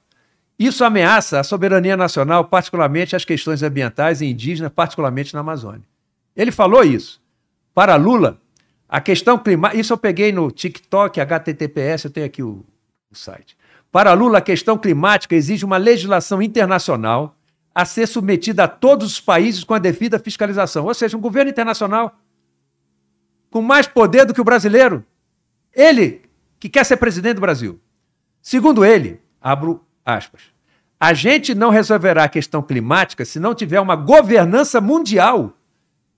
Isso 0.58 0.84
ameaça 0.84 1.40
a 1.40 1.44
soberania 1.44 1.98
nacional, 1.98 2.46
particularmente 2.46 3.16
as 3.16 3.26
questões 3.26 3.62
ambientais 3.62 4.22
e 4.22 4.26
indígenas, 4.26 4.72
particularmente 4.74 5.34
na 5.34 5.42
Amazônia. 5.42 5.84
Ele 6.36 6.52
falou 6.52 6.84
isso. 6.84 7.22
Para 7.74 7.96
Lula, 7.96 8.40
a 8.88 9.02
questão 9.02 9.38
climática. 9.38 9.80
Isso 9.80 9.94
eu 9.94 9.98
peguei 9.98 10.32
no 10.32 10.52
TikTok, 10.52 11.20
HTTPS, 11.20 12.06
eu 12.06 12.12
tenho 12.12 12.26
aqui 12.26 12.44
o, 12.44 12.66
o 13.12 13.16
site. 13.16 13.58
Para 13.92 14.14
Lula, 14.14 14.40
a 14.40 14.42
questão 14.42 14.78
climática 14.78 15.36
exige 15.36 15.64
uma 15.64 15.78
legislação 15.78 16.42
internacional 16.42 17.36
a 17.74 17.86
ser 17.86 18.08
submetida 18.08 18.64
a 18.66 18.68
todos 18.68 19.14
os 19.14 19.20
países 19.20 19.64
com 19.64 19.74
a 19.74 19.80
devida 19.80 20.20
fiscalização. 20.20 20.86
Ou 20.86 20.94
seja, 20.94 21.18
um 21.18 21.22
governo 21.22 21.52
internacional 21.52 22.18
com 23.50 23.62
mais 23.62 23.88
poder 23.88 24.26
do 24.26 24.34
que 24.34 24.42
o 24.42 24.46
brasileiro. 24.46 25.06
Ele, 25.74 26.24
que 26.60 26.68
quer 26.68 26.86
ser 26.86 26.98
presidente 26.98 27.36
do 27.36 27.42
Brasil. 27.42 27.80
Segundo 28.42 28.84
ele, 28.84 29.22
abro 29.42 29.82
aspas, 30.06 30.42
a 31.00 31.14
gente 31.14 31.56
não 31.56 31.70
resolverá 31.70 32.26
a 32.26 32.30
questão 32.30 32.62
climática 32.62 33.26
se 33.26 33.40
não 33.40 33.56
tiver 33.56 33.80
uma 33.80 33.96
governança 33.96 34.80
mundial. 34.80 35.54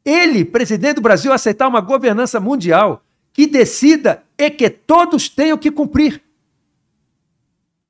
Ele, 0.08 0.46
presidente 0.46 0.96
do 0.96 1.02
Brasil, 1.02 1.34
aceitar 1.34 1.68
uma 1.68 1.82
governança 1.82 2.40
mundial 2.40 3.04
que 3.34 3.46
decida 3.46 4.24
e 4.38 4.50
que 4.50 4.70
todos 4.70 5.28
tenham 5.28 5.58
que 5.58 5.70
cumprir. 5.70 6.22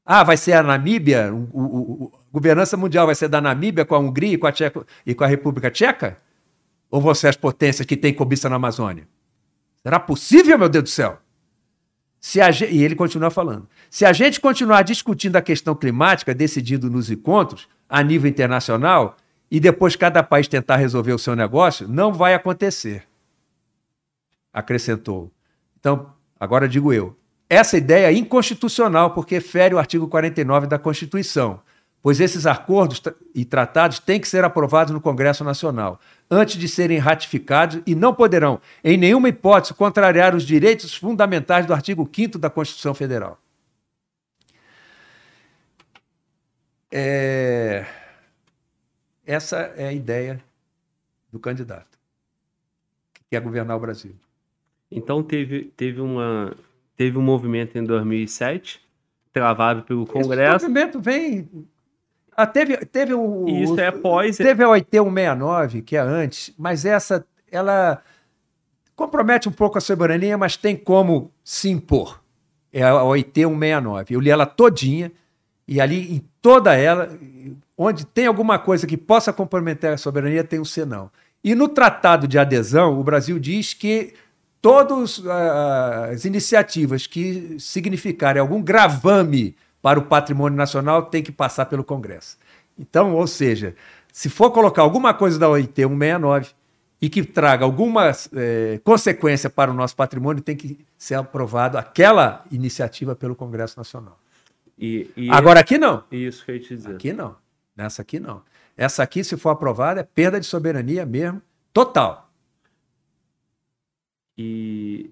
Ah, 0.04 0.24
vai 0.24 0.36
ser 0.36 0.54
a 0.54 0.64
Namíbia, 0.64 1.32
o, 1.32 1.48
o, 1.54 2.04
o, 2.06 2.12
governança 2.34 2.76
mundial 2.76 3.06
vai 3.06 3.14
ser 3.14 3.28
da 3.28 3.40
Namíbia 3.40 3.86
com 3.86 3.94
a 3.94 4.00
Hungria 4.00 4.34
e 4.34 4.38
com 4.40 4.48
a, 4.48 4.54
e 5.06 5.14
com 5.14 5.24
a 5.24 5.28
República 5.28 5.70
Tcheca? 5.70 6.18
Ou 6.90 7.00
vão 7.00 7.14
ser 7.14 7.28
as 7.28 7.36
potências 7.36 7.86
que 7.86 7.96
têm 7.96 8.12
cobiça 8.12 8.50
na 8.50 8.56
Amazônia? 8.56 9.08
Será 9.84 10.00
possível, 10.00 10.58
meu 10.58 10.70
Deus 10.70 10.86
do 10.86 10.90
céu? 10.90 11.20
Se 12.20 12.42
a, 12.42 12.50
e 12.50 12.84
ele 12.84 12.96
continua 12.96 13.30
falando. 13.30 13.70
Se 13.92 14.06
a 14.06 14.12
gente 14.12 14.42
continuar 14.42 14.82
discutindo 14.82 15.36
a 15.36 15.42
questão 15.42 15.76
climática, 15.76 16.34
decidindo 16.34 16.90
nos 16.90 17.12
encontros, 17.12 17.68
a 17.88 18.02
nível 18.02 18.28
internacional, 18.28 19.18
e 19.50 19.60
depois 19.60 19.96
cada 19.96 20.22
país 20.22 20.48
tentar 20.48 20.78
resolver 20.78 21.14
o 21.14 21.20
seu 21.20 21.36
negócio, 21.36 21.88
não 21.88 22.14
vai 22.14 22.34
acontecer. 22.34 23.04
Acrescentou. 24.54 25.32
Então, 25.80 26.14
agora 26.40 26.68
digo 26.68 26.92
eu, 26.92 27.18
essa 27.50 27.78
ideia 27.78 28.08
é 28.08 28.14
inconstitucional 28.14 29.12
porque 29.12 29.40
fere 29.40 29.74
o 29.74 29.80
artigo 29.80 30.08
49 30.08 30.68
da 30.68 30.78
Constituição, 30.78 31.62
pois 32.02 32.20
esses 32.20 32.46
acordos 32.46 33.02
e 33.34 33.46
tratados 33.46 34.00
têm 34.00 34.20
que 34.20 34.28
ser 34.28 34.44
aprovados 34.44 34.94
no 34.94 35.00
Congresso 35.00 35.44
Nacional 35.44 36.00
antes 36.30 36.58
de 36.58 36.68
serem 36.68 36.98
ratificados 36.98 37.82
e 37.86 37.96
não 37.96 38.14
poderão, 38.14 38.60
em 38.84 38.98
nenhuma 38.98 39.30
hipótese, 39.30 39.74
contrariar 39.74 40.36
os 40.36 40.44
direitos 40.44 40.94
fundamentais 40.94 41.66
do 41.66 41.74
artigo 41.74 42.10
5 42.14 42.38
da 42.38 42.50
Constituição 42.50 42.94
Federal. 42.94 43.40
É... 46.92 47.86
Essa 49.28 49.74
é 49.76 49.90
a 49.90 49.92
ideia 49.92 50.42
do 51.30 51.38
candidato 51.38 52.00
que 53.14 53.22
quer 53.30 53.42
governar 53.42 53.76
o 53.76 53.80
Brasil. 53.80 54.16
Então 54.90 55.22
teve, 55.22 55.66
teve 55.76 56.00
uma, 56.00 56.56
teve 56.96 57.18
um 57.18 57.22
movimento 57.22 57.78
em 57.78 57.84
2007, 57.84 58.82
travado 59.34 59.84
pelo 59.84 60.08
Congresso. 60.08 60.56
Esse 60.56 60.68
movimento 60.70 61.02
vem. 61.02 61.50
Ah, 62.38 62.48
teve, 62.48 62.78
teve 62.86 63.14
o. 63.14 63.46
Isso 63.50 63.78
é 63.78 63.88
após. 63.88 64.38
Teve 64.38 64.64
a 64.64 64.70
OIT 64.70 64.88
169, 64.90 65.82
que 65.82 65.98
é 65.98 66.00
antes, 66.00 66.54
mas 66.58 66.86
essa, 66.86 67.26
ela 67.52 68.02
compromete 68.96 69.50
um 69.50 69.52
pouco 69.52 69.78
a 69.78 69.82
soberania, 69.82 70.38
mas 70.38 70.56
tem 70.56 70.78
como 70.78 71.34
se 71.44 71.70
impor. 71.70 72.24
É 72.72 72.84
a 72.84 73.04
OIT 73.04 73.42
169. 73.42 74.16
Eu 74.16 74.22
li 74.22 74.30
ela 74.30 74.46
todinha, 74.46 75.12
e 75.68 75.82
ali, 75.82 76.16
em 76.16 76.24
toda 76.42 76.74
ela, 76.78 77.10
onde 77.78 78.06
tem 78.06 78.26
alguma 78.26 78.58
coisa 78.58 78.88
que 78.88 78.98
possa 78.98 79.32
comprometer 79.32 79.94
a 79.94 79.98
soberania, 79.98 80.44
tem 80.44 80.60
um 80.60 80.66
senão. 80.66 81.12
E 81.44 81.54
no 81.54 81.68
tratado 81.68 82.28
de 82.28 82.40
adesão, 82.40 83.00
o 83.00 83.04
Brasil 83.04 83.38
diz 83.38 83.74
que 83.74 84.14
todas 84.62 85.24
ah, 85.26 86.10
as 86.12 86.26
iniciativas 86.26 87.06
que 87.06 87.58
significarem 87.60 88.42
algum 88.42 88.62
gravame 88.62 89.56
para 89.82 90.00
o 90.00 90.04
patrimônio 90.04 90.58
nacional 90.58 91.04
têm 91.04 91.22
que 91.22 91.32
passar 91.32 91.68
pelo 91.68 91.84
Congresso. 91.84 92.38
Então, 92.78 93.16
ou 93.16 93.28
seja, 93.28 93.76
se 94.12 94.30
for 94.30 94.52
colocar 94.52 94.82
alguma 94.82 95.14
coisa 95.14 95.38
da 95.38 95.48
OIT 95.48 95.74
169 95.76 96.50
e 97.00 97.10
que 97.10 97.24
traga 97.24 97.64
alguma 97.64 98.12
é, 98.36 98.82
consequência 98.84 99.50
para 99.50 99.70
o 99.70 99.74
nosso 99.74 99.96
patrimônio, 99.96 100.42
tem 100.42 100.56
que 100.56 100.80
ser 100.98 101.16
aprovado 101.16 101.78
aquela 101.78 102.44
iniciativa 102.52 103.16
pelo 103.16 103.36
Congresso 103.36 103.78
Nacional. 103.78 104.20
E, 104.78 105.10
e 105.16 105.30
Agora 105.30 105.60
aqui 105.60 105.78
não. 105.78 106.04
Isso 106.12 106.44
que 106.44 106.52
eu 106.52 106.56
ia 106.56 106.62
te 106.62 106.76
dizer. 106.76 106.96
Aqui 106.96 107.14
não. 107.14 107.36
Nessa 107.78 108.02
aqui 108.02 108.20
não. 108.20 108.44
Essa 108.76 109.04
aqui, 109.04 109.24
se 109.24 109.38
for 109.38 109.50
aprovada, 109.50 110.02
é 110.02 110.04
perda 110.04 110.40
de 110.40 110.46
soberania 110.46 111.06
mesmo, 111.06 111.42
total 111.72 112.28
e 114.38 115.12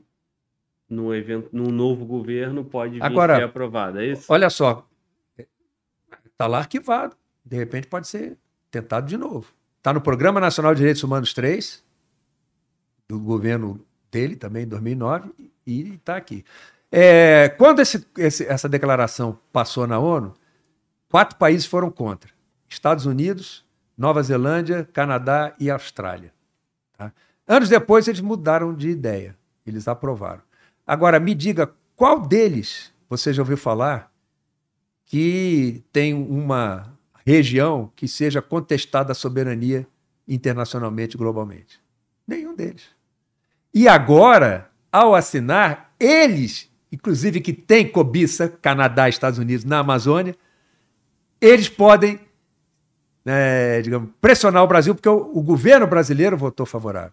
num 0.87 1.13
evento, 1.13 1.49
num 1.51 1.71
novo 1.71 2.05
governo 2.05 2.63
pode 2.63 2.93
vir 2.93 3.03
Agora, 3.03 3.37
ser 3.37 3.43
aprovado, 3.43 3.99
é 3.99 4.05
isso? 4.07 4.31
Olha 4.31 4.49
só, 4.49 4.87
está 6.25 6.45
lá 6.45 6.59
arquivado. 6.59 7.15
De 7.43 7.57
repente 7.57 7.87
pode 7.87 8.07
ser 8.07 8.37
tentado 8.69 9.07
de 9.07 9.17
novo. 9.17 9.51
Está 9.77 9.93
no 9.93 10.01
Programa 10.01 10.39
Nacional 10.39 10.73
de 10.73 10.79
Direitos 10.79 11.03
Humanos 11.03 11.33
3, 11.33 11.83
do 13.07 13.19
governo 13.19 13.83
dele 14.11 14.35
também, 14.35 14.63
em 14.63 14.67
2009, 14.67 15.31
e 15.65 15.93
está 15.93 16.15
aqui. 16.15 16.43
É, 16.91 17.49
quando 17.57 17.81
esse, 17.81 18.05
esse, 18.17 18.45
essa 18.45 18.69
declaração 18.69 19.39
passou 19.51 19.85
na 19.85 19.99
ONU, 19.99 20.33
quatro 21.09 21.37
países 21.37 21.65
foram 21.65 21.91
contra: 21.91 22.31
Estados 22.67 23.05
Unidos, 23.05 23.65
Nova 23.97 24.21
Zelândia, 24.21 24.87
Canadá 24.91 25.53
e 25.59 25.69
Austrália. 25.69 26.33
Tá? 26.97 27.11
Anos 27.47 27.69
depois, 27.69 28.07
eles 28.07 28.21
mudaram 28.21 28.73
de 28.73 28.89
ideia. 28.89 29.35
Eles 29.65 29.87
aprovaram. 29.87 30.41
Agora, 30.85 31.19
me 31.19 31.33
diga 31.33 31.71
qual 31.95 32.19
deles 32.19 32.93
você 33.09 33.33
já 33.33 33.41
ouviu 33.41 33.57
falar 33.57 34.11
que 35.05 35.83
tem 35.91 36.13
uma 36.13 36.93
região 37.25 37.91
que 37.95 38.07
seja 38.07 38.41
contestada 38.41 39.11
a 39.11 39.15
soberania 39.15 39.87
internacionalmente, 40.27 41.17
globalmente? 41.17 41.79
Nenhum 42.27 42.55
deles. 42.55 42.83
E 43.73 43.87
agora, 43.87 44.69
ao 44.91 45.15
assinar, 45.15 45.93
eles, 45.99 46.69
inclusive 46.91 47.41
que 47.41 47.53
têm 47.53 47.87
cobiça, 47.87 48.47
Canadá, 48.47 49.07
Estados 49.07 49.39
Unidos, 49.39 49.65
na 49.65 49.79
Amazônia, 49.79 50.35
eles 51.39 51.69
podem, 51.69 52.19
é, 53.25 53.81
digamos, 53.81 54.09
pressionar 54.21 54.63
o 54.63 54.67
Brasil, 54.67 54.93
porque 54.93 55.09
o, 55.09 55.31
o 55.33 55.41
governo 55.41 55.87
brasileiro 55.87 56.37
votou 56.37 56.65
favorável. 56.65 57.11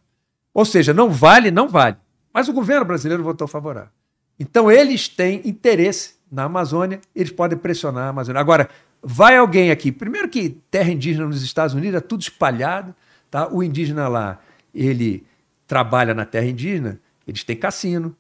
Ou 0.53 0.65
seja, 0.65 0.93
não 0.93 1.11
vale, 1.11 1.51
não 1.51 1.69
vale. 1.69 1.97
Mas 2.33 2.49
o 2.49 2.53
governo 2.53 2.85
brasileiro 2.85 3.23
votou 3.23 3.49
favorável. 3.49 3.91
Então 4.39 4.71
eles 4.71 5.09
têm 5.09 5.41
interesse 5.45 6.15
na 6.31 6.45
Amazônia, 6.45 7.01
eles 7.15 7.31
podem 7.31 7.59
pressionar 7.59 8.05
a 8.05 8.09
Amazônia. 8.09 8.41
Agora, 8.41 8.69
vai 9.03 9.37
alguém 9.37 9.71
aqui, 9.71 9.93
primeiro 9.93 10.29
que 10.29 10.51
terra 10.71 10.91
indígena 10.91 11.27
nos 11.27 11.43
Estados 11.43 11.75
Unidos 11.75 11.97
é 11.97 12.01
tudo 12.01 12.23
espalhado, 12.23 12.95
tá? 13.31 13.49
O 13.49 13.63
indígena 13.63 14.09
lá, 14.09 14.41
ele 14.75 15.27
trabalha 15.67 16.15
na 16.15 16.25
terra 16.25 16.47
indígena, 16.47 16.99
eles 17.27 17.45
têm 17.45 17.57
cassino, 17.57 18.17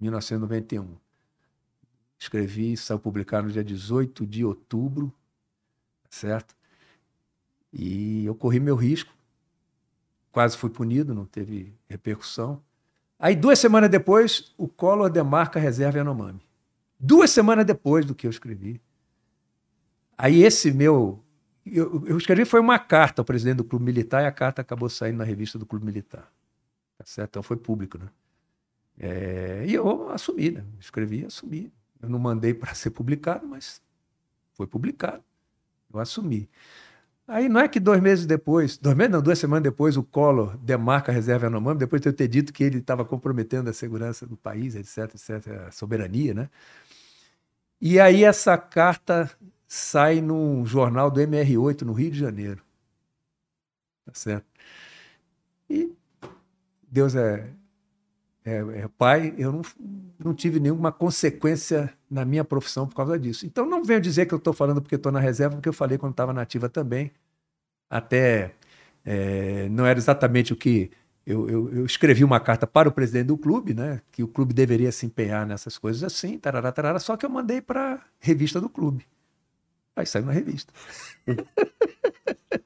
1991. 0.00 0.96
Escrevi, 2.16 2.76
saiu 2.76 3.00
publicado 3.00 3.48
no 3.48 3.52
dia 3.52 3.64
18 3.64 4.24
de 4.24 4.44
outubro, 4.44 5.12
certo? 6.08 6.54
E 7.72 8.26
eu 8.26 8.34
corri 8.36 8.60
meu 8.60 8.76
risco, 8.76 9.12
quase 10.32 10.56
fui 10.56 10.70
punido, 10.70 11.14
não 11.14 11.24
teve 11.24 11.74
repercussão. 11.88 12.62
Aí, 13.18 13.36
duas 13.36 13.58
semanas 13.58 13.90
depois, 13.90 14.52
o 14.56 14.66
Collor 14.66 15.10
demarca 15.10 15.58
a 15.58 15.62
reserva 15.62 15.98
Yanomami. 15.98 16.40
Duas 16.98 17.30
semanas 17.30 17.66
depois 17.66 18.04
do 18.04 18.14
que 18.14 18.26
eu 18.26 18.30
escrevi. 18.30 18.80
Aí, 20.16 20.42
esse 20.42 20.70
meu. 20.72 21.22
Eu, 21.64 22.04
eu 22.06 22.16
escrevi 22.16 22.44
foi 22.44 22.58
uma 22.58 22.78
carta 22.78 23.20
ao 23.20 23.24
presidente 23.24 23.58
do 23.58 23.64
Clube 23.64 23.84
Militar 23.84 24.22
e 24.22 24.26
a 24.26 24.32
carta 24.32 24.62
acabou 24.62 24.88
saindo 24.88 25.18
na 25.18 25.24
revista 25.24 25.58
do 25.58 25.66
Clube 25.66 25.84
Militar. 25.84 26.30
Tá 26.96 27.04
certo? 27.04 27.30
Então 27.30 27.42
foi 27.42 27.56
público, 27.56 27.98
né? 27.98 28.08
É, 28.98 29.64
e 29.66 29.74
eu 29.74 30.10
assumi, 30.10 30.50
né? 30.50 30.64
Escrevi 30.78 31.20
e 31.20 31.24
assumi. 31.26 31.72
Eu 32.02 32.08
não 32.08 32.18
mandei 32.18 32.52
para 32.54 32.74
ser 32.74 32.90
publicado, 32.90 33.46
mas 33.46 33.82
foi 34.54 34.66
publicado. 34.66 35.22
Eu 35.92 36.00
assumi. 36.00 36.48
Aí 37.30 37.48
não 37.48 37.60
é 37.60 37.68
que 37.68 37.78
dois 37.78 38.00
meses 38.00 38.26
depois, 38.26 38.76
dois 38.76 38.96
meses 38.96 39.12
não, 39.12 39.22
duas 39.22 39.38
semanas 39.38 39.62
depois, 39.62 39.96
o 39.96 40.02
Collor 40.02 40.56
demarca 40.58 41.12
a 41.12 41.14
reserva 41.14 41.46
Yanomami, 41.46 41.78
depois 41.78 42.02
de 42.02 42.08
eu 42.08 42.12
ter 42.12 42.26
dito 42.26 42.52
que 42.52 42.64
ele 42.64 42.78
estava 42.78 43.04
comprometendo 43.04 43.70
a 43.70 43.72
segurança 43.72 44.26
do 44.26 44.36
país, 44.36 44.74
etc, 44.74 45.14
etc, 45.14 45.68
a 45.68 45.70
soberania, 45.70 46.34
né? 46.34 46.50
E 47.80 48.00
aí 48.00 48.24
essa 48.24 48.58
carta 48.58 49.30
sai 49.68 50.20
num 50.20 50.66
jornal 50.66 51.08
do 51.08 51.20
MR8 51.20 51.82
no 51.82 51.92
Rio 51.92 52.10
de 52.10 52.18
Janeiro. 52.18 52.64
Tá 54.04 54.12
certo? 54.12 54.46
E 55.68 55.92
Deus 56.90 57.14
é, 57.14 57.48
é, 58.44 58.58
é 58.58 58.88
pai, 58.96 59.34
eu 59.36 59.52
não, 59.52 59.62
não 60.18 60.34
tive 60.34 60.58
nenhuma 60.58 60.90
consequência 60.90 61.92
na 62.10 62.24
minha 62.24 62.44
profissão 62.44 62.86
por 62.86 62.94
causa 62.94 63.18
disso. 63.18 63.46
Então 63.46 63.66
não 63.66 63.84
venho 63.84 64.00
dizer 64.00 64.26
que 64.26 64.34
eu 64.34 64.38
estou 64.38 64.52
falando 64.52 64.80
porque 64.80 64.96
estou 64.96 65.12
na 65.12 65.20
reserva, 65.20 65.56
porque 65.56 65.68
eu 65.68 65.72
falei 65.72 65.98
quando 65.98 66.12
estava 66.12 66.32
nativa 66.32 66.68
também. 66.68 67.10
Até 67.88 68.54
é, 69.04 69.68
não 69.68 69.86
era 69.86 69.98
exatamente 69.98 70.52
o 70.52 70.56
que. 70.56 70.90
Eu, 71.26 71.48
eu, 71.48 71.74
eu, 71.74 71.86
escrevi 71.86 72.24
uma 72.24 72.40
carta 72.40 72.66
para 72.66 72.88
o 72.88 72.92
presidente 72.92 73.26
do 73.26 73.36
clube, 73.36 73.74
né? 73.74 74.00
Que 74.10 74.22
o 74.22 74.28
clube 74.28 74.54
deveria 74.54 74.90
se 74.90 75.06
empenhar 75.06 75.46
nessas 75.46 75.78
coisas 75.78 76.02
assim, 76.02 76.38
tarará, 76.38 76.72
tarará, 76.72 76.98
só 76.98 77.16
que 77.16 77.26
eu 77.26 77.30
mandei 77.30 77.60
para 77.60 77.94
a 77.94 78.00
revista 78.18 78.60
do 78.60 78.68
clube. 78.68 79.06
Aí 79.94 80.06
saiu 80.06 80.24
na 80.24 80.32
revista. 80.32 80.72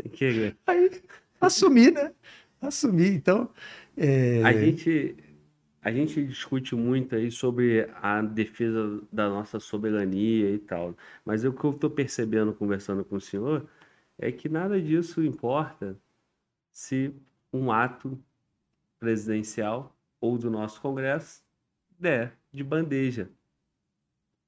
Sem 0.00 0.10
querer. 0.12 0.56
Aí 0.66 1.02
assumi, 1.40 1.90
né? 1.90 2.12
Assumi. 2.60 3.08
Então. 3.08 3.48
É... 3.98 4.42
A 4.44 4.52
gente 4.52 5.16
a 5.80 5.92
gente 5.92 6.22
discute 6.24 6.74
muito 6.74 7.14
aí 7.14 7.30
sobre 7.30 7.88
a 8.02 8.20
defesa 8.20 9.00
da 9.10 9.28
nossa 9.28 9.58
soberania 9.58 10.50
e 10.50 10.58
tal, 10.58 10.94
mas 11.24 11.44
o 11.44 11.52
que 11.52 11.64
eu 11.64 11.70
estou 11.70 11.88
percebendo 11.88 12.52
conversando 12.52 13.04
com 13.04 13.16
o 13.16 13.20
senhor 13.20 13.66
é 14.18 14.30
que 14.30 14.48
nada 14.48 14.80
disso 14.80 15.22
importa 15.22 15.96
se 16.72 17.14
um 17.52 17.72
ato 17.72 18.18
presidencial 18.98 19.96
ou 20.20 20.36
do 20.36 20.50
nosso 20.50 20.80
Congresso 20.80 21.42
der 21.98 22.36
de 22.52 22.62
bandeja. 22.62 23.30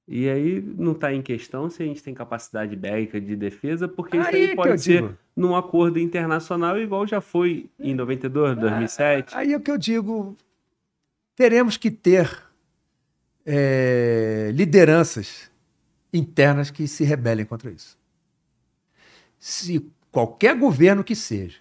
E 0.07 0.29
aí 0.29 0.61
não 0.61 0.93
está 0.93 1.15
em 1.15 1.23
questão 1.23 1.71
se 1.71 1.83
a 1.83 1.87
gente 1.87 2.03
tem 2.03 2.13
capacidade 2.13 2.75
bélica 2.75 3.21
de 3.21 3.37
defesa, 3.37 3.87
porque 3.87 4.17
aí 4.17 4.23
isso 4.23 4.51
aí 4.51 4.57
pode 4.57 4.83
ser 4.83 5.03
digo. 5.03 5.19
Num 5.37 5.57
acordo 5.57 5.99
internacional, 5.99 6.79
igual 6.79 7.07
já 7.07 7.21
foi 7.21 7.71
em 7.79 7.95
92, 7.95 8.59
2007. 8.59 9.37
Aí 9.37 9.53
é 9.53 9.57
o 9.57 9.61
que 9.61 9.71
eu 9.71 9.79
digo, 9.79 10.37
teremos 11.35 11.77
que 11.77 11.91
ter 11.91 12.43
é, 13.47 14.51
lideranças 14.55 15.51
internas 16.13 16.71
que 16.71 16.87
se 16.87 17.05
rebelem 17.05 17.45
contra 17.45 17.71
isso. 17.71 17.99
Se 19.39 19.91
qualquer 20.11 20.57
governo 20.57 21.03
que 21.03 21.15
seja 21.15 21.61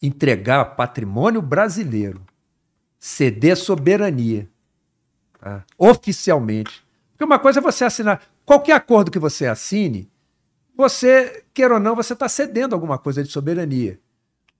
entregar 0.00 0.76
patrimônio 0.76 1.42
brasileiro, 1.42 2.24
ceder 2.98 3.56
soberania 3.56 4.48
tá? 5.38 5.64
oficialmente, 5.76 6.84
porque 7.10 7.24
uma 7.24 7.38
coisa 7.38 7.60
é 7.60 7.62
você 7.62 7.84
assinar 7.84 8.22
qualquer 8.44 8.72
acordo 8.72 9.10
que 9.10 9.18
você 9.18 9.46
assine, 9.46 10.08
você, 10.76 11.44
queira 11.54 11.74
ou 11.74 11.80
não, 11.80 11.96
você 11.96 12.12
está 12.12 12.28
cedendo 12.28 12.74
alguma 12.74 12.98
coisa 12.98 13.22
de 13.22 13.30
soberania. 13.30 13.98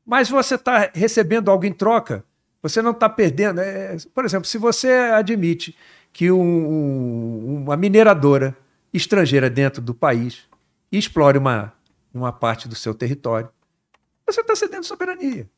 Mas 0.05 0.31
você 0.31 0.55
está 0.55 0.91
recebendo 0.95 1.51
algo 1.51 1.67
em 1.67 1.73
troca 1.73 2.25
você 2.69 2.83
não 2.83 2.91
está 2.91 3.09
perdendo. 3.09 3.61
É, 3.61 3.97
por 4.13 4.25
exemplo, 4.25 4.47
se 4.47 4.59
você 4.59 4.91
admite 4.91 5.77
que 6.13 6.31
um, 6.33 7.63
uma 7.63 7.77
mineradora 7.77 8.57
estrangeira 8.93 9.49
dentro 9.49 9.81
do 9.81 9.95
país 9.95 10.45
explore 10.91 11.39
uma, 11.39 11.73
uma 12.13 12.33
parte 12.33 12.67
do 12.67 12.75
seu 12.75 12.95
território, 12.95 13.49
você 14.27 14.41
está 14.41 14.57
cedendo 14.57 14.85
soberania. 14.85 15.49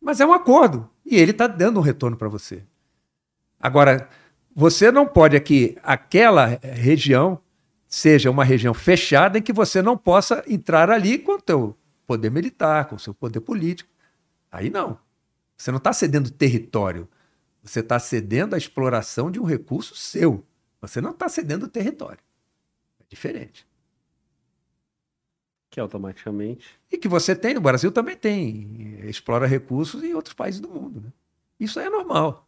Mas 0.00 0.20
é 0.20 0.26
um 0.26 0.32
acordo 0.32 0.90
e 1.04 1.16
ele 1.16 1.30
está 1.30 1.46
dando 1.46 1.78
um 1.78 1.82
retorno 1.82 2.16
para 2.16 2.28
você. 2.28 2.64
Agora, 3.60 4.08
você 4.54 4.90
não 4.90 5.06
pode 5.06 5.36
aqui, 5.36 5.76
aquela 5.82 6.58
região 6.62 7.38
seja 7.90 8.30
uma 8.30 8.44
região 8.44 8.72
fechada 8.72 9.36
em 9.36 9.42
que 9.42 9.52
você 9.52 9.82
não 9.82 9.98
possa 9.98 10.44
entrar 10.46 10.88
ali 10.90 11.18
com 11.18 11.32
o 11.32 11.42
seu 11.44 11.76
poder 12.06 12.30
militar, 12.30 12.86
com 12.86 12.94
o 12.94 12.98
seu 12.98 13.12
poder 13.12 13.40
político. 13.40 13.90
Aí 14.50 14.70
não. 14.70 14.96
Você 15.56 15.72
não 15.72 15.78
está 15.78 15.92
cedendo 15.92 16.30
território. 16.30 17.08
Você 17.62 17.80
está 17.80 17.98
cedendo 17.98 18.54
a 18.54 18.58
exploração 18.58 19.28
de 19.28 19.40
um 19.40 19.44
recurso 19.44 19.96
seu. 19.96 20.46
Você 20.80 21.00
não 21.00 21.10
está 21.10 21.28
cedendo 21.28 21.68
território. 21.68 22.20
É 23.00 23.04
diferente. 23.08 23.66
Que 25.68 25.80
automaticamente. 25.80 26.78
E 26.90 26.96
que 26.96 27.08
você 27.08 27.34
tem, 27.34 27.56
o 27.56 27.60
Brasil 27.60 27.90
também 27.90 28.16
tem. 28.16 28.98
Explora 29.04 29.46
recursos 29.46 30.02
em 30.02 30.14
outros 30.14 30.34
países 30.34 30.60
do 30.60 30.68
mundo. 30.68 31.00
Né? 31.00 31.12
Isso 31.58 31.78
é 31.78 31.90
normal. 31.90 32.46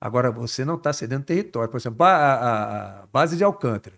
Agora, 0.00 0.30
você 0.30 0.64
não 0.64 0.76
está 0.76 0.92
cedendo 0.92 1.24
território. 1.24 1.70
Por 1.70 1.76
exemplo, 1.76 2.04
a, 2.04 2.10
a, 2.10 3.02
a, 3.02 3.06
base 3.06 3.36
de 3.36 3.44
Alcântara. 3.44 3.97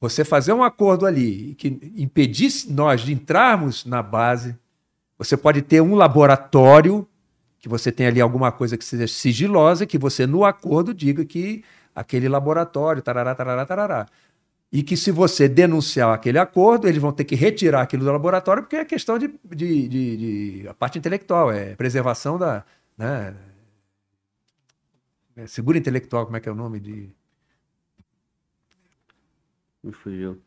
Você 0.00 0.24
fazer 0.24 0.52
um 0.52 0.62
acordo 0.62 1.04
ali 1.04 1.54
que 1.56 1.68
impedisse 1.96 2.72
nós 2.72 3.02
de 3.02 3.12
entrarmos 3.12 3.84
na 3.84 4.02
base, 4.02 4.56
você 5.18 5.36
pode 5.36 5.60
ter 5.60 5.82
um 5.82 5.94
laboratório 5.94 7.06
que 7.58 7.68
você 7.68 7.92
tem 7.92 8.06
ali 8.06 8.20
alguma 8.20 8.50
coisa 8.50 8.76
que 8.78 8.84
seja 8.84 9.06
sigilosa, 9.06 9.84
que 9.84 9.98
você 9.98 10.26
no 10.26 10.44
acordo 10.44 10.94
diga 10.94 11.24
que 11.26 11.62
aquele 11.94 12.28
laboratório, 12.28 13.02
tarará, 13.02 13.34
tarará, 13.34 13.66
tarará. 13.66 14.06
E 14.72 14.82
que 14.82 14.96
se 14.96 15.10
você 15.10 15.48
denunciar 15.48 16.14
aquele 16.14 16.38
acordo, 16.38 16.88
eles 16.88 17.02
vão 17.02 17.12
ter 17.12 17.24
que 17.24 17.34
retirar 17.34 17.82
aquilo 17.82 18.04
do 18.04 18.12
laboratório, 18.12 18.62
porque 18.62 18.76
é 18.76 18.84
questão 18.84 19.18
de, 19.18 19.28
de, 19.44 19.88
de, 19.88 20.16
de 20.62 20.68
a 20.68 20.74
parte 20.74 20.98
intelectual, 20.98 21.52
é 21.52 21.74
preservação 21.74 22.38
da. 22.38 22.64
Né, 22.96 23.34
é, 25.36 25.46
segura 25.46 25.76
intelectual, 25.76 26.24
como 26.24 26.36
é 26.36 26.40
que 26.40 26.48
é 26.48 26.52
o 26.52 26.54
nome 26.54 26.80
de. 26.80 27.10
Me 29.82 29.92
fugiu. 29.92 30.40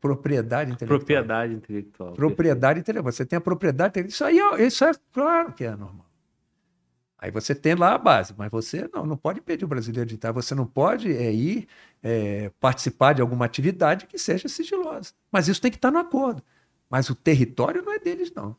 Propriedade 0.00 0.72
intelectual. 0.72 0.98
Propriedade 0.98 1.54
intelectual. 1.54 2.12
Propriedade 2.12 2.80
intelectual. 2.80 3.12
Você 3.12 3.24
tem 3.24 3.36
a 3.36 3.40
propriedade 3.40 3.90
intelectual. 3.90 4.12
Isso 4.12 4.24
aí 4.24 4.60
é, 4.60 4.66
isso 4.66 4.84
é 4.84 4.92
claro 5.12 5.52
que 5.52 5.64
é 5.64 5.74
normal. 5.74 6.06
Aí 7.18 7.30
você 7.30 7.54
tem 7.54 7.74
lá 7.74 7.94
a 7.94 7.98
base, 7.98 8.34
mas 8.36 8.50
você 8.50 8.88
não, 8.92 9.04
não 9.04 9.16
pode 9.16 9.40
impedir 9.40 9.64
o 9.64 9.68
brasileiro 9.68 10.08
de 10.08 10.14
entrar. 10.14 10.32
Você 10.32 10.54
não 10.54 10.66
pode 10.66 11.14
é, 11.14 11.32
ir 11.32 11.68
é, 12.02 12.50
participar 12.58 13.12
de 13.12 13.20
alguma 13.20 13.44
atividade 13.44 14.06
que 14.06 14.18
seja 14.18 14.48
sigilosa. 14.48 15.12
Mas 15.30 15.46
isso 15.46 15.60
tem 15.60 15.70
que 15.70 15.76
estar 15.76 15.90
no 15.90 15.98
acordo. 15.98 16.42
Mas 16.88 17.10
o 17.10 17.14
território 17.14 17.82
não 17.82 17.92
é 17.92 17.98
deles, 17.98 18.32
não. 18.34 18.56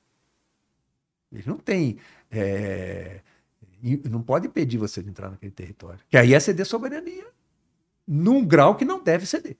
Eles 1.31 1.45
não 1.45 1.57
têm. 1.57 1.97
É, 2.29 3.21
não 4.09 4.21
pode 4.21 4.47
impedir 4.47 4.77
você 4.77 5.01
de 5.01 5.09
entrar 5.09 5.29
naquele 5.29 5.51
território. 5.51 5.99
Que 6.09 6.17
aí 6.17 6.33
é 6.33 6.39
ceder 6.39 6.65
soberania 6.65 7.27
num 8.07 8.45
grau 8.45 8.75
que 8.75 8.85
não 8.85 9.03
deve 9.03 9.25
ceder. 9.25 9.57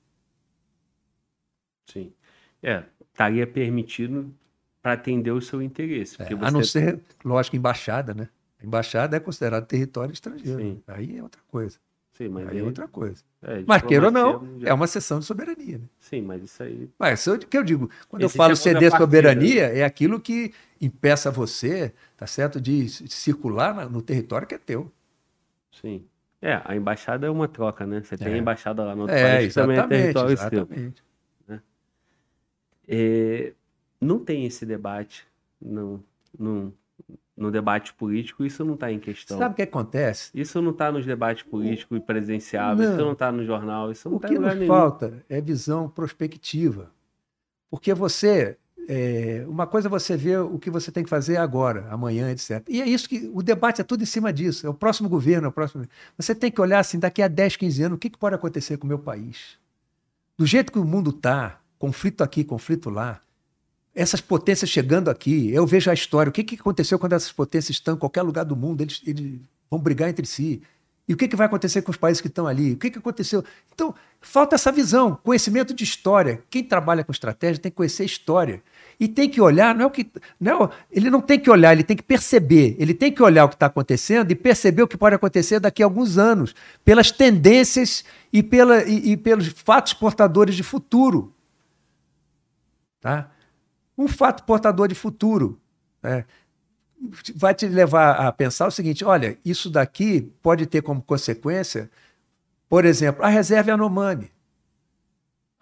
Sim. 1.86 2.14
É, 2.62 2.84
estaria 3.10 3.48
permitido 3.48 4.34
para 4.82 4.94
atender 4.94 5.32
o 5.32 5.42
seu 5.42 5.62
interesse. 5.62 6.22
É, 6.22 6.26
você... 6.26 6.46
A 6.46 6.52
não 6.52 6.64
ser, 6.64 7.00
lógico, 7.24 7.56
embaixada, 7.56 8.14
né? 8.14 8.30
A 8.60 8.66
embaixada 8.66 9.18
é 9.18 9.20
considerado 9.20 9.66
território 9.66 10.14
estrangeiro. 10.14 10.60
Sim. 10.60 10.84
Aí 10.88 11.18
é 11.18 11.24
outra 11.24 11.42
coisa. 11.48 11.80
Sim, 12.22 12.30
mas 12.30 12.48
aí, 12.50 12.60
é 12.60 12.64
outra 12.64 12.88
coisa. 12.88 13.24
É, 13.42 13.64
mas 13.66 13.82
queira 13.82 14.06
ou 14.06 14.12
não, 14.12 14.60
já... 14.60 14.70
é 14.70 14.74
uma 14.74 14.86
sessão 14.86 15.18
de 15.18 15.26
soberania. 15.26 15.80
Né? 15.80 15.86
Sim, 15.98 16.22
mas 16.22 16.44
isso 16.44 16.62
aí. 16.62 16.88
Mas 17.00 17.26
o 17.26 17.40
que 17.40 17.58
eu 17.58 17.64
digo, 17.64 17.90
quando 18.08 18.22
Existe 18.22 18.38
eu 18.38 18.44
falo 18.44 18.56
ceder 18.56 18.92
soberania, 18.96 19.64
é 19.64 19.84
aquilo 19.84 20.20
que 20.20 20.54
impeça 20.80 21.32
você, 21.32 21.92
tá 22.16 22.28
certo, 22.28 22.62
de 22.62 22.88
circular 23.10 23.90
no 23.90 24.04
território 24.04 24.48
que 24.48 24.54
é 24.54 24.60
teu. 24.60 24.92
Sim. 25.72 26.06
É, 26.40 26.62
a 26.64 26.76
embaixada 26.76 27.26
é 27.26 27.30
uma 27.30 27.48
troca, 27.48 27.88
né? 27.88 28.04
Você 28.04 28.16
tem 28.16 28.34
é. 28.34 28.36
a 28.36 28.38
embaixada 28.38 28.84
lá 28.84 28.96
no 28.96 29.02
outro 29.02 29.16
é, 29.16 29.38
país, 29.38 29.54
também 29.56 29.80
é 29.80 29.88
território 29.88 30.34
exatamente. 30.34 31.04
seu. 31.48 31.56
Né? 31.56 31.62
É, 32.88 33.54
não 34.00 34.20
tem 34.20 34.46
esse 34.46 34.64
debate, 34.64 35.26
não, 35.60 36.04
não, 36.38 36.72
no 37.42 37.50
debate 37.52 37.94
político, 37.94 38.46
isso 38.46 38.64
não 38.64 38.76
está 38.76 38.92
em 38.92 39.00
questão. 39.00 39.38
Sabe 39.38 39.54
o 39.54 39.56
que 39.56 39.64
acontece? 39.64 40.30
Isso 40.34 40.62
não 40.62 40.72
está 40.72 40.92
nos 40.92 41.06
debates 41.06 41.44
políticos 41.44 41.98
e 41.98 42.00
presenciáveis, 42.00 42.88
não. 42.88 42.96
isso 42.96 43.06
não 43.06 43.14
está 43.14 43.32
no 43.32 43.44
jornal, 43.44 43.92
isso 43.92 44.08
não 44.08 44.18
está 44.18 44.30
em 44.30 44.36
lugar 44.36 44.56
nenhum. 44.56 44.72
O 44.72 44.76
que 44.76 44.80
falta 44.80 45.26
é 45.28 45.42
visão 45.42 45.90
prospectiva. 45.90 46.92
Porque 47.70 47.94
você, 47.96 48.58
é, 48.88 49.44
uma 49.48 49.66
coisa 49.66 49.88
é 49.88 49.90
você 49.90 50.16
ver 50.16 50.40
o 50.42 50.60
que 50.60 50.70
você 50.70 50.92
tem 50.92 51.04
que 51.04 51.10
fazer 51.10 51.38
agora, 51.38 51.88
amanhã, 51.90 52.30
etc. 52.32 52.64
E 52.70 52.80
é 52.80 52.86
isso 52.86 53.10
que 53.10 53.32
o 53.34 53.42
debate 53.42 53.82
é 53.82 53.84
tudo 53.84 54.04
em 54.04 54.06
cima 54.06 54.32
disso. 54.32 54.68
É 54.68 54.70
o 54.70 54.74
próximo 54.74 55.10
governo, 55.10 55.48
é 55.48 55.50
o 55.50 55.52
próximo. 55.52 55.84
Você 56.18 56.36
tem 56.36 56.52
que 56.52 56.62
olhar 56.62 56.80
assim, 56.80 57.00
daqui 57.00 57.24
a 57.24 57.28
10, 57.28 57.56
15 57.56 57.84
anos, 57.84 57.96
o 57.96 58.00
que, 58.00 58.10
que 58.10 58.20
pode 58.20 58.36
acontecer 58.36 58.78
com 58.78 58.86
o 58.86 58.88
meu 58.88 59.00
país? 59.00 59.58
Do 60.38 60.46
jeito 60.46 60.72
que 60.72 60.80
o 60.80 60.86
mundo 60.86 61.10
está, 61.10 61.60
conflito 61.80 62.24
aqui, 62.24 62.44
conflito 62.44 62.90
lá, 62.90 63.20
essas 63.94 64.22
potências 64.22 64.70
chegando 64.70 65.10
aqui, 65.10 65.52
eu 65.52 65.66
vejo 65.68 65.90
a 65.90 65.94
história, 65.94 66.30
o 66.30 66.34
que, 66.34 66.44
que 66.44 66.56
aconteceu 66.56 66.98
quando 66.98 67.14
essas 67.14 67.32
potências 67.32 67.78
estão 67.78 67.96
em 67.96 67.98
qualquer 67.98 68.22
lugar 68.22 68.46
do 68.46 68.56
mundo, 68.56 68.82
eles, 68.82 69.02
eles 69.06 69.40
vão 69.70 69.80
brigar 69.80 70.10
entre 70.10 70.26
si. 70.26 70.62
E 71.08 71.14
o 71.14 71.18
que, 71.18 71.28
que 71.28 71.36
vai 71.36 71.48
acontecer 71.48 71.82
com 71.82 71.92
os 71.92 71.98
países 71.98 72.22
que 72.22 72.28
estão 72.28 72.48
ali? 72.48 72.72
O 72.72 72.78
que, 72.78 72.90
que 72.90 73.00
aconteceu? 73.00 73.44
Então, 73.74 73.94
falta 74.22 74.56
essa 74.56 74.72
visão, 74.72 75.20
conhecimento 75.22 75.74
de 75.74 75.84
história. 75.84 76.42
Quem 76.50 76.64
trabalha 76.64 77.04
com 77.04 77.12
estratégia 77.12 77.62
tem 77.62 77.70
que 77.70 77.76
conhecer 77.76 78.06
história. 78.06 78.64
E 78.98 79.10
tem 79.10 79.28
que 79.28 79.42
olhar, 79.42 79.76
não 79.76 79.84
é 79.84 79.86
o 79.88 79.92
que. 79.92 80.10
Não, 80.40 80.66
é 80.66 80.70
ele 80.90 81.10
não 81.10 81.20
tem 81.20 81.38
que 81.38 81.50
olhar, 81.50 81.74
ele 81.74 81.84
tem 81.84 81.98
que 81.98 82.04
perceber. 82.04 82.78
Ele 82.80 82.94
tem 82.94 83.12
que 83.12 83.22
olhar 83.22 83.44
o 83.44 83.50
que 83.50 83.56
está 83.56 83.66
acontecendo 83.66 84.32
e 84.32 84.36
perceber 84.36 84.84
o 84.84 84.88
que 84.88 84.96
pode 84.96 85.16
acontecer 85.16 85.60
daqui 85.60 85.84
a 85.84 85.86
alguns 85.86 86.18
anos, 86.18 86.56
pelas 86.86 87.12
tendências 87.12 88.06
e, 88.32 88.42
pela, 88.42 88.84
e, 88.84 89.12
e 89.12 89.18
pelos 89.18 89.48
fatos 89.48 89.94
portadores 89.94 90.56
de 90.56 90.64
futuro. 90.64 91.34
Tá? 93.02 93.30
Um 94.02 94.08
fato 94.08 94.44
portador 94.44 94.88
de 94.88 94.96
futuro. 94.96 95.60
Né? 96.02 96.26
Vai 97.36 97.54
te 97.54 97.68
levar 97.68 98.12
a 98.28 98.32
pensar 98.32 98.68
o 98.68 98.72
seguinte: 98.72 99.06
olha, 99.06 99.38
isso 99.44 99.70
daqui 99.70 100.32
pode 100.42 100.66
ter 100.66 100.82
como 100.82 101.02
consequência, 101.02 101.90
por 102.68 102.86
exemplo, 102.86 103.24
a 103.24 103.28
reserva 103.28 103.72
Yanomami. 103.72 104.32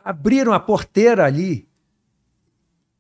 Abriram 0.03 0.53
a 0.53 0.59
porteira 0.59 1.25
ali. 1.25 1.67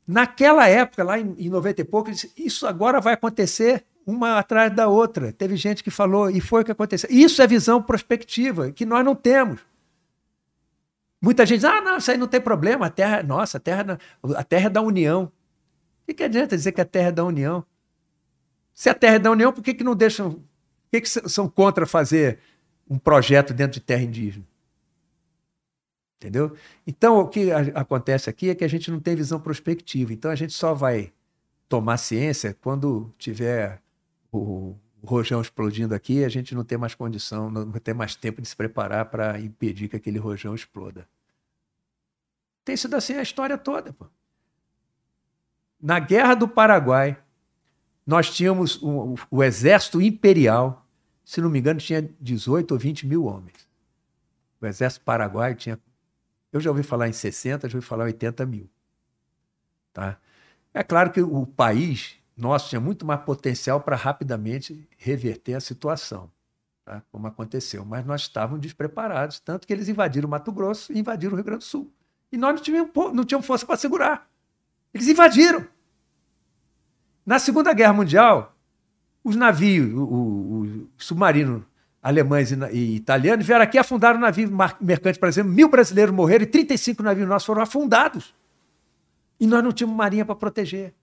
Naquela 0.05 0.67
época, 0.67 1.03
lá 1.03 1.19
em, 1.19 1.35
em 1.37 1.49
90 1.49 1.81
e 1.81 1.85
pouco, 1.85 2.09
isso 2.35 2.65
agora 2.65 2.99
vai 2.99 3.13
acontecer 3.13 3.85
uma 4.05 4.39
atrás 4.39 4.75
da 4.75 4.87
outra. 4.87 5.31
Teve 5.31 5.55
gente 5.55 5.83
que 5.83 5.91
falou, 5.91 6.29
e 6.31 6.41
foi 6.41 6.61
o 6.61 6.65
que 6.65 6.71
aconteceu. 6.71 7.09
Isso 7.11 7.41
é 7.41 7.47
visão 7.47 7.81
prospectiva, 7.81 8.71
que 8.71 8.85
nós 8.85 9.05
não 9.05 9.13
temos. 9.13 9.61
Muita 11.21 11.45
gente 11.45 11.59
diz, 11.59 11.65
ah, 11.65 11.81
não, 11.81 11.97
isso 11.97 12.09
aí 12.09 12.17
não 12.17 12.27
tem 12.27 12.39
problema, 12.39 12.85
a 12.85 12.89
terra, 12.89 13.21
nossa, 13.21 13.57
a 13.57 13.59
terra, 13.59 13.99
a 14.35 14.43
terra 14.43 14.67
é 14.67 14.69
da 14.69 14.81
União. 14.81 15.23
O 15.23 16.05
que, 16.07 16.13
que 16.13 16.23
adianta 16.23 16.55
dizer 16.55 16.71
que 16.71 16.81
a 16.81 16.85
terra 16.85 17.09
é 17.09 17.11
da 17.11 17.25
União? 17.25 17.65
Se 18.73 18.89
a 18.89 18.93
terra 18.93 19.15
é 19.15 19.19
da 19.19 19.31
União, 19.31 19.51
por 19.51 19.61
que, 19.61 19.73
que 19.73 19.83
não 19.83 19.95
deixam, 19.95 20.31
por 20.31 20.43
que, 20.91 21.01
que 21.01 21.09
são 21.09 21.49
contra 21.49 21.85
fazer 21.85 22.39
um 22.89 22.97
projeto 22.97 23.53
dentro 23.53 23.73
de 23.73 23.81
terra 23.81 24.03
indígena? 24.03 24.45
Entendeu? 26.17 26.55
Então, 26.87 27.19
o 27.19 27.27
que 27.27 27.51
acontece 27.51 28.29
aqui 28.29 28.49
é 28.49 28.55
que 28.55 28.63
a 28.63 28.67
gente 28.67 28.91
não 28.91 28.99
tem 28.99 29.15
visão 29.15 29.39
prospectiva. 29.39 30.11
Então, 30.11 30.29
a 30.29 30.35
gente 30.35 30.53
só 30.53 30.73
vai 30.73 31.13
tomar 31.69 31.97
ciência 31.97 32.57
quando 32.61 33.13
tiver 33.17 33.81
o, 34.31 34.75
o 35.01 35.07
rojão 35.07 35.41
explodindo 35.41 35.95
aqui, 35.95 36.23
a 36.23 36.29
gente 36.29 36.53
não 36.53 36.63
tem 36.63 36.77
mais 36.77 36.93
condição, 36.93 37.49
não 37.49 37.71
tem 37.71 37.93
mais 37.93 38.15
tempo 38.15 38.41
de 38.41 38.47
se 38.47 38.55
preparar 38.55 39.05
para 39.05 39.39
impedir 39.39 39.87
que 39.87 39.95
aquele 39.95 40.19
rojão 40.19 40.53
exploda. 40.53 41.07
Tem 42.65 42.75
sido 42.75 42.95
assim 42.95 43.13
a 43.13 43.21
história 43.21 43.57
toda. 43.57 43.93
Pô. 43.93 44.05
Na 45.81 45.99
Guerra 45.99 46.35
do 46.35 46.47
Paraguai, 46.47 47.17
nós 48.05 48.29
tínhamos 48.29 48.81
o, 48.81 49.15
o, 49.31 49.43
exército 49.43 50.01
imperial, 50.01 50.85
se 51.23 51.39
não 51.39 51.49
me 51.49 51.59
engano, 51.59 51.79
tinha 51.79 52.07
18 52.19 52.71
ou 52.71 52.77
20 52.77 53.07
mil 53.07 53.25
homens. 53.25 53.67
O 54.59 54.65
exército 54.65 55.05
paraguaio 55.05 55.55
tinha. 55.55 55.79
Eu 56.51 56.59
já 56.59 56.69
ouvi 56.69 56.83
falar 56.83 57.07
em 57.07 57.13
60, 57.13 57.69
já 57.69 57.77
ouvi 57.77 57.85
falar 57.87 58.05
em 58.05 58.07
80 58.07 58.45
mil. 58.45 58.69
Tá? 59.93 60.17
É 60.73 60.83
claro 60.83 61.11
que 61.11 61.21
o 61.21 61.45
país 61.45 62.18
nosso 62.39 62.69
tinha 62.69 62.79
muito 62.79 63.05
mais 63.05 63.21
potencial 63.21 63.81
para 63.81 63.95
rapidamente 63.95 64.87
reverter 64.97 65.55
a 65.55 65.59
situação, 65.59 66.31
tá? 66.85 67.01
como 67.11 67.27
aconteceu. 67.27 67.83
Mas 67.85 68.05
nós 68.05 68.21
estávamos 68.21 68.61
despreparados, 68.61 69.39
tanto 69.39 69.67
que 69.67 69.73
eles 69.73 69.89
invadiram 69.89 70.27
o 70.27 70.31
Mato 70.31 70.51
Grosso 70.51 70.91
e 70.93 70.99
invadiram 70.99 71.33
o 71.33 71.35
Rio 71.35 71.45
Grande 71.45 71.59
do 71.59 71.65
Sul. 71.65 71.91
E 72.31 72.37
nós 72.37 72.55
não 72.55 72.61
tínhamos, 72.61 72.91
não 73.13 73.23
tínhamos 73.23 73.47
força 73.47 73.65
para 73.65 73.77
segurar. 73.77 74.29
Eles 74.93 75.07
invadiram. 75.07 75.65
Na 77.25 77.39
Segunda 77.39 77.73
Guerra 77.73 77.93
Mundial, 77.93 78.55
os 79.23 79.35
navios, 79.35 79.93
o, 79.93 80.03
o, 80.03 80.61
o 80.61 80.89
submarino 80.97 81.65
alemães 82.01 82.51
e, 82.51 82.95
italianos 82.95 83.45
vieram 83.45 83.63
aqui 83.63 83.77
e 83.77 83.79
afundaram 83.79 84.17
o 84.17 84.21
navio 84.21 84.49
mercante, 84.79 85.19
por 85.19 85.27
exemplo. 85.27 85.51
Mil 85.51 85.69
brasileiros 85.69 86.13
morreram 86.13 86.43
e 86.43 86.47
35 86.47 87.03
navios 87.03 87.27
nossos 87.27 87.45
foram 87.45 87.61
afundados. 87.61 88.33
E 89.39 89.47
nós 89.47 89.63
não 89.63 89.71
tínhamos 89.71 89.95
marinha 89.95 90.25
para 90.25 90.35
proteger. 90.35 90.93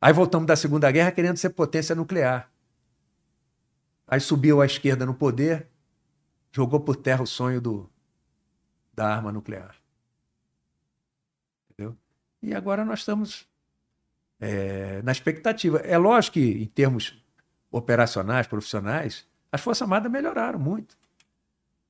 Aí 0.00 0.12
voltamos 0.12 0.46
da 0.46 0.56
Segunda 0.56 0.90
Guerra 0.90 1.10
querendo 1.10 1.36
ser 1.36 1.50
potência 1.50 1.94
nuclear. 1.94 2.50
Aí 4.06 4.20
subiu 4.20 4.60
a 4.60 4.66
esquerda 4.66 5.04
no 5.04 5.14
poder, 5.14 5.68
jogou 6.52 6.80
por 6.80 6.96
terra 6.96 7.22
o 7.22 7.26
sonho 7.26 7.60
do, 7.60 7.90
da 8.94 9.08
arma 9.14 9.32
nuclear. 9.32 9.74
Entendeu? 11.70 11.96
E 12.42 12.54
agora 12.54 12.84
nós 12.84 13.00
estamos 13.00 13.48
é, 14.38 15.02
na 15.02 15.12
expectativa. 15.12 15.78
É 15.78 15.98
lógico 15.98 16.34
que, 16.34 16.62
em 16.62 16.66
termos 16.66 17.20
operacionais, 17.70 18.46
profissionais, 18.46 19.26
as 19.50 19.60
Forças 19.60 19.82
Armadas 19.82 20.10
melhoraram 20.10 20.58
muito. 20.58 20.96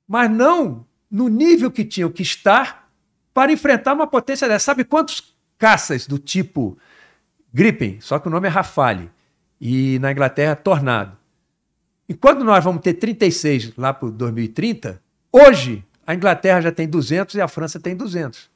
Mas 0.07 0.31
não 0.31 0.87
no 1.11 1.29
nível 1.29 1.71
que 1.71 1.85
tinham 1.85 2.11
que 2.11 2.23
estar 2.23 2.91
para 3.35 3.53
enfrentar 3.53 3.93
uma 3.93 4.07
potência 4.07 4.49
dessa. 4.49 4.67
Sabe 4.67 4.85
quantos 4.85 5.37
caças 5.59 6.07
do 6.07 6.19
tipo 6.19 6.79
Gripen, 7.57 7.99
só 8.03 8.19
que 8.19 8.29
o 8.29 8.31
nome 8.31 8.47
é 8.47 8.51
Rafale. 8.51 9.11
E 9.59 9.99
na 10.01 10.13
Inglaterra, 10.13 10.55
Tornado. 10.55 11.17
E 12.07 12.13
quando 12.13 12.45
nós 12.45 12.63
vamos 12.63 12.83
ter 12.83 12.93
36 12.93 13.75
lá 13.79 13.95
para 13.95 14.11
2030, 14.11 15.01
hoje 15.33 15.83
a 16.07 16.15
Inglaterra 16.15 16.61
já 16.61 16.71
tem 16.71 16.87
200 16.87 17.35
e 17.35 17.41
a 17.41 17.49
França 17.49 17.81
tem 17.81 17.97
200. 17.97 18.51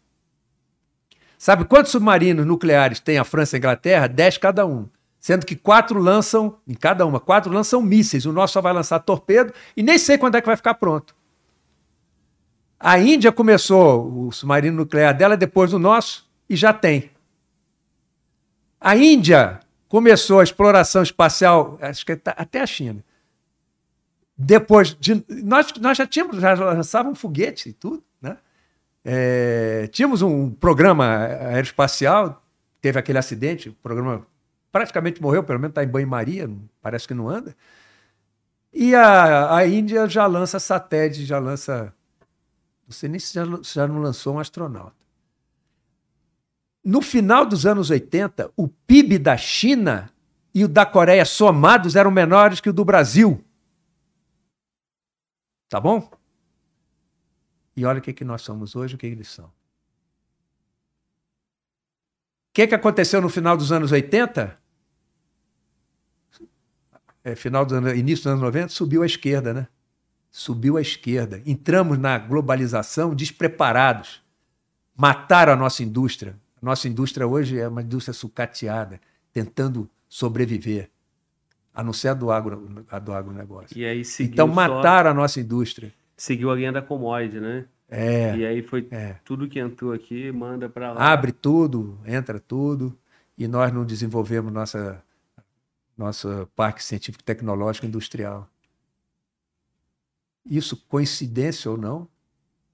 Sabe 1.38 1.64
quantos 1.64 1.92
submarinos 1.92 2.44
nucleares 2.44 3.00
tem 3.00 3.16
a 3.16 3.24
França 3.24 3.56
e 3.56 3.56
a 3.56 3.60
Inglaterra? 3.60 4.06
10 4.06 4.36
cada 4.36 4.66
um. 4.66 4.86
Sendo 5.18 5.46
que 5.46 5.56
quatro 5.56 5.98
lançam, 5.98 6.58
em 6.68 6.74
cada 6.74 7.06
uma, 7.06 7.18
quatro 7.18 7.50
lançam 7.50 7.80
mísseis. 7.80 8.26
O 8.26 8.32
nosso 8.32 8.52
só 8.52 8.60
vai 8.60 8.74
lançar 8.74 8.98
torpedo 8.98 9.50
e 9.74 9.82
nem 9.82 9.96
sei 9.96 10.18
quando 10.18 10.34
é 10.34 10.42
que 10.42 10.46
vai 10.46 10.56
ficar 10.56 10.74
pronto. 10.74 11.16
A 12.78 12.98
Índia 12.98 13.32
começou 13.32 14.26
o 14.26 14.30
submarino 14.30 14.76
nuclear 14.76 15.16
dela 15.16 15.38
depois 15.38 15.70
do 15.70 15.78
nosso 15.78 16.28
e 16.50 16.54
já 16.54 16.74
tem. 16.74 17.10
A 18.80 18.96
Índia 18.96 19.60
começou 19.88 20.40
a 20.40 20.44
exploração 20.44 21.02
espacial, 21.02 21.78
acho 21.82 22.06
que 22.06 22.16
tá, 22.16 22.30
até 22.36 22.60
a 22.62 22.66
China. 22.66 23.04
Depois 24.36 24.96
de. 24.98 25.22
Nós, 25.28 25.70
nós 25.74 25.98
já 25.98 26.06
tínhamos, 26.06 26.40
já 26.40 26.54
lançávamos 26.54 27.20
foguete 27.20 27.68
e 27.68 27.72
tudo, 27.74 28.02
né? 28.22 28.38
É, 29.04 29.86
tínhamos 29.92 30.22
um 30.22 30.50
programa 30.50 31.04
aeroespacial, 31.06 32.42
teve 32.80 32.98
aquele 32.98 33.18
acidente, 33.18 33.68
o 33.68 33.74
programa 33.74 34.26
praticamente 34.72 35.20
morreu, 35.20 35.42
pelo 35.42 35.58
menos 35.58 35.72
está 35.72 35.84
em 35.84 35.88
banho-maria, 35.88 36.48
parece 36.80 37.06
que 37.06 37.12
não 37.12 37.28
anda. 37.28 37.54
E 38.72 38.94
a, 38.94 39.56
a 39.56 39.66
Índia 39.66 40.08
já 40.08 40.26
lança 40.26 40.58
satélite, 40.58 41.26
já 41.26 41.38
lança. 41.38 41.92
Não 42.86 42.92
sei 42.92 43.08
nem 43.08 43.18
se 43.18 43.34
já, 43.34 43.44
já 43.62 43.86
não 43.86 44.00
lançou 44.00 44.36
um 44.36 44.38
astronauta. 44.38 44.99
No 46.82 47.02
final 47.02 47.44
dos 47.44 47.66
anos 47.66 47.90
80, 47.90 48.52
o 48.56 48.66
PIB 48.66 49.18
da 49.18 49.36
China 49.36 50.10
e 50.54 50.64
o 50.64 50.68
da 50.68 50.86
Coreia 50.86 51.24
somados 51.24 51.94
eram 51.94 52.10
menores 52.10 52.60
que 52.60 52.70
o 52.70 52.72
do 52.72 52.84
Brasil. 52.84 53.44
Tá 55.68 55.78
bom? 55.78 56.10
E 57.76 57.84
olha 57.84 57.98
o 57.98 58.02
que, 58.02 58.12
que 58.12 58.24
nós 58.24 58.42
somos 58.42 58.74
hoje, 58.74 58.94
o 58.94 58.98
que 58.98 59.06
eles 59.06 59.28
são. 59.28 59.46
O 59.46 59.50
que, 62.52 62.66
que 62.66 62.74
aconteceu 62.74 63.20
no 63.20 63.28
final 63.28 63.56
dos 63.56 63.70
anos 63.70 63.92
80? 63.92 64.58
É, 67.22 67.36
final 67.36 67.66
início 67.94 68.24
dos 68.24 68.26
anos 68.26 68.40
90, 68.40 68.68
subiu 68.68 69.02
à 69.02 69.06
esquerda, 69.06 69.52
né? 69.52 69.68
Subiu 70.30 70.76
à 70.76 70.80
esquerda. 70.80 71.42
Entramos 71.46 71.98
na 71.98 72.18
globalização 72.18 73.14
despreparados. 73.14 74.22
Mataram 74.96 75.52
a 75.52 75.56
nossa 75.56 75.82
indústria. 75.82 76.36
Nossa 76.60 76.88
indústria 76.88 77.26
hoje 77.26 77.58
é 77.58 77.66
uma 77.66 77.82
indústria 77.82 78.12
sucateada, 78.12 79.00
tentando 79.32 79.88
sobreviver, 80.08 80.90
a 81.72 81.82
não 81.82 81.92
ser 81.92 82.08
a 82.08 82.14
do, 82.14 82.30
agro, 82.30 82.84
a 82.90 82.98
do 82.98 83.12
agronegócio. 83.12 83.76
E 83.76 83.84
aí 83.84 84.02
então 84.20 84.46
mataram 84.46 85.08
só... 85.08 85.12
a 85.12 85.14
nossa 85.14 85.40
indústria. 85.40 85.92
Seguiu 86.16 86.50
a 86.50 86.54
linha 86.54 86.72
da 86.72 86.82
commodity, 86.82 87.40
né? 87.40 87.66
É. 87.88 88.36
E 88.36 88.46
aí 88.46 88.62
foi 88.62 88.86
é. 88.90 89.16
tudo 89.24 89.48
que 89.48 89.58
entrou 89.58 89.92
aqui, 89.92 90.30
manda 90.30 90.68
para 90.68 90.92
lá. 90.92 91.12
Abre 91.12 91.32
tudo, 91.32 91.98
entra 92.04 92.38
tudo, 92.38 92.96
e 93.36 93.48
nós 93.48 93.72
não 93.72 93.84
desenvolvemos 93.84 94.52
nossa, 94.52 95.02
nosso 95.96 96.48
parque 96.54 96.84
científico 96.84 97.24
tecnológico 97.24 97.86
industrial. 97.86 98.48
Isso, 100.44 100.76
coincidência 100.76 101.70
ou 101.70 101.76
não, 101.76 102.06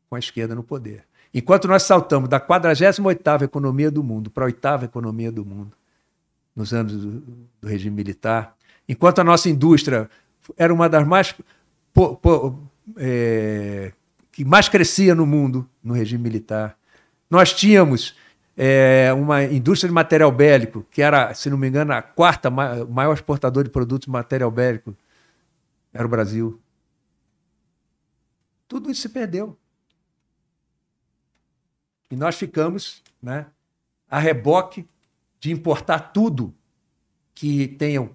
com 0.09 0.17
a 0.17 0.19
esquerda 0.19 0.55
no 0.55 0.63
poder. 0.63 1.05
Enquanto 1.37 1.69
nós 1.69 1.83
saltamos 1.83 2.31
da 2.31 2.41
48ª 2.41 3.43
economia 3.43 3.91
do 3.91 4.03
mundo 4.03 4.31
para 4.31 4.45
a 4.45 4.47
oitava 4.47 4.87
economia 4.87 5.31
do 5.31 5.45
mundo, 5.45 5.77
nos 6.57 6.73
anos 6.73 6.95
do, 6.95 7.21
do, 7.61 7.69
regime 7.69 7.95
militar, 7.95 8.57
enquanto 8.89 9.19
a 9.19 9.25
nossa 9.25 9.51
indústria 9.51 10.09
era 10.57 10.73
uma 10.73 10.89
das 10.89 11.07
mais 11.07 11.35
po, 11.93 12.17
po, 12.17 12.59
é, 12.97 13.93
que 14.33 14.47
mais 14.47 14.71
crescia 14.71 15.15
no 15.15 15.27
mundo 15.27 15.69
no 15.85 15.93
regime 15.93 16.23
militar, 16.23 16.75
nós 17.29 17.53
tínhamos 17.53 18.17
é, 18.57 19.13
uma 19.13 19.45
indústria 19.45 19.91
de 19.91 19.95
material 19.95 20.33
bélico 20.33 20.87
que 20.91 21.03
era, 21.03 21.35
se 21.35 21.51
não 21.51 21.59
me 21.59 21.69
engano, 21.69 21.93
a 21.93 22.01
quarta 22.01 22.49
maior 22.49 23.13
exportador 23.13 23.63
de 23.63 23.69
produtos 23.69 24.07
de 24.07 24.11
material 24.11 24.51
bélico 24.51 24.97
era 25.93 26.07
o 26.07 26.09
Brasil. 26.09 26.59
Tudo 28.67 28.91
isso 28.91 29.03
se 29.03 29.11
perdeu. 29.11 29.55
E 32.11 32.17
nós 32.17 32.37
ficamos 32.37 33.03
né, 33.21 33.47
a 34.09 34.19
reboque 34.19 34.89
de 35.41 35.51
importar 35.51 35.99
tudo 35.99 36.55
que 37.35 37.69
tenha 37.69 38.03
um 38.03 38.11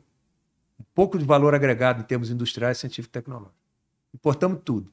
pouco 0.94 1.18
de 1.18 1.26
valor 1.26 1.54
agregado 1.54 2.02
em 2.02 2.04
termos 2.04 2.30
industriais, 2.30 2.78
científicos 2.78 3.10
e 3.10 3.12
tecnológicos. 3.12 3.62
Importamos 4.14 4.62
tudo. 4.64 4.92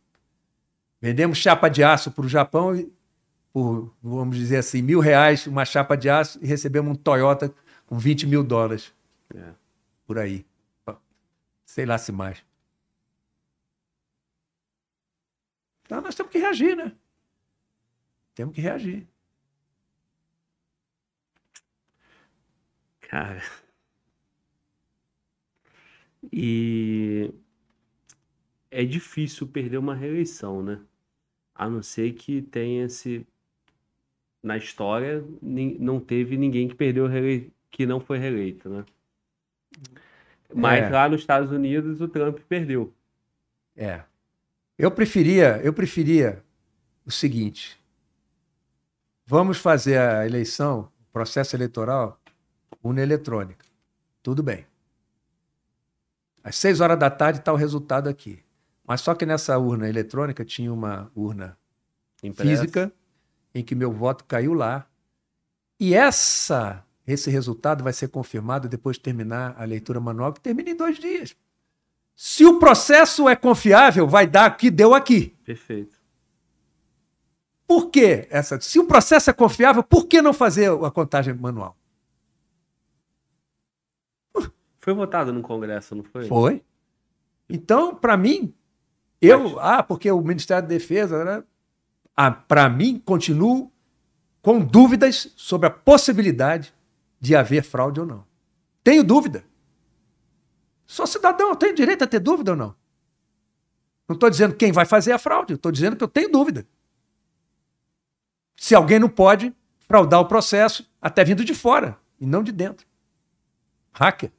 Vendemos 1.00 1.38
chapa 1.38 1.68
de 1.68 1.82
aço 1.82 2.10
para 2.10 2.26
o 2.26 2.28
Japão 2.28 2.74
e, 2.74 2.92
por, 3.52 3.94
vamos 4.02 4.36
dizer 4.36 4.58
assim, 4.58 4.82
mil 4.82 5.00
reais 5.00 5.46
uma 5.46 5.64
chapa 5.64 5.96
de 5.96 6.10
aço 6.10 6.38
e 6.42 6.46
recebemos 6.46 6.90
um 6.90 6.94
Toyota 6.94 7.54
com 7.86 7.96
20 7.98 8.26
mil 8.26 8.42
dólares. 8.42 8.92
É. 9.34 9.52
Por 10.06 10.18
aí. 10.18 10.44
Sei 11.64 11.86
lá 11.86 11.98
se 11.98 12.10
mais. 12.10 12.42
Então 15.84 16.00
nós 16.00 16.14
temos 16.14 16.30
que 16.30 16.38
reagir, 16.38 16.76
né? 16.76 16.92
Temos 18.38 18.54
que 18.54 18.60
reagir. 18.60 19.04
Cara. 23.00 23.42
E 26.32 27.34
é 28.70 28.84
difícil 28.84 29.48
perder 29.48 29.78
uma 29.78 29.92
reeleição, 29.92 30.62
né? 30.62 30.80
A 31.52 31.68
não 31.68 31.82
ser 31.82 32.12
que 32.12 32.40
tenha 32.40 32.84
esse. 32.84 33.26
Na 34.40 34.56
história, 34.56 35.24
não 35.42 35.98
teve 35.98 36.36
ninguém 36.36 36.68
que 36.68 36.76
perdeu 36.76 37.08
rele... 37.08 37.52
que 37.72 37.86
não 37.86 37.98
foi 37.98 38.18
reeleito, 38.18 38.68
né? 38.68 38.86
Mas 40.54 40.84
é. 40.84 40.90
lá 40.90 41.08
nos 41.08 41.22
Estados 41.22 41.50
Unidos 41.50 42.00
o 42.00 42.06
Trump 42.06 42.38
perdeu. 42.48 42.94
É. 43.74 44.04
Eu 44.78 44.92
preferia, 44.92 45.60
eu 45.60 45.72
preferia 45.72 46.40
o 47.04 47.10
seguinte: 47.10 47.76
Vamos 49.30 49.58
fazer 49.58 49.98
a 50.00 50.24
eleição, 50.24 50.88
o 51.10 51.12
processo 51.12 51.54
eleitoral, 51.54 52.18
urna 52.82 53.02
eletrônica. 53.02 53.62
Tudo 54.22 54.42
bem. 54.42 54.64
Às 56.42 56.56
seis 56.56 56.80
horas 56.80 56.98
da 56.98 57.10
tarde 57.10 57.40
está 57.40 57.52
o 57.52 57.56
resultado 57.56 58.08
aqui. 58.08 58.42
Mas 58.86 59.02
só 59.02 59.14
que 59.14 59.26
nessa 59.26 59.58
urna 59.58 59.86
eletrônica 59.86 60.46
tinha 60.46 60.72
uma 60.72 61.12
urna 61.14 61.58
Impressa. 62.22 62.48
física 62.48 62.92
em 63.54 63.62
que 63.62 63.74
meu 63.74 63.92
voto 63.92 64.24
caiu 64.24 64.54
lá. 64.54 64.86
E 65.78 65.92
essa, 65.94 66.82
esse 67.06 67.30
resultado 67.30 67.84
vai 67.84 67.92
ser 67.92 68.08
confirmado 68.08 68.66
depois 68.66 68.96
de 68.96 69.02
terminar 69.02 69.54
a 69.58 69.64
leitura 69.64 70.00
manual, 70.00 70.32
que 70.32 70.40
termina 70.40 70.70
em 70.70 70.74
dois 70.74 70.98
dias. 70.98 71.36
Se 72.16 72.46
o 72.46 72.58
processo 72.58 73.28
é 73.28 73.36
confiável, 73.36 74.08
vai 74.08 74.26
dar 74.26 74.52
o 74.52 74.56
que 74.56 74.70
deu 74.70 74.94
aqui. 74.94 75.36
Perfeito. 75.44 75.97
Por 77.68 77.90
que 77.90 78.26
essa? 78.30 78.58
Se 78.62 78.78
o 78.78 78.86
processo 78.86 79.28
é 79.28 79.32
confiável, 79.34 79.82
por 79.82 80.06
que 80.06 80.22
não 80.22 80.32
fazer 80.32 80.72
a 80.72 80.90
contagem 80.90 81.34
manual? 81.34 81.76
Foi 84.78 84.94
votado 84.94 85.34
no 85.34 85.42
Congresso, 85.42 85.94
não 85.94 86.02
foi? 86.02 86.26
Foi. 86.26 86.64
Então, 87.46 87.94
para 87.94 88.16
mim, 88.16 88.54
eu, 89.20 89.50
Mas... 89.50 89.58
ah, 89.58 89.82
porque 89.82 90.10
o 90.10 90.22
Ministério 90.22 90.62
da 90.62 90.68
Defesa, 90.68 91.22
né? 91.22 91.44
Ah, 92.16 92.30
para 92.30 92.70
mim, 92.70 92.98
continuo 93.04 93.70
com 94.40 94.60
dúvidas 94.60 95.30
sobre 95.36 95.66
a 95.66 95.70
possibilidade 95.70 96.72
de 97.20 97.36
haver 97.36 97.62
fraude 97.62 98.00
ou 98.00 98.06
não. 98.06 98.24
Tenho 98.82 99.04
dúvida. 99.04 99.44
Sou 100.86 101.06
cidadão, 101.06 101.50
eu 101.50 101.56
tenho 101.56 101.74
direito 101.74 102.02
a 102.02 102.06
ter 102.06 102.18
dúvida 102.18 102.52
ou 102.52 102.56
não? 102.56 102.74
Não 104.08 104.14
estou 104.14 104.30
dizendo 104.30 104.54
quem 104.54 104.72
vai 104.72 104.86
fazer 104.86 105.12
a 105.12 105.18
fraude, 105.18 105.52
estou 105.52 105.70
dizendo 105.70 105.96
que 105.96 106.04
eu 106.04 106.08
tenho 106.08 106.32
dúvida 106.32 106.66
se 108.58 108.74
alguém 108.74 108.98
não 108.98 109.08
pode 109.08 109.54
fraudar 109.86 110.20
o 110.20 110.26
processo 110.26 110.90
até 111.00 111.24
vindo 111.24 111.44
de 111.44 111.54
fora 111.54 111.96
e 112.20 112.26
não 112.26 112.42
de 112.42 112.50
dentro. 112.50 112.84
Hacker. 113.92 114.32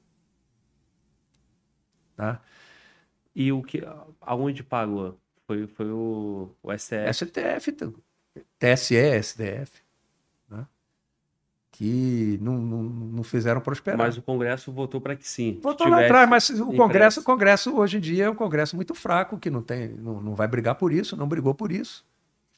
Tá? 2.18 2.42
E 3.34 3.52
o 3.52 3.64
que, 3.64 3.82
aonde 4.20 4.62
pagou? 4.62 5.18
Foi, 5.48 5.66
foi 5.68 5.90
o, 5.90 6.54
o 6.62 6.78
STF? 6.78 7.14
STF, 7.14 7.72
TSE, 8.60 9.24
STF. 9.24 9.82
Né? 10.50 10.68
Que 11.72 12.38
não, 12.42 12.58
não, 12.58 12.84
não 12.84 13.24
fizeram 13.24 13.62
prosperar. 13.62 13.98
Mas 13.98 14.18
o 14.18 14.22
Congresso 14.22 14.70
votou 14.70 15.00
para 15.00 15.16
que 15.16 15.28
sim. 15.28 15.60
Votou 15.64 15.88
lá 15.88 16.04
atrás, 16.04 16.30
mas 16.30 16.50
o 16.50 16.74
Congresso, 16.74 17.22
o 17.22 17.24
Congresso 17.24 17.76
hoje 17.78 17.98
em 17.98 18.02
dia 18.02 18.26
é 18.26 18.30
um 18.30 18.36
Congresso 18.36 18.76
muito 18.76 18.94
fraco, 18.94 19.40
que 19.40 19.50
não, 19.50 19.62
tem, 19.62 19.88
não, 19.88 20.22
não 20.22 20.36
vai 20.36 20.48
brigar 20.48 20.76
por 20.76 20.92
isso, 20.92 21.16
não 21.16 21.28
brigou 21.28 21.56
por 21.56 21.72
isso. 21.72 22.06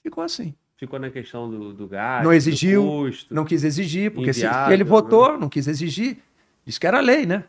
Ficou 0.01 0.23
assim 0.23 0.55
ficou 0.81 0.97
na 0.97 1.11
questão 1.11 1.47
do, 1.47 1.73
do 1.73 1.87
gás. 1.87 2.23
Não 2.23 2.33
exigiu, 2.33 2.83
custo, 2.83 3.31
não 3.31 3.45
quis 3.45 3.63
exigir, 3.63 4.11
porque 4.11 4.33
se 4.33 4.47
ele 4.71 4.83
votou, 4.83 5.37
não 5.37 5.47
quis 5.47 5.67
exigir. 5.67 6.17
Disse 6.65 6.79
que 6.79 6.87
era 6.87 6.99
lei, 6.99 7.23
né? 7.23 7.43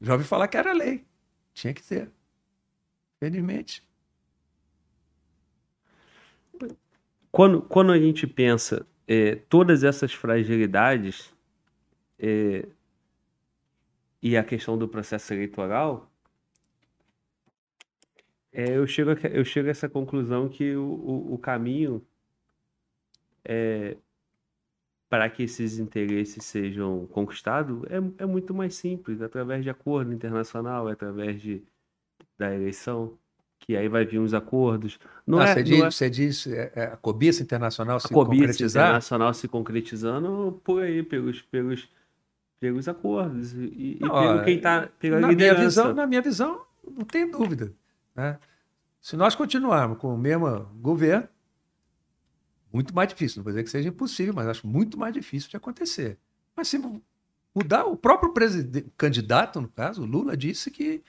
Já 0.00 0.14
ouvi 0.14 0.24
falar 0.24 0.48
que 0.48 0.56
era 0.56 0.72
lei. 0.72 1.04
Tinha 1.52 1.74
que 1.74 1.82
ter. 1.82 2.10
Felizmente. 3.20 3.86
Quando, 7.30 7.60
quando 7.60 7.92
a 7.92 7.98
gente 7.98 8.26
pensa 8.26 8.86
é, 9.06 9.34
todas 9.34 9.84
essas 9.84 10.14
fragilidades 10.14 11.34
é, 12.18 12.66
e 14.22 14.38
a 14.38 14.42
questão 14.42 14.78
do 14.78 14.88
processo 14.88 15.34
eleitoral, 15.34 16.10
é, 18.50 18.78
eu, 18.78 18.86
chego 18.86 19.10
a, 19.10 19.14
eu 19.28 19.44
chego 19.44 19.68
a 19.68 19.70
essa 19.70 19.88
conclusão 19.88 20.48
que 20.48 20.74
o, 20.74 20.82
o, 20.82 21.34
o 21.34 21.38
caminho 21.38 22.02
é, 23.44 23.96
para 25.08 25.28
que 25.28 25.42
esses 25.42 25.78
interesses 25.78 26.44
sejam 26.44 27.06
conquistados 27.12 27.82
é, 27.90 28.22
é 28.22 28.26
muito 28.26 28.54
mais 28.54 28.74
simples, 28.74 29.20
através 29.20 29.62
de 29.62 29.70
acordo 29.70 30.12
internacional, 30.12 30.88
através 30.88 31.40
de, 31.40 31.62
da 32.38 32.54
eleição, 32.54 33.18
que 33.58 33.76
aí 33.76 33.88
vai 33.88 34.04
vir 34.04 34.18
uns 34.18 34.32
acordos. 34.32 34.98
Não 35.26 35.38
ah, 35.38 35.44
é, 35.44 35.54
você, 35.54 35.62
diz, 35.62 35.80
é... 35.80 35.90
você 35.90 36.10
diz 36.10 36.46
é, 36.46 36.72
é, 36.74 36.84
a 36.84 36.96
cobiça 36.96 37.42
internacional 37.42 37.96
a 37.96 38.00
se 38.00 38.08
cobiça 38.08 38.40
concretizar? 38.42 38.84
internacional 38.84 39.34
se 39.34 39.48
concretizando 39.48 40.60
por 40.64 40.82
aí, 40.82 41.02
pelos, 41.02 41.42
pelos 41.42 41.88
pega 42.58 42.78
os 42.78 42.88
acordos 42.88 43.52
e, 43.52 43.98
não, 44.00 44.08
e 44.08 44.28
pega 44.28 44.44
quem 44.44 44.56
está 44.56 44.88
pegando 44.98 45.22
na 45.22 45.32
minha 45.32 45.54
visão 45.54 45.92
Na 45.92 46.06
minha 46.06 46.22
visão, 46.22 46.62
não 46.88 47.04
tem 47.04 47.30
dúvida. 47.30 47.72
Né? 48.14 48.38
Se 49.00 49.16
nós 49.16 49.34
continuarmos 49.34 49.98
com 49.98 50.14
o 50.14 50.16
mesmo 50.16 50.60
governo, 50.80 51.28
muito 52.72 52.94
mais 52.94 53.08
difícil. 53.08 53.38
Não 53.38 53.44
vou 53.44 53.52
dizer 53.52 53.64
que 53.64 53.70
seja 53.70 53.88
impossível, 53.88 54.32
mas 54.34 54.48
acho 54.48 54.66
muito 54.66 54.98
mais 54.98 55.12
difícil 55.12 55.50
de 55.50 55.56
acontecer. 55.56 56.18
Mas 56.56 56.68
se 56.68 56.80
mudar, 57.54 57.84
o 57.84 57.96
próprio 57.96 58.32
candidato, 58.96 59.60
no 59.60 59.68
caso, 59.68 60.04
Lula, 60.04 60.36
disse 60.36 60.70
que 60.70 61.02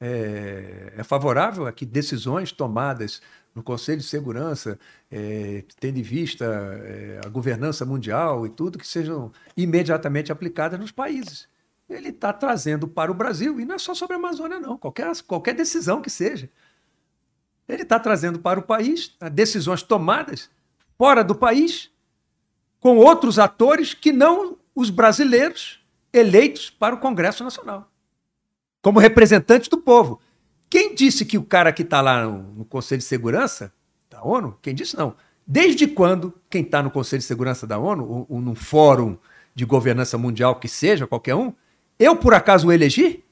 é, 0.00 0.92
é, 0.96 1.02
favorável 1.02 1.66
a 1.66 1.72
que 1.72 1.84
decisões 1.84 2.52
tomadas 2.52 3.20
no 3.54 3.62
Conselho 3.62 3.98
de 3.98 4.06
Segurança, 4.06 4.78
é, 5.10 5.64
tendo 5.80 5.98
em 5.98 6.02
vista 6.02 6.44
é, 6.44 7.20
a 7.24 7.28
governança 7.28 7.84
mundial 7.84 8.46
e 8.46 8.50
tudo, 8.50 8.78
que 8.78 8.86
sejam 8.86 9.32
imediatamente 9.56 10.30
aplicadas 10.30 10.78
nos 10.78 10.92
países. 10.92 11.48
Ele 11.88 12.10
está 12.10 12.32
trazendo 12.32 12.86
para 12.86 13.10
o 13.10 13.14
Brasil, 13.14 13.58
e 13.58 13.64
não 13.64 13.74
é 13.74 13.78
só 13.78 13.94
sobre 13.94 14.14
a 14.14 14.18
Amazônia, 14.18 14.60
não, 14.60 14.78
qualquer, 14.78 15.10
qualquer 15.26 15.54
decisão 15.54 16.00
que 16.00 16.10
seja. 16.10 16.48
Ele 17.68 17.82
está 17.82 17.98
trazendo 17.98 18.38
para 18.38 18.60
o 18.60 18.62
país 18.62 19.16
né, 19.20 19.28
decisões 19.28 19.82
tomadas 19.82 20.48
fora 20.98 21.22
do 21.22 21.34
país, 21.34 21.90
com 22.80 22.96
outros 22.96 23.38
atores 23.38 23.94
que 23.94 24.12
não 24.12 24.58
os 24.74 24.90
brasileiros 24.90 25.80
eleitos 26.12 26.70
para 26.70 26.94
o 26.94 26.98
Congresso 26.98 27.44
Nacional, 27.44 27.88
como 28.82 28.98
representantes 28.98 29.68
do 29.68 29.78
povo. 29.78 30.20
Quem 30.68 30.94
disse 30.94 31.24
que 31.24 31.38
o 31.38 31.44
cara 31.44 31.72
que 31.72 31.82
está 31.82 32.00
lá 32.00 32.26
no, 32.26 32.64
Conselho 32.64 32.98
de 32.98 33.04
Segurança 33.04 33.72
da 34.10 34.22
ONU, 34.22 34.58
quem 34.60 34.74
disse 34.74 34.96
não? 34.96 35.14
Desde 35.46 35.86
quando 35.86 36.34
quem 36.50 36.62
está 36.62 36.82
no 36.82 36.90
Conselho 36.90 37.20
de 37.20 37.26
Segurança 37.26 37.66
da 37.66 37.78
ONU, 37.78 38.06
ou, 38.06 38.26
ou 38.28 38.40
num 38.40 38.54
fórum 38.54 39.16
de 39.54 39.64
governança 39.64 40.18
mundial 40.18 40.56
que 40.56 40.68
seja, 40.68 41.06
qualquer 41.06 41.34
um, 41.34 41.52
eu 41.98 42.16
por 42.16 42.34
acaso 42.34 42.68
o 42.68 42.72
elegi? 42.72 43.24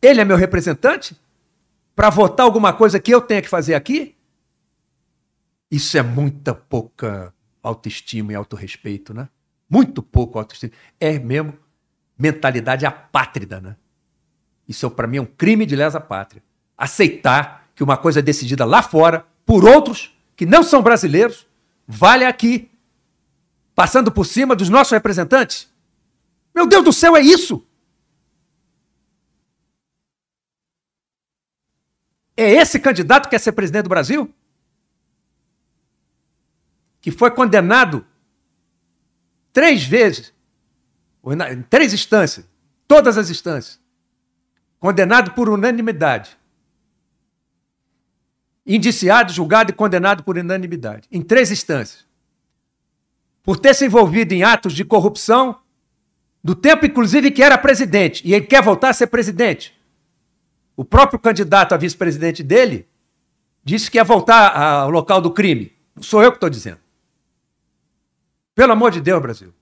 Ele 0.00 0.20
é 0.20 0.24
meu 0.24 0.36
representante? 0.36 1.18
Para 1.96 2.10
votar 2.10 2.44
alguma 2.44 2.72
coisa 2.72 3.00
que 3.00 3.12
eu 3.12 3.20
tenha 3.20 3.42
que 3.42 3.48
fazer 3.48 3.74
aqui? 3.74 4.13
Isso 5.70 5.96
é 5.98 6.02
muita 6.02 6.54
pouca 6.54 7.34
autoestima 7.62 8.32
e 8.32 8.34
autorrespeito, 8.34 9.14
né? 9.14 9.28
Muito 9.68 10.02
pouco 10.02 10.38
autoestima. 10.38 10.72
É 11.00 11.18
mesmo 11.18 11.58
mentalidade 12.18 12.86
apátrida, 12.86 13.60
né? 13.60 13.76
Isso, 14.68 14.90
para 14.90 15.06
mim, 15.06 15.18
é 15.18 15.22
um 15.22 15.26
crime 15.26 15.66
de 15.66 15.76
lesa 15.76 16.00
pátria. 16.00 16.42
Aceitar 16.76 17.68
que 17.74 17.82
uma 17.82 17.96
coisa 17.96 18.20
é 18.20 18.22
decidida 18.22 18.64
lá 18.64 18.82
fora, 18.82 19.26
por 19.44 19.64
outros 19.64 20.16
que 20.36 20.46
não 20.46 20.62
são 20.62 20.82
brasileiros, 20.82 21.46
vale 21.86 22.24
aqui, 22.24 22.70
passando 23.74 24.10
por 24.10 24.24
cima 24.24 24.56
dos 24.56 24.68
nossos 24.68 24.92
representantes. 24.92 25.70
Meu 26.54 26.66
Deus 26.66 26.84
do 26.84 26.92
céu, 26.92 27.16
é 27.16 27.20
isso! 27.20 27.66
É 32.36 32.50
esse 32.50 32.80
candidato 32.80 33.24
que 33.24 33.30
quer 33.30 33.38
ser 33.38 33.52
presidente 33.52 33.84
do 33.84 33.88
Brasil? 33.88 34.32
Que 37.04 37.10
foi 37.10 37.30
condenado 37.30 38.02
três 39.52 39.84
vezes, 39.84 40.32
em 41.22 41.62
três 41.64 41.92
instâncias, 41.92 42.48
todas 42.88 43.18
as 43.18 43.28
instâncias, 43.28 43.78
condenado 44.80 45.32
por 45.32 45.50
unanimidade. 45.50 46.34
Indiciado, 48.66 49.34
julgado 49.34 49.70
e 49.70 49.74
condenado 49.74 50.24
por 50.24 50.38
unanimidade, 50.38 51.06
em 51.12 51.20
três 51.20 51.50
instâncias. 51.50 52.06
Por 53.42 53.58
ter 53.58 53.74
se 53.74 53.84
envolvido 53.84 54.32
em 54.32 54.42
atos 54.42 54.72
de 54.72 54.82
corrupção, 54.82 55.60
do 56.42 56.54
tempo, 56.54 56.86
inclusive, 56.86 57.30
que 57.30 57.42
era 57.42 57.58
presidente, 57.58 58.26
e 58.26 58.32
ele 58.32 58.46
quer 58.46 58.62
voltar 58.62 58.88
a 58.88 58.94
ser 58.94 59.08
presidente. 59.08 59.78
O 60.74 60.86
próprio 60.86 61.18
candidato 61.18 61.74
a 61.74 61.76
vice-presidente 61.76 62.42
dele 62.42 62.88
disse 63.62 63.90
que 63.90 63.98
ia 63.98 64.04
voltar 64.04 64.56
ao 64.56 64.88
local 64.88 65.20
do 65.20 65.30
crime. 65.30 65.70
Não 65.94 66.02
sou 66.02 66.22
eu 66.22 66.32
que 66.32 66.38
estou 66.38 66.48
dizendo. 66.48 66.82
Pelo 68.54 68.72
amor 68.72 68.90
de 68.90 69.00
Deus, 69.00 69.20
Brasil. 69.20 69.52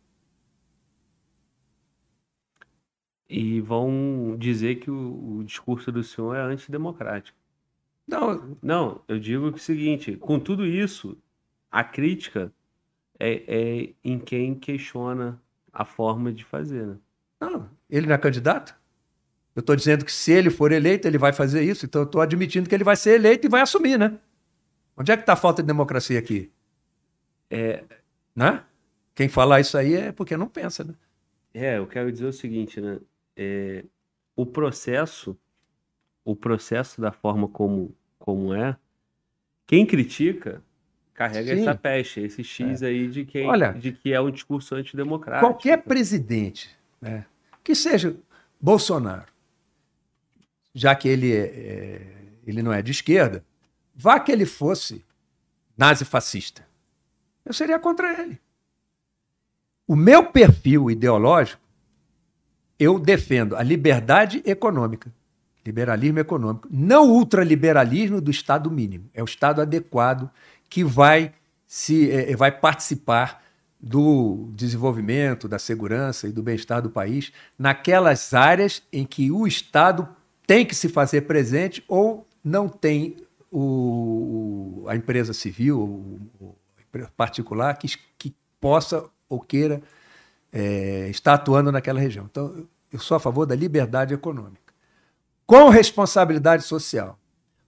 E 3.29 3.61
vão 3.61 4.37
dizer 4.39 4.77
que 4.77 4.91
o, 4.91 5.39
o 5.39 5.45
discurso 5.45 5.91
do 5.91 6.05
senhor 6.05 6.37
é 6.37 6.41
antidemocrático. 6.41 7.39
Não, 8.07 8.59
não, 8.63 9.03
eu 9.09 9.19
digo 9.19 9.47
o 9.47 9.59
seguinte: 9.59 10.17
com 10.17 10.39
tudo 10.39 10.67
isso, 10.67 11.17
a 11.71 11.83
crítica 11.83 12.53
é, 13.19 13.43
é 13.47 13.95
em 14.05 14.19
quem 14.19 14.55
questiona 14.55 15.41
a 15.73 15.85
forma 15.85 16.33
de 16.33 16.45
fazer. 16.45 16.87
Né? 16.87 16.97
Não, 17.41 17.71
ele 17.89 18.07
não 18.07 18.15
é 18.15 18.19
candidato? 18.19 18.75
Eu 19.55 19.61
estou 19.61 19.77
dizendo 19.77 20.05
que 20.05 20.13
se 20.13 20.33
ele 20.33 20.51
for 20.51 20.73
eleito, 20.73 21.07
ele 21.07 21.19
vai 21.19 21.33
fazer 21.33 21.63
isso, 21.63 21.87
então 21.87 22.03
eu 22.03 22.07
estou 22.07 22.21
admitindo 22.21 22.69
que 22.69 22.75
ele 22.75 22.85
vai 22.85 22.97
ser 22.97 23.15
eleito 23.15 23.47
e 23.47 23.51
vai 23.51 23.61
assumir, 23.63 23.99
né? 23.99 24.19
Onde 24.97 25.13
é 25.13 25.17
que 25.17 25.23
está 25.23 25.35
a 25.35 25.37
falta 25.37 25.63
de 25.63 25.67
democracia 25.67 26.19
aqui? 26.19 26.51
É... 27.51 27.85
Né? 28.35 28.63
Quem 29.15 29.29
falar 29.29 29.61
isso 29.61 29.77
aí 29.77 29.95
é 29.95 30.13
porque 30.13 30.37
não 30.37 30.49
pensa, 30.49 30.85
né? 30.85 30.95
É, 31.55 31.79
eu 31.79 31.87
quero 31.87 32.11
dizer 32.11 32.27
o 32.27 32.33
seguinte, 32.33 32.81
né? 32.81 32.99
é, 33.37 33.85
o 34.37 34.47
processo, 34.47 35.37
o 36.25 36.35
processo 36.35 37.01
da 37.01 37.13
forma 37.13 37.49
como, 37.49 37.95
como 38.19 38.55
é, 38.55 38.77
quem 39.67 39.87
critica 39.87 40.63
carrega 41.15 41.55
Sim. 41.55 41.63
essa 41.63 41.75
peste, 41.75 42.21
esse 42.21 42.43
X 42.43 42.83
é. 42.83 42.87
aí 42.87 43.09
de, 43.09 43.25
quem, 43.25 43.47
Olha, 43.47 43.73
de 43.73 43.93
que 43.93 44.13
é 44.13 44.21
um 44.21 44.31
discurso 44.31 44.75
antidemocrático. 44.75 45.47
Qualquer 45.47 45.83
presidente, 45.83 46.71
né, 47.01 47.27
que 47.63 47.75
seja 47.75 48.17
Bolsonaro, 48.61 49.31
já 50.75 50.95
que 50.95 51.09
ele, 51.09 51.33
é, 51.33 51.45
é, 51.45 52.07
ele 52.47 52.63
não 52.63 52.73
é 52.73 52.81
de 52.81 52.91
esquerda, 52.91 53.45
vá 53.95 54.19
que 54.19 54.33
ele 54.33 54.47
fosse 54.47 55.05
nazi-fascista, 55.77 56.67
eu 57.45 57.53
seria 57.53 57.79
contra 57.79 58.21
ele. 58.23 58.41
O 59.93 59.95
meu 59.95 60.25
perfil 60.25 60.91
ideológico 60.91 61.61
eu 62.79 62.99
defendo 62.99 63.55
a 63.55 63.63
liberdade 63.63 64.43
econômica, 64.47 65.13
liberalismo 65.67 66.19
econômico, 66.19 66.67
não 66.71 67.11
ultraliberalismo 67.11 68.19
do 68.19 68.31
Estado 68.31 68.71
mínimo. 68.71 69.11
É 69.13 69.21
o 69.21 69.27
Estado 69.27 69.61
adequado 69.61 70.31
que 70.67 70.83
vai 70.83 71.35
se 71.67 72.11
é, 72.11 72.33
é, 72.33 72.35
vai 72.35 72.51
participar 72.51 73.45
do 73.79 74.49
desenvolvimento, 74.55 75.47
da 75.47 75.59
segurança 75.59 76.27
e 76.27 76.33
do 76.33 76.43
bem-estar 76.43 76.81
do 76.81 76.89
país 76.89 77.31
naquelas 77.59 78.33
áreas 78.33 78.83
em 78.91 79.05
que 79.05 79.31
o 79.31 79.47
Estado 79.47 80.09
tem 80.47 80.65
que 80.65 80.75
se 80.75 80.89
fazer 80.89 81.21
presente 81.23 81.85
ou 81.87 82.27
não 82.43 82.67
tem 82.67 83.17
o, 83.51 84.87
a 84.89 84.97
empresa 84.97 85.35
civil, 85.35 85.79
o, 85.79 86.31
o 86.41 86.57
particular, 87.15 87.77
que, 87.77 87.89
que 88.17 88.35
possa 88.59 89.05
ou 89.33 89.41
queira 89.41 89.83
é, 90.53 91.09
está 91.09 91.35
atuando 91.35 91.73
naquela 91.73 91.99
região. 91.99 92.27
Então, 92.31 92.67
eu 92.93 92.99
sou 92.99 93.17
a 93.17 93.21
favor 93.21 93.47
da 93.47 93.55
liberdade 93.55 94.13
econômica. 94.13 94.73
Com 95.47 95.69
responsabilidade 95.71 96.65
social. 96.65 97.19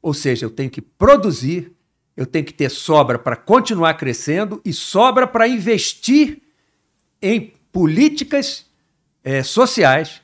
Ou 0.03 0.13
seja, 0.13 0.45
eu 0.45 0.51
tenho 0.51 0.71
que 0.71 0.83
produzir, 0.83 1.73
eu 2.17 2.27
tenho 2.27 2.45
que 2.45 2.53
ter 2.53 2.71
sobra 2.71 3.19
para 3.19 3.37
continuar 3.37 3.95
crescendo 3.95 4.61
e 4.65 4.73
sobra 4.73 5.27
para 5.27 5.49
investir 5.49 6.43
em 7.23 7.55
políticas 7.73 8.67
é, 9.23 9.43
sociais 9.43 10.21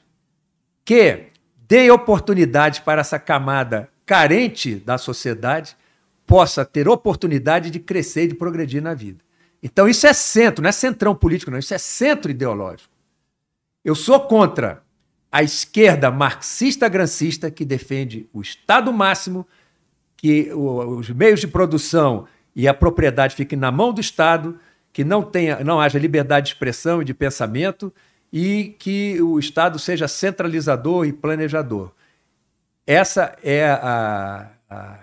que 0.84 1.30
dê 1.66 1.90
oportunidade 1.90 2.82
para 2.82 3.00
essa 3.00 3.18
camada 3.18 3.88
carente 4.04 4.74
da 4.74 4.98
sociedade 4.98 5.76
possa 6.26 6.64
ter 6.64 6.88
oportunidade 6.88 7.70
de 7.70 7.80
crescer 7.80 8.24
e 8.24 8.28
de 8.28 8.34
progredir 8.34 8.82
na 8.82 8.92
vida. 8.92 9.24
Então 9.62 9.88
isso 9.88 10.06
é 10.06 10.12
centro, 10.12 10.62
não 10.62 10.68
é 10.68 10.72
centrão 10.72 11.14
político, 11.14 11.50
não, 11.50 11.58
isso 11.58 11.74
é 11.74 11.78
centro 11.78 12.30
ideológico. 12.30 12.92
Eu 13.84 13.94
sou 13.94 14.20
contra 14.20 14.82
a 15.30 15.42
esquerda 15.42 16.10
marxista-grancista 16.10 17.50
que 17.50 17.64
defende 17.64 18.28
o 18.32 18.40
Estado 18.40 18.92
máximo, 18.92 19.46
que 20.16 20.52
os 20.52 21.08
meios 21.10 21.40
de 21.40 21.46
produção 21.46 22.26
e 22.54 22.66
a 22.66 22.74
propriedade 22.74 23.36
fiquem 23.36 23.58
na 23.58 23.70
mão 23.70 23.92
do 23.92 24.00
Estado, 24.00 24.58
que 24.92 25.04
não, 25.04 25.22
tenha, 25.22 25.62
não 25.62 25.80
haja 25.80 25.98
liberdade 25.98 26.46
de 26.46 26.52
expressão 26.52 27.00
e 27.00 27.04
de 27.04 27.14
pensamento 27.14 27.92
e 28.32 28.76
que 28.78 29.20
o 29.22 29.38
Estado 29.38 29.78
seja 29.78 30.08
centralizador 30.08 31.06
e 31.06 31.12
planejador. 31.12 31.92
Essa 32.86 33.36
é 33.42 33.68
a, 33.70 34.50
a 34.68 34.98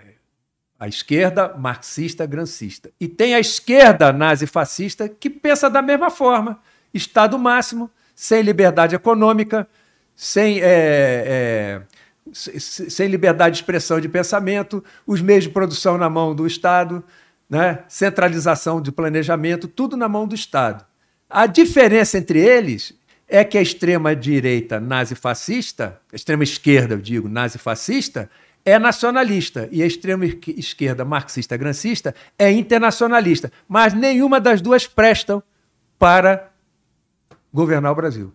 a 0.78 0.86
esquerda 0.86 1.54
marxista-grancista. 1.58 2.90
E 3.00 3.08
tem 3.08 3.34
a 3.34 3.40
esquerda 3.40 4.12
nazi-fascista 4.12 5.08
que 5.08 5.28
pensa 5.28 5.68
da 5.68 5.82
mesma 5.82 6.10
forma: 6.10 6.60
Estado 6.94 7.38
máximo, 7.38 7.90
sem 8.14 8.42
liberdade 8.42 8.94
econômica, 8.94 9.68
sem, 10.14 10.60
é, 10.60 10.64
é, 10.66 11.82
sem 12.32 13.08
liberdade 13.08 13.56
de 13.56 13.62
expressão 13.62 14.00
de 14.00 14.08
pensamento, 14.08 14.84
os 15.06 15.20
meios 15.20 15.44
de 15.44 15.50
produção 15.50 15.98
na 15.98 16.08
mão 16.08 16.34
do 16.34 16.46
Estado, 16.46 17.02
né? 17.50 17.80
centralização 17.88 18.80
de 18.80 18.92
planejamento, 18.92 19.66
tudo 19.66 19.96
na 19.96 20.08
mão 20.08 20.26
do 20.26 20.34
Estado. 20.34 20.84
A 21.28 21.46
diferença 21.46 22.18
entre 22.18 22.38
eles 22.38 22.94
é 23.28 23.44
que 23.44 23.58
a 23.58 23.62
extrema-direita 23.62 24.80
nazi-fascista, 24.80 26.00
extrema-esquerda, 26.12 26.94
eu 26.94 26.98
digo, 26.98 27.28
nazi-fascista, 27.28 28.30
é 28.68 28.78
nacionalista 28.78 29.68
e 29.72 29.82
a 29.82 29.86
extrema-esquerda 29.86 31.04
marxista-grancista 31.04 32.14
é 32.38 32.50
internacionalista. 32.52 33.50
Mas 33.66 33.94
nenhuma 33.94 34.40
das 34.40 34.60
duas 34.60 34.86
prestam 34.86 35.42
para 35.98 36.52
governar 37.52 37.92
o 37.92 37.94
Brasil. 37.94 38.34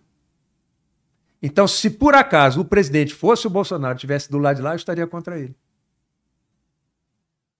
Então, 1.42 1.68
se 1.68 1.90
por 1.90 2.14
acaso 2.14 2.62
o 2.62 2.64
presidente 2.64 3.14
fosse 3.14 3.46
o 3.46 3.50
Bolsonaro, 3.50 3.96
estivesse 3.96 4.30
do 4.30 4.38
lado 4.38 4.56
de 4.56 4.62
lá, 4.62 4.72
eu 4.72 4.76
estaria 4.76 5.06
contra 5.06 5.38
ele. 5.38 5.54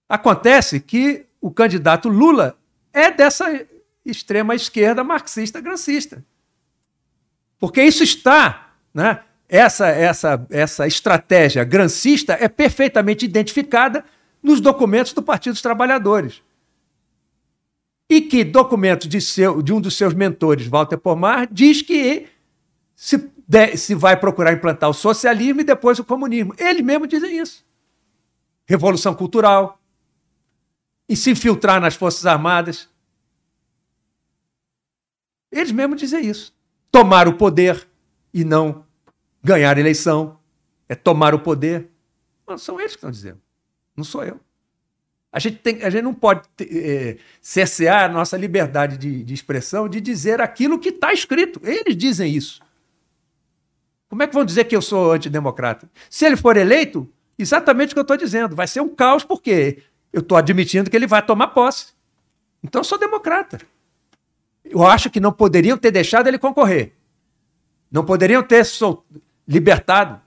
Acontece 0.09 0.81
que 0.81 1.27
o 1.41 1.51
candidato 1.51 2.09
Lula 2.09 2.59
é 2.93 3.11
dessa 3.11 3.67
extrema 4.05 4.55
esquerda 4.55 5.05
marxista 5.05 5.61
grancista. 5.61 6.25
Porque 7.59 7.83
isso 7.83 8.03
está, 8.03 8.75
né? 8.93 9.23
Essa, 9.57 9.87
essa, 9.87 10.47
essa 10.51 10.85
estratégia 10.85 11.63
grancista 11.63 12.33
é 12.33 12.49
perfeitamente 12.49 13.25
identificada 13.25 14.05
nos 14.43 14.61
documentos 14.61 15.13
do 15.13 15.23
Partido 15.23 15.53
dos 15.53 15.63
Trabalhadores. 15.63 16.43
E 18.11 18.21
que 18.21 18.43
documento 18.43 19.07
de, 19.07 19.21
seu, 19.21 19.63
de 19.63 19.73
um 19.73 19.81
dos 19.81 19.97
seus 19.97 20.13
mentores, 20.13 20.67
Walter 20.67 20.99
Pomar, 20.99 21.47
diz 21.53 21.83
que 21.83 22.27
se, 22.97 23.31
de, 23.47 23.77
se 23.77 23.95
vai 23.95 24.17
procurar 24.17 24.53
implantar 24.53 24.91
o 24.91 24.93
socialismo 24.93 25.61
e 25.61 25.65
depois 25.65 26.01
o 26.01 26.05
comunismo. 26.05 26.53
Eles 26.59 26.83
mesmos 26.83 27.07
dizem 27.07 27.39
isso. 27.39 27.65
Revolução 28.67 29.15
cultural, 29.15 29.81
e 31.09 31.15
se 31.15 31.31
infiltrar 31.31 31.81
nas 31.81 31.95
Forças 31.95 32.27
Armadas. 32.27 32.89
Eles 35.53 35.71
mesmos 35.71 36.01
dizem 36.01 36.27
isso. 36.27 36.53
Tomar 36.91 37.29
o 37.29 37.35
poder 37.35 37.87
e 38.33 38.43
não 38.43 38.85
ganhar 39.45 39.77
a 39.77 39.81
eleição. 39.81 40.39
É 40.89 40.95
tomar 40.95 41.35
o 41.35 41.39
poder. 41.39 41.89
Não, 42.47 42.59
são 42.59 42.81
eles 42.81 42.93
que 42.93 42.99
estão 42.99 43.11
dizendo. 43.11 43.41
Não 43.97 44.05
sou 44.05 44.25
eu. 44.25 44.41
A 45.33 45.39
gente, 45.39 45.57
tem, 45.59 45.83
a 45.83 45.91
gente 45.91 46.03
não 46.03 46.15
pode 46.15 46.43
é, 46.61 47.17
cercear 47.41 48.05
a 48.05 48.09
nossa 48.09 48.37
liberdade 48.37 48.97
de, 48.97 49.25
de 49.25 49.35
expressão 49.35 49.89
de 49.89 50.01
dizer 50.01 50.41
aquilo 50.41 50.79
que 50.79 50.91
está 50.91 51.13
escrito. 51.13 51.61
Eles 51.65 51.97
dizem 51.97 52.33
isso. 52.33 52.63
Como 54.09 54.23
é 54.23 54.29
que 54.29 54.35
vão 54.35 54.45
dizer 54.45 54.65
que 54.65 54.77
eu 54.77 54.83
sou 54.83 55.13
antidemocrata? 55.13 55.91
Se 56.09 56.25
ele 56.25 56.37
for 56.37 56.57
eleito, 56.57 57.11
exatamente 57.37 57.91
o 57.91 57.95
que 57.95 57.99
eu 57.99 58.03
estou 58.03 58.17
dizendo. 58.17 58.55
Vai 58.55 58.69
ser 58.69 58.81
um 58.81 58.89
caos, 58.89 59.25
porque 59.25 59.83
eu 60.13 60.21
estou 60.21 60.39
admitindo 60.39 60.89
que 60.89 60.97
ele 60.97 61.07
vai 61.07 61.21
tomar 61.21 61.49
posse. 61.49 61.95
Então 62.63 62.81
eu 62.81 62.85
sou 62.85 62.97
democrata. 62.97 63.59
Eu 64.65 64.87
acho 64.87 65.11
que 65.11 65.19
não 65.19 65.33
poderiam 65.33 65.77
ter 65.77 65.91
deixado 65.91 66.29
ele 66.29 66.39
concorrer. 66.39 66.93
Não 67.91 68.05
poderiam 68.05 68.43
ter 68.43 68.65
sol... 68.65 69.05
libertado 69.47 70.21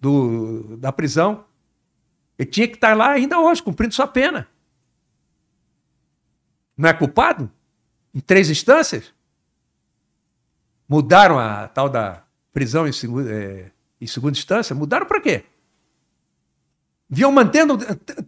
do... 0.00 0.76
da 0.76 0.92
prisão. 0.92 1.44
Ele 2.38 2.50
tinha 2.50 2.68
que 2.68 2.74
estar 2.74 2.96
lá 2.96 3.10
ainda 3.10 3.38
hoje, 3.38 3.62
cumprindo 3.62 3.94
sua 3.94 4.06
pena. 4.06 4.48
Não 6.76 6.88
é 6.88 6.92
culpado? 6.92 7.50
Em 8.12 8.20
três 8.20 8.50
instâncias? 8.50 9.14
Mudaram 10.88 11.38
a 11.38 11.68
tal 11.68 11.88
da 11.88 12.24
prisão 12.52 12.86
em, 12.86 12.92
segunda, 12.92 13.32
é, 13.32 13.70
em 14.00 14.06
segunda 14.06 14.36
instância? 14.36 14.74
Mudaram 14.74 15.06
para 15.06 15.20
quê? 15.20 15.44
Vinham 17.08 17.30
mantendo 17.30 17.78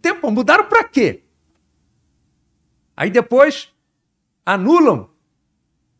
tempo, 0.01 0.31
mudaram 0.31 0.67
para 0.69 0.83
quê? 0.83 1.23
Aí 2.95 3.09
depois 3.09 3.73
anulam 4.45 5.09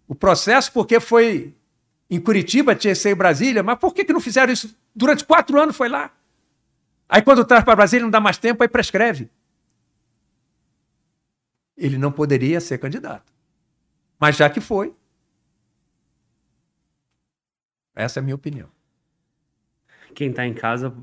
o 0.08 0.16
processo 0.16 0.72
porque 0.72 1.00
foi 1.00 1.57
em 2.10 2.20
Curitiba, 2.20 2.76
tinha 2.76 2.96
ser 2.96 3.12
em 3.12 3.16
Brasília, 3.16 3.62
mas 3.62 3.78
por 3.78 3.94
que, 3.94 4.06
que 4.06 4.14
não 4.14 4.22
fizeram 4.22 4.52
isso? 4.52 4.78
Durante 4.96 5.26
quatro 5.26 5.60
anos 5.60 5.76
foi 5.76 5.90
lá. 5.90 6.12
Aí 7.10 7.22
quando 7.22 7.46
traz 7.46 7.64
para 7.64 7.76
Brasília 7.76 8.04
não 8.04 8.12
dá 8.12 8.20
mais 8.20 8.38
tempo, 8.38 8.64
aí 8.64 8.70
prescreve. 8.70 9.30
Ele 11.76 11.98
não 11.98 12.12
poderia 12.12 12.60
ser 12.60 12.78
candidato. 12.78 13.32
Mas 14.20 14.36
já 14.36 14.50
que 14.50 14.60
foi, 14.60 14.94
essa 17.94 18.20
é 18.20 18.22
a 18.22 18.24
minha 18.24 18.36
opinião. 18.36 18.70
Quem 20.14 20.30
está 20.30 20.46
em 20.46 20.54
casa 20.54 20.94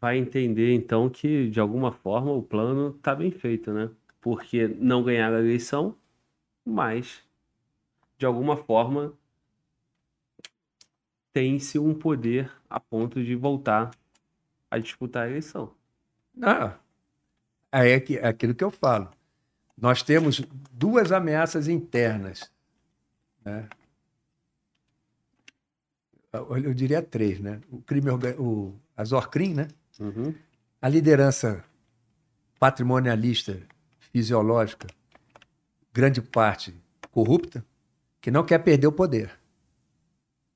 vai 0.00 0.16
entender 0.16 0.72
então 0.74 1.10
que 1.10 1.48
de 1.48 1.58
alguma 1.58 1.92
forma 1.92 2.32
o 2.32 2.42
plano 2.42 2.94
está 2.96 3.14
bem 3.14 3.30
feito, 3.30 3.72
né? 3.72 3.90
Porque 4.20 4.68
não 4.68 5.02
ganhar 5.02 5.32
a 5.32 5.38
eleição, 5.38 5.96
mas 6.64 7.22
de 8.16 8.26
alguma 8.26 8.56
forma 8.56 9.12
tem-se 11.32 11.78
um 11.78 11.94
poder 11.94 12.50
a 12.68 12.80
ponto 12.80 13.22
de 13.22 13.34
voltar 13.34 13.90
a 14.70 14.78
disputar 14.78 15.26
a 15.26 15.30
eleição. 15.30 15.72
Ah, 17.72 17.84
é 17.84 17.94
aquilo 18.26 18.54
que 18.54 18.64
eu 18.64 18.70
falo. 18.70 19.10
Nós 19.76 20.02
temos 20.02 20.42
duas 20.70 21.10
ameaças 21.10 21.68
internas. 21.68 22.50
Né? 23.44 23.68
Eu 26.32 26.74
diria 26.74 27.02
três, 27.02 27.40
né? 27.40 27.60
O 27.70 27.80
crime, 27.82 28.10
o, 28.38 28.74
a 28.96 29.04
Zorcrim, 29.04 29.54
né? 29.54 29.68
Uhum. 29.98 30.34
A 30.80 30.88
liderança 30.88 31.64
patrimonialista, 32.58 33.60
fisiológica, 34.12 34.86
grande 35.92 36.20
parte 36.20 36.74
corrupta, 37.10 37.64
que 38.20 38.30
não 38.30 38.44
quer 38.44 38.58
perder 38.58 38.86
o 38.86 38.92
poder. 38.92 39.30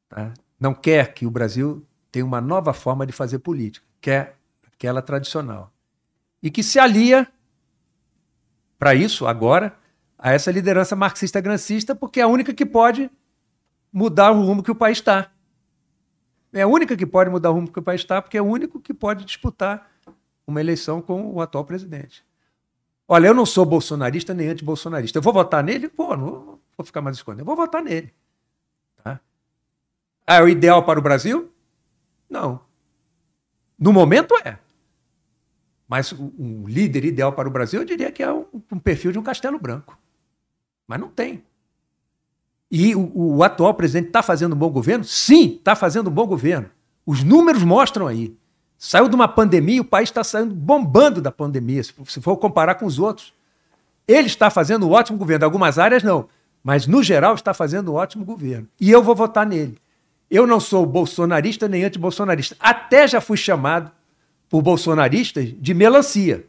Tá? 0.08 0.34
Não 0.64 0.72
quer 0.72 1.12
que 1.12 1.26
o 1.26 1.30
Brasil 1.30 1.86
tenha 2.10 2.24
uma 2.24 2.40
nova 2.40 2.72
forma 2.72 3.04
de 3.04 3.12
fazer 3.12 3.38
política, 3.40 3.86
quer 4.00 4.38
aquela 4.66 5.02
tradicional. 5.02 5.70
E 6.42 6.50
que 6.50 6.62
se 6.62 6.78
alia 6.78 7.28
para 8.78 8.94
isso, 8.94 9.26
agora, 9.26 9.76
a 10.18 10.32
essa 10.32 10.50
liderança 10.50 10.96
marxista-grancista, 10.96 11.94
porque 11.94 12.18
é 12.18 12.22
a 12.22 12.28
única 12.28 12.54
que 12.54 12.64
pode 12.64 13.10
mudar 13.92 14.30
o 14.30 14.42
rumo 14.42 14.62
que 14.62 14.70
o 14.70 14.74
país 14.74 14.96
está. 14.96 15.30
É 16.50 16.62
a 16.62 16.66
única 16.66 16.96
que 16.96 17.04
pode 17.04 17.28
mudar 17.28 17.50
o 17.50 17.52
rumo 17.52 17.70
que 17.70 17.78
o 17.78 17.82
país 17.82 18.00
está, 18.00 18.22
porque 18.22 18.38
é 18.38 18.40
o 18.40 18.46
único 18.46 18.80
que 18.80 18.94
pode 18.94 19.26
disputar 19.26 19.90
uma 20.46 20.62
eleição 20.62 21.02
com 21.02 21.30
o 21.30 21.42
atual 21.42 21.66
presidente. 21.66 22.24
Olha, 23.06 23.26
eu 23.26 23.34
não 23.34 23.44
sou 23.44 23.66
bolsonarista 23.66 24.32
nem 24.32 24.48
anti-bolsonarista. 24.48 25.18
Eu 25.18 25.22
vou 25.22 25.34
votar 25.34 25.62
nele? 25.62 25.90
Pô, 25.90 26.16
não 26.16 26.58
vou 26.74 26.86
ficar 26.86 27.02
mais 27.02 27.18
escondendo. 27.18 27.40
Eu 27.42 27.44
vou 27.44 27.54
votar 27.54 27.82
nele. 27.82 28.14
Ah, 30.26 30.36
é 30.36 30.42
o 30.42 30.48
ideal 30.48 30.82
para 30.84 30.98
o 30.98 31.02
Brasil? 31.02 31.50
Não. 32.28 32.60
No 33.78 33.92
momento 33.92 34.34
é. 34.44 34.58
Mas 35.86 36.12
um 36.12 36.66
líder 36.66 37.04
ideal 37.04 37.32
para 37.32 37.48
o 37.48 37.52
Brasil, 37.52 37.80
eu 37.80 37.84
diria 37.84 38.10
que 38.10 38.22
é 38.22 38.32
um, 38.32 38.46
um 38.72 38.78
perfil 38.78 39.12
de 39.12 39.18
um 39.18 39.22
castelo 39.22 39.58
branco. 39.58 39.98
Mas 40.86 40.98
não 40.98 41.08
tem. 41.08 41.42
E 42.70 42.94
o, 42.94 43.36
o 43.36 43.42
atual 43.44 43.74
presidente 43.74 44.08
está 44.08 44.22
fazendo 44.22 44.54
um 44.54 44.58
bom 44.58 44.70
governo? 44.70 45.04
Sim, 45.04 45.56
está 45.56 45.76
fazendo 45.76 46.08
um 46.08 46.12
bom 46.12 46.26
governo. 46.26 46.70
Os 47.06 47.22
números 47.22 47.62
mostram 47.62 48.06
aí. 48.06 48.36
Saiu 48.78 49.08
de 49.08 49.14
uma 49.14 49.28
pandemia, 49.28 49.80
o 49.80 49.84
país 49.84 50.08
está 50.08 50.24
saindo 50.24 50.54
bombando 50.54 51.20
da 51.20 51.30
pandemia, 51.30 51.82
se 51.82 52.20
for 52.20 52.36
comparar 52.36 52.74
com 52.74 52.86
os 52.86 52.98
outros. 52.98 53.32
Ele 54.06 54.26
está 54.26 54.50
fazendo 54.50 54.86
um 54.86 54.90
ótimo 54.90 55.16
governo. 55.16 55.44
Algumas 55.44 55.78
áreas, 55.78 56.02
não. 56.02 56.28
Mas, 56.62 56.86
no 56.86 57.02
geral, 57.02 57.34
está 57.34 57.54
fazendo 57.54 57.92
um 57.92 57.94
ótimo 57.94 58.24
governo. 58.24 58.68
E 58.80 58.90
eu 58.90 59.02
vou 59.02 59.14
votar 59.14 59.46
nele. 59.46 59.78
Eu 60.34 60.48
não 60.48 60.58
sou 60.58 60.84
bolsonarista 60.84 61.68
nem 61.68 61.84
anti-bolsonarista. 61.84 62.56
Até 62.58 63.06
já 63.06 63.20
fui 63.20 63.36
chamado 63.36 63.92
por 64.48 64.62
bolsonaristas 64.62 65.54
de 65.62 65.72
melancia. 65.72 66.44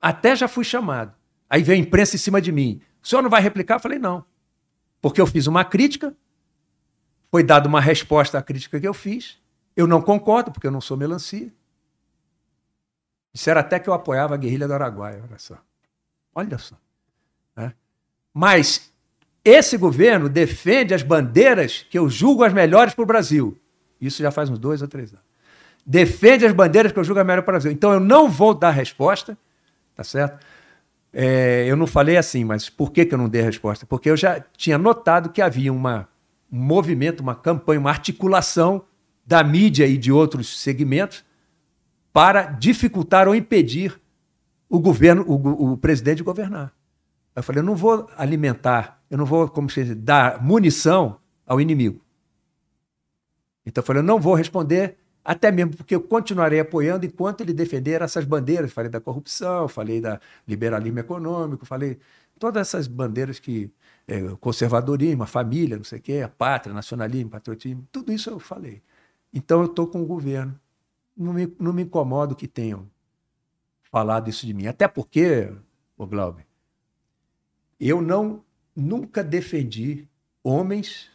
Até 0.00 0.36
já 0.36 0.46
fui 0.46 0.62
chamado. 0.62 1.12
Aí 1.50 1.64
vem 1.64 1.80
a 1.80 1.84
imprensa 1.84 2.14
em 2.14 2.18
cima 2.20 2.40
de 2.40 2.52
mim. 2.52 2.80
O 3.02 3.08
senhor 3.08 3.22
não 3.22 3.28
vai 3.28 3.42
replicar? 3.42 3.74
Eu 3.74 3.80
falei, 3.80 3.98
não. 3.98 4.24
Porque 5.02 5.20
eu 5.20 5.26
fiz 5.26 5.48
uma 5.48 5.64
crítica, 5.64 6.14
foi 7.28 7.42
dada 7.42 7.68
uma 7.68 7.80
resposta 7.80 8.38
à 8.38 8.42
crítica 8.42 8.78
que 8.78 8.86
eu 8.86 8.94
fiz. 8.94 9.36
Eu 9.74 9.88
não 9.88 10.00
concordo, 10.00 10.52
porque 10.52 10.68
eu 10.68 10.70
não 10.70 10.80
sou 10.80 10.96
melancia. 10.96 11.52
Disseram 13.32 13.60
até 13.60 13.80
que 13.80 13.88
eu 13.88 13.94
apoiava 13.94 14.34
a 14.34 14.36
guerrilha 14.36 14.68
do 14.68 14.74
Araguaia, 14.74 15.24
olha 15.28 15.38
só. 15.40 15.58
Olha 16.36 16.56
só. 16.56 16.76
Né? 17.56 17.74
Mas 18.32 18.93
esse 19.44 19.76
governo 19.76 20.28
defende 20.28 20.94
as 20.94 21.02
bandeiras 21.02 21.84
que 21.90 21.98
eu 21.98 22.08
julgo 22.08 22.44
as 22.44 22.52
melhores 22.52 22.94
para 22.94 23.02
o 23.02 23.06
Brasil. 23.06 23.58
Isso 24.00 24.22
já 24.22 24.30
faz 24.30 24.48
uns 24.48 24.58
dois 24.58 24.80
ou 24.80 24.88
três 24.88 25.10
anos. 25.12 25.24
Defende 25.84 26.46
as 26.46 26.52
bandeiras 26.52 26.92
que 26.92 26.98
eu 26.98 27.04
julgo 27.04 27.20
as 27.20 27.26
melhores 27.26 27.44
para 27.44 27.52
o 27.52 27.54
Brasil. 27.54 27.70
Então 27.70 27.92
eu 27.92 28.00
não 28.00 28.28
vou 28.28 28.54
dar 28.54 28.70
resposta, 28.70 29.36
tá 29.94 30.02
certo? 30.02 30.44
É, 31.12 31.64
eu 31.68 31.76
não 31.76 31.86
falei 31.86 32.16
assim, 32.16 32.42
mas 32.42 32.70
por 32.70 32.90
que, 32.90 33.04
que 33.04 33.14
eu 33.14 33.18
não 33.18 33.28
dei 33.28 33.42
resposta? 33.42 33.84
Porque 33.86 34.10
eu 34.10 34.16
já 34.16 34.42
tinha 34.56 34.78
notado 34.78 35.28
que 35.28 35.42
havia 35.42 35.72
uma, 35.72 36.08
um 36.50 36.58
movimento, 36.58 37.20
uma 37.20 37.34
campanha, 37.34 37.78
uma 37.78 37.90
articulação 37.90 38.82
da 39.26 39.44
mídia 39.44 39.86
e 39.86 39.96
de 39.96 40.10
outros 40.10 40.60
segmentos 40.60 41.24
para 42.12 42.42
dificultar 42.42 43.28
ou 43.28 43.34
impedir 43.34 44.00
o 44.68 44.80
governo, 44.80 45.24
o, 45.26 45.72
o 45.72 45.76
presidente 45.76 46.18
de 46.18 46.22
governar. 46.24 46.72
Eu 47.34 47.42
falei, 47.42 47.60
eu 47.60 47.64
não 47.64 47.74
vou 47.74 48.08
alimentar, 48.16 49.02
eu 49.10 49.18
não 49.18 49.26
vou, 49.26 49.48
como 49.48 49.68
se 49.68 49.84
diz, 49.84 49.96
dar 49.96 50.42
munição 50.42 51.18
ao 51.46 51.60
inimigo. 51.60 52.00
Então 53.66 53.82
eu 53.82 53.86
falei, 53.86 54.00
eu 54.00 54.06
não 54.06 54.20
vou 54.20 54.34
responder, 54.34 54.96
até 55.24 55.50
mesmo 55.50 55.76
porque 55.76 55.94
eu 55.94 56.00
continuarei 56.02 56.60
apoiando 56.60 57.06
enquanto 57.06 57.40
ele 57.40 57.52
defender 57.52 58.02
essas 58.02 58.24
bandeiras. 58.24 58.72
Falei 58.72 58.90
da 58.90 59.00
corrupção, 59.00 59.66
falei 59.68 60.00
da 60.00 60.20
liberalismo 60.46 60.98
econômico, 60.98 61.64
falei 61.64 61.98
todas 62.38 62.60
essas 62.60 62.86
bandeiras 62.86 63.38
que 63.38 63.70
é, 64.06 64.20
conservadorismo, 64.40 65.22
a 65.22 65.26
família, 65.26 65.76
não 65.76 65.84
sei 65.84 65.98
o 65.98 66.02
quê, 66.02 66.20
a 66.22 66.28
pátria, 66.28 66.74
nacionalismo, 66.74 67.30
patriotismo, 67.30 67.86
tudo 67.90 68.12
isso 68.12 68.28
eu 68.28 68.38
falei. 68.38 68.82
Então 69.32 69.60
eu 69.60 69.66
estou 69.66 69.86
com 69.86 70.02
o 70.02 70.06
governo. 70.06 70.58
Não 71.16 71.32
me, 71.32 71.52
não 71.58 71.72
me 71.72 71.82
incomodo 71.82 72.34
que 72.34 72.46
tenham 72.46 72.88
falado 73.90 74.28
isso 74.28 74.44
de 74.46 74.52
mim. 74.52 74.66
Até 74.66 74.86
porque, 74.88 75.50
o 75.96 76.06
Glauber, 76.06 76.44
eu 77.78 78.00
não 78.00 78.44
nunca 78.74 79.22
defendi 79.22 80.08
homens, 80.42 81.10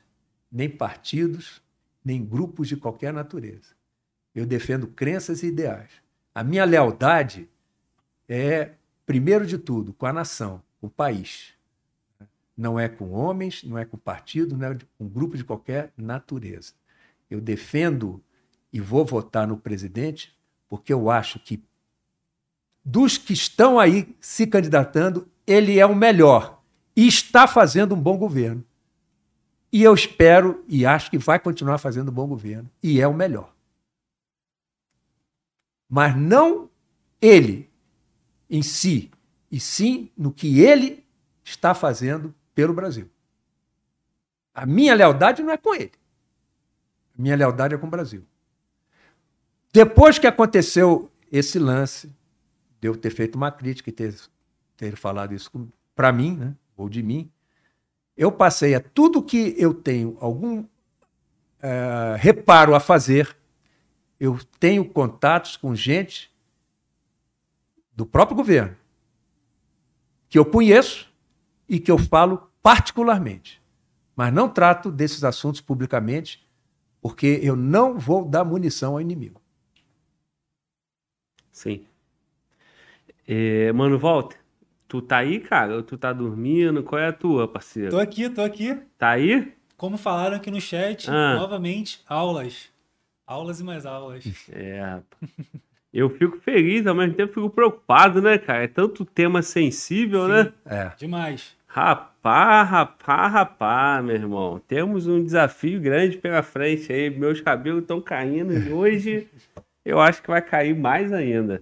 nem 0.51 0.69
partidos, 0.69 1.61
nem 2.03 2.23
grupos 2.23 2.67
de 2.67 2.77
qualquer 2.77 3.13
natureza. 3.13 3.75
Eu 4.33 4.45
defendo 4.45 4.87
crenças 4.87 5.43
e 5.43 5.47
ideais. 5.47 5.91
A 6.33 6.43
minha 6.43 6.65
lealdade 6.65 7.49
é, 8.27 8.73
primeiro 9.05 9.45
de 9.45 9.57
tudo, 9.57 9.93
com 9.93 10.05
a 10.05 10.13
nação, 10.13 10.61
com 10.79 10.87
o 10.87 10.89
país. 10.89 11.53
Não 12.55 12.79
é 12.79 12.87
com 12.87 13.11
homens, 13.11 13.63
não 13.63 13.77
é 13.77 13.85
com 13.85 13.97
partido, 13.97 14.55
não 14.55 14.67
é 14.67 14.77
com 14.97 15.07
grupo 15.07 15.35
de 15.35 15.43
qualquer 15.43 15.91
natureza. 15.97 16.73
Eu 17.29 17.41
defendo 17.41 18.23
e 18.71 18.79
vou 18.79 19.05
votar 19.05 19.47
no 19.47 19.57
presidente 19.57 20.37
porque 20.69 20.93
eu 20.93 21.09
acho 21.09 21.39
que 21.39 21.63
dos 22.85 23.17
que 23.17 23.33
estão 23.33 23.79
aí 23.79 24.15
se 24.19 24.45
candidatando, 24.45 25.27
ele 25.49 25.79
é 25.79 25.85
o 25.85 25.95
melhor 25.95 26.61
e 26.95 27.07
está 27.07 27.47
fazendo 27.47 27.95
um 27.95 28.01
bom 28.01 28.17
governo. 28.17 28.63
E 29.71 29.83
eu 29.83 29.93
espero 29.93 30.63
e 30.67 30.85
acho 30.85 31.09
que 31.09 31.17
vai 31.17 31.39
continuar 31.39 31.79
fazendo 31.79 32.09
um 32.09 32.13
bom 32.13 32.27
governo 32.27 32.69
e 32.83 33.01
é 33.01 33.07
o 33.07 33.13
melhor. 33.13 33.53
Mas 35.89 36.15
não 36.15 36.69
ele 37.19 37.67
em 38.47 38.61
si, 38.61 39.11
e 39.51 39.59
sim 39.59 40.11
no 40.15 40.31
que 40.31 40.61
ele 40.61 41.03
está 41.43 41.73
fazendo 41.73 42.33
pelo 42.53 42.73
Brasil. 42.73 43.09
A 44.53 44.65
minha 44.65 44.93
lealdade 44.93 45.41
não 45.41 45.51
é 45.51 45.57
com 45.57 45.73
ele. 45.73 45.91
A 47.17 47.21
minha 47.21 47.35
lealdade 47.35 47.73
é 47.73 47.77
com 47.77 47.87
o 47.87 47.89
Brasil. 47.89 48.23
Depois 49.73 50.19
que 50.19 50.27
aconteceu 50.27 51.11
esse 51.31 51.57
lance, 51.57 52.11
de 52.79 52.87
eu 52.87 52.95
ter 52.95 53.11
feito 53.11 53.35
uma 53.35 53.51
crítica 53.51 53.89
e 53.89 53.93
ter, 53.93 54.15
ter 54.79 54.95
falado 54.95 55.33
isso 55.33 55.51
para 55.93 56.09
mim, 56.13 56.37
né, 56.37 56.55
ou 56.77 56.87
de 56.87 57.03
mim, 57.03 57.29
eu 58.15 58.31
passei 58.31 58.73
a 58.73 58.79
tudo 58.79 59.21
que 59.21 59.53
eu 59.57 59.73
tenho 59.73 60.17
algum 60.21 60.65
é, 61.61 62.15
reparo 62.17 62.73
a 62.73 62.79
fazer, 62.79 63.35
eu 64.17 64.39
tenho 64.57 64.85
contatos 64.85 65.57
com 65.57 65.75
gente 65.75 66.33
do 67.93 68.05
próprio 68.05 68.37
governo, 68.37 68.77
que 70.29 70.39
eu 70.39 70.45
conheço 70.45 71.11
e 71.67 71.77
que 71.77 71.91
eu 71.91 71.97
falo 71.97 72.49
particularmente, 72.63 73.61
mas 74.15 74.33
não 74.33 74.47
trato 74.47 74.89
desses 74.89 75.25
assuntos 75.25 75.59
publicamente, 75.59 76.47
porque 77.01 77.41
eu 77.43 77.57
não 77.57 77.99
vou 77.99 78.23
dar 78.23 78.45
munição 78.45 78.93
ao 78.93 79.01
inimigo. 79.01 79.41
Sim. 81.51 81.85
É, 83.27 83.73
mano, 83.73 83.99
volta. 83.99 84.38
Tu 84.89 85.03
tá 85.03 85.17
aí, 85.17 85.39
cara? 85.39 85.75
Ou 85.75 85.83
tu 85.83 85.99
tá 85.99 86.11
dormindo? 86.11 86.81
Qual 86.81 86.99
é 86.99 87.07
a 87.07 87.13
tua, 87.13 87.47
parceiro? 87.47 87.91
Tô 87.91 87.99
aqui, 87.99 88.27
tô 88.27 88.41
aqui. 88.41 88.75
Tá 88.97 89.11
aí? 89.11 89.53
Como 89.77 89.99
falaram 89.99 90.35
aqui 90.35 90.49
no 90.49 90.59
chat, 90.59 91.07
ah. 91.07 91.35
novamente, 91.35 92.01
aulas. 92.09 92.71
Aulas 93.25 93.59
e 93.59 93.63
mais 93.63 93.85
aulas. 93.85 94.25
É, 94.51 94.99
eu 95.93 96.09
fico 96.09 96.39
feliz, 96.39 96.87
ao 96.87 96.95
mesmo 96.95 97.13
tempo 97.13 97.35
fico 97.35 97.51
preocupado, 97.51 98.19
né, 98.19 98.39
cara? 98.39 98.63
É 98.63 98.67
tanto 98.67 99.05
tema 99.05 99.43
sensível, 99.43 100.25
Sim, 100.25 100.31
né? 100.31 100.53
É. 100.65 100.91
Demais. 100.97 101.55
Rapá, 101.67 102.63
rapá, 102.63 103.27
rapá, 103.27 104.01
meu 104.01 104.15
irmão. 104.15 104.59
Temos 104.67 105.05
um 105.05 105.23
desafio 105.23 105.79
grande 105.79 106.17
pela 106.17 106.41
frente 106.41 106.91
aí. 106.91 107.11
Meus 107.11 107.41
cabelos 107.41 107.83
estão 107.83 108.01
caindo 108.01 108.53
e 108.53 108.73
hoje 108.73 109.27
eu 109.85 110.01
acho 110.01 110.19
que 110.23 110.31
vai 110.31 110.41
cair 110.41 110.75
mais 110.75 111.13
ainda. 111.13 111.61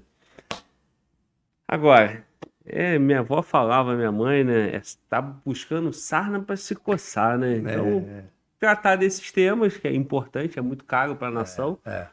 Agora, 1.67 2.25
é, 2.69 2.99
minha 2.99 3.19
avó 3.19 3.41
falava, 3.41 3.95
minha 3.95 4.11
mãe, 4.11 4.43
né? 4.43 4.75
É, 4.75 4.81
tá 5.09 5.21
buscando 5.21 5.93
sarna 5.93 6.41
para 6.41 6.55
se 6.55 6.75
coçar, 6.75 7.37
né? 7.37 7.57
Então, 7.57 8.05
é. 8.09 8.25
tratar 8.59 8.97
desses 8.97 9.31
temas, 9.31 9.77
que 9.77 9.87
é 9.87 9.93
importante, 9.93 10.59
é 10.59 10.61
muito 10.61 10.83
caro 10.83 11.15
para 11.15 11.29
a 11.29 11.31
nação, 11.31 11.79
é, 11.85 12.07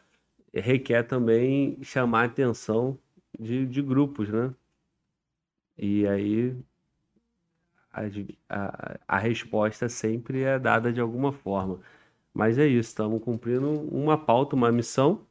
é. 0.52 0.60
requer 0.60 1.02
também 1.02 1.78
chamar 1.83 2.23
a 2.23 2.24
atenção 2.26 2.99
de, 3.39 3.66
de 3.66 3.83
grupos, 3.83 4.28
né? 4.28 4.55
E 5.76 6.07
aí 6.07 6.57
a, 7.92 8.02
a, 8.49 8.99
a 9.08 9.18
resposta 9.18 9.89
sempre 9.89 10.42
é 10.42 10.58
dada 10.58 10.92
de 10.92 11.00
alguma 11.00 11.33
forma. 11.33 11.81
Mas 12.33 12.58
é 12.58 12.66
isso, 12.66 12.91
estamos 12.91 13.23
cumprindo 13.23 13.70
uma 13.70 14.18
pauta, 14.18 14.57
uma 14.57 14.70
missão, 14.73 15.26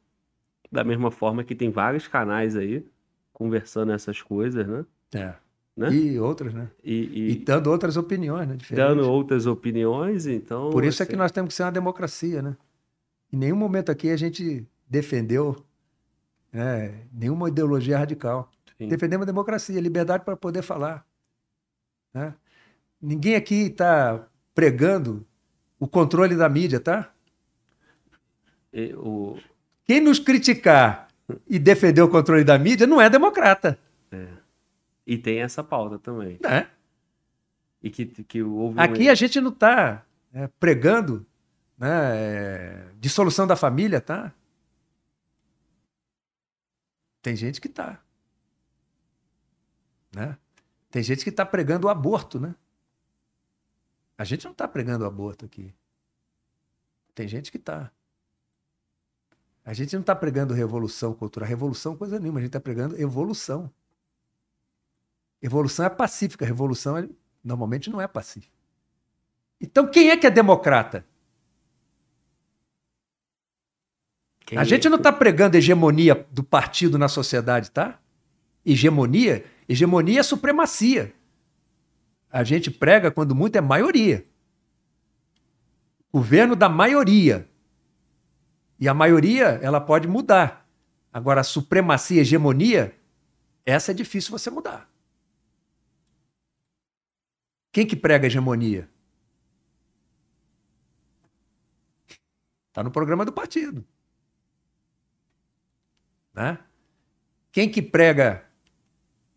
da 0.70 0.82
mesma 0.84 1.10
forma 1.10 1.44
que 1.44 1.54
tem 1.54 1.70
vários 1.70 2.08
canais 2.08 2.56
aí 2.56 2.86
conversando 3.32 3.92
essas 3.92 4.22
coisas, 4.22 4.66
né? 4.66 4.84
É. 5.14 5.34
Né? 5.76 5.92
E 5.92 6.20
outras, 6.20 6.54
né? 6.54 6.68
E, 6.84 6.94
e, 6.94 7.30
e, 7.32 7.36
dando 7.36 7.68
outras 7.68 7.96
opiniões, 7.96 8.46
né? 8.46 8.54
Diferentes. 8.54 8.88
Dando 8.88 9.10
outras 9.10 9.46
opiniões, 9.46 10.26
então. 10.26 10.70
Por 10.70 10.84
isso 10.84 11.02
é 11.02 11.06
que 11.06 11.16
nós 11.16 11.32
temos 11.32 11.48
que 11.48 11.54
ser 11.54 11.64
uma 11.64 11.72
democracia, 11.72 12.40
né? 12.40 12.56
Em 13.32 13.36
nenhum 13.36 13.56
momento 13.56 13.90
aqui 13.90 14.10
a 14.10 14.16
gente 14.16 14.64
defendeu 14.88 15.56
né, 16.52 16.94
nenhuma 17.12 17.48
ideologia 17.48 17.98
radical. 17.98 18.48
Sim. 18.78 18.88
Defendemos 18.88 19.24
a 19.24 19.26
democracia, 19.26 19.80
liberdade 19.80 20.24
para 20.24 20.36
poder 20.36 20.62
falar. 20.62 21.04
Né? 22.12 22.32
Ninguém 23.02 23.34
aqui 23.34 23.66
está 23.66 24.24
pregando 24.54 25.26
o 25.80 25.88
controle 25.88 26.36
da 26.36 26.48
mídia, 26.48 26.78
tá? 26.78 27.10
E, 28.72 28.94
o... 28.94 29.36
Quem 29.84 30.00
nos 30.00 30.20
criticar 30.20 31.08
e 31.48 31.58
defender 31.58 32.02
o 32.02 32.08
controle 32.08 32.44
da 32.44 32.56
mídia 32.56 32.86
não 32.86 33.00
é 33.00 33.10
democrata. 33.10 33.76
É. 34.12 34.43
E 35.06 35.18
tem 35.18 35.40
essa 35.40 35.62
pauta 35.62 35.98
também. 35.98 36.38
É. 36.44 36.66
E 37.82 37.90
que, 37.90 38.06
que 38.06 38.42
houve 38.42 38.80
Aqui 38.80 39.08
um... 39.08 39.10
a 39.10 39.14
gente 39.14 39.40
não 39.40 39.50
está 39.50 40.04
é, 40.32 40.46
pregando 40.58 41.26
né, 41.76 41.88
é, 41.88 42.88
dissolução 42.98 43.46
da 43.46 43.56
família, 43.56 44.00
tá? 44.00 44.32
Tem 47.20 47.36
gente 47.36 47.60
que 47.60 47.68
tá. 47.68 48.00
Né? 50.14 50.38
Tem 50.90 51.02
gente 51.02 51.24
que 51.24 51.30
está 51.30 51.44
pregando 51.44 51.86
o 51.86 51.90
aborto, 51.90 52.38
né? 52.38 52.54
A 54.16 54.24
gente 54.24 54.44
não 54.44 54.52
está 54.52 54.68
pregando 54.68 55.04
o 55.04 55.08
aborto 55.08 55.44
aqui. 55.44 55.74
Tem 57.14 57.26
gente 57.26 57.50
que 57.50 57.56
está. 57.56 57.90
A 59.64 59.72
gente 59.72 59.92
não 59.94 60.00
está 60.00 60.14
pregando 60.14 60.54
revolução 60.54 61.14
cultural. 61.14 61.48
Revolução, 61.48 61.96
coisa 61.96 62.18
nenhuma. 62.18 62.38
A 62.38 62.42
gente 62.42 62.50
está 62.50 62.60
pregando 62.60 63.00
evolução. 63.00 63.72
Evolução 65.44 65.84
é 65.84 65.90
pacífica. 65.90 66.46
Revolução 66.46 66.96
é, 66.96 67.06
normalmente 67.44 67.90
não 67.90 68.00
é 68.00 68.08
pacífica. 68.08 68.50
Então, 69.60 69.86
quem 69.86 70.08
é 70.08 70.16
que 70.16 70.26
é 70.26 70.30
democrata? 70.30 71.04
Quem 74.46 74.56
a 74.56 74.62
é? 74.62 74.64
gente 74.64 74.88
não 74.88 74.96
está 74.96 75.12
pregando 75.12 75.58
hegemonia 75.58 76.26
do 76.30 76.42
partido 76.42 76.96
na 76.96 77.08
sociedade, 77.08 77.70
tá? 77.70 78.00
Hegemonia, 78.64 79.44
hegemonia 79.68 80.20
é 80.20 80.22
supremacia. 80.22 81.12
A 82.32 82.42
gente 82.42 82.70
prega 82.70 83.10
quando 83.10 83.34
muito 83.34 83.56
é 83.56 83.60
maioria. 83.60 84.24
Governo 86.10 86.56
da 86.56 86.70
maioria. 86.70 87.46
E 88.80 88.88
a 88.88 88.94
maioria, 88.94 89.60
ela 89.60 89.78
pode 89.78 90.08
mudar. 90.08 90.66
Agora, 91.12 91.42
a 91.42 91.44
supremacia, 91.44 92.20
a 92.20 92.22
hegemonia, 92.22 92.96
essa 93.66 93.90
é 93.90 93.94
difícil 93.94 94.30
você 94.30 94.48
mudar. 94.48 94.93
Quem 97.74 97.84
que 97.84 97.96
prega 97.96 98.28
hegemonia? 98.28 98.88
Está 102.68 102.84
no 102.84 102.90
programa 102.92 103.24
do 103.24 103.32
partido. 103.32 103.84
Né? 106.32 106.56
Quem 107.50 107.68
que 107.68 107.82
prega 107.82 108.48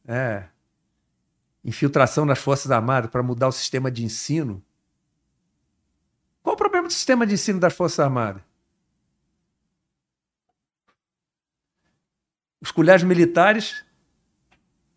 é, 0.06 0.48
infiltração 1.66 2.26
nas 2.26 2.38
Forças 2.38 2.70
Armadas 2.70 3.10
para 3.10 3.24
mudar 3.24 3.48
o 3.48 3.52
sistema 3.52 3.90
de 3.90 4.06
ensino? 4.06 4.64
Qual 6.44 6.54
o 6.54 6.58
problema 6.58 6.88
do 6.88 6.94
sistema 6.94 7.26
de 7.26 7.34
ensino 7.34 7.60
das 7.60 7.74
Forças 7.74 8.00
Armadas? 8.00 8.44
Os 12.62 12.72
colégios 12.72 13.08
militares 13.08 13.84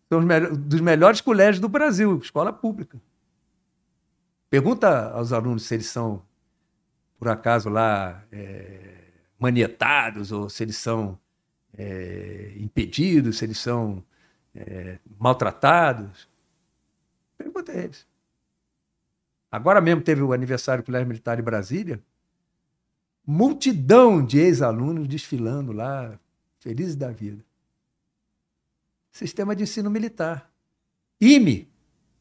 São 0.07 0.23
dos 0.59 0.79
melhores 0.79 1.21
colégios 1.21 1.59
do 1.59 1.67
Brasil, 1.67 2.19
escola 2.19 2.53
pública. 2.53 3.01
Pergunta 4.51 5.11
aos 5.11 5.31
alunos 5.31 5.63
se 5.63 5.75
eles 5.75 5.85
são, 5.85 6.21
por 7.17 7.29
acaso, 7.29 7.69
lá 7.69 8.21
é, 8.29 9.05
manietados 9.39 10.33
ou 10.33 10.49
se 10.49 10.61
eles 10.61 10.75
são 10.75 11.17
é, 11.73 12.53
impedidos, 12.57 13.37
se 13.37 13.45
eles 13.45 13.57
são 13.57 14.03
é, 14.53 14.99
maltratados. 15.17 16.27
Pergunta 17.37 17.71
a 17.71 17.75
eles. 17.75 18.05
Agora 19.49 19.79
mesmo 19.79 20.01
teve 20.01 20.21
o 20.21 20.33
aniversário 20.33 20.83
do 20.83 20.85
Colégio 20.85 21.07
Militar 21.07 21.37
de 21.37 21.43
Brasília. 21.43 22.03
Multidão 23.25 24.21
de 24.21 24.37
ex-alunos 24.37 25.07
desfilando 25.07 25.71
lá, 25.71 26.19
felizes 26.59 26.97
da 26.97 27.09
vida. 27.09 27.41
Sistema 29.13 29.55
de 29.55 29.63
ensino 29.63 29.89
militar. 29.89 30.51
IME, 31.21 31.71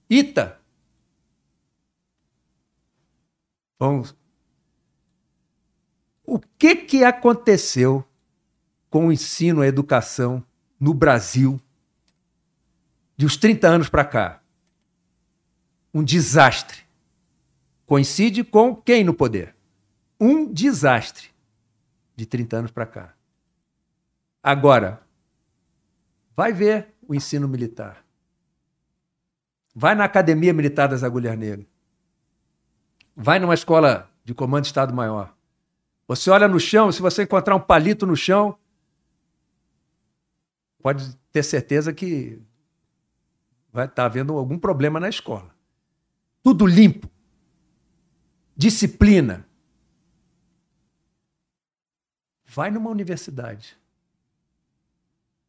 ITA. 0.09 0.60
Vamos. 3.81 4.15
O 6.23 6.39
que, 6.39 6.77
que 6.77 7.03
aconteceu 7.03 8.05
com 8.91 9.07
o 9.07 9.13
ensino, 9.13 9.63
a 9.63 9.67
educação 9.67 10.45
no 10.79 10.93
Brasil 10.93 11.59
de 13.17 13.25
uns 13.25 13.39
30 13.39 13.67
anos 13.67 13.89
para 13.89 14.05
cá? 14.05 14.43
Um 15.95 16.05
desastre. 16.05 16.83
Coincide 17.87 18.45
com 18.45 18.77
quem 18.77 19.03
no 19.03 19.15
poder? 19.15 19.57
Um 20.21 20.53
desastre 20.53 21.31
de 22.15 22.27
30 22.27 22.59
anos 22.59 22.71
para 22.71 22.85
cá. 22.85 23.15
Agora, 24.43 25.03
vai 26.37 26.53
ver 26.53 26.95
o 27.09 27.15
ensino 27.15 27.49
militar. 27.49 28.05
Vai 29.75 29.95
na 29.95 30.05
Academia 30.05 30.53
Militar 30.53 30.87
das 30.87 31.03
Agulhas 31.03 31.37
Negras. 31.39 31.80
Vai 33.23 33.39
numa 33.39 33.53
escola 33.53 34.11
de 34.25 34.33
comando 34.33 34.63
de 34.63 34.69
Estado-Maior. 34.69 35.37
Você 36.09 36.31
olha 36.31 36.49
no 36.49 36.59
chão, 36.59 36.91
se 36.91 37.03
você 37.03 37.25
encontrar 37.25 37.55
um 37.55 37.61
palito 37.61 38.07
no 38.07 38.17
chão, 38.17 38.59
pode 40.83 41.15
ter 41.31 41.43
certeza 41.43 41.93
que 41.93 42.41
vai 43.71 43.85
estar 43.85 43.95
tá 43.97 44.05
havendo 44.07 44.39
algum 44.39 44.59
problema 44.59 44.99
na 44.99 45.07
escola. 45.07 45.55
Tudo 46.43 46.65
limpo. 46.65 47.11
Disciplina. 48.57 49.47
Vai 52.47 52.71
numa 52.71 52.89
universidade. 52.89 53.79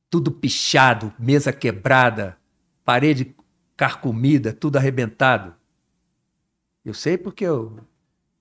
Tudo 0.10 0.30
pichado, 0.30 1.14
mesa 1.18 1.54
quebrada, 1.54 2.38
parede 2.84 3.34
carcomida, 3.78 4.52
tudo 4.52 4.76
arrebentado. 4.76 5.61
Eu 6.84 6.94
sei 6.94 7.18
porque 7.18 7.46
eu, 7.46 7.80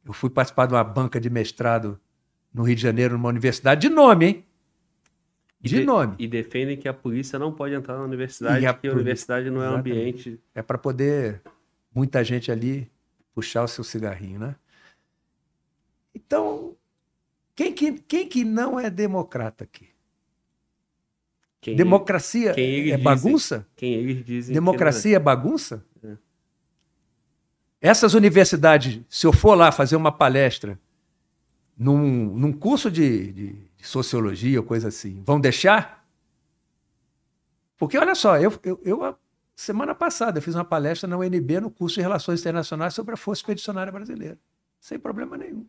eu 0.04 0.12
fui 0.12 0.30
participar 0.30 0.66
de 0.66 0.74
uma 0.74 0.84
banca 0.84 1.20
de 1.20 1.28
mestrado 1.28 2.00
no 2.52 2.62
Rio 2.62 2.74
de 2.74 2.82
Janeiro, 2.82 3.14
numa 3.14 3.28
universidade 3.28 3.82
de 3.82 3.88
nome, 3.88 4.26
hein? 4.26 4.44
De, 5.60 5.70
de 5.70 5.84
nome. 5.84 6.16
E 6.18 6.26
defendem 6.26 6.76
que 6.76 6.88
a 6.88 6.94
polícia 6.94 7.38
não 7.38 7.52
pode 7.52 7.74
entrar 7.74 7.96
na 7.96 8.04
universidade, 8.04 8.66
porque 8.72 8.88
a, 8.88 8.92
universidade 8.92 9.50
não 9.50 9.62
é 9.62 9.70
um 9.70 9.74
ambiente. 9.74 10.40
É 10.54 10.62
para 10.62 10.78
poder 10.78 11.42
muita 11.94 12.24
gente 12.24 12.50
ali 12.50 12.90
puxar 13.34 13.62
o 13.64 13.68
seu 13.68 13.84
cigarrinho, 13.84 14.40
né? 14.40 14.56
Então, 16.14 16.74
quem 17.54 17.72
que, 17.72 17.92
quem 17.92 18.26
que 18.26 18.42
não 18.42 18.80
é 18.80 18.88
democrata 18.88 19.64
aqui? 19.64 19.88
Quem 21.60 21.76
Democracia 21.76 22.54
é 22.56 22.96
bagunça? 22.96 23.66
Quem 23.76 23.92
eles 23.92 24.24
dizem. 24.24 24.54
Democracia 24.54 25.12
é. 25.12 25.16
é 25.16 25.18
bagunça? 25.18 25.84
Essas 27.80 28.14
universidades, 28.14 29.00
se 29.08 29.26
eu 29.26 29.32
for 29.32 29.54
lá 29.54 29.72
fazer 29.72 29.96
uma 29.96 30.12
palestra 30.12 30.78
num, 31.76 32.36
num 32.36 32.52
curso 32.52 32.90
de, 32.90 33.32
de, 33.32 33.52
de 33.76 33.86
sociologia 33.86 34.60
ou 34.60 34.66
coisa 34.66 34.88
assim, 34.88 35.22
vão 35.24 35.40
deixar? 35.40 36.06
Porque 37.78 37.96
olha 37.96 38.14
só, 38.14 38.38
eu, 38.38 38.52
eu, 38.62 38.80
eu, 38.84 39.18
semana 39.56 39.94
passada 39.94 40.38
eu 40.38 40.42
fiz 40.42 40.54
uma 40.54 40.64
palestra 40.64 41.08
na 41.08 41.16
UNB 41.16 41.60
no 41.60 41.70
curso 41.70 41.94
de 41.94 42.02
Relações 42.02 42.40
Internacionais 42.40 42.92
sobre 42.92 43.14
a 43.14 43.16
Força 43.16 43.40
Expedicionária 43.40 43.90
Brasileira. 43.90 44.38
Sem 44.78 44.98
problema 44.98 45.38
nenhum. 45.38 45.66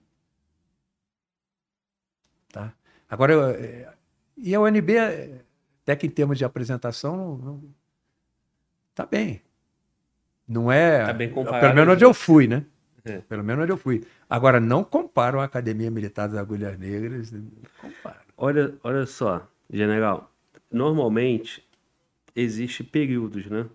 Tá? 2.51 2.73
Agora, 3.09 3.31
eu, 3.31 3.45
é, 3.45 3.93
e 4.35 4.53
a 4.53 4.59
UNB, 4.59 4.98
até 5.83 5.95
que 5.95 6.07
em 6.07 6.09
termos 6.09 6.38
de 6.38 6.43
apresentação, 6.43 7.38
não, 7.38 7.64
tá 8.93 9.06
bem. 9.06 9.41
Não 10.48 10.72
é. 10.72 11.06
Tá 11.06 11.14
bem 11.14 11.30
comparado. 11.30 11.61
Pelo 11.61 11.76
menos 11.76 11.94
onde 11.94 12.06
eu 12.06 12.14
fui, 12.14 12.48
né? 12.48 12.66
É. 13.03 13.20
Pelo 13.20 13.44
menos 13.44 13.64
onde 13.64 13.72
eu 13.72 13.78
fui. 13.78 14.03
Agora, 14.30 14.60
não 14.60 14.84
comparo 14.84 15.40
a 15.40 15.45
Academia 15.45 15.90
Militar 15.90 16.28
das 16.28 16.38
Agulhas 16.38 16.78
Negras. 16.78 17.34
Comparo. 17.80 18.20
Olha, 18.38 18.76
olha 18.84 19.06
só, 19.06 19.48
general. 19.72 20.32
Normalmente, 20.72 21.68
existe 22.36 22.84
períodos, 22.84 23.45
né? 23.48 23.68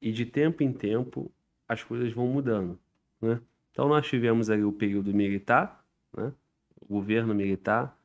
E 0.00 0.12
de 0.12 0.26
tempo 0.26 0.62
em 0.62 0.72
tempo, 0.72 1.30
as 1.68 1.82
coisas 1.82 2.12
vão 2.12 2.26
mudando, 2.26 2.78
né? 3.20 3.40
Então, 3.72 3.88
nós 3.88 4.06
tivemos 4.06 4.50
ali 4.50 4.62
o 4.62 4.72
período 4.72 5.12
militar, 5.12 5.84
né? 6.16 6.32
O 6.80 6.86
governo 6.94 7.34
militar. 7.34 7.98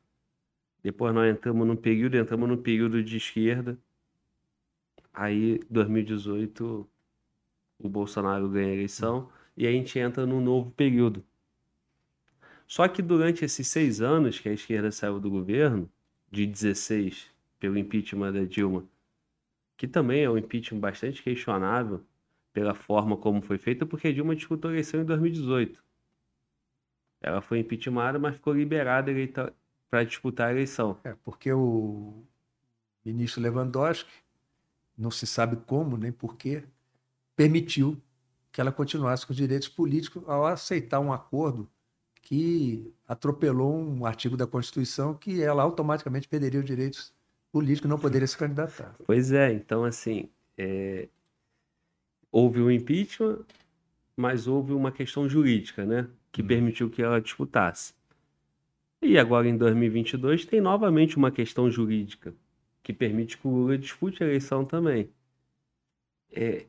Depois 0.82 1.14
nós 1.14 1.30
entramos 1.30 1.66
num 1.66 1.76
período, 1.76 2.16
entramos 2.16 2.48
num 2.48 2.56
período 2.56 3.02
de 3.04 3.16
esquerda. 3.16 3.78
Aí, 5.12 5.60
2018, 5.68 6.88
o 7.80 7.88
Bolsonaro 7.88 8.48
ganha 8.48 8.68
a 8.68 8.74
eleição 8.74 9.28
e 9.56 9.66
a 9.66 9.70
gente 9.70 9.98
entra 9.98 10.26
num 10.26 10.40
novo 10.40 10.70
período. 10.70 11.24
Só 12.66 12.86
que 12.86 13.02
durante 13.02 13.44
esses 13.44 13.66
seis 13.66 14.00
anos 14.00 14.38
que 14.38 14.48
a 14.48 14.52
esquerda 14.52 14.92
saiu 14.92 15.18
do 15.18 15.28
governo, 15.28 15.90
de 16.30 16.46
16 16.46 17.28
pelo 17.58 17.76
impeachment 17.76 18.32
da 18.32 18.44
Dilma, 18.44 18.84
que 19.76 19.88
também 19.88 20.22
é 20.22 20.30
um 20.30 20.38
impeachment 20.38 20.78
bastante 20.78 21.22
questionável 21.22 22.04
pela 22.52 22.74
forma 22.74 23.16
como 23.16 23.42
foi 23.42 23.58
feito, 23.58 23.86
porque 23.86 24.08
a 24.08 24.12
Dilma 24.12 24.36
disputou 24.36 24.70
a 24.70 24.74
eleição 24.74 25.00
em 25.00 25.04
2018. 25.04 25.82
Ela 27.20 27.40
foi 27.40 27.58
impeachmentada, 27.58 28.18
mas 28.18 28.36
ficou 28.36 28.54
liberada 28.54 29.12
para 29.90 30.04
disputar 30.04 30.48
a 30.48 30.52
eleição. 30.52 30.98
É, 31.04 31.14
porque 31.24 31.52
o 31.52 32.24
ministro 33.04 33.42
Lewandowski, 33.42 34.12
não 34.96 35.10
se 35.10 35.26
sabe 35.26 35.56
como 35.66 35.96
nem 35.96 36.12
porquê, 36.12 36.62
permitiu 37.40 37.96
que 38.52 38.60
ela 38.60 38.70
continuasse 38.70 39.26
com 39.26 39.32
os 39.32 39.36
direitos 39.38 39.66
políticos 39.66 40.22
ao 40.28 40.44
aceitar 40.44 41.00
um 41.00 41.10
acordo 41.10 41.66
que 42.20 42.92
atropelou 43.08 43.74
um 43.74 44.04
artigo 44.04 44.36
da 44.36 44.46
Constituição 44.46 45.14
que 45.14 45.42
ela 45.42 45.62
automaticamente 45.62 46.28
perderia 46.28 46.60
os 46.60 46.66
direitos 46.66 47.14
políticos 47.50 47.86
e 47.86 47.88
não 47.88 47.98
poderia 47.98 48.26
se 48.26 48.36
candidatar. 48.36 48.94
Pois 49.06 49.32
é, 49.32 49.54
então 49.54 49.84
assim, 49.84 50.28
é... 50.58 51.08
houve 52.30 52.60
o 52.60 52.66
um 52.66 52.70
impeachment, 52.70 53.38
mas 54.14 54.46
houve 54.46 54.74
uma 54.74 54.92
questão 54.92 55.26
jurídica, 55.26 55.86
né, 55.86 56.10
que 56.30 56.42
hum. 56.42 56.46
permitiu 56.46 56.90
que 56.90 57.00
ela 57.00 57.22
disputasse. 57.22 57.94
E 59.00 59.18
agora 59.18 59.48
em 59.48 59.56
2022 59.56 60.44
tem 60.44 60.60
novamente 60.60 61.16
uma 61.16 61.30
questão 61.30 61.70
jurídica 61.70 62.34
que 62.82 62.92
permite 62.92 63.38
que 63.38 63.48
o 63.48 63.50
Lula 63.50 63.78
dispute 63.78 64.22
a 64.22 64.26
eleição 64.26 64.62
também. 64.62 65.08
É, 66.32 66.66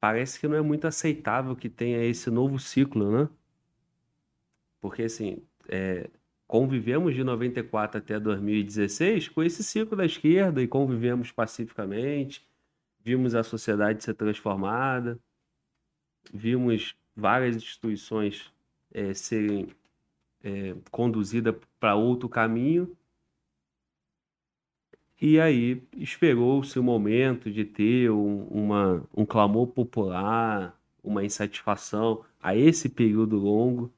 parece 0.00 0.40
que 0.40 0.48
não 0.48 0.56
é 0.56 0.62
muito 0.62 0.86
aceitável 0.86 1.54
que 1.54 1.68
tenha 1.68 2.02
esse 2.04 2.30
novo 2.30 2.58
ciclo, 2.58 3.10
né? 3.12 3.28
Porque, 4.80 5.02
assim, 5.02 5.42
é, 5.68 6.08
convivemos 6.46 7.14
de 7.14 7.22
94 7.22 7.98
até 7.98 8.18
2016 8.18 9.28
com 9.28 9.42
esse 9.42 9.62
ciclo 9.62 9.96
da 9.96 10.06
esquerda 10.06 10.62
e 10.62 10.66
convivemos 10.66 11.30
pacificamente, 11.30 12.44
vimos 13.04 13.34
a 13.34 13.42
sociedade 13.42 14.02
ser 14.02 14.14
transformada, 14.14 15.18
vimos 16.32 16.96
várias 17.14 17.56
instituições 17.56 18.52
é, 18.92 19.12
serem 19.12 19.68
é, 20.42 20.74
conduzidas 20.90 21.54
para 21.78 21.94
outro 21.94 22.28
caminho 22.28 22.96
e 25.20 25.38
aí 25.38 25.82
esperou-se 25.98 26.78
o 26.78 26.82
momento 26.82 27.50
de 27.50 27.64
ter 27.64 28.10
um, 28.10 28.44
uma, 28.44 29.02
um 29.14 29.26
clamor 29.26 29.66
popular, 29.66 30.74
uma 31.04 31.22
insatisfação 31.22 32.24
a 32.42 32.56
esse 32.56 32.88
período 32.88 33.36
longo. 33.36 33.92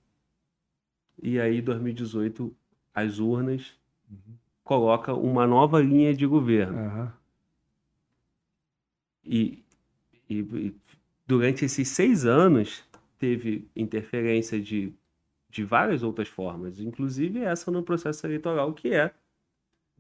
E 1.23 1.39
aí, 1.39 1.63
2018, 1.63 2.53
as 2.93 3.21
urnas 3.21 3.73
uhum. 4.11 4.35
coloca 4.65 5.15
uma 5.15 5.47
nova 5.47 5.81
linha 5.81 6.13
de 6.13 6.27
governo. 6.27 6.77
Uhum. 6.77 7.09
E, 9.25 9.65
e, 10.29 10.39
e, 10.41 10.75
durante 11.25 11.65
esses 11.65 11.87
seis 11.87 12.27
anos 12.27 12.83
teve 13.17 13.69
interferência 13.77 14.61
de, 14.61 14.93
de 15.49 15.63
várias 15.63 16.03
outras 16.03 16.27
formas, 16.27 16.81
inclusive 16.81 17.39
essa 17.39 17.71
no 17.71 17.85
processo 17.85 18.27
eleitoral, 18.27 18.73
que 18.73 18.93
é 18.93 19.15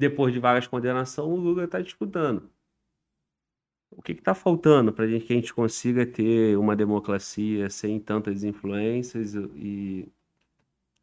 depois 0.03 0.33
de 0.33 0.41
várias 0.41 0.67
condenações, 0.67 1.29
o 1.29 1.37
Lula 1.37 1.65
está 1.65 1.81
disputando. 1.81 2.51
O 3.89 4.03
que 4.03 4.13
está 4.13 4.35
faltando 4.35 4.93
para 4.93 5.07
gente 5.07 5.27
que 5.27 5.33
a 5.33 5.37
gente 5.37 5.55
consiga 5.55 6.05
ter 6.05 6.59
uma 6.59 6.75
democracia 6.75 7.71
sem 7.71 8.01
tantas 8.01 8.43
influências 8.43 9.35
e 9.35 10.09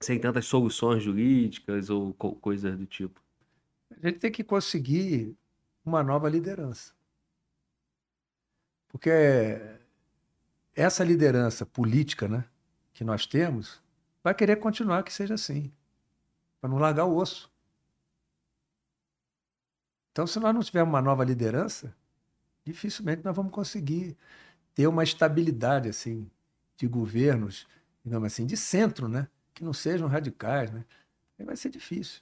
sem 0.01 0.19
tantas 0.19 0.45
soluções 0.45 1.01
jurídicas 1.01 1.89
ou 1.89 2.13
co 2.13 2.35
coisas 2.35 2.77
do 2.77 2.85
tipo? 2.85 3.21
A 3.89 4.07
gente 4.07 4.19
tem 4.19 4.31
que 4.31 4.43
conseguir 4.43 5.33
uma 5.85 6.03
nova 6.03 6.27
liderança. 6.27 6.93
Porque 8.89 9.09
essa 10.75 11.05
liderança 11.05 11.65
política 11.65 12.27
né, 12.27 12.43
que 12.93 13.05
nós 13.05 13.25
temos 13.25 13.81
vai 14.21 14.33
querer 14.33 14.57
continuar 14.57 15.03
que 15.03 15.13
seja 15.13 15.35
assim, 15.35 15.71
para 16.59 16.69
não 16.69 16.79
largar 16.79 17.05
o 17.05 17.15
osso. 17.15 17.49
Então, 20.19 20.27
se 20.27 20.37
nós 20.37 20.53
não 20.53 20.61
tivermos 20.61 20.91
uma 20.91 21.01
nova 21.01 21.23
liderança, 21.23 21.95
dificilmente 22.65 23.23
nós 23.23 23.33
vamos 23.33 23.53
conseguir 23.53 24.17
ter 24.75 24.85
uma 24.85 25.01
estabilidade 25.01 25.87
assim 25.87 26.29
de 26.75 26.89
governos, 26.89 27.65
digamos 28.03 28.27
assim, 28.27 28.45
de 28.45 28.57
centro, 28.57 29.07
né? 29.07 29.29
Que 29.53 29.63
não 29.63 29.71
sejam 29.71 30.09
radicais, 30.09 30.71
né? 30.71 30.83
Aí 31.39 31.45
vai 31.45 31.55
ser 31.55 31.69
difícil. 31.69 32.21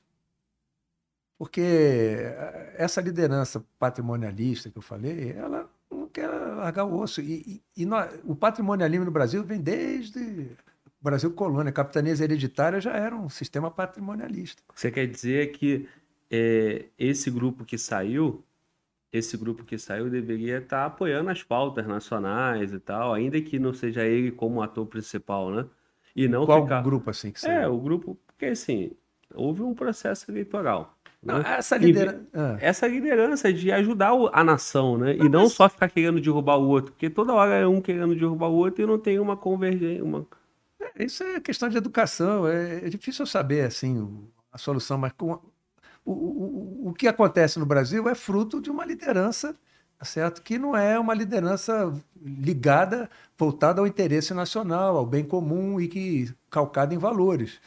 Porque 1.39 1.59
eh, 1.59 2.75
essa 2.77 3.01
liderança 3.01 3.65
patrimonialista 3.79 4.69
que 4.69 4.77
eu 4.77 4.83
falei, 4.83 5.31
ela 5.31 5.67
não 5.89 6.07
quer 6.07 6.27
largar 6.27 6.85
o 6.85 6.99
osso. 6.99 7.19
E, 7.19 7.63
e, 7.75 7.81
e 7.81 7.85
nós, 7.87 8.13
o 8.23 8.35
patrimonialismo 8.35 9.05
no 9.05 9.11
Brasil 9.11 9.43
vem 9.43 9.59
desde 9.59 10.55
o 11.01 11.03
Brasil 11.03 11.33
colônia. 11.33 11.71
Capitanias 11.71 12.21
hereditárias 12.21 12.83
já 12.83 12.91
era 12.91 13.15
um 13.15 13.27
sistema 13.27 13.71
patrimonialista. 13.71 14.61
Você 14.75 14.91
quer 14.91 15.07
dizer 15.07 15.51
que 15.53 15.89
é, 16.31 16.85
esse 16.97 17.31
grupo 17.31 17.65
que 17.65 17.77
saiu 17.77 18.43
esse 19.11 19.37
grupo 19.37 19.63
que 19.63 19.77
saiu 19.77 20.09
deveria 20.09 20.57
estar 20.57 20.79
tá 20.79 20.85
apoiando 20.85 21.29
as 21.29 21.43
pautas 21.43 21.87
nacionais 21.87 22.73
e 22.73 22.79
tal, 22.79 23.13
ainda 23.13 23.39
que 23.41 23.57
não 23.59 23.73
seja 23.73 24.05
ele 24.05 24.31
como 24.31 24.61
ator 24.61 24.85
principal, 24.85 25.49
né? 25.49 25.65
E 26.15 26.27
não 26.27 26.45
Qual 26.45 26.63
ficar... 26.63 26.81
grupo 26.81 27.09
assim 27.09 27.31
que 27.31 27.39
saiu? 27.39 27.61
É, 27.61 27.67
o 27.67 27.77
grupo, 27.77 28.17
porque 28.25 28.45
assim, 28.47 28.91
houve 29.33 29.61
um 29.61 29.73
processo 29.73 30.29
eleitoral. 30.29 30.97
Não, 31.23 31.39
né? 31.39 31.55
essa, 31.57 31.77
liderança... 31.77 32.27
Ah. 32.33 32.57
essa 32.59 32.87
liderança 32.87 33.51
de 33.51 33.71
ajudar 33.71 34.11
a 34.33 34.43
nação, 34.43 34.97
né? 34.97 35.13
Não, 35.13 35.25
e 35.25 35.29
não 35.29 35.43
mas... 35.43 35.53
só 35.53 35.69
ficar 35.69 35.89
querendo 35.89 36.19
derrubar 36.19 36.57
o 36.57 36.67
outro, 36.67 36.91
porque 36.91 37.09
toda 37.09 37.33
hora 37.33 37.53
é 37.53 37.67
um 37.67 37.81
querendo 37.81 38.15
derrubar 38.15 38.47
o 38.47 38.55
outro 38.55 38.83
e 38.83 38.87
não 38.87 38.99
tem 38.99 39.19
uma 39.19 39.37
convergência. 39.37 40.03
Uma... 40.03 40.25
É, 40.79 41.03
isso 41.03 41.23
é 41.23 41.39
questão 41.39 41.69
de 41.69 41.77
educação. 41.77 42.47
É, 42.47 42.85
é 42.85 42.89
difícil 42.89 43.25
saber 43.25 43.61
assim 43.61 44.27
a 44.51 44.57
solução, 44.57 44.97
mas 44.97 45.13
com 45.13 45.39
o, 46.11 46.85
o, 46.85 46.89
o 46.89 46.93
que 46.93 47.07
acontece 47.07 47.59
no 47.59 47.65
Brasil 47.65 48.07
é 48.07 48.15
fruto 48.15 48.61
de 48.61 48.69
uma 48.69 48.85
liderança, 48.85 49.55
tá 49.99 50.05
certo? 50.05 50.41
Que 50.41 50.57
não 50.57 50.75
é 50.75 50.97
uma 50.99 51.13
liderança 51.13 51.93
ligada, 52.21 53.09
voltada 53.37 53.81
ao 53.81 53.87
interesse 53.87 54.33
nacional, 54.33 54.97
ao 54.97 55.05
bem 55.05 55.25
comum 55.25 55.79
e 55.81 55.87
que 55.87 56.33
calcada 56.49 56.93
em 56.93 56.97
valores. 56.97 57.59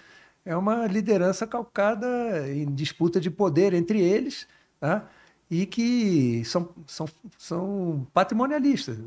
É 0.44 0.56
uma 0.56 0.86
liderança 0.86 1.46
calcada 1.46 2.48
em 2.48 2.72
disputa 2.74 3.20
de 3.20 3.30
poder 3.30 3.74
entre 3.74 4.00
eles, 4.00 4.48
tá? 4.80 5.06
e 5.50 5.66
que 5.66 6.44
são, 6.44 6.72
são, 6.86 7.08
são 7.36 8.06
patrimonialistas. 8.14 8.98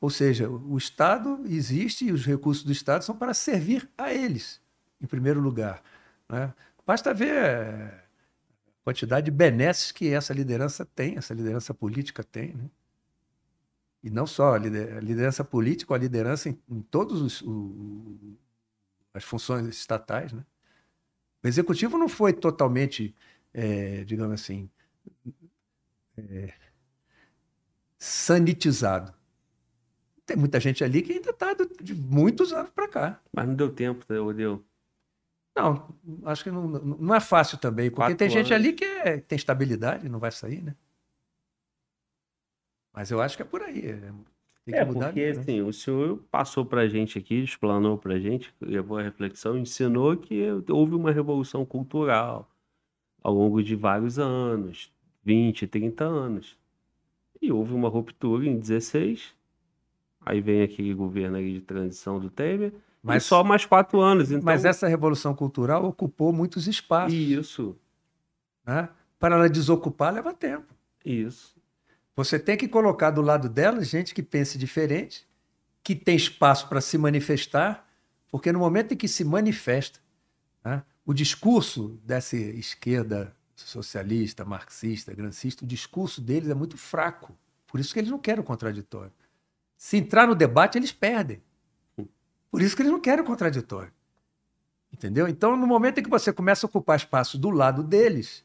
Ou 0.00 0.08
seja, 0.08 0.48
o 0.48 0.78
Estado 0.78 1.40
existe 1.44 2.06
e 2.06 2.12
os 2.12 2.24
recursos 2.24 2.64
do 2.64 2.72
Estado 2.72 3.04
são 3.04 3.14
para 3.14 3.34
servir 3.34 3.88
a 3.98 4.12
eles, 4.12 4.60
em 5.00 5.06
primeiro 5.06 5.40
lugar. 5.40 5.82
Né? 6.28 6.52
Basta 6.86 7.12
ver 7.12 7.99
quantidade 8.90 9.26
de 9.26 9.30
benesses 9.30 9.92
que 9.92 10.12
essa 10.12 10.34
liderança 10.34 10.84
tem, 10.84 11.16
essa 11.16 11.32
liderança 11.32 11.72
política 11.72 12.24
tem. 12.24 12.54
Né? 12.54 12.70
E 14.02 14.10
não 14.10 14.26
só 14.26 14.54
a 14.54 14.58
liderança 14.58 15.44
política, 15.44 15.94
a 15.94 15.98
liderança 15.98 16.48
em, 16.48 16.58
em 16.68 16.82
todas 16.82 17.42
as 19.14 19.24
funções 19.24 19.66
estatais. 19.68 20.32
Né? 20.32 20.44
O 21.42 21.48
executivo 21.48 21.96
não 21.96 22.08
foi 22.08 22.32
totalmente, 22.32 23.14
é, 23.54 24.02
digamos 24.04 24.40
assim, 24.40 24.68
é, 26.16 26.52
sanitizado. 27.96 29.14
Tem 30.26 30.36
muita 30.36 30.58
gente 30.58 30.82
ali 30.82 31.02
que 31.02 31.12
ainda 31.12 31.30
está 31.30 31.54
de 31.54 31.94
muitos 31.94 32.52
anos 32.52 32.70
para 32.70 32.88
cá. 32.88 33.20
Mas 33.32 33.46
não 33.46 33.54
deu 33.54 33.72
tempo, 33.72 34.04
deu. 34.32 34.64
Não, 35.56 35.94
acho 36.24 36.44
que 36.44 36.50
não, 36.50 36.68
não 36.68 37.14
é 37.14 37.20
fácil 37.20 37.58
também, 37.58 37.90
porque 37.90 38.02
Quatro 38.02 38.16
tem 38.16 38.30
gente 38.30 38.54
ali 38.54 38.72
que 38.72 38.84
é, 38.84 39.18
tem 39.18 39.36
estabilidade, 39.36 40.08
não 40.08 40.18
vai 40.18 40.30
sair, 40.30 40.62
né? 40.62 40.74
Mas 42.92 43.10
eu 43.10 43.20
acho 43.20 43.36
que 43.36 43.42
é 43.42 43.46
por 43.46 43.62
aí. 43.62 43.86
É, 43.86 44.12
tem 44.64 44.74
que 44.74 44.80
é, 44.80 44.84
mudar 44.84 45.06
porque 45.06 45.32
né? 45.32 45.40
assim, 45.40 45.60
o 45.62 45.72
senhor 45.72 46.18
passou 46.30 46.64
para 46.64 46.82
a 46.82 46.88
gente 46.88 47.18
aqui, 47.18 47.42
explanou 47.42 47.98
para 47.98 48.14
a 48.14 48.18
gente, 48.20 48.54
levou 48.60 48.98
a 48.98 49.02
reflexão, 49.02 49.56
ensinou 49.56 50.16
que 50.16 50.42
houve 50.68 50.94
uma 50.94 51.10
revolução 51.10 51.64
cultural 51.64 52.50
ao 53.22 53.34
longo 53.34 53.62
de 53.62 53.74
vários 53.74 54.18
anos, 54.18 54.92
20, 55.24 55.66
30 55.66 56.04
anos. 56.04 56.58
E 57.40 57.50
houve 57.50 57.74
uma 57.74 57.88
ruptura 57.88 58.46
em 58.46 58.58
16, 58.58 59.34
aí 60.20 60.40
vem 60.40 60.62
aquele 60.62 60.92
governo 60.92 61.38
de 61.42 61.60
transição 61.60 62.20
do 62.20 62.28
Temer, 62.28 62.72
mas 63.02 63.24
só 63.24 63.42
mais 63.42 63.64
quatro 63.64 64.00
anos. 64.00 64.30
Então... 64.30 64.44
Mas 64.44 64.64
essa 64.64 64.86
revolução 64.86 65.34
cultural 65.34 65.84
ocupou 65.84 66.32
muitos 66.32 66.66
espaços. 66.66 67.14
Isso. 67.14 67.76
Né? 68.66 68.88
Para 69.18 69.36
ela 69.36 69.48
desocupar, 69.48 70.12
leva 70.12 70.32
tempo. 70.32 70.74
Isso. 71.04 71.56
Você 72.14 72.38
tem 72.38 72.56
que 72.56 72.68
colocar 72.68 73.10
do 73.10 73.22
lado 73.22 73.48
dela 73.48 73.82
gente 73.82 74.12
que 74.12 74.22
pense 74.22 74.58
diferente, 74.58 75.26
que 75.82 75.94
tem 75.94 76.16
espaço 76.16 76.68
para 76.68 76.80
se 76.80 76.98
manifestar, 76.98 77.88
porque 78.30 78.52
no 78.52 78.58
momento 78.58 78.92
em 78.92 78.96
que 78.96 79.08
se 79.08 79.24
manifesta, 79.24 79.98
né, 80.64 80.82
o 81.06 81.14
discurso 81.14 81.98
dessa 82.04 82.36
esquerda 82.36 83.34
socialista, 83.54 84.44
marxista, 84.44 85.14
grancista, 85.14 85.64
o 85.64 85.66
discurso 85.68 86.20
deles 86.20 86.50
é 86.50 86.54
muito 86.54 86.76
fraco. 86.76 87.36
Por 87.66 87.80
isso 87.80 87.92
que 87.92 88.00
eles 88.00 88.10
não 88.10 88.18
querem 88.18 88.40
o 88.40 88.44
contraditório. 88.44 89.12
Se 89.76 89.96
entrar 89.96 90.26
no 90.26 90.34
debate, 90.34 90.76
eles 90.76 90.92
perdem. 90.92 91.42
Por 92.50 92.62
isso 92.62 92.74
que 92.74 92.82
eles 92.82 92.92
não 92.92 93.00
querem 93.00 93.22
o 93.22 93.26
contraditório. 93.26 93.92
Entendeu? 94.92 95.28
Então, 95.28 95.56
no 95.56 95.66
momento 95.66 95.98
em 95.98 96.02
que 96.02 96.10
você 96.10 96.32
começa 96.32 96.66
a 96.66 96.68
ocupar 96.68 96.96
espaço 96.96 97.38
do 97.38 97.50
lado 97.50 97.82
deles, 97.82 98.44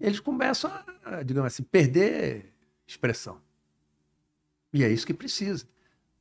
eles 0.00 0.20
começam 0.20 0.70
a, 1.04 1.22
digamos 1.22 1.52
assim, 1.52 1.62
perder 1.62 2.52
expressão. 2.86 3.40
E 4.72 4.84
é 4.84 4.88
isso 4.88 5.06
que 5.06 5.14
precisa. 5.14 5.66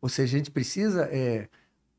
Ou 0.01 0.09
seja, 0.09 0.35
a 0.35 0.39
gente 0.39 0.51
precisa 0.51 1.07
é, 1.11 1.47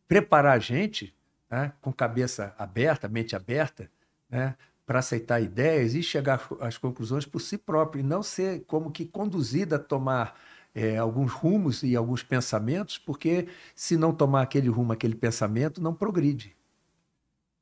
preparar 0.08 0.56
a 0.56 0.58
gente 0.58 1.14
né, 1.50 1.72
com 1.80 1.92
cabeça 1.92 2.54
aberta, 2.58 3.08
mente 3.08 3.36
aberta, 3.36 3.90
né, 4.28 4.56
para 4.84 4.98
aceitar 4.98 5.40
ideias 5.40 5.94
e 5.94 6.02
chegar 6.02 6.46
às 6.60 6.76
conclusões 6.76 7.24
por 7.24 7.40
si 7.40 7.56
próprio, 7.56 8.00
e 8.00 8.02
não 8.02 8.22
ser 8.22 8.64
como 8.64 8.90
que 8.90 9.06
conduzida 9.06 9.76
a 9.76 9.78
tomar 9.78 10.38
é, 10.74 10.96
alguns 10.96 11.32
rumos 11.32 11.82
e 11.82 11.94
alguns 11.94 12.22
pensamentos, 12.22 12.98
porque 12.98 13.48
se 13.74 13.96
não 13.96 14.12
tomar 14.12 14.42
aquele 14.42 14.68
rumo, 14.68 14.92
aquele 14.92 15.14
pensamento, 15.14 15.82
não 15.82 15.94
progride. 15.94 16.56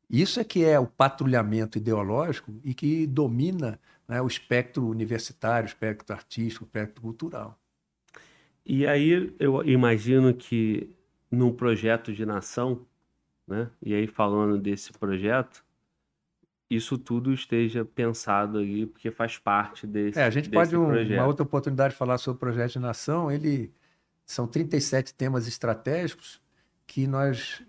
Isso 0.08 0.40
é 0.40 0.44
que 0.44 0.64
é 0.64 0.78
o 0.78 0.86
patrulhamento 0.86 1.78
ideológico 1.78 2.52
e 2.64 2.74
que 2.74 3.06
domina 3.06 3.78
né, 4.08 4.20
o 4.20 4.26
espectro 4.26 4.88
universitário, 4.88 5.66
o 5.66 5.68
espectro 5.68 6.14
artístico, 6.14 6.64
o 6.64 6.66
espectro 6.66 7.00
cultural. 7.00 7.56
E 8.66 8.86
aí 8.86 9.34
eu 9.38 9.62
imagino 9.64 10.34
que 10.34 10.90
num 11.30 11.52
projeto 11.52 12.12
de 12.12 12.26
nação, 12.26 12.84
né, 13.46 13.70
e 13.80 13.94
aí 13.94 14.06
falando 14.08 14.58
desse 14.58 14.92
projeto, 14.92 15.64
isso 16.70 16.96
tudo 16.96 17.34
esteja 17.34 17.84
pensado 17.84 18.58
aí, 18.58 18.86
porque 18.86 19.10
faz 19.10 19.36
parte 19.36 19.86
desse 19.86 20.18
É, 20.18 20.22
a 20.22 20.30
gente 20.30 20.48
pode, 20.48 20.76
um, 20.76 20.86
uma 21.14 21.26
outra 21.26 21.42
oportunidade 21.42 21.94
de 21.94 21.98
falar 21.98 22.16
sobre 22.16 22.36
o 22.36 22.40
projeto 22.40 22.74
de 22.74 22.78
nação, 22.78 23.30
ele 23.30 23.72
são 24.24 24.46
37 24.46 25.12
temas 25.14 25.48
estratégicos 25.48 26.40
que 26.86 27.06
nós 27.08 27.62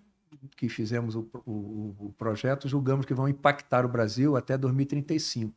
que 0.56 0.70
fizemos 0.70 1.16
o, 1.16 1.28
o, 1.46 1.96
o 2.00 2.16
projeto 2.18 2.68
julgamos 2.68 3.06
que 3.06 3.14
vão 3.14 3.28
impactar 3.28 3.86
o 3.86 3.90
Brasil 3.90 4.36
até 4.36 4.58
2035. 4.58 5.54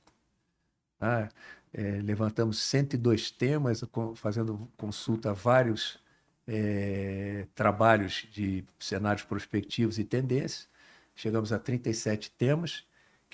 Ah, 1.01 1.29
é, 1.73 2.01
levantamos 2.03 2.59
102 2.59 3.31
temas, 3.31 3.85
fazendo 4.17 4.71
consulta 4.77 5.31
a 5.31 5.33
vários 5.33 5.99
é, 6.47 7.47
trabalhos 7.55 8.27
de 8.31 8.65
cenários 8.79 9.25
prospectivos 9.25 9.99
e 9.99 10.05
tendências. 10.05 10.69
Chegamos 11.15 11.53
a 11.53 11.59
37 11.59 12.31
temas 12.33 12.85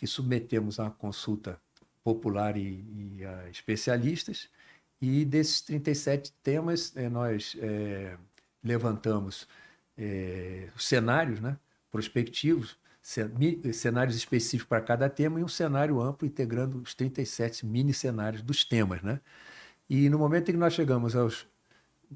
que 0.01 0.07
submetemos 0.07 0.81
a 0.81 0.89
consulta 0.89 1.61
popular 2.03 2.57
e, 2.57 3.19
e 3.19 3.23
a 3.23 3.51
especialistas. 3.51 4.49
E 4.99 5.27
desses 5.27 5.61
37 5.61 6.33
temas, 6.43 6.97
eh, 6.97 7.11
nós 7.11 7.55
é, 7.61 8.17
levantamos 8.65 9.47
é, 9.99 10.71
os 10.75 10.89
cenários 10.89 11.39
né, 11.39 11.59
prospectivos 11.91 12.79
cenários 13.73 14.15
específicos 14.17 14.69
para 14.69 14.81
cada 14.81 15.09
tema 15.09 15.41
e 15.41 15.45
um 15.45 15.49
cenário 15.49 16.01
amplo 16.01 16.27
integrando 16.27 16.79
os 16.79 16.95
37 16.95 17.65
mini 17.67 17.95
cenários 17.95 18.43
dos 18.43 18.63
temas, 18.63 19.01
né? 19.03 19.21
E 19.89 20.09
no 20.11 20.19
momento 20.19 20.51
em 20.51 20.53
que 20.53 20.59
nós 20.59 20.75
chegamos 20.75 21.17
aos 21.17 21.47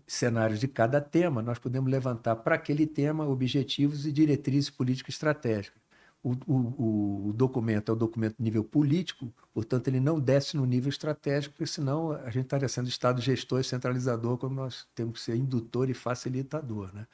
cenários 0.06 0.60
de 0.60 0.68
cada 0.68 1.00
tema, 1.00 1.40
nós 1.40 1.58
podemos 1.58 1.90
levantar 1.90 2.36
para 2.36 2.54
aquele 2.54 2.86
tema 2.86 3.26
objetivos 3.26 4.06
e 4.06 4.12
diretrizes 4.12 4.68
políticas 4.68 5.14
estratégicas. 5.14 5.83
O, 6.24 6.32
o, 6.46 7.28
o, 7.28 7.32
documento 7.34 7.90
é 7.90 7.92
o 7.92 7.96
documento 7.96 8.42
nível 8.42 8.64
político, 8.64 9.30
portanto, 9.52 9.88
ele 9.88 10.00
não 10.00 10.18
desce 10.18 10.56
no 10.56 10.64
nível 10.64 10.88
estratégico, 10.88 11.54
porque 11.54 11.70
senão 11.70 12.12
a 12.12 12.30
gente 12.30 12.44
estaria 12.44 12.66
sendo 12.66 12.88
Estado 12.88 13.20
gestor 13.20 13.60
e 13.60 13.64
centralizador, 13.64 14.38
como 14.38 14.54
nós 14.54 14.88
temos 14.94 15.18
que 15.18 15.20
ser 15.20 15.36
indutor 15.36 15.90
e 15.90 15.94
facilitador. 15.94 16.90
Né? 16.94 17.06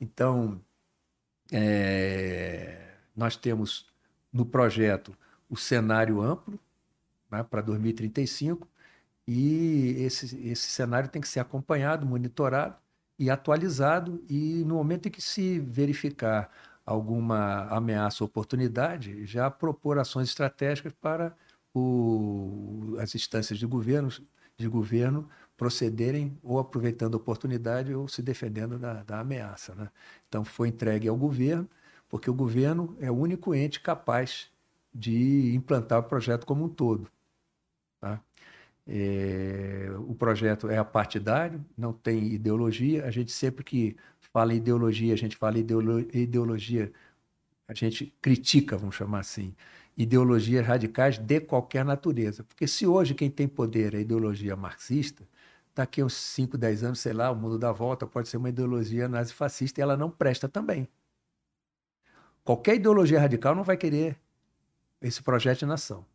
Então, 0.00 0.60
é, 1.50 2.94
nós 3.16 3.36
temos 3.36 3.86
no 4.32 4.46
projeto 4.46 5.16
o 5.50 5.56
cenário 5.56 6.20
amplo 6.20 6.60
né, 7.28 7.42
para 7.42 7.60
2035, 7.60 8.68
e 9.26 9.96
esse, 9.98 10.48
esse 10.48 10.68
cenário 10.68 11.08
tem 11.10 11.20
que 11.20 11.28
ser 11.28 11.40
acompanhado, 11.40 12.06
monitorado 12.06 12.76
e 13.18 13.28
atualizado, 13.30 14.24
e 14.28 14.62
no 14.64 14.76
momento 14.76 15.08
em 15.08 15.10
que 15.10 15.20
se 15.20 15.58
verificar 15.58 16.50
alguma 16.88 17.64
ameaça 17.68 18.24
ou 18.24 18.28
oportunidade, 18.28 19.26
já 19.26 19.50
propor 19.50 19.98
ações 19.98 20.28
estratégicas 20.28 20.90
para 20.98 21.36
o, 21.74 22.96
as 22.98 23.14
instâncias 23.14 23.58
de 23.58 23.66
governo, 23.66 24.08
de 24.56 24.66
governo 24.66 25.28
procederem 25.54 26.38
ou 26.42 26.58
aproveitando 26.58 27.14
a 27.14 27.18
oportunidade 27.18 27.92
ou 27.94 28.08
se 28.08 28.22
defendendo 28.22 28.78
da, 28.78 29.02
da 29.02 29.20
ameaça. 29.20 29.74
Né? 29.74 29.90
Então, 30.28 30.44
foi 30.46 30.68
entregue 30.68 31.06
ao 31.08 31.16
governo, 31.16 31.68
porque 32.08 32.30
o 32.30 32.34
governo 32.34 32.96
é 33.00 33.10
o 33.10 33.14
único 33.14 33.54
ente 33.54 33.80
capaz 33.80 34.50
de 34.94 35.54
implantar 35.54 35.98
o 35.98 36.04
projeto 36.04 36.46
como 36.46 36.64
um 36.64 36.68
todo. 36.70 37.06
Tá? 38.00 38.18
É, 38.86 39.90
o 40.08 40.14
projeto 40.14 40.70
é 40.70 40.78
apartidário, 40.78 41.62
não 41.76 41.92
tem 41.92 42.32
ideologia. 42.32 43.04
A 43.04 43.10
gente 43.10 43.30
sempre 43.30 43.62
que 43.62 43.94
fala 44.38 44.54
ideologia, 44.54 45.12
a 45.14 45.16
gente 45.16 45.36
fala 45.36 45.58
em 45.58 45.66
ideologia, 46.14 46.92
a 47.66 47.74
gente 47.74 48.14
critica, 48.22 48.76
vamos 48.76 48.94
chamar 48.94 49.18
assim, 49.18 49.52
ideologias 49.96 50.64
radicais 50.64 51.18
de 51.18 51.40
qualquer 51.40 51.84
natureza. 51.84 52.44
Porque 52.44 52.68
se 52.68 52.86
hoje 52.86 53.14
quem 53.14 53.28
tem 53.28 53.48
poder 53.48 53.94
é 53.94 53.96
a 53.96 54.00
ideologia 54.00 54.54
marxista, 54.54 55.26
daqui 55.74 56.00
a 56.00 56.04
uns 56.04 56.14
5, 56.14 56.56
10 56.56 56.84
anos, 56.84 57.00
sei 57.00 57.12
lá, 57.12 57.32
o 57.32 57.34
mundo 57.34 57.58
dá 57.58 57.72
volta, 57.72 58.06
pode 58.06 58.28
ser 58.28 58.36
uma 58.36 58.48
ideologia 58.48 59.08
nazifascista 59.08 59.80
e 59.80 59.82
ela 59.82 59.96
não 59.96 60.08
presta 60.08 60.48
também. 60.48 60.88
Qualquer 62.44 62.76
ideologia 62.76 63.18
radical 63.18 63.56
não 63.56 63.64
vai 63.64 63.76
querer 63.76 64.16
esse 65.02 65.20
projeto 65.20 65.58
de 65.58 65.66
nação. 65.66 66.06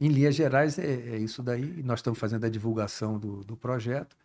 Em 0.00 0.08
linhas 0.08 0.34
gerais, 0.34 0.76
é, 0.76 0.92
é 0.92 1.18
isso 1.18 1.40
daí. 1.40 1.84
Nós 1.84 2.00
estamos 2.00 2.18
fazendo 2.18 2.44
a 2.44 2.48
divulgação 2.48 3.16
do, 3.16 3.44
do 3.44 3.56
projeto. 3.56 4.16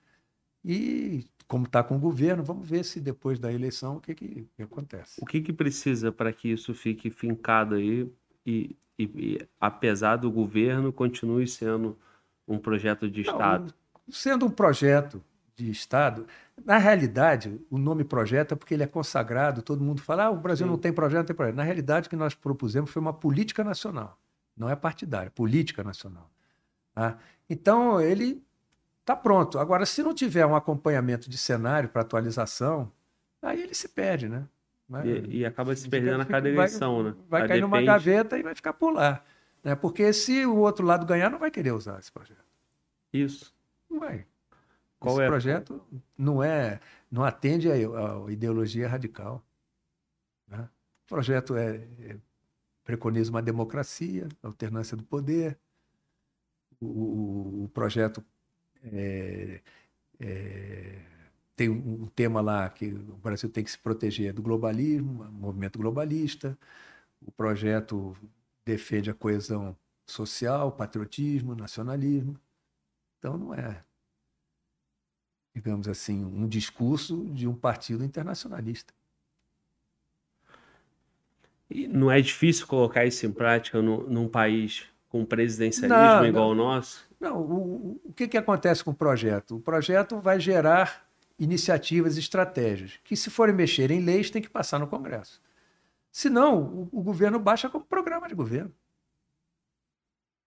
E, 0.63 1.25
como 1.47 1.65
está 1.65 1.83
com 1.83 1.95
o 1.95 1.99
governo, 1.99 2.43
vamos 2.43 2.69
ver 2.69 2.83
se 2.83 2.99
depois 2.99 3.39
da 3.39 3.51
eleição 3.51 3.97
o 3.97 4.01
que, 4.01 4.13
que, 4.13 4.47
que 4.55 4.61
acontece. 4.61 5.19
O 5.21 5.25
que, 5.25 5.41
que 5.41 5.53
precisa 5.53 6.11
para 6.11 6.31
que 6.33 6.49
isso 6.49 6.73
fique 6.73 7.09
fincado 7.09 7.75
aí 7.75 8.11
e, 8.45 8.75
e, 8.97 9.03
e, 9.03 9.47
apesar 9.59 10.17
do 10.17 10.31
governo, 10.31 10.91
continue 10.91 11.47
sendo 11.47 11.97
um 12.47 12.57
projeto 12.57 13.09
de 13.09 13.23
Não, 13.23 13.31
Estado? 13.31 13.73
Sendo 14.09 14.45
um 14.45 14.51
projeto 14.51 15.23
de 15.55 15.69
Estado, 15.69 16.25
na 16.65 16.77
realidade, 16.77 17.59
o 17.69 17.77
nome 17.77 18.03
projeto 18.03 18.53
é 18.53 18.55
porque 18.55 18.73
ele 18.73 18.83
é 18.83 18.88
consagrado, 18.88 19.61
todo 19.61 19.83
mundo 19.83 20.01
fala, 20.01 20.25
ah, 20.25 20.31
o 20.31 20.38
Brasil 20.38 20.65
Sim. 20.65 20.71
não 20.71 20.77
tem 20.77 20.93
projeto, 20.93 21.19
não 21.19 21.25
tem 21.25 21.35
projeto. 21.35 21.55
Na 21.55 21.63
realidade, 21.63 22.07
o 22.07 22.09
que 22.09 22.15
nós 22.15 22.33
propusemos 22.33 22.89
foi 22.89 23.01
uma 23.01 23.13
política 23.13 23.63
nacional 23.63 24.17
não 24.59 24.69
é 24.69 24.75
partidária, 24.75 25.31
política 25.31 25.83
nacional. 25.83 26.29
Tá? 26.93 27.17
Então, 27.49 28.01
ele 28.01 28.43
está 29.09 29.15
pronto. 29.15 29.57
Agora, 29.57 29.85
se 29.85 30.03
não 30.03 30.13
tiver 30.13 30.45
um 30.45 30.55
acompanhamento 30.55 31.29
de 31.29 31.38
cenário 31.38 31.89
para 31.89 32.03
atualização, 32.03 32.91
aí 33.41 33.61
ele 33.61 33.73
se 33.73 33.89
perde, 33.89 34.29
né? 34.29 34.47
Vai, 34.88 35.07
e, 35.07 35.38
e, 35.39 35.45
acaba 35.45 35.75
se 35.75 35.89
perdendo 35.89 36.19
na 36.19 36.25
cada 36.25 36.49
eleição, 36.49 36.95
vai, 36.95 37.03
né? 37.03 37.17
Vai 37.27 37.41
cair 37.41 37.61
depende... 37.61 37.61
numa 37.61 37.81
gaveta 37.81 38.38
e 38.38 38.43
vai 38.43 38.55
ficar 38.55 38.73
por 38.73 38.91
lá. 38.91 39.23
Né? 39.63 39.75
Porque 39.75 40.11
se 40.13 40.45
o 40.45 40.57
outro 40.57 40.85
lado 40.85 41.05
ganhar, 41.05 41.29
não 41.29 41.39
vai 41.39 41.51
querer 41.51 41.71
usar 41.71 41.99
esse 41.99 42.11
projeto. 42.11 42.43
Isso. 43.11 43.53
Não 43.89 43.99
vai. 43.99 44.25
Qual 44.99 45.15
esse 45.15 45.23
é? 45.23 45.27
projeto 45.27 45.81
não 46.17 46.43
é, 46.43 46.79
não 47.09 47.23
atende 47.23 47.69
à 47.71 47.75
ideologia 48.29 48.88
radical. 48.88 49.43
Né? 50.47 50.67
O 51.05 51.09
projeto 51.09 51.55
é, 51.55 51.88
é 52.01 52.17
preconiza 52.83 53.29
uma 53.29 53.41
democracia, 53.41 54.27
alternância 54.41 54.97
do 54.97 55.03
poder. 55.03 55.57
O, 56.81 56.85
o, 56.85 57.63
o 57.65 57.69
projeto 57.69 58.23
é, 58.83 59.61
é, 60.19 60.99
tem 61.56 61.69
um, 61.69 62.08
tema 62.08 62.41
lá 62.41 62.69
que 62.69 62.88
o 62.88 63.17
Brasil 63.17 63.49
tem 63.49 63.64
que 63.64 63.72
se 63.72 63.77
proteger 63.77 64.33
do 64.33 64.41
globalismo, 64.41 65.25
movimento 65.32 65.77
globalista. 65.77 66.58
O 67.22 67.32
projeto 67.32 68.16
defende 68.66 69.09
a 69.09 69.14
coesão 69.14 69.75
social, 70.06 70.72
patriotismo, 70.72 71.56
nacionalismo. 71.56 72.40
Então 73.17 73.38
não 73.38 73.53
é, 73.53 73.83
digamos 75.53 75.88
assim, 75.88 76.24
um 76.24 76.48
discurso 76.48 77.25
de 77.33 77.48
um 77.48 77.56
partido 77.56 78.03
internacionalista. 78.03 78.93
E 81.69 81.88
não 81.88 82.09
é 82.09 82.19
difícil 82.19 82.66
colocar 82.66 83.06
isso 83.06 83.25
em 83.25 83.32
prática 83.32 83.82
no, 83.82 84.09
num 84.09 84.27
país 84.27 84.88
com 85.09 85.25
presidencialismo 85.25 86.22
não, 86.22 86.25
igual 86.25 86.56
não. 86.56 86.64
ao 86.64 86.74
nosso? 86.75 87.08
Não, 87.19 87.41
o, 87.41 88.01
o 88.06 88.14
que, 88.14 88.27
que 88.27 88.38
acontece 88.38 88.83
com 88.83 88.91
o 88.91 88.95
projeto? 88.95 89.57
O 89.57 89.59
projeto 89.59 90.19
vai 90.19 90.39
gerar 90.39 91.07
iniciativas 91.38 92.17
e 92.17 92.19
estratégias, 92.19 92.99
que 93.03 93.15
se 93.15 93.30
forem 93.30 93.56
mexer 93.56 93.91
em 93.91 94.01
leis, 94.01 94.30
tem 94.30 94.41
que 94.41 94.49
passar 94.49 94.80
no 94.80 94.88
Congresso. 94.88 95.41
Senão, 96.11 96.64
o, 96.91 96.99
o 96.99 97.01
governo 97.01 97.39
baixa 97.39 97.69
como 97.69 97.85
programa 97.85 98.27
de 98.27 98.35
governo. 98.35 98.73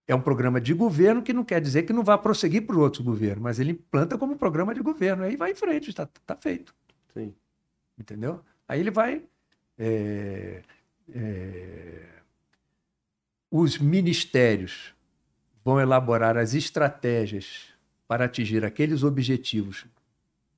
É 0.05 0.13
um 0.13 0.21
programa 0.21 0.59
de 0.59 0.73
governo 0.73 1.23
que 1.23 1.31
não 1.31 1.43
quer 1.43 1.61
dizer 1.61 1.83
que 1.83 1.93
não 1.93 2.03
vá 2.03 2.17
prosseguir 2.17 2.65
para 2.67 2.75
outros 2.75 3.03
governos, 3.03 3.41
mas 3.41 3.59
ele 3.59 3.71
implanta 3.71 4.17
como 4.17 4.35
programa 4.35 4.73
de 4.73 4.81
governo. 4.81 5.23
Aí 5.23 5.37
vai 5.37 5.51
em 5.51 5.55
frente, 5.55 5.89
está 5.89 6.05
tá 6.25 6.35
feito. 6.35 6.75
Sim. 7.13 7.33
Entendeu? 7.97 8.41
Aí 8.67 8.81
ele 8.81 8.91
vai 8.91 9.23
é, 9.77 10.61
é, 11.13 12.03
os 13.49 13.77
ministérios 13.77 14.93
vão 15.63 15.79
elaborar 15.79 16.37
as 16.37 16.53
estratégias 16.53 17.67
para 18.07 18.25
atingir 18.25 18.65
aqueles 18.65 19.03
objetivos 19.03 19.85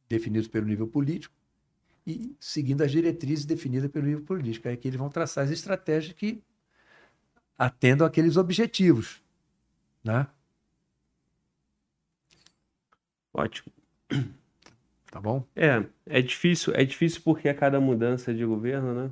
definidos 0.10 0.48
pelo 0.48 0.66
nível 0.66 0.88
político 0.88 1.34
e 2.06 2.36
seguindo 2.40 2.84
as 2.84 2.92
diretrizes 2.92 3.46
definidas 3.46 3.90
pelo 3.90 4.06
nível 4.06 4.24
político. 4.24 4.68
Aí 4.68 4.78
que 4.78 4.88
eles 4.88 5.00
vão 5.00 5.10
traçar 5.10 5.44
as 5.44 5.52
estratégias 5.52 6.14
que 6.14 6.44
atendam 7.58 8.06
aqueles 8.06 8.38
objetivos. 8.38 9.22
Né? 10.04 10.28
Ótimo. 13.34 13.72
Tá 15.12 15.22
bom? 15.22 15.48
É, 15.56 15.84
é 16.06 16.22
difícil, 16.22 16.74
é 16.76 16.84
difícil 16.84 17.22
porque 17.24 17.48
a 17.48 17.56
cada 17.56 17.80
mudança 17.80 18.34
de 18.34 18.46
governo, 18.46 18.94
né? 18.94 19.12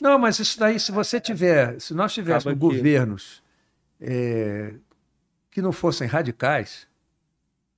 Não, 0.00 0.18
mas 0.18 0.40
isso 0.40 0.58
daí, 0.58 0.80
se 0.80 0.90
você 0.90 1.20
tiver, 1.20 1.80
se 1.80 1.94
nós 1.94 2.12
tivéssemos 2.12 2.58
governos 2.58 3.40
é, 4.00 4.74
que 5.54 5.62
não 5.62 5.70
fossem 5.70 6.08
radicais, 6.08 6.88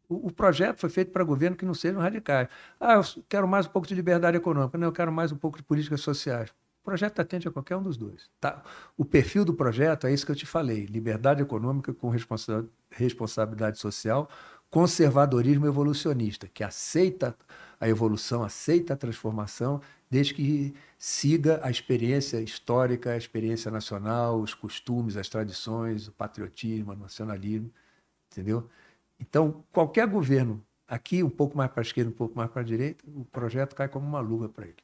o, 0.08 0.32
projeto 0.32 0.78
foi 0.78 0.88
feito 0.88 1.12
para 1.12 1.22
governo 1.22 1.54
que 1.54 1.66
não 1.66 1.74
sejam 1.74 2.00
radicais. 2.00 2.48
Ah, 2.80 2.94
eu 2.94 3.02
quero 3.28 3.46
mais 3.46 3.66
um 3.66 3.68
pouco 3.68 3.86
de 3.86 3.94
liberdade 3.94 4.34
econômica. 4.34 4.78
Não, 4.78 4.86
eu 4.86 4.92
quero 4.92 5.12
mais 5.12 5.30
um 5.30 5.36
pouco 5.36 5.58
de 5.58 5.62
políticas 5.62 6.00
sociais. 6.00 6.48
O 6.80 6.84
projeto 6.84 7.20
atende 7.20 7.48
a 7.48 7.50
qualquer 7.50 7.76
um 7.76 7.82
dos 7.82 7.98
dois. 7.98 8.30
Tá? 8.40 8.62
O 8.96 9.04
perfil 9.04 9.44
do 9.44 9.52
projeto 9.52 10.06
é 10.06 10.12
isso 10.12 10.24
que 10.24 10.32
eu 10.32 10.36
te 10.36 10.46
falei: 10.46 10.86
liberdade 10.86 11.42
econômica 11.42 11.92
com 11.92 12.10
responsabilidade 12.90 13.78
social, 13.78 14.26
conservadorismo 14.70 15.66
evolucionista, 15.66 16.48
que 16.48 16.64
aceita 16.64 17.36
a 17.80 17.88
evolução, 17.88 18.42
aceita 18.42 18.94
a 18.94 18.96
transformação 18.96 19.80
desde 20.10 20.34
que 20.34 20.74
siga 20.98 21.60
a 21.62 21.70
experiência 21.70 22.40
histórica, 22.40 23.12
a 23.12 23.16
experiência 23.16 23.70
nacional, 23.70 24.40
os 24.40 24.54
costumes, 24.54 25.16
as 25.16 25.28
tradições, 25.28 26.08
o 26.08 26.12
patriotismo, 26.12 26.92
o 26.92 26.96
nacionalismo, 26.96 27.70
entendeu? 28.30 28.68
Então, 29.18 29.64
qualquer 29.72 30.06
governo, 30.06 30.62
aqui 30.86 31.22
um 31.22 31.30
pouco 31.30 31.56
mais 31.56 31.70
para 31.70 31.80
a 31.80 31.82
esquerda, 31.82 32.10
um 32.10 32.14
pouco 32.14 32.36
mais 32.36 32.50
para 32.50 32.62
a 32.62 32.64
direita, 32.64 33.04
o 33.08 33.24
projeto 33.24 33.74
cai 33.74 33.88
como 33.88 34.06
uma 34.06 34.20
luva 34.20 34.48
para 34.48 34.66
ele. 34.66 34.76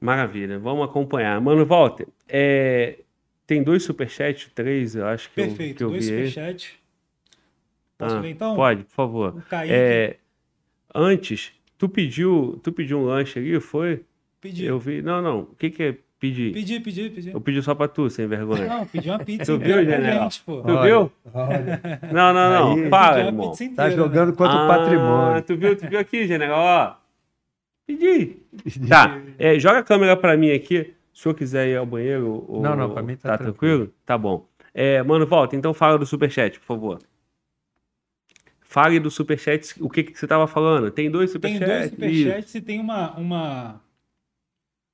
Maravilha, 0.00 0.58
vamos 0.58 0.88
acompanhar. 0.88 1.40
Mano, 1.40 1.64
Walter, 1.66 2.06
é... 2.28 3.00
tem 3.46 3.62
dois 3.62 3.82
superchats, 3.82 4.50
três, 4.54 4.94
eu 4.94 5.06
acho 5.06 5.28
que 5.30 5.36
Perfeito, 5.36 5.70
eu, 5.72 5.76
que 5.76 5.82
eu 5.84 5.90
dois 5.90 6.04
superchats. 6.04 6.78
Posso 7.98 8.16
ah, 8.16 8.20
ler 8.20 8.30
então? 8.30 8.54
Pode, 8.54 8.84
por 8.84 8.92
favor. 8.92 9.42
É... 9.52 10.16
Antes, 10.94 11.52
Tu 11.78 11.88
pediu, 11.88 12.58
tu 12.62 12.72
pediu 12.72 12.98
um 12.98 13.04
lanche 13.04 13.38
ali, 13.38 13.60
foi? 13.60 14.02
Pedi. 14.40 14.64
Eu 14.64 14.80
vi. 14.80 15.00
Não, 15.00 15.22
não. 15.22 15.40
O 15.42 15.54
que, 15.56 15.70
que 15.70 15.82
é 15.84 15.96
pedir? 16.18 16.52
Pedi, 16.52 16.80
pedi, 16.80 17.08
pedi. 17.08 17.30
Eu 17.30 17.40
pedi 17.40 17.62
só 17.62 17.72
pra 17.72 17.86
tu, 17.86 18.10
sem 18.10 18.26
vergonha. 18.26 18.66
Não, 18.66 18.84
pedi 18.84 19.08
uma 19.08 19.18
pizza 19.20 19.44
Tu 19.44 19.58
viu, 19.58 19.74
pra 19.74 19.84
general? 19.84 20.22
gente, 20.24 20.42
pô. 20.42 20.60
Tu 20.60 20.82
viu? 20.82 21.12
Olha, 21.32 21.80
Não, 22.12 22.34
não, 22.34 22.50
não. 22.50 22.72
Aí- 22.82 22.90
Para, 22.90 23.14
Pedi 23.14 23.26
irmão. 23.28 23.52
tá 23.52 23.64
inteira, 23.64 23.90
jogando 23.92 24.30
né? 24.30 24.36
contra 24.36 24.56
o 24.56 24.58
Ah, 24.58 24.66
patrimônio. 24.66 25.42
Tu 25.42 25.56
viu, 25.56 25.76
tu 25.76 25.88
viu 25.88 26.00
aqui, 26.00 26.26
general? 26.26 26.58
Ó. 26.58 26.94
Pedi. 27.86 28.36
Tá. 28.88 29.20
É, 29.38 29.56
joga 29.60 29.78
a 29.78 29.82
câmera 29.84 30.16
pra 30.16 30.36
mim 30.36 30.50
aqui. 30.50 30.94
Se 31.12 31.20
o 31.20 31.22
senhor 31.22 31.34
quiser 31.36 31.68
ir 31.68 31.76
ao 31.76 31.86
banheiro. 31.86 32.44
Ou, 32.48 32.60
Não, 32.60 32.74
não, 32.74 32.90
pra 32.90 33.02
mim 33.04 33.14
tá 33.16 33.38
tranquilo. 33.38 33.92
Tá 34.04 34.18
bom. 34.18 34.48
É, 34.74 35.00
mano, 35.04 35.26
volta. 35.26 35.54
Então 35.54 35.72
fala 35.72 35.96
do 35.96 36.04
superchat, 36.04 36.58
por 36.58 36.66
favor. 36.66 36.98
Fale 38.68 39.00
do 39.00 39.10
superchat. 39.10 39.82
O 39.82 39.88
que, 39.88 40.04
que 40.04 40.18
você 40.18 40.26
tava 40.26 40.46
falando? 40.46 40.90
Tem 40.90 41.10
dois 41.10 41.32
Tem 41.32 41.54
superchats. 41.56 41.90
dois 41.90 41.90
superchats 41.90 42.54
e 42.54 42.60
tem 42.60 42.78
uma, 42.78 43.16
uma. 43.16 43.80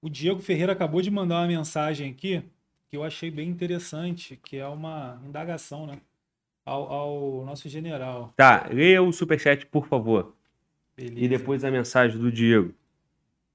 O 0.01 0.09
Diego 0.09 0.41
Ferreira 0.41 0.73
acabou 0.73 1.03
de 1.03 1.11
mandar 1.11 1.41
uma 1.41 1.49
mensagem 1.49 2.09
aqui 2.13 2.41
que 2.89 2.97
eu 2.97 3.03
achei 3.03 3.33
bem 3.33 3.49
interessante, 3.49 4.37
que 4.37 4.57
é 4.57 4.67
uma 4.69 5.21
indagação, 5.27 5.89
né? 5.89 5.99
Ao, 6.65 6.85
ao 6.91 7.45
nosso 7.45 7.69
general. 7.69 8.33
Tá, 8.37 8.69
leia 8.71 9.03
o 9.03 9.13
superchat, 9.13 9.67
por 9.67 9.89
favor. 9.89 10.33
Beleza. 10.97 11.21
E 11.21 11.29
depois 11.29 11.65
a 11.65 11.71
mensagem 11.71 12.17
do 12.17 12.31
Diego. 12.31 12.73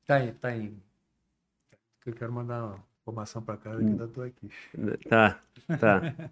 Tá 0.05 0.15
aí, 0.17 0.33
tá 0.33 0.49
aí. 0.49 0.73
Eu 2.05 2.11
quero 2.11 2.33
mandar 2.33 2.65
uma 2.65 2.83
informação 3.01 3.41
pra 3.41 3.55
casa 3.55 3.79
que 3.79 3.89
ainda 3.89 4.07
tô 4.07 4.21
aqui. 4.21 4.49
Tá, 5.07 5.39
tá. 5.79 6.01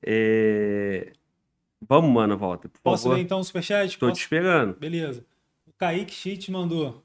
É, 0.00 1.12
Vamos, 1.80 2.10
mano, 2.10 2.36
volta, 2.36 2.68
por 2.68 2.80
Posso 2.80 3.04
favor. 3.04 3.16
ler 3.16 3.22
então 3.22 3.40
o 3.40 3.44
superchat? 3.44 3.98
Tô 3.98 4.06
te 4.06 4.10
Posso? 4.10 4.20
esperando. 4.20 4.74
Beleza. 4.78 5.24
O 5.66 5.72
Kaique 5.72 6.12
Schitt 6.12 6.50
mandou. 6.50 7.02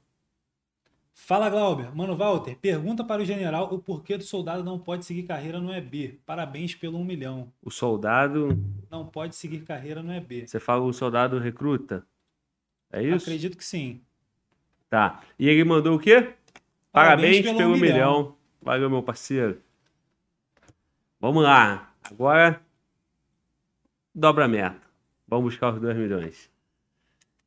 Fala, 1.14 1.48
Glauber. 1.48 1.94
Mano, 1.94 2.16
Walter, 2.16 2.56
pergunta 2.56 3.04
para 3.04 3.22
o 3.22 3.24
general 3.24 3.72
o 3.72 3.78
porquê 3.78 4.18
do 4.18 4.24
soldado 4.24 4.64
não 4.64 4.78
pode 4.78 5.04
seguir 5.04 5.22
carreira 5.22 5.60
no 5.60 5.72
EB. 5.72 6.18
Parabéns 6.26 6.74
pelo 6.74 6.98
um 6.98 7.04
milhão. 7.04 7.52
O 7.62 7.70
soldado. 7.70 8.58
Não 8.90 9.06
pode 9.06 9.36
seguir 9.36 9.60
carreira 9.60 10.02
no 10.02 10.12
EB. 10.12 10.46
Você 10.46 10.58
fala 10.58 10.82
o 10.82 10.92
soldado 10.92 11.38
recruta? 11.38 12.04
É 12.92 13.02
isso? 13.02 13.24
Acredito 13.24 13.56
que 13.56 13.64
sim. 13.64 14.00
Tá. 14.90 15.22
E 15.38 15.48
ele 15.48 15.64
mandou 15.64 15.96
o 15.96 15.98
quê? 15.98 16.34
Parabéns, 16.92 17.42
pelo, 17.42 17.72
um 17.72 17.76
milhão. 17.76 18.36
Valeu, 18.60 18.90
meu 18.90 19.02
parceiro. 19.02 19.60
Vamos 21.20 21.42
lá. 21.42 21.92
Agora. 22.04 22.60
Dobra 24.14 24.44
a 24.44 24.48
meta. 24.48 24.76
Vamos 25.26 25.52
buscar 25.52 25.72
os 25.72 25.80
2 25.80 25.96
milhões. 25.96 26.50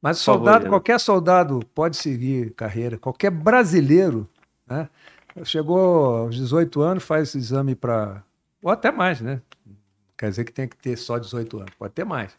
Mas 0.01 0.23
favor, 0.23 0.39
soldado, 0.39 0.63
Jean. 0.63 0.69
qualquer 0.69 0.99
soldado 0.99 1.59
pode 1.73 1.97
seguir 1.97 2.53
carreira, 2.53 2.97
qualquer 2.97 3.31
brasileiro, 3.31 4.29
né? 4.65 4.89
Chegou 5.43 6.17
aos 6.17 6.35
18 6.35 6.81
anos, 6.81 7.03
faz 7.03 7.33
exame 7.35 7.75
para. 7.75 8.23
Ou 8.61 8.71
até 8.71 8.91
mais, 8.91 9.21
né? 9.21 9.41
Quer 10.17 10.29
dizer 10.29 10.45
que 10.45 10.51
tem 10.51 10.67
que 10.67 10.75
ter 10.75 10.97
só 10.97 11.17
18 11.17 11.57
anos, 11.59 11.73
pode 11.77 11.93
ter 11.93 12.03
mais. 12.03 12.35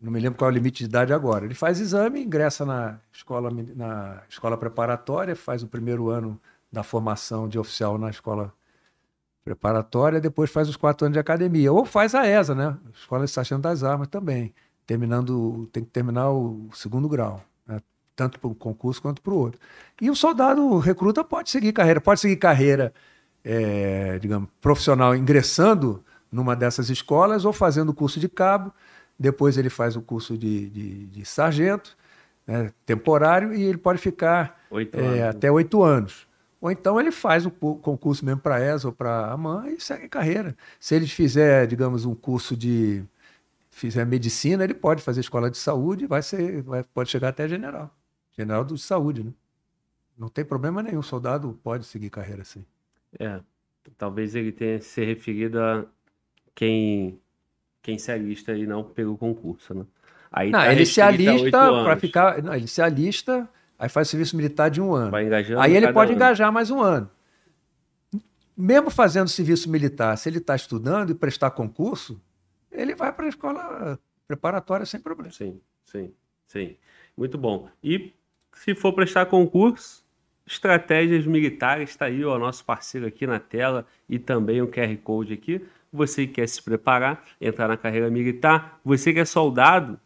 Não 0.00 0.10
me 0.10 0.20
lembro 0.20 0.38
qual 0.38 0.48
é 0.48 0.52
o 0.52 0.54
limite 0.54 0.78
de 0.78 0.84
idade 0.84 1.12
agora. 1.12 1.44
Ele 1.44 1.54
faz 1.54 1.80
exame, 1.80 2.22
ingressa 2.22 2.64
na 2.64 2.98
escola, 3.12 3.50
na 3.50 4.22
escola 4.28 4.56
preparatória, 4.56 5.36
faz 5.36 5.62
o 5.62 5.66
primeiro 5.66 6.08
ano 6.08 6.40
da 6.70 6.82
formação 6.82 7.48
de 7.48 7.58
oficial 7.58 7.98
na 7.98 8.08
escola 8.08 8.52
preparatória, 9.48 10.20
depois 10.20 10.50
faz 10.50 10.68
os 10.68 10.76
quatro 10.76 11.06
anos 11.06 11.14
de 11.14 11.20
academia. 11.20 11.72
Ou 11.72 11.84
faz 11.84 12.14
a 12.14 12.26
ESA, 12.26 12.54
né? 12.54 12.76
Escola 12.94 13.24
de 13.24 13.30
Sargento 13.30 13.62
das 13.62 13.82
Armas 13.82 14.08
também 14.08 14.52
terminando, 14.88 15.68
tem 15.70 15.84
que 15.84 15.90
terminar 15.90 16.30
o 16.30 16.70
segundo 16.72 17.06
grau, 17.10 17.44
né? 17.66 17.78
tanto 18.16 18.40
para 18.40 18.48
um 18.48 18.54
concurso 18.54 19.02
quanto 19.02 19.20
para 19.20 19.34
o 19.34 19.36
outro. 19.36 19.60
E 20.00 20.08
o 20.08 20.16
soldado 20.16 20.78
recruta 20.78 21.22
pode 21.22 21.50
seguir 21.50 21.74
carreira, 21.74 22.00
pode 22.00 22.20
seguir 22.20 22.36
carreira, 22.36 22.94
é, 23.44 24.18
digamos, 24.18 24.48
profissional 24.62 25.14
ingressando 25.14 26.02
numa 26.32 26.56
dessas 26.56 26.88
escolas 26.88 27.44
ou 27.44 27.52
fazendo 27.52 27.90
o 27.90 27.94
curso 27.94 28.18
de 28.18 28.30
cabo, 28.30 28.72
depois 29.18 29.58
ele 29.58 29.68
faz 29.68 29.94
o 29.94 30.00
curso 30.00 30.38
de, 30.38 30.70
de, 30.70 31.06
de 31.06 31.24
sargento, 31.26 31.94
né, 32.46 32.72
temporário, 32.86 33.52
e 33.52 33.62
ele 33.62 33.76
pode 33.76 33.98
ficar 33.98 34.58
Oito 34.70 34.98
é, 34.98 35.06
anos. 35.06 35.36
até 35.36 35.52
oito 35.52 35.82
anos. 35.82 36.26
Ou 36.60 36.70
então 36.70 36.98
ele 37.00 37.12
faz 37.12 37.46
o 37.46 37.50
cu- 37.50 37.76
concurso 37.78 38.24
mesmo 38.24 38.40
para 38.40 38.56
a 38.56 38.60
ESA 38.60 38.88
ou 38.88 38.92
para 38.94 39.10
a 39.10 39.32
AMAN 39.32 39.68
e 39.68 39.80
segue 39.80 40.08
carreira. 40.08 40.56
Se 40.80 40.94
ele 40.94 41.06
fizer, 41.06 41.66
digamos, 41.66 42.04
um 42.04 42.14
curso 42.14 42.56
de 42.56 43.04
fizer 43.70 44.04
medicina, 44.06 44.64
ele 44.64 44.74
pode 44.74 45.02
fazer 45.02 45.20
escola 45.20 45.50
de 45.50 45.58
saúde, 45.58 46.06
vai 46.06 46.22
ser, 46.22 46.62
vai, 46.62 46.84
pode 46.84 47.10
chegar 47.10 47.28
até 47.30 47.48
general, 47.48 47.94
general 48.36 48.64
de 48.64 48.78
saúde, 48.78 49.24
né? 49.24 49.32
Não 50.18 50.28
tem 50.28 50.44
problema 50.44 50.82
nenhum, 50.82 51.02
soldado 51.02 51.58
pode 51.62 51.84
seguir 51.86 52.10
carreira 52.10 52.42
assim. 52.42 52.64
É. 53.18 53.40
Talvez 53.96 54.34
ele 54.34 54.52
tenha 54.52 54.80
se 54.80 55.04
referido 55.04 55.60
a 55.60 55.86
quem, 56.54 57.20
quem 57.82 57.98
se 57.98 58.12
alista 58.12 58.56
e 58.56 58.66
não 58.66 58.84
pelo 58.84 59.18
concurso, 59.18 59.74
né? 59.74 59.86
Aí 60.32 60.52
Não, 60.52 60.60
tá 60.60 60.72
ele 60.72 60.86
se 60.86 61.00
alista 61.00 61.58
para 61.84 61.96
ficar, 61.98 62.42
não, 62.42 62.54
ele 62.54 62.66
se 62.66 62.82
alista, 62.82 63.48
aí 63.78 63.88
faz 63.88 64.08
serviço 64.08 64.36
militar 64.36 64.68
de 64.70 64.80
um 64.80 64.92
ano. 64.94 65.10
Vai 65.10 65.24
engajando 65.26 65.60
Aí 65.60 65.76
ele 65.76 65.92
pode 65.92 66.10
ano. 66.10 66.16
engajar 66.16 66.52
mais 66.52 66.70
um 66.70 66.80
ano. 66.80 67.10
Mesmo 68.56 68.90
fazendo 68.90 69.28
serviço 69.28 69.70
militar, 69.70 70.16
se 70.16 70.28
ele 70.28 70.38
está 70.38 70.56
estudando 70.56 71.10
e 71.10 71.14
prestar 71.14 71.52
concurso, 71.52 72.20
ele 72.72 72.94
vai 72.94 73.12
para 73.12 73.26
a 73.26 73.28
escola 73.28 73.98
preparatória 74.26 74.84
sem 74.84 75.00
problema. 75.00 75.32
Sim, 75.32 75.60
sim, 75.84 76.12
sim. 76.46 76.76
Muito 77.16 77.38
bom. 77.38 77.68
E 77.82 78.12
se 78.52 78.74
for 78.74 78.92
prestar 78.92 79.26
concurso, 79.26 80.04
estratégias 80.44 81.24
militares, 81.24 81.90
está 81.90 82.06
aí 82.06 82.24
o 82.24 82.38
nosso 82.38 82.64
parceiro 82.64 83.06
aqui 83.06 83.26
na 83.26 83.38
tela 83.38 83.86
e 84.08 84.18
também 84.18 84.60
o 84.60 84.68
QR 84.68 84.96
Code 85.04 85.34
aqui. 85.34 85.64
Você 85.92 86.26
que 86.26 86.34
quer 86.34 86.48
se 86.48 86.62
preparar, 86.62 87.24
entrar 87.40 87.68
na 87.68 87.76
carreira 87.76 88.10
militar, 88.10 88.80
você 88.84 89.12
que 89.12 89.20
é 89.20 89.24
soldado, 89.24 89.98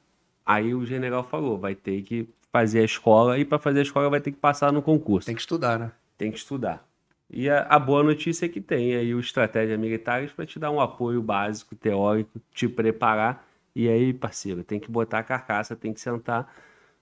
aí 0.44 0.75
o 0.75 0.84
general 0.84 1.25
falou, 1.25 1.59
vai 1.59 1.75
ter 1.75 2.02
que 2.02 2.28
fazer 2.52 2.81
a 2.81 2.84
escola 2.84 3.39
e 3.39 3.44
para 3.44 3.58
fazer 3.58 3.78
a 3.78 3.82
escola 3.82 4.10
vai 4.10 4.20
ter 4.20 4.31
que 4.31 4.36
passar 4.36 4.70
no 4.70 4.82
concurso. 4.82 5.26
Tem 5.26 5.34
que 5.34 5.40
estudar, 5.40 5.78
né? 5.78 5.90
Tem 6.18 6.31
que 6.31 6.36
estudar. 6.36 6.86
E 7.31 7.48
a, 7.48 7.62
a 7.62 7.78
boa 7.78 8.02
notícia 8.02 8.44
é 8.44 8.48
que 8.48 8.60
tem 8.60 8.94
aí 8.94 9.14
o 9.14 9.20
Estratégia 9.20 9.78
Militares 9.78 10.31
para 10.31 10.44
te 10.44 10.58
dar 10.58 10.70
um 10.70 10.78
apoio 10.78 11.22
básico, 11.22 11.74
teórico, 11.74 12.39
te 12.52 12.68
preparar. 12.68 13.48
E 13.74 13.89
aí, 13.89 14.12
parceiro, 14.12 14.62
tem 14.62 14.78
que 14.78 14.90
botar 14.90 15.20
a 15.20 15.22
carcaça, 15.22 15.74
tem 15.74 15.94
que 15.94 16.00
sentar 16.00 16.55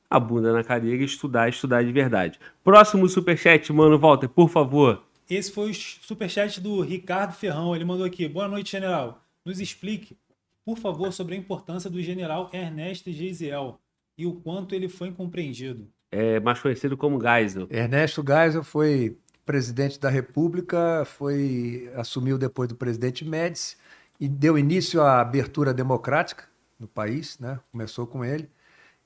a 0.09 0.21
bunda 0.21 0.53
na 0.53 0.63
cadeira 0.63 1.03
e 1.03 1.05
estudar, 1.05 1.49
estudar 1.49 1.83
de 1.83 1.91
verdade. 1.91 2.39
Próximo 2.63 3.09
superchat, 3.09 3.73
mano, 3.73 3.99
Walter, 3.99 4.29
por 4.29 4.49
favor. 4.49 5.03
Esse 5.29 5.51
foi 5.51 5.71
o 5.71 5.75
superchat 5.75 6.61
do 6.61 6.81
Ricardo 6.81 7.33
Ferrão. 7.33 7.75
Ele 7.75 7.85
mandou 7.85 8.07
aqui. 8.07 8.29
Boa 8.29 8.47
noite, 8.47 8.71
general. 8.71 9.25
Nos 9.45 9.61
explique, 9.61 10.17
por 10.65 10.79
favor, 10.79 11.13
sobre 11.13 11.35
a 11.35 11.39
importância 11.39 11.91
do 11.91 12.01
general 12.01 12.51
Ernesto 12.53 13.11
Geisel 13.11 13.81
e 14.21 14.27
o 14.27 14.35
quanto 14.35 14.75
ele 14.75 14.87
foi 14.87 15.09
incompreendido. 15.09 15.89
É 16.13 16.39
mais 16.41 16.61
conhecido 16.61 16.95
como 16.95 17.19
Geisel. 17.19 17.67
Ernesto 17.71 18.23
Geisel 18.27 18.63
foi 18.63 19.17
presidente 19.47 19.99
da 19.99 20.11
República, 20.11 21.05
foi 21.07 21.91
assumiu 21.97 22.37
depois 22.37 22.69
do 22.69 22.75
presidente 22.75 23.25
Médici 23.25 23.79
e 24.21 24.29
deu 24.29 24.59
início 24.59 25.01
à 25.01 25.21
abertura 25.23 25.73
democrática 25.73 26.45
no 26.79 26.87
país, 26.87 27.39
né? 27.39 27.59
Começou 27.73 28.07
com 28.07 28.23
ele. 28.23 28.51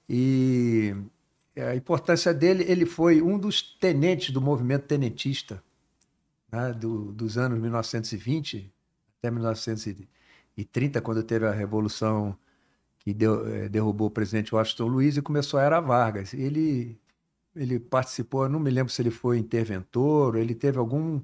E 0.09 0.97
a 1.57 1.77
importância 1.77 2.35
dele, 2.35 2.65
ele 2.67 2.85
foi 2.85 3.23
um 3.23 3.39
dos 3.39 3.63
tenentes 3.63 4.33
do 4.33 4.41
movimento 4.41 4.87
tenentista, 4.87 5.63
né? 6.51 6.73
Do- 6.73 7.13
dos 7.13 7.39
anos 7.39 7.61
1920 7.61 8.69
até 9.21 9.31
1930, 9.31 11.01
quando 11.01 11.23
teve 11.23 11.47
a 11.47 11.53
revolução 11.53 12.37
que 13.05 13.15
deu- 13.15 13.47
eh, 13.49 13.69
derrubou 13.69 14.09
o 14.09 14.11
presidente 14.11 14.55
Washington 14.55 14.87
Luiz 14.89 15.17
e 15.17 15.23
começou 15.23 15.61
a 15.61 15.63
era 15.65 15.81
Vargas. 15.81 16.35
Ele 16.35 16.99
ele 17.57 17.81
participou, 17.81 18.49
não 18.49 18.61
me 18.61 18.71
lembro 18.71 18.93
se 18.93 19.03
ele 19.03 19.11
foi 19.11 19.39
interventor, 19.39 20.37
ele 20.37 20.55
teve 20.55 20.79
algum, 20.79 21.23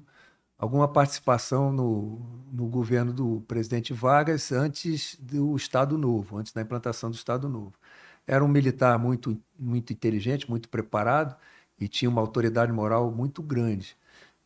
alguma 0.57 0.87
participação 0.87 1.71
no, 1.71 2.19
no 2.51 2.67
governo 2.67 3.13
do 3.13 3.41
presidente 3.47 3.93
Vargas 3.93 4.51
antes 4.51 5.17
do 5.19 5.55
Estado 5.55 5.97
Novo, 5.97 6.37
antes 6.37 6.53
da 6.53 6.61
implantação 6.61 7.09
do 7.11 7.15
Estado 7.15 7.49
Novo. 7.49 7.73
Era 8.27 8.43
um 8.43 8.47
militar 8.47 8.99
muito, 8.99 9.37
muito 9.57 9.91
inteligente, 9.93 10.49
muito 10.49 10.69
preparado 10.69 11.35
e 11.79 11.87
tinha 11.87 12.09
uma 12.09 12.21
autoridade 12.21 12.71
moral 12.71 13.11
muito 13.11 13.41
grande. 13.41 13.97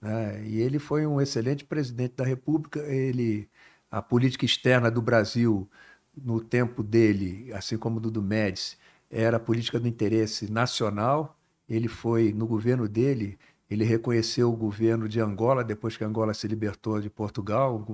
né? 0.01 0.43
E 0.45 0.57
ele 0.61 0.79
foi 0.79 1.05
um 1.07 1.19
excelente 1.21 1.63
presidente 1.65 2.15
da 2.15 2.23
República. 2.25 2.79
Ele, 2.81 3.49
a 3.91 4.01
política 4.01 4.45
externa 4.45 4.89
do 4.91 5.01
Brasil, 5.01 5.69
no 6.17 6.41
tempo 6.41 6.83
dele, 6.83 7.51
assim 7.53 7.77
como 7.77 7.99
do 7.99 8.09
do 8.11 8.21
Médici, 8.21 8.77
era 9.09 9.39
política 9.39 9.79
do 9.79 9.87
interesse 9.87 10.51
nacional. 10.51 11.37
Ele 11.67 11.87
foi, 11.87 12.33
no 12.33 12.45
governo 12.47 12.87
dele, 12.87 13.37
ele 13.69 13.83
reconheceu 13.83 14.51
o 14.51 14.55
governo 14.55 15.09
de 15.09 15.19
Angola, 15.19 15.63
depois 15.63 15.97
que 15.97 16.03
Angola 16.03 16.33
se 16.33 16.47
libertou 16.47 17.01
de 17.01 17.09
Portugal, 17.09 17.85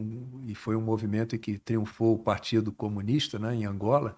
e 0.46 0.54
foi 0.54 0.76
um 0.76 0.82
movimento 0.82 1.38
que 1.38 1.58
triunfou 1.58 2.16
o 2.16 2.20
Partido 2.20 2.72
Comunista 2.72 3.40
né, 3.40 3.56
em 3.56 3.66
Angola. 3.66 4.16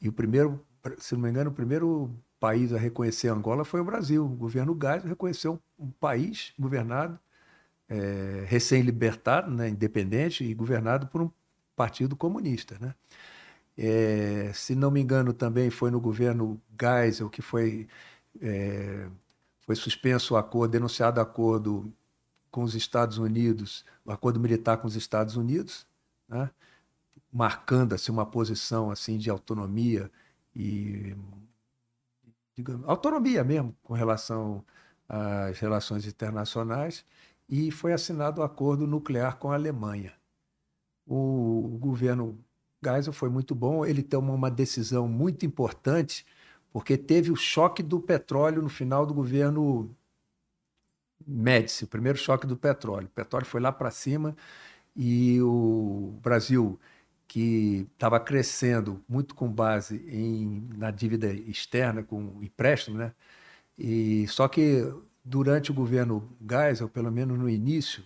E 0.00 0.08
o 0.08 0.12
primeiro, 0.12 0.60
se 0.98 1.14
não 1.14 1.22
me 1.22 1.30
engano, 1.30 1.50
o 1.50 1.54
primeiro 1.54 2.10
país 2.40 2.72
a 2.72 2.78
reconhecer 2.78 3.28
Angola 3.28 3.64
foi 3.64 3.80
o 3.80 3.84
Brasil. 3.84 4.24
O 4.24 4.28
governo 4.28 4.74
Gás 4.74 5.04
reconheceu 5.04 5.60
um 5.78 5.90
país 5.90 6.52
governado, 6.58 7.18
é, 7.88 8.44
recém-libertado, 8.46 9.50
né, 9.50 9.68
independente 9.68 10.44
e 10.44 10.52
governado 10.54 11.06
por 11.06 11.22
um 11.22 11.30
partido 11.76 12.16
comunista. 12.16 12.76
Né? 12.80 12.94
É, 13.78 14.52
se 14.54 14.74
não 14.74 14.90
me 14.90 15.00
engano, 15.00 15.32
também 15.32 15.70
foi 15.70 15.90
no 15.90 16.00
governo 16.00 16.60
Geisel 16.80 17.28
que 17.28 17.42
foi, 17.42 17.88
é, 18.40 19.08
foi 19.66 19.76
suspenso 19.76 20.34
o 20.34 20.36
acordo, 20.36 20.72
denunciado 20.72 21.20
o 21.20 21.22
acordo 21.22 21.92
com 22.50 22.62
os 22.62 22.74
Estados 22.74 23.18
Unidos, 23.18 23.84
o 24.04 24.10
acordo 24.12 24.40
militar 24.40 24.78
com 24.78 24.86
os 24.86 24.96
Estados 24.96 25.36
Unidos, 25.36 25.86
né? 26.28 26.50
marcando 27.32 27.94
assim, 27.94 28.10
uma 28.12 28.26
posição 28.26 28.90
assim 28.90 29.18
de 29.18 29.28
autonomia 29.30 30.10
e 30.54 31.14
digamos, 32.56 32.88
autonomia 32.88 33.44
mesmo 33.44 33.76
com 33.82 33.94
relação 33.94 34.64
às 35.08 35.58
relações 35.58 36.06
internacionais 36.06 37.04
e 37.48 37.70
foi 37.70 37.92
assinado 37.92 38.40
o 38.40 38.44
um 38.44 38.46
acordo 38.46 38.86
nuclear 38.86 39.36
com 39.38 39.50
a 39.50 39.54
Alemanha. 39.54 40.14
O, 41.06 41.74
o 41.74 41.78
governo 41.78 42.38
Geisel 42.86 43.12
foi 43.12 43.28
muito 43.28 43.54
bom, 43.54 43.84
ele 43.84 44.02
tomou 44.02 44.34
uma 44.36 44.50
decisão 44.50 45.08
muito 45.08 45.44
importante, 45.46 46.24
porque 46.72 46.96
teve 46.96 47.30
o 47.30 47.36
choque 47.36 47.82
do 47.82 48.00
petróleo 48.00 48.62
no 48.62 48.68
final 48.68 49.06
do 49.06 49.14
governo 49.14 49.94
Médici, 51.26 51.84
o 51.84 51.88
primeiro 51.88 52.18
choque 52.18 52.46
do 52.46 52.56
petróleo. 52.56 53.06
O 53.06 53.10
petróleo 53.10 53.46
foi 53.46 53.60
lá 53.60 53.72
para 53.72 53.90
cima 53.90 54.36
e 54.94 55.40
o 55.42 56.18
Brasil, 56.22 56.78
que 57.28 57.88
estava 57.94 58.20
crescendo 58.20 59.02
muito 59.08 59.34
com 59.34 59.50
base 59.50 59.96
em, 60.08 60.68
na 60.76 60.90
dívida 60.90 61.32
externa, 61.32 62.02
com 62.02 62.38
empréstimo, 62.42 62.98
né? 62.98 63.12
E, 63.78 64.26
só 64.28 64.48
que 64.48 64.82
durante 65.24 65.70
o 65.70 65.74
governo 65.74 66.28
Geisel, 66.40 66.88
pelo 66.88 67.10
menos 67.12 67.38
no 67.38 67.48
início, 67.50 68.04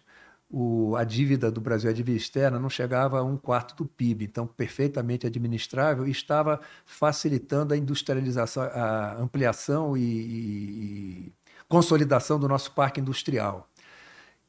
o, 0.51 0.97
a 0.97 1.05
dívida 1.05 1.51
do 1.51 1.61
Brasil, 1.61 1.89
a 1.89 1.93
dívida 1.93 2.17
externa, 2.17 2.59
não 2.59 2.69
chegava 2.69 3.21
a 3.21 3.23
um 3.23 3.37
quarto 3.37 3.77
do 3.77 3.87
PIB, 3.87 4.25
então 4.25 4.47
perfeitamente 4.47 5.27
administrável 5.27 6.07
e 6.07 6.11
estava 6.11 6.61
facilitando 6.85 7.73
a 7.73 7.77
industrialização, 7.77 8.65
a 8.65 9.15
ampliação 9.21 9.97
e, 9.97 10.03
e 10.03 11.33
consolidação 11.69 12.39
do 12.39 12.49
nosso 12.49 12.73
parque 12.73 13.01
industrial. 13.01 13.69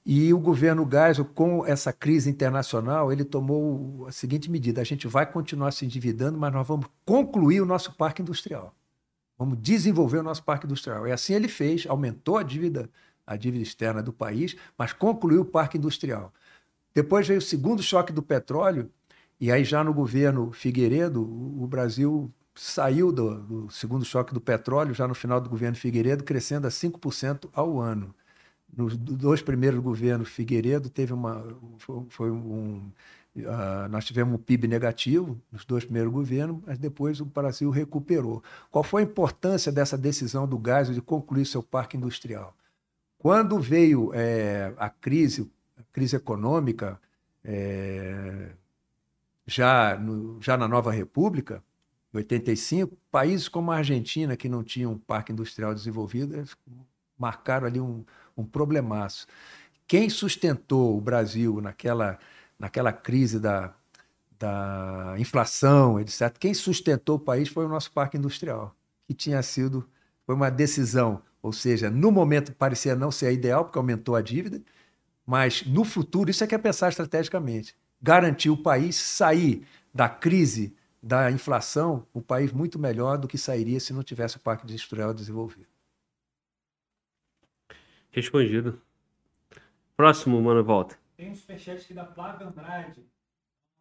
E 0.03 0.33
o 0.33 0.39
governo 0.39 0.87
Geisel, 0.89 1.25
com 1.25 1.63
essa 1.63 1.93
crise 1.93 2.27
internacional, 2.27 3.11
ele 3.11 3.23
tomou 3.23 4.07
a 4.07 4.11
seguinte 4.11 4.49
medida: 4.49 4.81
a 4.81 4.83
gente 4.83 5.07
vai 5.07 5.31
continuar 5.31 5.71
se 5.71 5.85
endividando, 5.85 6.39
mas 6.39 6.51
nós 6.51 6.67
vamos 6.67 6.87
concluir 7.05 7.61
o 7.61 7.65
nosso 7.65 7.93
parque 7.93 8.23
industrial. 8.23 8.73
Vamos 9.37 9.59
desenvolver 9.61 10.17
o 10.17 10.23
nosso 10.23 10.43
parque 10.43 10.65
industrial. 10.65 11.07
E 11.07 11.11
assim 11.11 11.33
ele 11.33 11.47
fez, 11.47 11.85
aumentou 11.87 12.37
a 12.37 12.43
dívida 12.43 12.89
a 13.25 13.35
dívida 13.35 13.63
externa 13.63 14.01
do 14.01 14.13
país, 14.13 14.55
mas 14.77 14.93
concluiu 14.93 15.41
o 15.41 15.45
parque 15.45 15.77
industrial. 15.77 16.33
Depois 16.93 17.27
veio 17.27 17.39
o 17.39 17.41
segundo 17.41 17.81
choque 17.81 18.11
do 18.11 18.21
petróleo, 18.21 18.89
e 19.39 19.51
aí 19.51 19.63
já 19.63 19.83
no 19.83 19.93
governo 19.93 20.51
Figueiredo, 20.51 21.21
o 21.21 21.65
Brasil 21.67 22.31
saiu 22.53 23.11
do, 23.11 23.39
do 23.39 23.71
segundo 23.71 24.05
choque 24.05 24.33
do 24.33 24.41
petróleo, 24.41 24.93
já 24.93 25.07
no 25.07 25.15
final 25.15 25.39
do 25.41 25.49
governo 25.49 25.75
Figueiredo, 25.75 26.23
crescendo 26.23 26.67
a 26.67 26.69
5% 26.69 27.49
ao 27.53 27.79
ano. 27.79 28.13
Nos 28.75 28.95
dois 28.97 29.41
primeiros 29.41 29.79
governos 29.79 30.29
Figueiredo, 30.29 30.89
teve 30.89 31.13
uma, 31.13 31.43
foi, 32.09 32.31
um, 32.31 32.91
Uh, 33.33 33.87
nós 33.89 34.03
tivemos 34.03 34.33
um 34.33 34.37
PIB 34.37 34.67
negativo 34.67 35.39
nos 35.49 35.63
dois 35.63 35.85
primeiros 35.85 36.11
governos, 36.11 36.61
mas 36.65 36.77
depois 36.77 37.21
o 37.21 37.25
Brasil 37.25 37.69
recuperou. 37.69 38.43
Qual 38.69 38.83
foi 38.83 39.03
a 39.03 39.05
importância 39.05 39.71
dessa 39.71 39.97
decisão 39.97 40.45
do 40.45 40.57
gás 40.57 40.93
de 40.93 41.01
concluir 41.01 41.45
seu 41.45 41.63
parque 41.63 41.95
industrial? 41.95 42.53
Quando 43.21 43.59
veio 43.59 44.11
é, 44.15 44.73
a 44.77 44.89
crise, 44.89 45.47
a 45.77 45.83
crise 45.93 46.15
econômica, 46.15 46.99
é, 47.43 48.49
já, 49.45 49.95
no, 49.95 50.41
já 50.41 50.57
na 50.57 50.67
Nova 50.67 50.91
República, 50.91 51.63
em 52.11 52.17
85, 52.17 52.97
países 53.11 53.47
como 53.47 53.71
a 53.71 53.75
Argentina, 53.75 54.35
que 54.35 54.49
não 54.49 54.63
tinham 54.63 54.93
um 54.93 54.97
parque 54.97 55.31
industrial 55.31 55.71
desenvolvido, 55.75 56.43
marcaram 57.15 57.67
ali 57.67 57.79
um, 57.79 58.03
um 58.35 58.43
problemaço. 58.43 59.27
Quem 59.87 60.09
sustentou 60.09 60.97
o 60.97 61.01
Brasil 61.01 61.61
naquela, 61.61 62.17
naquela 62.57 62.91
crise 62.91 63.39
da, 63.39 63.71
da 64.39 65.13
inflação, 65.19 65.99
etc., 65.99 66.35
quem 66.39 66.55
sustentou 66.55 67.17
o 67.17 67.19
país 67.19 67.49
foi 67.49 67.67
o 67.67 67.69
nosso 67.69 67.91
parque 67.91 68.17
industrial, 68.17 68.75
que 69.07 69.13
tinha 69.13 69.43
sido, 69.43 69.87
foi 70.25 70.33
uma 70.33 70.49
decisão 70.49 71.21
ou 71.41 71.51
seja, 71.51 71.89
no 71.89 72.11
momento 72.11 72.53
parecia 72.53 72.95
não 72.95 73.11
ser 73.11 73.31
ideal, 73.33 73.65
porque 73.65 73.77
aumentou 73.77 74.15
a 74.15 74.21
dívida, 74.21 74.61
mas 75.25 75.65
no 75.65 75.83
futuro, 75.83 76.29
isso 76.29 76.43
é 76.43 76.47
que 76.47 76.55
é 76.55 76.57
pensar 76.57 76.89
estrategicamente. 76.89 77.75
Garantir 78.01 78.49
o 78.49 78.57
país 78.57 78.95
sair 78.95 79.65
da 79.93 80.09
crise 80.09 80.75
da 81.01 81.31
inflação, 81.31 82.05
um 82.13 82.21
país 82.21 82.51
muito 82.51 82.77
melhor 82.77 83.17
do 83.17 83.27
que 83.27 83.37
sairia 83.37 83.79
se 83.79 83.93
não 83.93 84.03
tivesse 84.03 84.37
o 84.37 84.39
Parque 84.39 84.65
Industrial 84.65 85.13
desenvolvido. 85.13 85.67
Respondido. 88.11 88.79
Próximo, 89.95 90.41
mano, 90.41 90.63
volta. 90.63 90.97
Tem 91.15 91.31
um 91.31 91.35
superchat 91.35 91.83
aqui 91.83 91.93
da 91.93 92.05
Flávia 92.05 92.47
Andrade. 92.47 93.05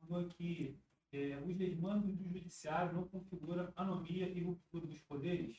Mandou 0.01 0.27
aqui. 0.27 0.79
É, 1.13 1.37
os 1.45 1.57
desmandos 1.57 2.15
do 2.15 2.29
judiciário 2.29 2.93
não 2.93 3.03
configuram 3.09 3.73
anomia 3.75 4.29
e 4.29 4.41
ruptura 4.45 4.87
dos 4.87 5.01
poderes? 5.01 5.57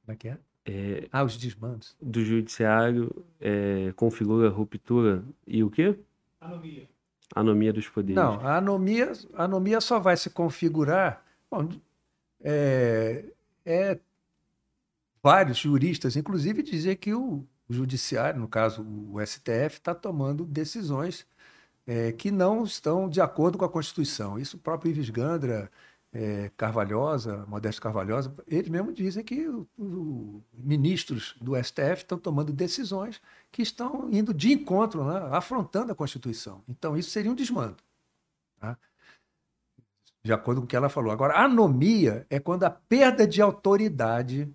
Como 0.00 0.14
é 0.14 0.16
que 0.16 0.28
é? 0.28 0.38
É, 0.68 1.08
ah, 1.10 1.24
os 1.24 1.36
desmandos. 1.38 1.96
Do 2.00 2.22
judiciário 2.22 3.24
é, 3.40 3.90
configura 3.96 4.50
ruptura 4.50 5.24
e 5.46 5.64
o 5.64 5.70
quê? 5.70 5.98
Anomia. 6.38 6.88
Anomia 7.34 7.72
dos 7.72 7.88
poderes. 7.88 8.16
Não, 8.16 8.34
a 8.46 8.58
anomia, 8.58 9.12
a 9.32 9.44
anomia 9.44 9.80
só 9.80 9.98
vai 9.98 10.16
se 10.16 10.28
configurar. 10.28 11.24
Bom, 11.50 11.70
é, 12.42 13.24
é, 13.64 13.98
vários 15.22 15.56
juristas, 15.56 16.16
inclusive, 16.16 16.62
dizer 16.62 16.96
que 16.96 17.14
o, 17.14 17.46
judiciário, 17.68 18.40
no 18.40 18.48
caso 18.48 18.82
o 18.82 19.24
STF, 19.24 19.76
está 19.76 19.94
tomando 19.94 20.44
decisões 20.44 21.26
é, 21.86 22.12
que 22.12 22.30
não 22.30 22.64
estão 22.64 23.08
de 23.08 23.20
acordo 23.20 23.58
com 23.58 23.64
a 23.64 23.70
Constituição. 23.70 24.38
Isso 24.38 24.56
o 24.56 24.60
próprio 24.60 24.90
Ives 24.90 25.10
Gandra 25.10 25.70
é, 26.12 26.50
Carvalhosa, 26.56 27.44
Modesto 27.46 27.82
Carvalhosa, 27.82 28.34
eles 28.46 28.68
mesmos 28.68 28.94
dizem 28.94 29.22
que 29.22 29.46
os 29.46 30.42
ministros 30.52 31.36
do 31.40 31.54
STF 31.62 31.98
estão 31.98 32.18
tomando 32.18 32.52
decisões 32.52 33.20
que 33.52 33.62
estão 33.62 34.08
indo 34.10 34.32
de 34.32 34.52
encontro, 34.52 35.04
né, 35.04 35.28
afrontando 35.32 35.92
a 35.92 35.94
Constituição. 35.94 36.62
Então, 36.68 36.96
isso 36.96 37.10
seria 37.10 37.30
um 37.30 37.34
desmando. 37.34 37.76
Tá? 38.58 38.76
De 40.22 40.32
acordo 40.32 40.60
com 40.60 40.64
o 40.64 40.68
que 40.68 40.76
ela 40.76 40.88
falou. 40.88 41.12
Agora, 41.12 41.38
anomia 41.38 42.26
é 42.30 42.40
quando 42.40 42.64
a 42.64 42.70
perda 42.70 43.26
de 43.26 43.42
autoridade 43.42 44.48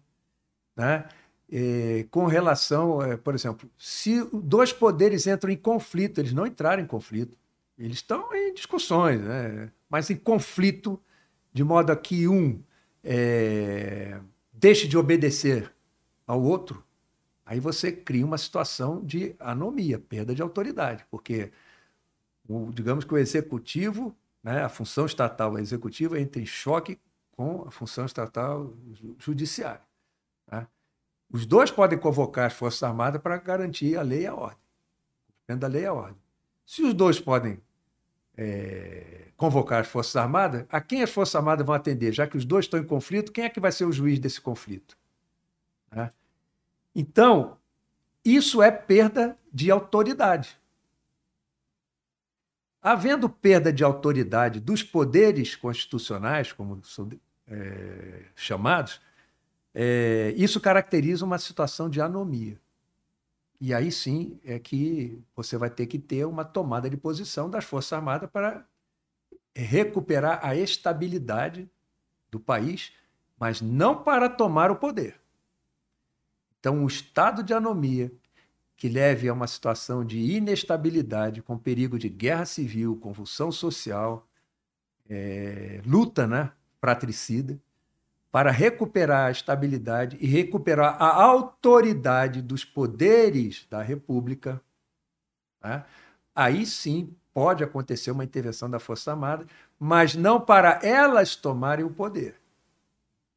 né, 0.75 1.07
é, 1.51 2.05
com 2.09 2.25
relação, 2.25 3.01
é, 3.01 3.15
por 3.15 3.35
exemplo, 3.35 3.69
se 3.77 4.23
dois 4.33 4.73
poderes 4.73 5.27
entram 5.27 5.51
em 5.51 5.57
conflito, 5.57 6.19
eles 6.19 6.33
não 6.33 6.47
entraram 6.47 6.81
em 6.81 6.87
conflito, 6.87 7.37
eles 7.77 7.97
estão 7.97 8.33
em 8.33 8.53
discussões, 8.53 9.21
né, 9.21 9.71
mas 9.87 10.09
em 10.09 10.15
conflito 10.15 10.99
de 11.53 11.63
modo 11.63 11.91
a 11.91 11.95
que 11.95 12.27
um 12.27 12.61
é, 13.03 14.19
deixe 14.51 14.87
de 14.87 14.97
obedecer 14.97 15.71
ao 16.25 16.41
outro, 16.41 16.83
aí 17.45 17.59
você 17.59 17.91
cria 17.91 18.25
uma 18.25 18.37
situação 18.37 19.03
de 19.03 19.35
anomia, 19.39 19.99
perda 19.99 20.33
de 20.33 20.41
autoridade, 20.41 21.05
porque 21.11 21.51
o, 22.47 22.71
digamos 22.71 23.05
que 23.05 23.13
o 23.13 23.17
executivo, 23.17 24.15
né, 24.41 24.63
a 24.63 24.69
função 24.69 25.05
estatal 25.05 25.57
executiva 25.59 26.19
entra 26.19 26.41
em 26.41 26.45
choque 26.45 26.99
com 27.31 27.65
a 27.67 27.71
função 27.71 28.05
estatal 28.05 28.73
judiciária. 29.19 29.81
Né? 30.51 30.67
Os 31.29 31.45
dois 31.45 31.71
podem 31.71 31.97
convocar 31.97 32.47
as 32.47 32.53
Forças 32.53 32.83
Armadas 32.83 33.21
para 33.21 33.37
garantir 33.37 33.97
a 33.97 34.01
lei 34.01 34.21
e 34.21 34.27
a 34.27 34.35
ordem. 34.35 34.57
Depende 35.41 35.59
da 35.59 35.67
lei 35.67 35.83
e 35.83 35.85
a 35.85 35.93
ordem. 35.93 36.21
Se 36.65 36.83
os 36.83 36.93
dois 36.93 37.19
podem 37.19 37.59
é, 38.37 39.27
convocar 39.37 39.81
as 39.81 39.87
Forças 39.87 40.15
Armadas, 40.15 40.65
a 40.69 40.81
quem 40.81 41.03
as 41.03 41.09
Forças 41.09 41.35
Armadas 41.35 41.65
vão 41.65 41.75
atender? 41.75 42.13
Já 42.13 42.27
que 42.27 42.37
os 42.37 42.45
dois 42.45 42.65
estão 42.65 42.79
em 42.79 42.85
conflito, 42.85 43.31
quem 43.31 43.45
é 43.45 43.49
que 43.49 43.59
vai 43.59 43.71
ser 43.71 43.85
o 43.85 43.91
juiz 43.91 44.19
desse 44.19 44.41
conflito? 44.41 44.97
Né? 45.91 46.09
Então, 46.95 47.57
isso 48.23 48.61
é 48.61 48.71
perda 48.71 49.37
de 49.51 49.69
autoridade. 49.69 50.57
Havendo 52.81 53.29
perda 53.29 53.71
de 53.71 53.83
autoridade 53.83 54.59
dos 54.59 54.83
poderes 54.83 55.55
constitucionais, 55.55 56.51
como 56.51 56.83
são 56.83 57.09
é, 57.47 58.25
chamados, 58.35 58.99
é, 59.73 60.33
isso 60.35 60.59
caracteriza 60.59 61.25
uma 61.25 61.37
situação 61.37 61.89
de 61.89 62.01
anomia. 62.01 62.59
E 63.65 63.73
aí 63.73 63.93
sim 63.93 64.37
é 64.43 64.59
que 64.59 65.23
você 65.33 65.57
vai 65.57 65.69
ter 65.69 65.87
que 65.87 65.97
ter 65.97 66.25
uma 66.25 66.43
tomada 66.43 66.89
de 66.89 66.97
posição 66.97 67.49
das 67.49 67.63
Forças 67.63 67.93
Armadas 67.93 68.29
para 68.29 68.67
recuperar 69.55 70.45
a 70.45 70.53
estabilidade 70.53 71.71
do 72.29 72.41
país, 72.41 72.91
mas 73.39 73.61
não 73.61 74.03
para 74.03 74.27
tomar 74.27 74.69
o 74.69 74.75
poder. 74.75 75.17
Então, 76.59 76.75
um 76.75 76.87
estado 76.87 77.41
de 77.41 77.53
anomia 77.53 78.11
que 78.75 78.89
leve 78.89 79.29
a 79.29 79.33
uma 79.33 79.47
situação 79.47 80.03
de 80.03 80.19
inestabilidade, 80.19 81.41
com 81.41 81.57
perigo 81.57 81.97
de 81.97 82.09
guerra 82.09 82.43
civil, 82.43 82.97
convulsão 82.97 83.49
social, 83.49 84.27
é, 85.09 85.81
luta 85.85 86.27
né, 86.27 86.51
fratricida, 86.81 87.57
para 88.33 88.49
recuperar 88.49 89.27
a 89.27 89.31
estabilidade 89.31 90.17
e 90.19 90.25
recuperar 90.25 90.99
a 90.99 91.23
autoridade 91.23 92.41
dos 92.41 92.65
poderes 92.65 93.67
da 93.69 93.83
República, 93.83 94.59
né? 95.63 95.85
aí 96.33 96.65
sim 96.65 97.15
pode 97.31 97.63
acontecer 97.63 98.09
uma 98.09 98.23
intervenção 98.23 98.67
da 98.67 98.79
Força 98.79 99.11
Armada, 99.11 99.45
mas 99.79 100.15
não 100.15 100.41
para 100.41 100.79
elas 100.81 101.35
tomarem 101.35 101.85
o 101.85 101.91
poder, 101.91 102.35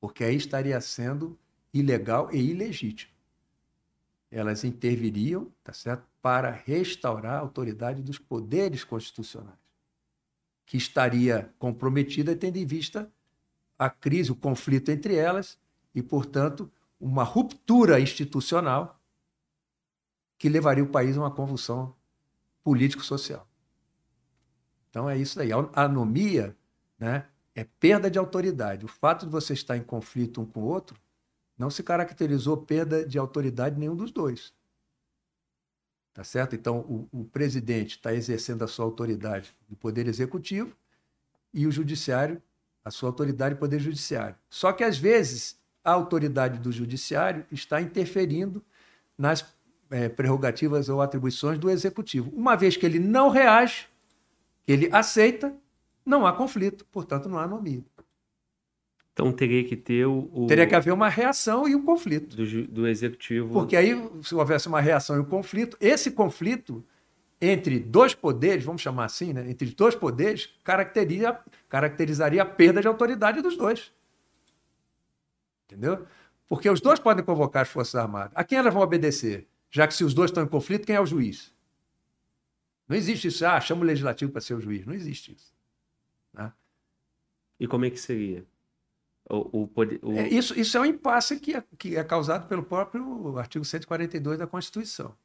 porque 0.01 0.25
aí 0.25 0.35
estaria 0.35 0.81
sendo 0.81 1.39
ilegal 1.75 2.31
e 2.33 2.39
ilegítimo. 2.39 3.13
Elas 4.31 4.65
interviriam, 4.65 5.53
tá 5.63 5.75
certo, 5.75 6.07
para 6.23 6.51
restaurar 6.51 7.35
a 7.35 7.41
autoridade 7.41 8.01
dos 8.01 8.19
poderes 8.19 8.83
constitucionais, 8.83 9.59
que 10.65 10.79
estaria 10.79 11.53
comprometida 11.59 12.35
tendo 12.35 12.57
em 12.57 12.65
vista 12.65 13.13
a 13.79 13.91
crise, 13.91 14.33
o 14.33 14.37
conflito 14.37 14.91
entre 14.91 15.15
elas 15.15 15.59
e, 15.95 16.03
portanto, 16.03 16.71
uma 17.01 17.23
ruptura 17.23 18.01
institucional 18.01 19.01
que 20.39 20.49
levaria 20.49 20.85
o 20.85 20.89
país 20.89 21.17
a 21.17 21.21
uma 21.21 21.31
convulsão 21.31 21.95
político-social. 22.63 23.47
Então 24.91 25.09
é 25.09 25.17
isso 25.17 25.41
aí. 25.41 25.51
A 25.53 25.85
anomia 25.85 26.57
né, 26.99 27.27
é 27.55 27.65
perda 27.65 28.11
de 28.11 28.19
autoridade. 28.19 28.85
O 28.85 28.89
fato 28.89 29.27
de 29.27 29.33
você 29.33 29.53
estar 29.53 29.77
em 29.77 29.83
conflito 29.83 30.41
um 30.41 30.47
com 30.47 30.61
o 30.61 30.65
outro 30.65 30.99
não 31.57 31.71
se 31.71 31.83
caracterizou 31.83 32.57
perda 32.57 33.07
de 33.07 33.19
autoridade 33.19 33.79
nenhum 33.79 33.97
dos 33.97 34.11
dois. 34.11 34.55
Tá 36.13 36.25
certo? 36.25 36.55
Então, 36.55 36.81
o, 36.81 37.09
o 37.13 37.25
presidente 37.25 37.97
está 37.97 38.15
exercendo 38.15 38.63
a 38.63 38.67
sua 38.67 38.85
autoridade 38.85 39.55
do 39.69 39.77
Poder 39.77 40.07
Executivo 40.07 40.75
e 41.53 41.67
o 41.67 41.71
Judiciário 41.71 42.43
a 42.87 42.91
sua 42.93 43.09
autoridade 43.09 43.57
do 43.57 43.59
Poder 43.59 43.81
Judiciário. 43.81 44.37
Só 44.49 44.73
que, 44.73 44.85
às 44.85 44.97
vezes, 44.97 45.59
a 45.85 45.91
autoridade 45.91 46.61
do 46.61 46.71
Judiciário 46.71 47.45
está 47.51 47.83
interferindo 47.83 48.65
nas 49.19 49.45
é, 49.91 50.09
prerrogativas 50.09 50.89
ou 50.89 51.03
atribuições 51.03 51.59
do 51.59 51.69
Executivo. 51.69 52.31
Uma 52.33 52.55
vez 52.55 52.77
que 52.77 52.87
ele 52.87 53.01
não 53.01 53.29
reage, 53.29 53.89
que 54.65 54.71
ele 54.71 54.89
aceita, 54.93 55.53
não 56.05 56.25
há 56.25 56.33
conflito, 56.33 56.87
portanto, 56.93 57.29
não 57.29 57.41
há 57.41 57.43
anomia. 57.43 57.85
Então 59.13 59.33
teria 59.33 59.65
que 59.65 59.75
ter 59.75 60.07
o. 60.07 60.31
o... 60.33 60.47
Teria 60.47 60.67
que 60.67 60.75
haver 60.75 60.93
uma 60.93 61.09
reação 61.09 61.67
e 61.67 61.75
um 61.75 61.85
conflito. 61.85 62.37
Do, 62.37 62.67
do 62.69 62.87
executivo. 62.87 63.53
Porque 63.53 63.75
aí, 63.75 64.01
se 64.23 64.33
houvesse 64.33 64.69
uma 64.69 64.81
reação 64.81 65.17
e 65.17 65.19
um 65.19 65.25
conflito, 65.25 65.77
esse 65.81 66.13
conflito 66.13 66.85
entre 67.41 67.79
dois 67.81 68.15
poderes, 68.15 68.65
vamos 68.65 68.83
chamar 68.83 69.05
assim, 69.05 69.33
né? 69.33 69.49
entre 69.51 69.67
dois 69.71 69.95
poderes, 69.95 70.55
caracterizaria, 70.65 71.39
caracterizaria 71.69 72.43
a 72.43 72.47
perda 72.47 72.81
de 72.81 72.89
autoridade 72.89 73.43
dos 73.43 73.57
dois. 73.57 73.93
Entendeu? 75.67 76.07
Porque 76.49 76.71
os 76.71 76.81
dois 76.81 76.99
podem 76.99 77.25
convocar 77.25 77.63
as 77.63 77.69
Forças 77.69 77.95
Armadas. 77.97 78.33
A 78.35 78.45
quem 78.45 78.57
elas 78.59 78.73
vão 78.73 78.83
obedecer? 78.83 79.47
Já 79.71 79.87
que 79.87 79.95
se 79.95 80.05
os 80.05 80.15
dois 80.15 80.31
estão 80.31 80.45
em 80.45 80.49
conflito, 80.49 80.87
quem 80.87 80.97
é 80.97 81.01
o 81.01 81.07
juiz? 81.07 81.53
Não 82.89 82.97
existe 82.97 83.29
isso. 83.29 83.45
Ah, 83.45 83.61
chama 83.61 83.83
o 83.83 83.85
legislativo 83.85 84.31
para 84.31 84.41
ser 84.41 84.55
o 84.55 84.61
juiz. 84.61 84.87
Não 84.87 84.95
existe 84.95 85.33
isso. 85.33 85.53
Né? 86.33 86.53
E 87.59 87.67
como 87.67 87.85
é 87.85 87.91
que 87.91 87.99
seria? 87.99 88.47
O, 89.29 89.65
o, 89.65 89.71
o... 90.03 90.13
É, 90.13 90.29
isso, 90.29 90.59
isso 90.59 90.77
é 90.77 90.81
um 90.81 90.85
impasse 90.85 91.41
que 91.41 91.57
é, 91.57 91.65
que 91.77 91.97
é 91.97 92.05
causado 92.05 92.47
pelo 92.47 92.63
próprio 92.63 93.37
artigo 93.39 93.65
142 93.65 94.39
da 94.39 94.47
Constituição. 94.47 95.17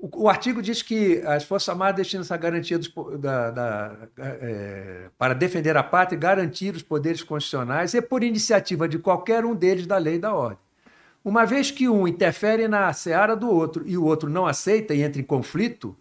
O, 0.00 0.24
o, 0.24 0.28
artigo 0.30 0.62
diz 0.62 0.80
que 0.80 1.20
as 1.26 1.44
Forças 1.44 1.68
Armadas 1.68 1.96
destinam-se 1.96 2.32
à 2.32 2.36
garantia 2.38 2.78
dos, 2.78 2.90
da, 3.18 3.50
da, 3.50 3.96
é, 4.16 5.10
para 5.18 5.34
defender 5.34 5.76
a 5.76 5.82
pátria 5.82 6.16
e 6.16 6.18
garantir 6.18 6.74
os 6.74 6.82
poderes 6.82 7.22
constitucionais 7.22 7.92
e 7.92 8.00
por 8.00 8.24
iniciativa 8.24 8.88
de 8.88 8.98
qualquer 8.98 9.44
um 9.44 9.54
deles 9.54 9.86
da 9.86 9.98
lei 9.98 10.14
e 10.14 10.18
da 10.18 10.32
ordem. 10.34 10.58
Uma 11.22 11.44
vez 11.44 11.70
que 11.70 11.86
um 11.86 12.08
interfere 12.08 12.66
na 12.66 12.90
seara 12.94 13.36
do 13.36 13.50
outro 13.50 13.86
e 13.86 13.98
o 13.98 14.04
outro 14.04 14.30
não 14.30 14.46
aceita 14.46 14.94
e 14.94 15.02
entra 15.02 15.20
em 15.20 15.24
conflito, 15.24 15.94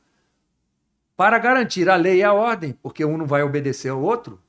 para 1.17 1.37
garantir 1.37 1.89
a 1.89 1.97
lei 1.97 2.19
e 2.19 2.23
a 2.23 2.31
ordem, 2.31 2.71
porque 2.71 3.03
um 3.03 3.17
não 3.17 3.25
vai 3.25 3.43
obedecer 3.43 3.89
ao 3.89 4.01
outro, 4.01 4.39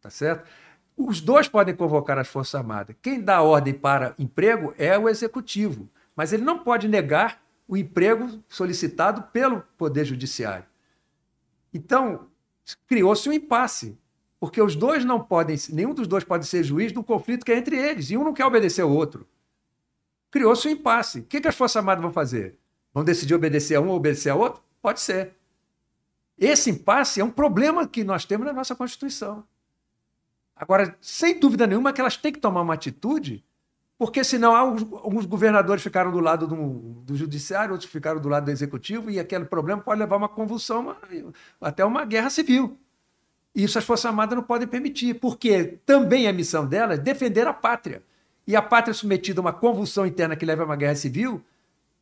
tá 0.00 0.08
certo? 0.08 0.48
Os 0.96 1.20
dois 1.20 1.46
podem 1.46 1.76
convocar 1.76 2.16
as 2.16 2.26
Forças 2.26 2.54
Armadas. 2.54 2.96
Quem 3.02 3.20
dá 3.20 3.42
ordem 3.42 3.74
para 3.74 4.14
emprego 4.18 4.72
é 4.78 4.98
o 4.98 5.06
executivo, 5.06 5.86
mas 6.16 6.32
ele 6.32 6.42
não 6.42 6.60
pode 6.60 6.88
negar 6.88 7.42
o 7.68 7.76
emprego 7.76 8.42
solicitado 8.48 9.22
pelo 9.24 9.60
Poder 9.76 10.06
Judiciário. 10.06 10.64
Então, 11.72 12.26
criou-se 12.86 13.28
um 13.28 13.32
impasse, 13.32 13.96
porque 14.40 14.60
os 14.60 14.74
dois 14.74 15.04
não 15.04 15.22
podem, 15.22 15.56
nenhum 15.68 15.92
dos 15.92 16.08
dois 16.08 16.24
pode 16.24 16.46
ser 16.46 16.64
juiz 16.64 16.92
do 16.92 17.04
conflito 17.04 17.44
que 17.44 17.52
é 17.52 17.58
entre 17.58 17.76
eles, 17.76 18.10
e 18.10 18.16
um 18.16 18.24
não 18.24 18.32
quer 18.32 18.46
obedecer 18.46 18.80
ao 18.80 18.90
outro. 18.90 19.28
Criou-se 20.30 20.66
um 20.66 20.70
impasse. 20.70 21.20
O 21.20 21.24
que, 21.24 21.40
que 21.42 21.48
as 21.48 21.54
Forças 21.54 21.76
Armadas 21.76 22.02
vão 22.02 22.12
fazer? 22.12 22.56
Vão 22.92 23.04
decidir 23.04 23.34
obedecer 23.34 23.74
a 23.74 23.80
um 23.80 23.88
ou 23.88 23.96
obedecer 23.96 24.30
a 24.30 24.34
outro? 24.34 24.62
Pode 24.80 25.00
ser. 25.00 25.36
Esse 26.38 26.70
impasse 26.70 27.20
é 27.20 27.24
um 27.24 27.30
problema 27.30 27.86
que 27.86 28.02
nós 28.02 28.24
temos 28.24 28.46
na 28.46 28.52
nossa 28.52 28.74
Constituição. 28.74 29.44
Agora, 30.56 30.96
sem 31.00 31.38
dúvida 31.38 31.66
nenhuma, 31.66 31.92
que 31.92 32.00
elas 32.00 32.16
têm 32.16 32.32
que 32.32 32.40
tomar 32.40 32.62
uma 32.62 32.74
atitude 32.74 33.44
porque 33.98 34.22
senão 34.22 34.54
alguns 34.54 35.26
governadores 35.26 35.82
ficaram 35.82 36.12
do 36.12 36.20
lado 36.20 36.46
do, 36.46 36.54
do, 37.02 37.16
judiciário, 37.16 37.72
outros 37.72 37.90
ficaram 37.90 38.20
do 38.20 38.28
lado 38.28 38.44
do 38.44 38.50
executivo, 38.52 39.10
e 39.10 39.18
aquele 39.18 39.44
problema 39.44 39.82
pode 39.82 39.98
levar 39.98 40.14
a 40.14 40.18
uma 40.18 40.28
convulsão, 40.28 40.96
até 41.60 41.84
uma 41.84 42.04
guerra 42.04 42.30
civil. 42.30 42.78
Isso 43.52 43.76
as 43.76 43.84
Forças 43.84 44.06
Armadas 44.06 44.36
não 44.36 44.42
podem 44.44 44.68
permitir, 44.68 45.14
porque 45.14 45.80
também 45.84 46.28
a 46.28 46.32
missão 46.32 46.64
delas 46.64 47.00
é 47.00 47.02
defender 47.02 47.44
a 47.48 47.52
pátria. 47.52 48.04
E 48.46 48.54
a 48.54 48.62
pátria 48.62 48.94
submetida 48.94 49.40
a 49.40 49.42
uma 49.42 49.52
convulsão 49.52 50.06
interna 50.06 50.36
que 50.36 50.46
leva 50.46 50.62
a 50.62 50.66
uma 50.66 50.76
guerra 50.76 50.94
civil, 50.94 51.44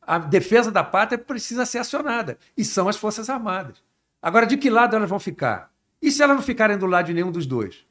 a 0.02 0.18
defesa 0.18 0.70
da 0.70 0.84
pátria 0.84 1.18
precisa 1.18 1.64
ser 1.64 1.78
acionada. 1.78 2.36
E 2.54 2.62
são 2.62 2.90
as 2.90 2.96
Forças 2.98 3.30
Armadas. 3.30 3.82
Agora, 4.20 4.46
de 4.46 4.58
que 4.58 4.68
lado 4.68 4.94
elas 4.94 5.08
vão 5.08 5.18
ficar? 5.18 5.72
E 6.02 6.10
se 6.10 6.22
elas 6.22 6.36
não 6.36 6.42
ficarem 6.42 6.76
do 6.76 6.84
lado 6.84 7.06
de 7.06 7.14
nenhum 7.14 7.32
dos 7.32 7.46
dois? 7.46 7.86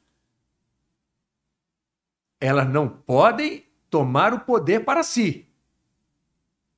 Elas 2.40 2.68
não 2.68 2.88
podem 2.88 3.65
tomar 3.96 4.34
o 4.34 4.40
poder 4.40 4.84
para 4.84 5.02
si. 5.02 5.48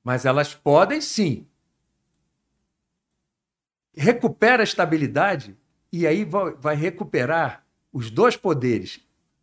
Mas 0.04 0.24
elas 0.24 0.54
podem 0.54 1.00
sim. 1.00 1.48
Recupera 3.92 4.62
a 4.62 4.64
estabilidade 4.64 5.58
e 5.90 6.06
aí 6.06 6.24
vai 6.24 6.76
recuperar 6.76 7.66
os 7.92 8.08
dois 8.08 8.36
poderes. 8.36 9.00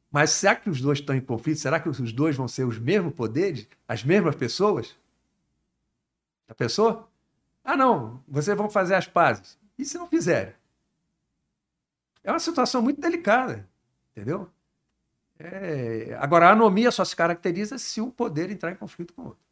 Mas 0.10 0.30
será 0.30 0.56
que 0.56 0.70
os 0.70 0.80
dois 0.80 1.00
estão 1.00 1.14
em 1.14 1.20
conflito? 1.20 1.60
Será 1.60 1.82
que 1.82 1.90
os 1.90 2.14
dois 2.14 2.38
vão 2.38 2.48
ser 2.48 2.64
os 2.64 2.80
mesmos 2.80 3.14
poderes? 3.14 3.68
As 3.86 4.06
mesmas 4.06 4.38
pessoas? 4.38 4.96
A 6.48 6.56
pessoa? 6.56 7.10
Ah, 7.62 7.76
não, 7.76 8.24
vocês 8.26 8.58
vão 8.58 8.70
fazer 8.70 8.96
as 8.96 9.06
pazes. 9.06 9.60
E 9.78 9.84
se 9.84 9.98
não 9.98 10.08
fizerem? 10.08 10.54
É 12.24 12.32
uma 12.32 12.40
situação 12.40 12.82
muito 12.82 13.02
delicada, 13.02 13.68
entendeu? 14.16 14.50
É... 15.40 16.16
Agora, 16.20 16.48
a 16.48 16.52
anomia 16.52 16.92
só 16.92 17.04
se 17.04 17.16
caracteriza 17.16 17.78
se 17.78 18.00
um 18.02 18.10
poder 18.10 18.50
entrar 18.50 18.72
em 18.72 18.76
conflito 18.76 19.14
com 19.14 19.22
o 19.22 19.26
outro. 19.26 19.46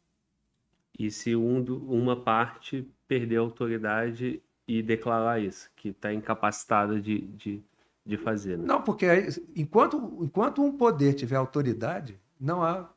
E 0.98 1.10
se 1.10 1.34
um 1.34 1.62
do, 1.62 1.76
uma 1.90 2.16
parte 2.16 2.88
perder 3.06 3.36
a 3.36 3.40
autoridade 3.40 4.42
e 4.66 4.82
declarar 4.82 5.40
isso, 5.40 5.70
que 5.76 5.88
está 5.88 6.12
incapacitada 6.12 7.00
de, 7.00 7.20
de, 7.20 7.62
de 8.04 8.16
fazer. 8.16 8.56
Né? 8.56 8.64
Não, 8.64 8.80
porque 8.80 9.06
enquanto, 9.54 10.18
enquanto 10.20 10.62
um 10.62 10.76
poder 10.76 11.14
tiver 11.14 11.36
autoridade, 11.36 12.18
não 12.40 12.62
há 12.62 12.88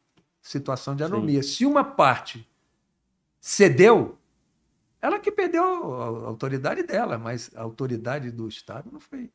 situação 0.41 0.95
de 0.95 1.03
anomia. 1.03 1.43
Sim. 1.43 1.49
Se 1.49 1.65
uma 1.65 1.83
parte 1.83 2.47
cedeu, 3.39 4.17
ela 5.01 5.19
que 5.19 5.31
perdeu 5.31 5.63
a 5.63 6.27
autoridade 6.27 6.83
dela, 6.83 7.17
mas 7.17 7.51
a 7.55 7.61
autoridade 7.61 8.31
do 8.31 8.47
Estado 8.47 8.89
não 8.91 8.99
foi. 8.99 9.29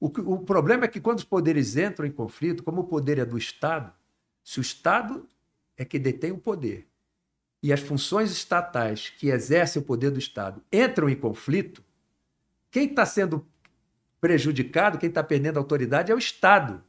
O, 0.00 0.06
o 0.06 0.38
problema 0.40 0.86
é 0.86 0.88
que 0.88 1.00
quando 1.00 1.18
os 1.18 1.24
poderes 1.24 1.76
entram 1.76 2.06
em 2.06 2.10
conflito, 2.10 2.62
como 2.62 2.80
o 2.80 2.86
poder 2.86 3.18
é 3.18 3.24
do 3.24 3.36
Estado, 3.36 3.92
se 4.42 4.58
o 4.58 4.62
Estado 4.62 5.28
é 5.76 5.84
que 5.84 5.98
detém 5.98 6.32
o 6.32 6.38
poder 6.38 6.88
e 7.62 7.72
as 7.72 7.80
funções 7.80 8.32
estatais 8.32 9.10
que 9.10 9.28
exercem 9.28 9.82
o 9.82 9.84
poder 9.84 10.10
do 10.10 10.18
Estado 10.18 10.64
entram 10.72 11.10
em 11.10 11.14
conflito, 11.14 11.84
quem 12.70 12.86
está 12.86 13.04
sendo 13.04 13.46
prejudicado, 14.20 14.98
quem 14.98 15.10
está 15.10 15.22
perdendo 15.22 15.58
a 15.58 15.60
autoridade 15.60 16.10
é 16.10 16.14
o 16.14 16.18
Estado. 16.18 16.82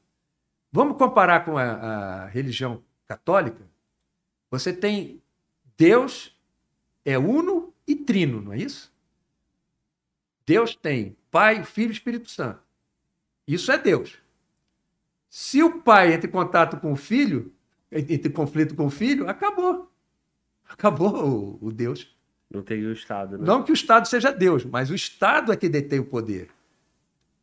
Vamos 0.72 0.98
comparar 0.98 1.44
com 1.44 1.58
a, 1.58 1.64
a 1.64 2.26
religião 2.28 2.82
católica? 3.06 3.68
Você 4.50 4.72
tem 4.72 5.22
Deus 5.78 6.38
é 7.04 7.18
uno 7.18 7.74
e 7.86 7.96
trino, 7.96 8.42
não 8.42 8.54
é 8.54 8.58
isso? 8.58 8.94
Deus 10.46 10.76
tem 10.76 11.18
Pai, 11.30 11.64
Filho 11.64 11.90
e 11.90 11.94
Espírito 11.94 12.30
Santo. 12.30 12.71
Isso 13.48 13.72
é 13.72 13.78
Deus. 13.78 14.18
Se 15.30 15.64
o 15.64 15.82
pai 15.82 16.14
entra 16.14 16.28
em 16.28 16.32
contato 16.32 16.78
com 16.78 16.92
o 16.92 16.96
filho, 16.96 17.54
entre 17.92 18.30
conflito 18.30 18.76
com 18.76 18.88
o 18.88 18.90
filho, 18.90 19.30
acabou. 19.30 19.92
Acabou 20.68 21.60
o, 21.62 21.68
o 21.68 21.72
Deus. 21.72 22.16
Não 22.50 22.62
teria 22.62 22.90
o 22.90 22.94
Estado, 22.94 23.38
né? 23.38 23.46
Não 23.46 23.64
que 23.64 23.72
o 23.72 23.74
Estado 23.74 24.08
seja 24.08 24.32
Deus, 24.32 24.66
mas 24.66 24.90
o 24.90 24.96
Estado 24.96 25.52
é 25.52 25.56
que 25.56 25.70
detém 25.70 26.00
o 26.00 26.06
poder. 26.06 26.50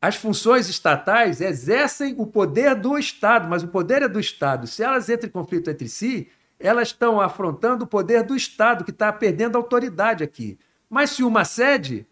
As 0.00 0.16
funções 0.16 0.68
estatais 0.68 1.40
exercem 1.40 2.14
o 2.18 2.26
poder 2.26 2.74
do 2.74 2.96
Estado, 2.98 3.48
mas 3.48 3.62
o 3.62 3.68
poder 3.68 4.02
é 4.02 4.08
do 4.08 4.20
Estado. 4.20 4.66
Se 4.66 4.82
elas 4.82 5.08
entram 5.08 5.28
em 5.28 5.32
conflito 5.32 5.70
entre 5.70 5.88
si, 5.88 6.28
elas 6.58 6.88
estão 6.88 7.20
afrontando 7.20 7.84
o 7.84 7.86
poder 7.86 8.22
do 8.22 8.36
Estado, 8.36 8.84
que 8.84 8.90
está 8.90 9.12
perdendo 9.12 9.56
autoridade 9.56 10.22
aqui. 10.22 10.58
Mas 10.88 11.10
se 11.10 11.22
uma 11.22 11.44
cede, 11.44 12.06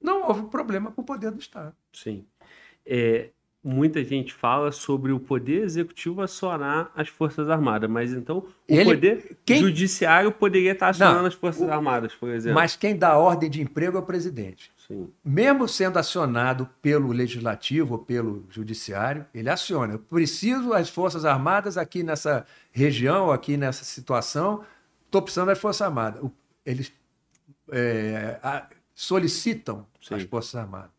não 0.00 0.26
houve 0.26 0.44
problema 0.48 0.90
com 0.90 1.02
o 1.02 1.04
poder 1.04 1.30
do 1.30 1.38
Estado. 1.38 1.74
Sim. 1.92 2.24
É, 2.86 3.30
muita 3.64 4.04
gente 4.04 4.32
fala 4.32 4.70
sobre 4.70 5.10
o 5.10 5.18
poder 5.18 5.62
executivo 5.64 6.22
acionar 6.22 6.90
as 6.94 7.08
Forças 7.08 7.50
Armadas, 7.50 7.90
mas 7.90 8.12
então 8.12 8.38
o 8.38 8.46
Ele- 8.68 8.84
poder 8.84 9.36
quem- 9.44 9.60
judiciário 9.60 10.30
poderia 10.30 10.70
estar 10.70 10.90
acionando 10.90 11.18
Não, 11.20 11.26
as 11.26 11.34
Forças 11.34 11.62
o- 11.68 11.72
Armadas, 11.72 12.14
por 12.14 12.28
exemplo. 12.28 12.54
Mas 12.54 12.76
quem 12.76 12.96
dá 12.96 13.16
ordem 13.18 13.50
de 13.50 13.60
emprego 13.60 13.96
é 13.96 14.00
o 14.00 14.04
presidente. 14.04 14.70
Sim, 14.86 15.10
Mesmo 15.24 15.66
sendo 15.66 15.98
acionado 15.98 16.68
pelo 16.80 17.10
legislativo 17.10 17.94
ou 17.94 17.98
pelo 17.98 18.46
judiciário, 18.48 19.26
ele 19.34 19.50
aciona. 19.50 19.94
Eu 19.94 19.98
preciso 19.98 20.68
das 20.70 20.88
Forças 20.88 21.24
Armadas 21.24 21.76
aqui 21.76 22.04
nessa 22.04 22.46
região, 22.70 23.32
aqui 23.32 23.56
nessa 23.56 23.82
situação, 23.84 24.62
estou 25.06 25.20
precisando 25.22 25.48
das 25.48 25.58
Forças 25.58 25.82
Armadas. 25.82 26.22
Eles 26.64 26.92
é, 27.72 28.38
a- 28.44 28.68
solicitam 28.94 29.84
Sim. 30.00 30.14
as 30.14 30.22
Forças 30.22 30.54
Armadas, 30.54 30.90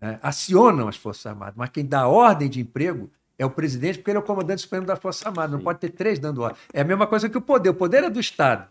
né? 0.00 0.18
acionam 0.22 0.88
as 0.88 0.96
Forças 0.96 1.26
Armadas, 1.26 1.54
mas 1.56 1.70
quem 1.70 1.84
dá 1.84 2.06
ordem 2.06 2.48
de 2.48 2.60
emprego 2.60 3.10
é 3.38 3.44
o 3.44 3.50
presidente, 3.50 3.98
porque 3.98 4.10
ele 4.10 4.18
é 4.18 4.20
o 4.20 4.24
comandante 4.24 4.62
supremo 4.62 4.86
das 4.86 4.98
Forças 4.98 5.26
Armadas. 5.26 5.50
Não 5.52 5.58
Sim. 5.58 5.64
pode 5.64 5.78
ter 5.78 5.90
três 5.90 6.18
dando 6.18 6.42
ordem. 6.42 6.58
É 6.72 6.80
a 6.80 6.84
mesma 6.84 7.06
coisa 7.06 7.28
que 7.28 7.36
o 7.36 7.40
poder. 7.40 7.70
O 7.70 7.74
poder 7.74 8.04
é 8.04 8.10
do 8.10 8.18
Estado. 8.20 8.68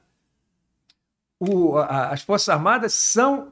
O- 1.40 1.78
a- 1.78 2.10
as 2.10 2.22
Forças 2.22 2.50
Armadas 2.50 2.94
são 2.94 3.52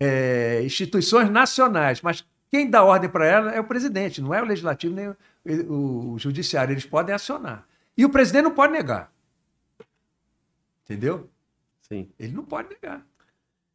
é, 0.00 0.60
instituições 0.64 1.30
nacionais, 1.30 2.02
mas 2.02 2.24
quem 2.50 2.68
dá 2.68 2.82
ordem 2.82 3.08
para 3.08 3.24
ela 3.26 3.52
é 3.52 3.60
o 3.60 3.64
presidente, 3.64 4.20
não 4.20 4.34
é 4.34 4.42
o 4.42 4.44
legislativo 4.44 4.92
nem 4.94 5.08
o, 5.08 5.16
o- 5.72 6.12
o 6.14 6.18
judiciário. 6.18 6.72
Eles 6.72 6.84
podem 6.84 7.14
acionar. 7.14 7.64
E 7.96 8.04
o 8.04 8.10
presidente 8.10 8.42
não 8.44 8.54
pode 8.54 8.72
negar. 8.72 9.12
Entendeu? 10.84 11.30
sim. 11.80 12.10
Ele 12.18 12.32
não 12.32 12.44
pode 12.44 12.70
negar. 12.70 13.06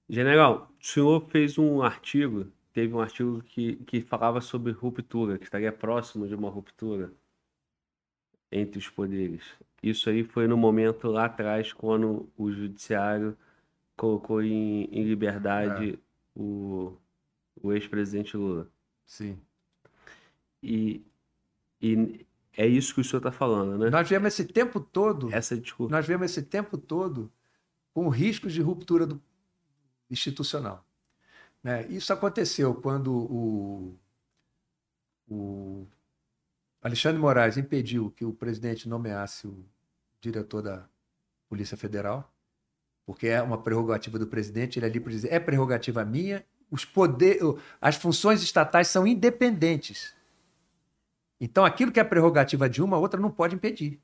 General, 0.09 0.69
o 0.81 0.85
senhor 0.85 1.25
fez 1.29 1.57
um 1.57 1.81
artigo, 1.83 2.47
teve 2.79 2.93
um 2.93 3.01
artigo 3.01 3.41
que, 3.43 3.75
que 3.77 3.99
falava 3.99 4.39
sobre 4.39 4.71
ruptura, 4.71 5.37
que 5.37 5.43
estaria 5.43 5.71
próximo 5.71 6.25
de 6.25 6.33
uma 6.33 6.49
ruptura 6.49 7.11
entre 8.49 8.79
os 8.79 8.87
poderes. 8.89 9.43
Isso 9.83 10.09
aí 10.09 10.23
foi 10.23 10.47
no 10.47 10.55
momento 10.55 11.07
lá 11.09 11.25
atrás, 11.25 11.73
quando 11.73 12.29
o 12.37 12.49
judiciário 12.51 13.37
colocou 13.97 14.41
em, 14.41 14.85
em 14.85 15.03
liberdade 15.03 15.99
o, 16.33 16.93
o 17.61 17.73
ex-presidente 17.73 18.37
Lula. 18.37 18.69
Sim. 19.05 19.37
E, 20.63 21.05
e 21.81 22.25
é 22.53 22.65
isso 22.65 22.93
que 22.95 23.01
o 23.01 23.03
senhor 23.03 23.19
está 23.19 23.31
falando, 23.31 23.77
né? 23.77 23.89
Nós 23.89 24.07
vemos 24.09 24.27
esse 24.29 24.45
tempo 24.45 24.79
todo, 24.79 25.33
Essa 25.33 25.57
discussão. 25.57 25.89
nós 25.91 26.07
vemos 26.07 26.31
esse 26.31 26.43
tempo 26.43 26.77
todo 26.77 27.29
com 27.93 28.07
riscos 28.07 28.53
de 28.53 28.61
ruptura 28.61 29.05
do- 29.05 29.21
institucional. 30.09 30.85
Né? 31.63 31.85
Isso 31.87 32.11
aconteceu 32.13 32.73
quando 32.73 33.13
o, 33.13 33.97
o 35.27 35.87
Alexandre 36.81 37.19
Moraes 37.19 37.57
impediu 37.57 38.11
que 38.11 38.23
o 38.23 38.33
presidente 38.33 38.87
nomeasse 38.87 39.47
o 39.47 39.65
diretor 40.21 40.61
da 40.61 40.87
Polícia 41.49 41.75
Federal, 41.75 42.33
porque 43.05 43.27
é 43.27 43.41
uma 43.41 43.61
prerrogativa 43.61 44.17
do 44.19 44.27
presidente, 44.27 44.79
ele 44.79 44.85
ali 44.85 44.99
para 44.99 45.11
dizer, 45.11 45.33
é 45.33 45.39
prerrogativa 45.39 46.05
minha, 46.05 46.45
os 46.71 46.85
poder, 46.85 47.39
as 47.81 47.95
funções 47.95 48.41
estatais 48.43 48.87
são 48.87 49.07
independentes. 49.07 50.15
Então, 51.41 51.65
aquilo 51.65 51.91
que 51.91 51.99
é 51.99 52.03
prerrogativa 52.03 52.69
de 52.69 52.81
uma, 52.81 52.97
a 52.97 52.99
outra 52.99 53.19
não 53.19 53.31
pode 53.31 53.55
impedir. 53.55 53.99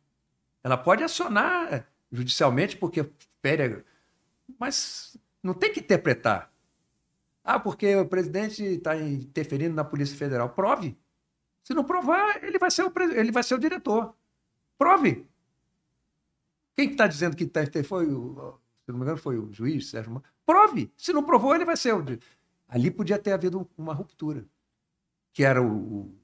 Ela 0.64 0.77
pode 0.77 1.03
acionar 1.03 1.88
judicialmente 2.11 2.75
porque 2.77 3.08
fere, 3.42 3.84
mas 4.58 5.16
não 5.43 5.53
tem 5.53 5.72
que 5.72 5.82
interpretar. 5.82 6.51
Ah, 7.45 7.59
porque 7.59 7.95
o 7.95 8.07
presidente 8.07 8.64
está 8.64 8.98
interferindo 8.98 9.75
na 9.75 9.83
Polícia 9.83 10.17
Federal. 10.17 10.49
Prove. 10.49 10.98
Se 11.64 11.75
não 11.75 11.83
provar, 11.83 12.43
ele 12.43 12.57
vai 12.57 12.72
ser 12.72 12.83
o, 12.83 12.91
ele 13.14 13.32
vai 13.32 13.43
ser 13.43 13.53
o 13.53 13.59
diretor. 13.59 14.15
Prove. 14.80 15.27
Quem 16.75 16.90
está 16.90 17.06
dizendo 17.06 17.35
que 17.35 17.43
está 17.43 17.61
foi 17.83 18.07
o, 18.11 18.59
se 18.83 18.91
não 18.91 18.98
me 18.98 19.03
engano, 19.03 19.17
foi 19.17 19.38
o 19.38 19.53
juiz, 19.53 19.90
Sérgio 19.90 20.11
Moro. 20.11 20.25
Prove. 20.43 20.91
Se 20.98 21.14
não 21.14 21.24
provou, 21.24 21.53
ele 21.53 21.65
vai 21.65 21.77
ser 21.77 21.93
o. 21.93 22.03
Ali 22.67 22.90
podia 22.90 23.19
ter 23.19 23.32
havido 23.33 23.69
uma 23.77 23.93
ruptura. 23.93 24.43
Que 25.32 25.43
era 25.43 25.61
o, 25.61 25.67
o 25.67 26.15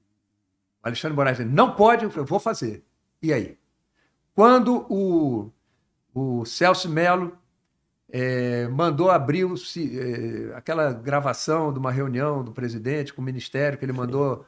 Alexandre 0.82 1.16
Moraes 1.16 1.38
dizendo, 1.38 1.54
não 1.54 1.76
pode, 1.76 2.04
eu 2.04 2.24
vou 2.24 2.40
fazer. 2.40 2.84
E 3.20 3.32
aí? 3.32 3.58
Quando 4.34 4.86
o, 4.90 5.52
o 6.12 6.44
Celso 6.44 6.88
Melo 6.88 7.38
eh, 8.14 8.68
mandou 8.68 9.10
abrir 9.10 9.44
o 9.44 9.54
eh, 9.54 10.52
aquela 10.54 10.92
gravação 10.92 11.72
de 11.72 11.78
uma 11.78 11.90
reunião 11.90 12.44
do 12.44 12.52
presidente 12.52 13.12
com 13.12 13.22
o 13.22 13.24
ministério 13.24 13.78
que 13.78 13.84
ele 13.86 13.92
mandou 13.92 14.44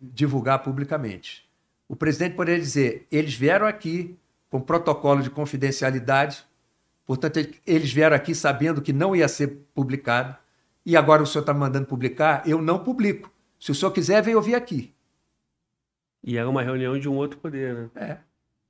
divulgar 0.00 0.62
publicamente. 0.62 1.46
O 1.86 1.94
presidente 1.94 2.34
poderia 2.34 2.58
dizer: 2.58 3.06
eles 3.12 3.34
vieram 3.34 3.66
aqui 3.66 4.18
com 4.48 4.58
protocolo 4.58 5.22
de 5.22 5.28
confidencialidade, 5.28 6.46
portanto, 7.04 7.40
eles 7.66 7.92
vieram 7.92 8.16
aqui 8.16 8.34
sabendo 8.34 8.80
que 8.80 8.92
não 8.92 9.14
ia 9.14 9.28
ser 9.28 9.48
publicado, 9.74 10.34
e 10.86 10.96
agora 10.96 11.22
o 11.22 11.26
senhor 11.26 11.42
está 11.42 11.52
mandando 11.52 11.86
publicar, 11.86 12.48
eu 12.48 12.62
não 12.62 12.78
publico. 12.78 13.30
Se 13.60 13.70
o 13.70 13.74
senhor 13.74 13.90
quiser, 13.90 14.22
vem 14.22 14.34
ouvir 14.34 14.54
aqui. 14.54 14.94
E 16.22 16.38
era 16.38 16.48
uma 16.48 16.62
reunião 16.62 16.98
de 16.98 17.06
um 17.06 17.16
outro 17.16 17.38
poder, 17.38 17.74
né? 17.74 17.90
É, 17.96 18.18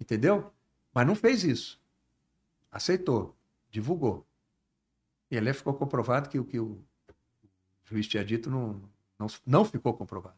entendeu? 0.01 0.51
Mas 0.93 1.07
não 1.07 1.15
fez 1.15 1.45
isso. 1.45 1.81
Aceitou, 2.73 3.35
divulgou. 3.75 4.25
E 5.29 5.37
ali 5.37 5.53
ficou 5.53 5.75
comprovado 5.75 6.29
que 6.29 6.39
o 6.39 6.45
que 6.45 6.61
o 6.61 6.81
juiz 7.85 8.07
tinha 8.07 8.25
dito 8.25 8.49
não, 8.49 8.81
não, 9.19 9.27
não 9.45 9.65
ficou 9.65 9.93
comprovado. 9.93 10.37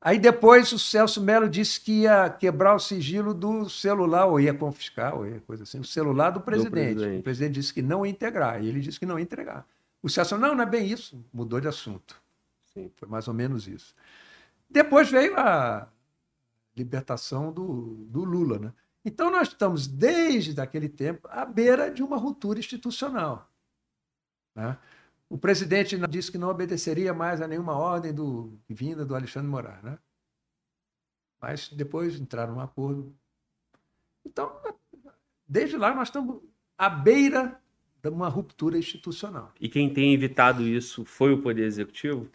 Aí 0.00 0.18
depois 0.18 0.70
o 0.72 0.78
Celso 0.78 1.20
Melo 1.20 1.48
disse 1.48 1.80
que 1.80 2.02
ia 2.02 2.30
quebrar 2.30 2.74
o 2.74 2.78
sigilo 2.78 3.34
do 3.34 3.68
celular, 3.68 4.26
ou 4.26 4.38
ia 4.38 4.54
confiscar, 4.54 5.16
ou 5.16 5.26
ia 5.26 5.40
coisa 5.40 5.64
assim, 5.64 5.80
o 5.80 5.84
celular 5.84 6.30
do 6.30 6.40
presidente. 6.40 6.70
presidente. 6.70 7.20
O 7.20 7.22
presidente 7.22 7.54
disse 7.54 7.74
que 7.74 7.82
não 7.82 8.04
ia 8.06 8.12
integrar, 8.12 8.62
e 8.62 8.68
ele 8.68 8.80
disse 8.80 9.00
que 9.00 9.06
não 9.06 9.18
ia 9.18 9.22
entregar. 9.22 9.66
O 10.02 10.08
Celso, 10.08 10.36
não, 10.38 10.54
não 10.54 10.62
é 10.62 10.66
bem 10.66 10.86
isso, 10.86 11.24
mudou 11.32 11.60
de 11.60 11.66
assunto. 11.66 12.22
Sim. 12.72 12.90
Foi 12.96 13.08
mais 13.08 13.26
ou 13.26 13.34
menos 13.34 13.66
isso. 13.66 13.94
Depois 14.68 15.10
veio 15.10 15.38
a 15.38 15.88
libertação 16.76 17.50
do, 17.50 18.04
do 18.08 18.22
Lula. 18.24 18.58
Né? 18.58 18.72
Então, 19.04 19.30
nós 19.30 19.48
estamos, 19.48 19.86
desde 19.86 20.58
aquele 20.60 20.88
tempo, 20.88 21.28
à 21.28 21.44
beira 21.44 21.90
de 21.90 22.02
uma 22.02 22.16
ruptura 22.16 22.58
institucional. 22.58 23.50
né? 24.54 24.78
O 25.28 25.36
presidente 25.36 25.96
disse 26.08 26.30
que 26.30 26.38
não 26.38 26.48
obedeceria 26.48 27.12
mais 27.12 27.40
a 27.40 27.48
nenhuma 27.48 27.76
ordem 27.76 28.14
do, 28.14 28.58
vinda 28.68 29.04
do 29.04 29.14
Alexandre 29.14 29.48
Moraes. 29.48 29.82
Né? 29.82 29.98
Mas 31.40 31.68
depois 31.68 32.18
entraram 32.18 32.54
num 32.54 32.60
acordo. 32.60 33.14
Então, 34.24 34.58
desde 35.46 35.76
lá, 35.76 35.94
nós 35.94 36.08
estamos 36.08 36.40
à 36.78 36.88
beira 36.88 37.60
de 38.02 38.08
uma 38.08 38.28
ruptura 38.28 38.78
institucional. 38.78 39.52
E 39.60 39.68
quem 39.68 39.92
tem 39.92 40.14
evitado 40.14 40.62
isso 40.62 41.04
foi 41.04 41.32
o 41.32 41.42
Poder 41.42 41.64
Executivo? 41.64 42.30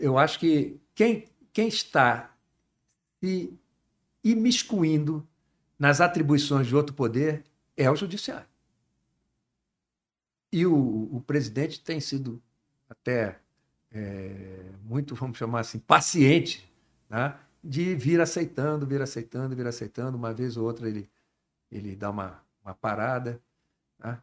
eu 0.00 0.18
acho 0.18 0.38
que 0.38 0.78
quem, 0.94 1.24
quem 1.52 1.68
está 1.68 2.36
se 3.22 3.52
imiscuindo 4.22 5.26
nas 5.78 6.00
atribuições 6.00 6.66
de 6.66 6.74
outro 6.74 6.94
poder 6.94 7.44
é 7.76 7.90
o 7.90 7.96
judiciário. 7.96 8.48
E 10.52 10.66
o, 10.66 11.16
o 11.16 11.20
presidente 11.20 11.80
tem 11.80 12.00
sido 12.00 12.42
até 12.88 13.38
é, 13.90 14.70
muito, 14.82 15.14
vamos 15.14 15.38
chamar 15.38 15.60
assim, 15.60 15.78
paciente, 15.78 16.70
né? 17.08 17.38
de 17.62 17.94
vir 17.94 18.20
aceitando, 18.20 18.86
vir 18.86 19.02
aceitando, 19.02 19.54
vir 19.54 19.66
aceitando. 19.66 20.16
Uma 20.16 20.32
vez 20.32 20.56
ou 20.56 20.66
outra 20.66 20.88
ele, 20.88 21.08
ele 21.70 21.94
dá 21.94 22.10
uma, 22.10 22.42
uma 22.64 22.74
parada. 22.74 23.40
né? 23.98 24.20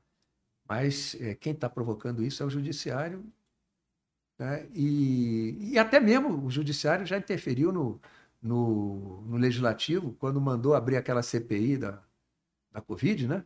Mas 0.68 1.16
é, 1.20 1.36
quem 1.36 1.54
está 1.54 1.70
provocando 1.70 2.24
isso 2.24 2.42
é 2.42 2.46
o 2.46 2.50
judiciário 2.50 3.24
né? 4.38 4.68
E, 4.74 5.72
e 5.72 5.80
até 5.80 6.00
mesmo 6.00 6.46
o 6.46 6.52
judiciário 6.52 7.06
já 7.06 7.18
interferiu 7.18 7.72
no, 7.72 8.00
no, 8.46 9.24
no 9.26 9.38
legislativo 9.38 10.16
quando 10.20 10.40
mandou 10.40 10.76
abrir 10.76 10.98
aquela 10.98 11.24
CPI 11.24 11.78
da, 11.78 12.00
da 12.72 12.80
Covid, 12.80 13.28
né? 13.28 13.44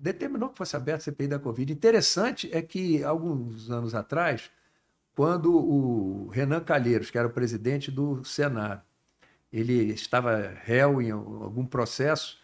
Determinou 0.00 0.50
que 0.50 0.58
fosse 0.58 0.76
aberta 0.76 0.98
a 0.98 1.04
CPI 1.04 1.28
da 1.28 1.38
Covid. 1.38 1.72
Interessante 1.72 2.50
é 2.52 2.60
que, 2.60 3.02
alguns 3.04 3.70
anos 3.70 3.94
atrás, 3.94 4.50
quando 5.14 5.56
o 5.56 6.28
Renan 6.28 6.60
Calheiros, 6.60 7.10
que 7.10 7.16
era 7.16 7.28
o 7.28 7.32
presidente 7.32 7.90
do 7.90 8.24
Senado, 8.24 8.82
ele 9.52 9.92
estava 9.92 10.52
réu 10.64 11.00
em 11.00 11.10
algum 11.12 11.64
processo 11.64 12.38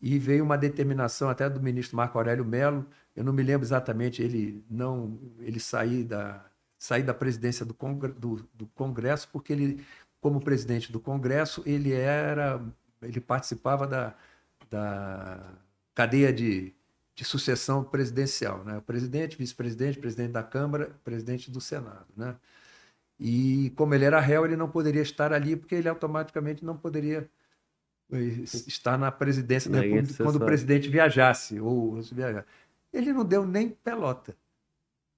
e 0.00 0.18
veio 0.18 0.44
uma 0.44 0.58
determinação 0.58 1.30
até 1.30 1.48
do 1.48 1.62
ministro 1.62 1.96
Marco 1.96 2.18
Aurélio 2.18 2.44
Melo, 2.44 2.86
eu 3.14 3.22
não 3.22 3.32
me 3.32 3.42
lembro 3.42 3.64
exatamente, 3.64 4.22
ele 4.22 4.64
não 4.68 5.18
ele 5.38 5.60
sair 5.60 6.04
da 6.04 6.44
sair 6.82 7.04
da 7.04 7.14
presidência 7.14 7.64
do, 7.64 7.72
Congre, 7.72 8.10
do, 8.10 8.44
do 8.52 8.66
Congresso 8.74 9.28
porque 9.32 9.52
ele 9.52 9.86
como 10.22 10.40
presidente 10.40 10.92
do 10.92 11.00
Congresso 11.00 11.62
ele 11.66 11.92
era 11.92 12.64
ele 13.02 13.20
participava 13.20 13.86
da, 13.86 14.14
da 14.70 15.52
cadeia 15.92 16.32
de, 16.32 16.72
de 17.14 17.24
sucessão 17.24 17.82
presidencial, 17.82 18.64
né? 18.64 18.80
Presidente, 18.86 19.36
vice-presidente, 19.36 19.98
presidente 19.98 20.30
da 20.30 20.42
Câmara, 20.44 20.96
presidente 21.02 21.50
do 21.50 21.60
Senado, 21.60 22.06
né? 22.16 22.36
E 23.18 23.70
como 23.76 23.94
ele 23.94 24.04
era 24.04 24.20
réu, 24.20 24.44
ele 24.44 24.56
não 24.56 24.70
poderia 24.70 25.02
estar 25.02 25.32
ali, 25.32 25.56
porque 25.56 25.74
ele 25.74 25.88
automaticamente 25.88 26.64
não 26.64 26.76
poderia 26.76 27.28
eh, 28.12 28.16
estar 28.44 28.96
na 28.96 29.10
presidência 29.10 29.70
da 29.70 29.80
República 29.80 30.22
quando 30.22 30.36
o 30.36 30.44
presidente 30.44 30.88
viajasse 30.88 31.60
ou 31.60 32.00
se 32.02 32.14
viajar. 32.14 32.46
Ele 32.92 33.12
não 33.12 33.24
deu 33.24 33.44
nem 33.44 33.68
pelota. 33.70 34.36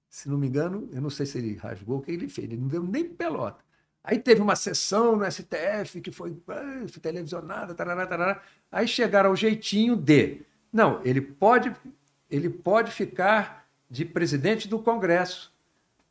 Se 0.09 0.29
não 0.29 0.37
me 0.37 0.47
engano, 0.47 0.89
eu 0.91 1.01
não 1.01 1.09
sei 1.09 1.25
se 1.25 1.37
ele 1.37 1.55
rasgou 1.55 1.99
o 1.99 2.01
que 2.01 2.11
ele 2.11 2.27
fez, 2.27 2.47
ele 2.47 2.57
não 2.57 2.67
deu 2.67 2.83
nem 2.83 3.07
pelota. 3.07 3.64
Aí 4.07 4.19
teve 4.19 4.39
uma 4.39 4.55
sessão 4.55 5.15
no 5.15 5.29
STF 5.29 5.99
que 5.99 6.11
foi, 6.11 6.37
ah, 6.47 6.85
foi 6.87 7.01
televisionada, 7.01 7.73
tarará, 7.73 8.05
tarará. 8.05 8.41
aí 8.71 8.87
chegaram 8.87 9.31
ao 9.31 9.35
jeitinho 9.35 9.95
de, 9.95 10.41
não, 10.71 11.01
ele 11.03 11.19
pode, 11.19 11.75
ele 12.29 12.47
pode 12.47 12.91
ficar 12.91 13.67
de 13.89 14.05
presidente 14.05 14.67
do 14.67 14.77
Congresso, 14.77 15.51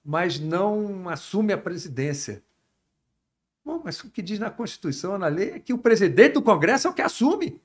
mas 0.05 0.41
não 0.41 1.09
assume 1.09 1.53
a 1.53 1.59
presidência. 1.59 2.43
Bom, 3.65 3.81
mas 3.85 4.01
o 4.01 4.11
que 4.11 4.21
diz 4.21 4.41
na 4.41 4.51
Constituição, 4.51 5.17
na 5.17 5.29
lei, 5.29 5.53
é 5.53 5.59
que 5.61 5.73
o 5.73 5.79
presidente 5.79 6.33
do 6.33 6.43
Congresso 6.43 6.89
é 6.89 6.91
o 6.91 6.95
que 6.95 7.01
assume. 7.01 7.63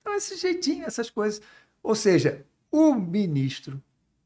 Então, 0.00 0.14
esse 0.14 0.36
jeitinho, 0.36 0.86
essas 0.86 1.10
coisas. 1.10 1.42
Ou 1.82 1.94
seja, 1.94 2.44
o 2.70 2.94
ministro, 2.94 3.80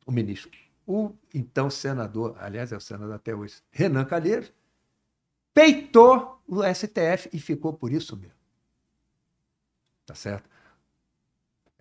o 0.07 0.13
ministro, 0.13 0.51
o 0.87 1.13
então 1.35 1.69
senador, 1.69 2.37
aliás, 2.39 2.73
é 2.73 2.77
o 2.77 2.81
senador 2.81 3.17
até 3.17 3.35
hoje, 3.35 3.57
Renan 3.71 4.05
Calheiros, 4.05 4.53
peitou 5.55 6.43
o 6.47 6.63
STF 6.63 7.29
e 7.33 7.39
ficou 7.39 7.73
por 7.73 7.93
isso 7.93 8.17
mesmo. 8.17 8.39
Tá 10.07 10.15
certo? 10.15 10.49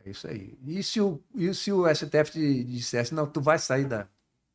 É 0.05 0.09
isso 0.09 0.27
aí. 0.27 0.57
E 0.65 0.83
se 0.83 0.99
o, 0.99 1.21
e 1.35 1.53
se 1.53 1.71
o 1.71 1.87
STF 1.93 2.63
dissesse, 2.65 3.13
não, 3.13 3.25
tu 3.25 3.41
vai 3.41 3.57
sair 3.59 3.85
da. 3.85 4.07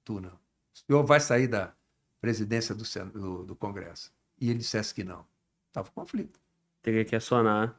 Tu 0.05 0.21
não 0.21 0.43
o 0.73 0.79
senhor 0.87 1.05
vai 1.05 1.21
sair 1.21 1.47
da 1.47 1.73
presidência 2.21 2.75
do, 2.75 2.85
do, 3.13 3.45
do 3.45 3.57
Congresso. 3.57 4.13
E 4.41 4.51
ele 4.51 4.59
dissesse 4.59 4.95
que 4.95 5.05
não. 5.05 5.25
Estava 5.69 5.91
conflito. 5.95 6.41
Teria 6.83 7.05
que 7.05 7.15
acionar 7.15 7.77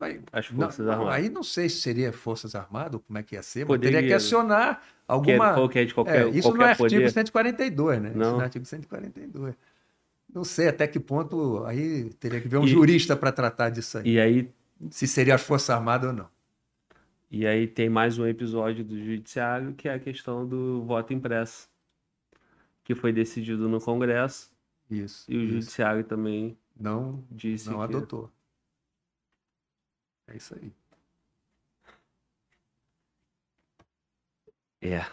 aí, 0.00 0.20
as 0.32 0.46
Forças 0.46 0.84
não, 0.84 0.92
Armadas. 0.92 1.14
Aí 1.14 1.30
não 1.30 1.42
sei 1.42 1.68
se 1.68 1.80
seria 1.80 2.12
Forças 2.12 2.54
Armadas, 2.54 2.94
ou 2.94 3.00
como 3.00 3.18
é 3.18 3.22
que 3.22 3.36
ia 3.36 3.42
ser, 3.42 3.64
Poderia, 3.66 3.92
mas 3.92 4.02
teria 4.02 4.08
que 4.08 4.14
acionar 4.14 4.82
alguma. 5.06 5.68
Que 5.68 5.78
é, 5.78 5.84
de 5.84 5.94
qualquer, 5.94 6.26
é, 6.26 6.28
isso 6.28 6.48
qualquer 6.48 6.58
não 6.58 6.66
é 6.66 6.74
poder. 6.74 6.96
artigo 6.96 7.12
142, 7.12 8.02
né? 8.02 8.12
Não. 8.14 8.20
Isso 8.20 8.32
não 8.32 8.40
é 8.40 8.44
artigo 8.44 8.64
142. 8.64 9.54
Não 10.32 10.44
sei 10.44 10.68
até 10.68 10.86
que 10.86 10.98
ponto 10.98 11.62
aí 11.64 12.12
teria 12.14 12.40
que 12.40 12.48
ver 12.48 12.56
um 12.56 12.64
e, 12.64 12.68
jurista 12.68 13.14
para 13.14 13.30
tratar 13.30 13.68
disso 13.68 13.98
aí. 13.98 14.12
E 14.12 14.20
aí. 14.20 14.50
Se 14.90 15.06
seria 15.06 15.36
as 15.36 15.42
Forças 15.42 15.70
Armadas 15.70 16.10
ou 16.10 16.16
não. 16.16 16.28
E 17.30 17.46
aí 17.46 17.68
tem 17.68 17.88
mais 17.88 18.18
um 18.18 18.26
episódio 18.26 18.84
do 18.84 18.98
Judiciário 18.98 19.74
que 19.74 19.88
é 19.88 19.94
a 19.94 19.98
questão 19.98 20.46
do 20.46 20.82
voto 20.82 21.12
impresso 21.12 21.68
que 22.82 22.94
foi 22.94 23.12
decidido 23.12 23.68
no 23.68 23.80
Congresso. 23.80 24.50
Isso. 24.90 25.30
E 25.30 25.36
o 25.36 25.42
isso. 25.42 25.52
Judiciário 25.52 26.02
também 26.02 26.58
não 26.76 27.24
disse 27.30 27.70
não 27.70 27.78
que... 27.78 27.84
adotou. 27.84 28.30
É 30.26 30.36
isso 30.36 30.54
aí. 30.54 30.72
É. 34.80 35.06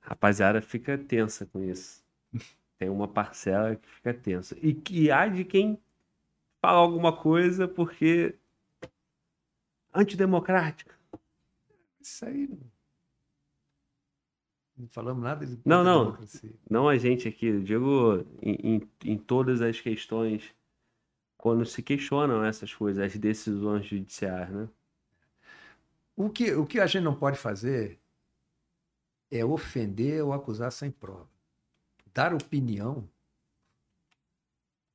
Rapaziada 0.00 0.62
fica 0.62 0.96
tensa 0.96 1.44
com 1.46 1.62
isso. 1.64 2.03
Tem 2.78 2.88
uma 2.88 3.08
parcela 3.08 3.76
que 3.76 3.88
fica 3.88 4.12
tensa. 4.12 4.56
E 4.60 4.74
que 4.74 5.10
há 5.10 5.26
de 5.28 5.44
quem 5.44 5.78
fala 6.60 6.78
alguma 6.78 7.16
coisa 7.16 7.68
porque 7.68 8.36
antidemocrática. 9.94 10.94
Isso 12.00 12.24
aí 12.26 12.48
não 14.76 14.88
falamos 14.88 15.22
nada 15.22 15.46
de 15.46 15.58
Não, 15.64 15.84
não. 15.84 16.18
Não 16.68 16.88
a 16.88 16.96
gente 16.96 17.28
aqui. 17.28 17.46
Eu 17.46 17.62
digo 17.62 18.24
em, 18.42 18.76
em, 18.76 18.90
em, 19.04 19.18
todas 19.18 19.60
as 19.60 19.80
questões, 19.80 20.52
quando 21.36 21.64
se 21.64 21.82
questionam 21.82 22.44
essas 22.44 22.74
coisas, 22.74 23.04
as 23.04 23.16
decisões 23.16 23.86
judiciais, 23.86 24.50
né? 24.50 24.68
O 26.16 26.28
que, 26.28 26.52
o 26.54 26.66
que 26.66 26.80
a 26.80 26.86
gente 26.86 27.02
não 27.02 27.14
pode 27.14 27.38
fazer 27.38 28.00
é 29.30 29.44
ofender 29.44 30.24
ou 30.24 30.32
acusar 30.32 30.70
sem 30.70 30.90
prova. 30.90 31.28
Dar 32.14 32.32
opinião. 32.32 33.08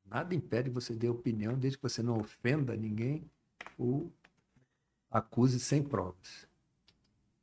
Nada 0.05 0.33
impede 0.33 0.69
você 0.69 0.95
dar 0.95 1.11
opinião, 1.11 1.57
desde 1.57 1.77
que 1.77 1.83
você 1.83 2.01
não 2.01 2.19
ofenda 2.19 2.75
ninguém 2.75 3.29
ou 3.77 4.11
acuse 5.11 5.59
sem 5.59 5.83
provas. 5.83 6.47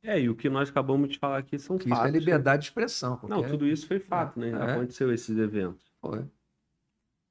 É, 0.03 0.19
e 0.19 0.29
o 0.29 0.35
que 0.35 0.49
nós 0.49 0.69
acabamos 0.69 1.09
de 1.09 1.19
falar 1.19 1.37
aqui 1.37 1.59
são 1.59 1.77
que 1.77 1.87
fatos. 1.87 2.05
Isso 2.05 2.15
é 2.15 2.19
liberdade 2.19 2.63
de 2.63 2.69
expressão. 2.69 3.17
Qualquer... 3.17 3.35
Não, 3.35 3.49
tudo 3.49 3.67
isso 3.67 3.87
foi 3.87 3.99
fato, 3.99 4.39
né? 4.39 4.51
É. 4.51 4.73
Aconteceu 4.73 5.13
esses 5.13 5.37
eventos. 5.37 5.85
Foi. 6.01 6.25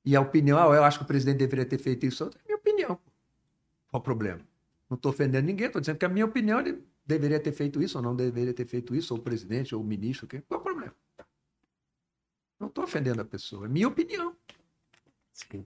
E 0.05 0.15
a 0.15 0.21
opinião, 0.21 0.59
ah, 0.59 0.75
eu 0.75 0.85
acho 0.85 0.99
que 0.99 1.05
o 1.05 1.07
presidente 1.07 1.39
deveria 1.39 1.67
ter 1.67 1.79
feito 1.79 2.07
isso. 2.07 2.25
É 2.25 2.29
minha 2.47 2.57
opinião. 2.57 2.99
Qual 3.89 4.01
o 4.01 4.05
problema? 4.05 4.41
Não 4.89 4.95
estou 4.95 5.11
ofendendo 5.11 5.47
ninguém, 5.47 5.67
estou 5.67 5.81
dizendo 5.81 5.99
que 5.99 6.05
a 6.05 6.09
minha 6.09 6.25
opinião 6.25 6.61
ele 6.61 6.85
deveria 7.05 7.41
ter 7.41 7.53
feito 7.53 7.83
isso 7.83 7.99
ou 7.99 8.05
não 8.05 8.15
deveria 8.15 8.53
ter 8.53 8.67
feito 8.67 8.95
isso, 8.95 9.15
ou 9.15 9.21
o 9.21 9.23
presidente, 9.23 9.75
ou 9.75 9.81
o 9.81 9.85
ministro, 9.85 10.29
qual 10.47 10.61
o 10.61 10.63
problema? 10.63 10.76
Não 12.67 12.69
estou 12.69 12.83
ofendendo 12.83 13.23
a 13.23 13.25
pessoa, 13.25 13.67
é 13.67 13.69
minha 13.69 13.87
opinião. 13.87 14.35
Sim. 15.33 15.65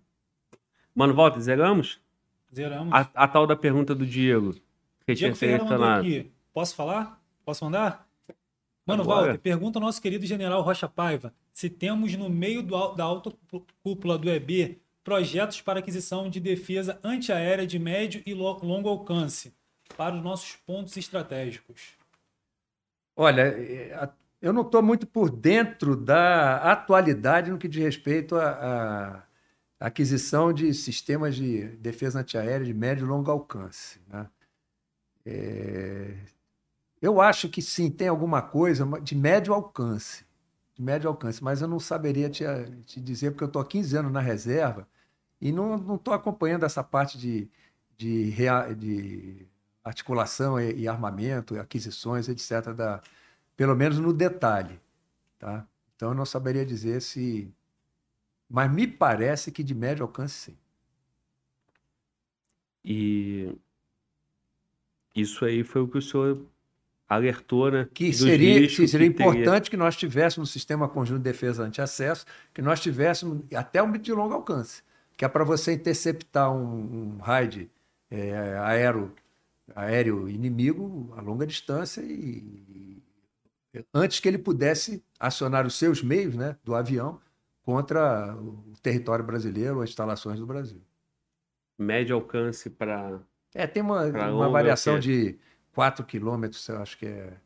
Mano, 0.95 1.15
volta, 1.15 1.41
zeramos? 1.41 1.99
Zeramos. 2.55 2.93
A, 2.93 3.09
a 3.15 3.27
tal 3.27 3.47
da 3.47 3.57
pergunta 3.57 3.95
do 3.95 4.05
Diego. 4.05 4.53
Que 5.07 5.15
Diego 5.15 5.35
tinha 5.35 5.35
selecionado. 5.35 6.07
Aqui. 6.07 6.31
Posso 6.53 6.75
falar? 6.75 7.19
Posso 7.43 7.65
mandar? 7.65 8.07
Mano, 8.85 9.03
Agora. 9.03 9.29
Walter, 9.29 9.39
pergunta 9.39 9.79
ao 9.79 9.83
nosso 9.83 10.03
querido 10.03 10.27
general 10.27 10.61
Rocha 10.61 10.87
Paiva 10.87 11.33
se 11.55 11.71
temos 11.71 12.15
no 12.17 12.29
meio 12.29 12.63
do, 12.63 12.93
da 12.93 13.05
alta 13.05 13.33
cúpula 13.83 14.19
do 14.19 14.29
EB 14.29 14.79
projetos 15.03 15.63
para 15.63 15.79
aquisição 15.79 16.29
de 16.29 16.39
defesa 16.39 17.01
antiaérea 17.03 17.67
de 17.67 17.79
médio 17.79 18.23
e 18.27 18.35
longo 18.35 18.91
alcance 18.91 19.55
para 19.97 20.15
os 20.15 20.23
nossos 20.23 20.57
pontos 20.67 20.95
estratégicos. 20.99 21.95
Olha, 23.17 23.41
é, 23.41 24.11
eu 24.41 24.53
não 24.53 24.63
estou 24.63 24.83
muito 24.83 25.07
por 25.07 25.31
dentro 25.31 25.97
da 25.97 26.57
atualidade 26.73 27.51
no 27.51 27.59
que 27.59 27.69
diz 27.69 27.83
respeito 27.83 28.37
à 28.37 29.27
aquisição 29.79 30.53
de 30.53 30.73
sistemas 30.75 31.37
de 31.37 31.69
defesa 31.77 32.21
antiaérea 32.21 32.65
de 32.65 32.75
médio 32.75 33.05
e 33.05 33.09
longo 33.09 33.31
alcance. 33.31 34.01
Né? 34.09 34.29
É, 35.27 36.15
eu 37.01 37.21
acho 37.21 37.49
que 37.49 37.63
sim, 37.63 37.91
tem 37.91 38.09
alguma 38.09 38.43
coisa 38.43 38.87
de 39.03 39.15
médio 39.15 39.55
alcance. 39.55 40.25
De 40.75 40.83
médio 40.83 41.09
alcance, 41.09 41.43
mas 41.43 41.63
eu 41.63 41.69
não 41.69 41.81
saberia 41.81 42.29
te, 42.31 42.45
te 42.87 43.01
dizer, 43.01 43.31
porque 43.31 43.45
eu 43.45 43.49
estou 43.49 43.63
há 43.63 43.67
15 43.67 43.97
anos 43.97 44.13
na 44.13 44.21
reserva 44.21 44.87
e 45.41 45.53
não 45.53 45.95
estou 45.95 46.13
acompanhando 46.15 46.65
essa 46.65 46.85
parte 46.85 47.19
de, 47.19 47.51
de, 47.97 48.33
de 48.77 49.47
articulação 49.83 50.61
e, 50.61 50.81
e, 50.81 50.89
armamento, 50.89 51.59
aquisições, 51.59 52.29
etc., 52.29 52.73
da, 52.75 53.03
pelo 53.57 53.75
menos 53.77 53.99
no 53.99 54.13
detalhe. 54.13 54.81
Tá? 55.39 55.67
Então 55.97 56.11
eu 56.11 56.15
não 56.15 56.27
saberia 56.27 56.65
dizer 56.65 57.01
se. 57.03 57.53
Mas 58.49 58.71
me 58.73 58.87
parece 58.87 59.53
que 59.53 59.63
de 59.63 59.75
médio 59.75 60.03
alcance, 60.03 60.51
sim. 60.51 60.59
E 62.85 63.55
isso 65.15 65.45
aí 65.45 65.63
foi 65.63 65.83
o 65.83 65.89
que 65.89 65.99
o 65.99 66.03
senhor 66.03 66.43
alertou, 67.09 67.71
né? 67.71 67.89
Que 67.93 68.13
seria, 68.13 68.67
que 68.67 68.89
seria 68.89 69.09
que 69.09 69.13
importante 69.13 69.45
teria... 69.45 69.61
que 69.71 69.77
nós 69.77 69.97
tivéssemos 69.97 70.49
um 70.49 70.53
sistema 70.53 70.89
conjunto 70.89 71.19
de 71.19 71.25
defesa 71.25 71.65
anti-acesso, 71.65 72.25
que 72.55 72.63
nós 72.63 72.81
tivéssemos 72.81 73.43
até 73.55 73.83
um 73.83 73.91
de 73.93 74.13
longo 74.13 74.35
alcance, 74.35 74.83
que 75.17 75.25
é 75.25 75.29
para 75.29 75.45
você 75.45 75.73
interceptar 75.73 76.53
um, 76.53 77.17
um 77.17 77.19
raid 77.19 77.69
é, 78.11 78.57
aéreo, 78.59 79.13
aéreo 79.75 80.29
inimigo 80.29 81.13
a 81.17 81.21
longa 81.21 81.47
distância 81.47 82.01
e, 82.01 82.45
e 82.69 83.00
antes 83.93 84.21
que 84.21 84.29
ele 84.29 84.39
pudesse 84.39 85.05
acionar 85.19 85.67
os 85.67 85.75
seus 85.75 86.03
meios, 86.03 86.35
né, 86.35 86.57
do 86.65 86.75
avião 86.75 87.21
contra 87.63 88.35
o 88.37 88.75
território 88.83 89.25
brasileiro, 89.25 89.81
as 89.81 89.91
instalações 89.91 90.39
do 90.41 90.47
Brasil. 90.47 90.83
Médio 91.79 92.17
alcance 92.17 92.69
para 92.69 93.21
é, 93.55 93.67
tem 93.67 93.83
uma, 93.83 94.05
uma 94.31 94.49
variação 94.49 94.99
de 94.99 95.39
4 95.73 96.05
quilômetros, 96.05 96.69
eu 96.69 96.81
acho 96.81 96.97
que 96.97 97.07
é 97.07 97.37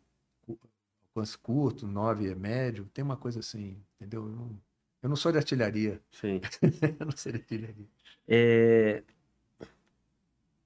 alcance 1.14 1.38
curto, 1.38 1.86
9 1.86 2.30
é 2.30 2.34
médio, 2.34 2.84
tem 2.92 3.02
uma 3.02 3.16
coisa 3.16 3.40
assim, 3.40 3.80
entendeu? 3.96 4.26
Eu 4.26 4.32
não, 4.32 4.60
Eu 5.02 5.08
não 5.08 5.16
sou 5.16 5.32
de 5.32 5.38
artilharia. 5.38 6.00
Sim. 6.10 6.40
eu 7.00 7.06
não 7.06 7.16
sou 7.16 7.32
de 7.32 7.38
artilharia. 7.38 7.86
É, 8.28 9.02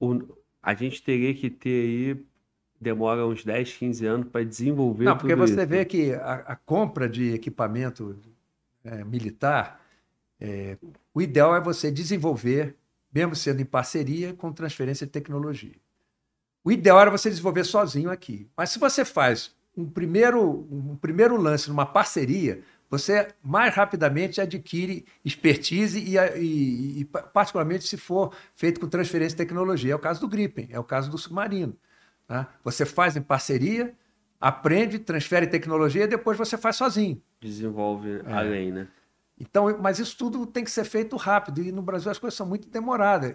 o, 0.01 0.37
a 0.63 0.75
gente 0.75 1.03
teria 1.03 1.35
que 1.35 1.51
ter 1.51 2.17
aí, 2.17 2.27
demora 2.81 3.27
uns 3.27 3.45
10, 3.45 3.77
15 3.77 4.07
anos 4.07 4.29
para 4.29 4.45
desenvolver 4.45 5.05
Não, 5.05 5.17
porque 5.17 5.35
você 5.35 5.55
isso. 5.55 5.67
vê 5.67 5.85
que 5.85 6.13
a, 6.13 6.35
a 6.47 6.57
compra 6.57 7.09
de 7.09 7.35
equipamento 7.35 8.17
é, 8.85 9.05
militar, 9.05 9.81
é, 10.41 10.77
o 11.13 11.21
ideal 11.21 11.55
é 11.55 11.61
você 11.61 11.91
desenvolver, 11.91 12.77
mesmo 13.13 13.35
sendo 13.35 13.61
em 13.61 13.65
parceria, 13.65 14.33
com 14.35 14.53
transferência 14.53 15.07
de 15.07 15.13
tecnologia. 15.13 15.75
O 16.65 16.71
ideal 16.71 17.01
era 17.01 17.11
você 17.11 17.29
desenvolver 17.29 17.65
sozinho 17.65 18.11
aqui. 18.11 18.49
Mas 18.57 18.71
se 18.71 18.79
você 18.79 19.05
faz 19.05 19.55
um 19.77 19.89
primeiro, 19.89 20.67
um 20.71 20.97
primeiro 20.97 21.37
lance 21.37 21.69
numa 21.69 21.87
parceria, 21.87 22.63
você 22.91 23.29
mais 23.43 23.75
rapidamente 23.75 24.41
adquire 24.41 25.05
expertise 25.25 25.99
e, 25.99 26.17
e, 26.39 27.01
e, 27.01 27.05
particularmente 27.05 27.87
se 27.87 27.97
for 27.97 28.35
feito 28.55 28.81
com 28.81 28.89
transferência 28.89 29.37
de 29.37 29.45
tecnologia. 29.45 29.93
É 29.93 29.97
o 29.97 29.99
caso 29.99 30.21
do 30.21 30.29
Gripen, 30.29 30.69
é 30.71 30.79
o 30.79 30.85
caso 30.85 31.11
do 31.11 31.19
submarino. 31.19 31.77
Tá? 32.29 32.47
Você 32.63 32.85
faz 32.85 33.17
em 33.17 33.23
parceria, 33.23 33.95
aprende, 34.39 34.99
transfere 34.99 35.47
tecnologia 35.47 36.05
e 36.05 36.07
depois 36.07 36.37
você 36.37 36.59
faz 36.59 36.77
sozinho. 36.77 37.21
Desenvolve 37.41 38.21
é. 38.25 38.33
além, 38.33 38.71
né? 38.71 38.87
Então, 39.41 39.79
mas 39.81 39.99
isso 39.99 40.17
tudo 40.19 40.45
tem 40.45 40.63
que 40.63 40.71
ser 40.71 40.85
feito 40.85 41.17
rápido 41.17 41.63
e 41.63 41.73
no 41.73 41.81
Brasil 41.81 42.11
as 42.11 42.19
coisas 42.19 42.37
são 42.37 42.47
muito 42.47 42.69
demoradas. 42.69 43.35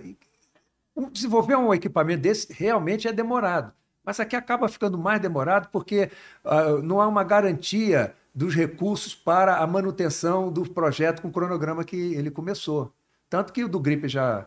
Desenvolver 1.11 1.55
um 1.55 1.73
equipamento 1.73 2.21
desse 2.21 2.53
realmente 2.53 3.07
é 3.07 3.11
demorado. 3.11 3.73
Mas 4.05 4.19
aqui 4.19 4.35
acaba 4.35 4.67
ficando 4.67 4.97
mais 4.97 5.19
demorado 5.19 5.69
porque 5.69 6.11
uh, 6.43 6.81
não 6.83 7.01
há 7.01 7.07
uma 7.07 7.23
garantia 7.23 8.13
dos 8.35 8.53
recursos 8.53 9.15
para 9.15 9.57
a 9.57 9.65
manutenção 9.65 10.51
do 10.51 10.69
projeto 10.69 11.21
com 11.21 11.29
o 11.29 11.31
cronograma 11.31 11.83
que 11.83 11.95
ele 11.95 12.29
começou. 12.29 12.93
Tanto 13.29 13.53
que 13.53 13.63
o 13.63 13.69
do 13.69 13.79
Gripe 13.79 14.07
já, 14.07 14.45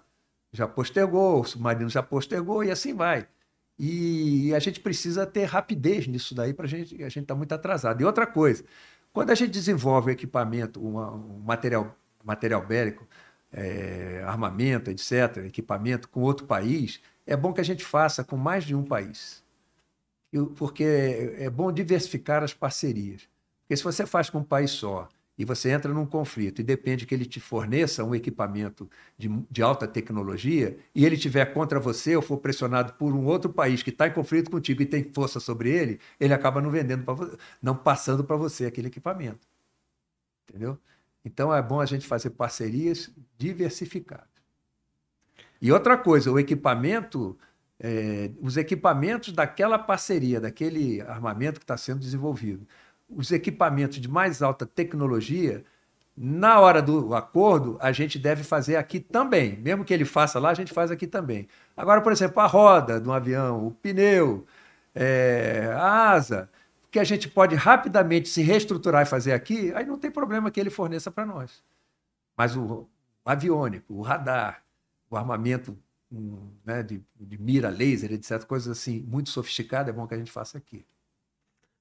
já 0.52 0.68
postergou, 0.68 1.40
o 1.40 1.44
Submarino 1.44 1.88
já 1.88 2.02
postergou 2.02 2.62
e 2.62 2.70
assim 2.70 2.94
vai. 2.94 3.26
E 3.78 4.54
a 4.54 4.58
gente 4.58 4.80
precisa 4.80 5.26
ter 5.26 5.44
rapidez 5.44 6.06
nisso 6.06 6.34
daí 6.34 6.54
para 6.54 6.66
gente, 6.66 6.94
a 7.02 7.08
gente 7.08 7.22
está 7.22 7.34
muito 7.34 7.52
atrasado. 7.52 8.00
E 8.00 8.04
outra 8.04 8.26
coisa, 8.26 8.64
quando 9.12 9.30
a 9.30 9.34
gente 9.34 9.50
desenvolve 9.50 10.10
equipamento, 10.10 10.80
uma, 10.80 11.10
um 11.12 11.38
material, 11.40 11.94
material 12.24 12.66
bélico, 12.66 13.06
é, 13.52 14.22
armamento, 14.26 14.90
etc., 14.90 15.44
equipamento 15.46 16.08
com 16.08 16.20
outro 16.22 16.46
país, 16.46 17.00
é 17.26 17.36
bom 17.36 17.52
que 17.52 17.60
a 17.60 17.64
gente 17.64 17.84
faça 17.84 18.24
com 18.24 18.36
mais 18.36 18.64
de 18.64 18.74
um 18.74 18.84
país. 18.84 19.44
Porque 20.56 20.84
é 21.38 21.48
bom 21.48 21.72
diversificar 21.72 22.42
as 22.42 22.52
parcerias. 22.52 23.28
Porque 23.62 23.76
se 23.76 23.84
você 23.84 24.06
faz 24.06 24.28
com 24.28 24.38
um 24.38 24.44
país 24.44 24.70
só 24.70 25.08
e 25.38 25.44
você 25.44 25.70
entra 25.70 25.92
num 25.92 26.06
conflito 26.06 26.60
e 26.60 26.64
depende 26.64 27.04
que 27.04 27.14
ele 27.14 27.26
te 27.26 27.38
forneça 27.40 28.02
um 28.02 28.14
equipamento 28.14 28.88
de, 29.18 29.28
de 29.50 29.62
alta 29.62 29.86
tecnologia 29.86 30.78
e 30.94 31.04
ele 31.04 31.16
tiver 31.16 31.44
contra 31.52 31.78
você 31.78 32.16
ou 32.16 32.22
for 32.22 32.38
pressionado 32.38 32.94
por 32.94 33.14
um 33.14 33.26
outro 33.26 33.52
país 33.52 33.82
que 33.82 33.90
está 33.90 34.06
em 34.06 34.12
conflito 34.12 34.50
contigo 34.50 34.82
e 34.82 34.86
tem 34.86 35.10
força 35.12 35.38
sobre 35.38 35.70
ele, 35.70 36.00
ele 36.18 36.32
acaba 36.32 36.60
não 36.60 36.70
vendendo 36.70 37.04
para 37.04 37.36
não 37.62 37.76
passando 37.76 38.24
para 38.24 38.36
você 38.36 38.66
aquele 38.66 38.88
equipamento. 38.88 39.46
Entendeu? 40.48 40.78
Então 41.24 41.52
é 41.54 41.60
bom 41.60 41.80
a 41.80 41.86
gente 41.86 42.06
fazer 42.06 42.30
parcerias 42.30 43.10
diversificadas. 43.36 44.36
E 45.60 45.72
outra 45.72 45.96
coisa, 45.96 46.30
o 46.30 46.38
equipamento, 46.38 47.36
é, 47.80 48.30
os 48.40 48.56
equipamentos 48.56 49.32
daquela 49.32 49.78
parceria, 49.78 50.40
daquele 50.40 51.00
armamento 51.02 51.58
que 51.58 51.64
está 51.64 51.76
sendo 51.76 52.00
desenvolvido, 52.00 52.66
os 53.08 53.30
equipamentos 53.30 54.00
de 54.00 54.08
mais 54.08 54.42
alta 54.42 54.66
tecnologia, 54.66 55.64
na 56.16 56.60
hora 56.60 56.80
do 56.80 57.14
acordo, 57.14 57.76
a 57.80 57.92
gente 57.92 58.18
deve 58.18 58.42
fazer 58.42 58.76
aqui 58.76 58.98
também. 59.00 59.56
Mesmo 59.58 59.84
que 59.84 59.92
ele 59.92 60.04
faça 60.04 60.38
lá, 60.38 60.50
a 60.50 60.54
gente 60.54 60.72
faz 60.72 60.90
aqui 60.90 61.06
também. 61.06 61.46
Agora, 61.76 62.00
por 62.00 62.12
exemplo, 62.12 62.40
a 62.40 62.46
roda 62.46 62.98
do 62.98 63.12
avião, 63.12 63.66
o 63.66 63.70
pneu, 63.70 64.46
é, 64.94 65.70
a 65.74 66.10
asa, 66.10 66.50
que 66.90 66.98
a 66.98 67.04
gente 67.04 67.28
pode 67.28 67.54
rapidamente 67.54 68.28
se 68.28 68.42
reestruturar 68.42 69.02
e 69.02 69.06
fazer 69.06 69.32
aqui, 69.32 69.72
aí 69.74 69.84
não 69.84 69.98
tem 69.98 70.10
problema 70.10 70.50
que 70.50 70.58
ele 70.58 70.70
forneça 70.70 71.10
para 71.10 71.26
nós. 71.26 71.62
Mas 72.36 72.56
o, 72.56 72.88
aviônico, 73.24 73.92
o 73.94 74.02
radar, 74.02 74.62
o 75.10 75.16
armamento 75.16 75.76
um, 76.10 76.50
né, 76.64 76.82
de, 76.82 77.02
de 77.18 77.38
mira 77.38 77.68
laser, 77.68 78.12
etc., 78.12 78.44
coisas 78.44 78.78
assim, 78.78 79.02
muito 79.02 79.30
sofisticado, 79.30 79.90
é 79.90 79.92
bom 79.92 80.06
que 80.06 80.14
a 80.14 80.18
gente 80.18 80.30
faça 80.30 80.56
aqui. 80.56 80.84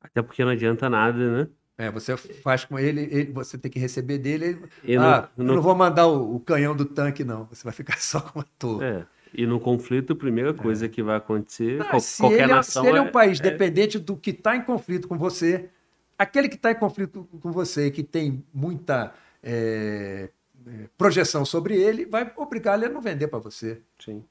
Até 0.06 0.22
porque 0.22 0.44
não 0.44 0.52
adianta 0.52 0.90
nada, 0.90 1.18
né? 1.42 1.48
É, 1.78 1.92
você 1.92 2.16
faz 2.16 2.64
com 2.64 2.80
ele, 2.80 3.02
ele 3.12 3.32
você 3.34 3.58
tem 3.58 3.70
que 3.70 3.78
receber 3.78 4.18
dele. 4.18 4.46
Ele, 4.46 4.60
Eu 4.84 5.02
ah, 5.02 5.30
não- 5.36 5.46
eu 5.48 5.56
não 5.56 5.62
vou 5.62 5.76
mandar 5.76 6.08
o, 6.08 6.36
o 6.36 6.40
canhão 6.40 6.74
do 6.76 6.86
tanque, 6.86 7.24
não. 7.24 7.46
Você 7.46 7.64
vai 7.64 7.74
ficar 7.74 7.98
só 8.00 8.22
com 8.22 8.40
a 8.40 8.46
torre. 8.58 8.86
É. 8.86 9.06
E 9.34 9.46
no 9.46 9.60
conflito, 9.60 10.14
a 10.14 10.16
primeira 10.16 10.54
coisa 10.54 10.88
que 10.88 11.04
vai 11.04 11.18
acontecer, 11.18 11.82
Ah, 11.82 11.86
qual- 11.86 12.00
se, 12.00 12.22
qualquer 12.22 12.44
ele 12.44 12.52
é, 12.54 12.56
nação 12.56 12.84
se 12.84 12.90
ele 12.90 12.98
é 12.98 13.02
um 13.02 13.08
é- 13.08 13.12
país 13.12 13.40
dependente 13.42 14.00
do 14.00 14.16
que 14.16 14.30
está 14.30 14.56
em 14.56 14.62
conflito 14.62 15.08
com 15.10 15.18
você, 15.18 15.70
aquele 16.18 16.48
que 16.48 16.56
está 16.56 16.72
em 16.72 16.76
conflito 16.76 17.28
com 17.42 17.52
você, 17.52 17.92
que 17.92 18.02
tem 18.04 18.42
muita 18.54 19.14
é, 19.44 20.30
é, 20.66 20.72
projeção 20.98 21.44
sobre 21.44 21.76
ele, 21.76 22.06
vai 22.06 22.32
obrigar 22.38 22.78
ele 22.78 22.86
a 22.86 22.90
não 22.90 23.02
vender 23.02 23.28
para 23.28 23.40
você. 23.40 23.82
Sim. 24.00 24.24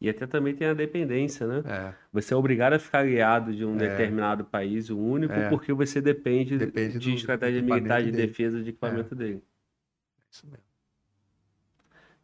E 0.00 0.08
até 0.08 0.26
também 0.26 0.54
tem 0.54 0.66
a 0.66 0.72
dependência, 0.74 1.46
né? 1.46 1.62
É, 1.66 1.92
Você 2.12 2.32
é 2.32 2.36
obrigado 2.36 2.72
a 2.72 2.78
ficar 2.78 3.00
aliado 3.00 3.52
de 3.54 3.64
um 3.66 3.74
É. 3.76 3.88
determinado 3.88 4.44
país, 4.44 4.88
o 4.88 4.98
único, 4.98 5.34
É. 5.34 5.48
porque 5.50 5.72
você 5.74 6.00
depende, 6.00 6.56
Depende 6.56 6.98
de 6.98 7.10
do 7.10 7.16
estratégia 7.16 7.58
equipamento 7.58 7.82
militar 7.84 8.02
de 8.02 8.10
dele. 8.10 8.22
É. 8.22 8.26
defesa 8.26 8.62
de 8.62 8.70
equipamento 8.70 9.14
dele. 9.14 9.42
isso 10.30 10.46
mesmo. 10.46 10.64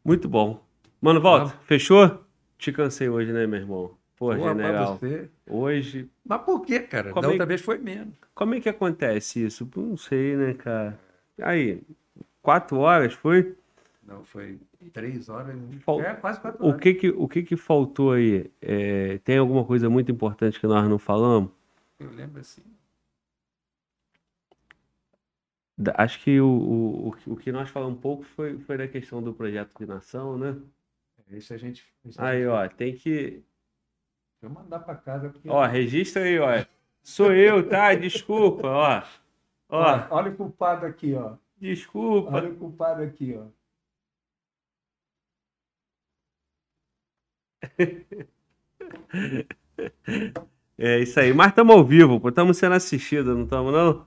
Muito 0.05 0.29
bom. 0.29 0.65
Mano, 1.01 1.21
volta. 1.21 1.57
Fechou? 1.67 2.25
Te 2.57 2.73
cansei 2.73 3.09
hoje, 3.09 3.33
né, 3.33 3.47
meu 3.47 3.59
irmão? 3.61 3.91
Pô, 4.17 4.35
Boa 4.35 4.39
general. 4.49 4.97
você. 4.97 5.29
Hoje, 5.47 6.09
Mas 6.25 6.41
por 6.43 6.65
quê, 6.65 6.81
cara? 6.81 7.11
Como 7.11 7.21
da 7.23 7.29
é 7.29 7.31
outra 7.33 7.45
que- 7.45 7.49
vez 7.49 7.61
foi 7.61 7.77
menos. 7.79 8.15
como 8.35 8.55
é 8.55 8.61
que 8.61 8.69
acontece 8.69 9.45
isso? 9.45 9.69
Não 9.77 9.97
sei, 9.97 10.35
né, 10.37 10.55
cara? 10.55 10.99
Aí, 11.43 11.83
quatro 12.41 12.79
horas 12.79 13.13
foi? 13.13 13.55
Não, 14.07 14.25
foi 14.25 14.61
três 14.93 15.29
horas. 15.29 15.57
Fal- 15.85 16.01
É, 16.01 16.15
quase 16.15 16.41
quatro 16.41 16.63
O 16.65 16.69
horas. 16.69 16.81
que 16.81 16.95
que, 16.95 17.09
o 17.11 17.27
que 17.29 17.43
que 17.43 17.57
faltou 17.57 18.13
aí? 18.13 18.51
É, 18.63 19.19
tem 19.19 19.39
alguma 19.39 19.65
coisa 19.65 19.91
muito 19.91 20.13
importante 20.13 20.61
que 20.61 20.67
nós 20.67 20.89
não 20.89 20.99
falamos? 20.99 21.51
Eu 21.99 22.11
lembro 22.13 22.41
assim. 22.41 22.63
Acho 25.95 26.21
que 26.23 26.41
o, 26.41 26.47
o, 26.49 27.09
o 27.09 27.37
que- 27.37 27.51
o 27.51 27.53
nós 27.53 27.69
falamos 27.69 27.99
um 27.99 28.01
pouco 28.01 28.23
foi, 28.25 28.59
foi 28.61 28.79
da 28.79 28.89
questão 28.89 29.23
do 29.23 29.35
projeto 29.35 29.77
de 29.79 29.87
nação, 29.87 30.39
né? 30.39 30.57
Isso 31.31 31.53
a 31.53 31.57
gente. 31.57 31.85
isso 32.05 32.21
a 32.21 32.29
Aí, 32.29 32.39
gente- 32.39 32.49
ó, 32.49 32.69
tem 32.69 32.95
que. 32.95 33.11
Deixa 33.13 33.45
eu 34.43 34.51
mandar 34.51 34.79
para 34.81 34.95
casa. 34.95 35.29
Porque... 35.31 35.49
Ó, 35.51 35.65
registra 35.67 36.23
aí, 36.23 36.39
ó. 36.39 36.65
Sou 37.03 37.33
eu, 37.33 37.69
tá? 37.69 37.93
Desculpa, 37.97 38.69
ó. 38.69 39.03
Ó, 39.69 39.83
Olha, 39.83 40.07
olha 40.11 40.31
o 40.31 40.37
culpado 40.37 40.87
aqui, 40.87 41.13
ó. 41.15 41.37
desculpa. 41.59 42.31
Olha 42.37 42.51
o 42.51 42.57
culpado 42.57 43.03
aqui, 43.03 43.37
ó. 43.37 43.47
É 50.79 51.01
isso 51.01 51.19
aí. 51.19 51.33
Mas 51.33 51.49
estamos 51.49 51.75
ao 51.75 51.85
vivo, 51.85 52.21
pô. 52.21 52.29
Estamos 52.29 52.57
sendo 52.59 52.75
assistidos, 52.75 53.35
não 53.35 53.45
estamos, 53.45 53.73
não? 53.73 54.07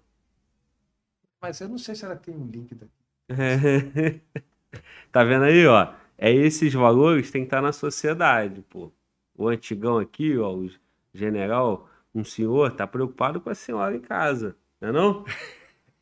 Mas 1.42 1.60
eu 1.62 1.70
não 1.70 1.78
sei 1.78 1.96
se 1.96 2.06
ela 2.06 2.16
tem 2.16 2.36
um 2.36 2.46
link 2.46 2.76
daqui. 2.76 2.92
Tá 5.12 5.24
vendo 5.24 5.46
aí, 5.46 5.66
ó? 5.66 5.92
É 6.18 6.32
esses 6.32 6.72
valores 6.74 7.26
que 7.26 7.32
tem 7.32 7.42
que 7.42 7.48
estar 7.48 7.62
na 7.62 7.72
sociedade, 7.72 8.62
pô. 8.70 8.92
O 9.36 9.48
antigão 9.48 9.98
aqui, 9.98 10.38
ó, 10.38 10.54
o 10.54 10.70
general, 11.14 11.90
um 12.14 12.24
senhor, 12.24 12.72
tá 12.74 12.86
preocupado 12.86 13.42
com 13.42 13.50
a 13.50 13.56
senhora 13.56 13.96
em 13.96 14.00
casa, 14.00 14.56
não 14.80 14.90
é 14.90 14.92
não? 14.92 15.26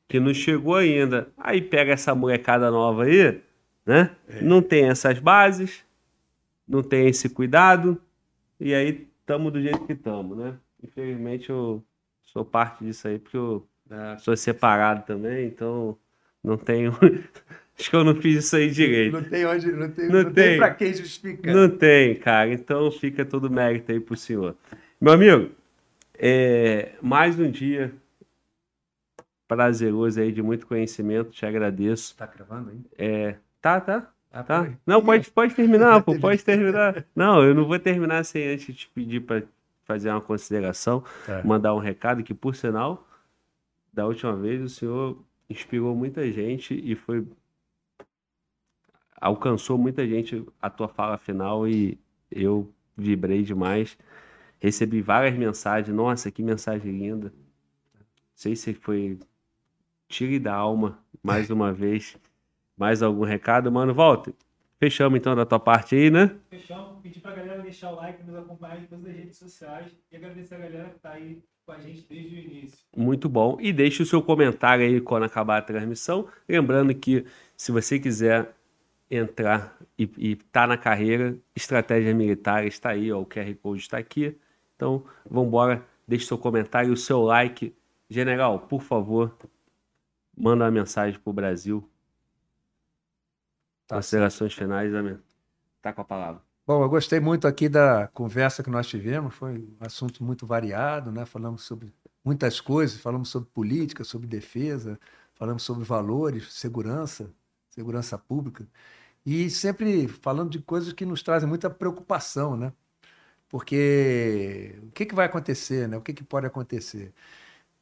Que 0.09 0.21
não 0.21 0.33
chegou 0.33 0.75
ainda. 0.75 1.27
Aí 1.37 1.61
pega 1.61 1.91
essa 1.91 2.15
molecada 2.15 2.71
nova 2.71 3.03
aí, 3.03 3.41
né? 3.85 4.15
Não 4.41 4.61
tem 4.61 4.85
essas 4.85 5.19
bases, 5.19 5.83
não 6.67 6.83
tem 6.83 7.07
esse 7.07 7.29
cuidado, 7.29 7.99
e 8.59 8.73
aí 8.73 9.07
tamo 9.25 9.51
do 9.51 9.61
jeito 9.61 9.85
que 9.85 9.95
tamo, 9.95 10.35
né? 10.35 10.57
Infelizmente 10.83 11.49
eu 11.49 11.83
sou 12.25 12.45
parte 12.45 12.83
disso 12.83 13.07
aí, 13.07 13.19
porque 13.19 13.37
eu 13.37 13.67
Ah, 13.89 14.17
sou 14.19 14.35
separado 14.35 15.05
também, 15.05 15.47
então 15.47 15.97
não 16.43 16.57
tenho. 16.57 16.91
Acho 17.79 17.89
que 17.91 17.95
eu 17.95 18.03
não 18.03 18.15
fiz 18.15 18.43
isso 18.45 18.55
aí 18.55 18.71
direito. 18.71 19.13
Não 19.13 19.23
tem 19.23 19.45
onde, 19.45 19.71
não 19.71 19.91
tem, 19.91 20.07
Não 20.09 20.23
não 20.23 20.33
tem. 20.33 20.33
tem 20.33 20.57
para 20.57 20.73
quem 20.73 20.93
justificar. 20.93 21.53
Não 21.55 21.69
tem, 21.69 22.15
cara. 22.15 22.51
Então 22.51 22.91
fica 22.91 23.23
todo 23.23 23.49
mérito 23.51 23.91
aí 23.91 23.99
pro 23.99 24.15
senhor. 24.17 24.55
Meu 24.99 25.13
amigo, 25.13 25.51
é, 26.17 26.93
mais 27.01 27.39
um 27.39 27.49
dia 27.51 27.93
prazeroso 29.47 30.19
aí, 30.19 30.31
de 30.31 30.41
muito 30.41 30.67
conhecimento, 30.67 31.31
te 31.31 31.45
agradeço. 31.45 32.15
Tá 32.17 32.25
gravando 32.25 32.71
aí? 32.71 32.79
É, 32.97 33.35
tá, 33.61 33.79
tá, 33.79 34.11
Ah, 34.37 34.43
tá. 34.43 34.71
Não, 34.85 35.03
pode, 35.03 35.31
pode 35.31 35.55
terminar, 35.55 36.03
pô, 36.03 36.19
pode 36.19 36.43
terminar. 36.43 37.03
Não, 37.15 37.43
eu 37.43 37.55
não 37.55 37.65
vou 37.65 37.79
terminar 37.79 38.23
sem 38.23 38.47
antes 38.47 38.75
te 38.75 38.87
pedir 38.89 39.21
para 39.21 39.41
fazer 39.83 40.11
uma 40.11 40.21
consideração, 40.21 41.03
Tá. 41.25 41.41
mandar 41.43 41.73
um 41.73 41.79
recado 41.79 42.21
que, 42.23 42.35
por 42.35 42.55
sinal, 42.55 43.07
da 43.91 44.05
última 44.05 44.35
vez 44.35 44.61
o 44.61 44.69
senhor 44.69 45.17
inspirou 45.49 45.95
muita 45.95 46.31
gente 46.31 46.75
e 46.75 46.93
foi 46.93 47.25
alcançou 49.19 49.75
muita 49.75 50.05
gente 50.07 50.45
a 50.61 50.69
tua 50.69 50.87
fala 50.87 51.17
final 51.17 51.67
e 51.67 51.97
eu 52.29 52.71
vibrei 52.95 53.41
demais. 53.41 53.97
Recebi 54.59 55.01
várias 55.01 55.35
mensagens. 55.35 55.95
Nossa, 55.95 56.29
que 56.29 56.43
mensagem 56.43 56.91
linda. 56.91 57.29
Não 57.95 58.03
sei 58.35 58.55
se 58.55 58.71
foi 58.75 59.17
tire 60.07 60.37
da 60.37 60.53
alma 60.53 60.99
mais 61.23 61.49
uma 61.49 61.73
vez. 61.73 62.15
Mais 62.77 63.01
algum 63.01 63.23
recado, 63.23 63.71
mano? 63.71 63.93
Walter, 63.93 64.33
fechamos 64.79 65.17
então 65.17 65.35
da 65.35 65.45
tua 65.45 65.59
parte 65.59 65.95
aí, 65.95 66.11
né? 66.11 66.35
Fechamos. 66.49 67.01
Pedir 67.01 67.21
pra 67.21 67.33
galera 67.33 67.61
deixar 67.61 67.91
o 67.91 67.95
like, 67.95 68.23
nos 68.23 68.35
acompanhar 68.35 68.81
em 68.81 68.85
todas 68.85 69.05
as 69.05 69.15
redes 69.15 69.37
sociais 69.37 69.91
e 70.11 70.15
agradecer 70.15 70.55
a 70.55 70.59
galera 70.59 70.89
que 70.89 70.99
tá 70.99 71.11
aí 71.11 71.41
com 71.65 71.71
a 71.71 71.79
gente 71.79 72.05
desde 72.07 72.35
o 72.35 72.39
início. 72.39 72.77
Muito 72.95 73.27
bom. 73.27 73.57
E 73.59 73.73
deixe 73.73 74.03
o 74.03 74.05
seu 74.05 74.21
comentário 74.21 74.85
aí 74.85 75.01
quando 75.01 75.23
acabar 75.23 75.57
a 75.57 75.61
transmissão. 75.61 76.27
Lembrando 76.47 76.93
que 76.93 77.25
se 77.55 77.71
você 77.71 77.97
quiser 77.99 78.53
entrar 79.09 79.77
e, 79.97 80.09
e 80.17 80.35
tá 80.35 80.67
na 80.67 80.77
carreira, 80.77 81.37
estratégia 81.55 82.13
militar 82.13 82.65
está 82.65 82.89
aí, 82.89 83.11
ó, 83.11 83.21
o 83.21 83.25
QR 83.25 83.53
Code 83.55 83.81
está 83.81 83.97
aqui. 83.97 84.37
Então, 84.75 85.03
vamos 85.29 85.47
embora, 85.47 85.83
deixe 86.07 86.25
seu 86.25 86.37
comentário, 86.37 86.91
o 86.91 86.97
seu 86.97 87.21
like. 87.21 87.73
General, 88.09 88.59
por 88.59 88.81
favor, 88.81 89.35
manda 90.37 90.63
uma 90.63 90.71
mensagem 90.71 91.19
para 91.19 91.29
o 91.29 91.33
Brasil. 91.33 91.89
Tá 93.87 93.95
Considerações 93.95 94.53
finais, 94.53 94.93
Amém. 94.93 95.17
Tá 95.81 95.93
com 95.93 96.01
a 96.01 96.05
palavra. 96.05 96.41
Bom, 96.65 96.83
eu 96.83 96.89
gostei 96.89 97.21
muito 97.21 97.47
aqui 97.47 97.69
da 97.69 98.07
conversa 98.09 98.61
que 98.61 98.69
nós 98.69 98.87
tivemos, 98.87 99.33
foi 99.33 99.59
um 99.59 99.85
assunto 99.85 100.21
muito 100.21 100.45
variado, 100.45 101.13
né? 101.13 101.25
Falamos 101.25 101.63
sobre 101.63 101.93
muitas 102.25 102.59
coisas, 102.59 102.99
falamos 102.99 103.29
sobre 103.29 103.49
política, 103.49 104.03
sobre 104.03 104.27
defesa, 104.27 104.99
falamos 105.33 105.63
sobre 105.63 105.85
valores, 105.85 106.53
segurança, 106.53 107.31
segurança 107.69 108.17
pública. 108.17 108.67
E 109.25 109.49
sempre 109.49 110.09
falando 110.09 110.49
de 110.49 110.59
coisas 110.59 110.91
que 110.91 111.05
nos 111.05 111.23
trazem 111.23 111.47
muita 111.47 111.69
preocupação, 111.69 112.57
né? 112.57 112.73
Porque 113.49 114.77
o 114.83 114.91
que, 114.91 115.05
que 115.05 115.15
vai 115.15 115.25
acontecer, 115.25 115.87
né? 115.87 115.95
O 115.97 116.01
que, 116.01 116.13
que 116.13 116.23
pode 116.23 116.45
acontecer? 116.45 117.13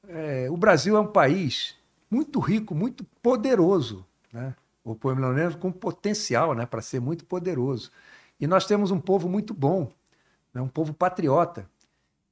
É, 0.08 0.48
o 0.52 0.58
Brasil 0.58 0.96
é 0.96 1.00
um 1.00 1.08
país 1.12 1.76
muito 2.12 2.40
rico, 2.40 2.76
muito 2.76 3.04
poderoso, 3.24 4.06
né? 4.32 4.56
Ou 4.86 4.96
pelo 4.96 5.34
menos 5.34 5.56
com 5.56 5.72
potencial, 5.72 6.54
né? 6.54 6.66
Para 6.66 6.82
ser 6.82 7.02
muito 7.02 7.26
poderoso. 7.26 7.92
E 8.40 8.48
nós 8.48 8.66
temos 8.66 8.92
um 8.92 9.00
povo 9.00 9.28
muito 9.28 9.54
bom, 9.54 9.92
né? 10.54 10.62
um 10.62 10.68
povo 10.68 10.94
patriota. 10.94 11.68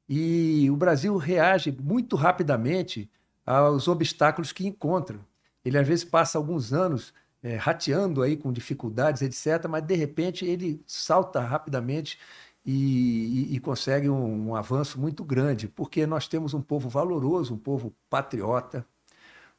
E 0.08 0.70
o 0.70 0.76
Brasil 0.76 1.18
reage 1.18 1.72
muito 1.72 2.16
rapidamente 2.16 3.10
aos 3.46 3.88
obstáculos 3.88 4.52
que 4.52 4.68
encontra. 4.68 5.20
Ele 5.66 5.78
às 5.78 5.88
vezes 5.88 6.06
passa 6.06 6.38
alguns 6.38 6.72
anos 6.72 7.14
é, 7.42 7.56
rateando 7.56 8.22
aí 8.22 8.38
com 8.38 8.54
dificuldades, 8.54 9.22
etc., 9.22 9.68
mas 9.68 9.84
de 9.84 9.96
repente 9.96 10.46
ele 10.46 10.82
salta 10.86 11.42
rapidamente 11.42 12.18
e, 12.66 13.50
e, 13.52 13.56
e 13.56 13.60
consegue 13.60 14.10
um, 14.10 14.50
um, 14.50 14.56
avanço 14.56 15.00
muito 15.00 15.24
grande, 15.24 15.68
porque 15.68 16.06
nós 16.06 16.28
temos 16.28 16.54
um 16.54 16.62
povo 16.62 16.88
valoroso, 16.88 17.54
um 17.54 17.58
povo 17.58 17.94
patriota, 18.10 18.86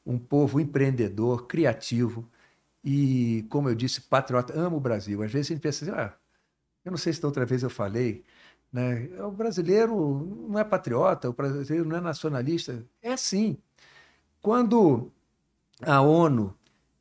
um 0.07 0.19
povo 0.19 0.61
empreendedor, 0.61 1.47
criativo 1.47 2.29
e, 2.85 3.45
como 3.49 3.69
eu 3.69 3.75
disse, 3.75 4.01
patriota, 4.03 4.53
ama 4.59 4.77
o 4.77 4.81
Brasil. 4.81 5.23
Às 5.23 5.33
vezes 5.33 5.51
a 5.51 5.55
gente 5.55 5.63
pensa 5.63 5.85
assim, 5.85 5.95
ah, 5.95 6.15
eu 6.85 6.91
não 6.91 6.99
sei 6.99 7.13
se 7.13 7.21
da 7.21 7.29
outra 7.29 7.47
vez 7.47 7.63
eu 7.63 7.71
falei, 7.71 8.25
né? 8.73 9.09
o 9.21 9.31
brasileiro 9.31 10.47
não 10.49 10.59
é 10.59 10.65
patriota, 10.65 11.31
o 11.31 11.33
brasileiro 11.33 11.89
não 11.89 11.97
é 11.97 12.01
nacionalista. 12.01 12.85
É 13.01 13.17
sim. 13.17 13.57
Quando 14.43 15.11
a 15.83 16.01
ONU 16.03 16.55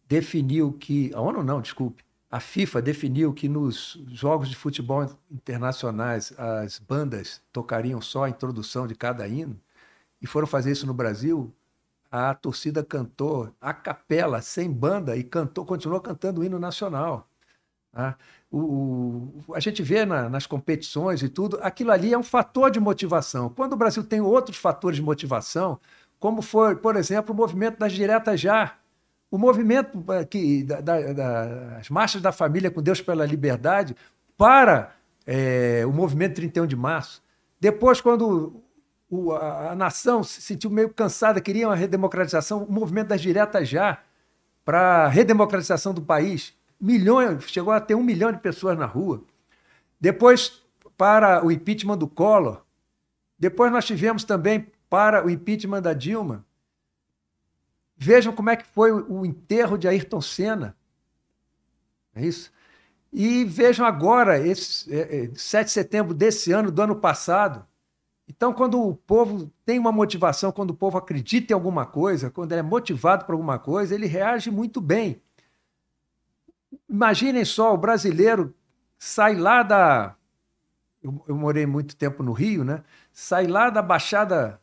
definiu 0.08 0.74
que. 0.74 1.12
A 1.14 1.22
ONU 1.22 1.44
não, 1.44 1.62
desculpe. 1.62 2.04
A 2.32 2.40
FIFA 2.40 2.82
definiu 2.82 3.34
que 3.34 3.50
nos 3.50 4.02
jogos 4.12 4.50
de 4.50 4.56
futebol 4.56 5.06
internacionais 5.30 6.34
as 6.38 6.80
bandas 6.80 7.42
tocariam 7.52 8.02
só 8.02 8.24
a 8.24 8.30
introdução 8.30 8.88
de 8.88 8.96
cada 8.96 9.28
hino, 9.28 9.60
e 10.22 10.26
foram 10.26 10.48
fazer 10.48 10.72
isso 10.72 10.88
no 10.88 10.94
Brasil, 10.94 11.54
a 12.14 12.32
torcida 12.36 12.84
cantou 12.84 13.52
a 13.60 13.74
capela, 13.74 14.40
sem 14.40 14.72
banda, 14.72 15.18
e 15.18 15.24
cantou, 15.24 15.66
continuou 15.66 16.00
cantando 16.00 16.42
o 16.42 16.44
hino 16.44 16.60
nacional. 16.60 17.28
Tá? 17.92 18.16
O, 18.52 18.60
o, 19.48 19.56
a 19.56 19.60
gente 19.60 19.82
vê 19.82 20.06
na, 20.06 20.30
nas 20.30 20.46
competições 20.46 21.24
e 21.24 21.30
tudo, 21.30 21.58
aquilo 21.60 21.92
ali 21.92 22.14
é 22.14 22.18
um 22.18 22.22
fator 22.22 22.70
de 22.70 22.80
motivação. 22.80 23.50
Quando 23.50 23.74
o 23.74 23.76
Brasil 23.76 24.04
tem 24.04 24.22
outros 24.22 24.58
fatores 24.58 24.98
de 24.98 25.02
motivação, 25.02 25.80
como 26.20 26.44
foi, 26.44 26.76
por 26.76 26.96
exemplo, 26.96 27.34
o 27.34 27.36
movimento 27.36 27.80
das 27.80 27.92
diretas 27.92 28.40
já, 28.40 28.78
o 29.32 29.40
movimento 29.40 30.06
eh, 30.10 30.24
que, 30.24 30.64
da, 30.64 30.82
da, 30.82 31.14
das 31.14 31.90
marchas 31.90 32.22
da 32.22 32.32
família 32.32 32.70
com 32.70 32.84
Deus 32.84 33.02
pela 33.02 33.26
liberdade 33.26 33.96
para 34.38 34.94
é, 35.26 35.84
o 35.88 35.92
movimento 35.92 36.36
31 36.36 36.68
de 36.68 36.76
março. 36.76 37.24
Depois, 37.60 38.00
quando 38.00 38.62
o, 39.14 39.32
a, 39.32 39.72
a, 39.72 39.76
nação 39.76 40.24
se 40.24 40.42
sentiu 40.42 40.72
meio 40.72 40.90
cansada, 40.90 41.40
queria 41.40 41.68
uma 41.68 41.76
redemocratização, 41.76 42.64
o 42.64 42.72
movimento 42.72 43.10
das 43.10 43.22
diretas 43.22 43.70
já 43.70 44.02
para 44.66 45.06
a 45.06 45.08
redemocratização 45.08 45.94
do 45.94 46.02
país. 46.02 46.54
Milhões, 46.82 47.44
chegou 47.44 47.72
a 47.72 47.80
ter 47.80 47.94
um 47.94 48.04
milhão 48.04 48.32
de 48.32 48.40
pessoas 48.40 48.78
na 48.78 48.88
rua. 48.88 49.24
Depois, 50.00 50.64
para 50.98 51.46
o 51.46 51.52
impeachment 51.52 51.98
do 51.98 52.08
Collor. 52.08 52.64
Depois 53.38 53.72
nós 53.72 53.86
tivemos 53.86 54.24
também 54.24 54.68
para 54.90 55.24
o 55.26 55.30
impeachment 55.30 55.82
da 55.82 55.94
Dilma. 55.94 56.46
Vejam 57.96 58.34
como 58.34 58.50
é 58.50 58.56
que 58.56 58.66
foi 58.66 58.92
o 58.92 59.26
enterro 59.26 59.78
de 59.78 59.88
Ayrton 59.88 60.22
Senna. 60.22 60.76
É 62.16 62.26
isso? 62.26 62.52
E 63.12 63.46
vejam 63.46 63.86
agora, 63.86 64.40
esse 64.40 64.92
é, 64.94 65.26
é, 65.26 65.32
7 65.36 65.66
de 65.68 65.72
setembro 65.72 66.14
desse 66.16 66.52
ano, 66.52 66.72
do 66.72 66.82
ano 66.82 66.96
passado. 66.96 67.66
Então, 68.28 68.54
quando 68.54 68.82
o 68.82 68.96
povo 68.96 69.52
tem 69.66 69.78
uma 69.78 69.92
motivação, 69.92 70.52
quando 70.52 70.72
o 70.72 70.76
povo 70.76 70.98
acredita 70.98 71.52
em 71.52 71.56
alguma 71.56 71.86
coisa, 71.86 72.30
quando 72.30 72.52
ele 72.52 72.60
é 72.60 72.64
motivado 72.64 73.26
por 73.26 73.34
alguma 73.34 73.60
coisa, 73.60 73.94
ele 73.94 74.06
reage 74.06 74.50
muito 74.50 74.80
bem. 74.80 75.22
Imaginem 76.90 77.44
só, 77.44 77.74
o 77.74 77.78
brasileiro 77.78 78.54
sai 78.98 79.36
lá 79.36 79.62
da. 79.62 80.16
Eu, 81.02 81.24
eu 81.28 81.36
morei 81.36 81.66
muito 81.66 81.96
tempo 81.96 82.24
no 82.24 82.32
Rio, 82.32 82.64
né? 82.64 82.84
Sai 83.12 83.46
lá 83.46 83.70
da 83.70 83.82
Baixada, 83.82 84.60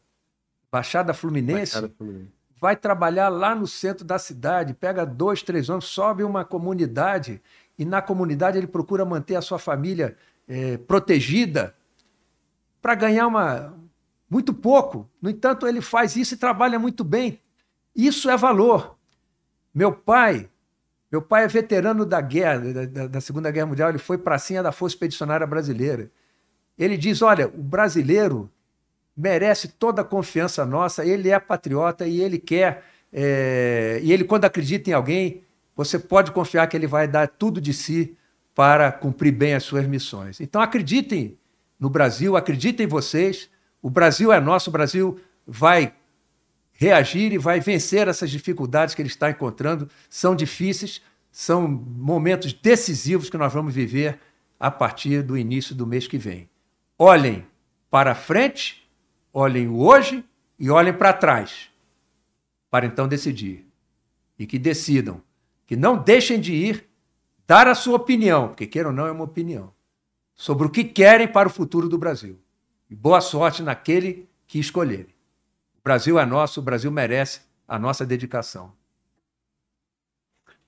Baixada 0.72 1.12
Fluminense. 1.12 1.74
Baixada 1.74 1.94
Fluminense 1.96 2.40
vai 2.60 2.76
trabalhar 2.76 3.30
lá 3.30 3.54
no 3.54 3.66
centro 3.66 4.04
da 4.04 4.18
cidade, 4.18 4.74
pega 4.74 5.06
dois, 5.06 5.42
três 5.42 5.70
anos, 5.70 5.86
sobe 5.86 6.22
uma 6.22 6.44
comunidade 6.44 7.40
e 7.78 7.84
na 7.86 8.02
comunidade 8.02 8.58
ele 8.58 8.66
procura 8.66 9.04
manter 9.04 9.34
a 9.34 9.40
sua 9.40 9.58
família 9.58 10.14
é, 10.46 10.76
protegida 10.76 11.74
para 12.80 12.94
ganhar 12.94 13.26
uma 13.26 13.74
muito 14.28 14.54
pouco. 14.54 15.08
No 15.20 15.28
entanto, 15.28 15.66
ele 15.66 15.80
faz 15.80 16.14
isso 16.16 16.34
e 16.34 16.36
trabalha 16.36 16.78
muito 16.78 17.02
bem. 17.02 17.40
Isso 17.94 18.30
é 18.30 18.36
valor. 18.36 18.96
Meu 19.74 19.92
pai, 19.92 20.48
meu 21.10 21.20
pai 21.20 21.44
é 21.44 21.48
veterano 21.48 22.06
da 22.06 22.20
guerra, 22.20 22.86
da, 22.86 23.06
da 23.08 23.20
Segunda 23.20 23.50
Guerra 23.50 23.66
Mundial, 23.66 23.88
ele 23.88 23.98
foi 23.98 24.16
pracinha 24.16 24.62
da 24.62 24.70
Força 24.70 24.94
Expedicionária 24.94 25.46
Brasileira. 25.46 26.10
Ele 26.78 26.96
diz: 26.96 27.22
olha, 27.22 27.48
o 27.48 27.62
brasileiro 27.62 28.50
merece 29.16 29.68
toda 29.68 30.02
a 30.02 30.04
confiança 30.04 30.64
nossa, 30.64 31.04
ele 31.04 31.28
é 31.28 31.38
patriota 31.38 32.06
e 32.06 32.20
ele 32.20 32.38
quer, 32.38 32.84
é, 33.12 34.00
e 34.02 34.12
ele, 34.12 34.24
quando 34.24 34.44
acredita 34.44 34.88
em 34.88 34.92
alguém, 34.92 35.42
você 35.76 35.98
pode 35.98 36.30
confiar 36.30 36.66
que 36.68 36.76
ele 36.76 36.86
vai 36.86 37.06
dar 37.08 37.28
tudo 37.28 37.60
de 37.60 37.74
si 37.74 38.16
para 38.54 38.90
cumprir 38.92 39.32
bem 39.32 39.54
as 39.54 39.64
suas 39.64 39.86
missões. 39.86 40.40
Então 40.40 40.62
acreditem 40.62 41.36
no 41.80 41.90
Brasil, 41.90 42.36
acreditem 42.36 42.84
em 42.84 42.88
vocês, 42.88 43.50
o 43.82 43.88
Brasil 43.90 44.30
é 44.30 44.38
nosso, 44.38 44.68
o 44.68 44.72
Brasil 44.72 45.18
vai 45.46 45.94
reagir 46.72 47.32
e 47.32 47.38
vai 47.38 47.58
vencer 47.58 48.06
essas 48.06 48.30
dificuldades 48.30 48.94
que 48.94 49.02
ele 49.02 49.08
está 49.08 49.30
encontrando. 49.30 49.88
São 50.08 50.36
difíceis, 50.36 51.00
são 51.32 51.66
momentos 51.66 52.52
decisivos 52.52 53.30
que 53.30 53.38
nós 53.38 53.52
vamos 53.52 53.74
viver 53.74 54.20
a 54.58 54.70
partir 54.70 55.22
do 55.22 55.36
início 55.36 55.74
do 55.74 55.86
mês 55.86 56.06
que 56.06 56.18
vem. 56.18 56.48
Olhem 56.98 57.46
para 57.90 58.14
frente 58.14 58.80
olhem 59.32 59.68
o 59.68 59.80
hoje 59.80 60.24
e 60.58 60.70
olhem 60.70 60.92
para 60.92 61.12
trás, 61.12 61.70
para 62.70 62.86
então 62.86 63.08
decidir. 63.08 63.66
E 64.38 64.46
que 64.46 64.58
decidam, 64.58 65.22
que 65.66 65.76
não 65.76 65.96
deixem 65.96 66.40
de 66.40 66.52
ir 66.52 66.88
dar 67.46 67.68
a 67.68 67.74
sua 67.74 67.96
opinião, 67.96 68.48
porque 68.48 68.66
queira 68.66 68.88
ou 68.88 68.94
não 68.94 69.06
é 69.06 69.12
uma 69.12 69.24
opinião, 69.24 69.72
sobre 70.40 70.66
o 70.66 70.70
que 70.70 70.84
querem 70.84 71.28
para 71.28 71.48
o 71.48 71.52
futuro 71.52 71.86
do 71.86 71.98
Brasil. 71.98 72.40
E 72.88 72.94
boa 72.94 73.20
sorte 73.20 73.62
naquele 73.62 74.26
que 74.46 74.58
escolherem. 74.58 75.14
O 75.78 75.82
Brasil 75.84 76.18
é 76.18 76.24
nosso, 76.24 76.60
o 76.60 76.62
Brasil 76.62 76.90
merece 76.90 77.42
a 77.68 77.78
nossa 77.78 78.06
dedicação. 78.06 78.72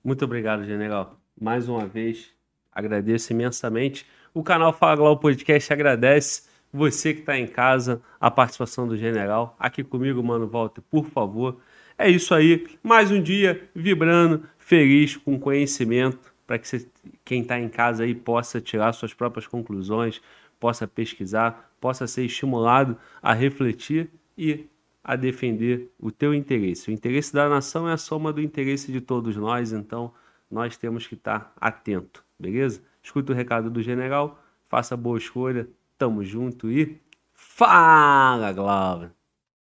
Muito 0.03 0.23
obrigado, 0.25 0.63
general. 0.63 1.19
Mais 1.41 1.67
uma 1.67 1.87
vez, 1.87 2.29
agradeço 2.71 3.33
imensamente. 3.33 4.05
O 4.31 4.43
canal 4.43 4.71
Fala 4.71 4.95
Glau 4.95 5.17
Podcast 5.17 5.73
agradece 5.73 6.43
você 6.71 7.11
que 7.11 7.21
está 7.21 7.35
em 7.35 7.47
casa, 7.47 7.99
a 8.19 8.29
participação 8.29 8.87
do 8.87 8.95
general. 8.95 9.55
Aqui 9.57 9.83
comigo, 9.83 10.21
mano, 10.21 10.47
Walter, 10.47 10.83
por 10.83 11.07
favor. 11.07 11.59
é 11.97 12.07
isso 12.07 12.35
aí. 12.35 12.67
Mais 12.83 13.09
um 13.09 13.19
dia 13.19 13.67
vibrando, 13.73 14.47
feliz, 14.55 15.17
com 15.17 15.39
conhecimento, 15.39 16.31
para 16.45 16.59
que 16.59 16.67
você, 16.67 16.87
quem 17.25 17.41
está 17.41 17.59
em 17.59 17.69
casa 17.69 18.03
aí 18.03 18.13
possa 18.13 18.59
tirar 18.59 18.93
suas 18.93 19.13
próprias 19.13 19.47
conclusões, 19.47 20.21
possa 20.59 20.87
pesquisar, 20.87 21.71
possa 21.79 22.07
ser 22.07 22.25
estimulado 22.25 22.97
a 23.21 23.33
refletir 23.33 24.09
e 24.37 24.67
a 25.03 25.15
defender 25.15 25.91
o 25.99 26.11
teu 26.11 26.33
interesse. 26.33 26.89
O 26.89 26.93
interesse 26.93 27.33
da 27.33 27.49
nação 27.49 27.87
é 27.87 27.93
a 27.93 27.97
soma 27.97 28.31
do 28.31 28.41
interesse 28.41 28.91
de 28.91 29.01
todos 29.01 29.35
nós, 29.35 29.73
então 29.73 30.13
nós 30.49 30.77
temos 30.77 31.05
que 31.05 31.15
estar 31.15 31.53
atento, 31.59 32.23
beleza? 32.39 32.81
Escuta 33.01 33.33
o 33.33 33.35
recado 33.35 33.69
do 33.69 33.81
general, 33.81 34.41
faça 34.69 34.95
boa 34.95 35.17
escolha, 35.17 35.67
tamo 35.97 36.23
junto 36.23 36.71
e 36.71 37.01
fala, 37.33 38.53
Glauber! 38.53 39.22